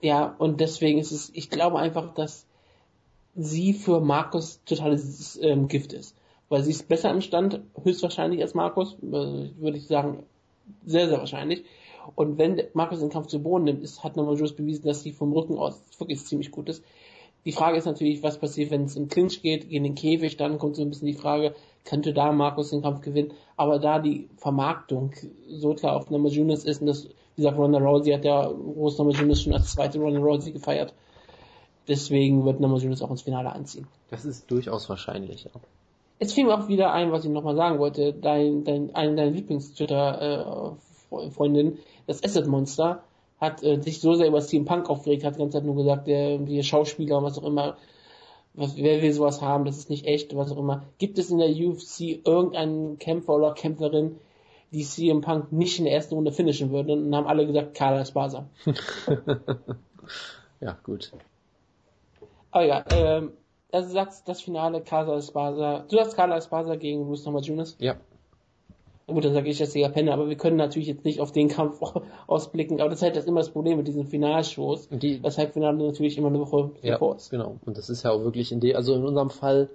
Ja, 0.00 0.34
und 0.38 0.60
deswegen 0.60 0.98
ist 0.98 1.12
es, 1.12 1.30
ich 1.32 1.48
glaube 1.48 1.78
einfach, 1.78 2.12
dass 2.14 2.44
sie 3.36 3.72
für 3.72 4.00
Markus 4.00 4.60
totales 4.64 5.38
ähm, 5.40 5.68
Gift 5.68 5.92
ist. 5.92 6.16
Weil 6.48 6.64
sie 6.64 6.72
ist 6.72 6.88
besser 6.88 7.10
im 7.10 7.20
Stand, 7.20 7.60
höchstwahrscheinlich 7.84 8.42
als 8.42 8.54
Markus, 8.54 8.94
äh, 8.94 9.00
würde 9.00 9.76
ich 9.78 9.86
sagen, 9.86 10.24
sehr, 10.84 11.08
sehr 11.08 11.18
wahrscheinlich. 11.18 11.64
Und 12.14 12.38
wenn 12.38 12.62
Markus 12.74 13.00
den 13.00 13.10
Kampf 13.10 13.28
zu 13.28 13.42
Boden 13.42 13.64
nimmt, 13.64 13.82
ist, 13.82 14.04
hat 14.04 14.16
nochmal 14.16 14.36
Jules 14.36 14.54
bewiesen, 14.54 14.86
dass 14.86 15.02
sie 15.02 15.12
vom 15.12 15.32
Rücken 15.32 15.58
aus 15.58 15.80
wirklich 15.98 16.24
ziemlich 16.24 16.50
gut 16.50 16.68
ist. 16.68 16.84
Die 17.44 17.52
Frage 17.52 17.76
ist 17.76 17.86
natürlich, 17.86 18.22
was 18.22 18.38
passiert, 18.38 18.70
wenn 18.70 18.84
es 18.84 18.96
im 18.96 19.08
Clinch 19.08 19.42
geht, 19.42 19.68
gegen 19.68 19.84
den 19.84 19.96
Käfig, 19.96 20.36
dann 20.36 20.58
kommt 20.58 20.76
so 20.76 20.82
ein 20.82 20.90
bisschen 20.90 21.08
die 21.08 21.14
Frage, 21.14 21.54
könnte 21.84 22.12
da 22.12 22.30
Markus 22.32 22.70
den 22.70 22.82
Kampf 22.82 23.00
gewinnen? 23.00 23.32
Aber 23.56 23.80
da 23.80 23.98
die 23.98 24.28
Vermarktung 24.36 25.10
so 25.48 25.74
klar 25.74 25.96
auf 25.96 26.10
Namajunas 26.10 26.62
ist 26.64 26.80
und 26.80 26.86
das, 26.86 27.06
wie 27.06 27.42
gesagt, 27.42 27.58
Ronda 27.58 27.78
Rousey 27.78 28.12
hat 28.12 28.24
ja 28.24 28.44
Rose 28.44 28.98
Namajunas 28.98 29.42
schon 29.42 29.54
als 29.54 29.72
zweite 29.72 29.98
Ronda 29.98 30.20
Rousey 30.20 30.52
gefeiert. 30.52 30.94
Deswegen 31.88 32.44
wird 32.44 32.60
Namajunas 32.60 33.02
auch 33.02 33.10
ins 33.10 33.22
Finale 33.22 33.50
anziehen. 33.50 33.88
Das 34.10 34.24
ist 34.24 34.48
durchaus 34.48 34.88
wahrscheinlich, 34.88 35.42
ja. 35.44 35.50
Jetzt 36.20 36.34
fiel 36.34 36.44
mir 36.44 36.54
auch 36.54 36.68
wieder 36.68 36.92
ein, 36.92 37.10
was 37.10 37.24
ich 37.24 37.30
nochmal 37.32 37.56
sagen 37.56 37.80
wollte. 37.80 38.12
Dein, 38.12 38.62
dein, 38.62 38.94
eine 38.94 39.16
deiner 39.16 39.32
Lieblings-Twitter-Freundin, 39.32 41.72
äh, 41.72 41.76
das 42.06 42.22
Asset 42.22 42.46
Monster, 42.46 43.02
hat 43.40 43.62
äh, 43.62 43.80
sich 43.80 44.00
so 44.00 44.14
sehr 44.14 44.28
über 44.28 44.40
CM 44.40 44.64
Punk 44.64 44.88
aufgeregt, 44.88 45.24
hat 45.24 45.34
die 45.34 45.40
ganze 45.40 45.58
Zeit 45.58 45.66
nur 45.66 45.76
gesagt, 45.76 46.06
der, 46.06 46.38
die 46.38 46.62
Schauspieler 46.62 47.18
und 47.18 47.24
was 47.24 47.38
auch 47.38 47.44
immer, 47.44 47.76
was, 48.54 48.76
wer 48.76 49.02
will 49.02 49.12
sowas 49.12 49.42
haben, 49.42 49.64
das 49.64 49.78
ist 49.78 49.90
nicht 49.90 50.06
echt, 50.06 50.36
was 50.36 50.52
auch 50.52 50.58
immer. 50.58 50.84
Gibt 50.98 51.18
es 51.18 51.30
in 51.30 51.38
der 51.38 51.50
UFC 51.50 52.24
irgendeinen 52.24 52.98
Kämpfer 52.98 53.34
oder 53.34 53.52
Kämpferin, 53.52 54.18
die 54.70 54.84
CM 54.84 55.22
Punk 55.22 55.52
nicht 55.52 55.78
in 55.78 55.86
der 55.86 55.94
ersten 55.94 56.14
Runde 56.14 56.32
finishen 56.32 56.70
würde? 56.70 56.92
Und 56.92 57.10
dann 57.10 57.16
haben 57.16 57.26
alle 57.26 57.46
gesagt, 57.46 57.74
Carla 57.74 58.00
Esparza. 58.00 58.46
ja, 60.60 60.78
gut. 60.84 61.12
Aber 62.52 62.64
ja, 62.64 62.84
ähm, 62.94 63.32
also 63.72 63.90
sagst 63.90 64.28
das 64.28 64.42
Finale 64.42 64.82
Casa 64.82 65.16
Esparza. 65.16 65.84
Du 65.88 65.96
sagst 65.96 66.14
Carla 66.14 66.36
Esparza 66.36 66.76
gegen 66.76 67.04
Bruce 67.06 67.24
Namajunas? 67.24 67.76
Ja. 67.80 67.96
Gut, 69.06 69.24
dann 69.24 69.32
sage 69.32 69.50
ich 69.50 69.58
jetzt 69.58 69.72
Sega 69.72 69.88
Penne, 69.88 70.12
aber 70.12 70.28
wir 70.28 70.36
können 70.36 70.56
natürlich 70.56 70.88
jetzt 70.88 71.04
nicht 71.04 71.20
auf 71.20 71.32
den 71.32 71.48
Kampf 71.48 71.80
ausblicken, 72.26 72.80
aber 72.80 72.90
das 72.90 73.00
ist 73.00 73.02
halt 73.02 73.16
das 73.16 73.24
immer 73.24 73.40
das 73.40 73.50
Problem 73.50 73.76
mit 73.76 73.88
diesen 73.88 74.06
Finalshows. 74.06 74.88
Die, 74.90 75.20
das 75.20 75.38
Halbfinale 75.38 75.76
natürlich 75.76 76.16
immer 76.16 76.28
eine 76.28 76.38
Woche 76.38 76.70
ja, 76.82 76.98
voraus. 76.98 77.28
Genau. 77.30 77.58
Und 77.66 77.76
das 77.76 77.90
ist 77.90 78.04
ja 78.04 78.12
auch 78.12 78.22
wirklich 78.22 78.52
in 78.52 78.60
dem, 78.60 78.76
also 78.76 78.94
in 78.94 79.04
unserem 79.04 79.30
Fall 79.30 79.68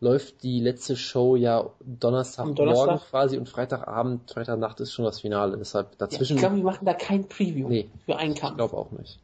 läuft 0.00 0.42
die 0.42 0.60
letzte 0.60 0.96
Show 0.96 1.34
ja 1.34 1.70
Donnerstag, 1.80 2.54
Donnerstag? 2.54 3.08
quasi 3.08 3.38
und 3.38 3.48
Freitagabend, 3.48 4.30
Freitagnacht 4.30 4.80
ist 4.80 4.92
schon 4.92 5.04
das 5.04 5.20
Finale. 5.20 5.56
Deshalb 5.56 5.96
dazwischen. 5.98 6.36
Ja, 6.36 6.36
ich 6.36 6.40
glaube, 6.40 6.56
wir 6.56 6.64
machen 6.64 6.84
da 6.84 6.92
kein 6.92 7.26
Preview 7.26 7.68
nee, 7.68 7.88
für 8.04 8.16
einen 8.16 8.34
Kampf. 8.34 8.52
Ich 8.52 8.58
glaube 8.58 8.76
auch 8.76 8.90
nicht. 8.92 9.18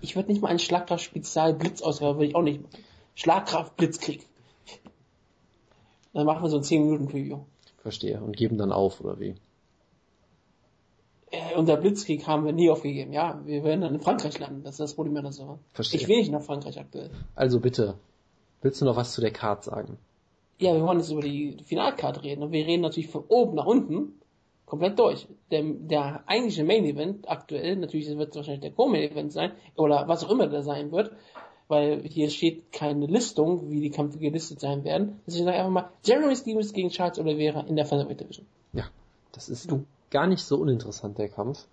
Ich 0.00 0.14
würde 0.14 0.30
nicht 0.30 0.40
mal 0.40 0.48
einen 0.48 0.58
Schlagkraft-Spezial 0.60 1.54
Blitz 1.54 1.82
ausgaben, 1.82 2.18
würde 2.18 2.26
ich 2.26 2.36
auch 2.36 2.42
nicht 2.42 2.62
machen. 2.62 2.84
Schlagkraft 3.16 3.76
Blitzkrieg. 3.76 4.26
Dann 6.12 6.26
machen 6.26 6.42
wir 6.42 6.50
so 6.50 6.58
ein 6.58 6.62
10 6.62 6.82
Minuten 6.82 7.08
Preview. 7.08 7.40
Verstehe. 7.86 8.20
Und 8.20 8.36
geben 8.36 8.58
dann 8.58 8.72
auf, 8.72 9.00
oder 9.00 9.20
wie? 9.20 9.36
Äh, 11.30 11.54
unser 11.54 11.76
Blitzkrieg 11.76 12.26
haben 12.26 12.44
wir 12.44 12.52
nie 12.52 12.68
aufgegeben. 12.68 13.12
Ja, 13.12 13.40
wir 13.44 13.62
werden 13.62 13.82
dann 13.82 13.94
in 13.94 14.00
Frankreich 14.00 14.36
landen. 14.40 14.64
Das 14.64 14.72
ist 14.72 14.80
das 14.80 14.94
Problem 14.94 15.16
an 15.18 15.30
so. 15.30 15.60
Verstehe. 15.72 16.00
Ich 16.00 16.08
will 16.08 16.16
nicht 16.16 16.32
nach 16.32 16.42
Frankreich 16.42 16.80
aktuell. 16.80 17.10
Also 17.36 17.60
bitte. 17.60 17.94
Willst 18.60 18.80
du 18.80 18.86
noch 18.86 18.96
was 18.96 19.12
zu 19.12 19.20
der 19.20 19.30
Card 19.30 19.62
sagen? 19.62 19.98
Ja, 20.58 20.74
wir 20.74 20.82
wollen 20.82 20.98
jetzt 20.98 21.12
über 21.12 21.20
die 21.20 21.58
Finalcard 21.64 22.24
reden. 22.24 22.42
Und 22.42 22.50
wir 22.50 22.66
reden 22.66 22.82
natürlich 22.82 23.08
von 23.08 23.22
oben 23.28 23.54
nach 23.54 23.66
unten 23.66 24.20
komplett 24.64 24.98
durch. 24.98 25.28
Der, 25.52 25.62
der 25.62 26.24
eigentliche 26.26 26.64
Main 26.64 26.84
Event 26.86 27.28
aktuell, 27.28 27.76
natürlich 27.76 28.08
wird 28.18 28.30
es 28.30 28.36
wahrscheinlich 28.36 28.62
der 28.62 28.72
Co-Main 28.72 29.12
Event 29.12 29.32
sein, 29.32 29.52
oder 29.76 30.08
was 30.08 30.24
auch 30.24 30.30
immer 30.30 30.48
der 30.48 30.62
sein 30.62 30.90
wird, 30.90 31.12
weil 31.68 32.02
hier 32.02 32.30
steht 32.30 32.72
keine 32.72 33.06
Listung, 33.06 33.70
wie 33.70 33.80
die 33.80 33.90
Kämpfe 33.90 34.18
gelistet 34.18 34.60
sein 34.60 34.84
werden. 34.84 35.20
Deswegen 35.26 35.44
sage 35.44 35.56
ich 35.56 35.60
einfach 35.60 35.72
mal, 35.72 35.90
Jeremy 36.04 36.36
Stevens 36.36 36.72
gegen 36.72 36.90
Charles 36.90 37.18
Oliveira 37.18 37.60
in 37.62 37.76
der 37.76 37.86
Featherweight 37.86 38.20
Division. 38.20 38.46
Ja, 38.72 38.84
das 39.32 39.48
ist 39.48 39.70
du. 39.70 39.84
gar 40.10 40.26
nicht 40.26 40.44
so 40.44 40.56
uninteressant, 40.58 41.18
der 41.18 41.28
Kampf. 41.28 41.66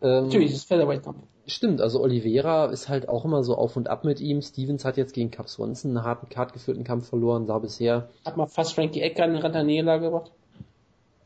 Ähm, 0.00 0.24
Natürlich, 0.24 0.52
das 0.52 0.60
ist 0.60 0.68
Featherweight-Kampf. 0.68 1.18
Stimmt, 1.46 1.80
also 1.80 2.00
Oliveira 2.00 2.66
ist 2.66 2.88
halt 2.88 3.08
auch 3.08 3.24
immer 3.24 3.42
so 3.42 3.56
auf 3.56 3.76
und 3.76 3.88
ab 3.88 4.04
mit 4.04 4.20
ihm. 4.20 4.42
Stevens 4.42 4.84
hat 4.84 4.96
jetzt 4.96 5.14
gegen 5.14 5.30
Cap 5.30 5.48
Swanson 5.48 5.96
einen 5.96 6.04
harten 6.04 6.28
Card 6.28 6.52
geführten 6.52 6.84
Kampf 6.84 7.08
verloren, 7.08 7.46
sah 7.46 7.58
bisher. 7.58 8.08
Hat 8.24 8.36
mal 8.36 8.46
fast 8.46 8.74
Frankie 8.74 9.00
Edgar 9.00 9.26
in 9.26 9.36
Rantanela 9.36 9.96
gebracht. 9.96 10.30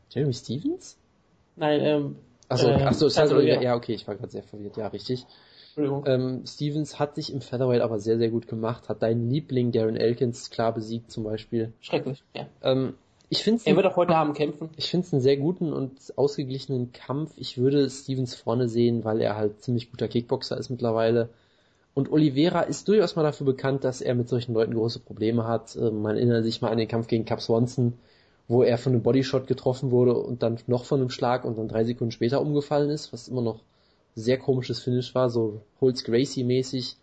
Jeremy 0.09 0.33
Stevens? 0.33 0.97
Nein, 1.55 1.81
ähm. 1.81 2.15
Achso, 2.47 2.67
ähm, 2.67 2.87
achso, 2.87 3.09
Charles 3.09 3.33
Oliveira. 3.33 3.61
Ja, 3.61 3.75
okay, 3.75 3.93
ich 3.93 4.07
war 4.07 4.15
gerade 4.15 4.31
sehr 4.31 4.43
verwirrt. 4.43 4.77
Ja, 4.77 4.87
richtig. 4.87 5.25
Ähm, 5.77 6.43
Stevens 6.45 6.99
hat 6.99 7.15
sich 7.15 7.33
im 7.33 7.41
Featherweight 7.41 7.81
aber 7.81 7.99
sehr, 7.99 8.17
sehr 8.17 8.29
gut 8.29 8.47
gemacht, 8.47 8.89
hat 8.89 9.01
deinen 9.01 9.29
Liebling 9.29 9.71
Darren 9.71 9.95
Elkins 9.95 10.49
klar 10.49 10.73
besiegt 10.73 11.11
zum 11.11 11.23
Beispiel. 11.23 11.73
Schrecklich, 11.81 12.23
ja. 12.35 12.45
Ähm, 12.61 12.93
ich 13.29 13.43
find's 13.43 13.65
er 13.65 13.75
wird 13.75 13.87
auch 13.87 13.95
heute 13.95 14.15
Abend 14.15 14.35
kämpfen. 14.35 14.69
Ich 14.77 14.91
finde 14.91 15.07
es 15.07 15.13
einen 15.13 15.21
sehr 15.21 15.37
guten 15.37 15.73
und 15.73 16.13
ausgeglichenen 16.15 16.91
Kampf. 16.91 17.33
Ich 17.37 17.57
würde 17.57 17.89
Stevens 17.89 18.35
vorne 18.35 18.69
sehen, 18.69 19.03
weil 19.03 19.21
er 19.21 19.35
halt 19.35 19.63
ziemlich 19.63 19.89
guter 19.89 20.07
Kickboxer 20.07 20.57
ist 20.57 20.69
mittlerweile. 20.69 21.29
Und 21.95 22.11
Oliveira 22.11 22.61
ist 22.61 22.87
durchaus 22.87 23.15
mal 23.15 23.23
dafür 23.23 23.45
bekannt, 23.45 23.83
dass 23.83 24.01
er 24.01 24.15
mit 24.15 24.29
solchen 24.29 24.53
Leuten 24.53 24.73
große 24.73 24.99
Probleme 24.99 25.47
hat. 25.47 25.75
Ähm, 25.75 26.01
man 26.01 26.15
erinnert 26.15 26.43
sich 26.43 26.61
mal 26.61 26.69
an 26.69 26.77
den 26.77 26.87
Kampf 26.87 27.07
gegen 27.07 27.25
Cap 27.25 27.41
Swanson, 27.41 27.93
wo 28.47 28.61
er 28.61 28.77
von 28.77 28.93
einem 28.93 29.01
Bodyshot 29.01 29.47
getroffen 29.47 29.89
wurde 29.89 30.13
und 30.13 30.43
dann 30.43 30.59
noch 30.67 30.85
von 30.85 30.99
einem 30.99 31.09
Schlag 31.09 31.43
und 31.45 31.57
dann 31.57 31.67
drei 31.67 31.83
Sekunden 31.85 32.11
später 32.11 32.41
umgefallen 32.41 32.89
ist, 32.89 33.13
was 33.13 33.27
immer 33.27 33.41
noch 33.41 33.61
sehr 34.15 34.37
komisches 34.37 34.79
Finish 34.79 35.13
war, 35.15 35.29
so 35.29 35.61
Holz 35.81 36.03
Gracie-mäßig, 36.03 36.97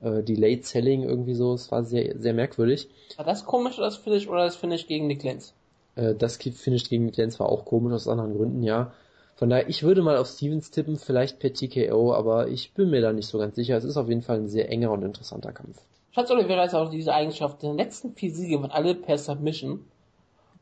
äh, 0.00 0.22
Delayed 0.22 0.64
Selling 0.64 1.02
irgendwie 1.02 1.34
so, 1.34 1.54
es 1.54 1.70
war 1.70 1.84
sehr, 1.84 2.18
sehr 2.18 2.34
merkwürdig. 2.34 2.88
War 3.16 3.24
das 3.24 3.44
komisch, 3.44 3.76
das 3.76 3.96
Finish, 3.96 4.28
oder 4.28 4.44
das 4.44 4.56
Finish 4.56 4.86
gegen 4.86 5.06
Nick 5.06 5.22
Lenz? 5.22 5.54
Äh, 5.96 6.14
das 6.14 6.36
Finish 6.36 6.88
gegen 6.88 7.06
Nick 7.06 7.16
Lenz 7.16 7.38
war 7.40 7.48
auch 7.48 7.64
komisch, 7.64 7.92
aus 7.92 8.08
anderen 8.08 8.36
Gründen, 8.36 8.62
ja. 8.62 8.92
Von 9.34 9.50
daher, 9.50 9.68
ich 9.68 9.82
würde 9.82 10.02
mal 10.02 10.18
auf 10.18 10.28
Stevens 10.28 10.70
tippen, 10.70 10.96
vielleicht 10.96 11.38
per 11.38 11.52
TKO, 11.52 12.12
aber 12.14 12.48
ich 12.48 12.74
bin 12.74 12.90
mir 12.90 13.00
da 13.00 13.12
nicht 13.12 13.26
so 13.26 13.38
ganz 13.38 13.56
sicher. 13.56 13.76
Es 13.76 13.84
ist 13.84 13.96
auf 13.96 14.08
jeden 14.08 14.22
Fall 14.22 14.36
ein 14.36 14.48
sehr 14.48 14.70
enger 14.70 14.92
und 14.92 15.02
interessanter 15.02 15.52
Kampf. 15.52 15.78
Schatz 16.12 16.30
Oliveira 16.30 16.64
ist 16.64 16.74
auch 16.74 16.90
diese 16.90 17.14
Eigenschaft, 17.14 17.62
in 17.62 17.70
den 17.70 17.78
letzten 17.78 18.12
vier 18.12 18.32
Siege 18.32 18.60
waren 18.60 18.70
alle 18.70 18.94
per 18.94 19.16
Submission 19.16 19.86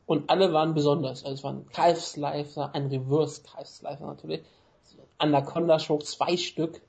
und 0.05 0.29
alle 0.29 0.53
waren 0.53 0.73
besonders. 0.73 1.25
Also 1.25 1.35
es 1.35 1.43
war 1.43 1.51
ein 1.53 1.67
Calf-Slicer, 1.67 2.73
ein 2.73 2.87
Reverse-Calf-Slicer 2.87 4.05
natürlich. 4.05 4.41
Anaconda 5.21 5.79
Show 5.79 5.99
zwei 5.99 6.37
Stück. 6.37 6.81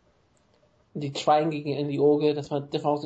Die 0.94 1.12
Triangle 1.12 1.62
gegen 1.62 1.88
die 1.88 2.00
Oge, 2.00 2.34
das 2.34 2.50
war, 2.50 2.60
das 2.60 2.84
war 2.84 2.92
auch. 2.92 3.02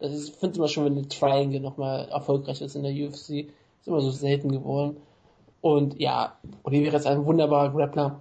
Das 0.00 0.12
ist, 0.12 0.36
finde 0.36 0.58
immer 0.58 0.68
schön, 0.68 0.84
wenn 0.84 0.96
die 0.96 1.08
Triangle 1.08 1.60
nochmal 1.60 2.08
erfolgreich 2.08 2.60
ist 2.60 2.74
in 2.74 2.82
der 2.82 2.92
UFC. 2.92 3.46
Ist 3.80 3.86
immer 3.86 4.00
so 4.00 4.10
selten 4.10 4.50
geworden. 4.50 4.96
Und 5.60 6.00
ja, 6.00 6.36
Oliveira 6.64 6.96
ist 6.96 7.06
ein 7.06 7.24
wunderbarer 7.24 7.70
Grappler. 7.70 8.20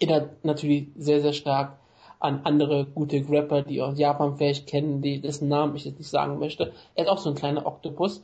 Erinnert 0.00 0.44
natürlich 0.44 0.88
sehr, 0.96 1.20
sehr 1.20 1.32
stark 1.32 1.76
an 2.18 2.40
andere 2.44 2.86
gute 2.86 3.20
Grapper, 3.20 3.62
die 3.62 3.82
aus 3.82 3.98
Japan 3.98 4.36
vielleicht 4.36 4.66
kennen, 4.66 5.02
die 5.02 5.20
dessen 5.20 5.48
Namen 5.48 5.76
ich 5.76 5.84
jetzt 5.84 5.98
nicht 5.98 6.08
sagen 6.08 6.38
möchte. 6.38 6.72
Er 6.94 7.04
ist 7.04 7.10
auch 7.10 7.18
so 7.18 7.30
ein 7.30 7.36
kleiner 7.36 7.66
Oktopus. 7.66 8.22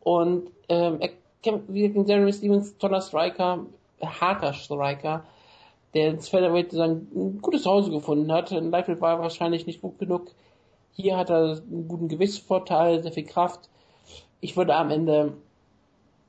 Und 0.00 0.50
ähm, 0.68 0.96
er 1.00 1.10
kämpft 1.42 1.72
wie 1.72 1.82
gegen 1.82 2.06
Jeremy 2.06 2.32
Stevens, 2.32 2.76
toller 2.78 3.00
Striker, 3.00 3.60
harter 4.00 4.52
Striker 4.52 5.24
der 5.94 6.10
ins 6.10 6.28
Featherweight 6.28 6.72
sein 6.72 7.38
gutes 7.40 7.62
Zuhause 7.62 7.90
gefunden 7.90 8.32
hat. 8.32 8.52
In 8.52 8.70
Lightweight 8.70 9.00
war 9.00 9.16
er 9.16 9.20
wahrscheinlich 9.20 9.66
nicht 9.66 9.82
gut 9.82 9.98
genug. 9.98 10.32
Hier 10.92 11.16
hat 11.16 11.30
er 11.30 11.60
einen 11.70 11.88
guten 11.88 12.08
Gewichtsvorteil, 12.08 13.02
sehr 13.02 13.12
viel 13.12 13.24
Kraft. 13.24 13.68
Ich 14.40 14.56
würde 14.56 14.74
am 14.74 14.90
Ende 14.90 15.34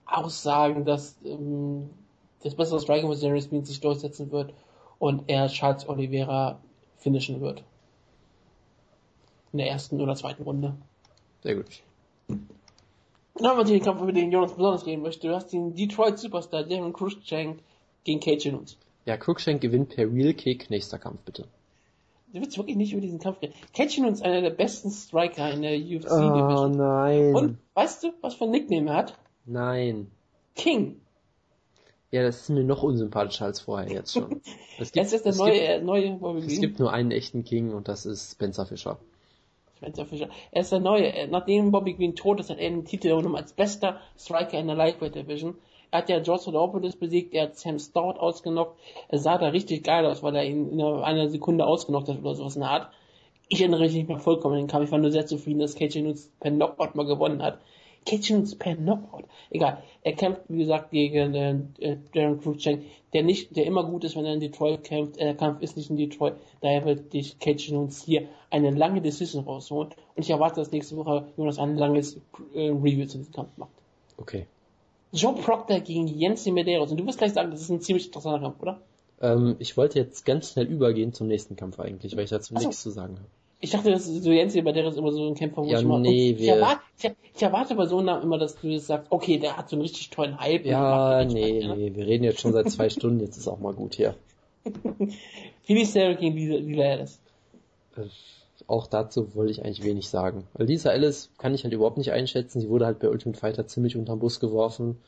auch 0.06 0.30
sagen, 0.30 0.85
dass 0.85 1.18
ähm, 1.26 1.90
das 2.44 2.56
bessere 2.56 2.80
Striking 2.80 3.10
mit 3.10 3.22
Jerry 3.22 3.41
Smith 3.41 3.68
sich 3.68 3.80
durchsetzen 3.80 4.31
wird 4.31 4.53
und 4.99 5.23
er 5.27 5.48
Charles 5.48 5.88
Oliveira 5.88 6.60
finishen 6.98 7.41
wird. 7.41 7.64
In 9.52 9.60
der 9.60 9.69
ersten 9.69 9.99
oder 10.02 10.15
zweiten 10.15 10.44
Runde. 10.44 10.76
Sehr 11.41 11.56
gut. 11.56 11.81
Dann 12.27 13.48
haben 13.48 13.57
wir 13.57 13.65
den 13.65 13.81
Kampf, 13.81 14.02
über 14.02 14.11
den 14.11 14.31
Jonas 14.31 14.53
besonders 14.53 14.85
reden 14.85 15.02
möchte. 15.02 15.27
Du 15.27 15.35
hast 15.35 15.52
den 15.52 15.76
Detroit 15.76 16.19
Superstar 16.19 16.64
Darren 16.64 16.94
Cruikshank 16.94 17.60
gegen 18.03 18.19
Cage 18.19 18.45
Jones. 18.45 18.77
Ja, 19.06 19.18
Cruikshank 19.18 19.62
gewinnt 19.62 19.90
per 19.90 20.12
Real 20.12 20.34
Kick. 20.34 20.70
Nächster 20.70 20.98
Kampf, 20.98 21.22
bitte. 21.22 21.46
Du 22.34 22.42
willst 22.42 22.58
wirklich 22.58 22.78
nicht 22.78 22.94
über 22.94 23.02
diesen 23.02 23.20
Kampf 23.20 23.42
reden. 23.42 23.54
Catching 23.74 24.06
uns 24.06 24.22
einer 24.22 24.42
der 24.42 24.50
besten 24.50 24.90
Striker 24.90 25.52
in 25.52 25.62
der 25.62 25.76
UFC 25.76 26.10
Division. 26.10 26.50
Oh 26.50 26.68
nein. 26.68 27.36
Und 27.36 27.58
weißt 27.76 28.04
du, 28.04 28.14
was 28.22 28.36
für 28.36 28.46
ein 28.46 28.52
Nickname 28.52 28.90
er 28.90 28.96
hat? 28.98 29.18
Nein. 29.46 30.10
King. 30.56 31.00
Ja, 32.12 32.24
das 32.24 32.42
ist 32.42 32.50
mir 32.50 32.64
noch 32.64 32.84
unsympathischer 32.84 33.46
als 33.46 33.62
vorher 33.62 33.92
jetzt 33.92 34.14
schon. 34.14 34.42
Es 34.80 34.92
gibt, 34.92 35.06
das 35.06 35.14
ist 35.14 35.26
der 35.26 35.36
neue, 35.36 35.60
gibt, 35.60 35.84
neue 35.86 36.12
Bobby 36.14 36.40
Es 36.40 36.60
gibt 36.60 36.80
nur 36.80 36.92
einen 36.92 37.12
echten 37.12 37.44
King 37.44 37.74
und 37.74 37.88
das 37.88 38.08
ist 38.08 38.32
Spencer 38.32 38.66
Fischer. 38.66 38.98
Spencer 39.78 40.06
Fischer. 40.08 40.30
Er 40.52 40.62
ist 40.62 40.72
der 40.72 40.80
neue. 40.80 41.28
Nachdem 41.28 41.72
Bobby 41.72 41.94
Green 41.94 42.16
tot 42.16 42.40
ist, 42.40 42.50
hat 42.50 42.58
er 42.58 42.72
den 42.72 42.86
Titel 42.86 43.10
genommen 43.10 43.36
als 43.36 43.54
bester 43.54 44.00
Striker 44.18 44.60
in 44.60 44.66
der 44.66 44.76
Lightweight 44.76 45.14
Division. 45.14 45.56
Er 45.94 45.99
hat 45.99 46.10
ja 46.10 46.20
George 46.22 46.41
Sodopolis 46.41 46.95
besiegt, 46.95 47.36
er 47.36 47.44
hat 47.44 47.56
Sam 47.56 47.78
Stout 47.78 48.18
ausgenockt. 48.18 48.80
Er 49.10 49.20
sah 49.20 49.38
da 49.38 49.49
richtig 49.49 49.84
geil 49.84 50.07
aus, 50.07 50.24
weil 50.24 50.36
er 50.36 50.44
ihn 50.44 50.72
in 50.72 50.82
einer 50.82 51.30
Sekunde 51.30 51.68
ausgenockt 51.68 52.10
hat 52.10 52.18
oder 52.18 52.34
sowas 52.34 52.56
in 52.56 52.61
der 52.61 52.72
Art. 52.72 52.90
Ich 53.48 53.61
erinnere 53.61 53.82
mich 53.82 53.94
nicht 53.94 54.07
mehr 54.07 54.18
vollkommen 54.18 54.56
an 54.56 54.61
den 54.61 54.68
Kampf. 54.68 54.86
Ich 54.86 54.91
war 54.91 54.98
nur 54.98 55.11
sehr 55.11 55.28
zufrieden, 55.28 55.60
dass 55.60 55.76
Cage 55.76 55.98
Nunes 55.98 56.32
per 56.40 56.49
Knockout 56.49 56.95
mal 56.95 57.06
gewonnen 57.06 57.44
hat. 57.44 57.60
Cage 58.07 58.32
Nunes 58.32 58.56
per 58.56 58.76
Knockout. 58.76 59.26
Egal. 59.52 59.84
Er 60.02 60.14
kämpft, 60.14 60.41
wie 60.48 60.57
gesagt, 60.57 60.90
gegen 60.90 61.36
äh, 61.36 61.60
äh 61.78 61.98
Darren 62.11 62.41
Cruikshank, 62.41 62.86
der 63.14 63.22
nicht, 63.22 63.56
der 63.56 63.68
immer 63.68 63.84
gut 63.84 64.03
ist, 64.03 64.15
wenn 64.15 64.26
er 64.26 64.34
in 64.34 64.40
Detroit 64.40 64.84
kämpft. 64.84 65.20
Der 65.20 65.36
Kampf 65.36 65.61
ist 65.61 65.78
nicht 65.78 65.91
in 65.91 65.98
Detroit. 65.98 66.34
Daher 66.61 66.86
wird 66.86 67.14
dich 67.14 67.38
Cage 67.38 67.70
Nunes 67.70 68.02
hier 68.02 68.30
eine 68.49 68.72
lange 68.72 69.03
Decision 69.03 69.44
rausholen. 69.44 69.91
Und 70.15 70.24
ich 70.24 70.32
erwarte, 70.32 70.56
dass 70.56 70.72
nächste 70.72 70.98
Woche 70.98 71.28
Jonas 71.38 71.60
ein 71.60 71.78
langes 71.78 72.20
äh, 72.56 72.70
Review 72.70 73.06
zu 73.06 73.20
diesem 73.20 73.32
Kampf 73.32 73.56
macht. 73.57 73.70
Okay. 74.18 74.48
Joe 75.14 75.35
Proctor 75.35 75.80
gegen 75.80 76.07
Jensi 76.07 76.52
Medeiros. 76.52 76.91
Und 76.91 76.99
du 76.99 77.06
wirst 77.06 77.19
gleich 77.19 77.34
sagen, 77.34 77.52
das 77.52 77.61
ist 77.61 77.69
ein 77.69 77.81
ziemlich 77.81 78.07
interessanter 78.07 78.40
Kampf, 78.41 78.61
oder? 78.61 78.80
Ähm, 79.22 79.56
ich 79.60 79.77
wollte 79.77 79.99
jetzt 79.99 80.26
ganz 80.26 80.52
schnell 80.52 80.65
übergehen 80.65 81.14
zum 81.14 81.27
nächsten 81.27 81.56
Kampf 81.56 81.80
eigentlich, 81.80 82.18
weil 82.18 82.23
ich 82.26 82.31
dazu 82.31 82.53
nichts 82.53 82.81
zu 82.81 82.90
sagen 82.90 83.15
habe. 83.15 83.27
Ich 83.61 83.69
dachte, 83.69 83.91
das 83.91 84.07
ist 84.07 84.23
so 84.23 84.31
Jensi 84.31 84.61
Medeiros 84.61 84.98
immer 84.98 85.14
so 85.14 85.26
ein 85.26 85.35
Kämpfer, 85.35 85.64
wo 85.64 85.69
Ja, 85.69 85.77
ich 85.77 85.85
immer... 85.85 85.98
nee, 85.99 86.31
ich, 86.31 86.48
erwarte, 86.48 86.81
ich, 86.99 87.11
ich 87.34 87.41
erwarte 87.41 87.76
bei 87.76 87.85
so 87.85 87.98
einem 87.98 88.07
Namen 88.07 88.23
immer, 88.23 88.38
dass 88.38 88.60
du 88.60 88.68
jetzt 88.68 88.88
sagst, 88.88 89.10
okay, 89.10 89.38
der 89.38 89.56
hat 89.56 89.69
so 89.69 89.77
einen 89.77 89.84
richtig 89.84 90.10
tollen 90.10 90.38
Hype. 90.40 90.65
Ja, 90.65 91.23
nee, 91.23 91.61
Spaß, 91.61 91.77
ne? 91.77 91.77
nee, 91.77 91.95
wir 91.95 92.06
reden 92.06 92.26
jetzt 92.26 92.41
schon 92.41 92.52
seit 92.52 92.69
zwei 92.69 92.90
Stunden, 92.90 93.22
jetzt 93.22 93.38
ist 93.38 93.48
auch 93.48 93.60
mal 93.60 93.73
gut 93.73 93.95
hier. 93.95 94.15
Philly 95.64 95.85
Sarah 95.85 96.14
gegen 96.14 96.35
Lila 96.35 96.84
Ellis. 96.84 97.19
Auch 98.68 98.88
dazu 98.88 99.35
wollte 99.35 99.52
ich 99.52 99.64
eigentlich 99.64 99.84
wenig 99.84 100.10
sagen. 100.10 100.48
Weil 100.53 100.68
Lisa 100.68 100.91
Ellis 100.91 101.31
kann 101.38 101.53
ich 101.53 101.64
halt 101.64 101.73
überhaupt 101.73 101.98
nicht 101.98 102.11
einschätzen. 102.11 102.60
Sie 102.60 102.69
wurde 102.69 102.85
halt 102.85 102.99
bei 102.99 103.10
Ultimate 103.10 103.40
Fighter 103.40 103.68
ziemlich 103.68 103.95
unterm 103.98 104.19
Bus 104.19 104.40
geworfen. 104.40 104.99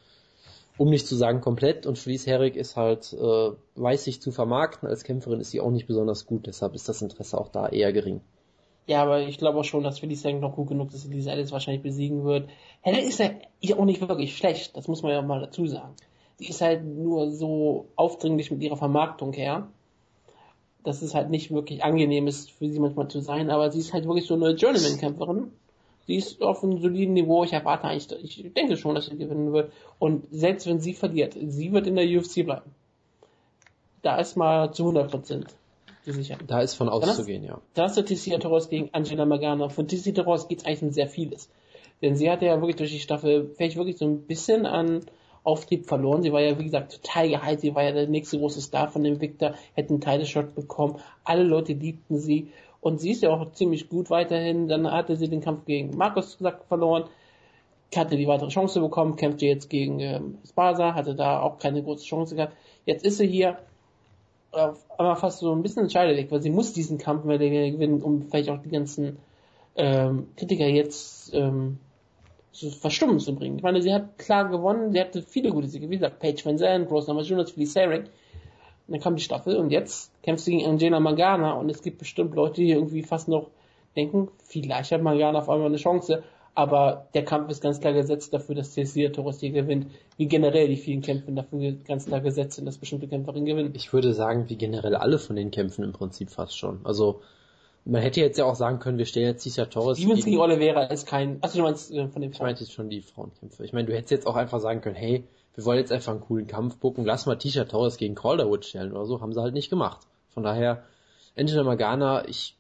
Um 0.77 0.89
nicht 0.89 1.07
zu 1.07 1.15
sagen 1.15 1.41
komplett. 1.41 1.85
Und 1.85 1.97
Felice 1.97 2.27
Herrig 2.27 2.55
ist 2.55 2.75
halt, 2.75 3.13
äh, 3.13 3.51
weiß 3.75 4.03
sich 4.03 4.21
zu 4.21 4.31
vermarkten. 4.31 4.89
Als 4.89 5.03
Kämpferin 5.03 5.39
ist 5.39 5.51
sie 5.51 5.61
auch 5.61 5.71
nicht 5.71 5.87
besonders 5.87 6.25
gut. 6.25 6.47
Deshalb 6.47 6.75
ist 6.75 6.89
das 6.89 7.01
Interesse 7.01 7.37
auch 7.37 7.49
da 7.49 7.67
eher 7.67 7.93
gering. 7.93 8.21
Ja, 8.87 9.01
aber 9.01 9.21
ich 9.21 9.37
glaube 9.37 9.59
auch 9.59 9.63
schon, 9.63 9.83
dass 9.83 9.99
Philly 9.99 10.15
Sarah 10.15 10.37
noch 10.37 10.55
gut 10.55 10.67
genug 10.67 10.87
ist, 10.87 10.95
dass 10.95 11.01
sie 11.03 11.13
Lisa 11.13 11.31
Ellis 11.31 11.51
wahrscheinlich 11.51 11.81
besiegen 11.81 12.23
wird. 12.23 12.49
Helle 12.81 13.01
ist 13.01 13.19
ja 13.19 13.31
auch 13.77 13.85
nicht 13.85 14.01
wirklich 14.01 14.37
schlecht, 14.37 14.77
das 14.77 14.87
muss 14.87 15.01
man 15.01 15.11
ja 15.11 15.21
mal 15.23 15.41
dazu 15.41 15.65
sagen. 15.65 15.95
Sie 16.37 16.47
ist 16.47 16.61
halt 16.61 16.85
nur 16.85 17.31
so 17.31 17.87
aufdringlich 17.95 18.51
mit 18.51 18.61
ihrer 18.61 18.77
Vermarktung 18.77 19.33
her, 19.33 19.69
dass 20.85 21.01
es 21.01 21.13
halt 21.13 21.29
nicht 21.29 21.51
wirklich 21.51 21.83
angenehm 21.83 22.27
ist 22.27 22.51
für 22.51 22.69
sie 22.69 22.79
manchmal 22.79 23.07
zu 23.07 23.19
sein, 23.19 23.49
aber 23.49 23.71
sie 23.71 23.79
ist 23.79 23.93
halt 23.93 24.05
wirklich 24.05 24.25
so 24.25 24.35
eine 24.35 24.51
Journeyman-Kämpferin. 24.51 25.51
Sie 26.07 26.15
ist 26.15 26.41
auf 26.41 26.63
einem 26.63 26.79
soliden 26.79 27.13
Niveau, 27.13 27.43
ich 27.43 27.53
erwarte 27.53 27.87
eigentlich, 27.87 28.11
ich 28.37 28.53
denke 28.53 28.77
schon, 28.77 28.93
dass 28.93 29.07
sie 29.07 29.17
gewinnen 29.17 29.51
wird. 29.53 29.71
Und 29.97 30.25
selbst 30.31 30.67
wenn 30.67 30.79
sie 30.79 30.93
verliert, 30.93 31.35
sie 31.35 31.71
wird 31.71 31.87
in 31.87 31.95
der 31.95 32.05
UFC 32.05 32.45
bleiben. 32.45 32.71
Da 34.03 34.17
ist 34.19 34.37
mal 34.37 34.71
zu 34.71 34.87
100% 34.89 35.47
die 36.05 36.11
Sicherheit. 36.11 36.43
Da 36.47 36.61
ist 36.61 36.75
von 36.75 36.89
auszugehen, 36.89 37.43
ja. 37.43 37.59
Da 37.73 37.85
ist 37.85 37.97
der 37.97 38.05
Tessia 38.05 38.37
Torres 38.37 38.69
gegen 38.69 38.89
Angela 38.91 39.25
Magana. 39.25 39.69
Von 39.69 39.87
Tessia 39.87 40.13
Torres 40.13 40.47
geht 40.47 40.59
es 40.59 40.65
eigentlich 40.65 40.83
um 40.83 40.91
sehr 40.91 41.07
vieles. 41.07 41.49
Denn 42.03 42.15
sie 42.15 42.29
hatte 42.29 42.45
ja 42.45 42.59
wirklich 42.61 42.75
durch 42.75 42.91
die 42.91 42.99
Staffel 42.99 43.49
vielleicht 43.55 43.77
wirklich 43.77 43.97
so 43.97 44.05
ein 44.05 44.21
bisschen 44.21 44.67
an 44.67 45.01
Auftrieb 45.45 45.85
verloren. 45.85 46.23
Sie 46.23 46.33
war 46.33 46.41
ja, 46.41 46.59
wie 46.59 46.65
gesagt, 46.65 47.01
total 47.01 47.29
gehypt. 47.29 47.61
Sie 47.61 47.73
war 47.73 47.83
ja 47.83 47.91
der 47.91 48.07
nächste 48.07 48.37
große 48.37 48.61
Star 48.61 48.89
von 48.89 49.03
dem 49.03 49.21
Victor, 49.21 49.53
hätte 49.73 49.91
einen 49.91 50.01
Title-Shot 50.01 50.55
bekommen. 50.55 50.97
Alle 51.23 51.43
Leute 51.43 51.73
liebten 51.73 52.17
sie. 52.19 52.49
Und 52.81 52.99
sie 52.99 53.11
ist 53.11 53.23
ja 53.23 53.29
auch 53.29 53.51
ziemlich 53.53 53.87
gut 53.89 54.09
weiterhin. 54.09 54.67
Dann 54.67 54.91
hatte 54.91 55.15
sie 55.15 55.29
den 55.29 55.41
Kampf 55.41 55.65
gegen 55.65 55.95
Markus 55.95 56.37
gesagt 56.37 56.67
verloren. 56.67 57.05
Hatte 57.95 58.17
die 58.17 58.27
weitere 58.27 58.49
Chance 58.49 58.81
bekommen, 58.81 59.15
kämpfte 59.15 59.45
jetzt 59.45 59.69
gegen 59.69 59.99
ähm, 60.01 60.39
Sparsa, 60.45 60.95
hatte 60.95 61.15
da 61.15 61.39
auch 61.39 61.59
keine 61.59 61.81
große 61.81 62.03
Chance 62.03 62.35
gehabt. 62.35 62.53
Jetzt 62.85 63.05
ist 63.05 63.19
sie 63.19 63.27
hier 63.27 63.59
einmal 64.97 65.15
fast 65.15 65.39
so 65.39 65.51
ein 65.53 65.61
bisschen 65.61 65.83
entscheidet, 65.83 66.31
weil 66.31 66.41
sie 66.41 66.49
muss 66.49 66.73
diesen 66.73 66.97
Kampf 66.97 67.25
mehr 67.25 67.37
gewinnen, 67.37 68.01
um 68.01 68.23
vielleicht 68.23 68.49
auch 68.49 68.61
die 68.61 68.69
ganzen 68.69 69.17
ähm, 69.75 70.27
Kritiker 70.37 70.67
jetzt 70.67 71.33
ähm, 71.33 71.79
zu 72.55 72.71
verstummen 72.71 73.19
zu 73.19 73.35
bringen. 73.35 73.57
Ich 73.57 73.63
meine, 73.63 73.81
sie 73.81 73.93
hat 73.93 74.17
klar 74.17 74.49
gewonnen, 74.49 74.93
sie 74.93 74.99
hatte 74.99 75.21
viele 75.21 75.51
gute 75.51 75.67
Siege, 75.67 75.89
wie 75.89 75.95
gesagt, 75.95 76.19
Paige 76.19 76.45
Van 76.45 76.57
Zandt, 76.57 76.89
Rose 76.89 77.07
Namajunas, 77.07 77.51
Philly 77.51 77.65
Sarek. 77.65 78.05
Dann 78.87 78.99
kam 79.01 79.15
die 79.15 79.23
Staffel 79.23 79.57
und 79.57 79.71
jetzt 79.71 80.11
kämpft 80.23 80.45
sie 80.45 80.51
gegen 80.51 80.69
Angela 80.69 80.99
Magana 80.99 81.53
und 81.53 81.69
es 81.69 81.81
gibt 81.81 81.97
bestimmt 81.97 82.35
Leute, 82.35 82.61
die 82.61 82.71
irgendwie 82.71 83.03
fast 83.03 83.27
noch 83.27 83.49
denken, 83.95 84.29
vielleicht 84.43 84.91
hat 84.91 85.01
Magana 85.01 85.39
auf 85.39 85.49
einmal 85.49 85.67
eine 85.67 85.77
Chance, 85.77 86.23
aber 86.53 87.07
der 87.13 87.25
Kampf 87.25 87.49
ist 87.49 87.61
ganz 87.61 87.79
klar 87.79 87.93
gesetzt 87.93 88.33
dafür, 88.33 88.55
dass 88.55 88.73
Cecilia 88.73 89.09
Torres 89.09 89.39
hier 89.39 89.51
gewinnt, 89.51 89.87
wie 90.17 90.27
generell 90.27 90.67
die 90.67 90.77
vielen 90.77 91.01
Kämpfe 91.01 91.31
dafür 91.31 91.73
ganz 91.85 92.05
klar 92.05 92.21
gesetzt 92.21 92.55
sind, 92.55 92.65
dass 92.65 92.77
bestimmte 92.77 93.07
Kämpferinnen 93.07 93.45
gewinnen. 93.45 93.73
Ich 93.75 93.91
würde 93.91 94.13
sagen, 94.13 94.47
wie 94.47 94.55
generell 94.55 94.95
alle 94.95 95.19
von 95.19 95.35
den 95.35 95.51
Kämpfen 95.51 95.83
im 95.83 95.91
Prinzip 95.91 96.29
fast 96.29 96.57
schon. 96.57 96.79
Also, 96.85 97.21
man 97.85 98.01
hätte 98.01 98.19
jetzt 98.19 98.37
ja 98.37 98.45
auch 98.45 98.55
sagen 98.55 98.79
können, 98.79 98.97
wir 98.97 99.05
stellen 99.05 99.27
jetzt 99.27 99.43
Cesar 99.43 99.69
Torres 99.69 99.99
Stevens 99.99 100.25
gegen 100.25 100.39
Oliveira 100.39 100.85
ist 100.85 101.07
kein, 101.07 101.41
achso, 101.41 101.59
du 101.59 101.63
meinst 101.63 101.91
äh, 101.91 102.07
von 102.07 102.21
dem 102.21 102.31
Ich 102.31 102.39
meinte 102.39 102.63
jetzt 102.63 102.73
schon 102.73 102.89
die 102.89 103.01
Frauenkämpfe. 103.01 103.63
Ich 103.63 103.73
meine, 103.73 103.87
du 103.87 103.93
hättest 103.93 104.11
jetzt 104.11 104.27
auch 104.27 104.35
einfach 104.35 104.59
sagen 104.59 104.81
können, 104.81 104.95
hey, 104.95 105.23
wir 105.53 105.65
wollen 105.65 105.77
jetzt 105.77 105.91
einfach 105.91 106.11
einen 106.11 106.21
coolen 106.21 106.47
Kampf 106.47 106.79
gucken, 106.79 107.05
lass 107.05 107.27
mal 107.27 107.35
Tisha 107.35 107.65
Torres 107.65 107.97
gegen 107.97 108.15
Calderwood 108.15 108.65
stellen 108.65 108.91
oder 108.91 109.05
so, 109.05 109.21
haben 109.21 109.33
sie 109.33 109.41
halt 109.41 109.53
nicht 109.53 109.69
gemacht. 109.69 110.05
Von 110.29 110.43
daher, 110.43 110.83
Angela 111.37 111.63
Magana, 111.63 112.27
ich 112.27 112.57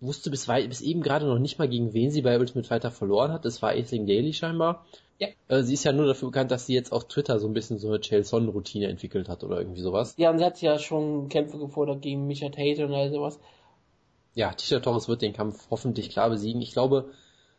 wusste 0.00 0.30
bis, 0.30 0.48
weit, 0.48 0.68
bis 0.68 0.80
eben 0.80 1.00
gerade 1.00 1.26
noch 1.26 1.38
nicht 1.38 1.58
mal, 1.58 1.68
gegen 1.68 1.94
wen 1.94 2.10
sie 2.10 2.22
bei 2.22 2.38
Ultimate 2.38 2.68
Fighter 2.68 2.90
verloren 2.90 3.32
hat. 3.32 3.44
Das 3.44 3.62
war 3.62 3.70
Aisling 3.70 4.06
Daily 4.06 4.32
scheinbar. 4.32 4.84
Ja. 5.18 5.28
Äh, 5.48 5.62
sie 5.62 5.74
ist 5.74 5.84
ja 5.84 5.92
nur 5.92 6.06
dafür 6.06 6.28
bekannt, 6.28 6.50
dass 6.50 6.66
sie 6.66 6.74
jetzt 6.74 6.92
auf 6.92 7.08
Twitter 7.08 7.38
so 7.38 7.46
ein 7.46 7.54
bisschen 7.54 7.78
so 7.78 7.88
eine 7.88 8.00
Chael-Son-Routine 8.00 8.88
entwickelt 8.88 9.28
hat 9.28 9.44
oder 9.44 9.58
irgendwie 9.58 9.80
sowas. 9.80 10.14
Ja, 10.18 10.30
und 10.30 10.38
sie 10.38 10.44
hat 10.44 10.60
ja 10.60 10.78
schon 10.78 11.28
Kämpfe 11.28 11.58
gefordert 11.58 12.02
gegen 12.02 12.26
Micha 12.26 12.48
Tate 12.50 12.84
und 12.84 12.92
all 12.92 13.10
sowas. 13.10 13.38
Ja, 14.36 14.52
Tisha 14.52 14.80
Torres 14.80 15.08
wird 15.08 15.22
den 15.22 15.32
Kampf 15.32 15.66
hoffentlich 15.70 16.10
klar 16.10 16.28
besiegen. 16.28 16.60
Ich 16.60 16.72
glaube, 16.72 17.06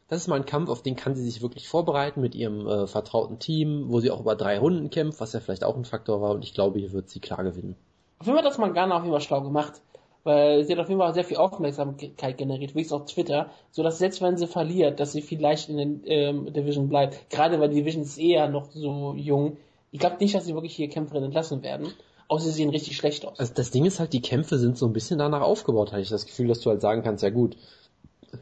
das 0.09 0.21
ist 0.21 0.27
mal 0.27 0.35
ein 0.35 0.45
Kampf, 0.45 0.69
auf 0.69 0.83
den 0.83 0.95
kann 0.95 1.15
sie 1.15 1.23
sich 1.23 1.41
wirklich 1.41 1.67
vorbereiten 1.67 2.21
mit 2.21 2.35
ihrem 2.35 2.67
äh, 2.67 2.85
vertrauten 2.85 3.39
Team, 3.39 3.85
wo 3.87 3.99
sie 3.99 4.11
auch 4.11 4.19
über 4.19 4.35
drei 4.35 4.59
Runden 4.59 4.91
kämpft, 4.91 5.19
was 5.19 5.33
ja 5.33 5.39
vielleicht 5.39 5.63
auch 5.63 5.75
ein 5.75 5.85
Faktor 5.85 6.21
war. 6.21 6.35
Und 6.35 6.43
ich 6.43 6.53
glaube, 6.53 6.77
hier 6.77 6.93
wird 6.93 7.09
sie 7.09 7.19
klar 7.19 7.43
gewinnen. 7.43 7.75
Auf 8.19 8.27
jeden 8.27 8.37
Fall 8.37 8.45
hat 8.45 8.51
das 8.51 8.59
Magana 8.59 8.95
auf 8.95 9.01
jeden 9.01 9.11
Fall 9.11 9.21
schlau 9.21 9.41
gemacht. 9.41 9.81
Weil 10.23 10.65
sie 10.65 10.73
hat 10.73 10.79
auf 10.79 10.87
jeden 10.87 10.99
Fall 10.99 11.15
sehr 11.15 11.23
viel 11.23 11.37
Aufmerksamkeit 11.37 12.37
generiert, 12.37 12.75
wenigstens 12.75 13.01
auf 13.01 13.05
Twitter, 13.05 13.49
so 13.71 13.81
dass 13.81 13.97
selbst 13.97 14.21
wenn 14.21 14.37
sie 14.37 14.45
verliert, 14.45 14.99
dass 14.99 15.13
sie 15.13 15.21
vielleicht 15.21 15.69
in 15.69 15.77
den 15.77 16.01
ähm, 16.05 16.53
Division 16.53 16.89
bleibt. 16.89 17.31
Gerade 17.31 17.59
weil 17.59 17.69
die 17.69 17.77
Division 17.77 18.03
ist 18.03 18.19
eher 18.19 18.49
noch 18.49 18.69
so 18.69 19.15
jung. 19.15 19.57
Ich 19.91 19.99
glaube 19.99 20.17
nicht, 20.19 20.35
dass 20.35 20.45
sie 20.45 20.53
wirklich 20.53 20.75
hier 20.75 20.89
Kämpferin 20.89 21.23
entlassen 21.23 21.63
werden. 21.63 21.87
Außer 22.27 22.45
sie 22.45 22.51
sehen 22.51 22.69
richtig 22.69 22.97
schlecht 22.97 23.25
aus. 23.25 23.39
Also 23.39 23.53
das 23.53 23.71
Ding 23.71 23.85
ist 23.85 23.99
halt, 23.99 24.13
die 24.13 24.21
Kämpfe 24.21 24.57
sind 24.57 24.77
so 24.77 24.85
ein 24.85 24.93
bisschen 24.93 25.19
danach 25.19 25.41
aufgebaut, 25.41 25.91
hatte 25.91 26.01
ich 26.01 26.09
das 26.09 26.25
Gefühl, 26.25 26.47
dass 26.47 26.59
du 26.59 26.69
halt 26.69 26.81
sagen 26.81 27.03
kannst, 27.03 27.23
ja 27.23 27.29
gut, 27.29 27.55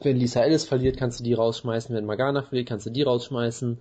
wenn 0.02 0.18
Lisa 0.18 0.42
Ellis 0.42 0.66
verliert, 0.66 0.98
kannst 0.98 1.20
du 1.20 1.24
die 1.24 1.34
rausschmeißen, 1.34 1.96
wenn 1.96 2.06
Magana 2.06 2.42
verliert, 2.42 2.68
kannst 2.68 2.86
du 2.88 2.90
die 2.90 3.04
rausschmeißen, 3.04 3.78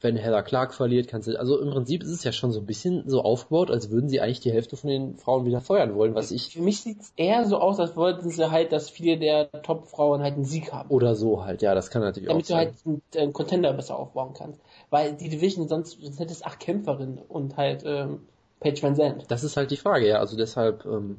wenn 0.00 0.16
Heather 0.16 0.44
Clark 0.44 0.74
verliert, 0.74 1.08
kannst 1.08 1.26
du, 1.26 1.36
also 1.38 1.58
im 1.60 1.70
Prinzip 1.70 2.04
ist 2.04 2.10
es 2.10 2.22
ja 2.22 2.30
schon 2.30 2.52
so 2.52 2.60
ein 2.60 2.66
bisschen 2.66 3.08
so 3.08 3.22
aufgebaut, 3.22 3.70
als 3.70 3.90
würden 3.90 4.08
sie 4.08 4.20
eigentlich 4.20 4.38
die 4.38 4.52
Hälfte 4.52 4.76
von 4.76 4.90
den 4.90 5.16
Frauen 5.16 5.44
wieder 5.44 5.60
feuern 5.60 5.96
wollen, 5.96 6.14
was 6.14 6.30
ich, 6.30 6.52
Für 6.52 6.62
mich 6.62 6.80
sieht 6.82 7.00
es 7.00 7.12
eher 7.16 7.44
so 7.46 7.58
aus, 7.58 7.80
als 7.80 7.96
wollten 7.96 8.30
sie 8.30 8.50
halt, 8.50 8.70
dass 8.70 8.88
viele 8.90 9.18
der 9.18 9.50
Top-Frauen 9.50 10.22
halt 10.22 10.34
einen 10.34 10.44
Sieg 10.44 10.72
haben. 10.72 10.88
oder 10.90 11.16
so 11.16 11.44
halt, 11.44 11.62
ja, 11.62 11.74
das 11.74 11.90
kann 11.90 12.02
natürlich 12.02 12.28
damit 12.28 12.44
auch 12.44 12.46
du 12.46 12.52
sein. 12.52 12.58
halt 12.58 12.74
einen, 12.86 13.02
einen 13.16 13.32
Contender 13.32 13.72
besser 13.72 13.98
aufbauen 13.98 14.34
kannst. 14.34 14.60
Weil 14.90 15.14
die 15.14 15.28
Division 15.28 15.66
sonst, 15.66 16.00
sonst 16.00 16.20
hättest 16.20 16.46
acht 16.46 16.60
Kämpferinnen 16.60 17.18
und 17.18 17.56
halt 17.56 17.82
ähm, 17.84 18.20
Paige 18.60 18.82
Van 18.82 18.96
Zandt. 18.96 19.24
Das 19.28 19.44
ist 19.44 19.56
halt 19.56 19.70
die 19.70 19.76
Frage, 19.76 20.08
ja, 20.08 20.18
also 20.18 20.36
deshalb, 20.36 20.84
ähm, 20.84 21.18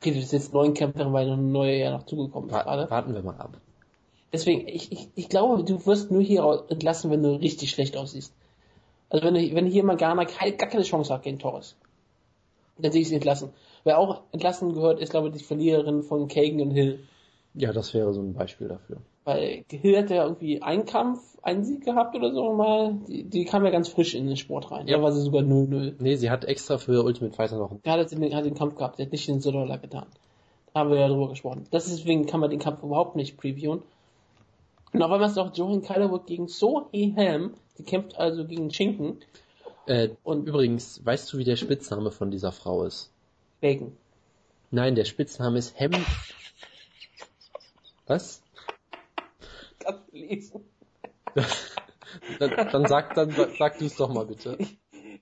Okay, 0.00 0.12
du 0.12 0.20
bist 0.20 0.32
jetzt 0.32 0.54
neun 0.54 0.72
Kämpferin, 0.72 1.12
weil 1.12 1.26
noch 1.26 1.34
eine 1.34 1.42
neue 1.42 1.78
ja 1.78 1.90
noch 1.90 2.04
zugekommen 2.04 2.48
ist 2.48 2.54
wa 2.54 2.62
gerade. 2.62 2.90
warten 2.90 3.12
wir 3.12 3.22
mal 3.22 3.36
ab. 3.36 3.58
Deswegen, 4.32 4.66
ich, 4.66 4.90
ich, 4.92 5.08
ich 5.14 5.28
glaube, 5.28 5.62
du 5.62 5.84
wirst 5.84 6.10
nur 6.10 6.22
hier 6.22 6.64
entlassen, 6.70 7.10
wenn 7.10 7.22
du 7.22 7.38
richtig 7.38 7.70
schlecht 7.70 7.98
aussiehst. 7.98 8.32
Also 9.10 9.26
wenn, 9.26 9.34
du, 9.34 9.54
wenn 9.54 9.66
hier 9.66 9.84
Magana 9.84 10.24
keine, 10.24 10.56
gar 10.56 10.70
keine 10.70 10.84
Chance 10.84 11.12
hat 11.12 11.24
gegen 11.24 11.38
Torres, 11.38 11.76
dann 12.78 12.92
sehe 12.92 13.02
ich 13.02 13.08
sie 13.08 13.14
entlassen. 13.14 13.50
Wer 13.84 13.98
auch 13.98 14.22
entlassen 14.32 14.72
gehört, 14.72 15.00
ist 15.00 15.10
glaube 15.10 15.28
ich 15.28 15.34
die 15.34 15.44
Verliererin 15.44 16.02
von 16.02 16.28
Kagan 16.28 16.62
und 16.62 16.70
Hill. 16.70 17.00
Ja, 17.52 17.72
das 17.72 17.92
wäre 17.92 18.14
so 18.14 18.22
ein 18.22 18.32
Beispiel 18.32 18.68
dafür. 18.68 18.98
Weil 19.24 19.64
Hill 19.70 19.98
hatte 19.98 20.14
ja 20.14 20.24
irgendwie 20.24 20.62
einen 20.62 20.86
Kampf, 20.86 21.20
einen 21.42 21.64
Sieg 21.64 21.84
gehabt 21.84 22.16
oder 22.16 22.32
so 22.32 22.52
mal. 22.54 22.94
Die, 23.06 23.24
die 23.24 23.44
kam 23.44 23.64
ja 23.64 23.70
ganz 23.70 23.88
frisch 23.88 24.14
in 24.14 24.26
den 24.26 24.36
Sport 24.36 24.70
rein. 24.70 24.88
Ja. 24.88 24.96
Da 24.96 25.02
war 25.02 25.12
sie 25.12 25.20
sogar 25.22 25.42
0-0. 25.42 25.94
Nee, 25.98 26.16
sie 26.16 26.30
hat 26.30 26.44
extra 26.46 26.78
für 26.78 27.02
Ultimate 27.04 27.34
Fighter 27.36 27.58
noch 27.58 27.70
Er 27.82 27.92
hat 27.92 28.10
den, 28.10 28.34
hat 28.34 28.44
den 28.44 28.54
Kampf 28.54 28.76
gehabt, 28.76 28.98
er 28.98 29.06
hat 29.06 29.12
nicht 29.12 29.28
den 29.28 29.40
Sodola 29.40 29.76
getan. 29.76 30.06
Da 30.72 30.80
haben 30.80 30.90
wir 30.90 30.98
ja 30.98 31.08
drüber 31.08 31.28
gesprochen. 31.28 31.66
Deswegen 31.72 32.26
kann 32.26 32.40
man 32.40 32.50
den 32.50 32.58
Kampf 32.60 32.82
überhaupt 32.82 33.16
nicht 33.16 33.36
previewen. 33.36 33.82
Und 34.92 35.02
auf 35.02 35.10
einmal 35.10 35.28
ist 35.28 35.38
auch 35.38 35.54
Johan 35.54 35.82
Calderwood 35.82 36.26
gegen 36.26 36.48
So 36.48 36.88
Hee 36.90 37.12
Helm. 37.14 37.54
Die 37.78 37.84
kämpft 37.84 38.18
also 38.18 38.44
gegen 38.46 38.70
Schinken 38.72 39.18
Äh, 39.86 40.10
Und- 40.24 40.46
übrigens, 40.48 41.04
weißt 41.04 41.32
du, 41.32 41.38
wie 41.38 41.44
der 41.44 41.56
Spitzname 41.56 42.10
von 42.10 42.30
dieser 42.30 42.52
Frau 42.52 42.84
ist? 42.84 43.10
Bacon. 43.60 43.92
Nein, 44.70 44.94
der 44.94 45.04
Spitzname 45.04 45.58
ist 45.58 45.78
Hem. 45.78 45.92
Was? 48.06 48.39
Kannst 49.80 50.12
du 50.12 50.16
lesen? 50.16 50.64
Dann, 52.38 52.50
dann 52.50 52.86
sag, 52.86 53.14
dann 53.14 53.30
sag 53.30 53.78
du 53.78 53.86
es 53.86 53.96
doch 53.96 54.12
mal 54.12 54.26
bitte. 54.26 54.58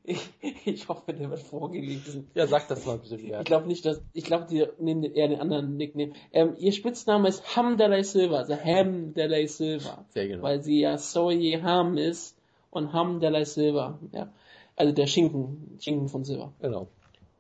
Ich, 0.05 0.30
ich 0.64 0.89
hoffe, 0.89 1.12
der 1.12 1.28
wird 1.28 1.40
vorgelesen. 1.40 2.30
Ja, 2.35 2.47
sag 2.47 2.66
das 2.68 2.86
mal 2.86 2.97
bitte 2.97 3.20
wieder. 3.20 3.40
Ich 3.40 3.44
glaube 3.44 3.66
nicht, 3.66 3.85
dass, 3.85 4.01
ich 4.14 4.24
glaube, 4.24 4.47
die 4.51 4.64
nehmen 4.78 5.02
eher 5.05 5.28
den 5.28 5.39
anderen 5.39 5.76
Nickname. 5.76 6.12
Ähm, 6.32 6.55
ihr 6.56 6.72
Spitzname 6.72 7.28
ist 7.28 7.56
Hamdalai 7.56 8.02
Silva, 8.02 8.39
also 8.39 8.56
Hamdalai 8.56 9.47
Silva. 9.47 10.06
Sehr 10.09 10.28
genau. 10.28 10.43
Weil 10.43 10.62
sie 10.62 10.80
ja 10.80 10.97
Soye 10.97 11.62
Ham 11.62 11.98
ist 11.98 12.39
und 12.70 12.94
Hamdalai 12.94 13.44
Silva, 13.44 13.98
ja. 14.12 14.32
Also 14.76 14.94
der 14.94 15.06
Schinken, 15.06 15.76
Schinken 15.78 16.09
von 16.09 16.24
Silva. 16.24 16.55
Genau. 16.60 16.89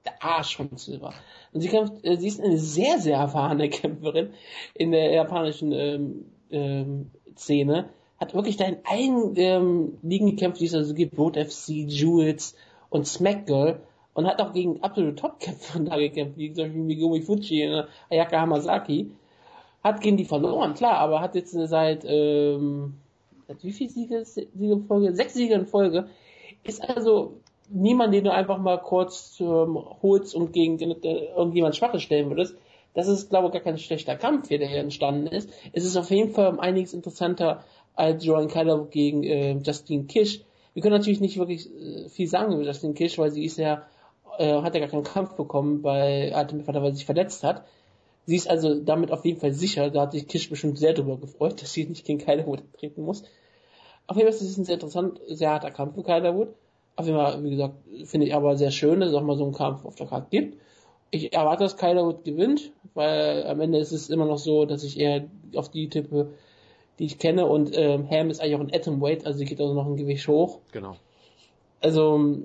Der 0.04 0.22
Arsch 0.22 0.56
von 0.56 0.76
Silva. 0.76 1.14
Und 1.52 1.62
sie 1.62 1.68
kämpft, 1.68 2.04
äh, 2.04 2.16
sie 2.16 2.28
ist 2.28 2.40
eine 2.40 2.58
sehr, 2.58 2.98
sehr 2.98 3.16
erfahrene 3.16 3.70
Kämpferin 3.70 4.34
in 4.74 4.90
der 4.90 5.10
japanischen 5.10 5.72
ähm, 5.72 6.26
ähm, 6.50 7.10
Szene 7.36 7.90
hat 8.18 8.34
wirklich 8.34 8.56
da 8.56 8.64
in 8.64 8.78
allen 8.84 9.34
ähm, 9.36 9.98
Ligen 10.02 10.30
gekämpft, 10.30 10.60
die 10.60 10.66
es 10.66 10.74
also 10.74 10.94
gibt, 10.94 11.16
Road 11.16 11.36
FC, 11.36 11.68
Jules 11.88 12.56
und 12.90 13.06
Smackgirl 13.06 13.80
und 14.14 14.26
hat 14.26 14.40
auch 14.40 14.52
gegen 14.52 14.82
absolute 14.82 15.14
Top-Kämpfer 15.14 15.80
da 15.84 15.96
gekämpft, 15.96 16.36
wie 16.36 16.52
zum 16.52 16.64
Beispiel 16.64 16.82
Megumi 16.82 17.22
Fuji 17.22 17.68
und 17.68 17.86
Ayaka 18.10 18.40
Hamasaki. 18.40 19.12
Hat 19.84 20.00
gegen 20.00 20.16
die 20.16 20.24
verloren, 20.24 20.74
klar, 20.74 20.98
aber 20.98 21.20
hat 21.20 21.36
jetzt 21.36 21.52
seit, 21.52 22.04
ähm, 22.04 22.94
seit 23.46 23.62
wie 23.62 23.70
viel 23.70 23.88
Siege, 23.88 24.24
Siege 24.24 24.82
Folge? 24.88 25.14
Sechs 25.14 25.34
Siege 25.34 25.54
in 25.54 25.66
Folge. 25.66 26.08
Ist 26.64 26.82
also 26.82 27.34
niemand, 27.68 28.12
den 28.12 28.24
du 28.24 28.32
einfach 28.32 28.58
mal 28.58 28.78
kurz 28.78 29.38
ähm, 29.38 29.78
holst 30.02 30.34
und 30.34 30.52
gegen 30.52 30.78
der, 30.78 31.36
irgendjemand 31.36 31.76
Schwaches 31.76 32.02
stellen 32.02 32.28
würdest. 32.28 32.56
Das 32.94 33.06
ist, 33.08 33.30
glaube 33.30 33.46
ich, 33.48 33.52
gar 33.52 33.62
kein 33.62 33.78
schlechter 33.78 34.16
Kampf, 34.16 34.48
der 34.48 34.66
hier 34.66 34.78
entstanden 34.78 35.26
ist. 35.26 35.50
Es 35.72 35.84
ist 35.84 35.96
auf 35.96 36.10
jeden 36.10 36.32
Fall 36.32 36.48
um 36.48 36.60
einiges 36.60 36.94
interessanter 36.94 37.64
als 37.94 38.24
Joan 38.24 38.48
Keller 38.48 38.86
gegen 38.90 39.22
äh, 39.22 39.52
Justine 39.58 40.04
Kish. 40.04 40.40
Wir 40.74 40.82
können 40.82 40.96
natürlich 40.96 41.20
nicht 41.20 41.38
wirklich 41.38 41.68
äh, 41.74 42.08
viel 42.08 42.28
sagen 42.28 42.52
über 42.52 42.62
Justine 42.62 42.94
Kish, 42.94 43.18
weil 43.18 43.30
sie 43.30 43.44
ist 43.44 43.58
ja, 43.58 43.86
äh, 44.38 44.62
hat 44.62 44.74
ja 44.74 44.80
gar 44.80 44.88
keinen 44.88 45.04
Kampf 45.04 45.34
bekommen 45.34 45.82
bei 45.82 46.32
Ultimate 46.34 46.64
Fighter, 46.64 46.82
weil 46.82 46.92
sie 46.92 46.98
sich 46.98 47.06
verletzt 47.06 47.42
hat. 47.44 47.64
Sie 48.26 48.36
ist 48.36 48.48
also 48.48 48.74
damit 48.74 49.10
auf 49.10 49.24
jeden 49.24 49.40
Fall 49.40 49.52
sicher. 49.52 49.90
Da 49.90 50.02
hat 50.02 50.12
sich 50.12 50.28
Kish 50.28 50.50
bestimmt 50.50 50.78
sehr 50.78 50.92
darüber 50.92 51.16
gefreut, 51.16 51.62
dass 51.62 51.72
sie 51.72 51.86
nicht 51.86 52.04
gegen 52.04 52.18
Kylerwood 52.18 52.62
treten 52.78 53.02
muss. 53.02 53.22
Auf 54.06 54.16
jeden 54.16 54.28
Fall 54.28 54.36
ist 54.36 54.42
es 54.42 54.56
ein 54.56 54.64
sehr 54.64 54.74
interessant, 54.74 55.20
sehr 55.28 55.50
harter 55.50 55.70
Kampf 55.70 55.94
für 55.94 56.02
Kylerwood. 56.02 56.54
Auf 56.96 57.06
jeden 57.06 57.18
Fall, 57.18 57.42
wie 57.44 57.50
gesagt, 57.50 57.74
finde 58.04 58.26
ich 58.26 58.34
aber 58.34 58.56
sehr 58.56 58.70
schön, 58.70 59.00
dass 59.00 59.10
es 59.10 59.14
auch 59.14 59.22
mal 59.22 59.36
so 59.36 59.44
einen 59.44 59.54
Kampf 59.54 59.84
auf 59.84 59.94
der 59.94 60.06
Karte 60.06 60.26
gibt. 60.30 60.58
Ich 61.10 61.32
erwarte, 61.32 61.64
dass 61.64 61.76
Kylerwood 61.76 62.24
gewinnt, 62.24 62.72
weil 62.94 63.46
am 63.46 63.60
Ende 63.60 63.78
ist 63.78 63.92
es 63.92 64.10
immer 64.10 64.26
noch 64.26 64.38
so, 64.38 64.66
dass 64.66 64.84
ich 64.84 64.98
eher 64.98 65.26
auf 65.54 65.70
die 65.70 65.88
tippe, 65.88 66.34
die 66.98 67.06
ich 67.06 67.18
kenne 67.18 67.46
und 67.46 67.70
ähm, 67.74 68.10
Ham 68.10 68.30
ist 68.30 68.40
eigentlich 68.40 68.56
auch 68.56 68.60
ein 68.60 68.74
Atomweight, 68.74 69.24
also 69.24 69.38
sie 69.38 69.44
geht 69.44 69.60
also 69.60 69.72
noch 69.72 69.86
ein 69.86 69.96
Gewicht 69.96 70.26
hoch. 70.28 70.58
Genau. 70.72 70.96
Also 71.80 72.42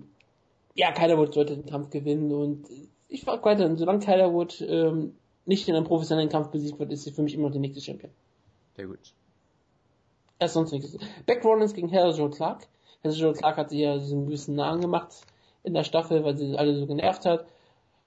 ja, 0.75 0.91
Kylerwood 0.91 1.33
sollte 1.33 1.55
den 1.55 1.65
Kampf 1.65 1.89
gewinnen 1.89 2.31
und 2.31 2.67
ich 3.09 3.21
frage 3.21 3.43
weiter, 3.43 3.75
solange 3.75 3.99
Kylerwood 3.99 4.61
ähm, 4.67 5.15
nicht 5.45 5.67
in 5.67 5.75
einem 5.75 5.85
professionellen 5.85 6.29
Kampf 6.29 6.49
besiegt 6.49 6.79
wird, 6.79 6.91
ist 6.91 7.03
sie 7.03 7.11
für 7.11 7.21
mich 7.21 7.33
immer 7.33 7.47
noch 7.47 7.53
die 7.53 7.59
nächste 7.59 7.81
Champion. 7.81 8.11
Sehr 8.75 8.87
gut. 8.87 8.99
Er 10.39 10.45
ist 10.45 10.53
sonst 10.53 10.71
nichts. 10.71 10.97
Beck 11.25 11.43
Rollins 11.43 11.73
gegen 11.73 11.89
Hell 11.89 12.13
Joe 12.15 12.29
Clark. 12.29 12.67
Hell 13.01 13.11
Joe 13.11 13.33
Clark 13.33 13.57
hat 13.57 13.69
sich 13.69 13.79
ja 13.79 13.97
diesen 13.97 14.25
gewissen 14.25 14.55
Namen 14.55 14.81
gemacht 14.81 15.21
in 15.63 15.73
der 15.73 15.83
Staffel, 15.83 16.23
weil 16.23 16.37
sie 16.37 16.57
alle 16.57 16.75
so 16.75 16.87
genervt 16.87 17.25
hat 17.25 17.45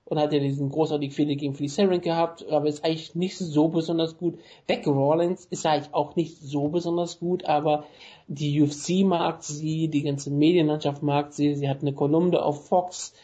und 0.09 0.21
hat 0.21 0.33
ja 0.33 0.39
diesen 0.39 0.71
großartigen 0.71 1.13
Fehler 1.13 1.35
gegen 1.35 1.55
Felice 1.55 1.83
Herring 1.83 2.01
gehabt, 2.01 2.49
aber 2.49 2.69
ist 2.69 2.85
eigentlich 2.85 3.17
nicht 3.17 3.37
so 3.37 3.69
besonders 3.69 4.17
gut. 4.17 4.39
Beck 4.67 4.87
Rollins 4.87 5.47
ist 5.51 5.67
eigentlich 5.67 5.93
auch 5.93 6.15
nicht 6.15 6.39
so 6.41 6.69
besonders 6.69 7.19
gut, 7.19 7.45
aber 7.45 7.85
die 8.29 8.63
UFC 8.63 9.05
mag 9.05 9.43
sie, 9.43 9.89
die 9.89 10.03
ganze 10.03 10.31
Medienlandschaft 10.31 11.03
mag 11.03 11.33
sie, 11.33 11.57
sie 11.57 11.69
hat 11.69 11.83
eine 11.83 11.93
Kolumne 11.93 12.41
auf 12.41 12.69
Fox, 12.69 13.15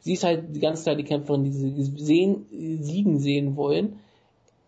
sie 0.00 0.14
ist 0.14 0.24
halt 0.24 0.56
die 0.56 0.60
ganze 0.60 0.84
Zeit 0.84 0.98
die 0.98 1.04
Kämpferin, 1.04 1.44
die 1.44 1.52
sie 1.52 1.92
sehen, 1.98 2.46
siegen 2.82 3.18
sehen 3.18 3.56
wollen. 3.56 4.00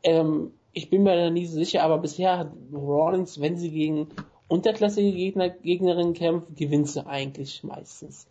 Ähm, 0.02 0.52
ich 0.74 0.90
bin 0.90 1.02
mir 1.02 1.16
da 1.16 1.30
nie 1.30 1.46
so 1.46 1.54
sicher, 1.54 1.82
aber 1.84 1.98
bisher 1.98 2.38
hat 2.38 2.52
Rollins, 2.72 3.40
wenn 3.40 3.56
sie 3.56 3.70
gegen 3.70 4.08
unterklassige 4.46 5.12
Gegner, 5.12 5.48
Gegnerinnen 5.48 6.12
kämpft, 6.12 6.54
gewinnt 6.54 6.88
sie 6.88 7.06
eigentlich 7.06 7.64
meistens 7.64 8.26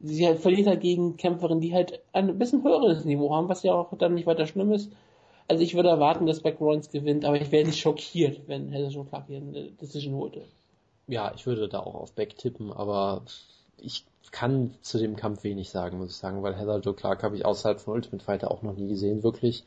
sie 0.00 0.26
halt 0.26 0.40
verliert 0.40 0.66
halt 0.66 0.80
gegen 0.80 1.16
Kämpferinnen, 1.16 1.60
die 1.60 1.74
halt 1.74 2.00
ein 2.12 2.38
bisschen 2.38 2.62
höheres 2.62 3.04
Niveau 3.04 3.34
haben, 3.34 3.48
was 3.48 3.62
ja 3.62 3.74
auch 3.74 3.96
dann 3.96 4.14
nicht 4.14 4.26
weiter 4.26 4.46
schlimm 4.46 4.72
ist. 4.72 4.92
Also 5.48 5.62
ich 5.62 5.74
würde 5.74 5.88
erwarten, 5.88 6.26
dass 6.26 6.40
Beck 6.40 6.60
Rollins 6.60 6.90
gewinnt, 6.90 7.24
aber 7.24 7.40
ich 7.40 7.52
wäre 7.52 7.66
nicht 7.66 7.78
schockiert, 7.78 8.40
wenn 8.46 8.70
Henderson 8.70 9.08
Clark 9.08 9.26
hier 9.28 9.38
eine 9.38 9.70
Decision 9.70 10.14
holte. 10.14 10.42
Ja, 11.06 11.32
ich 11.34 11.46
würde 11.46 11.68
da 11.68 11.80
auch 11.80 11.94
auf 11.94 12.12
Beck 12.12 12.36
tippen, 12.36 12.72
aber 12.72 13.22
ich 13.78 14.04
kann 14.32 14.74
zu 14.82 14.98
dem 14.98 15.14
Kampf 15.14 15.44
wenig 15.44 15.70
sagen, 15.70 15.98
muss 15.98 16.10
ich 16.10 16.16
sagen, 16.16 16.42
weil 16.42 16.56
Heather 16.56 16.80
Joe 16.80 16.94
Clark 16.94 17.22
habe 17.22 17.36
ich 17.36 17.44
außerhalb 17.44 17.80
von 17.80 17.94
Ultimate 17.94 18.24
Fighter 18.24 18.50
auch 18.50 18.62
noch 18.62 18.74
nie 18.74 18.88
gesehen, 18.88 19.22
wirklich. 19.22 19.64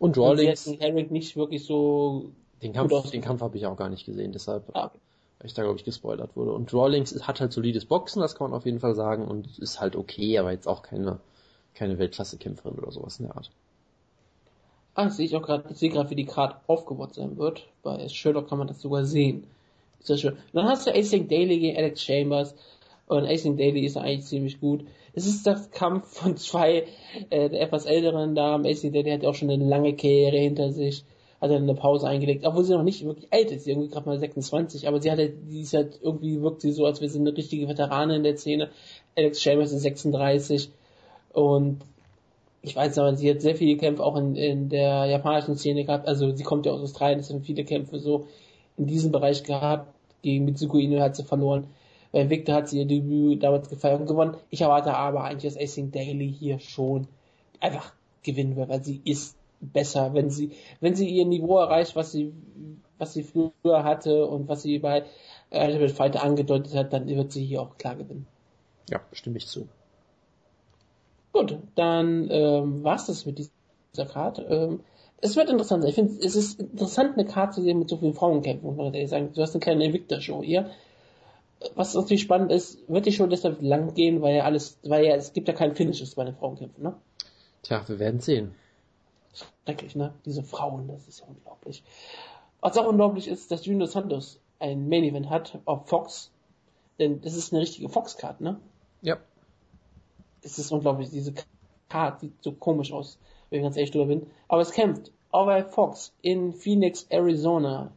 Und 0.00 0.18
Rawlings. 0.18 0.66
Und 0.66 0.80
Herrick 0.80 1.12
nicht 1.12 1.36
wirklich 1.36 1.64
so. 1.64 2.32
Den 2.60 2.72
Kampf, 2.72 3.10
den 3.10 3.22
Kampf 3.22 3.40
habe 3.40 3.56
ich 3.56 3.66
auch 3.66 3.76
gar 3.76 3.88
nicht 3.88 4.04
gesehen, 4.04 4.32
deshalb. 4.32 4.64
Ah 4.74 4.90
ich 5.46 5.54
da 5.54 5.62
glaube 5.62 5.78
ich 5.78 5.84
gespoilert 5.84 6.36
wurde. 6.36 6.52
Und 6.52 6.72
Rawlings 6.72 7.26
hat 7.26 7.40
halt 7.40 7.52
solides 7.52 7.86
Boxen, 7.86 8.20
das 8.20 8.34
kann 8.34 8.50
man 8.50 8.56
auf 8.56 8.66
jeden 8.66 8.80
Fall 8.80 8.94
sagen, 8.94 9.26
und 9.26 9.58
ist 9.58 9.80
halt 9.80 9.96
okay, 9.96 10.38
aber 10.38 10.52
jetzt 10.52 10.68
auch 10.68 10.82
keine, 10.82 11.20
keine 11.74 11.98
Weltklasse-Kämpferin 11.98 12.78
oder 12.78 12.92
sowas 12.92 13.18
in 13.20 13.26
der 13.26 13.36
Art. 13.36 13.50
Ah, 14.94 15.08
sehe 15.08 15.24
ich 15.24 15.36
auch 15.36 15.42
gerade, 15.42 15.64
ich 15.70 15.78
sehe 15.78 15.90
gerade, 15.90 16.10
wie 16.10 16.16
die 16.16 16.26
gerade 16.26 16.56
aufgebaut 16.66 17.14
sein 17.14 17.38
wird. 17.38 17.66
Bei 17.82 18.08
Sherlock 18.08 18.48
kann 18.48 18.58
man 18.58 18.68
das 18.68 18.80
sogar 18.80 19.04
sehen. 19.04 19.46
Ist 20.00 20.10
das 20.10 20.20
schön. 20.20 20.36
Dann 20.52 20.66
hast 20.66 20.86
du 20.86 20.94
Async 20.94 21.28
Daily 21.28 21.58
gegen 21.58 21.76
Alex 21.76 22.02
Chambers. 22.02 22.54
Und 23.06 23.24
Async 23.24 23.56
Daily 23.56 23.84
ist 23.84 23.96
eigentlich 23.96 24.26
ziemlich 24.26 24.60
gut. 24.60 24.84
Es 25.12 25.26
ist 25.26 25.46
der 25.46 25.60
Kampf 25.72 26.18
von 26.18 26.36
zwei 26.36 26.86
äh, 27.30 27.46
etwas 27.56 27.86
älteren 27.86 28.34
Damen. 28.34 28.64
Async 28.64 28.92
Daily 28.92 29.10
hat 29.10 29.24
auch 29.24 29.34
schon 29.34 29.50
eine 29.50 29.64
lange 29.64 29.94
Karriere 29.94 30.38
hinter 30.38 30.72
sich 30.72 31.04
hat 31.40 31.50
er 31.50 31.56
eine 31.56 31.74
Pause 31.74 32.06
eingelegt, 32.06 32.44
obwohl 32.44 32.64
sie 32.64 32.74
noch 32.74 32.82
nicht 32.82 33.04
wirklich 33.04 33.32
alt 33.32 33.50
ist, 33.50 33.64
sie 33.64 33.70
irgendwie 33.70 33.88
gerade 33.88 34.06
mal 34.06 34.18
26, 34.18 34.86
aber 34.86 35.00
sie 35.00 35.10
hat 35.10 35.18
halt, 35.18 35.34
die 35.48 35.62
ist 35.62 35.72
halt, 35.72 35.98
irgendwie 36.02 36.42
wirkt 36.42 36.60
sie 36.60 36.72
so, 36.72 36.84
als 36.84 37.00
wäre 37.00 37.10
sie 37.10 37.18
eine 37.18 37.34
richtige 37.34 37.66
Veteranin 37.66 38.16
in 38.16 38.22
der 38.22 38.36
Szene. 38.36 38.68
Alex 39.16 39.40
Chambers 39.40 39.72
ist 39.72 39.82
36 39.82 40.70
und 41.32 41.80
ich 42.62 42.76
weiß 42.76 42.98
aber, 42.98 43.16
sie 43.16 43.30
hat 43.30 43.40
sehr 43.40 43.56
viele 43.56 43.78
Kämpfe 43.78 44.04
auch 44.04 44.16
in, 44.16 44.36
in 44.36 44.68
der 44.68 45.06
japanischen 45.06 45.56
Szene 45.56 45.84
gehabt, 45.84 46.06
also 46.06 46.30
sie 46.30 46.44
kommt 46.44 46.66
ja 46.66 46.72
aus 46.72 46.82
Australien, 46.82 47.20
es 47.20 47.28
sind 47.28 47.46
viele 47.46 47.64
Kämpfe 47.64 47.98
so 47.98 48.26
in 48.76 48.86
diesem 48.86 49.10
Bereich 49.10 49.42
gehabt, 49.42 49.94
gegen 50.22 50.44
Mitsuko 50.44 50.76
Ino 50.76 51.00
hat 51.00 51.16
sie 51.16 51.24
verloren. 51.24 51.68
Bei 52.12 52.28
Victor 52.28 52.56
hat 52.56 52.68
sie 52.68 52.80
ihr 52.80 52.86
Debüt 52.86 53.42
damals 53.42 53.68
gefeiert 53.68 54.00
und 54.00 54.06
gewonnen. 54.06 54.36
Ich 54.50 54.60
erwarte 54.60 54.94
aber 54.94 55.24
eigentlich, 55.24 55.54
dass 55.54 55.62
Acing 55.62 55.92
Daily 55.92 56.34
hier 56.36 56.58
schon 56.58 57.06
einfach 57.60 57.92
gewinnen 58.22 58.56
wird, 58.56 58.68
weil 58.68 58.82
sie 58.82 59.00
ist 59.04 59.36
besser, 59.60 60.14
wenn 60.14 60.30
sie, 60.30 60.52
wenn 60.80 60.94
sie 60.94 61.08
ihr 61.08 61.26
Niveau 61.26 61.58
erreicht, 61.58 61.96
was 61.96 62.12
sie, 62.12 62.32
was 62.98 63.12
sie 63.12 63.22
früher 63.22 63.84
hatte 63.84 64.26
und 64.26 64.48
was 64.48 64.62
sie 64.62 64.78
bei 64.78 65.04
Ultimate 65.50 65.94
Fighter 65.94 66.22
angedeutet 66.22 66.74
hat, 66.74 66.92
dann 66.92 67.06
wird 67.08 67.32
sie 67.32 67.44
hier 67.44 67.62
auch 67.62 67.76
klar 67.76 67.96
gewinnen. 67.96 68.26
Ja, 68.88 69.00
stimme 69.12 69.38
ich 69.38 69.46
zu. 69.46 69.68
Gut, 71.32 71.58
dann 71.76 72.28
ähm, 72.30 72.82
war's 72.82 73.06
das 73.06 73.24
mit 73.26 73.38
dieser 73.38 74.06
Karte. 74.06 74.42
Ähm, 74.42 74.80
es 75.20 75.36
wird 75.36 75.50
interessant 75.50 75.82
sein. 75.82 75.90
Ich 75.90 75.94
finde, 75.94 76.24
es 76.24 76.34
ist 76.34 76.60
interessant, 76.60 77.16
eine 77.16 77.26
Karte 77.26 77.56
zu 77.56 77.62
sehen 77.62 77.78
mit 77.78 77.90
so 77.90 77.98
vielen 77.98 78.14
Frauenkämpfen, 78.14 78.66
muss 78.66 78.76
man 78.76 78.94
ehrlich 78.94 79.10
sagen. 79.10 79.30
Du 79.34 79.42
hast 79.42 79.54
eine 79.54 79.60
kleine 79.60 79.84
Invicta-Show 79.84 80.42
hier. 80.42 80.70
Was 81.74 81.94
natürlich 81.94 82.22
spannend 82.22 82.50
ist, 82.50 82.78
wird 82.88 83.04
die 83.04 83.12
Show 83.12 83.26
deshalb 83.26 83.60
lang 83.60 83.92
gehen, 83.92 84.22
weil 84.22 84.36
ja 84.36 84.44
alles, 84.44 84.78
weil 84.82 85.04
ja, 85.04 85.14
es 85.14 85.34
gibt 85.34 85.46
ja 85.46 85.52
keinen 85.52 85.74
Finishes 85.74 86.14
bei 86.14 86.24
den 86.24 86.34
Frauenkämpfen, 86.34 86.82
ne? 86.82 86.94
Tja, 87.62 87.86
wir 87.86 87.98
werden 87.98 88.20
sehen. 88.20 88.54
Schrecklich, 89.32 89.94
ne? 89.94 90.14
Diese 90.24 90.42
Frauen, 90.42 90.88
das 90.88 91.06
ist 91.08 91.20
ja 91.20 91.26
unglaublich. 91.26 91.82
Was 92.60 92.76
auch 92.76 92.86
unglaublich 92.86 93.28
ist, 93.28 93.50
dass 93.50 93.64
Junior 93.64 93.88
Santos 93.88 94.40
ein 94.58 94.88
Main 94.88 95.04
Event 95.04 95.30
hat 95.30 95.58
auf 95.64 95.88
Fox. 95.88 96.30
Denn 96.98 97.20
das 97.22 97.34
ist 97.34 97.52
eine 97.52 97.62
richtige 97.62 97.88
Fox-Card, 97.88 98.40
ne? 98.40 98.60
Ja. 99.00 99.16
Es 100.42 100.58
ist 100.58 100.70
unglaublich, 100.70 101.10
diese 101.10 101.34
Card 101.88 102.20
sieht 102.20 102.42
so 102.42 102.52
komisch 102.52 102.92
aus, 102.92 103.18
wenn 103.48 103.60
ich 103.60 103.64
ganz 103.64 103.76
ehrlich 103.76 103.90
drüber 103.90 104.06
bin. 104.06 104.26
Aber 104.48 104.60
es 104.60 104.72
kämpft 104.72 105.10
bei 105.30 105.64
Fox 105.64 106.12
in 106.22 106.52
Phoenix, 106.52 107.06
Arizona. 107.08 107.90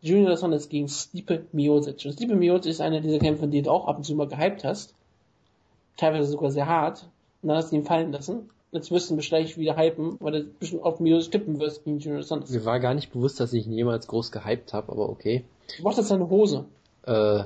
Junior 0.00 0.36
Santos 0.36 0.68
gegen 0.68 0.88
Stipe 0.88 1.46
Miocic. 1.52 2.04
Und 2.04 2.12
Stipe 2.12 2.36
Miocic 2.36 2.70
ist 2.70 2.80
einer 2.80 3.00
dieser 3.00 3.18
Kämpfer, 3.18 3.46
die 3.46 3.62
du 3.62 3.70
auch 3.70 3.88
ab 3.88 3.96
und 3.96 4.04
zu 4.04 4.14
mal 4.14 4.28
gehypt 4.28 4.64
hast. 4.64 4.94
Teilweise 5.96 6.30
sogar 6.30 6.50
sehr 6.50 6.66
hart. 6.66 7.08
Und 7.42 7.48
dann 7.48 7.56
hast 7.56 7.72
du 7.72 7.76
ihn 7.76 7.84
fallen 7.84 8.12
lassen. 8.12 8.50
Jetzt 8.76 9.10
du 9.10 9.14
mich 9.14 9.28
gleich 9.28 9.58
wieder 9.58 9.76
hypen, 9.76 10.16
weil 10.20 10.32
du 10.32 10.44
bestimmt 10.58 10.82
auf 10.82 11.00
Mios 11.00 11.30
tippen 11.30 11.58
wirst 11.58 11.84
gegen 11.84 11.98
Junior 11.98 12.22
Santos. 12.22 12.50
Mir 12.50 12.64
war 12.64 12.80
gar 12.80 12.94
nicht 12.94 13.12
bewusst, 13.12 13.40
dass 13.40 13.52
ich 13.52 13.66
ihn 13.66 13.72
jemals 13.72 14.06
groß 14.06 14.32
gehypt 14.32 14.72
habe, 14.72 14.92
aber 14.92 15.08
okay. 15.08 15.44
Du 15.76 15.82
machst 15.82 15.98
jetzt 15.98 16.08
seine 16.08 16.28
Hose. 16.28 16.66
Äh, 17.04 17.44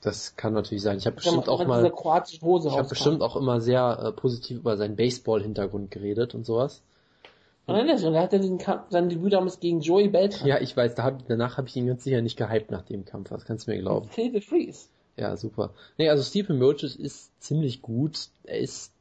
das 0.00 0.36
kann 0.36 0.52
natürlich 0.52 0.82
sein. 0.82 0.98
Ich 0.98 1.06
habe 1.06 1.16
bestimmt 1.16 1.48
auch 1.48 1.64
mal. 1.66 1.84
ich 1.84 2.76
habe 2.76 2.88
bestimmt 2.88 3.22
auch 3.22 3.36
immer 3.36 3.60
sehr 3.60 3.98
äh, 4.02 4.12
positiv 4.12 4.58
über 4.58 4.76
seinen 4.76 4.96
Baseball-Hintergrund 4.96 5.90
geredet 5.90 6.34
und 6.34 6.46
sowas. 6.46 6.82
Nein, 7.66 7.86
nein, 7.86 8.14
er 8.14 8.22
hat 8.22 8.32
ja 8.32 8.38
den 8.38 8.58
Kampf, 8.58 8.90
sein 8.90 9.08
Debüt 9.08 9.32
damals 9.32 9.60
gegen 9.60 9.80
Joey 9.80 10.08
Beltran. 10.08 10.48
Ja, 10.48 10.60
ich 10.60 10.76
weiß, 10.76 10.96
da 10.96 11.04
hab, 11.04 11.26
danach 11.28 11.56
habe 11.56 11.68
ich 11.68 11.76
ihn 11.76 11.86
ganz 11.86 12.02
sicher 12.02 12.20
nicht 12.20 12.36
gehypt 12.36 12.70
nach 12.70 12.82
dem 12.82 13.04
Kampf, 13.04 13.28
das 13.30 13.44
kannst 13.44 13.66
du 13.66 13.70
mir 13.70 13.78
glauben. 13.78 14.08
Freeze. 14.08 14.88
Ja, 15.16 15.36
super. 15.36 15.74
Nee, 15.98 16.08
also 16.08 16.22
Stephen 16.22 16.58
Miocic 16.58 16.98
ist 16.98 17.30
ziemlich 17.40 17.82
gut. 17.82 18.28
Er 18.44 18.58
ist 18.58 18.92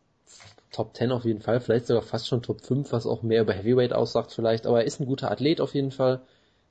Top 0.72 0.96
10 0.96 1.12
auf 1.12 1.26
jeden 1.26 1.42
Fall, 1.42 1.60
vielleicht 1.60 1.88
sogar 1.88 2.04
fast 2.04 2.28
schon 2.28 2.42
Top 2.42 2.62
5, 2.62 2.92
was 2.92 3.08
auch 3.08 3.24
mehr 3.24 3.42
über 3.42 3.54
Heavyweight 3.54 3.94
aussagt 3.94 4.32
vielleicht, 4.32 4.68
aber 4.68 4.82
er 4.82 4.86
ist 4.86 5.00
ein 5.00 5.08
guter 5.08 5.32
Athlet 5.32 5.62
auf 5.62 5.74
jeden 5.74 5.92
Fall. 5.92 6.22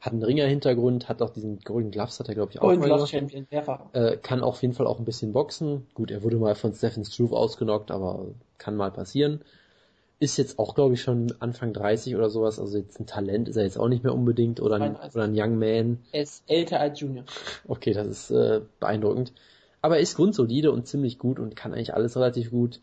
Hat 0.00 0.12
einen 0.12 0.22
Ringer-Hintergrund, 0.22 1.08
hat 1.08 1.22
auch 1.22 1.30
diesen 1.30 1.58
Golden 1.58 1.90
Gloves, 1.90 2.20
hat 2.20 2.28
er 2.28 2.34
glaube 2.34 2.52
ich 2.52 2.58
auch 2.60 2.62
Golden 2.62 2.82
Gloves. 2.82 3.10
Champion, 3.10 3.48
mehrfach. 3.50 3.92
Äh, 3.94 4.16
kann 4.16 4.42
auf 4.42 4.62
jeden 4.62 4.74
Fall 4.74 4.86
auch 4.86 5.00
ein 5.00 5.04
bisschen 5.04 5.32
boxen. 5.32 5.88
Gut, 5.94 6.12
er 6.12 6.22
wurde 6.22 6.36
mal 6.36 6.54
von 6.54 6.72
Stephen 6.72 7.04
Struve 7.04 7.36
ausgenockt, 7.36 7.90
aber 7.90 8.26
kann 8.58 8.76
mal 8.76 8.92
passieren. 8.92 9.40
Ist 10.20 10.36
jetzt 10.36 10.60
auch, 10.60 10.76
glaube 10.76 10.94
ich, 10.94 11.02
schon 11.02 11.34
Anfang 11.40 11.72
30 11.72 12.14
oder 12.14 12.30
sowas, 12.30 12.60
also 12.60 12.78
jetzt 12.78 13.00
ein 13.00 13.06
Talent 13.06 13.48
ist 13.48 13.56
er 13.56 13.64
jetzt 13.64 13.78
auch 13.78 13.88
nicht 13.88 14.04
mehr 14.04 14.14
unbedingt 14.14 14.60
oder 14.60 14.76
ein, 14.76 14.94
32. 14.94 15.16
oder 15.16 15.24
ein 15.24 15.34
Young 15.34 15.58
Man. 15.58 15.98
Er 16.12 16.22
ist 16.22 16.44
älter 16.46 16.78
als 16.78 17.00
Junior. 17.00 17.24
Okay, 17.66 17.92
das 17.92 18.06
ist 18.06 18.30
äh, 18.30 18.60
beeindruckend. 18.78 19.32
Aber 19.82 19.96
er 19.96 20.02
ist 20.02 20.16
grundsolide 20.16 20.70
und 20.70 20.86
ziemlich 20.86 21.18
gut 21.18 21.40
und 21.40 21.56
kann 21.56 21.72
eigentlich 21.72 21.94
alles 21.94 22.16
relativ 22.16 22.50
gut. 22.50 22.80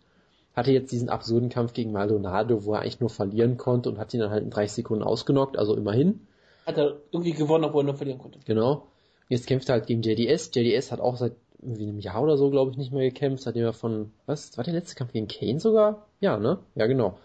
Hatte 0.55 0.71
jetzt 0.71 0.91
diesen 0.91 1.09
absurden 1.09 1.49
Kampf 1.49 1.73
gegen 1.73 1.91
Maldonado, 1.91 2.63
wo 2.63 2.73
er 2.73 2.81
eigentlich 2.81 3.01
nur 3.01 3.09
verlieren 3.09 3.57
konnte 3.57 3.89
und 3.89 3.97
hat 3.97 4.13
ihn 4.13 4.21
dann 4.21 4.29
halt 4.29 4.43
in 4.43 4.49
30 4.49 4.71
Sekunden 4.71 5.03
ausgenockt, 5.03 5.57
also 5.57 5.75
immerhin. 5.75 6.21
Hat 6.65 6.77
er 6.77 6.97
irgendwie 7.11 7.33
gewonnen, 7.33 7.65
obwohl 7.65 7.83
er 7.83 7.87
nur 7.87 7.95
verlieren 7.95 8.19
konnte. 8.19 8.39
Genau. 8.45 8.87
Jetzt 9.27 9.47
kämpft 9.47 9.69
er 9.69 9.73
halt 9.73 9.87
gegen 9.87 10.01
JDS. 10.01 10.51
JDS 10.53 10.91
hat 10.91 10.99
auch 10.99 11.17
seit 11.17 11.33
irgendwie 11.61 11.87
einem 11.87 11.99
Jahr 11.99 12.21
oder 12.21 12.37
so, 12.37 12.49
glaube 12.49 12.71
ich, 12.71 12.77
nicht 12.77 12.91
mehr 12.91 13.03
gekämpft, 13.09 13.43
seitdem 13.43 13.63
er 13.63 13.73
von, 13.73 14.11
was, 14.25 14.57
war 14.57 14.63
der 14.63 14.73
letzte 14.73 14.95
Kampf 14.95 15.13
gegen 15.13 15.27
Kane 15.27 15.59
sogar? 15.59 16.07
Ja, 16.19 16.37
ne? 16.37 16.59
Ja, 16.75 16.85
genau. 16.85 17.17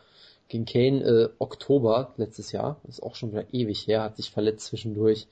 Gegen 0.48 0.64
Kane 0.64 1.02
äh, 1.04 1.28
Oktober 1.38 2.14
letztes 2.16 2.52
Jahr. 2.52 2.80
Das 2.84 2.96
ist 2.96 3.02
auch 3.02 3.14
schon 3.14 3.32
wieder 3.32 3.44
ewig 3.52 3.86
her, 3.86 4.02
hat 4.02 4.16
sich 4.16 4.30
verletzt 4.30 4.66
zwischendurch. 4.66 5.26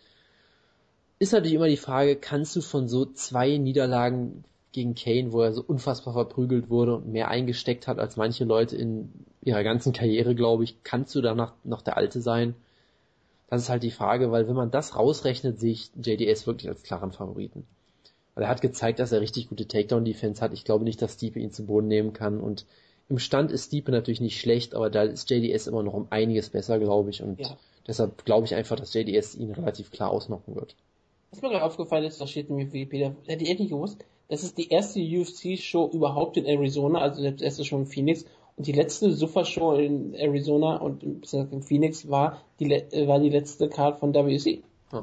Ist 1.19 1.33
natürlich 1.33 1.55
immer 1.55 1.69
die 1.69 1.77
Frage, 1.77 2.17
kannst 2.17 2.55
du 2.55 2.61
von 2.61 2.87
so 2.87 3.05
zwei 3.07 3.57
Niederlagen 3.57 4.45
gegen 4.73 4.95
Kane, 4.95 5.33
wo 5.33 5.43
er 5.43 5.53
so 5.53 5.63
unfassbar 5.63 6.15
verprügelt 6.15 6.71
wurde 6.71 6.97
und 6.97 7.09
mehr 7.09 7.29
eingesteckt 7.29 7.87
hat 7.87 7.99
als 7.99 8.17
manche 8.17 8.45
Leute 8.45 8.77
in 8.77 9.13
ihrer 9.43 9.65
ganzen 9.65 9.93
Karriere, 9.93 10.35
glaube 10.35 10.65
ich, 10.65 10.83
kannst 10.83 11.15
du 11.15 11.21
danach 11.21 11.55
noch 11.65 11.83
der 11.83 11.97
Alte 11.97 12.21
sein? 12.21 12.55
Das 13.49 13.63
ist 13.63 13.71
halt 13.71 13.83
die 13.83 13.91
Frage, 13.91 14.31
weil 14.31 14.47
wenn 14.47 14.55
man 14.55 14.71
das 14.71 14.95
rausrechnet, 14.95 15.59
sehe 15.59 15.73
ich 15.73 15.91
JDS 15.97 16.47
wirklich 16.47 16.69
als 16.69 16.83
klaren 16.83 17.13
Favoriten. 17.13 17.67
Weil 18.35 18.45
er 18.45 18.51
hat 18.51 18.61
gezeigt, 18.61 18.99
dass 18.99 19.11
er 19.11 19.21
richtig 19.21 19.49
gute 19.49 19.67
Takedown-Defense 19.67 20.43
hat. 20.43 20.53
Ich 20.53 20.65
glaube 20.65 20.85
nicht, 20.85 21.01
dass 21.01 21.15
Stipe 21.15 21.41
ihn 21.41 21.51
zu 21.51 21.65
Boden 21.65 21.89
nehmen 21.89 22.13
kann 22.13 22.41
und 22.41 22.67
im 23.09 23.19
Stand 23.19 23.51
ist 23.51 23.67
Stipe 23.67 23.91
natürlich 23.91 24.21
nicht 24.21 24.39
schlecht, 24.39 24.75
aber 24.75 24.91
da 24.91 25.03
ist 25.03 25.31
JDS 25.31 25.67
immer 25.67 25.83
noch 25.83 25.95
um 25.95 26.09
einiges 26.11 26.51
besser, 26.51 26.79
glaube 26.79 27.09
ich, 27.09 27.23
und 27.23 27.41
Ja. 27.41 27.57
deshalb 27.87 28.25
glaube 28.27 28.45
ich 28.45 28.55
einfach, 28.55 28.77
dass 28.77 28.93
JDS 28.93 29.35
ihn 29.35 29.51
relativ 29.51 29.91
klar 29.91 30.11
ausnocken 30.11 30.55
wird. 30.55 30.77
Was 31.31 31.41
mir 31.41 31.49
gerade 31.49 31.65
aufgefallen 31.65 32.05
ist, 32.05 32.21
das 32.21 32.31
steht 32.31 32.51
in 32.51 32.59
Wikipedia, 32.59 33.15
hätte 33.27 33.45
ich 33.45 33.59
nicht 33.59 33.71
gewusst, 33.71 34.05
das 34.29 34.43
ist 34.43 34.59
die 34.59 34.69
erste 34.69 35.01
UFC-Show 35.01 35.91
überhaupt 35.93 36.37
in 36.37 36.45
Arizona, 36.45 37.01
also 37.01 37.23
selbst 37.23 37.43
erste 37.43 37.65
Show 37.65 37.79
in 37.79 37.87
Phoenix. 37.87 38.25
Und 38.57 38.67
die 38.67 38.73
letzte 38.73 39.13
Super-Show 39.13 39.75
in 39.75 40.15
Arizona 40.15 40.77
und 40.77 41.03
in 41.03 41.63
Phoenix 41.63 42.09
war 42.09 42.43
die, 42.59 42.73
äh, 42.73 43.07
war 43.07 43.21
die 43.21 43.31
letzte 43.31 43.69
Card 43.69 44.01
von 44.01 44.13
WC. 44.13 44.63
Ah. 44.91 45.03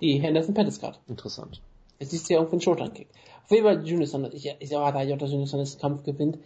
Die 0.00 0.20
Henderson 0.20 0.54
Pettis 0.54 0.80
Card. 0.80 0.98
Interessant. 1.06 1.60
Es 1.98 2.12
ist 2.12 2.28
ja 2.28 2.38
irgendwie 2.38 2.56
ein 2.56 2.60
Showtime-Kick. 2.60 3.08
Auf 3.44 3.50
jeden 3.52 3.64
Fall 3.64 4.06
Sanders. 4.06 4.34
Ich, 4.34 4.52
ich 4.58 4.72
erwarte 4.72 4.98
eigentlich 4.98 5.14
auch, 5.14 5.18
dass 5.18 5.30
Junior 5.30 5.46
Sanders 5.46 5.76
den 5.76 5.80
Kampf 5.80 6.02
gewinnt. 6.02 6.38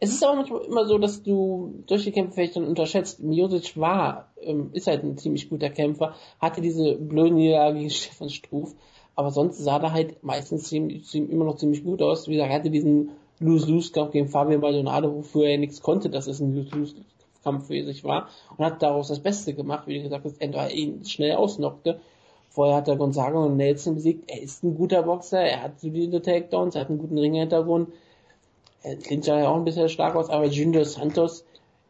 Es 0.00 0.10
ist 0.10 0.22
aber 0.22 0.36
manchmal 0.36 0.62
immer 0.62 0.86
so, 0.86 0.98
dass 0.98 1.22
du 1.22 1.84
solche 1.88 2.12
Kämpfe 2.12 2.34
vielleicht 2.34 2.56
dann 2.56 2.66
unterschätzt. 2.66 3.20
Miosic 3.20 3.76
war, 3.76 4.32
ähm, 4.40 4.70
ist 4.72 4.86
halt 4.86 5.02
ein 5.02 5.18
ziemlich 5.18 5.48
guter 5.48 5.70
Kämpfer, 5.70 6.14
hatte 6.40 6.60
diese 6.60 6.96
blöde 6.96 7.34
Niederlage 7.34 7.78
gegen 7.78 7.90
Stefan 7.90 8.30
Struf, 8.30 8.74
aber 9.18 9.32
sonst 9.32 9.58
sah 9.58 9.78
er 9.78 9.92
halt 9.92 10.22
meistens 10.22 10.70
immer 10.70 11.44
noch 11.44 11.56
ziemlich 11.56 11.82
gut 11.82 12.02
aus. 12.02 12.28
Wie 12.28 12.34
gesagt, 12.34 12.52
er 12.52 12.56
hatte 12.56 12.70
diesen 12.70 13.10
Lose-Lose-Kampf 13.40 14.12
gegen 14.12 14.28
Fabian 14.28 14.60
Maldonado, 14.60 15.12
wofür 15.12 15.48
er 15.48 15.58
nichts 15.58 15.82
konnte, 15.82 16.08
dass 16.08 16.28
es 16.28 16.38
ein 16.38 16.54
Lose-Lose-Kampf 16.54 17.66
für 17.66 17.84
sich 17.84 18.04
war 18.04 18.28
und 18.56 18.64
hat 18.64 18.80
daraus 18.80 19.08
das 19.08 19.18
Beste 19.18 19.54
gemacht, 19.54 19.88
wie 19.88 20.00
gesagt, 20.00 20.24
dass 20.24 20.38
Ender 20.38 20.70
ihn 20.70 21.04
schnell 21.04 21.32
ausnockte. 21.32 21.98
Vorher 22.48 22.76
hat 22.76 22.86
er 22.86 22.94
Gonzaga 22.94 23.40
und 23.44 23.56
Nelson 23.56 23.96
besiegt. 23.96 24.30
Er 24.30 24.40
ist 24.40 24.62
ein 24.62 24.76
guter 24.76 25.02
Boxer, 25.02 25.40
er 25.40 25.64
hat 25.64 25.80
solide 25.80 26.22
Takedowns, 26.22 26.76
er 26.76 26.82
hat 26.82 26.88
einen 26.88 27.00
guten 27.00 27.18
Ringhintergrund. 27.18 27.88
Er 28.84 28.94
klingt 28.98 29.26
ja 29.26 29.48
auch 29.48 29.56
ein 29.56 29.64
bisschen 29.64 29.88
stark 29.88 30.14
aus, 30.14 30.30
aber 30.30 30.46
Junior 30.46 30.84
Santos 30.84 31.44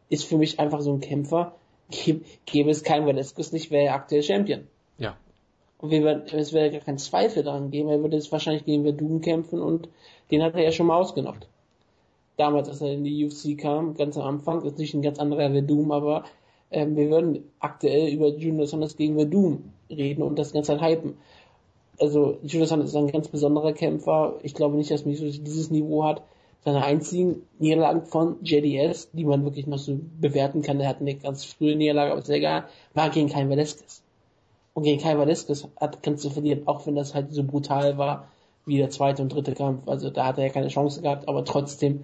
ist 0.09 0.25
für 0.25 0.39
mich 0.39 0.59
einfach 0.59 0.81
so 0.81 0.93
ein 0.93 0.99
Kämpfer. 0.99 1.53
Gäbe, 1.91 2.25
gäbe 2.47 2.71
es 2.71 2.81
keinen 2.81 3.05
Velasquez 3.05 3.51
nicht, 3.51 3.69
wäre 3.69 3.85
er 3.85 3.93
aktuell 3.93 4.23
Champion. 4.23 4.67
Und 5.81 5.93
es 5.93 6.51
wäre 6.51 6.71
gar 6.71 6.81
kein 6.81 6.97
Zweifel 6.97 7.43
daran 7.43 7.71
geben, 7.71 7.89
er 7.89 8.01
würde 8.01 8.17
jetzt 8.17 8.31
wahrscheinlich 8.33 8.65
gegen 8.65 8.83
Verdun 8.83 9.21
kämpfen 9.21 9.61
und 9.61 9.87
den 10.29 10.43
hat 10.43 10.55
er 10.55 10.63
ja 10.63 10.71
schon 10.71 10.87
mal 10.87 10.99
ausgenockt. 10.99 11.47
Damals, 12.35 12.67
als 12.67 12.81
er 12.81 12.93
in 12.93 13.05
die 13.05 13.25
UFC 13.25 13.57
kam, 13.57 13.95
ganz 13.95 14.17
am 14.17 14.23
Anfang, 14.23 14.63
ist 14.63 14.77
nicht 14.77 14.93
ein 14.93 15.01
ganz 15.01 15.19
anderer 15.19 15.49
Verdum, 15.49 15.91
aber 15.91 16.25
ähm, 16.71 16.97
wir 16.97 17.09
würden 17.09 17.45
aktuell 17.59 18.09
über 18.09 18.27
Junior 18.27 18.67
Sanders 18.67 18.97
gegen 18.97 19.15
Verdum 19.15 19.71
reden 19.89 20.21
und 20.21 20.37
das 20.37 20.51
Ganze 20.51 20.79
halt 20.79 20.81
hypen. 20.81 21.17
Also 21.97 22.37
Junior 22.43 22.67
Sanders 22.67 22.89
ist 22.89 22.95
ein 22.95 23.11
ganz 23.11 23.29
besonderer 23.29 23.73
Kämpfer. 23.73 24.35
Ich 24.43 24.53
glaube 24.53 24.75
nicht, 24.75 24.91
dass 24.91 25.05
Miso 25.05 25.25
dieses 25.25 25.71
Niveau 25.71 26.03
hat. 26.03 26.23
Seine 26.65 26.83
einzigen 26.83 27.43
Niederlagen 27.57 28.03
von 28.05 28.35
JDS, 28.43 29.11
die 29.13 29.23
man 29.23 29.45
wirklich 29.45 29.65
noch 29.65 29.77
so 29.77 29.97
bewerten 30.19 30.61
kann, 30.61 30.81
er 30.81 30.89
hat 30.89 30.99
eine 30.99 31.15
ganz 31.15 31.45
frühe 31.45 31.77
Niederlage, 31.77 32.11
aber 32.11 32.19
ist 32.19 32.29
egal, 32.29 32.65
war 32.93 33.09
gegen 33.09 33.29
Kein 33.29 33.49
Velasquez. 33.49 34.03
Und 34.73 34.83
gegen 34.83 35.01
Kai 35.01 35.17
Velasquez 35.17 35.67
hat, 35.79 36.03
kannst 36.03 36.23
du 36.23 36.29
verlieren, 36.29 36.67
auch 36.67 36.85
wenn 36.85 36.95
das 36.95 37.13
halt 37.13 37.33
so 37.33 37.43
brutal 37.43 37.97
war 37.97 38.27
wie 38.65 38.77
der 38.77 38.89
zweite 38.89 39.21
und 39.21 39.33
dritte 39.33 39.53
Kampf. 39.53 39.87
Also 39.87 40.09
da 40.09 40.25
hat 40.25 40.37
er 40.37 40.45
ja 40.45 40.53
keine 40.53 40.67
Chance 40.67 41.01
gehabt, 41.01 41.27
aber 41.27 41.43
trotzdem, 41.43 42.03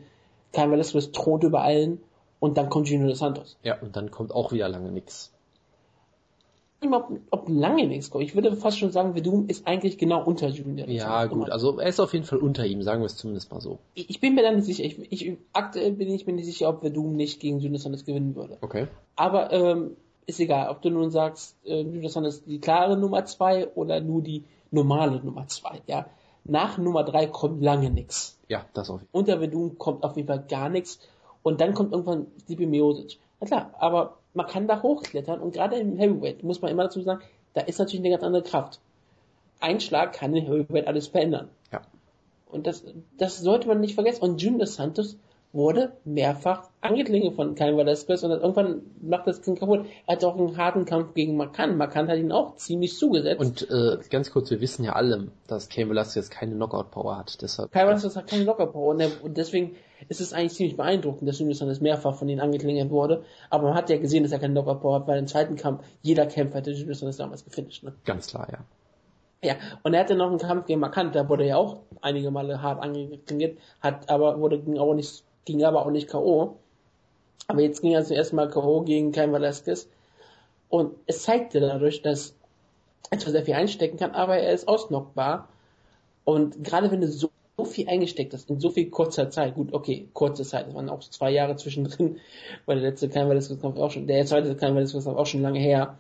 Kai 0.52 0.70
Velasquez 0.70 1.12
thront 1.12 1.44
über 1.44 1.62
allen 1.62 2.00
und 2.40 2.58
dann 2.58 2.70
kommt 2.70 2.90
Junior 2.90 3.10
dos 3.10 3.20
Santos. 3.20 3.58
Ja, 3.64 3.80
und 3.82 3.96
dann 3.96 4.12
kommt 4.12 4.34
auch 4.34 4.52
wieder 4.52 4.68
lange 4.68 4.92
nix. 4.92 5.32
Ich 6.82 6.92
weiß 6.92 7.10
nicht, 7.10 7.22
ob, 7.32 7.42
ob 7.42 7.50
lange 7.50 7.88
nichts 7.88 8.10
kommt. 8.10 8.24
Ich 8.24 8.36
würde 8.36 8.56
fast 8.56 8.78
schon 8.78 8.92
sagen, 8.92 9.14
Verdum 9.14 9.48
ist 9.48 9.66
eigentlich 9.66 9.98
genau 9.98 10.24
unter 10.24 10.50
Junior. 10.50 10.88
Ja, 10.88 11.26
gut, 11.26 11.50
also 11.50 11.80
er 11.80 11.88
ist 11.88 12.00
auf 12.00 12.14
jeden 12.14 12.26
Fall 12.26 12.38
unter 12.40 12.66
ihm, 12.66 12.82
sagen 12.84 13.02
wir 13.02 13.06
es 13.06 13.18
zumindest 13.18 13.52
mal 13.52 13.62
so. 13.62 13.80
Ich, 13.94 14.10
ich 14.10 14.20
bin 14.20 14.36
mir 14.36 14.44
da 14.44 14.52
nicht 14.52 14.66
sicher. 14.66 14.84
Ich, 14.84 15.00
ich, 15.12 15.38
aktuell 15.54 15.94
bin 15.94 16.10
ich 16.10 16.28
mir 16.28 16.34
nicht 16.34 16.46
sicher, 16.46 16.70
ob 16.70 16.82
Verdum 16.82 17.16
nicht 17.16 17.40
gegen 17.40 17.60
Junior 17.60 17.80
Santos 17.80 18.06
gewinnen 18.06 18.36
würde. 18.36 18.58
Okay. 18.62 18.88
Aber 19.16 19.52
ähm, 19.52 19.96
ist 20.26 20.40
egal, 20.40 20.70
ob 20.70 20.82
du 20.82 20.90
nun 20.90 21.12
sagst, 21.12 21.56
äh, 21.66 21.82
Junior 21.82 22.10
Sanders 22.10 22.44
die 22.44 22.60
klare 22.60 22.98
Nummer 22.98 23.26
zwei 23.26 23.68
oder 23.70 24.02
nur 24.02 24.22
die 24.22 24.44
normale 24.72 25.24
Nummer 25.24 25.48
zwei. 25.48 25.82
Ja, 25.88 26.08
nach 26.44 26.78
Nummer 26.78 27.04
drei 27.04 27.28
kommt 27.28 27.62
lange 27.62 27.90
nichts. 27.90 28.40
Ja, 28.48 28.66
das 28.74 28.90
auf 28.90 29.02
jeden 29.02 29.10
Unter 29.12 29.40
Verdun 29.40 29.78
kommt 29.78 30.04
auf 30.04 30.16
jeden 30.16 30.28
Fall 30.28 30.46
gar 30.48 30.70
nichts 30.70 31.00
und 31.44 31.62
dann 31.62 31.74
kommt 31.74 31.92
irgendwann 31.92 32.28
Stipe 32.44 32.68
Miosic. 32.68 33.20
Na 33.40 33.48
klar, 33.48 33.74
aber 33.80 34.18
man 34.34 34.48
kann 34.48 34.68
da 34.68 34.82
hochklettern 34.82 35.40
und 35.40 35.54
gerade 35.54 35.78
im 35.78 35.98
Heavyweight 35.98 36.44
muss 36.44 36.62
man 36.62 36.72
immer 36.72 36.84
dazu 36.84 37.02
sagen, 37.02 37.22
da 37.54 37.62
ist 37.62 37.80
natürlich 37.80 38.02
eine 38.02 38.10
ganz 38.10 38.24
andere 38.24 38.44
Kraft. 38.44 38.80
Ein 39.60 39.80
Schlag 39.80 40.14
kann 40.14 40.36
im 40.36 40.46
Heavyweight 40.46 40.88
alles 40.88 41.08
verändern. 41.08 41.50
Ja. 41.72 41.82
Und 42.52 42.68
das, 42.68 42.84
das 43.18 43.40
sollte 43.40 43.68
man 43.68 43.80
nicht 43.80 43.96
vergessen. 43.96 44.24
Und 44.24 44.42
Junior 44.42 44.68
Santos 44.68 45.18
wurde 45.56 45.94
mehrfach 46.04 46.70
angeklingelt 46.82 47.36
von 47.36 47.56
Cain 47.56 47.78
Velasquez 47.78 48.24
und 48.24 48.32
irgendwann 48.32 48.82
macht 49.02 49.26
das 49.26 49.42
Kind 49.42 49.60
kaputt. 49.60 49.86
Er 50.06 50.16
hat 50.16 50.24
auch 50.24 50.38
einen 50.38 50.58
harten 50.58 50.86
Kampf 50.86 51.14
gegen 51.14 51.38
Makan. 51.38 51.78
Makan 51.78 52.08
hat 52.08 52.18
ihn 52.18 52.32
auch 52.32 52.56
ziemlich 52.58 52.98
zugesetzt. 52.98 53.40
Und 53.40 53.70
äh, 53.72 53.98
ganz 54.10 54.32
kurz, 54.32 54.52
wir 54.52 54.62
wissen 54.62 54.84
ja 54.84 54.94
alle, 54.94 55.30
dass 55.48 55.70
Cain 55.70 55.90
Velasquez 55.90 56.30
keine 56.30 56.56
Knockout-Power 56.56 57.18
hat. 57.18 57.42
Deshalb. 57.42 57.72
Kai 57.72 57.88
Velasquez 57.88 58.16
hat 58.16 58.28
keine 58.28 58.44
Lockerpower 58.44 58.96
und, 58.96 59.24
und 59.24 59.38
deswegen 59.38 59.76
ist 60.10 60.22
es 60.22 60.34
eigentlich 60.34 60.54
ziemlich 60.54 60.78
beeindruckend, 60.78 61.28
dass 61.28 61.40
Junior 61.40 61.56
Santos 61.56 61.82
mehrfach 61.82 62.16
von 62.16 62.30
ihnen 62.30 62.42
angeklingelt 62.42 62.92
wurde. 62.92 63.24
Aber 63.50 63.70
man 63.70 63.76
hat 63.76 63.90
ja 63.90 63.98
gesehen, 63.98 64.24
dass 64.24 64.32
er 64.32 64.40
keine 64.40 64.54
Lockerpower 64.54 65.00
hat, 65.00 65.08
weil 65.08 65.20
im 65.20 65.28
zweiten 65.28 65.56
Kampf 65.56 65.84
jeder 66.02 66.26
Kämpfer 66.28 66.58
hätte 66.58 66.72
Junior 66.72 66.96
Santos 66.96 67.18
damals 67.18 67.46
gefinisht. 67.46 67.84
Ne? 67.84 67.94
Ganz 68.04 68.28
klar, 68.28 68.48
ja. 68.52 68.60
Ja, 69.44 69.56
und 69.84 69.94
er 69.94 70.00
hatte 70.00 70.16
noch 70.16 70.30
einen 70.30 70.40
Kampf 70.40 70.66
gegen 70.66 70.80
Makan, 70.80 71.12
da 71.12 71.30
wurde 71.30 71.44
er 71.44 71.50
ja 71.50 71.58
auch 71.58 71.82
einige 72.02 72.32
Male 72.32 72.64
hart 72.64 72.82
angeklingelt, 72.82 73.60
hat 73.80 74.10
aber, 74.10 74.40
wurde, 74.40 74.60
ging 74.60 74.80
aber 74.80 74.96
nicht, 74.96 75.24
ging 75.46 75.64
aber 75.64 75.86
auch 75.86 75.92
nicht 75.92 76.10
K.O. 76.10 76.58
Aber 77.48 77.62
jetzt 77.62 77.82
ging 77.82 77.94
er 77.94 78.04
zum 78.04 78.18
ersten 78.18 78.36
Mal 78.36 78.50
K.O. 78.50 78.82
gegen 78.82 79.12
Cain 79.12 79.32
Velasquez. 79.32 79.88
Und 80.70 80.96
es 81.06 81.24
zeigte 81.24 81.60
dadurch, 81.60 82.02
dass 82.02 82.34
er 83.12 83.20
zwar 83.20 83.32
sehr 83.32 83.46
viel 83.46 83.54
einstecken 83.54 83.98
kann, 83.98 84.12
aber 84.12 84.38
er 84.38 84.52
ist 84.52 84.68
ausnockbar. 84.68 85.48
Und 86.24 86.64
gerade 86.64 86.92
wenn 86.92 87.02
du 87.02 87.08
so, 87.08 87.30
viel 87.64 87.88
eingesteckt 87.88 88.34
hast, 88.34 88.50
in 88.50 88.60
so 88.60 88.70
viel 88.70 88.90
kurzer 88.90 89.30
Zeit, 89.30 89.56
gut, 89.56 89.74
okay, 89.74 90.10
kurze 90.12 90.44
Zeit, 90.44 90.68
es 90.68 90.76
waren 90.76 90.90
auch 90.90 91.00
zwei 91.00 91.32
Jahre 91.32 91.56
zwischendrin, 91.56 92.18
weil 92.66 92.82
der 92.82 92.90
letzte 92.90 93.08
Cain 93.08 93.30
Velasquez 93.30 93.62
Kampf 93.62 93.78
auch 93.78 93.92
schon, 93.92 94.08
der 94.08 94.26
zweite 94.26 94.56
Cain 94.56 94.76
Velasquez 94.76 95.06
Kampf 95.06 95.18
auch 95.18 95.26
schon 95.26 95.42
lange 95.42 95.60
her. 95.60 95.98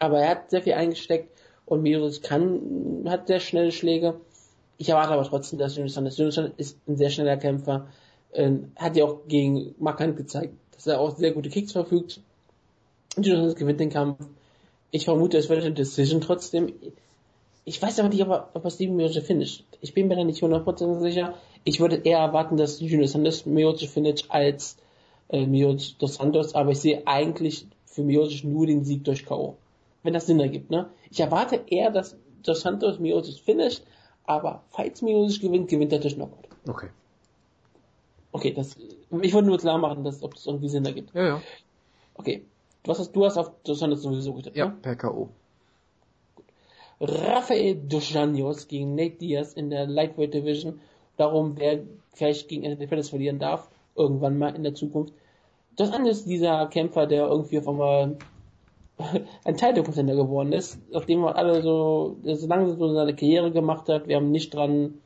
Aber 0.00 0.18
er 0.20 0.30
hat 0.30 0.50
sehr 0.50 0.62
viel 0.62 0.72
eingesteckt 0.74 1.30
und 1.66 1.82
Miros 1.82 2.20
kann, 2.20 3.04
hat 3.06 3.28
sehr 3.28 3.40
schnelle 3.40 3.70
Schläge. 3.70 4.20
Ich 4.76 4.88
erwarte 4.88 5.12
aber 5.12 5.24
trotzdem, 5.24 5.58
dass 5.58 5.76
Junior 5.76 5.90
Sanders, 5.90 6.18
Junior 6.18 6.32
Sanders 6.32 6.54
ist 6.56 6.78
ein 6.88 6.96
sehr 6.96 7.10
schneller 7.10 7.36
Kämpfer, 7.36 7.86
ähm, 8.32 8.72
hat 8.76 8.96
ja 8.96 9.04
auch 9.04 9.26
gegen 9.28 9.74
Markant 9.78 10.16
gezeigt, 10.16 10.54
dass 10.72 10.86
er 10.86 11.00
auch 11.00 11.16
sehr 11.16 11.32
gute 11.32 11.48
Kicks 11.48 11.72
verfügt. 11.72 12.20
Junior 13.16 13.36
Sanders 13.38 13.56
gewinnt 13.56 13.80
den 13.80 13.90
Kampf. 13.90 14.18
Ich 14.90 15.04
vermute, 15.04 15.38
es 15.38 15.48
wird 15.48 15.62
eine 15.62 15.72
Decision 15.72 16.20
trotzdem. 16.20 16.72
Ich 17.64 17.80
weiß 17.80 17.98
aber 17.98 18.08
nicht, 18.08 18.22
ob 18.22 18.28
er, 18.28 18.50
ob 18.54 18.64
er 18.64 18.70
Steven 18.70 18.96
Miocic 18.96 19.24
finisht. 19.24 19.64
Ich 19.80 19.94
bin 19.94 20.08
mir 20.08 20.16
da 20.16 20.24
nicht 20.24 20.42
100% 20.42 21.00
sicher. 21.00 21.34
Ich 21.64 21.80
würde 21.80 21.96
eher 21.96 22.18
erwarten, 22.18 22.56
dass 22.56 22.80
Junior 22.80 23.08
Sanders 23.08 23.46
Miocic 23.46 23.88
finisht 23.88 24.26
als 24.28 24.76
äh, 25.28 25.46
Miocic 25.46 25.98
dos 25.98 26.14
Santos, 26.14 26.54
aber 26.54 26.70
ich 26.70 26.78
sehe 26.78 27.06
eigentlich 27.06 27.66
für 27.84 28.02
Miocic 28.02 28.44
nur 28.44 28.66
den 28.66 28.84
Sieg 28.84 29.04
durch 29.04 29.26
K.O. 29.26 29.56
Wenn 30.02 30.14
das 30.14 30.26
Sinn 30.26 30.38
ergibt, 30.38 30.70
ne? 30.70 30.90
Ich 31.10 31.18
erwarte 31.18 31.60
eher, 31.66 31.90
dass 31.90 32.16
dos 32.44 32.60
Santos 32.60 33.00
Miocic 33.00 33.40
finisht, 33.40 33.82
aber 34.24 34.62
falls 34.70 35.02
Miocic 35.02 35.40
gewinnt, 35.42 35.68
gewinnt 35.68 35.92
er 35.92 35.98
durch 35.98 36.14
Knockout. 36.14 36.48
Okay. 36.68 36.88
Okay, 38.36 38.52
das, 38.52 38.76
ich 39.22 39.32
wollte 39.32 39.48
nur 39.48 39.56
klar 39.56 39.78
machen, 39.78 40.04
dass, 40.04 40.22
ob 40.22 40.34
das 40.34 40.44
irgendwie 40.44 40.68
Sinn 40.68 40.84
ergibt. 40.84 41.14
Ja, 41.14 41.24
ja. 41.26 41.42
Okay. 42.16 42.44
Du 42.82 42.90
hast, 42.92 43.10
du 43.16 43.24
hast 43.24 43.38
auf 43.38 43.50
dos 43.64 43.78
Santos 43.78 44.02
sowieso 44.02 44.34
getippt, 44.34 44.58
Ja, 44.58 44.66
ne? 44.66 44.76
per 44.82 44.94
K.O. 44.94 45.30
Rafael 47.00 47.76
Dos 47.88 48.14
Anjos 48.14 48.68
gegen 48.68 48.94
Nate 48.94 49.16
Diaz 49.16 49.54
in 49.54 49.70
der 49.70 49.86
Lightweight 49.86 50.34
Division. 50.34 50.80
Darum, 51.16 51.56
wer 51.56 51.80
vielleicht 52.12 52.48
gegen 52.48 52.66
Anthony 52.66 52.86
Pettis 52.86 53.08
verlieren 53.08 53.38
darf, 53.38 53.70
irgendwann 53.94 54.36
mal 54.38 54.54
in 54.54 54.64
der 54.64 54.74
Zukunft. 54.74 55.14
Dos 55.76 55.92
Anjos 55.92 56.18
ist 56.18 56.28
dieser 56.28 56.66
Kämpfer, 56.66 57.06
der 57.06 57.28
irgendwie 57.28 57.58
auf 57.58 57.68
einmal 57.68 58.18
ein 59.44 59.56
Title 59.56 59.82
Contender 59.82 60.14
geworden 60.14 60.52
ist, 60.52 60.78
nachdem 60.90 61.20
man 61.20 61.32
alle 61.34 61.62
so, 61.62 62.16
der 62.22 62.36
so 62.36 62.46
langsam 62.46 62.78
so 62.78 62.92
seine 62.94 63.14
Karriere 63.16 63.50
gemacht 63.50 63.88
hat. 63.88 64.08
Wir 64.08 64.16
haben 64.16 64.30
nicht 64.30 64.54
dran, 64.54 65.00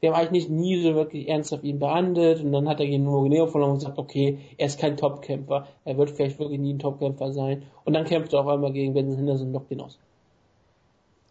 wir 0.00 0.10
haben 0.10 0.20
eigentlich 0.20 0.48
nicht 0.48 0.50
nie 0.50 0.82
so 0.82 0.94
wirklich 0.94 1.28
ernsthaft 1.28 1.64
ihn 1.64 1.78
behandelt 1.78 2.42
und 2.42 2.52
dann 2.52 2.68
hat 2.68 2.80
er 2.80 2.86
gegen 2.86 3.04
Neo 3.04 3.46
verloren 3.46 3.72
und 3.72 3.78
gesagt, 3.78 3.98
okay, 3.98 4.38
er 4.56 4.66
ist 4.66 4.80
kein 4.80 4.96
Topkämpfer, 4.96 5.66
er 5.84 5.98
wird 5.98 6.10
vielleicht 6.10 6.38
wirklich 6.38 6.58
nie 6.58 6.72
ein 6.72 6.78
Topkämpfer 6.78 7.32
sein. 7.32 7.64
Und 7.84 7.92
dann 7.92 8.04
kämpft 8.04 8.32
er 8.32 8.40
auf 8.40 8.48
einmal 8.48 8.72
gegen 8.72 8.94
Benson 8.94 9.16
Henderson 9.16 9.48
und 9.48 9.52
knockt 9.52 9.70
ihn 9.70 9.80
aus. 9.80 9.98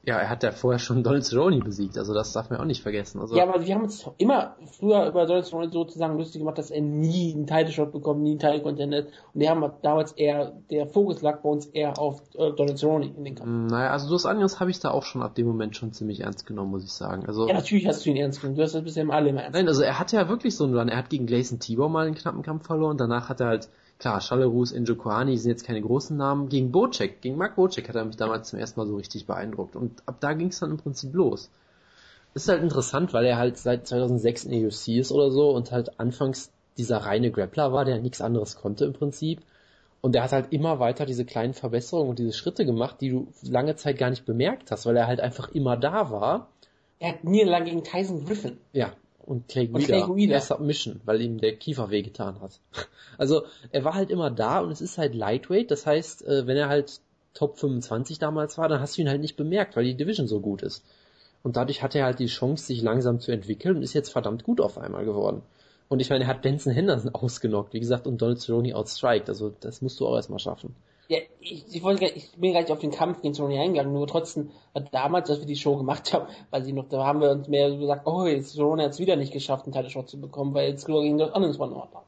Ja, 0.03 0.17
er 0.17 0.29
hat 0.29 0.43
ja 0.43 0.51
vorher 0.51 0.79
schon 0.79 1.03
Donald 1.03 1.25
Cerrone 1.25 1.59
besiegt, 1.59 1.97
also 1.97 2.13
das 2.13 2.31
darf 2.33 2.49
man 2.49 2.59
auch 2.59 2.65
nicht 2.65 2.81
vergessen. 2.81 3.19
Also, 3.19 3.35
Ja, 3.35 3.43
aber 3.43 3.65
wir 3.65 3.75
haben 3.75 3.83
uns 3.83 4.09
immer 4.17 4.55
früher 4.79 5.05
über 5.07 5.25
Donald 5.25 5.49
Trump 5.49 5.73
sozusagen 5.73 6.17
lustig 6.17 6.39
gemacht, 6.39 6.57
dass 6.57 6.71
er 6.71 6.81
nie 6.81 7.33
einen 7.33 7.47
Title 7.47 7.71
Shot 7.71 7.91
bekommt, 7.91 8.21
nie 8.21 8.31
einen 8.31 8.39
Title 8.39 8.61
Content 8.61 8.93
Und 8.93 9.07
wir 9.33 9.49
haben 9.49 9.71
damals 9.81 10.13
eher, 10.13 10.53
der 10.69 10.87
Fokus 10.87 11.21
lag 11.21 11.41
bei 11.41 11.49
uns 11.49 11.65
eher 11.67 11.99
auf 11.99 12.21
äh, 12.35 12.51
Donald 12.53 12.79
Cerrone 12.79 13.07
in 13.07 13.23
den 13.23 13.35
Kampf. 13.35 13.49
Mm, 13.49 13.67
Naja, 13.67 13.91
also 13.91 14.09
Dos 14.09 14.25
Anjos 14.25 14.59
habe 14.59 14.71
ich 14.71 14.79
da 14.79 14.91
auch 14.91 15.03
schon 15.03 15.21
ab 15.21 15.35
dem 15.35 15.47
Moment 15.47 15.75
schon 15.75 15.91
ziemlich 15.91 16.21
ernst 16.21 16.45
genommen, 16.45 16.71
muss 16.71 16.83
ich 16.85 16.93
sagen. 16.93 17.25
Also 17.25 17.47
Ja, 17.47 17.53
natürlich 17.53 17.85
hast 17.87 18.05
du 18.05 18.09
ihn 18.09 18.17
ernst 18.17 18.41
genommen. 18.41 18.55
Du 18.57 18.63
hast 18.63 18.73
das 18.73 18.83
bisher 18.83 19.07
alle 19.09 19.29
immer 19.29 19.41
ernst 19.41 19.55
Nein, 19.55 19.67
also 19.67 19.81
er 19.81 19.99
hatte 19.99 20.15
ja 20.15 20.29
wirklich 20.29 20.55
so 20.55 20.63
einen 20.63 20.77
Run. 20.77 20.87
Er 20.89 20.97
hat 20.97 21.09
gegen 21.09 21.25
Gleison 21.25 21.59
Tibor 21.59 21.89
mal 21.89 22.05
einen 22.05 22.15
knappen 22.15 22.41
Kampf 22.41 22.65
verloren. 22.65 22.97
Danach 22.97 23.29
hat 23.29 23.41
er 23.41 23.47
halt, 23.47 23.69
klar, 23.99 24.21
Kohani, 24.21 25.31
die 25.31 25.37
sind 25.37 25.51
jetzt 25.51 25.65
keine 25.65 25.81
großen 25.81 26.17
Namen. 26.17 26.49
Gegen 26.49 26.71
Bocek, 26.71 27.21
gegen 27.21 27.37
Mark 27.37 27.55
Bocek 27.55 27.87
hat 27.89 27.95
er 27.95 28.05
mich 28.05 28.17
damals 28.17 28.49
zum 28.49 28.59
ersten 28.59 28.79
Mal 28.79 28.87
so 28.87 28.95
richtig 28.95 29.27
beeindruckt. 29.27 29.75
Und 29.75 30.01
ab 30.05 30.15
da 30.19 30.33
ging 30.33 30.47
es 30.47 30.59
dann 30.59 30.71
im 30.71 30.77
Prinzip 30.77 31.13
los. 31.13 31.49
Ist 32.33 32.47
halt 32.47 32.63
interessant, 32.63 33.13
weil 33.13 33.25
er 33.25 33.37
halt 33.37 33.57
seit 33.57 33.87
2006 33.87 34.45
in 34.45 34.65
UFC 34.65 34.89
ist 34.99 35.11
oder 35.11 35.31
so 35.31 35.51
und 35.51 35.71
halt 35.71 35.99
anfangs 35.99 36.51
dieser 36.77 36.97
reine 36.97 37.31
Grappler 37.31 37.73
war, 37.73 37.85
der 37.85 37.99
nichts 37.99 38.21
anderes 38.21 38.55
konnte 38.55 38.85
im 38.85 38.93
Prinzip. 38.93 39.41
Und 40.01 40.15
er 40.15 40.23
hat 40.23 40.31
halt 40.31 40.53
immer 40.53 40.79
weiter 40.79 41.05
diese 41.05 41.25
kleinen 41.25 41.53
Verbesserungen 41.53 42.11
und 42.11 42.19
diese 42.19 42.31
Schritte 42.31 42.65
gemacht, 42.65 43.01
die 43.01 43.09
du 43.09 43.27
lange 43.43 43.75
Zeit 43.75 43.97
gar 43.97 44.09
nicht 44.09 44.25
bemerkt 44.25 44.71
hast, 44.71 44.85
weil 44.85 44.95
er 44.95 45.07
halt 45.07 45.19
einfach 45.19 45.49
immer 45.49 45.75
da 45.75 46.09
war. 46.09 46.47
Er 46.99 47.13
hat 47.13 47.23
Niederlage 47.25 47.65
gegen 47.65 47.83
Tyson 47.83 48.23
Griffin. 48.25 48.57
Ja, 48.71 48.93
und 49.29 49.47
Clay 49.47 49.67
Und 49.67 49.73
Guida. 49.73 49.85
Clay 49.85 50.01
Guida. 50.01 50.31
Der 50.31 50.41
Submission, 50.41 51.01
weil 51.05 51.21
ihm 51.21 51.39
der 51.39 51.55
Kiefer 51.55 51.89
wehgetan 51.89 52.41
hat. 52.41 52.59
Also 53.17 53.43
er 53.73 53.83
war 53.83 53.95
halt 53.95 54.11
immer 54.11 54.31
da 54.31 54.61
und 54.61 54.71
es 54.71 54.79
ist 54.79 54.97
halt 54.97 55.13
Lightweight, 55.13 55.71
das 55.71 55.85
heißt, 55.85 56.25
äh, 56.25 56.47
wenn 56.47 56.55
er 56.55 56.69
halt 56.69 57.01
Top 57.33 57.59
25 57.59 58.17
damals 58.17 58.57
war, 58.57 58.69
dann 58.69 58.79
hast 58.79 58.97
du 58.97 59.01
ihn 59.01 59.09
halt 59.09 59.19
nicht 59.19 59.35
bemerkt, 59.35 59.75
weil 59.75 59.83
die 59.83 59.95
Division 59.95 60.25
so 60.25 60.39
gut 60.39 60.61
ist. 60.61 60.85
Und 61.43 61.57
dadurch 61.57 61.83
hat 61.83 61.95
er 61.95 62.05
halt 62.05 62.19
die 62.19 62.27
Chance, 62.27 62.65
sich 62.65 62.81
langsam 62.81 63.19
zu 63.19 63.33
entwickeln 63.33 63.75
und 63.75 63.83
ist 63.83 63.93
jetzt 63.93 64.09
verdammt 64.09 64.45
gut 64.45 64.61
auf 64.61 64.77
einmal 64.77 65.03
geworden. 65.03 65.41
Und 65.89 65.99
ich 65.99 66.09
meine, 66.09 66.23
er 66.23 66.29
hat 66.29 66.41
Benson 66.41 66.71
Henderson 66.71 67.09
ausgenockt, 67.13 67.73
wie 67.73 67.81
gesagt, 67.81 68.07
und 68.07 68.21
Donald 68.21 68.39
Cerrone 68.39 68.73
outstriked. 68.73 69.27
Also 69.27 69.53
das 69.59 69.81
musst 69.81 69.99
du 69.99 70.07
auch 70.07 70.15
erstmal 70.15 70.39
schaffen. 70.39 70.73
Ja, 71.09 71.17
ich, 71.39 71.65
ich, 71.73 71.81
wollte, 71.83 72.05
ich 72.05 72.31
bin 72.37 72.53
gar 72.53 72.61
nicht 72.61 72.71
auf 72.71 72.77
den 72.77 72.91
Kampf 72.91 73.21
gegen 73.21 73.33
Cerrone 73.33 73.59
eingegangen, 73.59 73.93
nur 73.93 74.05
trotzdem 74.05 74.51
hat 74.75 74.93
damals, 74.93 75.27
als 75.31 75.39
wir 75.39 75.47
die 75.47 75.55
Show 75.55 75.75
gemacht 75.75 76.13
haben, 76.13 76.27
weil 76.51 76.63
sie 76.63 76.71
noch, 76.71 76.87
da 76.87 77.03
haben 77.03 77.19
wir 77.19 77.31
uns 77.31 77.47
mehr 77.47 77.71
so 77.71 77.79
gesagt, 77.79 78.05
oh, 78.05 78.25
jetzt 78.25 78.53
Cerrone 78.53 78.83
hat 78.83 78.91
es 78.91 78.99
wieder 78.99 79.15
nicht 79.15 79.33
geschafft, 79.33 79.65
einen 79.65 79.73
Title 79.73 79.89
Shot 79.89 80.07
zu 80.07 80.21
bekommen, 80.21 80.53
weil 80.53 80.69
jetzt 80.69 80.85
gegen 80.85 81.17
das 81.17 81.33
anderes 81.33 81.57
war 81.57 81.65
noch 81.67 81.81
hat. 81.81 82.03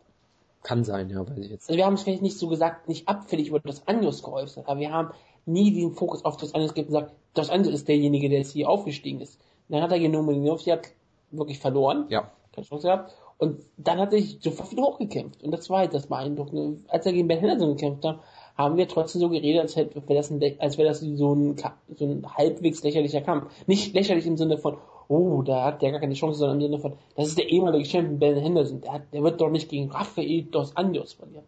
Kann 0.61 0.83
sein, 0.83 1.09
ja, 1.09 1.27
weiß 1.27 1.39
ich 1.39 1.49
jetzt. 1.49 1.67
Also 1.67 1.77
wir 1.77 1.85
haben 1.87 1.95
es 1.95 2.03
vielleicht 2.03 2.21
nicht 2.21 2.37
so 2.37 2.47
gesagt, 2.47 2.87
nicht 2.87 3.07
abfällig 3.07 3.47
über 3.47 3.59
das 3.59 3.87
Anjos 3.87 4.21
geäußert, 4.21 4.67
aber 4.67 4.79
wir 4.79 4.91
haben 4.91 5.09
nie 5.47 5.73
den 5.73 5.93
Fokus 5.93 6.23
auf 6.23 6.37
das 6.37 6.53
Anjos 6.53 6.75
gegeben 6.75 6.93
und 6.93 6.99
gesagt, 7.01 7.15
das 7.33 7.49
Anjos 7.49 7.73
ist 7.73 7.87
derjenige, 7.87 8.29
der 8.29 8.37
jetzt 8.37 8.53
hier 8.53 8.69
aufgestiegen 8.69 9.19
ist. 9.19 9.39
Und 9.67 9.73
dann 9.75 9.81
hat 9.81 9.91
er 9.91 9.97
gegen 9.97 10.13
Nominov, 10.13 10.63
hat 10.67 10.89
wirklich 11.31 11.57
verloren, 11.57 12.05
Ja. 12.09 12.29
keine 12.53 12.67
Chance 12.67 12.85
gehabt, 12.85 13.15
und 13.39 13.65
dann 13.77 13.97
hat 13.97 14.13
er 14.13 14.21
sich 14.21 14.37
sofort 14.39 14.71
wieder 14.71 14.83
hochgekämpft. 14.83 15.41
Und 15.41 15.49
das 15.49 15.67
war 15.71 15.79
halt 15.79 15.95
das 15.95 16.05
Beeindruckende. 16.05 16.77
Als 16.89 17.07
er 17.07 17.13
gegen 17.13 17.27
Ben 17.27 17.39
Henderson 17.39 17.75
gekämpft 17.75 18.05
hat, 18.05 18.19
haben 18.61 18.77
wir 18.77 18.87
trotzdem 18.87 19.21
so 19.21 19.29
geredet, 19.29 19.61
als 19.61 19.75
wäre 19.75 19.89
das, 20.07 20.31
ein, 20.31 20.41
als 20.59 20.77
wäre 20.77 20.87
das 20.89 20.99
so 21.01 21.33
ein, 21.35 21.57
so 21.95 22.05
ein 22.05 22.25
halbwegs 22.35 22.83
lächerlicher 22.83 23.21
Kampf. 23.21 23.51
Nicht 23.67 23.93
lächerlich 23.93 24.25
im 24.25 24.37
Sinne 24.37 24.57
von, 24.57 24.77
oh, 25.07 25.41
da 25.41 25.65
hat 25.65 25.81
der 25.81 25.91
gar 25.91 25.99
keine 25.99 26.13
Chance, 26.13 26.39
sondern 26.39 26.57
im 26.61 26.63
Sinne 26.67 26.79
von, 26.79 26.93
das 27.15 27.27
ist 27.27 27.37
der 27.37 27.49
ehemalige 27.49 27.85
Champion 27.85 28.19
Ben 28.19 28.37
Henderson. 28.37 28.81
Der, 28.81 28.93
hat, 28.93 29.01
der 29.13 29.23
wird 29.23 29.41
doch 29.41 29.49
nicht 29.49 29.69
gegen 29.69 29.91
Rafael 29.91 30.43
dos 30.43 30.75
Anjos 30.75 31.13
verlieren. 31.13 31.45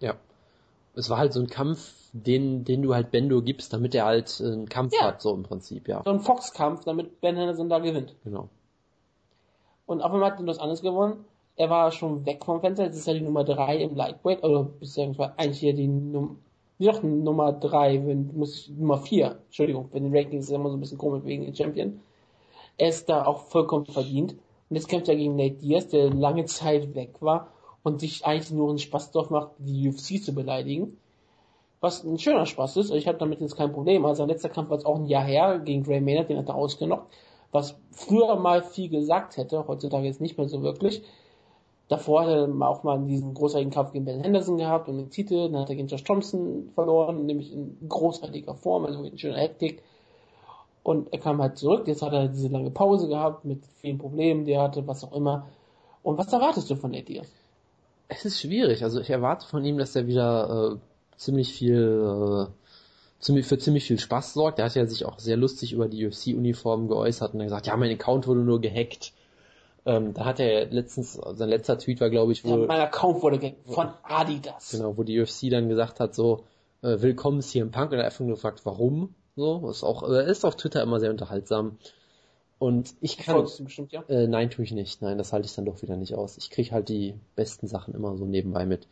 Ja. 0.00 0.14
Es 0.96 1.10
war 1.10 1.18
halt 1.18 1.32
so 1.32 1.40
ein 1.40 1.48
Kampf, 1.48 1.92
den, 2.12 2.64
den 2.64 2.82
du 2.82 2.94
halt 2.94 3.10
Bendo 3.10 3.42
gibst, 3.42 3.72
damit 3.72 3.94
er 3.94 4.04
halt 4.04 4.40
äh, 4.40 4.44
einen 4.44 4.68
Kampf 4.68 4.92
Ja. 4.94 5.06
hat, 5.06 5.22
so 5.22 5.34
im 5.34 5.42
Prinzip, 5.42 5.88
ja. 5.88 6.02
So 6.04 6.10
ein 6.10 6.20
Fox-Kampf, 6.20 6.84
damit 6.84 7.20
Ben 7.20 7.36
Henderson 7.36 7.68
da 7.68 7.78
gewinnt. 7.80 8.14
Genau. 8.24 8.48
Und 9.86 10.02
auf 10.02 10.12
einmal 10.12 10.30
hat 10.30 10.40
er 10.40 10.46
das 10.46 10.58
anderes 10.58 10.82
gewonnen. 10.82 11.24
Er 11.56 11.70
war 11.70 11.92
schon 11.92 12.26
weg 12.26 12.44
vom 12.44 12.60
Fenster. 12.60 12.84
Jetzt 12.84 12.96
ist 12.96 13.06
er 13.06 13.14
die 13.14 13.20
Nummer 13.20 13.44
3 13.44 13.76
im 13.78 13.94
Lightweight. 13.94 14.42
Oder 14.42 14.64
beziehungsweise 14.64 15.38
eigentlich 15.38 15.60
hier 15.60 15.74
die 15.74 15.86
Nummer, 15.86 16.36
doch 16.78 17.02
Nummer 17.02 17.52
3, 17.52 18.06
wenn, 18.06 18.36
muss 18.36 18.54
ich, 18.54 18.70
Nummer 18.70 18.98
4. 18.98 19.38
Entschuldigung, 19.46 19.88
bei 19.90 20.00
den 20.00 20.14
Rankings 20.14 20.46
ist 20.46 20.50
immer 20.50 20.70
so 20.70 20.76
ein 20.76 20.80
bisschen 20.80 20.98
komisch 20.98 21.24
wegen 21.24 21.44
den 21.44 21.54
Champion. 21.54 22.00
Er 22.76 22.88
ist 22.88 23.08
da 23.08 23.24
auch 23.24 23.38
vollkommen 23.38 23.86
verdient. 23.86 24.32
Und 24.68 24.76
jetzt 24.76 24.88
kämpft 24.88 25.08
er 25.08 25.16
gegen 25.16 25.36
Nate 25.36 25.56
Diaz, 25.56 25.88
der 25.88 26.10
lange 26.10 26.46
Zeit 26.46 26.94
weg 26.94 27.14
war 27.20 27.48
und 27.84 28.00
sich 28.00 28.24
eigentlich 28.24 28.50
nur 28.50 28.70
einen 28.70 28.78
Spaß 28.78 29.12
drauf 29.12 29.30
macht, 29.30 29.50
die 29.58 29.88
UFC 29.88 30.22
zu 30.22 30.34
beleidigen. 30.34 30.96
Was 31.80 32.02
ein 32.02 32.18
schöner 32.18 32.46
Spaß 32.46 32.78
ist. 32.78 32.90
Ich 32.90 33.06
habe 33.06 33.18
damit 33.18 33.40
jetzt 33.40 33.56
kein 33.56 33.72
Problem. 33.72 34.04
Also 34.04 34.20
sein 34.22 34.28
letzter 34.28 34.48
Kampf 34.48 34.70
war 34.70 34.78
jetzt 34.78 34.86
auch 34.86 34.96
ein 34.96 35.06
Jahr 35.06 35.24
her 35.24 35.58
gegen 35.58 35.84
Gray 35.84 36.00
Maynard, 36.00 36.30
den 36.30 36.38
hat 36.38 36.48
er 36.48 36.54
ausgenockt. 36.54 37.12
Was 37.52 37.78
früher 37.92 38.34
mal 38.36 38.62
viel 38.62 38.88
gesagt 38.88 39.36
hätte, 39.36 39.68
heutzutage 39.68 40.06
jetzt 40.06 40.20
nicht 40.20 40.38
mehr 40.38 40.48
so 40.48 40.62
wirklich. 40.62 41.04
Davor 41.94 42.22
hat 42.22 42.28
er 42.28 42.68
auch 42.68 42.82
mal 42.82 42.98
diesen 43.06 43.34
großartigen 43.34 43.72
Kampf 43.72 43.92
gegen 43.92 44.04
Ben 44.04 44.20
Henderson 44.20 44.58
gehabt 44.58 44.88
und 44.88 44.96
den 44.96 45.10
Titel. 45.10 45.48
Dann 45.48 45.60
hat 45.60 45.68
er 45.68 45.76
gegen 45.76 45.86
Josh 45.86 46.02
Thompson 46.02 46.70
verloren, 46.74 47.24
nämlich 47.24 47.52
in 47.52 47.76
großartiger 47.88 48.56
Form, 48.56 48.84
also 48.84 49.04
in 49.04 49.16
schöner 49.16 49.38
Hektik. 49.38 49.80
Und 50.82 51.12
er 51.12 51.20
kam 51.20 51.40
halt 51.40 51.56
zurück. 51.56 51.86
Jetzt 51.86 52.02
hat 52.02 52.12
er 52.12 52.26
diese 52.26 52.48
lange 52.48 52.72
Pause 52.72 53.06
gehabt 53.06 53.44
mit 53.44 53.64
vielen 53.80 53.98
Problemen, 53.98 54.44
die 54.44 54.54
er 54.54 54.62
hatte, 54.62 54.84
was 54.88 55.04
auch 55.04 55.12
immer. 55.12 55.46
Und 56.02 56.18
was 56.18 56.32
erwartest 56.32 56.68
du 56.68 56.74
von 56.74 56.90
Diaz? 56.90 57.28
Es 58.08 58.24
ist 58.24 58.40
schwierig. 58.40 58.82
Also 58.82 59.00
ich 59.00 59.10
erwarte 59.10 59.46
von 59.46 59.64
ihm, 59.64 59.78
dass 59.78 59.94
er 59.94 60.08
wieder 60.08 60.72
äh, 60.72 60.76
ziemlich 61.16 61.52
viel, 61.52 62.48
äh, 62.48 62.52
ziemlich, 63.20 63.46
für 63.46 63.58
ziemlich 63.58 63.84
viel 63.84 64.00
Spaß 64.00 64.34
sorgt. 64.34 64.58
Er 64.58 64.64
hat 64.64 64.74
ja 64.74 64.84
sich 64.84 65.04
auch 65.04 65.20
sehr 65.20 65.36
lustig 65.36 65.72
über 65.72 65.86
die 65.86 66.04
UFC-Uniformen 66.04 66.88
geäußert 66.88 67.34
und 67.34 67.38
dann 67.38 67.46
gesagt, 67.46 67.68
ja, 67.68 67.76
mein 67.76 67.92
Account 67.92 68.26
wurde 68.26 68.40
nur 68.40 68.60
gehackt. 68.60 69.12
Ähm, 69.86 70.14
da 70.14 70.24
hat 70.24 70.40
er 70.40 70.66
letztens, 70.66 71.12
sein 71.12 71.48
letzter 71.48 71.78
Tweet 71.78 72.00
war, 72.00 72.08
glaube 72.10 72.32
ich, 72.32 72.42
Ja, 72.42 72.50
wo, 72.58 72.66
mein 72.66 72.80
Account 72.80 73.22
wurde 73.22 73.38
gehackt 73.38 73.68
von 73.70 73.88
Adidas. 74.02 74.70
genau, 74.70 74.96
wo 74.96 75.02
die 75.02 75.20
UFC 75.20 75.50
dann 75.50 75.68
gesagt 75.68 76.00
hat, 76.00 76.14
so, 76.14 76.44
äh, 76.82 77.00
willkommen 77.00 77.42
hier 77.42 77.62
im 77.62 77.70
Punk 77.70 77.92
und 77.92 77.98
er 77.98 78.04
hat 78.04 78.12
einfach 78.12 78.24
nur 78.24 78.36
gefragt, 78.36 78.60
warum? 78.64 79.14
So, 79.36 79.68
ist 79.68 79.82
auch, 79.82 80.02
er 80.04 80.24
ist 80.26 80.44
auf 80.44 80.56
Twitter 80.56 80.82
immer 80.82 81.00
sehr 81.00 81.10
unterhaltsam. 81.10 81.76
Und 82.58 82.94
ich 83.00 83.18
kann, 83.18 83.34
Folgst 83.34 83.58
du 83.58 83.64
bestimmt, 83.64 83.92
ja? 83.92 84.04
äh, 84.08 84.26
nein, 84.26 84.48
tue 84.48 84.64
ich 84.64 84.72
nicht. 84.72 85.02
Nein, 85.02 85.18
das 85.18 85.32
halte 85.32 85.46
ich 85.46 85.54
dann 85.54 85.66
doch 85.66 85.82
wieder 85.82 85.96
nicht 85.96 86.14
aus. 86.14 86.38
Ich 86.38 86.50
kriege 86.50 86.70
halt 86.70 86.88
die 86.88 87.14
besten 87.36 87.66
Sachen 87.66 87.94
immer 87.94 88.16
so 88.16 88.24
nebenbei 88.24 88.64
mit. 88.64 88.86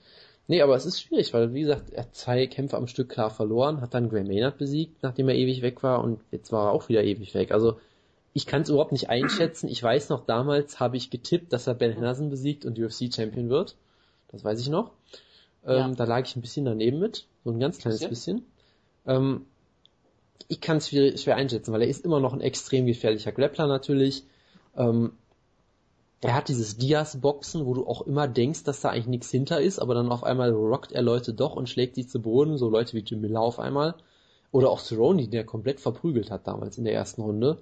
Nee, 0.49 0.61
aber 0.61 0.75
es 0.75 0.85
ist 0.85 1.01
schwierig, 1.01 1.33
weil 1.33 1.55
wie 1.55 1.61
gesagt, 1.62 1.91
er 1.91 2.03
hat 2.03 2.15
zwei 2.15 2.47
Kämpfe 2.49 2.77
am 2.77 2.89
Stück 2.89 3.09
klar 3.09 3.31
verloren, 3.31 3.81
hat 3.81 3.95
dann 3.95 4.11
Gray 4.11 4.25
Maynard 4.25 4.59
besiegt, 4.59 5.03
nachdem 5.03 5.29
er 5.29 5.37
ewig 5.37 5.62
weg 5.62 5.83
war 5.83 6.03
und 6.03 6.21
jetzt 6.33 6.51
war 6.53 6.67
er 6.69 6.73
auch 6.73 6.89
wieder 6.89 7.05
ewig 7.05 7.33
weg. 7.35 7.53
Also 7.53 7.79
ich 8.35 8.47
kann 8.47 8.62
es 8.62 8.69
überhaupt 8.69 8.93
nicht 8.93 9.11
einschätzen. 9.11 9.69
Ich 9.69 9.83
weiß 9.83 10.09
noch, 10.09 10.25
damals 10.25 10.81
habe 10.81 10.97
ich 10.97 11.11
getippt, 11.11 11.52
dass 11.52 11.67
er 11.67 11.75
Ben 11.75 11.93
Henderson 11.93 12.31
besiegt 12.31 12.65
und 12.65 12.78
UFC-Champion 12.78 13.51
wird. 13.51 13.77
Das 14.28 14.43
weiß 14.43 14.61
ich 14.61 14.69
noch. 14.69 14.93
Ähm, 15.65 15.77
Ja. 15.77 15.89
Da 15.91 16.05
lag 16.05 16.27
ich 16.27 16.35
ein 16.36 16.41
bisschen 16.41 16.65
daneben 16.65 16.99
mit, 16.99 17.27
so 17.44 17.51
ein 17.51 17.61
ganz 17.61 17.78
kleines 17.78 18.01
Bisschen? 18.01 18.39
bisschen. 18.39 18.47
Ähm, 19.07 19.47
ich 20.49 20.61
kann 20.61 20.78
es 20.78 20.89
schwer, 20.89 21.17
schwer 21.19 21.36
einschätzen, 21.36 21.73
weil 21.73 21.83
er 21.83 21.89
ist 21.89 22.05
immer 22.05 22.20
noch 22.20 22.33
ein 22.33 22.41
extrem 22.41 22.86
gefährlicher 22.86 23.33
Grappler 23.33 23.67
natürlich. 23.67 24.25
Ähm, 24.77 25.12
er 26.20 26.35
hat 26.35 26.49
dieses 26.49 26.78
Diaz-Boxen, 26.78 27.67
wo 27.67 27.75
du 27.75 27.86
auch 27.86 28.02
immer 28.02 28.28
denkst, 28.28 28.65
dass 28.65 28.81
da 28.81 28.91
eigentlich 28.91 29.09
nichts 29.09 29.31
hinter 29.31 29.61
ist, 29.61 29.81
aber 29.81 29.94
dann 29.94 30.11
auf 30.11 30.23
einmal 30.23 30.52
rockt 30.52 30.93
er 30.93 31.02
Leute 31.02 31.35
doch 31.35 31.57
und 31.57 31.69
schlägt 31.69 31.97
sie 31.97 32.07
zu 32.07 32.23
Boden, 32.23 32.59
so 32.59 32.70
Leute 32.70 32.94
wie 32.94 33.01
Jim 33.01 33.20
Miller 33.20 33.41
auf 33.41 33.59
einmal. 33.59 33.94
Oder 34.52 34.70
auch 34.70 34.81
Cerrone, 34.81 35.27
der 35.28 35.44
komplett 35.44 35.81
verprügelt 35.81 36.31
hat 36.31 36.47
damals 36.47 36.78
in 36.78 36.85
der 36.85 36.94
ersten 36.94 37.23
Runde, 37.23 37.59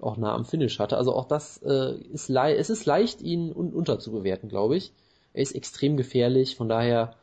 auch 0.00 0.16
nah 0.16 0.34
am 0.34 0.44
Finish 0.44 0.78
hatte. 0.78 0.96
Also 0.96 1.14
auch 1.14 1.26
das 1.26 1.58
äh, 1.62 1.94
ist 2.12 2.28
leicht, 2.28 2.58
es 2.58 2.70
ist 2.70 2.86
leicht, 2.86 3.22
ihn 3.22 3.52
un 3.52 3.72
unterzubewerten, 3.72 4.48
glaube 4.48 4.76
ich. 4.76 4.92
Er 5.32 5.42
ist 5.42 5.54
extrem 5.54 5.96
gefährlich, 5.96 6.56
von 6.56 6.68
daher, 6.68 7.14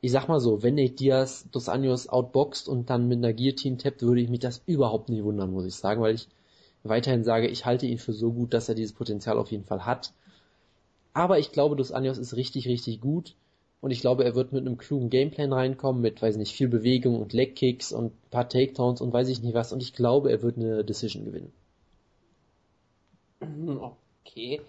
ich 0.00 0.12
sag 0.12 0.28
mal 0.28 0.40
so, 0.40 0.62
wenn 0.62 0.74
Nate 0.74 0.94
Diaz 0.94 1.46
Dos 1.52 1.68
Anjos 1.68 2.08
outboxt 2.08 2.68
und 2.68 2.90
dann 2.90 3.08
mit 3.08 3.18
einer 3.18 3.32
Guillotine 3.32 3.78
tappt, 3.78 4.02
würde 4.02 4.20
ich 4.20 4.28
mich 4.28 4.40
das 4.40 4.62
überhaupt 4.66 5.08
nicht 5.08 5.24
wundern, 5.24 5.52
muss 5.52 5.64
ich 5.64 5.74
sagen, 5.74 6.02
weil 6.02 6.14
ich 6.14 6.28
weiterhin 6.84 7.24
sage, 7.24 7.48
ich 7.48 7.64
halte 7.66 7.86
ihn 7.86 7.98
für 7.98 8.12
so 8.12 8.32
gut, 8.32 8.54
dass 8.54 8.68
er 8.68 8.74
dieses 8.74 8.92
Potenzial 8.92 9.38
auf 9.38 9.50
jeden 9.50 9.64
Fall 9.64 9.84
hat. 9.86 10.12
Aber 11.12 11.38
ich 11.38 11.52
glaube, 11.52 11.76
Dos 11.76 11.92
Anjos 11.92 12.18
ist 12.18 12.36
richtig, 12.36 12.68
richtig 12.68 13.00
gut. 13.00 13.34
Und 13.80 13.92
ich 13.92 14.00
glaube, 14.00 14.24
er 14.24 14.34
wird 14.34 14.52
mit 14.52 14.66
einem 14.66 14.76
klugen 14.76 15.08
Gameplan 15.10 15.52
reinkommen, 15.52 16.02
mit, 16.02 16.20
weiß 16.20 16.36
nicht, 16.36 16.52
viel 16.52 16.68
Bewegung 16.68 17.20
und 17.20 17.32
Legkicks 17.32 17.92
und 17.92 18.06
ein 18.06 18.30
paar 18.30 18.48
Takedowns 18.48 19.00
und 19.00 19.12
weiß 19.12 19.28
ich 19.28 19.42
nicht 19.42 19.54
was. 19.54 19.72
Und 19.72 19.82
ich 19.82 19.92
glaube, 19.92 20.30
er 20.30 20.42
wird 20.42 20.56
eine 20.56 20.84
Decision 20.84 21.24
gewinnen. 21.24 21.52
Mhm, 23.40 23.80
okay. 24.24 24.60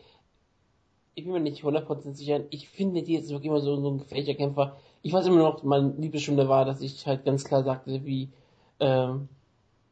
Ich 1.15 1.23
bin 1.23 1.33
mir 1.33 1.39
nicht 1.39 1.63
100% 1.63 2.13
sicher. 2.15 2.41
Ich 2.49 2.69
finde, 2.69 3.03
die 3.03 3.15
ist 3.15 3.29
wirklich 3.29 3.49
immer 3.49 3.59
so, 3.59 3.75
so 3.81 3.89
ein 3.91 3.97
gefährlicher 3.99 4.35
Kämpfer. 4.35 4.77
Ich 5.01 5.11
weiß 5.11 5.25
immer 5.27 5.37
noch, 5.37 5.63
mein 5.63 5.99
Lieblingsstunde 6.01 6.47
war, 6.47 6.65
dass 6.65 6.81
ich 6.81 7.05
halt 7.05 7.25
ganz 7.25 7.43
klar 7.43 7.63
sagte, 7.63 8.05
wie 8.05 8.29
ähm, 8.79 9.27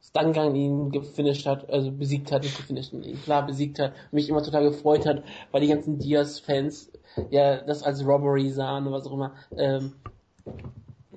Stangang 0.01 0.56
ihn 0.56 0.91
gefinisht 0.91 1.45
hat, 1.45 1.69
also 1.69 1.91
besiegt 1.91 2.31
hat, 2.31 2.43
nicht 2.43 2.56
gefinisht, 2.56 2.93
ihn 2.93 3.22
klar 3.22 3.45
besiegt 3.45 3.80
hat, 3.80 3.93
mich 4.11 4.30
immer 4.30 4.41
total 4.41 4.64
gefreut 4.64 5.06
hat, 5.06 5.23
weil 5.51 5.61
die 5.61 5.67
ganzen 5.67 5.99
Diaz-Fans 5.99 6.91
ja 7.30 7.57
das 7.57 7.83
als 7.83 8.06
Robbery 8.06 8.49
sahen 8.49 8.88
oder 8.88 8.97
was 8.97 9.07
auch 9.07 9.14
immer. 9.14 9.33
Ähm, 9.57 9.93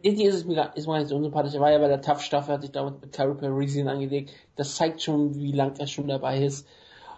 irgendwie 0.02 0.24
ist 0.24 0.34
es 0.34 0.44
mir 0.44 0.56
gar, 0.56 0.76
ist 0.76 0.86
mir 0.86 0.94
gar 0.94 0.98
nicht 1.00 1.08
so 1.08 1.16
unsympathisch. 1.16 1.54
Er 1.54 1.60
war 1.60 1.70
ja 1.70 1.78
bei 1.78 1.88
der 1.88 2.00
Tough-Staffel, 2.00 2.54
hat 2.54 2.62
sich 2.62 2.72
damals 2.72 3.00
mit 3.00 3.12
Carol 3.12 3.36
Parisian 3.36 3.88
angelegt. 3.88 4.32
Das 4.56 4.74
zeigt 4.74 5.02
schon, 5.02 5.36
wie 5.36 5.52
lang 5.52 5.74
er 5.78 5.86
schon 5.86 6.08
dabei 6.08 6.42
ist. 6.42 6.66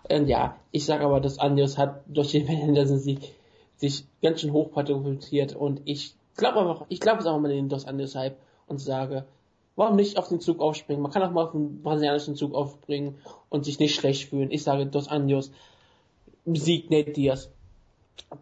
Und 0.09 0.29
ja, 0.29 0.57
ich 0.71 0.85
sage 0.85 1.05
aber, 1.05 1.21
dass 1.21 1.39
Andreas 1.39 1.79
hat 1.79 2.03
durch 2.07 2.33
den 2.33 2.47
Henderson-Sieg 2.47 3.35
sich 3.77 4.05
ganz 4.23 4.41
schön 4.41 4.53
hoch 4.53 4.73
pathofiziert 4.73 5.55
und 5.55 5.81
ich 5.85 6.15
glaube 6.37 6.61
einfach, 6.61 6.87
ich 6.89 7.01
glaube 7.01 7.21
es 7.21 7.27
auch 7.27 7.39
mal 7.39 7.51
in 7.51 7.57
den 7.57 7.69
Dos 7.69 7.85
Anjos 7.85 8.15
Hype 8.15 8.37
und 8.67 8.79
sage, 8.79 9.25
warum 9.77 9.97
nicht 9.97 10.17
auf 10.19 10.29
den 10.29 10.41
Zug 10.41 10.61
aufspringen? 10.61 11.03
Man 11.03 11.13
kann 11.13 11.23
auch 11.23 11.31
mal 11.31 11.45
auf 11.45 11.53
den 11.53 11.83
brasilianischen 11.83 12.37
Zug 12.37 12.55
aufspringen 12.55 13.19
und 13.49 13.65
sich 13.65 13.79
nicht 13.79 13.95
schlecht 13.95 14.29
fühlen. 14.29 14.51
Ich 14.51 14.63
sage, 14.63 14.87
Dos 14.87 15.09
Anjos 15.09 15.51
besiegt 16.45 16.91
Nate 16.91 17.13
Diaz 17.13 17.51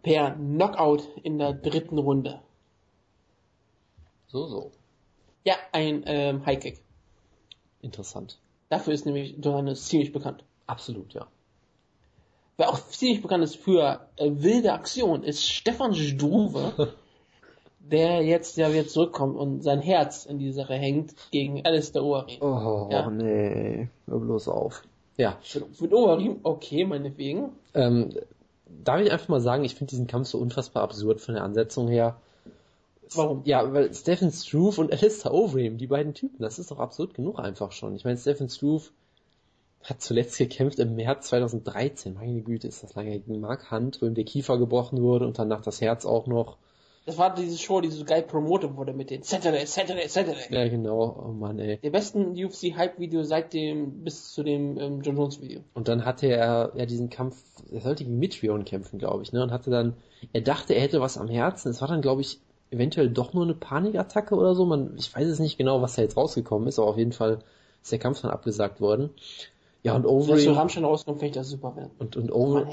per 0.01 0.31
Knockout 0.31 1.03
in 1.23 1.37
der 1.37 1.53
dritten 1.53 1.97
Runde. 1.97 2.41
So, 4.27 4.47
so. 4.47 4.71
Ja, 5.43 5.55
ein 5.71 6.03
ähm, 6.05 6.45
High 6.45 6.59
Kick. 6.59 6.83
Interessant. 7.81 8.39
Dafür 8.69 8.93
ist 8.93 9.05
nämlich 9.05 9.35
Donanes 9.39 9.87
ziemlich 9.87 10.13
bekannt. 10.13 10.43
Absolut, 10.67 11.13
ja. 11.13 11.27
Wer 12.57 12.69
auch 12.69 12.79
ziemlich 12.89 13.21
bekannt 13.21 13.43
ist 13.43 13.55
für 13.55 14.01
äh, 14.17 14.29
wilde 14.33 14.73
Aktion, 14.73 15.23
ist 15.23 15.43
Stefan 15.49 15.95
Struve, 15.95 16.93
der 17.79 18.21
jetzt 18.23 18.57
ja 18.57 18.71
wieder 18.71 18.87
zurückkommt 18.87 19.35
und 19.37 19.61
sein 19.63 19.81
Herz 19.81 20.25
in 20.25 20.37
die 20.37 20.51
Sache 20.51 20.73
hängt 20.75 21.13
gegen 21.31 21.65
Alistair 21.65 22.03
Overeem. 22.03 22.41
Oh, 22.41 22.89
Ja. 22.91 23.09
nee. 23.09 23.89
Hör 24.07 24.19
bloß 24.19 24.47
auf. 24.47 24.83
Ja. 25.17 25.37
Mit 25.79 25.93
Overeem, 25.93 26.39
okay, 26.43 26.85
meinetwegen. 26.85 27.49
Ähm, 27.73 28.09
darf 28.83 29.01
ich 29.01 29.11
einfach 29.11 29.27
mal 29.27 29.41
sagen, 29.41 29.63
ich 29.63 29.75
finde 29.75 29.91
diesen 29.91 30.07
Kampf 30.07 30.27
so 30.27 30.37
unfassbar 30.37 30.83
absurd 30.83 31.19
von 31.21 31.35
der 31.35 31.43
Ansetzung 31.43 31.87
her. 31.87 32.17
Warum? 33.13 33.41
Ja, 33.43 33.73
weil 33.73 33.93
Stephen 33.93 34.31
Struve 34.31 34.79
und 34.79 34.91
Alistair 34.91 35.33
Overeem, 35.33 35.77
die 35.77 35.87
beiden 35.87 36.13
Typen, 36.13 36.41
das 36.41 36.59
ist 36.59 36.71
doch 36.71 36.79
absurd 36.79 37.13
genug 37.13 37.39
einfach 37.39 37.71
schon. 37.73 37.95
Ich 37.95 38.05
meine, 38.05 38.17
Stephen 38.17 38.47
Struve 38.49 38.89
hat 39.83 40.01
zuletzt 40.01 40.37
gekämpft 40.37 40.79
im 40.79 40.95
März 40.95 41.27
2013. 41.29 42.13
Meine 42.13 42.41
Güte, 42.41 42.67
ist 42.67 42.83
das 42.83 42.95
lange 42.95 43.19
gegen 43.19 43.39
Mark 43.39 43.71
Hunt, 43.71 44.01
wo 44.01 44.05
ihm 44.05 44.13
der 44.13 44.23
Kiefer 44.23 44.57
gebrochen 44.57 45.01
wurde 45.01 45.25
und 45.25 45.39
danach 45.39 45.61
das 45.61 45.81
Herz 45.81 46.05
auch 46.05 46.27
noch. 46.27 46.57
Das 47.05 47.17
war 47.17 47.33
diese 47.33 47.57
Show, 47.57 47.81
die 47.81 47.89
so 47.89 48.05
geil 48.05 48.21
promotet 48.21 48.75
wurde 48.75 48.93
mit 48.93 49.09
den 49.09 49.23
Saturday, 49.23 49.65
Saturday, 49.65 50.07
Saturday. 50.07 50.45
Ja, 50.51 50.67
genau. 50.67 51.23
Oh 51.25 51.31
Mann, 51.31 51.57
ey. 51.57 51.77
Der 51.77 51.89
besten 51.89 52.31
UFC-Hype-Video 52.31 53.23
seit 53.23 53.53
dem, 53.53 54.03
bis 54.03 54.31
zu 54.33 54.43
dem 54.43 54.77
ähm, 54.77 55.01
John 55.01 55.17
Jones-Video. 55.17 55.61
Und 55.73 55.87
dann 55.87 56.05
hatte 56.05 56.27
er 56.27 56.73
ja 56.75 56.85
diesen 56.85 57.09
Kampf, 57.09 57.37
er 57.71 57.81
sollte 57.81 58.03
gegen 58.03 58.19
Mitrion 58.19 58.65
kämpfen, 58.65 58.99
glaube 58.99 59.23
ich, 59.23 59.33
ne? 59.33 59.41
Und 59.41 59.51
hatte 59.51 59.71
dann, 59.71 59.95
er 60.31 60.41
dachte, 60.41 60.75
er 60.75 60.81
hätte 60.81 61.01
was 61.01 61.17
am 61.17 61.27
Herzen. 61.27 61.69
Es 61.69 61.81
war 61.81 61.87
dann, 61.87 62.03
glaube 62.03 62.21
ich, 62.21 62.39
eventuell 62.69 63.09
doch 63.09 63.33
nur 63.33 63.43
eine 63.43 63.55
Panikattacke 63.55 64.35
oder 64.35 64.53
so. 64.53 64.65
Man, 64.65 64.95
ich 64.97 65.13
weiß 65.13 65.27
es 65.27 65.39
nicht 65.39 65.57
genau, 65.57 65.81
was 65.81 65.95
da 65.95 66.03
jetzt 66.03 66.17
rausgekommen 66.17 66.67
ist, 66.67 66.77
aber 66.77 66.87
auf 66.87 66.97
jeden 66.97 67.13
Fall 67.13 67.39
ist 67.81 67.91
der 67.91 67.99
Kampf 67.99 68.21
dann 68.21 68.29
abgesagt 68.29 68.79
worden. 68.79 69.09
Ja, 69.83 69.95
und 69.95 70.03
Wenn 70.03 70.11
Overeem, 70.11 70.53
Rammstein 70.53 70.85
rauskommt, 70.85 71.19
finde 71.19 71.29
ich 71.31 71.35
das 71.35 71.49
super, 71.49 71.73
wenn 71.75 71.89
und, 71.97 72.15
und, 72.15 72.31
Over, 72.31 72.67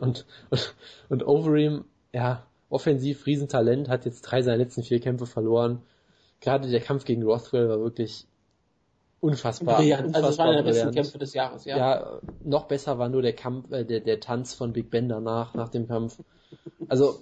und, 0.00 0.26
und, 0.50 0.74
und 1.08 1.26
Overeem, 1.26 1.84
ja, 2.12 2.46
offensiv, 2.70 3.26
Riesentalent, 3.26 3.88
hat 3.88 4.04
jetzt 4.04 4.22
drei 4.22 4.42
seiner 4.42 4.58
letzten 4.58 4.82
vier 4.82 5.00
Kämpfe 5.00 5.26
verloren. 5.26 5.82
Gerade 6.40 6.70
der 6.70 6.80
Kampf 6.80 7.04
gegen 7.04 7.24
Rothwell 7.24 7.68
war 7.68 7.80
wirklich 7.80 8.26
unfassbar. 9.20 9.78
Brillant. 9.78 10.14
Also 10.14 10.28
es 10.28 10.38
war 10.38 10.46
einer 10.46 10.62
der 10.62 10.70
besten. 10.70 10.94
Kämpfe 10.94 11.18
des 11.18 11.34
Jahres, 11.34 11.64
ja. 11.64 11.76
Ja, 11.76 12.20
noch 12.44 12.66
besser 12.68 12.98
war 12.98 13.08
nur 13.08 13.22
der 13.22 13.32
Kampf, 13.32 13.70
äh, 13.72 13.84
der, 13.84 14.00
der 14.00 14.20
Tanz 14.20 14.54
von 14.54 14.72
Big 14.72 14.90
Ben 14.90 15.08
danach, 15.08 15.54
nach 15.54 15.68
dem 15.70 15.88
Kampf. 15.88 16.20
Also, 16.88 17.18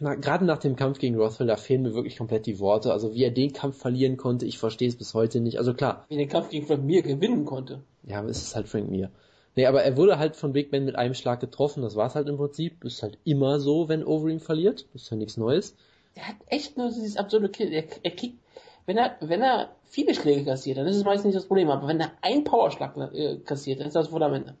na, 0.00 0.14
gerade 0.14 0.44
nach 0.44 0.58
dem 0.58 0.76
Kampf 0.76 0.98
gegen 0.98 1.16
Rothwell, 1.16 1.46
da 1.46 1.56
fehlen 1.56 1.82
mir 1.82 1.94
wirklich 1.94 2.16
komplett 2.16 2.46
die 2.46 2.58
Worte. 2.58 2.92
Also, 2.92 3.14
wie 3.14 3.24
er 3.24 3.30
den 3.30 3.52
Kampf 3.52 3.78
verlieren 3.78 4.16
konnte, 4.16 4.46
ich 4.46 4.58
verstehe 4.58 4.88
es 4.88 4.96
bis 4.96 5.14
heute 5.14 5.40
nicht. 5.40 5.58
Also 5.58 5.74
klar, 5.74 6.04
Wie 6.08 6.14
er 6.14 6.18
den 6.18 6.28
Kampf 6.28 6.48
gegen 6.50 6.66
Frank 6.66 6.84
Mir 6.84 7.02
gewinnen 7.02 7.44
konnte. 7.44 7.82
ja, 8.04 8.18
aber 8.18 8.28
es 8.28 8.42
ist 8.42 8.56
halt 8.56 8.68
Frank 8.68 8.90
Mir. 8.90 9.10
Nee, 9.56 9.66
aber 9.66 9.82
er 9.82 9.96
wurde 9.96 10.18
halt 10.18 10.36
von 10.36 10.52
Big 10.52 10.70
Ben 10.70 10.84
mit 10.84 10.96
einem 10.96 11.14
Schlag 11.14 11.40
getroffen, 11.40 11.82
das 11.82 11.96
war's 11.96 12.14
halt 12.14 12.28
im 12.28 12.36
Prinzip. 12.36 12.84
Ist 12.84 13.02
halt 13.02 13.18
immer 13.24 13.58
so, 13.60 13.88
wenn 13.88 14.04
Overeem 14.04 14.40
verliert. 14.40 14.86
Ist 14.94 15.10
ja 15.10 15.16
nichts 15.16 15.36
Neues. 15.36 15.74
Der 16.16 16.28
hat 16.28 16.36
echt 16.46 16.76
nur 16.76 16.88
dieses 16.88 17.16
absurde 17.16 17.48
Kill. 17.48 17.72
Er, 17.72 17.84
er 18.02 18.10
kriegt, 18.12 18.38
wenn 18.86 18.96
er, 18.96 19.16
wenn 19.20 19.42
er 19.42 19.70
viele 19.84 20.14
Schläge 20.14 20.44
kassiert, 20.44 20.78
dann 20.78 20.86
ist 20.86 20.96
es 20.96 21.04
meistens 21.04 21.26
nicht 21.26 21.36
das 21.36 21.46
Problem. 21.46 21.68
Aber 21.70 21.88
wenn 21.88 22.00
er 22.00 22.12
einen 22.22 22.44
Powerschlag 22.44 22.96
äh, 23.12 23.38
kassiert, 23.38 23.80
dann 23.80 23.88
ist 23.88 23.96
das 23.96 24.08
vor 24.08 24.22
am 24.22 24.34
Ende. 24.34 24.56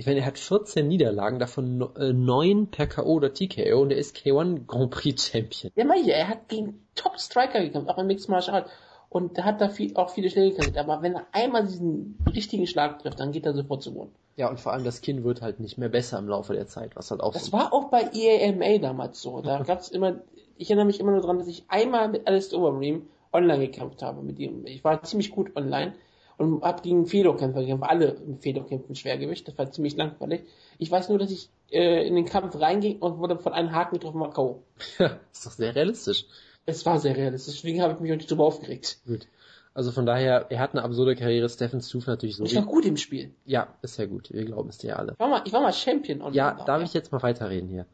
Ich 0.00 0.06
meine, 0.06 0.20
er 0.20 0.26
hat 0.26 0.38
14 0.38 0.86
Niederlagen, 0.86 1.40
davon 1.40 1.76
no- 1.76 1.92
äh, 1.96 2.12
9 2.12 2.68
per 2.68 2.86
K.O. 2.86 3.14
oder 3.14 3.34
TKO 3.34 3.82
und 3.82 3.90
er 3.90 3.98
ist 3.98 4.16
K1 4.16 4.64
Grand 4.68 4.92
Prix 4.92 5.26
Champion. 5.28 5.72
Ja, 5.74 5.84
meine 5.84 6.02
ich, 6.02 6.08
er 6.08 6.28
hat 6.28 6.48
gegen 6.48 6.86
Top-Striker 6.94 7.60
gekämpft, 7.60 7.90
auch 7.90 7.98
im 7.98 8.06
Mixed 8.06 8.28
Martial 8.28 8.54
Art. 8.62 8.70
Und 9.10 9.42
hat 9.42 9.60
da 9.60 9.70
viel, 9.70 9.96
auch 9.96 10.10
viele 10.10 10.30
Schläge 10.30 10.54
kassiert. 10.54 10.76
Aber 10.78 11.02
wenn 11.02 11.14
er 11.16 11.26
einmal 11.32 11.66
diesen 11.66 12.16
richtigen 12.32 12.66
Schlag 12.68 13.00
trifft, 13.00 13.18
dann 13.18 13.32
geht 13.32 13.44
er 13.44 13.54
sofort 13.54 13.82
zu 13.82 13.92
Boden. 13.92 14.12
Ja, 14.36 14.48
und 14.48 14.60
vor 14.60 14.72
allem 14.72 14.84
das 14.84 15.00
Kinn 15.00 15.24
wird 15.24 15.42
halt 15.42 15.58
nicht 15.58 15.78
mehr 15.78 15.88
besser 15.88 16.18
im 16.18 16.28
Laufe 16.28 16.52
der 16.52 16.68
Zeit, 16.68 16.94
was 16.94 17.10
halt 17.10 17.20
auch 17.20 17.32
Das 17.32 17.46
so 17.46 17.52
war 17.52 17.72
auch 17.72 17.90
bei 17.90 18.02
EAMA 18.14 18.78
damals 18.78 19.20
so. 19.20 19.40
Da 19.40 19.62
gab's 19.66 19.88
immer, 19.88 20.20
ich 20.58 20.68
erinnere 20.70 20.86
mich 20.86 21.00
immer 21.00 21.10
nur 21.10 21.22
dran, 21.22 21.38
dass 21.38 21.48
ich 21.48 21.64
einmal 21.68 22.08
mit 22.08 22.28
Alistair 22.28 22.60
Overeem 22.60 23.08
online 23.32 23.66
gekämpft 23.66 24.02
habe 24.02 24.22
mit 24.22 24.38
ihm. 24.38 24.64
Ich 24.64 24.84
war 24.84 25.02
ziemlich 25.02 25.32
gut 25.32 25.56
online 25.56 25.94
und 26.38 26.62
habe 26.62 26.82
gegen 26.82 27.06
Fedor-Kämpfer 27.06 27.60
gekämpft. 27.60 27.84
Alle 27.88 28.16
im 28.26 28.38
Fedor-Kämpfen 28.38 28.94
Schwergewicht. 28.94 29.46
Das 29.46 29.58
war 29.58 29.70
ziemlich 29.70 29.96
langweilig. 29.96 30.42
Ich 30.78 30.90
weiß 30.90 31.08
nur, 31.10 31.18
dass 31.18 31.30
ich 31.30 31.50
äh, 31.70 32.06
in 32.06 32.14
den 32.14 32.24
Kampf 32.24 32.58
reinging 32.58 32.98
und 33.00 33.18
wurde 33.18 33.38
von 33.38 33.52
einem 33.52 33.72
Haken 33.72 33.96
getroffen, 33.96 34.20
war 34.20 34.30
K.O. 34.32 34.62
Ja, 34.98 35.18
ist 35.32 35.44
doch 35.44 35.52
sehr 35.52 35.74
realistisch. 35.74 36.24
Es 36.64 36.84
war 36.86 36.98
sehr 37.00 37.16
realistisch, 37.16 37.56
deswegen 37.56 37.82
habe 37.82 37.94
ich 37.94 38.00
mich 38.00 38.12
auch 38.12 38.16
nicht 38.16 38.30
drüber 38.30 38.44
aufgeregt. 38.44 38.98
Gut. 39.06 39.26
Also 39.74 39.92
von 39.92 40.06
daher, 40.06 40.46
er 40.50 40.58
hat 40.58 40.72
eine 40.72 40.82
absurde 40.82 41.14
Karriere, 41.14 41.48
Stephen 41.48 41.80
Struve 41.80 42.10
natürlich 42.10 42.36
so. 42.36 42.44
Ich 42.44 42.54
war 42.56 42.64
gut 42.64 42.84
im 42.84 42.96
Spiel. 42.96 43.30
Ja, 43.44 43.74
ist 43.82 43.96
ja 43.98 44.06
gut, 44.06 44.32
wir 44.32 44.44
glauben 44.44 44.68
es 44.68 44.78
dir 44.78 44.98
alle. 44.98 45.12
Ich 45.12 45.18
war 45.20 45.28
mal, 45.28 45.42
ich 45.44 45.52
war 45.52 45.60
mal 45.60 45.72
Champion 45.72 46.20
online. 46.20 46.36
Ja, 46.36 46.58
auch, 46.58 46.64
darf 46.64 46.82
ich 46.82 46.92
jetzt 46.94 47.12
mal 47.12 47.22
weiterreden 47.22 47.68
hier? 47.68 47.86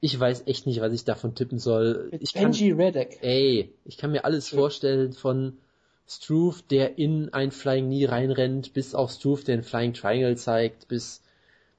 Ich 0.00 0.18
weiß 0.18 0.44
echt 0.46 0.66
nicht, 0.66 0.80
was 0.80 0.92
ich 0.92 1.04
davon 1.04 1.34
tippen 1.34 1.58
soll. 1.58 2.08
Mit 2.12 2.22
Ich 2.22 2.34
kann, 2.34 2.44
Benji 2.50 2.72
Reddick. 2.72 3.18
ey, 3.22 3.72
ich 3.84 3.96
kann 3.96 4.10
mir 4.12 4.24
alles 4.24 4.48
vorstellen 4.48 5.12
von 5.12 5.56
Struve, 6.06 6.62
der 6.70 6.98
in 6.98 7.32
ein 7.32 7.50
Flying 7.52 7.86
Knee 7.86 8.06
reinrennt, 8.06 8.72
bis 8.74 8.94
auf 8.94 9.10
Struve, 9.12 9.44
der 9.44 9.54
einen 9.54 9.62
Flying 9.62 9.94
Triangle 9.94 10.36
zeigt, 10.36 10.88
bis, 10.88 11.22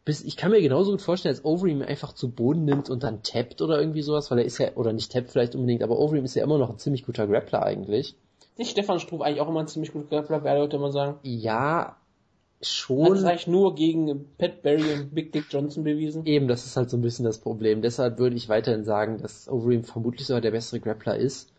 bis, 0.05 0.23
ich 0.23 0.37
kann 0.37 0.51
mir 0.51 0.61
genauso 0.61 0.91
gut 0.91 1.01
vorstellen, 1.01 1.35
als 1.35 1.45
Overeem 1.45 1.81
einfach 1.81 2.13
zu 2.13 2.31
Boden 2.31 2.65
nimmt 2.65 2.89
und 2.89 3.03
dann 3.03 3.21
tappt 3.23 3.61
oder 3.61 3.79
irgendwie 3.79 4.01
sowas, 4.01 4.31
weil 4.31 4.39
er 4.39 4.45
ist 4.45 4.57
ja, 4.57 4.73
oder 4.75 4.93
nicht 4.93 5.11
tappt 5.11 5.31
vielleicht 5.31 5.55
unbedingt, 5.55 5.83
aber 5.83 5.99
Overeem 5.99 6.25
ist 6.25 6.35
ja 6.35 6.43
immer 6.43 6.57
noch 6.57 6.69
ein 6.69 6.79
ziemlich 6.79 7.05
guter 7.05 7.27
Grappler 7.27 7.63
eigentlich. 7.63 8.15
Nicht 8.57 8.71
Stefan 8.71 8.99
Struve 8.99 9.23
eigentlich 9.23 9.41
auch 9.41 9.49
immer 9.49 9.61
ein 9.61 9.67
ziemlich 9.67 9.91
guter 9.91 10.07
Grappler, 10.21 10.43
wer 10.43 10.57
Leute 10.59 10.77
immer 10.77 10.91
sagen. 10.91 11.19
Ja, 11.23 11.85
Hat 11.85 11.97
es 12.61 12.69
schon. 12.69 13.17
eigentlich 13.25 13.47
nur 13.47 13.75
gegen 13.75 14.25
Pat 14.37 14.61
Barry 14.63 14.93
und 14.93 15.13
Big 15.13 15.31
Dick 15.31 15.45
Johnson 15.49 15.83
bewiesen. 15.83 16.25
Eben, 16.25 16.47
das 16.47 16.65
ist 16.65 16.77
halt 16.77 16.89
so 16.89 16.97
ein 16.97 17.01
bisschen 17.01 17.25
das 17.25 17.39
Problem. 17.39 17.81
Deshalb 17.81 18.19
würde 18.19 18.35
ich 18.35 18.49
weiterhin 18.49 18.83
sagen, 18.83 19.17
dass 19.21 19.49
Overeem 19.49 19.83
vermutlich 19.83 20.27
sogar 20.27 20.41
der 20.41 20.51
bessere 20.51 20.79
Grappler 20.79 21.17
ist. 21.17 21.52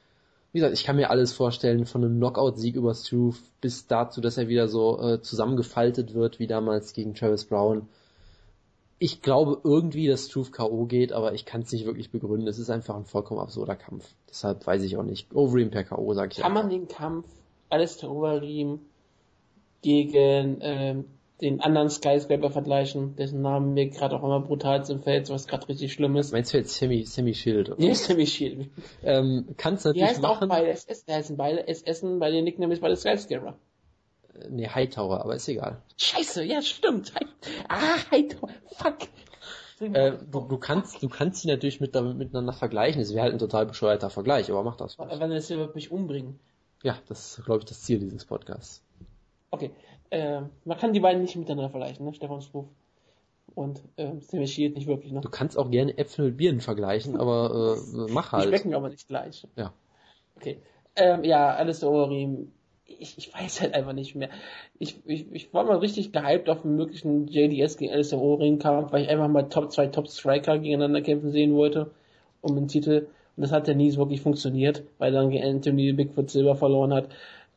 Wie 0.54 0.60
gesagt, 0.60 0.78
ich 0.78 0.84
kann 0.84 0.94
mir 0.94 1.10
alles 1.10 1.32
vorstellen, 1.32 1.84
von 1.84 2.04
einem 2.04 2.18
Knockout-Sieg 2.18 2.76
über 2.76 2.94
Struve 2.94 3.38
bis 3.60 3.88
dazu, 3.88 4.20
dass 4.20 4.38
er 4.38 4.46
wieder 4.46 4.68
so 4.68 5.00
äh, 5.00 5.20
zusammengefaltet 5.20 6.14
wird, 6.14 6.38
wie 6.38 6.46
damals 6.46 6.92
gegen 6.92 7.12
Travis 7.12 7.44
Brown. 7.44 7.88
Ich 9.00 9.20
glaube 9.20 9.60
irgendwie, 9.64 10.06
dass 10.06 10.26
Struve 10.26 10.52
K.O. 10.52 10.84
geht, 10.84 11.12
aber 11.12 11.34
ich 11.34 11.44
kann 11.44 11.62
es 11.62 11.72
nicht 11.72 11.86
wirklich 11.86 12.12
begründen. 12.12 12.46
Es 12.46 12.60
ist 12.60 12.70
einfach 12.70 12.94
ein 12.94 13.04
vollkommen 13.04 13.40
absurder 13.40 13.74
Kampf. 13.74 14.14
Deshalb 14.30 14.64
weiß 14.64 14.84
ich 14.84 14.96
auch 14.96 15.02
nicht. 15.02 15.34
Overeem 15.34 15.72
per 15.72 15.82
K.O. 15.82 16.14
sage 16.14 16.30
ich 16.30 16.38
Kann 16.38 16.52
man 16.52 16.66
einfach. 16.66 16.78
den 16.78 16.86
Kampf 16.86 17.26
Alistair 17.68 18.12
Overeem 18.12 18.78
gegen 19.82 20.58
ähm, 20.60 21.04
den 21.40 21.60
anderen 21.60 21.90
Skyscraper 21.90 22.50
vergleichen, 22.50 23.16
dessen 23.16 23.42
Namen 23.42 23.74
mir 23.74 23.88
gerade 23.88 24.16
auch 24.16 24.22
immer 24.22 24.40
brutal 24.40 24.88
im 24.88 25.02
Feld, 25.02 25.28
was 25.30 25.46
gerade 25.46 25.68
richtig 25.68 25.92
schlimm 25.92 26.16
ist. 26.16 26.32
Meinst 26.32 26.52
du 26.52 26.58
jetzt 26.58 26.74
Sammy, 26.76 27.04
Sammy 27.04 27.34
Shield? 27.34 27.70
Oder? 27.70 27.82
Ja, 27.82 27.94
Sammy 27.94 28.26
Shield. 28.26 28.70
Ähm, 29.02 29.46
kannst 29.56 29.84
natürlich 29.84 30.06
Die 30.08 30.10
heißt 30.14 30.22
machen. 30.22 30.44
auch 30.50 30.56
beide 30.56 30.68
SS, 30.68 31.04
die 31.04 31.12
heißen 31.12 31.36
beide 31.36 31.66
SS, 31.66 32.02
bei 32.20 32.30
den 32.30 32.44
Nicknames 32.44 32.80
beide 32.80 32.96
Skyscraper. 32.96 33.56
Äh, 34.34 34.48
nee, 34.50 34.68
Hightower, 34.68 35.20
aber 35.22 35.34
ist 35.34 35.48
egal. 35.48 35.82
Scheiße, 35.96 36.44
ja, 36.44 36.62
stimmt. 36.62 37.12
Ah, 37.68 37.96
Hightower, 38.12 38.50
fuck. 38.66 38.98
Äh, 39.80 40.12
du, 40.30 40.40
du, 40.40 40.56
kannst, 40.56 41.02
du 41.02 41.08
kannst 41.08 41.42
sie 41.42 41.48
natürlich 41.48 41.80
mit, 41.80 41.94
miteinander 41.94 42.52
vergleichen. 42.52 43.02
Es 43.02 43.12
wäre 43.12 43.24
halt 43.24 43.32
ein 43.32 43.40
total 43.40 43.66
bescheuerter 43.66 44.08
Vergleich, 44.08 44.50
aber 44.50 44.62
mach 44.62 44.76
das. 44.76 44.98
Wenn 44.98 45.32
es 45.32 45.50
wird 45.50 45.74
mich 45.74 45.90
umbringen. 45.90 46.38
Ja, 46.84 46.96
das 47.08 47.38
ist, 47.38 47.44
glaube 47.44 47.60
ich, 47.60 47.64
das 47.64 47.82
Ziel 47.82 47.98
dieses 47.98 48.24
Podcasts. 48.24 48.82
Okay. 49.50 49.70
Äh, 50.10 50.42
man 50.64 50.78
kann 50.78 50.92
die 50.92 51.00
beiden 51.00 51.22
nicht 51.22 51.36
miteinander 51.36 51.70
vergleichen, 51.70 52.04
ne? 52.04 52.14
Stefan 52.14 52.40
Struf 52.40 52.66
und 53.54 53.82
äh, 53.96 54.12
Sammy 54.20 54.46
Shield 54.46 54.74
nicht 54.74 54.86
wirklich, 54.86 55.12
ne? 55.12 55.20
Du 55.20 55.28
kannst 55.28 55.58
auch 55.58 55.70
gerne 55.70 55.96
Äpfel 55.96 56.26
mit 56.26 56.36
Birnen 56.36 56.60
vergleichen, 56.60 57.16
aber 57.16 57.76
äh, 57.76 58.12
mach 58.12 58.32
halt. 58.32 58.44
Die 58.44 58.48
schmecken 58.48 58.74
aber 58.74 58.88
nicht 58.88 59.08
gleich. 59.08 59.46
Ja. 59.56 59.72
Okay. 60.36 60.58
Ähm, 60.96 61.24
ja, 61.24 61.54
alles 61.54 61.80
der 61.80 61.90
Orim. 61.90 62.52
Ich, 62.86 63.16
ich 63.16 63.32
weiß 63.34 63.62
halt 63.62 63.74
einfach 63.74 63.94
nicht 63.94 64.14
mehr. 64.14 64.28
Ich, 64.78 65.00
ich, 65.06 65.32
ich 65.32 65.54
war 65.54 65.64
mal 65.64 65.78
richtig 65.78 66.12
gehypt 66.12 66.50
auf 66.50 66.64
einen 66.64 66.76
möglichen 66.76 67.26
JDS 67.26 67.78
gegen 67.78 67.92
Alistair 67.92 68.20
Orim 68.20 68.58
Kampf, 68.58 68.92
weil 68.92 69.02
ich 69.02 69.08
einfach 69.08 69.28
mal 69.28 69.48
Top 69.48 69.72
zwei 69.72 69.86
Top 69.86 70.08
Striker 70.08 70.58
gegeneinander 70.58 71.00
kämpfen 71.00 71.30
sehen 71.30 71.54
wollte 71.54 71.90
um 72.44 72.54
den 72.54 72.68
Titel. 72.68 73.06
Und 73.36 73.42
das 73.42 73.50
hat 73.50 73.66
ja 73.66 73.74
nie 73.74 73.90
so 73.90 73.98
wirklich 73.98 74.20
funktioniert, 74.20 74.84
weil 74.98 75.12
dann 75.12 75.36
Anthony 75.36 75.92
Bigfoot 75.92 76.30
Silver 76.30 76.54
verloren 76.54 76.94
hat. 76.94 77.08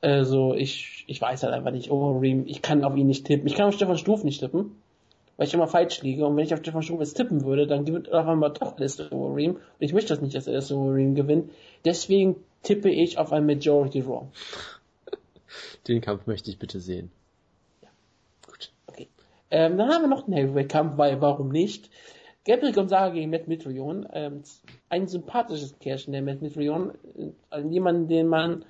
Also 0.02 0.54
ich, 0.54 1.06
ich 1.08 1.22
weiß 1.22 1.44
halt 1.44 1.54
einfach 1.54 1.72
nicht, 1.72 1.90
Overeem, 1.90 2.46
ich 2.46 2.62
kann 2.62 2.84
auf 2.84 2.96
ihn 2.96 3.08
nicht 3.08 3.26
tippen. 3.26 3.48
Ich 3.48 3.56
kann 3.56 3.68
auf 3.68 3.74
Stefan 3.74 3.98
Stuf 3.98 4.24
nicht 4.24 4.40
tippen, 4.40 4.76
weil 5.38 5.48
ich 5.48 5.54
immer 5.54 5.68
falsch 5.68 6.02
liege. 6.04 6.26
Und 6.26 6.38
wenn 6.38 6.46
ich 6.46 6.54
auf 6.54 6.60
Stefan 6.60 6.84
Stuf 6.84 7.00
jetzt 7.00 7.16
tippen 7.16 7.44
würde, 7.44 7.66
dann 7.66 7.86
gewinnt 7.86 8.12
auf 8.12 8.28
einmal 8.28 8.52
doch 8.52 8.78
Alistair 8.78 9.12
Overeem. 9.12 9.56
Und 9.56 9.62
ich 9.80 9.94
möchte 9.94 10.10
das 10.10 10.22
nicht, 10.22 10.36
dass 10.36 10.48
Alistair 10.48 10.78
Overeem 10.78 11.16
gewinnt. 11.16 11.52
Deswegen 11.84 12.36
tippe 12.64 12.90
ich 12.90 13.18
auf 13.18 13.32
ein 13.32 13.46
Majority 13.46 14.02
Draw. 14.02 14.28
Den 15.88 16.02
Kampf 16.02 16.28
möchte 16.28 16.50
ich 16.52 16.60
bitte 16.60 16.80
sehen. 16.80 17.12
Ja. 17.82 17.90
Gut. 18.46 18.72
Okay. 18.88 19.08
Ähm, 19.50 19.78
dann 19.78 19.90
haben 19.90 20.04
wir 20.04 20.10
noch 20.10 20.28
einen 20.28 20.36
Heavyweight-Kampf, 20.36 20.98
weil 20.98 21.22
warum 21.22 21.50
nicht? 21.50 21.90
Gabriel 22.46 22.74
Gonzaga 22.74 23.14
gegen 23.14 23.32
Matt 23.32 23.48
Mitrion. 23.48 24.08
Ähm, 24.14 24.44
ein 24.90 25.08
sympathisches 25.08 25.80
Kerlchen, 25.80 26.14
der 26.14 26.22
Matt 26.22 26.42
Mitrion. 26.42 26.92
Äh, 27.52 27.62
jemand, 27.62 28.12
den 28.12 28.28
man 28.28 28.66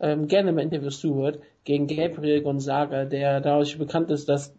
ähm, 0.00 0.28
gerne 0.28 0.52
mal 0.52 0.62
Interviews 0.62 1.00
zuhört, 1.00 1.40
gegen 1.64 1.86
Gabriel 1.86 2.42
Gonzaga, 2.42 3.04
der 3.04 3.40
dadurch 3.40 3.78
bekannt 3.78 4.10
ist, 4.10 4.28
dass 4.28 4.54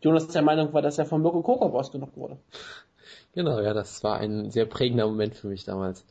Jonas 0.00 0.28
der 0.28 0.42
Meinung 0.42 0.72
war, 0.72 0.82
dass 0.82 0.98
er 0.98 1.06
von 1.06 1.22
Mirko 1.22 1.42
Kokop 1.42 1.74
ausgenockt 1.74 2.16
wurde. 2.16 2.36
Genau, 3.34 3.60
ja, 3.60 3.74
das 3.74 4.04
war 4.04 4.18
ein 4.18 4.50
sehr 4.50 4.66
prägender 4.66 5.06
Moment 5.06 5.34
für 5.34 5.48
mich 5.48 5.64
damals. 5.64 6.04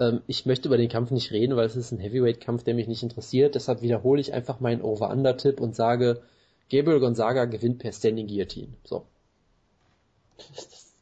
Ähm, 0.00 0.22
ich 0.26 0.46
möchte 0.46 0.68
über 0.68 0.76
den 0.76 0.88
Kampf 0.88 1.10
nicht 1.10 1.30
reden, 1.30 1.56
weil 1.56 1.66
es 1.66 1.76
ist 1.76 1.92
ein 1.92 1.98
Heavyweight-Kampf, 1.98 2.64
der 2.64 2.74
mich 2.74 2.88
nicht 2.88 3.02
interessiert. 3.02 3.54
Deshalb 3.54 3.82
wiederhole 3.82 4.20
ich 4.20 4.32
einfach 4.32 4.60
meinen 4.60 4.82
Over-Under-Tipp 4.82 5.60
und 5.60 5.76
sage, 5.76 6.22
Gabriel 6.70 7.00
Gonzaga 7.00 7.44
gewinnt 7.44 7.78
per 7.78 7.92
Standing 7.92 8.26
Guillotine. 8.26 8.72
So. 8.84 9.06
Das, 10.36 10.94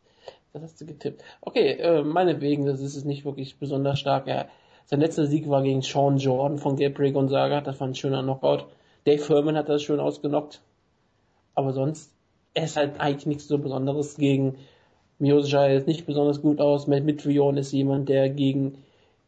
das 0.52 0.62
hast 0.62 0.81
du 0.81 0.86
getippt. 0.86 1.23
Okay, 1.41 1.73
äh, 1.73 2.02
meinetwegen, 2.02 2.67
das 2.67 2.81
ist 2.81 2.97
es 2.97 3.05
nicht 3.05 3.25
wirklich 3.25 3.59
besonders 3.59 3.99
stark. 3.99 4.26
Er, 4.26 4.49
sein 4.87 5.01
letzter 5.01 5.27
Sieg 5.27 5.49
war 5.49 5.63
gegen 5.63 5.83
Sean 5.83 6.19
Jordan 6.19 6.59
von 6.59 6.77
Gabriel 6.77 7.13
Gonzaga. 7.13 7.61
Das 7.61 7.81
war 7.81 7.89
ein 7.89 7.95
schöner 7.95 8.23
Knockout. 8.23 8.67
Dave 9.07 9.23
Furman 9.23 9.57
hat 9.57 9.69
das 9.69 9.83
schön 9.83 10.01
ausgenockt. 10.01 10.61
Aber 11.55 11.73
sonst, 11.73 12.13
er 12.55 12.65
ist 12.65 12.77
halt 12.77 13.01
eigentlich 13.01 13.27
nichts 13.27 13.49
so 13.49 13.59
Besonderes 13.59 14.17
gegen 14.17 14.57
Miyoshi 15.19 15.77
ist 15.77 15.87
nicht 15.87 16.07
besonders 16.07 16.43
gut 16.43 16.61
aus. 16.61 16.87
Matt 16.87 17.05
Mitrion 17.05 17.57
ist 17.57 17.73
jemand, 17.73 18.09
der 18.09 18.29
gegen 18.29 18.79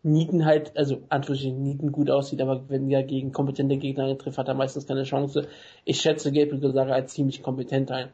Nieten 0.02 0.44
halt, 0.44 0.76
also 0.76 0.98
Anführungsstrichen 1.08 1.62
Nieten 1.62 1.92
gut 1.92 2.10
aussieht, 2.10 2.40
aber 2.40 2.68
wenn 2.68 2.90
er 2.90 3.02
gegen 3.02 3.32
kompetente 3.32 3.76
Gegner 3.76 4.16
trifft, 4.18 4.38
hat 4.38 4.48
er 4.48 4.54
meistens 4.54 4.86
keine 4.86 5.04
Chance. 5.04 5.48
Ich 5.84 6.00
schätze 6.00 6.32
Gabriel 6.32 6.60
Gonzaga 6.60 6.92
als 6.92 7.14
ziemlich 7.14 7.42
kompetent 7.42 7.90
ein 7.90 8.08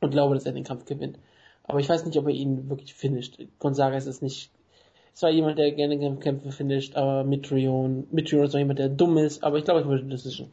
und 0.00 0.10
glaube, 0.10 0.34
dass 0.34 0.46
er 0.46 0.52
den 0.52 0.64
Kampf 0.64 0.84
gewinnt. 0.84 1.18
Aber 1.64 1.78
ich 1.78 1.88
weiß 1.88 2.04
nicht, 2.04 2.18
ob 2.18 2.26
er 2.26 2.34
ihn 2.34 2.68
wirklich 2.68 2.94
finisht. 2.94 3.38
Gonzaga 3.58 3.96
ist 3.96 4.06
es 4.06 4.22
nicht 4.22 4.50
zwar 5.14 5.30
jemand, 5.30 5.58
der 5.58 5.72
gerne 5.72 6.16
Kämpfe 6.18 6.52
finisht, 6.52 6.96
aber 6.96 7.24
Mitrion, 7.24 8.06
Mitrion 8.10 8.44
ist 8.44 8.54
auch 8.54 8.58
jemand, 8.58 8.78
der 8.78 8.88
dumm 8.88 9.18
ist, 9.18 9.42
aber 9.44 9.58
ich 9.58 9.64
glaube, 9.64 9.80
ich 9.80 9.86
würde 9.86 10.04
Decision. 10.04 10.50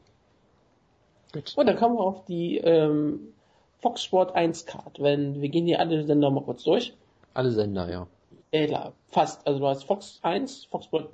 Gut. 1.34 1.54
Und 1.56 1.66
dann 1.68 1.76
kommen 1.76 1.96
wir 1.96 2.04
auf 2.04 2.26
die 2.26 2.58
ähm, 2.58 3.34
Fox 3.80 4.04
Sport 4.04 4.36
1 4.36 4.66
Card. 4.66 5.00
Wenn, 5.00 5.42
wir 5.42 5.50
gehen 5.50 5.66
hier 5.66 5.80
alle 5.80 6.04
Sender 6.06 6.30
mal 6.32 6.44
kurz 6.44 6.64
durch. 6.64 6.94
Alle 7.34 7.52
Sender, 7.52 7.90
ja. 7.90 8.08
Ja, 8.52 8.66
klar, 8.66 8.94
fast. 9.10 9.46
Also 9.46 9.60
du 9.60 9.68
hast 9.68 9.84
Fox 9.84 10.20
1, 10.22 10.66
Fox 10.66 10.86
Sport, 10.86 11.10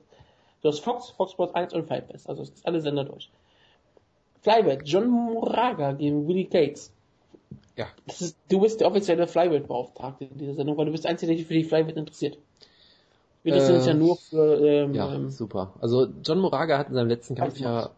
du 0.61 0.69
hast 0.69 0.79
Fox, 0.79 1.09
Fox 1.09 1.31
Sport 1.31 1.55
1 1.55 1.73
und 1.73 1.87
Flybet. 1.87 2.27
Also 2.27 2.43
es 2.43 2.49
ist 2.49 2.65
alle 2.65 2.79
Sender 2.81 3.05
durch. 3.05 3.29
Flybet, 4.41 4.81
John 4.85 5.09
Moraga 5.09 5.93
gegen 5.93 6.27
Willie 6.27 6.45
Gates. 6.45 6.93
Ja. 7.75 7.87
Ist, 8.05 8.37
du 8.49 8.59
bist 8.61 8.81
der 8.81 8.87
offizielle 8.87 9.27
Flybet-Beauftragte 9.27 10.25
in 10.25 10.37
dieser 10.37 10.53
Sendung, 10.53 10.77
weil 10.77 10.85
du 10.85 10.91
bist 10.91 11.05
der 11.05 11.11
Einzige, 11.11 11.31
der 11.31 11.37
sich 11.37 11.47
für 11.47 11.53
die 11.53 11.63
Flybet 11.63 11.97
interessiert. 11.97 12.37
Wir 13.43 13.55
äh, 13.55 13.85
ja 13.85 13.93
nur 13.93 14.15
für, 14.15 14.65
ähm, 14.65 14.93
ja, 14.93 15.13
ähm, 15.13 15.29
super. 15.29 15.73
Also 15.81 16.07
John 16.23 16.39
Moraga 16.39 16.77
hat 16.77 16.87
in 16.89 16.95
seinem 16.95 17.09
letzten 17.09 17.35
Kampf 17.35 17.59
ja 17.59 17.89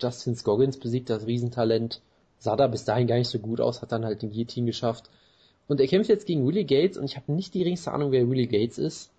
Justin 0.00 0.34
Scoggins 0.34 0.78
besiegt, 0.78 1.08
das 1.08 1.26
Riesentalent. 1.26 2.00
Sah 2.40 2.56
da 2.56 2.66
bis 2.66 2.84
dahin 2.84 3.06
gar 3.06 3.16
nicht 3.16 3.28
so 3.28 3.38
gut 3.38 3.60
aus, 3.60 3.82
hat 3.82 3.92
dann 3.92 4.04
halt 4.04 4.22
den 4.22 4.30
Guillotine 4.30 4.66
geschafft. 4.66 5.10
Und 5.68 5.80
er 5.80 5.86
kämpft 5.86 6.08
jetzt 6.08 6.26
gegen 6.26 6.46
Willie 6.46 6.64
Gates 6.64 6.96
und 6.96 7.04
ich 7.04 7.16
habe 7.16 7.32
nicht 7.32 7.54
die 7.54 7.60
geringste 7.60 7.92
Ahnung, 7.92 8.10
wer 8.10 8.28
Willie 8.28 8.46
Gates 8.46 8.78
ist. 8.78 9.10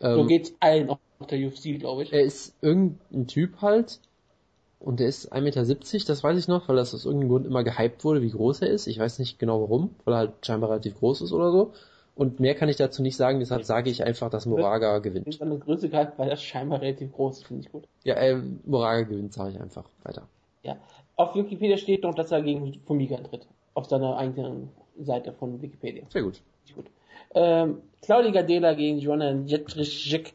Ähm, 0.00 0.14
so 0.14 0.24
geht's 0.26 0.52
allen 0.60 0.88
auf 0.88 0.98
der 1.30 1.38
UFC, 1.38 1.78
glaube 1.78 2.04
ich. 2.04 2.12
Er 2.12 2.22
ist 2.22 2.54
irgendein 2.60 3.26
Typ 3.26 3.60
halt. 3.60 4.00
Und 4.80 5.00
er 5.00 5.08
ist 5.08 5.32
1,70 5.32 5.40
Meter, 5.42 5.64
das 6.06 6.22
weiß 6.22 6.38
ich 6.38 6.48
noch, 6.48 6.68
weil 6.68 6.76
das 6.76 6.94
aus 6.94 7.06
irgendeinem 7.06 7.30
Grund 7.30 7.46
immer 7.46 7.64
gehypt 7.64 8.04
wurde, 8.04 8.20
wie 8.20 8.30
groß 8.30 8.62
er 8.62 8.68
ist. 8.68 8.86
Ich 8.86 8.98
weiß 8.98 9.18
nicht 9.18 9.38
genau 9.38 9.62
warum, 9.62 9.94
weil 10.04 10.14
er 10.14 10.18
halt 10.18 10.32
scheinbar 10.44 10.70
relativ 10.70 10.98
groß 10.98 11.22
ist 11.22 11.32
oder 11.32 11.50
so. 11.50 11.72
Und 12.16 12.38
mehr 12.38 12.54
kann 12.54 12.68
ich 12.68 12.76
dazu 12.76 13.02
nicht 13.02 13.16
sagen, 13.16 13.40
deshalb 13.40 13.64
sage 13.64 13.90
ich 13.90 14.04
einfach, 14.04 14.30
dass 14.30 14.46
Moraga 14.46 14.98
gewinnt. 15.00 15.34
Seine 15.34 15.58
Größe 15.58 15.88
gehalten, 15.88 16.12
weil 16.16 16.30
das 16.30 16.42
scheinbar 16.42 16.80
relativ 16.80 17.12
groß 17.12 17.38
ist, 17.38 17.46
finde 17.46 17.62
ich 17.62 17.72
gut. 17.72 17.88
Ja, 18.04 18.14
äh, 18.14 18.40
Moraga 18.64 19.02
gewinnt, 19.02 19.32
sage 19.32 19.50
ich 19.50 19.60
einfach 19.60 19.84
weiter. 20.04 20.28
Ja. 20.62 20.76
Auf 21.16 21.34
Wikipedia 21.34 21.76
steht 21.76 22.04
noch, 22.04 22.14
dass 22.14 22.30
er 22.30 22.42
gegen 22.42 22.80
Fumiga 22.86 23.16
antritt. 23.16 23.46
Auf 23.74 23.86
seiner 23.86 24.16
eigenen 24.16 24.70
Seite 24.98 25.32
von 25.32 25.60
Wikipedia. 25.60 26.04
Sehr 26.10 26.22
gut. 26.22 26.40
gut. 26.74 26.86
Ähm, 27.34 27.82
Claudia 28.00 28.30
Gadela 28.30 28.74
gegen 28.74 28.98
Joanna 28.98 29.32
Jetricek 29.44 30.34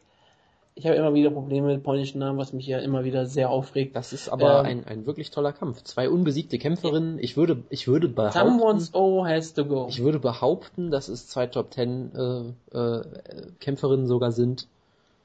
ich 0.74 0.86
habe 0.86 0.96
immer 0.96 1.14
wieder 1.14 1.30
Probleme 1.30 1.68
mit 1.68 1.82
polnischen 1.82 2.18
Namen, 2.20 2.38
was 2.38 2.52
mich 2.52 2.66
ja 2.66 2.78
immer 2.78 3.04
wieder 3.04 3.26
sehr 3.26 3.50
aufregt. 3.50 3.96
Das 3.96 4.12
ist 4.12 4.28
aber 4.28 4.60
ähm, 4.60 4.66
ein, 4.66 4.84
ein 4.86 5.06
wirklich 5.06 5.30
toller 5.30 5.52
Kampf. 5.52 5.82
Zwei 5.82 6.08
unbesiegte 6.08 6.58
Kämpferinnen. 6.58 7.18
Ich 7.18 7.36
würde, 7.36 7.62
ich 7.70 7.88
würde 7.88 8.08
behaupten. 8.08 8.38
Someone's 8.38 8.94
O 8.94 9.24
has 9.24 9.52
to 9.54 9.64
go. 9.64 9.86
Ich 9.88 10.02
würde 10.02 10.18
behaupten, 10.18 10.90
dass 10.90 11.08
es 11.08 11.28
zwei 11.28 11.46
Top 11.46 11.70
Ten 11.70 12.54
äh, 12.72 12.76
äh, 12.76 13.02
Kämpferinnen 13.58 14.06
sogar 14.06 14.32
sind. 14.32 14.68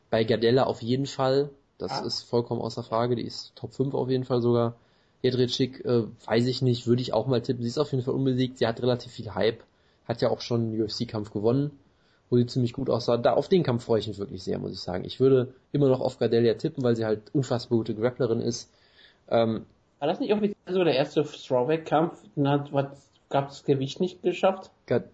Bei 0.09 0.23
Gardella 0.23 0.63
auf 0.63 0.81
jeden 0.81 1.05
Fall. 1.05 1.49
Das 1.77 1.91
ah. 1.91 2.05
ist 2.05 2.23
vollkommen 2.23 2.61
außer 2.61 2.83
Frage. 2.83 3.15
Die 3.15 3.25
ist 3.25 3.55
Top 3.55 3.73
5 3.73 3.93
auf 3.93 4.09
jeden 4.09 4.25
Fall 4.25 4.41
sogar. 4.41 4.75
Jedrzejczyk, 5.21 5.85
äh, 5.85 6.03
weiß 6.25 6.47
ich 6.47 6.61
nicht, 6.61 6.87
würde 6.87 7.01
ich 7.01 7.13
auch 7.13 7.27
mal 7.27 7.41
tippen. 7.41 7.63
Sie 7.63 7.69
ist 7.69 7.77
auf 7.77 7.91
jeden 7.91 8.03
Fall 8.03 8.13
unbesiegt. 8.13 8.57
Sie 8.57 8.67
hat 8.67 8.81
relativ 8.81 9.11
viel 9.11 9.33
Hype. 9.33 9.63
Hat 10.07 10.21
ja 10.21 10.29
auch 10.29 10.41
schon 10.41 10.61
einen 10.61 10.81
UFC-Kampf 10.81 11.31
gewonnen 11.31 11.71
wo 12.29 12.37
sie 12.37 12.45
ziemlich 12.45 12.73
gut 12.73 12.89
aussah. 12.89 13.17
Da 13.17 13.33
auf 13.33 13.47
den 13.47 13.63
Kampf 13.63 13.85
freue 13.85 13.99
ich 13.99 14.07
mich 14.07 14.17
wirklich 14.17 14.43
sehr, 14.43 14.59
muss 14.59 14.73
ich 14.73 14.79
sagen. 14.79 15.05
Ich 15.05 15.19
würde 15.19 15.53
immer 15.71 15.87
noch 15.87 16.01
auf 16.01 16.17
Gardelia 16.17 16.55
tippen, 16.55 16.83
weil 16.83 16.95
sie 16.95 17.05
halt 17.05 17.21
unfassbar 17.33 17.77
gute 17.77 17.95
Grapplerin 17.95 18.41
ist. 18.41 18.71
Ähm, 19.29 19.65
War 19.99 20.07
das 20.07 20.19
nicht 20.19 20.33
offiziell 20.33 20.55
so 20.69 20.83
der 20.83 20.95
erste 20.95 21.23
Strawback-Kampf? 21.23 22.23
Gab 23.29 23.47
das 23.47 23.63
Gewicht 23.63 23.99
nicht 23.99 24.21
geschafft? 24.21 24.71
Gard 24.85 25.05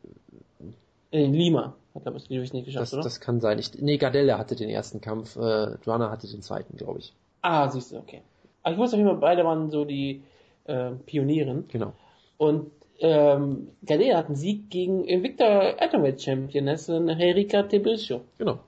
in 1.11 1.33
Lima 1.33 1.75
hat 1.93 2.05
er 2.05 2.11
das 2.11 2.27
Gewicht 2.27 2.53
nicht 2.53 2.65
geschafft, 2.65 2.83
das, 2.83 2.93
oder? 2.93 3.03
Das 3.03 3.19
kann 3.19 3.41
sein. 3.41 3.59
Ich, 3.59 3.73
nee, 3.81 3.97
Gardella 3.97 4.37
hatte 4.37 4.55
den 4.55 4.69
ersten 4.69 5.01
Kampf, 5.01 5.35
äh, 5.35 5.75
Joanna 5.83 6.09
hatte 6.09 6.27
den 6.27 6.41
zweiten, 6.41 6.77
glaube 6.77 6.99
ich. 6.99 7.13
Ah, 7.41 7.69
siehst 7.69 7.91
du, 7.91 7.97
okay. 7.97 8.21
Aber 8.63 8.73
ich 8.73 8.79
wusste 8.79 8.95
auf 8.95 8.99
jeden 8.99 9.09
Fall, 9.09 9.19
beide 9.19 9.43
waren 9.43 9.69
so 9.69 9.85
die 9.85 10.23
äh, 10.65 10.91
Pionieren. 11.05 11.67
Genau. 11.67 11.93
Und 12.37 12.71
ähm, 13.01 13.69
Gardea 13.85 14.17
hat 14.17 14.27
einen 14.27 14.35
Sieg 14.35 14.69
gegen 14.69 15.05
Victor 15.23 15.75
Atomweight 15.79 16.21
Championessin 16.21 17.09
Erika 17.09 17.63
Tebrisio. 17.63 18.21
Genau. 18.37 18.59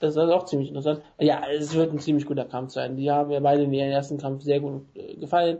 Das 0.00 0.12
ist 0.12 0.18
also 0.18 0.34
auch 0.34 0.44
ziemlich 0.44 0.68
interessant. 0.68 1.02
Ja, 1.18 1.42
es 1.50 1.74
wird 1.74 1.92
ein 1.92 1.98
ziemlich 1.98 2.26
guter 2.26 2.44
Kampf 2.44 2.72
sein. 2.72 2.96
Die 2.96 3.10
haben 3.10 3.30
ja 3.30 3.40
beide 3.40 3.62
in 3.62 3.72
ihrem 3.72 3.90
ersten 3.90 4.18
Kampf 4.18 4.42
sehr 4.42 4.60
gut 4.60 4.82
äh, 4.94 5.16
gefallen. 5.16 5.58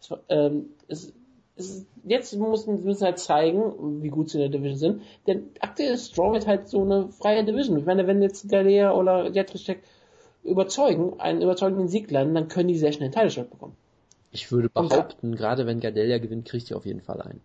Es, 0.00 0.14
ähm, 0.28 0.70
es, 0.88 1.12
es, 1.56 1.86
jetzt 2.04 2.36
müssen 2.36 2.84
wir 2.84 2.94
halt 2.94 3.18
zeigen, 3.18 4.02
wie 4.02 4.08
gut 4.08 4.30
sie 4.30 4.42
in 4.42 4.50
der 4.50 4.60
Division 4.60 4.78
sind. 4.78 5.02
Denn 5.26 5.50
aktuell 5.60 5.92
ist 5.92 6.12
Strawweight 6.12 6.46
halt 6.46 6.68
so 6.68 6.82
eine 6.82 7.08
freie 7.08 7.44
Division. 7.44 7.78
Ich 7.78 7.86
meine, 7.86 8.06
wenn 8.06 8.22
jetzt 8.22 8.48
Galea 8.48 8.94
oder 8.94 9.28
Jetrischek 9.30 9.82
überzeugen, 10.44 11.20
einen 11.20 11.42
überzeugenden 11.42 11.88
Sieg 11.88 12.10
landen, 12.10 12.34
dann 12.34 12.48
können 12.48 12.68
die 12.68 12.78
sehr 12.78 12.92
schnell 12.92 13.10
einen 13.14 13.28
Title 13.28 13.44
bekommen. 13.44 13.76
Ich 14.32 14.50
würde 14.50 14.68
behaupten, 14.70 15.36
gerade 15.36 15.66
wenn 15.66 15.80
Gardelia 15.80 16.18
gewinnt, 16.18 16.46
kriegt 16.46 16.70
ihr 16.70 16.76
auf 16.76 16.86
jeden 16.86 17.02
Fall 17.02 17.20
ein. 17.20 17.40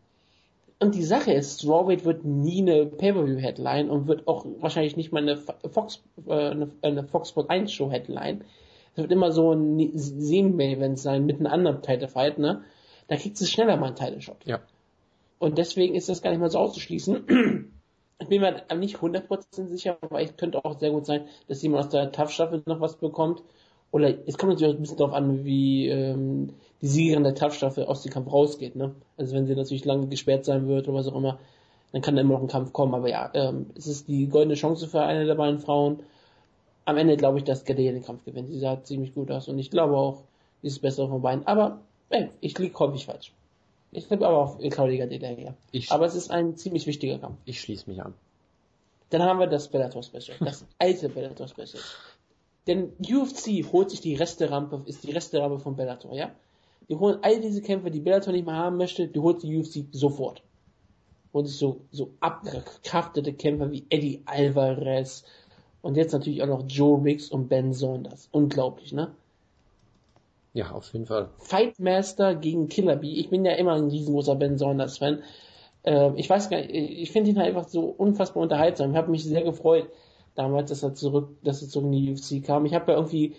Und 0.80 0.96
die 0.96 1.04
Sache 1.04 1.34
ist, 1.34 1.62
Strawweight 1.62 2.06
wird 2.06 2.24
nie 2.24 2.62
eine 2.62 2.86
Pay-Per-View-Headline 2.86 3.90
und 3.90 4.08
wird 4.08 4.28
auch 4.28 4.46
wahrscheinlich 4.60 4.96
nicht 4.96 5.12
mal 5.12 5.22
eine 5.22 5.38
Fox, 5.38 6.02
äh, 6.28 6.34
eine, 6.34 6.70
eine 6.82 7.04
Fox 7.04 7.30
Sport 7.30 7.50
1 7.50 7.72
Show 7.72 7.92
Headline. 7.92 8.46
Es 8.94 9.02
wird 9.02 9.12
immer 9.12 9.32
so 9.32 9.54
ein 9.54 9.92
Semi-Event 9.96 11.00
sein 11.00 11.26
mit 11.26 11.38
einem 11.38 11.48
anderen 11.48 11.82
Title 11.82 12.08
Fight, 12.08 12.38
ne? 12.38 12.64
Da 13.08 13.16
kriegt 13.16 13.38
sie 13.38 13.48
schneller 13.48 13.78
mal 13.78 13.88
einen 13.88 13.96
Title 13.96 14.22
Shot. 14.22 14.46
Ja. 14.46 14.60
Und 15.40 15.58
deswegen 15.58 15.96
ist 15.96 16.10
das 16.10 16.22
gar 16.22 16.30
nicht 16.30 16.40
mal 16.40 16.50
so 16.50 16.60
auszuschließen. 16.60 17.74
Ich 18.20 18.30
bin 18.30 18.42
mir 18.42 18.64
nicht 18.76 18.98
100% 18.98 19.68
sicher, 19.68 20.00
aber 20.02 20.20
es 20.24 20.36
könnte 20.38 20.66
auch 20.66 20.80
sehr 20.80 20.90
gut 20.90 21.06
sein, 21.06 21.28
dass 21.48 21.62
jemand 21.62 21.86
aus 21.86 21.90
der 21.92 22.12
Tough-Staffel 22.12 22.64
noch 22.66 22.82
was 22.82 22.96
bekommt. 22.96 23.44
Oder 23.92 24.14
es 24.28 24.38
kommt 24.38 24.54
natürlich 24.54 24.74
auch 24.74 24.78
ein 24.78 24.82
bisschen 24.82 24.98
darauf 24.98 25.14
an, 25.14 25.46
wie 25.46 25.88
ähm, 25.88 26.50
die 26.82 26.88
Siegerin 26.88 27.24
der 27.24 27.36
Tough-Staffel 27.36 27.86
aus 27.86 28.04
dem 28.04 28.12
Kampf 28.12 28.32
rausgeht. 28.32 28.76
Ne? 28.76 28.94
Also 29.18 29.36
wenn 29.36 29.48
sie 29.48 29.56
natürlich 29.56 29.86
lange 29.86 30.08
gesperrt 30.08 30.46
sein 30.46 30.68
wird 30.68 30.88
oder 30.88 30.98
was 30.98 31.08
auch 31.08 31.16
immer, 31.16 31.40
dann 31.92 32.02
kann 32.02 32.16
da 32.16 32.22
immer 32.22 32.34
noch 32.34 32.42
ein 32.42 32.48
Kampf 32.48 32.74
kommen. 32.74 32.94
Aber 32.94 33.10
ja, 33.10 33.32
ähm, 33.34 33.68
es 33.76 33.88
ist 33.88 34.08
die 34.08 34.28
goldene 34.28 34.56
Chance 34.56 34.88
für 34.88 35.02
eine 35.02 35.26
der 35.26 35.36
beiden 35.36 35.60
Frauen. 35.60 36.00
Am 36.86 36.98
Ende 36.98 37.18
glaube 37.18 37.38
ich, 37.38 37.44
dass 37.44 37.66
Gadea 37.66 37.92
den 37.92 38.04
Kampf 38.04 38.26
gewinnt. 38.26 38.50
Sie 38.50 38.60
sah 38.60 38.84
ziemlich 38.84 39.14
gut 39.14 39.32
aus 39.32 39.48
und 39.48 39.58
ich 39.60 39.72
glaube 39.72 39.98
auch, 39.98 40.24
sie 40.62 40.68
ist 40.68 40.78
das 40.78 40.82
Bessere 40.82 41.08
von 41.08 41.22
beiden. 41.22 41.48
Aber 41.48 41.80
ey, 42.10 42.30
ich 42.42 42.58
liege 42.60 42.78
häufig 42.80 43.06
falsch. 43.06 43.32
Ich 43.92 44.06
tippe 44.06 44.28
aber 44.28 44.38
auf 44.38 44.58
Claudia 44.70 45.06
Gadea 45.06 45.30
her. 45.30 45.54
Ich, 45.72 45.92
aber 45.92 46.06
es 46.06 46.16
ist 46.16 46.30
ein 46.30 46.58
ziemlich 46.58 46.86
wichtiger 46.88 47.20
Kampf. 47.20 47.38
Ich 47.46 47.62
schließe 47.62 47.90
mich 47.90 48.02
an. 48.02 48.14
Dann 49.10 49.24
haben 49.24 49.40
wir 49.40 49.48
das 49.48 49.70
Bellator 49.70 50.04
Special, 50.04 50.38
das 50.42 50.66
alte 50.80 51.08
Bellator 51.08 51.48
Special. 51.48 51.82
Denn 52.68 52.92
UFC 53.00 53.72
holt 53.72 53.90
sich 53.90 54.02
die 54.02 54.16
Resterampe, 54.16 54.82
ist 54.86 55.04
die 55.04 55.12
Resterampe 55.12 55.60
von 55.60 55.76
Bellator, 55.76 56.14
ja? 56.14 56.32
Die 56.90 56.96
holen 56.96 57.20
all 57.22 57.40
diese 57.40 57.62
Kämpfer, 57.62 57.90
die 57.90 58.00
Bellator 58.00 58.34
nicht 58.34 58.46
mehr 58.46 58.56
haben 58.56 58.78
möchte, 58.78 59.08
die 59.08 59.20
holt 59.20 59.42
die 59.42 59.58
UFC 59.58 59.86
sofort. 59.92 60.42
Und 61.32 61.46
sich 61.46 61.58
so, 61.58 61.82
so 61.92 62.12
abgekraftete 62.20 63.34
Kämpfer 63.34 63.72
wie 63.72 63.86
Eddie 63.90 64.22
Alvarez 64.26 65.24
und 65.82 65.96
jetzt 65.96 66.12
natürlich 66.12 66.42
auch 66.42 66.48
noch 66.48 66.66
Joe 66.68 67.04
Riggs 67.04 67.30
und 67.30 67.48
Ben 67.48 67.74
Saunders. 67.74 68.28
Unglaublich, 68.32 68.94
ne? 68.94 69.12
Ja, 70.54 70.72
auf 70.72 70.92
jeden 70.94 71.06
Fall. 71.06 71.30
Fightmaster 71.38 72.36
gegen 72.36 72.68
Killer 72.68 72.96
Bee. 72.96 73.14
Ich 73.14 73.30
bin 73.30 73.46
ja 73.46 73.54
immer 73.54 73.74
ein 73.74 73.90
riesengroßer 73.90 74.36
Ben 74.36 74.58
Saunders 74.58 74.98
Fan. 74.98 75.22
Äh, 75.84 76.12
ich 76.16 76.30
weiß 76.30 76.50
gar 76.50 76.58
nicht, 76.58 76.72
ich 76.72 77.12
finde 77.12 77.30
ihn 77.30 77.38
halt 77.38 77.50
einfach 77.50 77.70
so 77.70 77.86
unfassbar 77.86 78.44
unterhaltsam. 78.44 78.92
Ich 78.92 78.98
habe 78.98 79.12
mich 79.12 79.24
sehr 79.24 79.44
gefreut 79.44 79.88
damals, 80.38 80.70
dass 80.70 80.84
er 80.84 80.94
zurück, 80.94 81.30
dass 81.44 81.62
er 81.62 81.70
zurück 81.70 81.86
in 81.86 81.92
die 81.92 82.12
UFC 82.12 82.46
kam. 82.46 82.66
Ich 82.66 82.74
habe 82.74 82.92
ja 82.92 82.98
irgendwie 82.98 83.36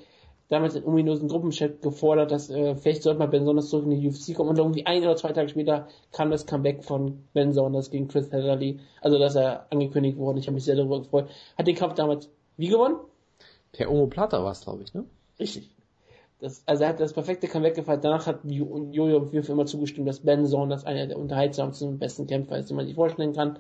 damals 0.49 0.75
in 0.75 0.85
ominösen 0.85 1.29
Gruppenchat 1.29 1.83
gefordert, 1.83 2.31
dass 2.31 2.51
äh, 2.51 2.75
vielleicht 2.75 3.03
sollte 3.03 3.19
mal 3.19 3.27
Ben 3.29 3.45
Saunders 3.45 3.69
zurück 3.69 3.85
in 3.85 4.01
die 4.01 4.09
UFC 4.09 4.35
kommen 4.35 4.51
und 4.51 4.59
irgendwie 4.59 4.87
ein 4.87 5.03
oder 5.03 5.17
zwei 5.17 5.33
Tage 5.33 5.49
später 5.49 5.89
kam 6.13 6.31
das 6.31 6.47
Comeback 6.47 6.85
von 6.85 7.25
Ben 7.35 7.53
Saunders 7.53 7.91
gegen 7.91 8.09
Chris 8.09 8.33
Hedderly, 8.33 8.81
also 9.01 9.19
dass 9.19 9.37
er 9.37 9.67
angekündigt 9.71 10.19
wurde. 10.19 10.41
Ich 10.41 10.47
habe 10.47 10.55
mich 10.55 10.65
sehr 10.65 10.77
darüber 10.77 11.01
gefreut. 11.01 11.29
Hat 11.57 11.67
den 11.67 11.77
Kampf 11.77 11.95
damals 11.95 12.31
wie 12.57 12.69
gewonnen? 12.69 12.97
Per 13.73 13.91
Omoplata 13.91 14.43
war 14.43 14.53
es, 14.53 14.63
glaube 14.63 14.83
ich, 14.83 14.95
ne? 14.95 15.05
Richtig. 15.39 15.71
Das, 16.41 16.63
also 16.67 16.85
er 16.85 16.91
hat 16.91 17.01
das 17.01 17.13
perfekte 17.13 17.49
Comeback 17.49 17.75
gefeiert. 17.75 18.05
Danach 18.05 18.27
hat 18.27 18.41
Jojo 18.45 19.33
Würf 19.33 19.49
immer 19.49 19.67
zugestimmt, 19.67 20.09
dass 20.09 20.21
Ben 20.21 20.47
Saunders 20.47 20.85
einer 20.85 21.07
der 21.07 21.19
unterhaltsamsten 21.19 21.89
und 21.89 21.99
besten 21.99 22.27
Kämpfer 22.27 22.59
ist, 22.59 22.71
den 22.71 22.77
man 22.77 22.87
sich 22.87 22.95
vorstellen 22.95 23.35
kann. 23.35 23.59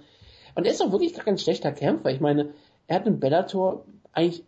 Und 0.54 0.64
er 0.64 0.72
ist 0.72 0.82
auch 0.82 0.92
wirklich 0.92 1.14
gar 1.14 1.24
kein 1.24 1.38
schlechter 1.38 1.72
Kämpfer. 1.72 2.10
Ich 2.10 2.20
meine, 2.20 2.50
er 2.88 2.96
hat 2.96 3.06
im 3.06 3.20
Bellator 3.20 3.84
eigentlich 4.12 4.42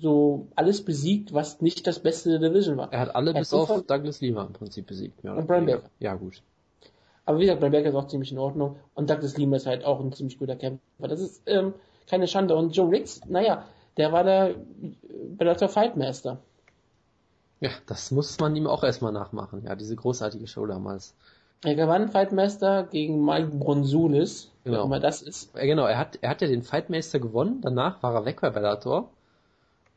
so 0.00 0.48
alles 0.56 0.84
besiegt, 0.84 1.32
was 1.32 1.60
nicht 1.60 1.86
das 1.86 2.00
Beste 2.00 2.38
der 2.38 2.50
Division 2.50 2.76
war. 2.76 2.92
Er 2.92 3.00
hat 3.00 3.14
alle 3.14 3.32
er 3.32 3.40
bis 3.40 3.52
auf 3.52 3.68
von... 3.68 3.86
Douglas 3.86 4.20
Lima 4.20 4.44
im 4.44 4.52
Prinzip 4.52 4.86
besiegt. 4.86 5.22
Ja, 5.22 5.34
und 5.34 5.46
Brian 5.46 5.66
Baker. 5.66 5.88
Ja, 6.00 6.14
gut. 6.14 6.42
Aber 7.24 7.38
wie 7.38 7.42
gesagt, 7.42 7.60
Brian 7.60 7.72
Baker 7.72 7.90
ist 7.90 7.94
auch 7.94 8.06
ziemlich 8.08 8.32
in 8.32 8.38
Ordnung 8.38 8.76
und 8.94 9.10
Douglas 9.10 9.36
Lima 9.36 9.56
ist 9.56 9.66
halt 9.66 9.84
auch 9.84 10.00
ein 10.00 10.12
ziemlich 10.12 10.38
guter 10.38 10.56
Kämpfer. 10.56 10.82
Das 10.98 11.20
ist 11.20 11.42
ähm, 11.46 11.74
keine 12.08 12.26
Schande. 12.26 12.56
Und 12.56 12.74
Joe 12.76 12.90
Riggs, 12.90 13.20
naja, 13.26 13.64
der 13.96 14.12
war 14.12 14.24
der 14.24 14.54
Bellator 15.36 15.68
Fightmaster. 15.68 16.38
Ja, 17.60 17.70
das 17.86 18.10
muss 18.10 18.40
man 18.40 18.56
ihm 18.56 18.66
auch 18.66 18.82
erstmal 18.82 19.12
nachmachen. 19.12 19.62
Ja, 19.64 19.76
diese 19.76 19.94
großartige 19.94 20.46
Show 20.46 20.66
damals. 20.66 21.14
Er 21.64 21.76
gewann 21.76 22.08
Fightmaster 22.08 22.82
gegen 22.90 23.24
Mike 23.24 23.56
Bronzulis, 23.56 24.50
genau. 24.64 24.84
immer 24.84 24.98
das 24.98 25.22
ist. 25.22 25.54
Ja, 25.54 25.64
genau, 25.64 25.86
er 25.86 25.96
hat, 25.96 26.18
er 26.20 26.30
hat 26.30 26.42
ja 26.42 26.48
den 26.48 26.62
Fightmaster 26.62 27.20
gewonnen, 27.20 27.60
danach 27.62 28.02
war 28.02 28.14
er 28.14 28.24
weg 28.24 28.40
bei 28.40 28.50
Bellator. 28.50 29.10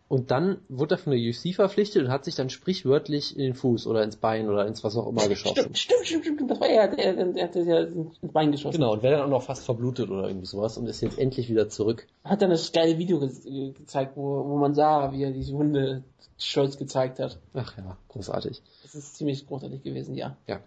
Und 0.08 0.30
dann 0.30 0.60
wurde 0.70 0.96
er 0.96 0.98
von 1.00 1.14
der 1.14 1.20
UFC 1.20 1.56
verpflichtet 1.56 2.04
und 2.04 2.12
hat 2.12 2.26
sich 2.26 2.36
dann 2.36 2.52
sprichwörtlich 2.52 3.36
in 3.36 3.42
den 3.42 3.54
Fuß 3.56 3.88
oder 3.88 4.04
ins 4.04 4.18
Bein 4.18 4.48
oder 4.48 4.68
ins 4.68 4.84
was 4.84 4.96
auch 4.96 5.08
immer 5.08 5.28
geschossen. 5.28 5.56
Stimmt, 5.56 5.78
stimmt, 5.80 6.06
stimmt, 6.06 6.26
stimmt. 6.26 6.52
das 6.52 6.60
war 6.60 6.68
er, 6.68 6.88
der, 6.90 7.14
der, 7.16 7.26
der 7.26 7.44
hat 7.46 7.54
sich 7.54 7.66
ja 7.66 7.80
ins 7.80 8.20
Bein 8.22 8.52
geschossen. 8.52 8.78
Genau, 8.78 8.94
und 8.94 9.02
wäre 9.02 9.18
dann 9.18 9.26
auch 9.26 9.30
noch 9.30 9.42
fast 9.42 9.66
verblutet 9.66 10.12
oder 10.12 10.28
irgendwie 10.28 10.46
sowas 10.46 10.78
und 10.78 10.86
ist 10.86 11.02
jetzt 11.02 11.18
endlich 11.18 11.50
wieder 11.50 11.70
zurück. 11.70 12.06
Hat 12.24 12.44
dann 12.44 12.52
das 12.52 12.72
geile 12.72 13.00
Video 13.00 13.20
ge 13.20 13.72
gezeigt, 13.72 14.16
wo, 14.16 14.48
wo 14.48 14.58
man 14.58 14.76
sah, 14.76 15.12
wie 15.12 15.24
er 15.24 15.32
diese 15.32 15.54
Hunde 15.54 16.04
stolz 16.38 16.78
gezeigt 16.78 17.18
hat. 17.18 17.40
Ach 17.56 17.76
ja, 17.76 17.98
großartig. 18.10 18.62
Das 18.84 18.94
ist 18.94 19.16
ziemlich 19.16 19.48
großartig 19.48 19.82
gewesen, 19.82 20.14
ja. 20.14 20.38
Ja 20.46 20.60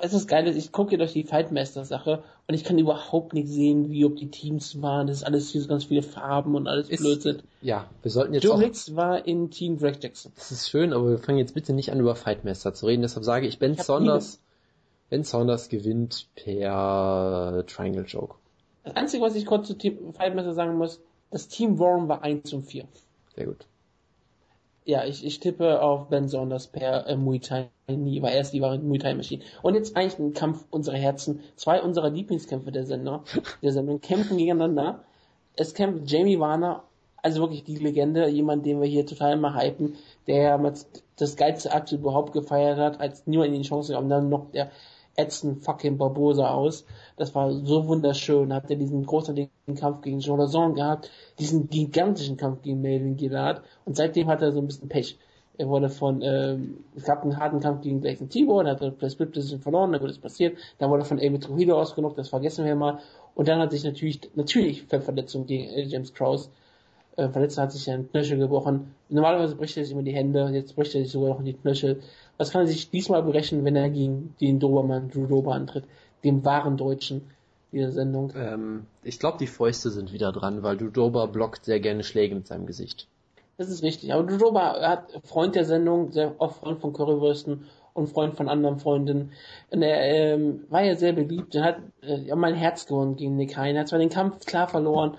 weißt 0.00 0.12
du, 0.12 0.16
das 0.16 0.26
Geile 0.26 0.50
ist, 0.50 0.56
ich 0.56 0.72
gucke 0.72 0.96
durch 0.98 1.12
die 1.12 1.24
Fightmaster-Sache 1.24 2.22
und 2.48 2.54
ich 2.54 2.64
kann 2.64 2.78
überhaupt 2.78 3.34
nicht 3.34 3.48
sehen, 3.48 3.90
wie 3.90 4.04
ob 4.04 4.16
die 4.16 4.30
Teams 4.30 4.80
waren. 4.82 5.06
Das 5.06 5.18
ist 5.18 5.22
alles 5.24 5.50
hier 5.50 5.60
so 5.60 5.68
ganz 5.68 5.84
viele 5.84 6.02
Farben 6.02 6.54
und 6.54 6.66
alles 6.66 6.88
ist, 6.88 7.00
Blödsinn. 7.00 7.42
Ja, 7.62 7.86
wir 8.02 8.10
sollten 8.10 8.34
jetzt 8.34 8.44
Joe 8.44 8.54
auch... 8.54 8.60
Hicks 8.60 8.96
war 8.96 9.26
in 9.26 9.50
Team 9.50 9.78
Greg 9.78 10.02
Jackson. 10.02 10.32
Das 10.36 10.50
ist 10.50 10.68
schön, 10.68 10.92
aber 10.92 11.10
wir 11.10 11.18
fangen 11.18 11.38
jetzt 11.38 11.54
bitte 11.54 11.72
nicht 11.72 11.92
an, 11.92 12.00
über 12.00 12.14
Fightmaster 12.14 12.74
zu 12.74 12.86
reden. 12.86 13.02
Deshalb 13.02 13.24
sage 13.24 13.46
ich, 13.46 13.58
Ben 13.58 13.72
ich 13.72 13.82
Saunders, 13.82 14.40
Ben 15.08 15.24
Saunders 15.24 15.68
gewinnt 15.68 16.28
per 16.34 17.64
Triangle 17.66 18.04
Joke. 18.06 18.36
Das 18.84 18.96
Einzige, 18.96 19.22
was 19.22 19.34
ich 19.34 19.46
kurz 19.46 19.66
zu 19.66 19.74
Team 19.74 20.14
Fightmaster 20.14 20.54
sagen 20.54 20.76
muss, 20.76 21.00
das 21.30 21.48
Team 21.48 21.78
Warren 21.78 22.08
war 22.08 22.22
1 22.22 22.52
und 22.54 22.62
4. 22.62 22.84
Sehr 23.36 23.46
gut. 23.46 23.66
Ja, 24.90 25.04
ich, 25.04 25.24
ich 25.24 25.38
tippe 25.38 25.80
auf 25.82 26.08
Ben 26.08 26.26
Saunders 26.26 26.66
per 26.66 27.06
äh, 27.06 27.14
Muay 27.16 27.38
Thai, 27.38 27.68
nie, 27.86 28.20
weil 28.22 28.32
er 28.34 28.40
ist 28.40 28.50
die 28.50 28.60
wahre 28.60 28.80
Muay 28.80 28.98
Thai 28.98 29.14
Maschine. 29.14 29.44
Und 29.62 29.76
jetzt 29.76 29.96
eigentlich 29.96 30.18
ein 30.18 30.34
Kampf 30.34 30.64
unserer 30.68 30.96
Herzen. 30.96 31.44
Zwei 31.54 31.80
unserer 31.80 32.10
Lieblingskämpfe 32.10 32.72
der 32.72 32.84
Sender, 32.84 33.22
der 33.62 33.72
Sendung 33.72 34.00
kämpfen 34.00 34.36
gegeneinander. 34.36 35.04
Es 35.54 35.74
kämpft 35.74 36.10
Jamie 36.10 36.40
Warner, 36.40 36.82
also 37.22 37.40
wirklich 37.40 37.62
die 37.62 37.76
Legende, 37.76 38.28
jemand, 38.30 38.66
den 38.66 38.80
wir 38.80 38.88
hier 38.88 39.06
total 39.06 39.36
mal 39.36 39.54
hypen, 39.62 39.94
der 40.26 40.58
das 40.58 41.36
geilste 41.36 41.72
Akt 41.72 41.92
überhaupt 41.92 42.32
gefeiert 42.32 42.78
hat, 42.78 43.00
als 43.00 43.28
niemand 43.28 43.54
in 43.54 43.62
die 43.62 43.68
Chance 43.68 43.92
gab. 43.92 44.02
Und 44.02 44.08
dann 44.08 44.28
noch 44.28 44.50
der 44.50 44.72
ätzend 45.16 45.64
fucking 45.64 45.98
Barbosa 45.98 46.50
aus. 46.50 46.84
Das 47.16 47.34
war 47.34 47.52
so 47.52 47.86
wunderschön. 47.86 48.52
Hat 48.52 48.70
er 48.70 48.76
diesen 48.76 49.04
großartigen 49.04 49.50
Kampf 49.78 50.02
gegen 50.02 50.20
Jean 50.20 50.38
Lazon 50.38 50.74
gehabt, 50.74 51.10
diesen 51.38 51.68
gigantischen 51.68 52.36
Kampf 52.36 52.62
gegen 52.62 52.80
Melvin 52.80 53.16
Gillard 53.16 53.62
und 53.84 53.96
seitdem 53.96 54.28
hat 54.28 54.42
er 54.42 54.52
so 54.52 54.60
ein 54.60 54.66
bisschen 54.66 54.88
Pech. 54.88 55.18
Er 55.58 55.68
wurde 55.68 55.90
von, 55.90 56.22
ähm, 56.22 56.84
es 56.96 57.04
gab 57.04 57.22
einen 57.22 57.36
harten 57.36 57.60
Kampf 57.60 57.82
gegen 57.82 58.02
Jason 58.02 58.30
Tibor, 58.30 58.64
dann 58.64 58.76
hat 58.76 58.82
er 58.82 58.92
per 58.92 59.10
Split 59.10 59.36
verloren, 59.62 59.92
dann 59.92 60.00
wurde 60.00 60.12
es 60.12 60.18
passiert, 60.18 60.56
dann 60.78 60.88
wurde 60.88 61.02
er 61.02 61.06
von 61.06 61.20
Amy 61.20 61.38
Trujillo 61.38 61.78
ausgenockt, 61.78 62.16
das 62.16 62.30
vergessen 62.30 62.64
wir 62.64 62.74
mal. 62.74 63.00
Und 63.34 63.46
dann 63.46 63.58
hat 63.58 63.70
sich 63.70 63.84
natürlich, 63.84 64.20
natürlich 64.34 64.84
Verletzung 64.84 65.44
gegen 65.44 65.64
äh, 65.64 65.82
James 65.82 66.14
Krause 66.14 66.48
äh, 67.20 67.28
verletzt, 67.28 67.58
hat 67.58 67.72
sich 67.72 67.88
ein 67.90 68.10
Knöchel 68.10 68.38
gebrochen. 68.38 68.94
Normalerweise 69.08 69.54
bricht 69.54 69.76
er 69.76 69.84
sich 69.84 69.92
immer 69.92 70.02
die 70.02 70.14
Hände, 70.14 70.50
jetzt 70.52 70.74
bricht 70.74 70.94
er 70.94 71.02
sich 71.02 71.12
sogar 71.12 71.30
noch 71.30 71.40
in 71.40 71.44
die 71.44 71.54
Knöchel. 71.54 72.00
Was 72.38 72.50
kann 72.50 72.62
er 72.62 72.66
sich 72.66 72.90
diesmal 72.90 73.22
berechnen, 73.22 73.64
wenn 73.64 73.76
er 73.76 73.90
gegen 73.90 74.34
den 74.40 74.58
Dobermann 74.58 75.10
Drew 75.10 75.26
Dober 75.26 75.54
antritt, 75.54 75.84
dem 76.24 76.44
wahren 76.44 76.76
Deutschen 76.76 77.22
dieser 77.72 77.92
Sendung? 77.92 78.32
Ähm, 78.34 78.86
ich 79.04 79.18
glaube, 79.18 79.38
die 79.38 79.46
Fäuste 79.46 79.90
sind 79.90 80.12
wieder 80.12 80.32
dran, 80.32 80.62
weil 80.62 80.76
Drew 80.76 80.90
Dober 80.90 81.28
blockt 81.28 81.64
sehr 81.64 81.80
gerne 81.80 82.02
Schläge 82.02 82.34
mit 82.34 82.46
seinem 82.46 82.66
Gesicht. 82.66 83.06
Das 83.58 83.68
ist 83.68 83.82
richtig. 83.82 84.12
Aber 84.14 84.22
Drew 84.22 84.38
Dober 84.38 84.80
hat 84.80 85.12
Freund 85.24 85.54
der 85.54 85.66
Sendung, 85.66 86.12
sehr 86.12 86.34
oft 86.38 86.60
Freund 86.60 86.80
von 86.80 86.94
Currywürsten 86.94 87.66
und 87.92 88.08
Freund 88.08 88.34
von 88.34 88.48
anderen 88.48 88.78
Freundinnen. 88.78 89.32
Und 89.70 89.82
er 89.82 90.00
ähm, 90.00 90.64
war 90.70 90.82
ja 90.82 90.96
sehr 90.96 91.12
beliebt. 91.12 91.54
Er 91.54 91.64
hat 91.64 91.76
äh, 92.02 92.34
mein 92.34 92.54
Herz 92.54 92.86
gewonnen 92.86 93.16
gegen 93.16 93.36
Nick 93.36 93.56
Hein. 93.56 93.74
Er 93.74 93.82
hat 93.82 93.88
zwar 93.88 93.98
den 93.98 94.08
Kampf 94.08 94.46
klar 94.46 94.68
verloren, 94.68 95.18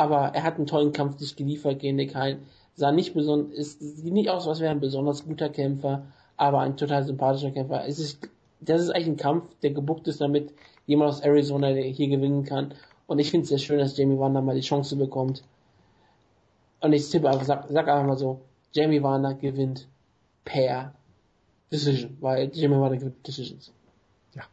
aber 0.00 0.34
er 0.34 0.42
hat 0.42 0.56
einen 0.56 0.66
tollen 0.66 0.92
Kampf 0.92 1.18
sich 1.18 1.36
geliefert 1.36 1.78
gegen 1.78 1.96
Nick 1.96 2.14
Hein. 2.14 2.38
Sah 2.74 2.92
nicht 2.92 3.14
besonders, 3.14 3.52
ist, 3.52 3.80
sieht 3.80 4.12
nicht 4.12 4.30
aus, 4.30 4.48
als 4.48 4.60
wäre 4.60 4.70
ein 4.70 4.80
besonders 4.80 5.24
guter 5.24 5.50
Kämpfer 5.50 6.04
aber 6.40 6.60
ein 6.60 6.78
total 6.78 7.04
sympathischer 7.04 7.50
Kämpfer. 7.50 7.86
Es 7.86 7.98
ist, 7.98 8.26
das 8.60 8.80
ist 8.80 8.90
eigentlich 8.90 9.08
ein 9.08 9.16
Kampf, 9.18 9.54
der 9.62 9.72
gebuckt 9.72 10.08
ist, 10.08 10.22
damit 10.22 10.54
jemand 10.86 11.10
aus 11.10 11.20
Arizona 11.20 11.68
hier 11.68 12.08
gewinnen 12.08 12.44
kann. 12.44 12.72
Und 13.06 13.18
ich 13.18 13.30
finde 13.30 13.42
es 13.42 13.50
sehr 13.50 13.58
schön, 13.58 13.78
dass 13.78 13.98
Jamie 13.98 14.18
Warner 14.18 14.40
mal 14.40 14.54
die 14.54 14.62
Chance 14.62 14.96
bekommt. 14.96 15.44
Und 16.80 16.94
ich 16.94 17.10
tippe 17.10 17.28
einfach, 17.28 17.44
sag, 17.44 17.66
sag 17.68 17.88
einfach 17.88 18.06
mal 18.06 18.16
so, 18.16 18.40
Jamie 18.72 19.02
Warner 19.02 19.34
gewinnt 19.34 19.86
per 20.46 20.94
Decision, 21.70 22.16
weil 22.20 22.50
Jamie 22.54 22.80
Warner 22.80 22.96
gewinnt 22.96 23.26
Decisions. 23.26 23.70
Ja, 24.34 24.44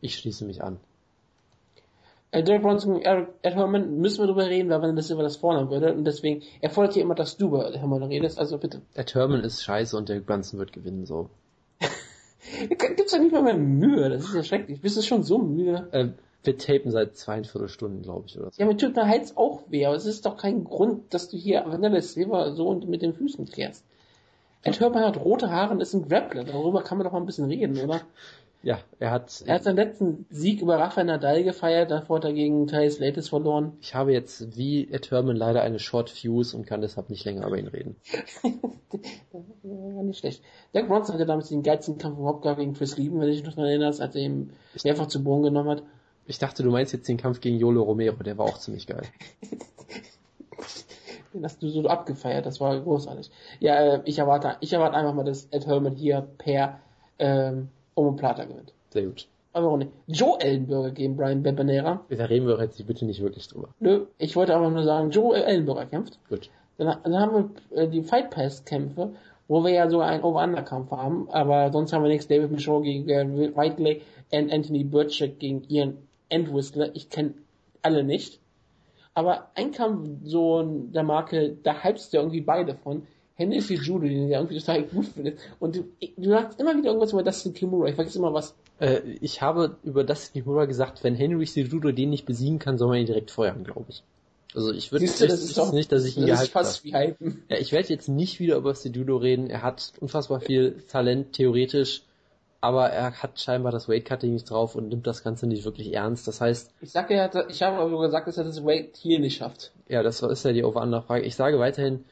ich 0.00 0.16
schließe 0.16 0.44
mich 0.44 0.60
an. 0.64 0.80
Äh, 2.32 2.42
Derek 2.42 2.62
Bronson, 2.62 3.02
Ed 3.02 3.28
Herman, 3.42 3.98
müssen 3.98 4.22
wir 4.22 4.26
drüber 4.26 4.46
reden, 4.46 4.70
weil 4.70 4.80
wenn 4.80 4.96
das 4.96 5.10
über 5.10 5.22
das 5.22 5.36
fordern 5.36 5.70
würde. 5.70 5.94
Und 5.94 6.04
deswegen, 6.04 6.42
er 6.62 6.70
fordert 6.70 6.94
hier 6.94 7.02
immer, 7.02 7.14
dass 7.14 7.36
du 7.36 7.46
über 7.46 7.70
Herman 7.72 8.02
redest, 8.02 8.38
also 8.38 8.56
bitte. 8.56 8.80
Ed 8.94 9.14
Herman 9.14 9.44
ist 9.44 9.62
scheiße 9.62 9.96
und 9.96 10.08
Derek 10.08 10.26
Brunson 10.26 10.58
wird 10.58 10.72
gewinnen, 10.72 11.04
so. 11.04 11.28
Gibt's 12.68 13.12
doch 13.12 13.20
nicht 13.20 13.32
mal 13.32 13.42
mehr 13.42 13.56
Mühe, 13.56 14.08
das 14.08 14.24
ist 14.24 14.34
ja 14.34 14.42
schrecklich. 14.42 14.80
Bist 14.80 14.96
du 14.96 15.02
schon 15.02 15.22
so 15.22 15.38
müde? 15.38 15.88
Äh, 15.92 16.08
wir 16.42 16.56
tapen 16.56 16.90
seit 16.90 17.16
zweieinviertel 17.16 17.68
Stunden, 17.68 18.02
glaube 18.02 18.24
ich, 18.26 18.38
oder 18.38 18.50
so. 18.50 18.60
Ja, 18.60 18.66
mir 18.66 18.78
tut 18.78 18.96
der 18.96 19.06
Hals 19.06 19.36
auch 19.36 19.64
weh, 19.68 19.84
aber 19.84 19.94
es 19.94 20.06
ist 20.06 20.24
doch 20.24 20.38
kein 20.38 20.64
Grund, 20.64 21.12
dass 21.12 21.28
du 21.28 21.36
hier 21.36 21.64
Vanilla 21.66 22.00
Silver 22.00 22.54
so 22.54 22.66
und 22.68 22.88
mit 22.88 23.02
den 23.02 23.12
Füßen 23.12 23.46
klärst. 23.46 23.84
Ed 24.62 24.80
Herman 24.80 25.04
hat 25.04 25.18
rote 25.18 25.50
Haare 25.50 25.72
und 25.72 25.80
ist 25.80 25.92
ein 25.92 26.08
Grappler. 26.08 26.44
Darüber 26.44 26.82
kann 26.82 26.96
man 26.96 27.04
doch 27.04 27.12
mal 27.12 27.20
ein 27.20 27.26
bisschen 27.26 27.46
reden, 27.46 27.78
oder? 27.78 28.00
Ja, 28.62 28.78
er 29.00 29.10
hat. 29.10 29.42
Er 29.44 29.56
hat 29.56 29.64
seinen 29.64 29.76
letzten 29.76 30.24
Sieg 30.30 30.62
über 30.62 30.78
Rafael 30.78 31.06
Nadal 31.06 31.42
gefeiert, 31.42 31.90
davor 31.90 32.18
hat 32.18 32.24
er 32.24 32.32
gegen 32.32 32.68
Thais 32.68 33.00
Latis 33.00 33.28
verloren. 33.28 33.72
Ich 33.80 33.94
habe 33.94 34.12
jetzt 34.12 34.56
wie 34.56 34.88
Ed 34.88 35.10
Herman 35.10 35.34
leider 35.34 35.62
eine 35.62 35.80
Short 35.80 36.10
Fuse 36.10 36.56
und 36.56 36.64
kann 36.64 36.80
deshalb 36.80 37.10
nicht 37.10 37.24
länger 37.24 37.46
über 37.46 37.58
ihn 37.58 37.66
reden. 37.66 37.96
nicht 40.04 40.20
schlecht. 40.20 40.42
Derek 40.72 40.88
Bronson 40.88 41.14
hatte 41.14 41.26
damals 41.26 41.48
den 41.48 41.64
geilsten 41.64 41.98
Kampf 41.98 42.18
überhaupt 42.18 42.42
gehabt 42.42 42.60
gegen 42.60 42.74
Chris 42.74 42.96
Lieben, 42.96 43.18
wenn 43.18 43.26
du 43.26 43.32
dich 43.32 43.42
noch 43.42 43.54
daran 43.54 43.68
erinnerst, 43.68 44.00
als 44.00 44.14
er 44.14 44.22
ihn 44.22 44.52
mehrfach 44.84 45.08
zu 45.08 45.24
Boden 45.24 45.42
genommen 45.42 45.70
hat. 45.70 45.82
Ich 46.26 46.38
dachte, 46.38 46.62
du 46.62 46.70
meinst 46.70 46.92
jetzt 46.92 47.08
den 47.08 47.16
Kampf 47.16 47.40
gegen 47.40 47.58
Yolo 47.58 47.82
Romero, 47.82 48.22
der 48.22 48.38
war 48.38 48.46
auch 48.46 48.58
ziemlich 48.58 48.86
geil. 48.86 49.02
den 51.34 51.44
hast 51.44 51.60
du 51.62 51.68
so 51.68 51.84
abgefeiert, 51.88 52.46
das 52.46 52.60
war 52.60 52.78
großartig. 52.80 53.30
Ja, 53.58 53.74
äh, 53.74 54.02
ich 54.04 54.20
erwarte, 54.20 54.56
ich 54.60 54.72
erwarte 54.72 54.96
einfach 54.96 55.14
mal, 55.14 55.24
dass 55.24 55.48
Ed 55.50 55.66
Herman 55.66 55.96
hier 55.96 56.28
per 56.38 56.78
ähm, 57.18 57.68
Omoplata 57.94 58.44
gewinnt. 58.44 58.72
Sehr 58.90 59.06
gut. 59.06 59.26
Aber 59.52 59.66
warum 59.66 59.78
nicht? 59.80 59.92
Joe 60.06 60.40
Ellenberger 60.40 60.90
gegen 60.92 61.16
Brian 61.16 61.42
Bebanera. 61.42 62.04
Da 62.08 62.24
reden 62.24 62.46
wir 62.46 62.58
jetzt 62.60 62.86
bitte 62.86 63.04
nicht 63.04 63.20
wirklich 63.20 63.48
drüber. 63.48 63.68
Nö, 63.80 64.06
ich 64.18 64.34
wollte 64.34 64.54
aber 64.54 64.70
nur 64.70 64.82
sagen, 64.84 65.10
Joe 65.10 65.36
Ellenberger 65.36 65.86
kämpft. 65.86 66.18
Gut. 66.28 66.50
Dann, 66.78 66.96
dann 67.02 67.18
haben 67.18 67.54
wir 67.70 67.82
äh, 67.82 67.88
die 67.88 68.02
Fight 68.02 68.30
Pass 68.30 68.64
Kämpfe, 68.64 69.10
wo 69.48 69.62
wir 69.62 69.72
ja 69.72 69.90
sogar 69.90 70.08
einen 70.08 70.22
Over-Under-Kampf 70.22 70.90
haben, 70.90 71.28
aber 71.30 71.70
sonst 71.70 71.92
haben 71.92 72.02
wir 72.02 72.08
nichts. 72.08 72.28
David 72.28 72.50
Michaud 72.50 72.84
gegen 72.84 73.06
Gary 73.06 73.54
Whiteley 73.54 74.00
und 74.32 74.50
Anthony 74.50 74.84
Burchett 74.84 75.38
gegen 75.38 75.64
Ian 75.68 75.98
Entwistler. 76.30 76.94
Ich 76.96 77.10
kenne 77.10 77.34
alle 77.82 78.04
nicht. 78.04 78.40
Aber 79.14 79.50
ein 79.54 79.72
Kampf 79.72 80.08
so 80.24 80.62
der 80.62 81.02
Marke, 81.02 81.56
da 81.62 81.82
hypst 81.82 82.14
du 82.14 82.16
irgendwie 82.16 82.40
beide 82.40 82.74
von. 82.74 83.06
Hennessy 83.34 83.74
Judo, 83.74 84.06
den 84.06 84.28
du 84.28 84.34
irgendwie 84.34 84.58
total 84.58 84.82
gut 84.84 85.06
findest. 85.06 85.38
Und 85.58 85.76
du, 85.76 85.84
du 86.16 86.28
sagst 86.30 86.60
immer 86.60 86.76
wieder 86.76 86.88
irgendwas 86.88 87.12
über 87.12 87.22
Dustin 87.22 87.54
Kimura. 87.54 87.88
Ich 87.88 87.94
vergesse 87.94 88.18
immer 88.18 88.34
was. 88.34 88.54
Äh, 88.78 89.00
ich 89.20 89.40
habe 89.42 89.76
über 89.82 90.04
Dustin 90.04 90.42
Kimura 90.42 90.66
gesagt, 90.66 91.02
wenn 91.02 91.14
Henry 91.14 91.46
Cejudo 91.46 91.92
den 91.92 92.10
nicht 92.10 92.26
besiegen 92.26 92.58
kann, 92.58 92.78
soll 92.78 92.88
man 92.88 92.98
ihn 92.98 93.06
direkt 93.06 93.30
feuern, 93.30 93.64
glaube 93.64 93.86
ich. 93.88 94.02
Also 94.54 94.72
ich 94.72 94.92
würde 94.92 95.06
Siehst 95.06 95.20
du, 95.22 95.26
das 95.26 95.42
ist 95.42 95.56
doch, 95.56 95.72
nicht, 95.72 95.90
dass 95.92 96.04
ich 96.04 96.18
ihn 96.18 96.26
das 96.26 96.42
ist 96.42 96.52
fast 96.52 96.84
wie 96.84 96.94
hypen. 96.94 97.42
Ja, 97.48 97.56
ich 97.56 97.72
werde 97.72 97.88
jetzt 97.88 98.08
nicht 98.08 98.38
wieder 98.38 98.56
über 98.56 98.74
Cejudo 98.74 99.16
reden. 99.16 99.48
Er 99.48 99.62
hat 99.62 99.92
unfassbar 99.98 100.40
viel 100.40 100.82
Talent, 100.88 101.32
theoretisch, 101.32 102.02
aber 102.60 102.90
er 102.90 103.22
hat 103.22 103.40
scheinbar 103.40 103.72
das 103.72 103.88
Weightcutting 103.88 104.34
nicht 104.34 104.50
drauf 104.50 104.74
und 104.76 104.88
nimmt 104.88 105.06
das 105.06 105.24
Ganze 105.24 105.46
nicht 105.46 105.64
wirklich 105.64 105.94
ernst. 105.94 106.28
Das 106.28 106.42
heißt, 106.42 106.70
Ich 106.82 106.90
sage 106.92 107.16
ja, 107.16 107.30
ich 107.48 107.62
habe 107.62 107.78
aber 107.78 107.98
gesagt, 108.02 108.28
dass 108.28 108.36
er 108.36 108.44
das 108.44 108.62
Weight 108.62 108.94
hier 108.98 109.20
nicht 109.20 109.38
schafft. 109.38 109.72
ja, 109.88 110.02
das 110.02 110.20
ist 110.20 110.44
ja 110.44 110.52
die 110.52 110.64
Over-Under-Frage. 110.64 111.24
Ich 111.24 111.34
sage 111.34 111.58
weiterhin, 111.58 112.04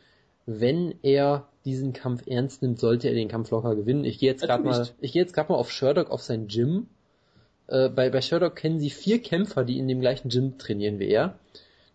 wenn 0.58 0.94
er 1.02 1.48
diesen 1.64 1.92
Kampf 1.92 2.26
ernst 2.26 2.62
nimmt, 2.62 2.80
sollte 2.80 3.08
er 3.08 3.14
den 3.14 3.28
Kampf 3.28 3.50
locker 3.50 3.76
gewinnen. 3.76 4.04
Ich 4.04 4.18
gehe 4.18 4.30
jetzt 4.30 4.42
gerade 4.42 4.64
mal, 4.64 4.88
ich 5.00 5.12
gehe 5.12 5.22
jetzt 5.22 5.34
gerade 5.34 5.52
mal 5.52 5.58
auf 5.58 5.70
Sherdock 5.70 6.10
auf 6.10 6.22
sein 6.22 6.48
Gym. 6.48 6.88
Äh, 7.68 7.88
bei, 7.88 8.10
bei 8.10 8.20
Sherdock 8.20 8.56
kennen 8.56 8.80
sie 8.80 8.90
vier 8.90 9.22
Kämpfer, 9.22 9.64
die 9.64 9.78
in 9.78 9.86
dem 9.86 10.00
gleichen 10.00 10.28
Gym 10.28 10.58
trainieren 10.58 10.98
wie 10.98 11.08
er. 11.08 11.38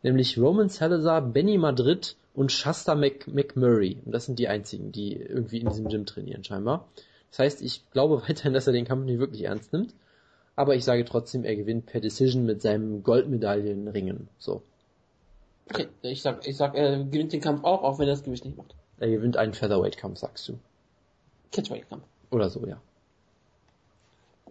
Nämlich 0.04 0.38
Roman 0.38 0.70
Salazar, 0.70 1.22
Benny 1.22 1.58
Madrid 1.58 2.16
und 2.34 2.52
Shasta 2.52 2.96
Mc, 2.96 3.28
McMurray. 3.28 3.98
Und 4.06 4.12
das 4.12 4.26
sind 4.26 4.40
die 4.40 4.48
einzigen, 4.48 4.92
die 4.92 5.16
irgendwie 5.16 5.60
in 5.60 5.68
diesem 5.68 5.90
Gym 5.90 6.06
trainieren, 6.06 6.44
scheinbar. 6.44 6.88
Das 7.32 7.40
heißt, 7.40 7.62
ich 7.62 7.90
glaube 7.92 8.22
weiterhin, 8.30 8.54
dass 8.54 8.68
er 8.68 8.74
den 8.74 8.86
Kampf 8.86 9.06
nicht 9.06 9.20
wirklich 9.20 9.44
ernst 9.44 9.74
nimmt. 9.74 9.94
Aber 10.56 10.76
ich 10.76 10.86
sage 10.86 11.04
trotzdem, 11.04 11.44
er 11.44 11.58
gewinnt 11.58 11.88
per 11.88 12.00
Decision 12.00 12.46
mit 12.46 12.62
seinem 12.62 13.04
Goldmedaillenringen. 13.04 14.30
So. 14.38 14.62
Okay, 15.70 15.88
ich 16.04 16.22
sag, 16.22 16.48
ich 16.48 16.56
sag, 16.58 16.76
er 16.76 17.04
gewinnt 17.04 17.34
den 17.34 17.42
Kampf 17.42 17.64
auch, 17.64 17.84
auch 17.84 18.00
wenn 18.00 18.08
er 18.08 18.14
das 18.14 18.24
Gewicht 18.24 18.46
nicht 18.46 18.58
macht. 18.58 18.76
Er 19.00 19.10
gewinnt 19.10 19.38
einen 19.38 19.54
Featherweight-Kampf, 19.54 20.20
sagst 20.20 20.48
du. 20.48 20.60
Catchweight-Kampf. 21.52 22.04
Oder 22.32 22.50
so, 22.50 22.66
ja. 22.66 22.80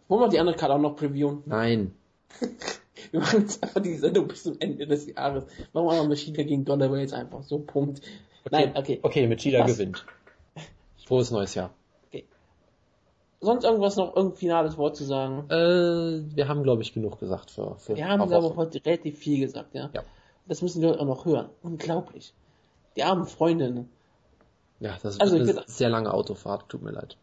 Wollen 0.09 0.23
wir 0.23 0.29
die 0.29 0.39
andere 0.39 0.57
Karte 0.57 0.75
auch 0.75 0.79
noch 0.79 0.97
previewen? 0.97 1.43
Nein. 1.47 1.95
Wir 3.11 3.21
machen 3.21 3.43
jetzt 3.43 3.63
einfach 3.63 3.81
die 3.81 3.95
Sendung 3.95 4.27
bis 4.27 4.43
zum 4.43 4.57
Ende 4.59 4.87
des 4.87 5.07
Jahres. 5.07 5.45
Machen 5.73 5.87
wir 5.87 5.95
mal 5.95 6.09
Maschine 6.09 6.45
gegen 6.45 6.65
Donovan 6.65 6.99
jetzt 6.99 7.15
einfach 7.15 7.43
so, 7.43 7.59
Punkt. 7.61 8.01
Nein, 8.51 8.73
okay. 8.75 8.99
Okay, 9.03 9.29
Machida 9.29 9.65
gewinnt. 9.65 10.05
Frohes 11.07 11.31
neues 11.31 11.55
Jahr. 11.55 11.71
Sonst 13.41 13.65
irgendwas 13.65 13.97
noch, 13.97 14.17
irgendein 14.17 14.39
finales 14.39 14.79
Wort 14.79 14.97
zu 14.97 15.05
sagen? 15.05 15.45
Äh, 15.51 16.35
wir 16.35 16.49
haben, 16.49 16.63
glaube 16.63 16.83
ich, 16.83 16.95
genug 16.95 17.21
gesagt 17.21 17.51
für, 17.51 17.77
für 17.77 17.95
Wir 17.95 18.09
haben 18.09 18.23
aber 18.23 18.43
Woche. 18.43 18.57
heute 18.57 18.85
relativ 18.85 19.19
viel 19.19 19.39
gesagt, 19.41 19.75
ja. 19.75 19.91
Ja. 19.93 20.03
Das 20.47 20.63
müssen 20.63 20.81
die 20.81 20.87
Leute 20.87 21.01
auch 21.01 21.07
noch 21.07 21.25
hören. 21.25 21.49
Unglaublich. 21.63 22.35
Die 22.97 23.03
armen 23.03 23.27
Freundinnen. 23.27 23.89
Ja, 24.81 24.99
das 25.03 25.15
ist 25.15 25.21
Also, 25.21 25.37
ich 25.37 25.43
eine 25.43 25.65
sehr 25.67 25.89
lange 25.89 26.13
Autofahrt, 26.13 26.69
tut 26.69 26.83
mir 26.83 26.91
leid. 26.91 27.17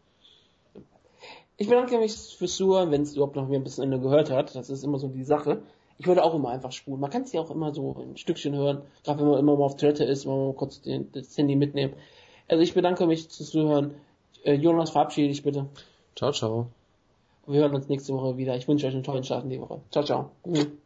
Ich 1.56 1.68
bedanke 1.68 1.98
mich 1.98 2.14
fürs 2.14 2.56
Zuhören, 2.56 2.90
wenn 2.90 3.02
es 3.02 3.14
überhaupt 3.14 3.36
noch 3.36 3.48
ein 3.48 3.64
bisschen 3.64 3.84
Ende 3.84 4.00
gehört 4.00 4.30
hat. 4.30 4.54
Das 4.56 4.70
ist 4.70 4.82
immer 4.82 4.98
so 4.98 5.08
die 5.08 5.24
Sache. 5.24 5.62
Ich 5.98 6.06
würde 6.06 6.24
auch 6.24 6.34
immer 6.34 6.48
einfach 6.48 6.72
spulen. 6.72 7.00
Man 7.00 7.10
kann 7.10 7.22
es 7.22 7.32
ja 7.32 7.40
auch 7.40 7.50
immer 7.50 7.72
so 7.72 7.94
ein 7.96 8.16
Stückchen 8.16 8.54
hören. 8.56 8.82
Gerade 9.04 9.20
wenn 9.20 9.28
man 9.28 9.38
immer 9.38 9.56
mal 9.56 9.64
auf 9.64 9.76
Toilette 9.76 10.04
ist, 10.04 10.26
wenn 10.26 10.32
man 10.36 10.46
mal 10.48 10.54
kurz 10.54 10.80
den, 10.80 11.12
das 11.12 11.36
Handy 11.38 11.54
mitnehmen. 11.54 11.94
Also 12.48 12.62
ich 12.62 12.74
bedanke 12.74 13.06
mich 13.06 13.28
fürs 13.28 13.50
Zuhören. 13.50 13.94
Äh, 14.42 14.54
Jonas, 14.54 14.90
verabschiede 14.90 15.28
dich 15.28 15.42
bitte. 15.42 15.66
Ciao, 16.16 16.32
ciao. 16.32 16.66
Wir 17.46 17.60
hören 17.60 17.74
uns 17.74 17.88
nächste 17.88 18.14
Woche 18.14 18.36
wieder. 18.36 18.56
Ich 18.56 18.66
wünsche 18.66 18.86
euch 18.86 18.94
einen 18.94 19.04
tollen 19.04 19.24
Start 19.24 19.44
in 19.44 19.50
die 19.50 19.60
Woche. 19.60 19.80
Ciao, 19.90 20.04
ciao. 20.04 20.30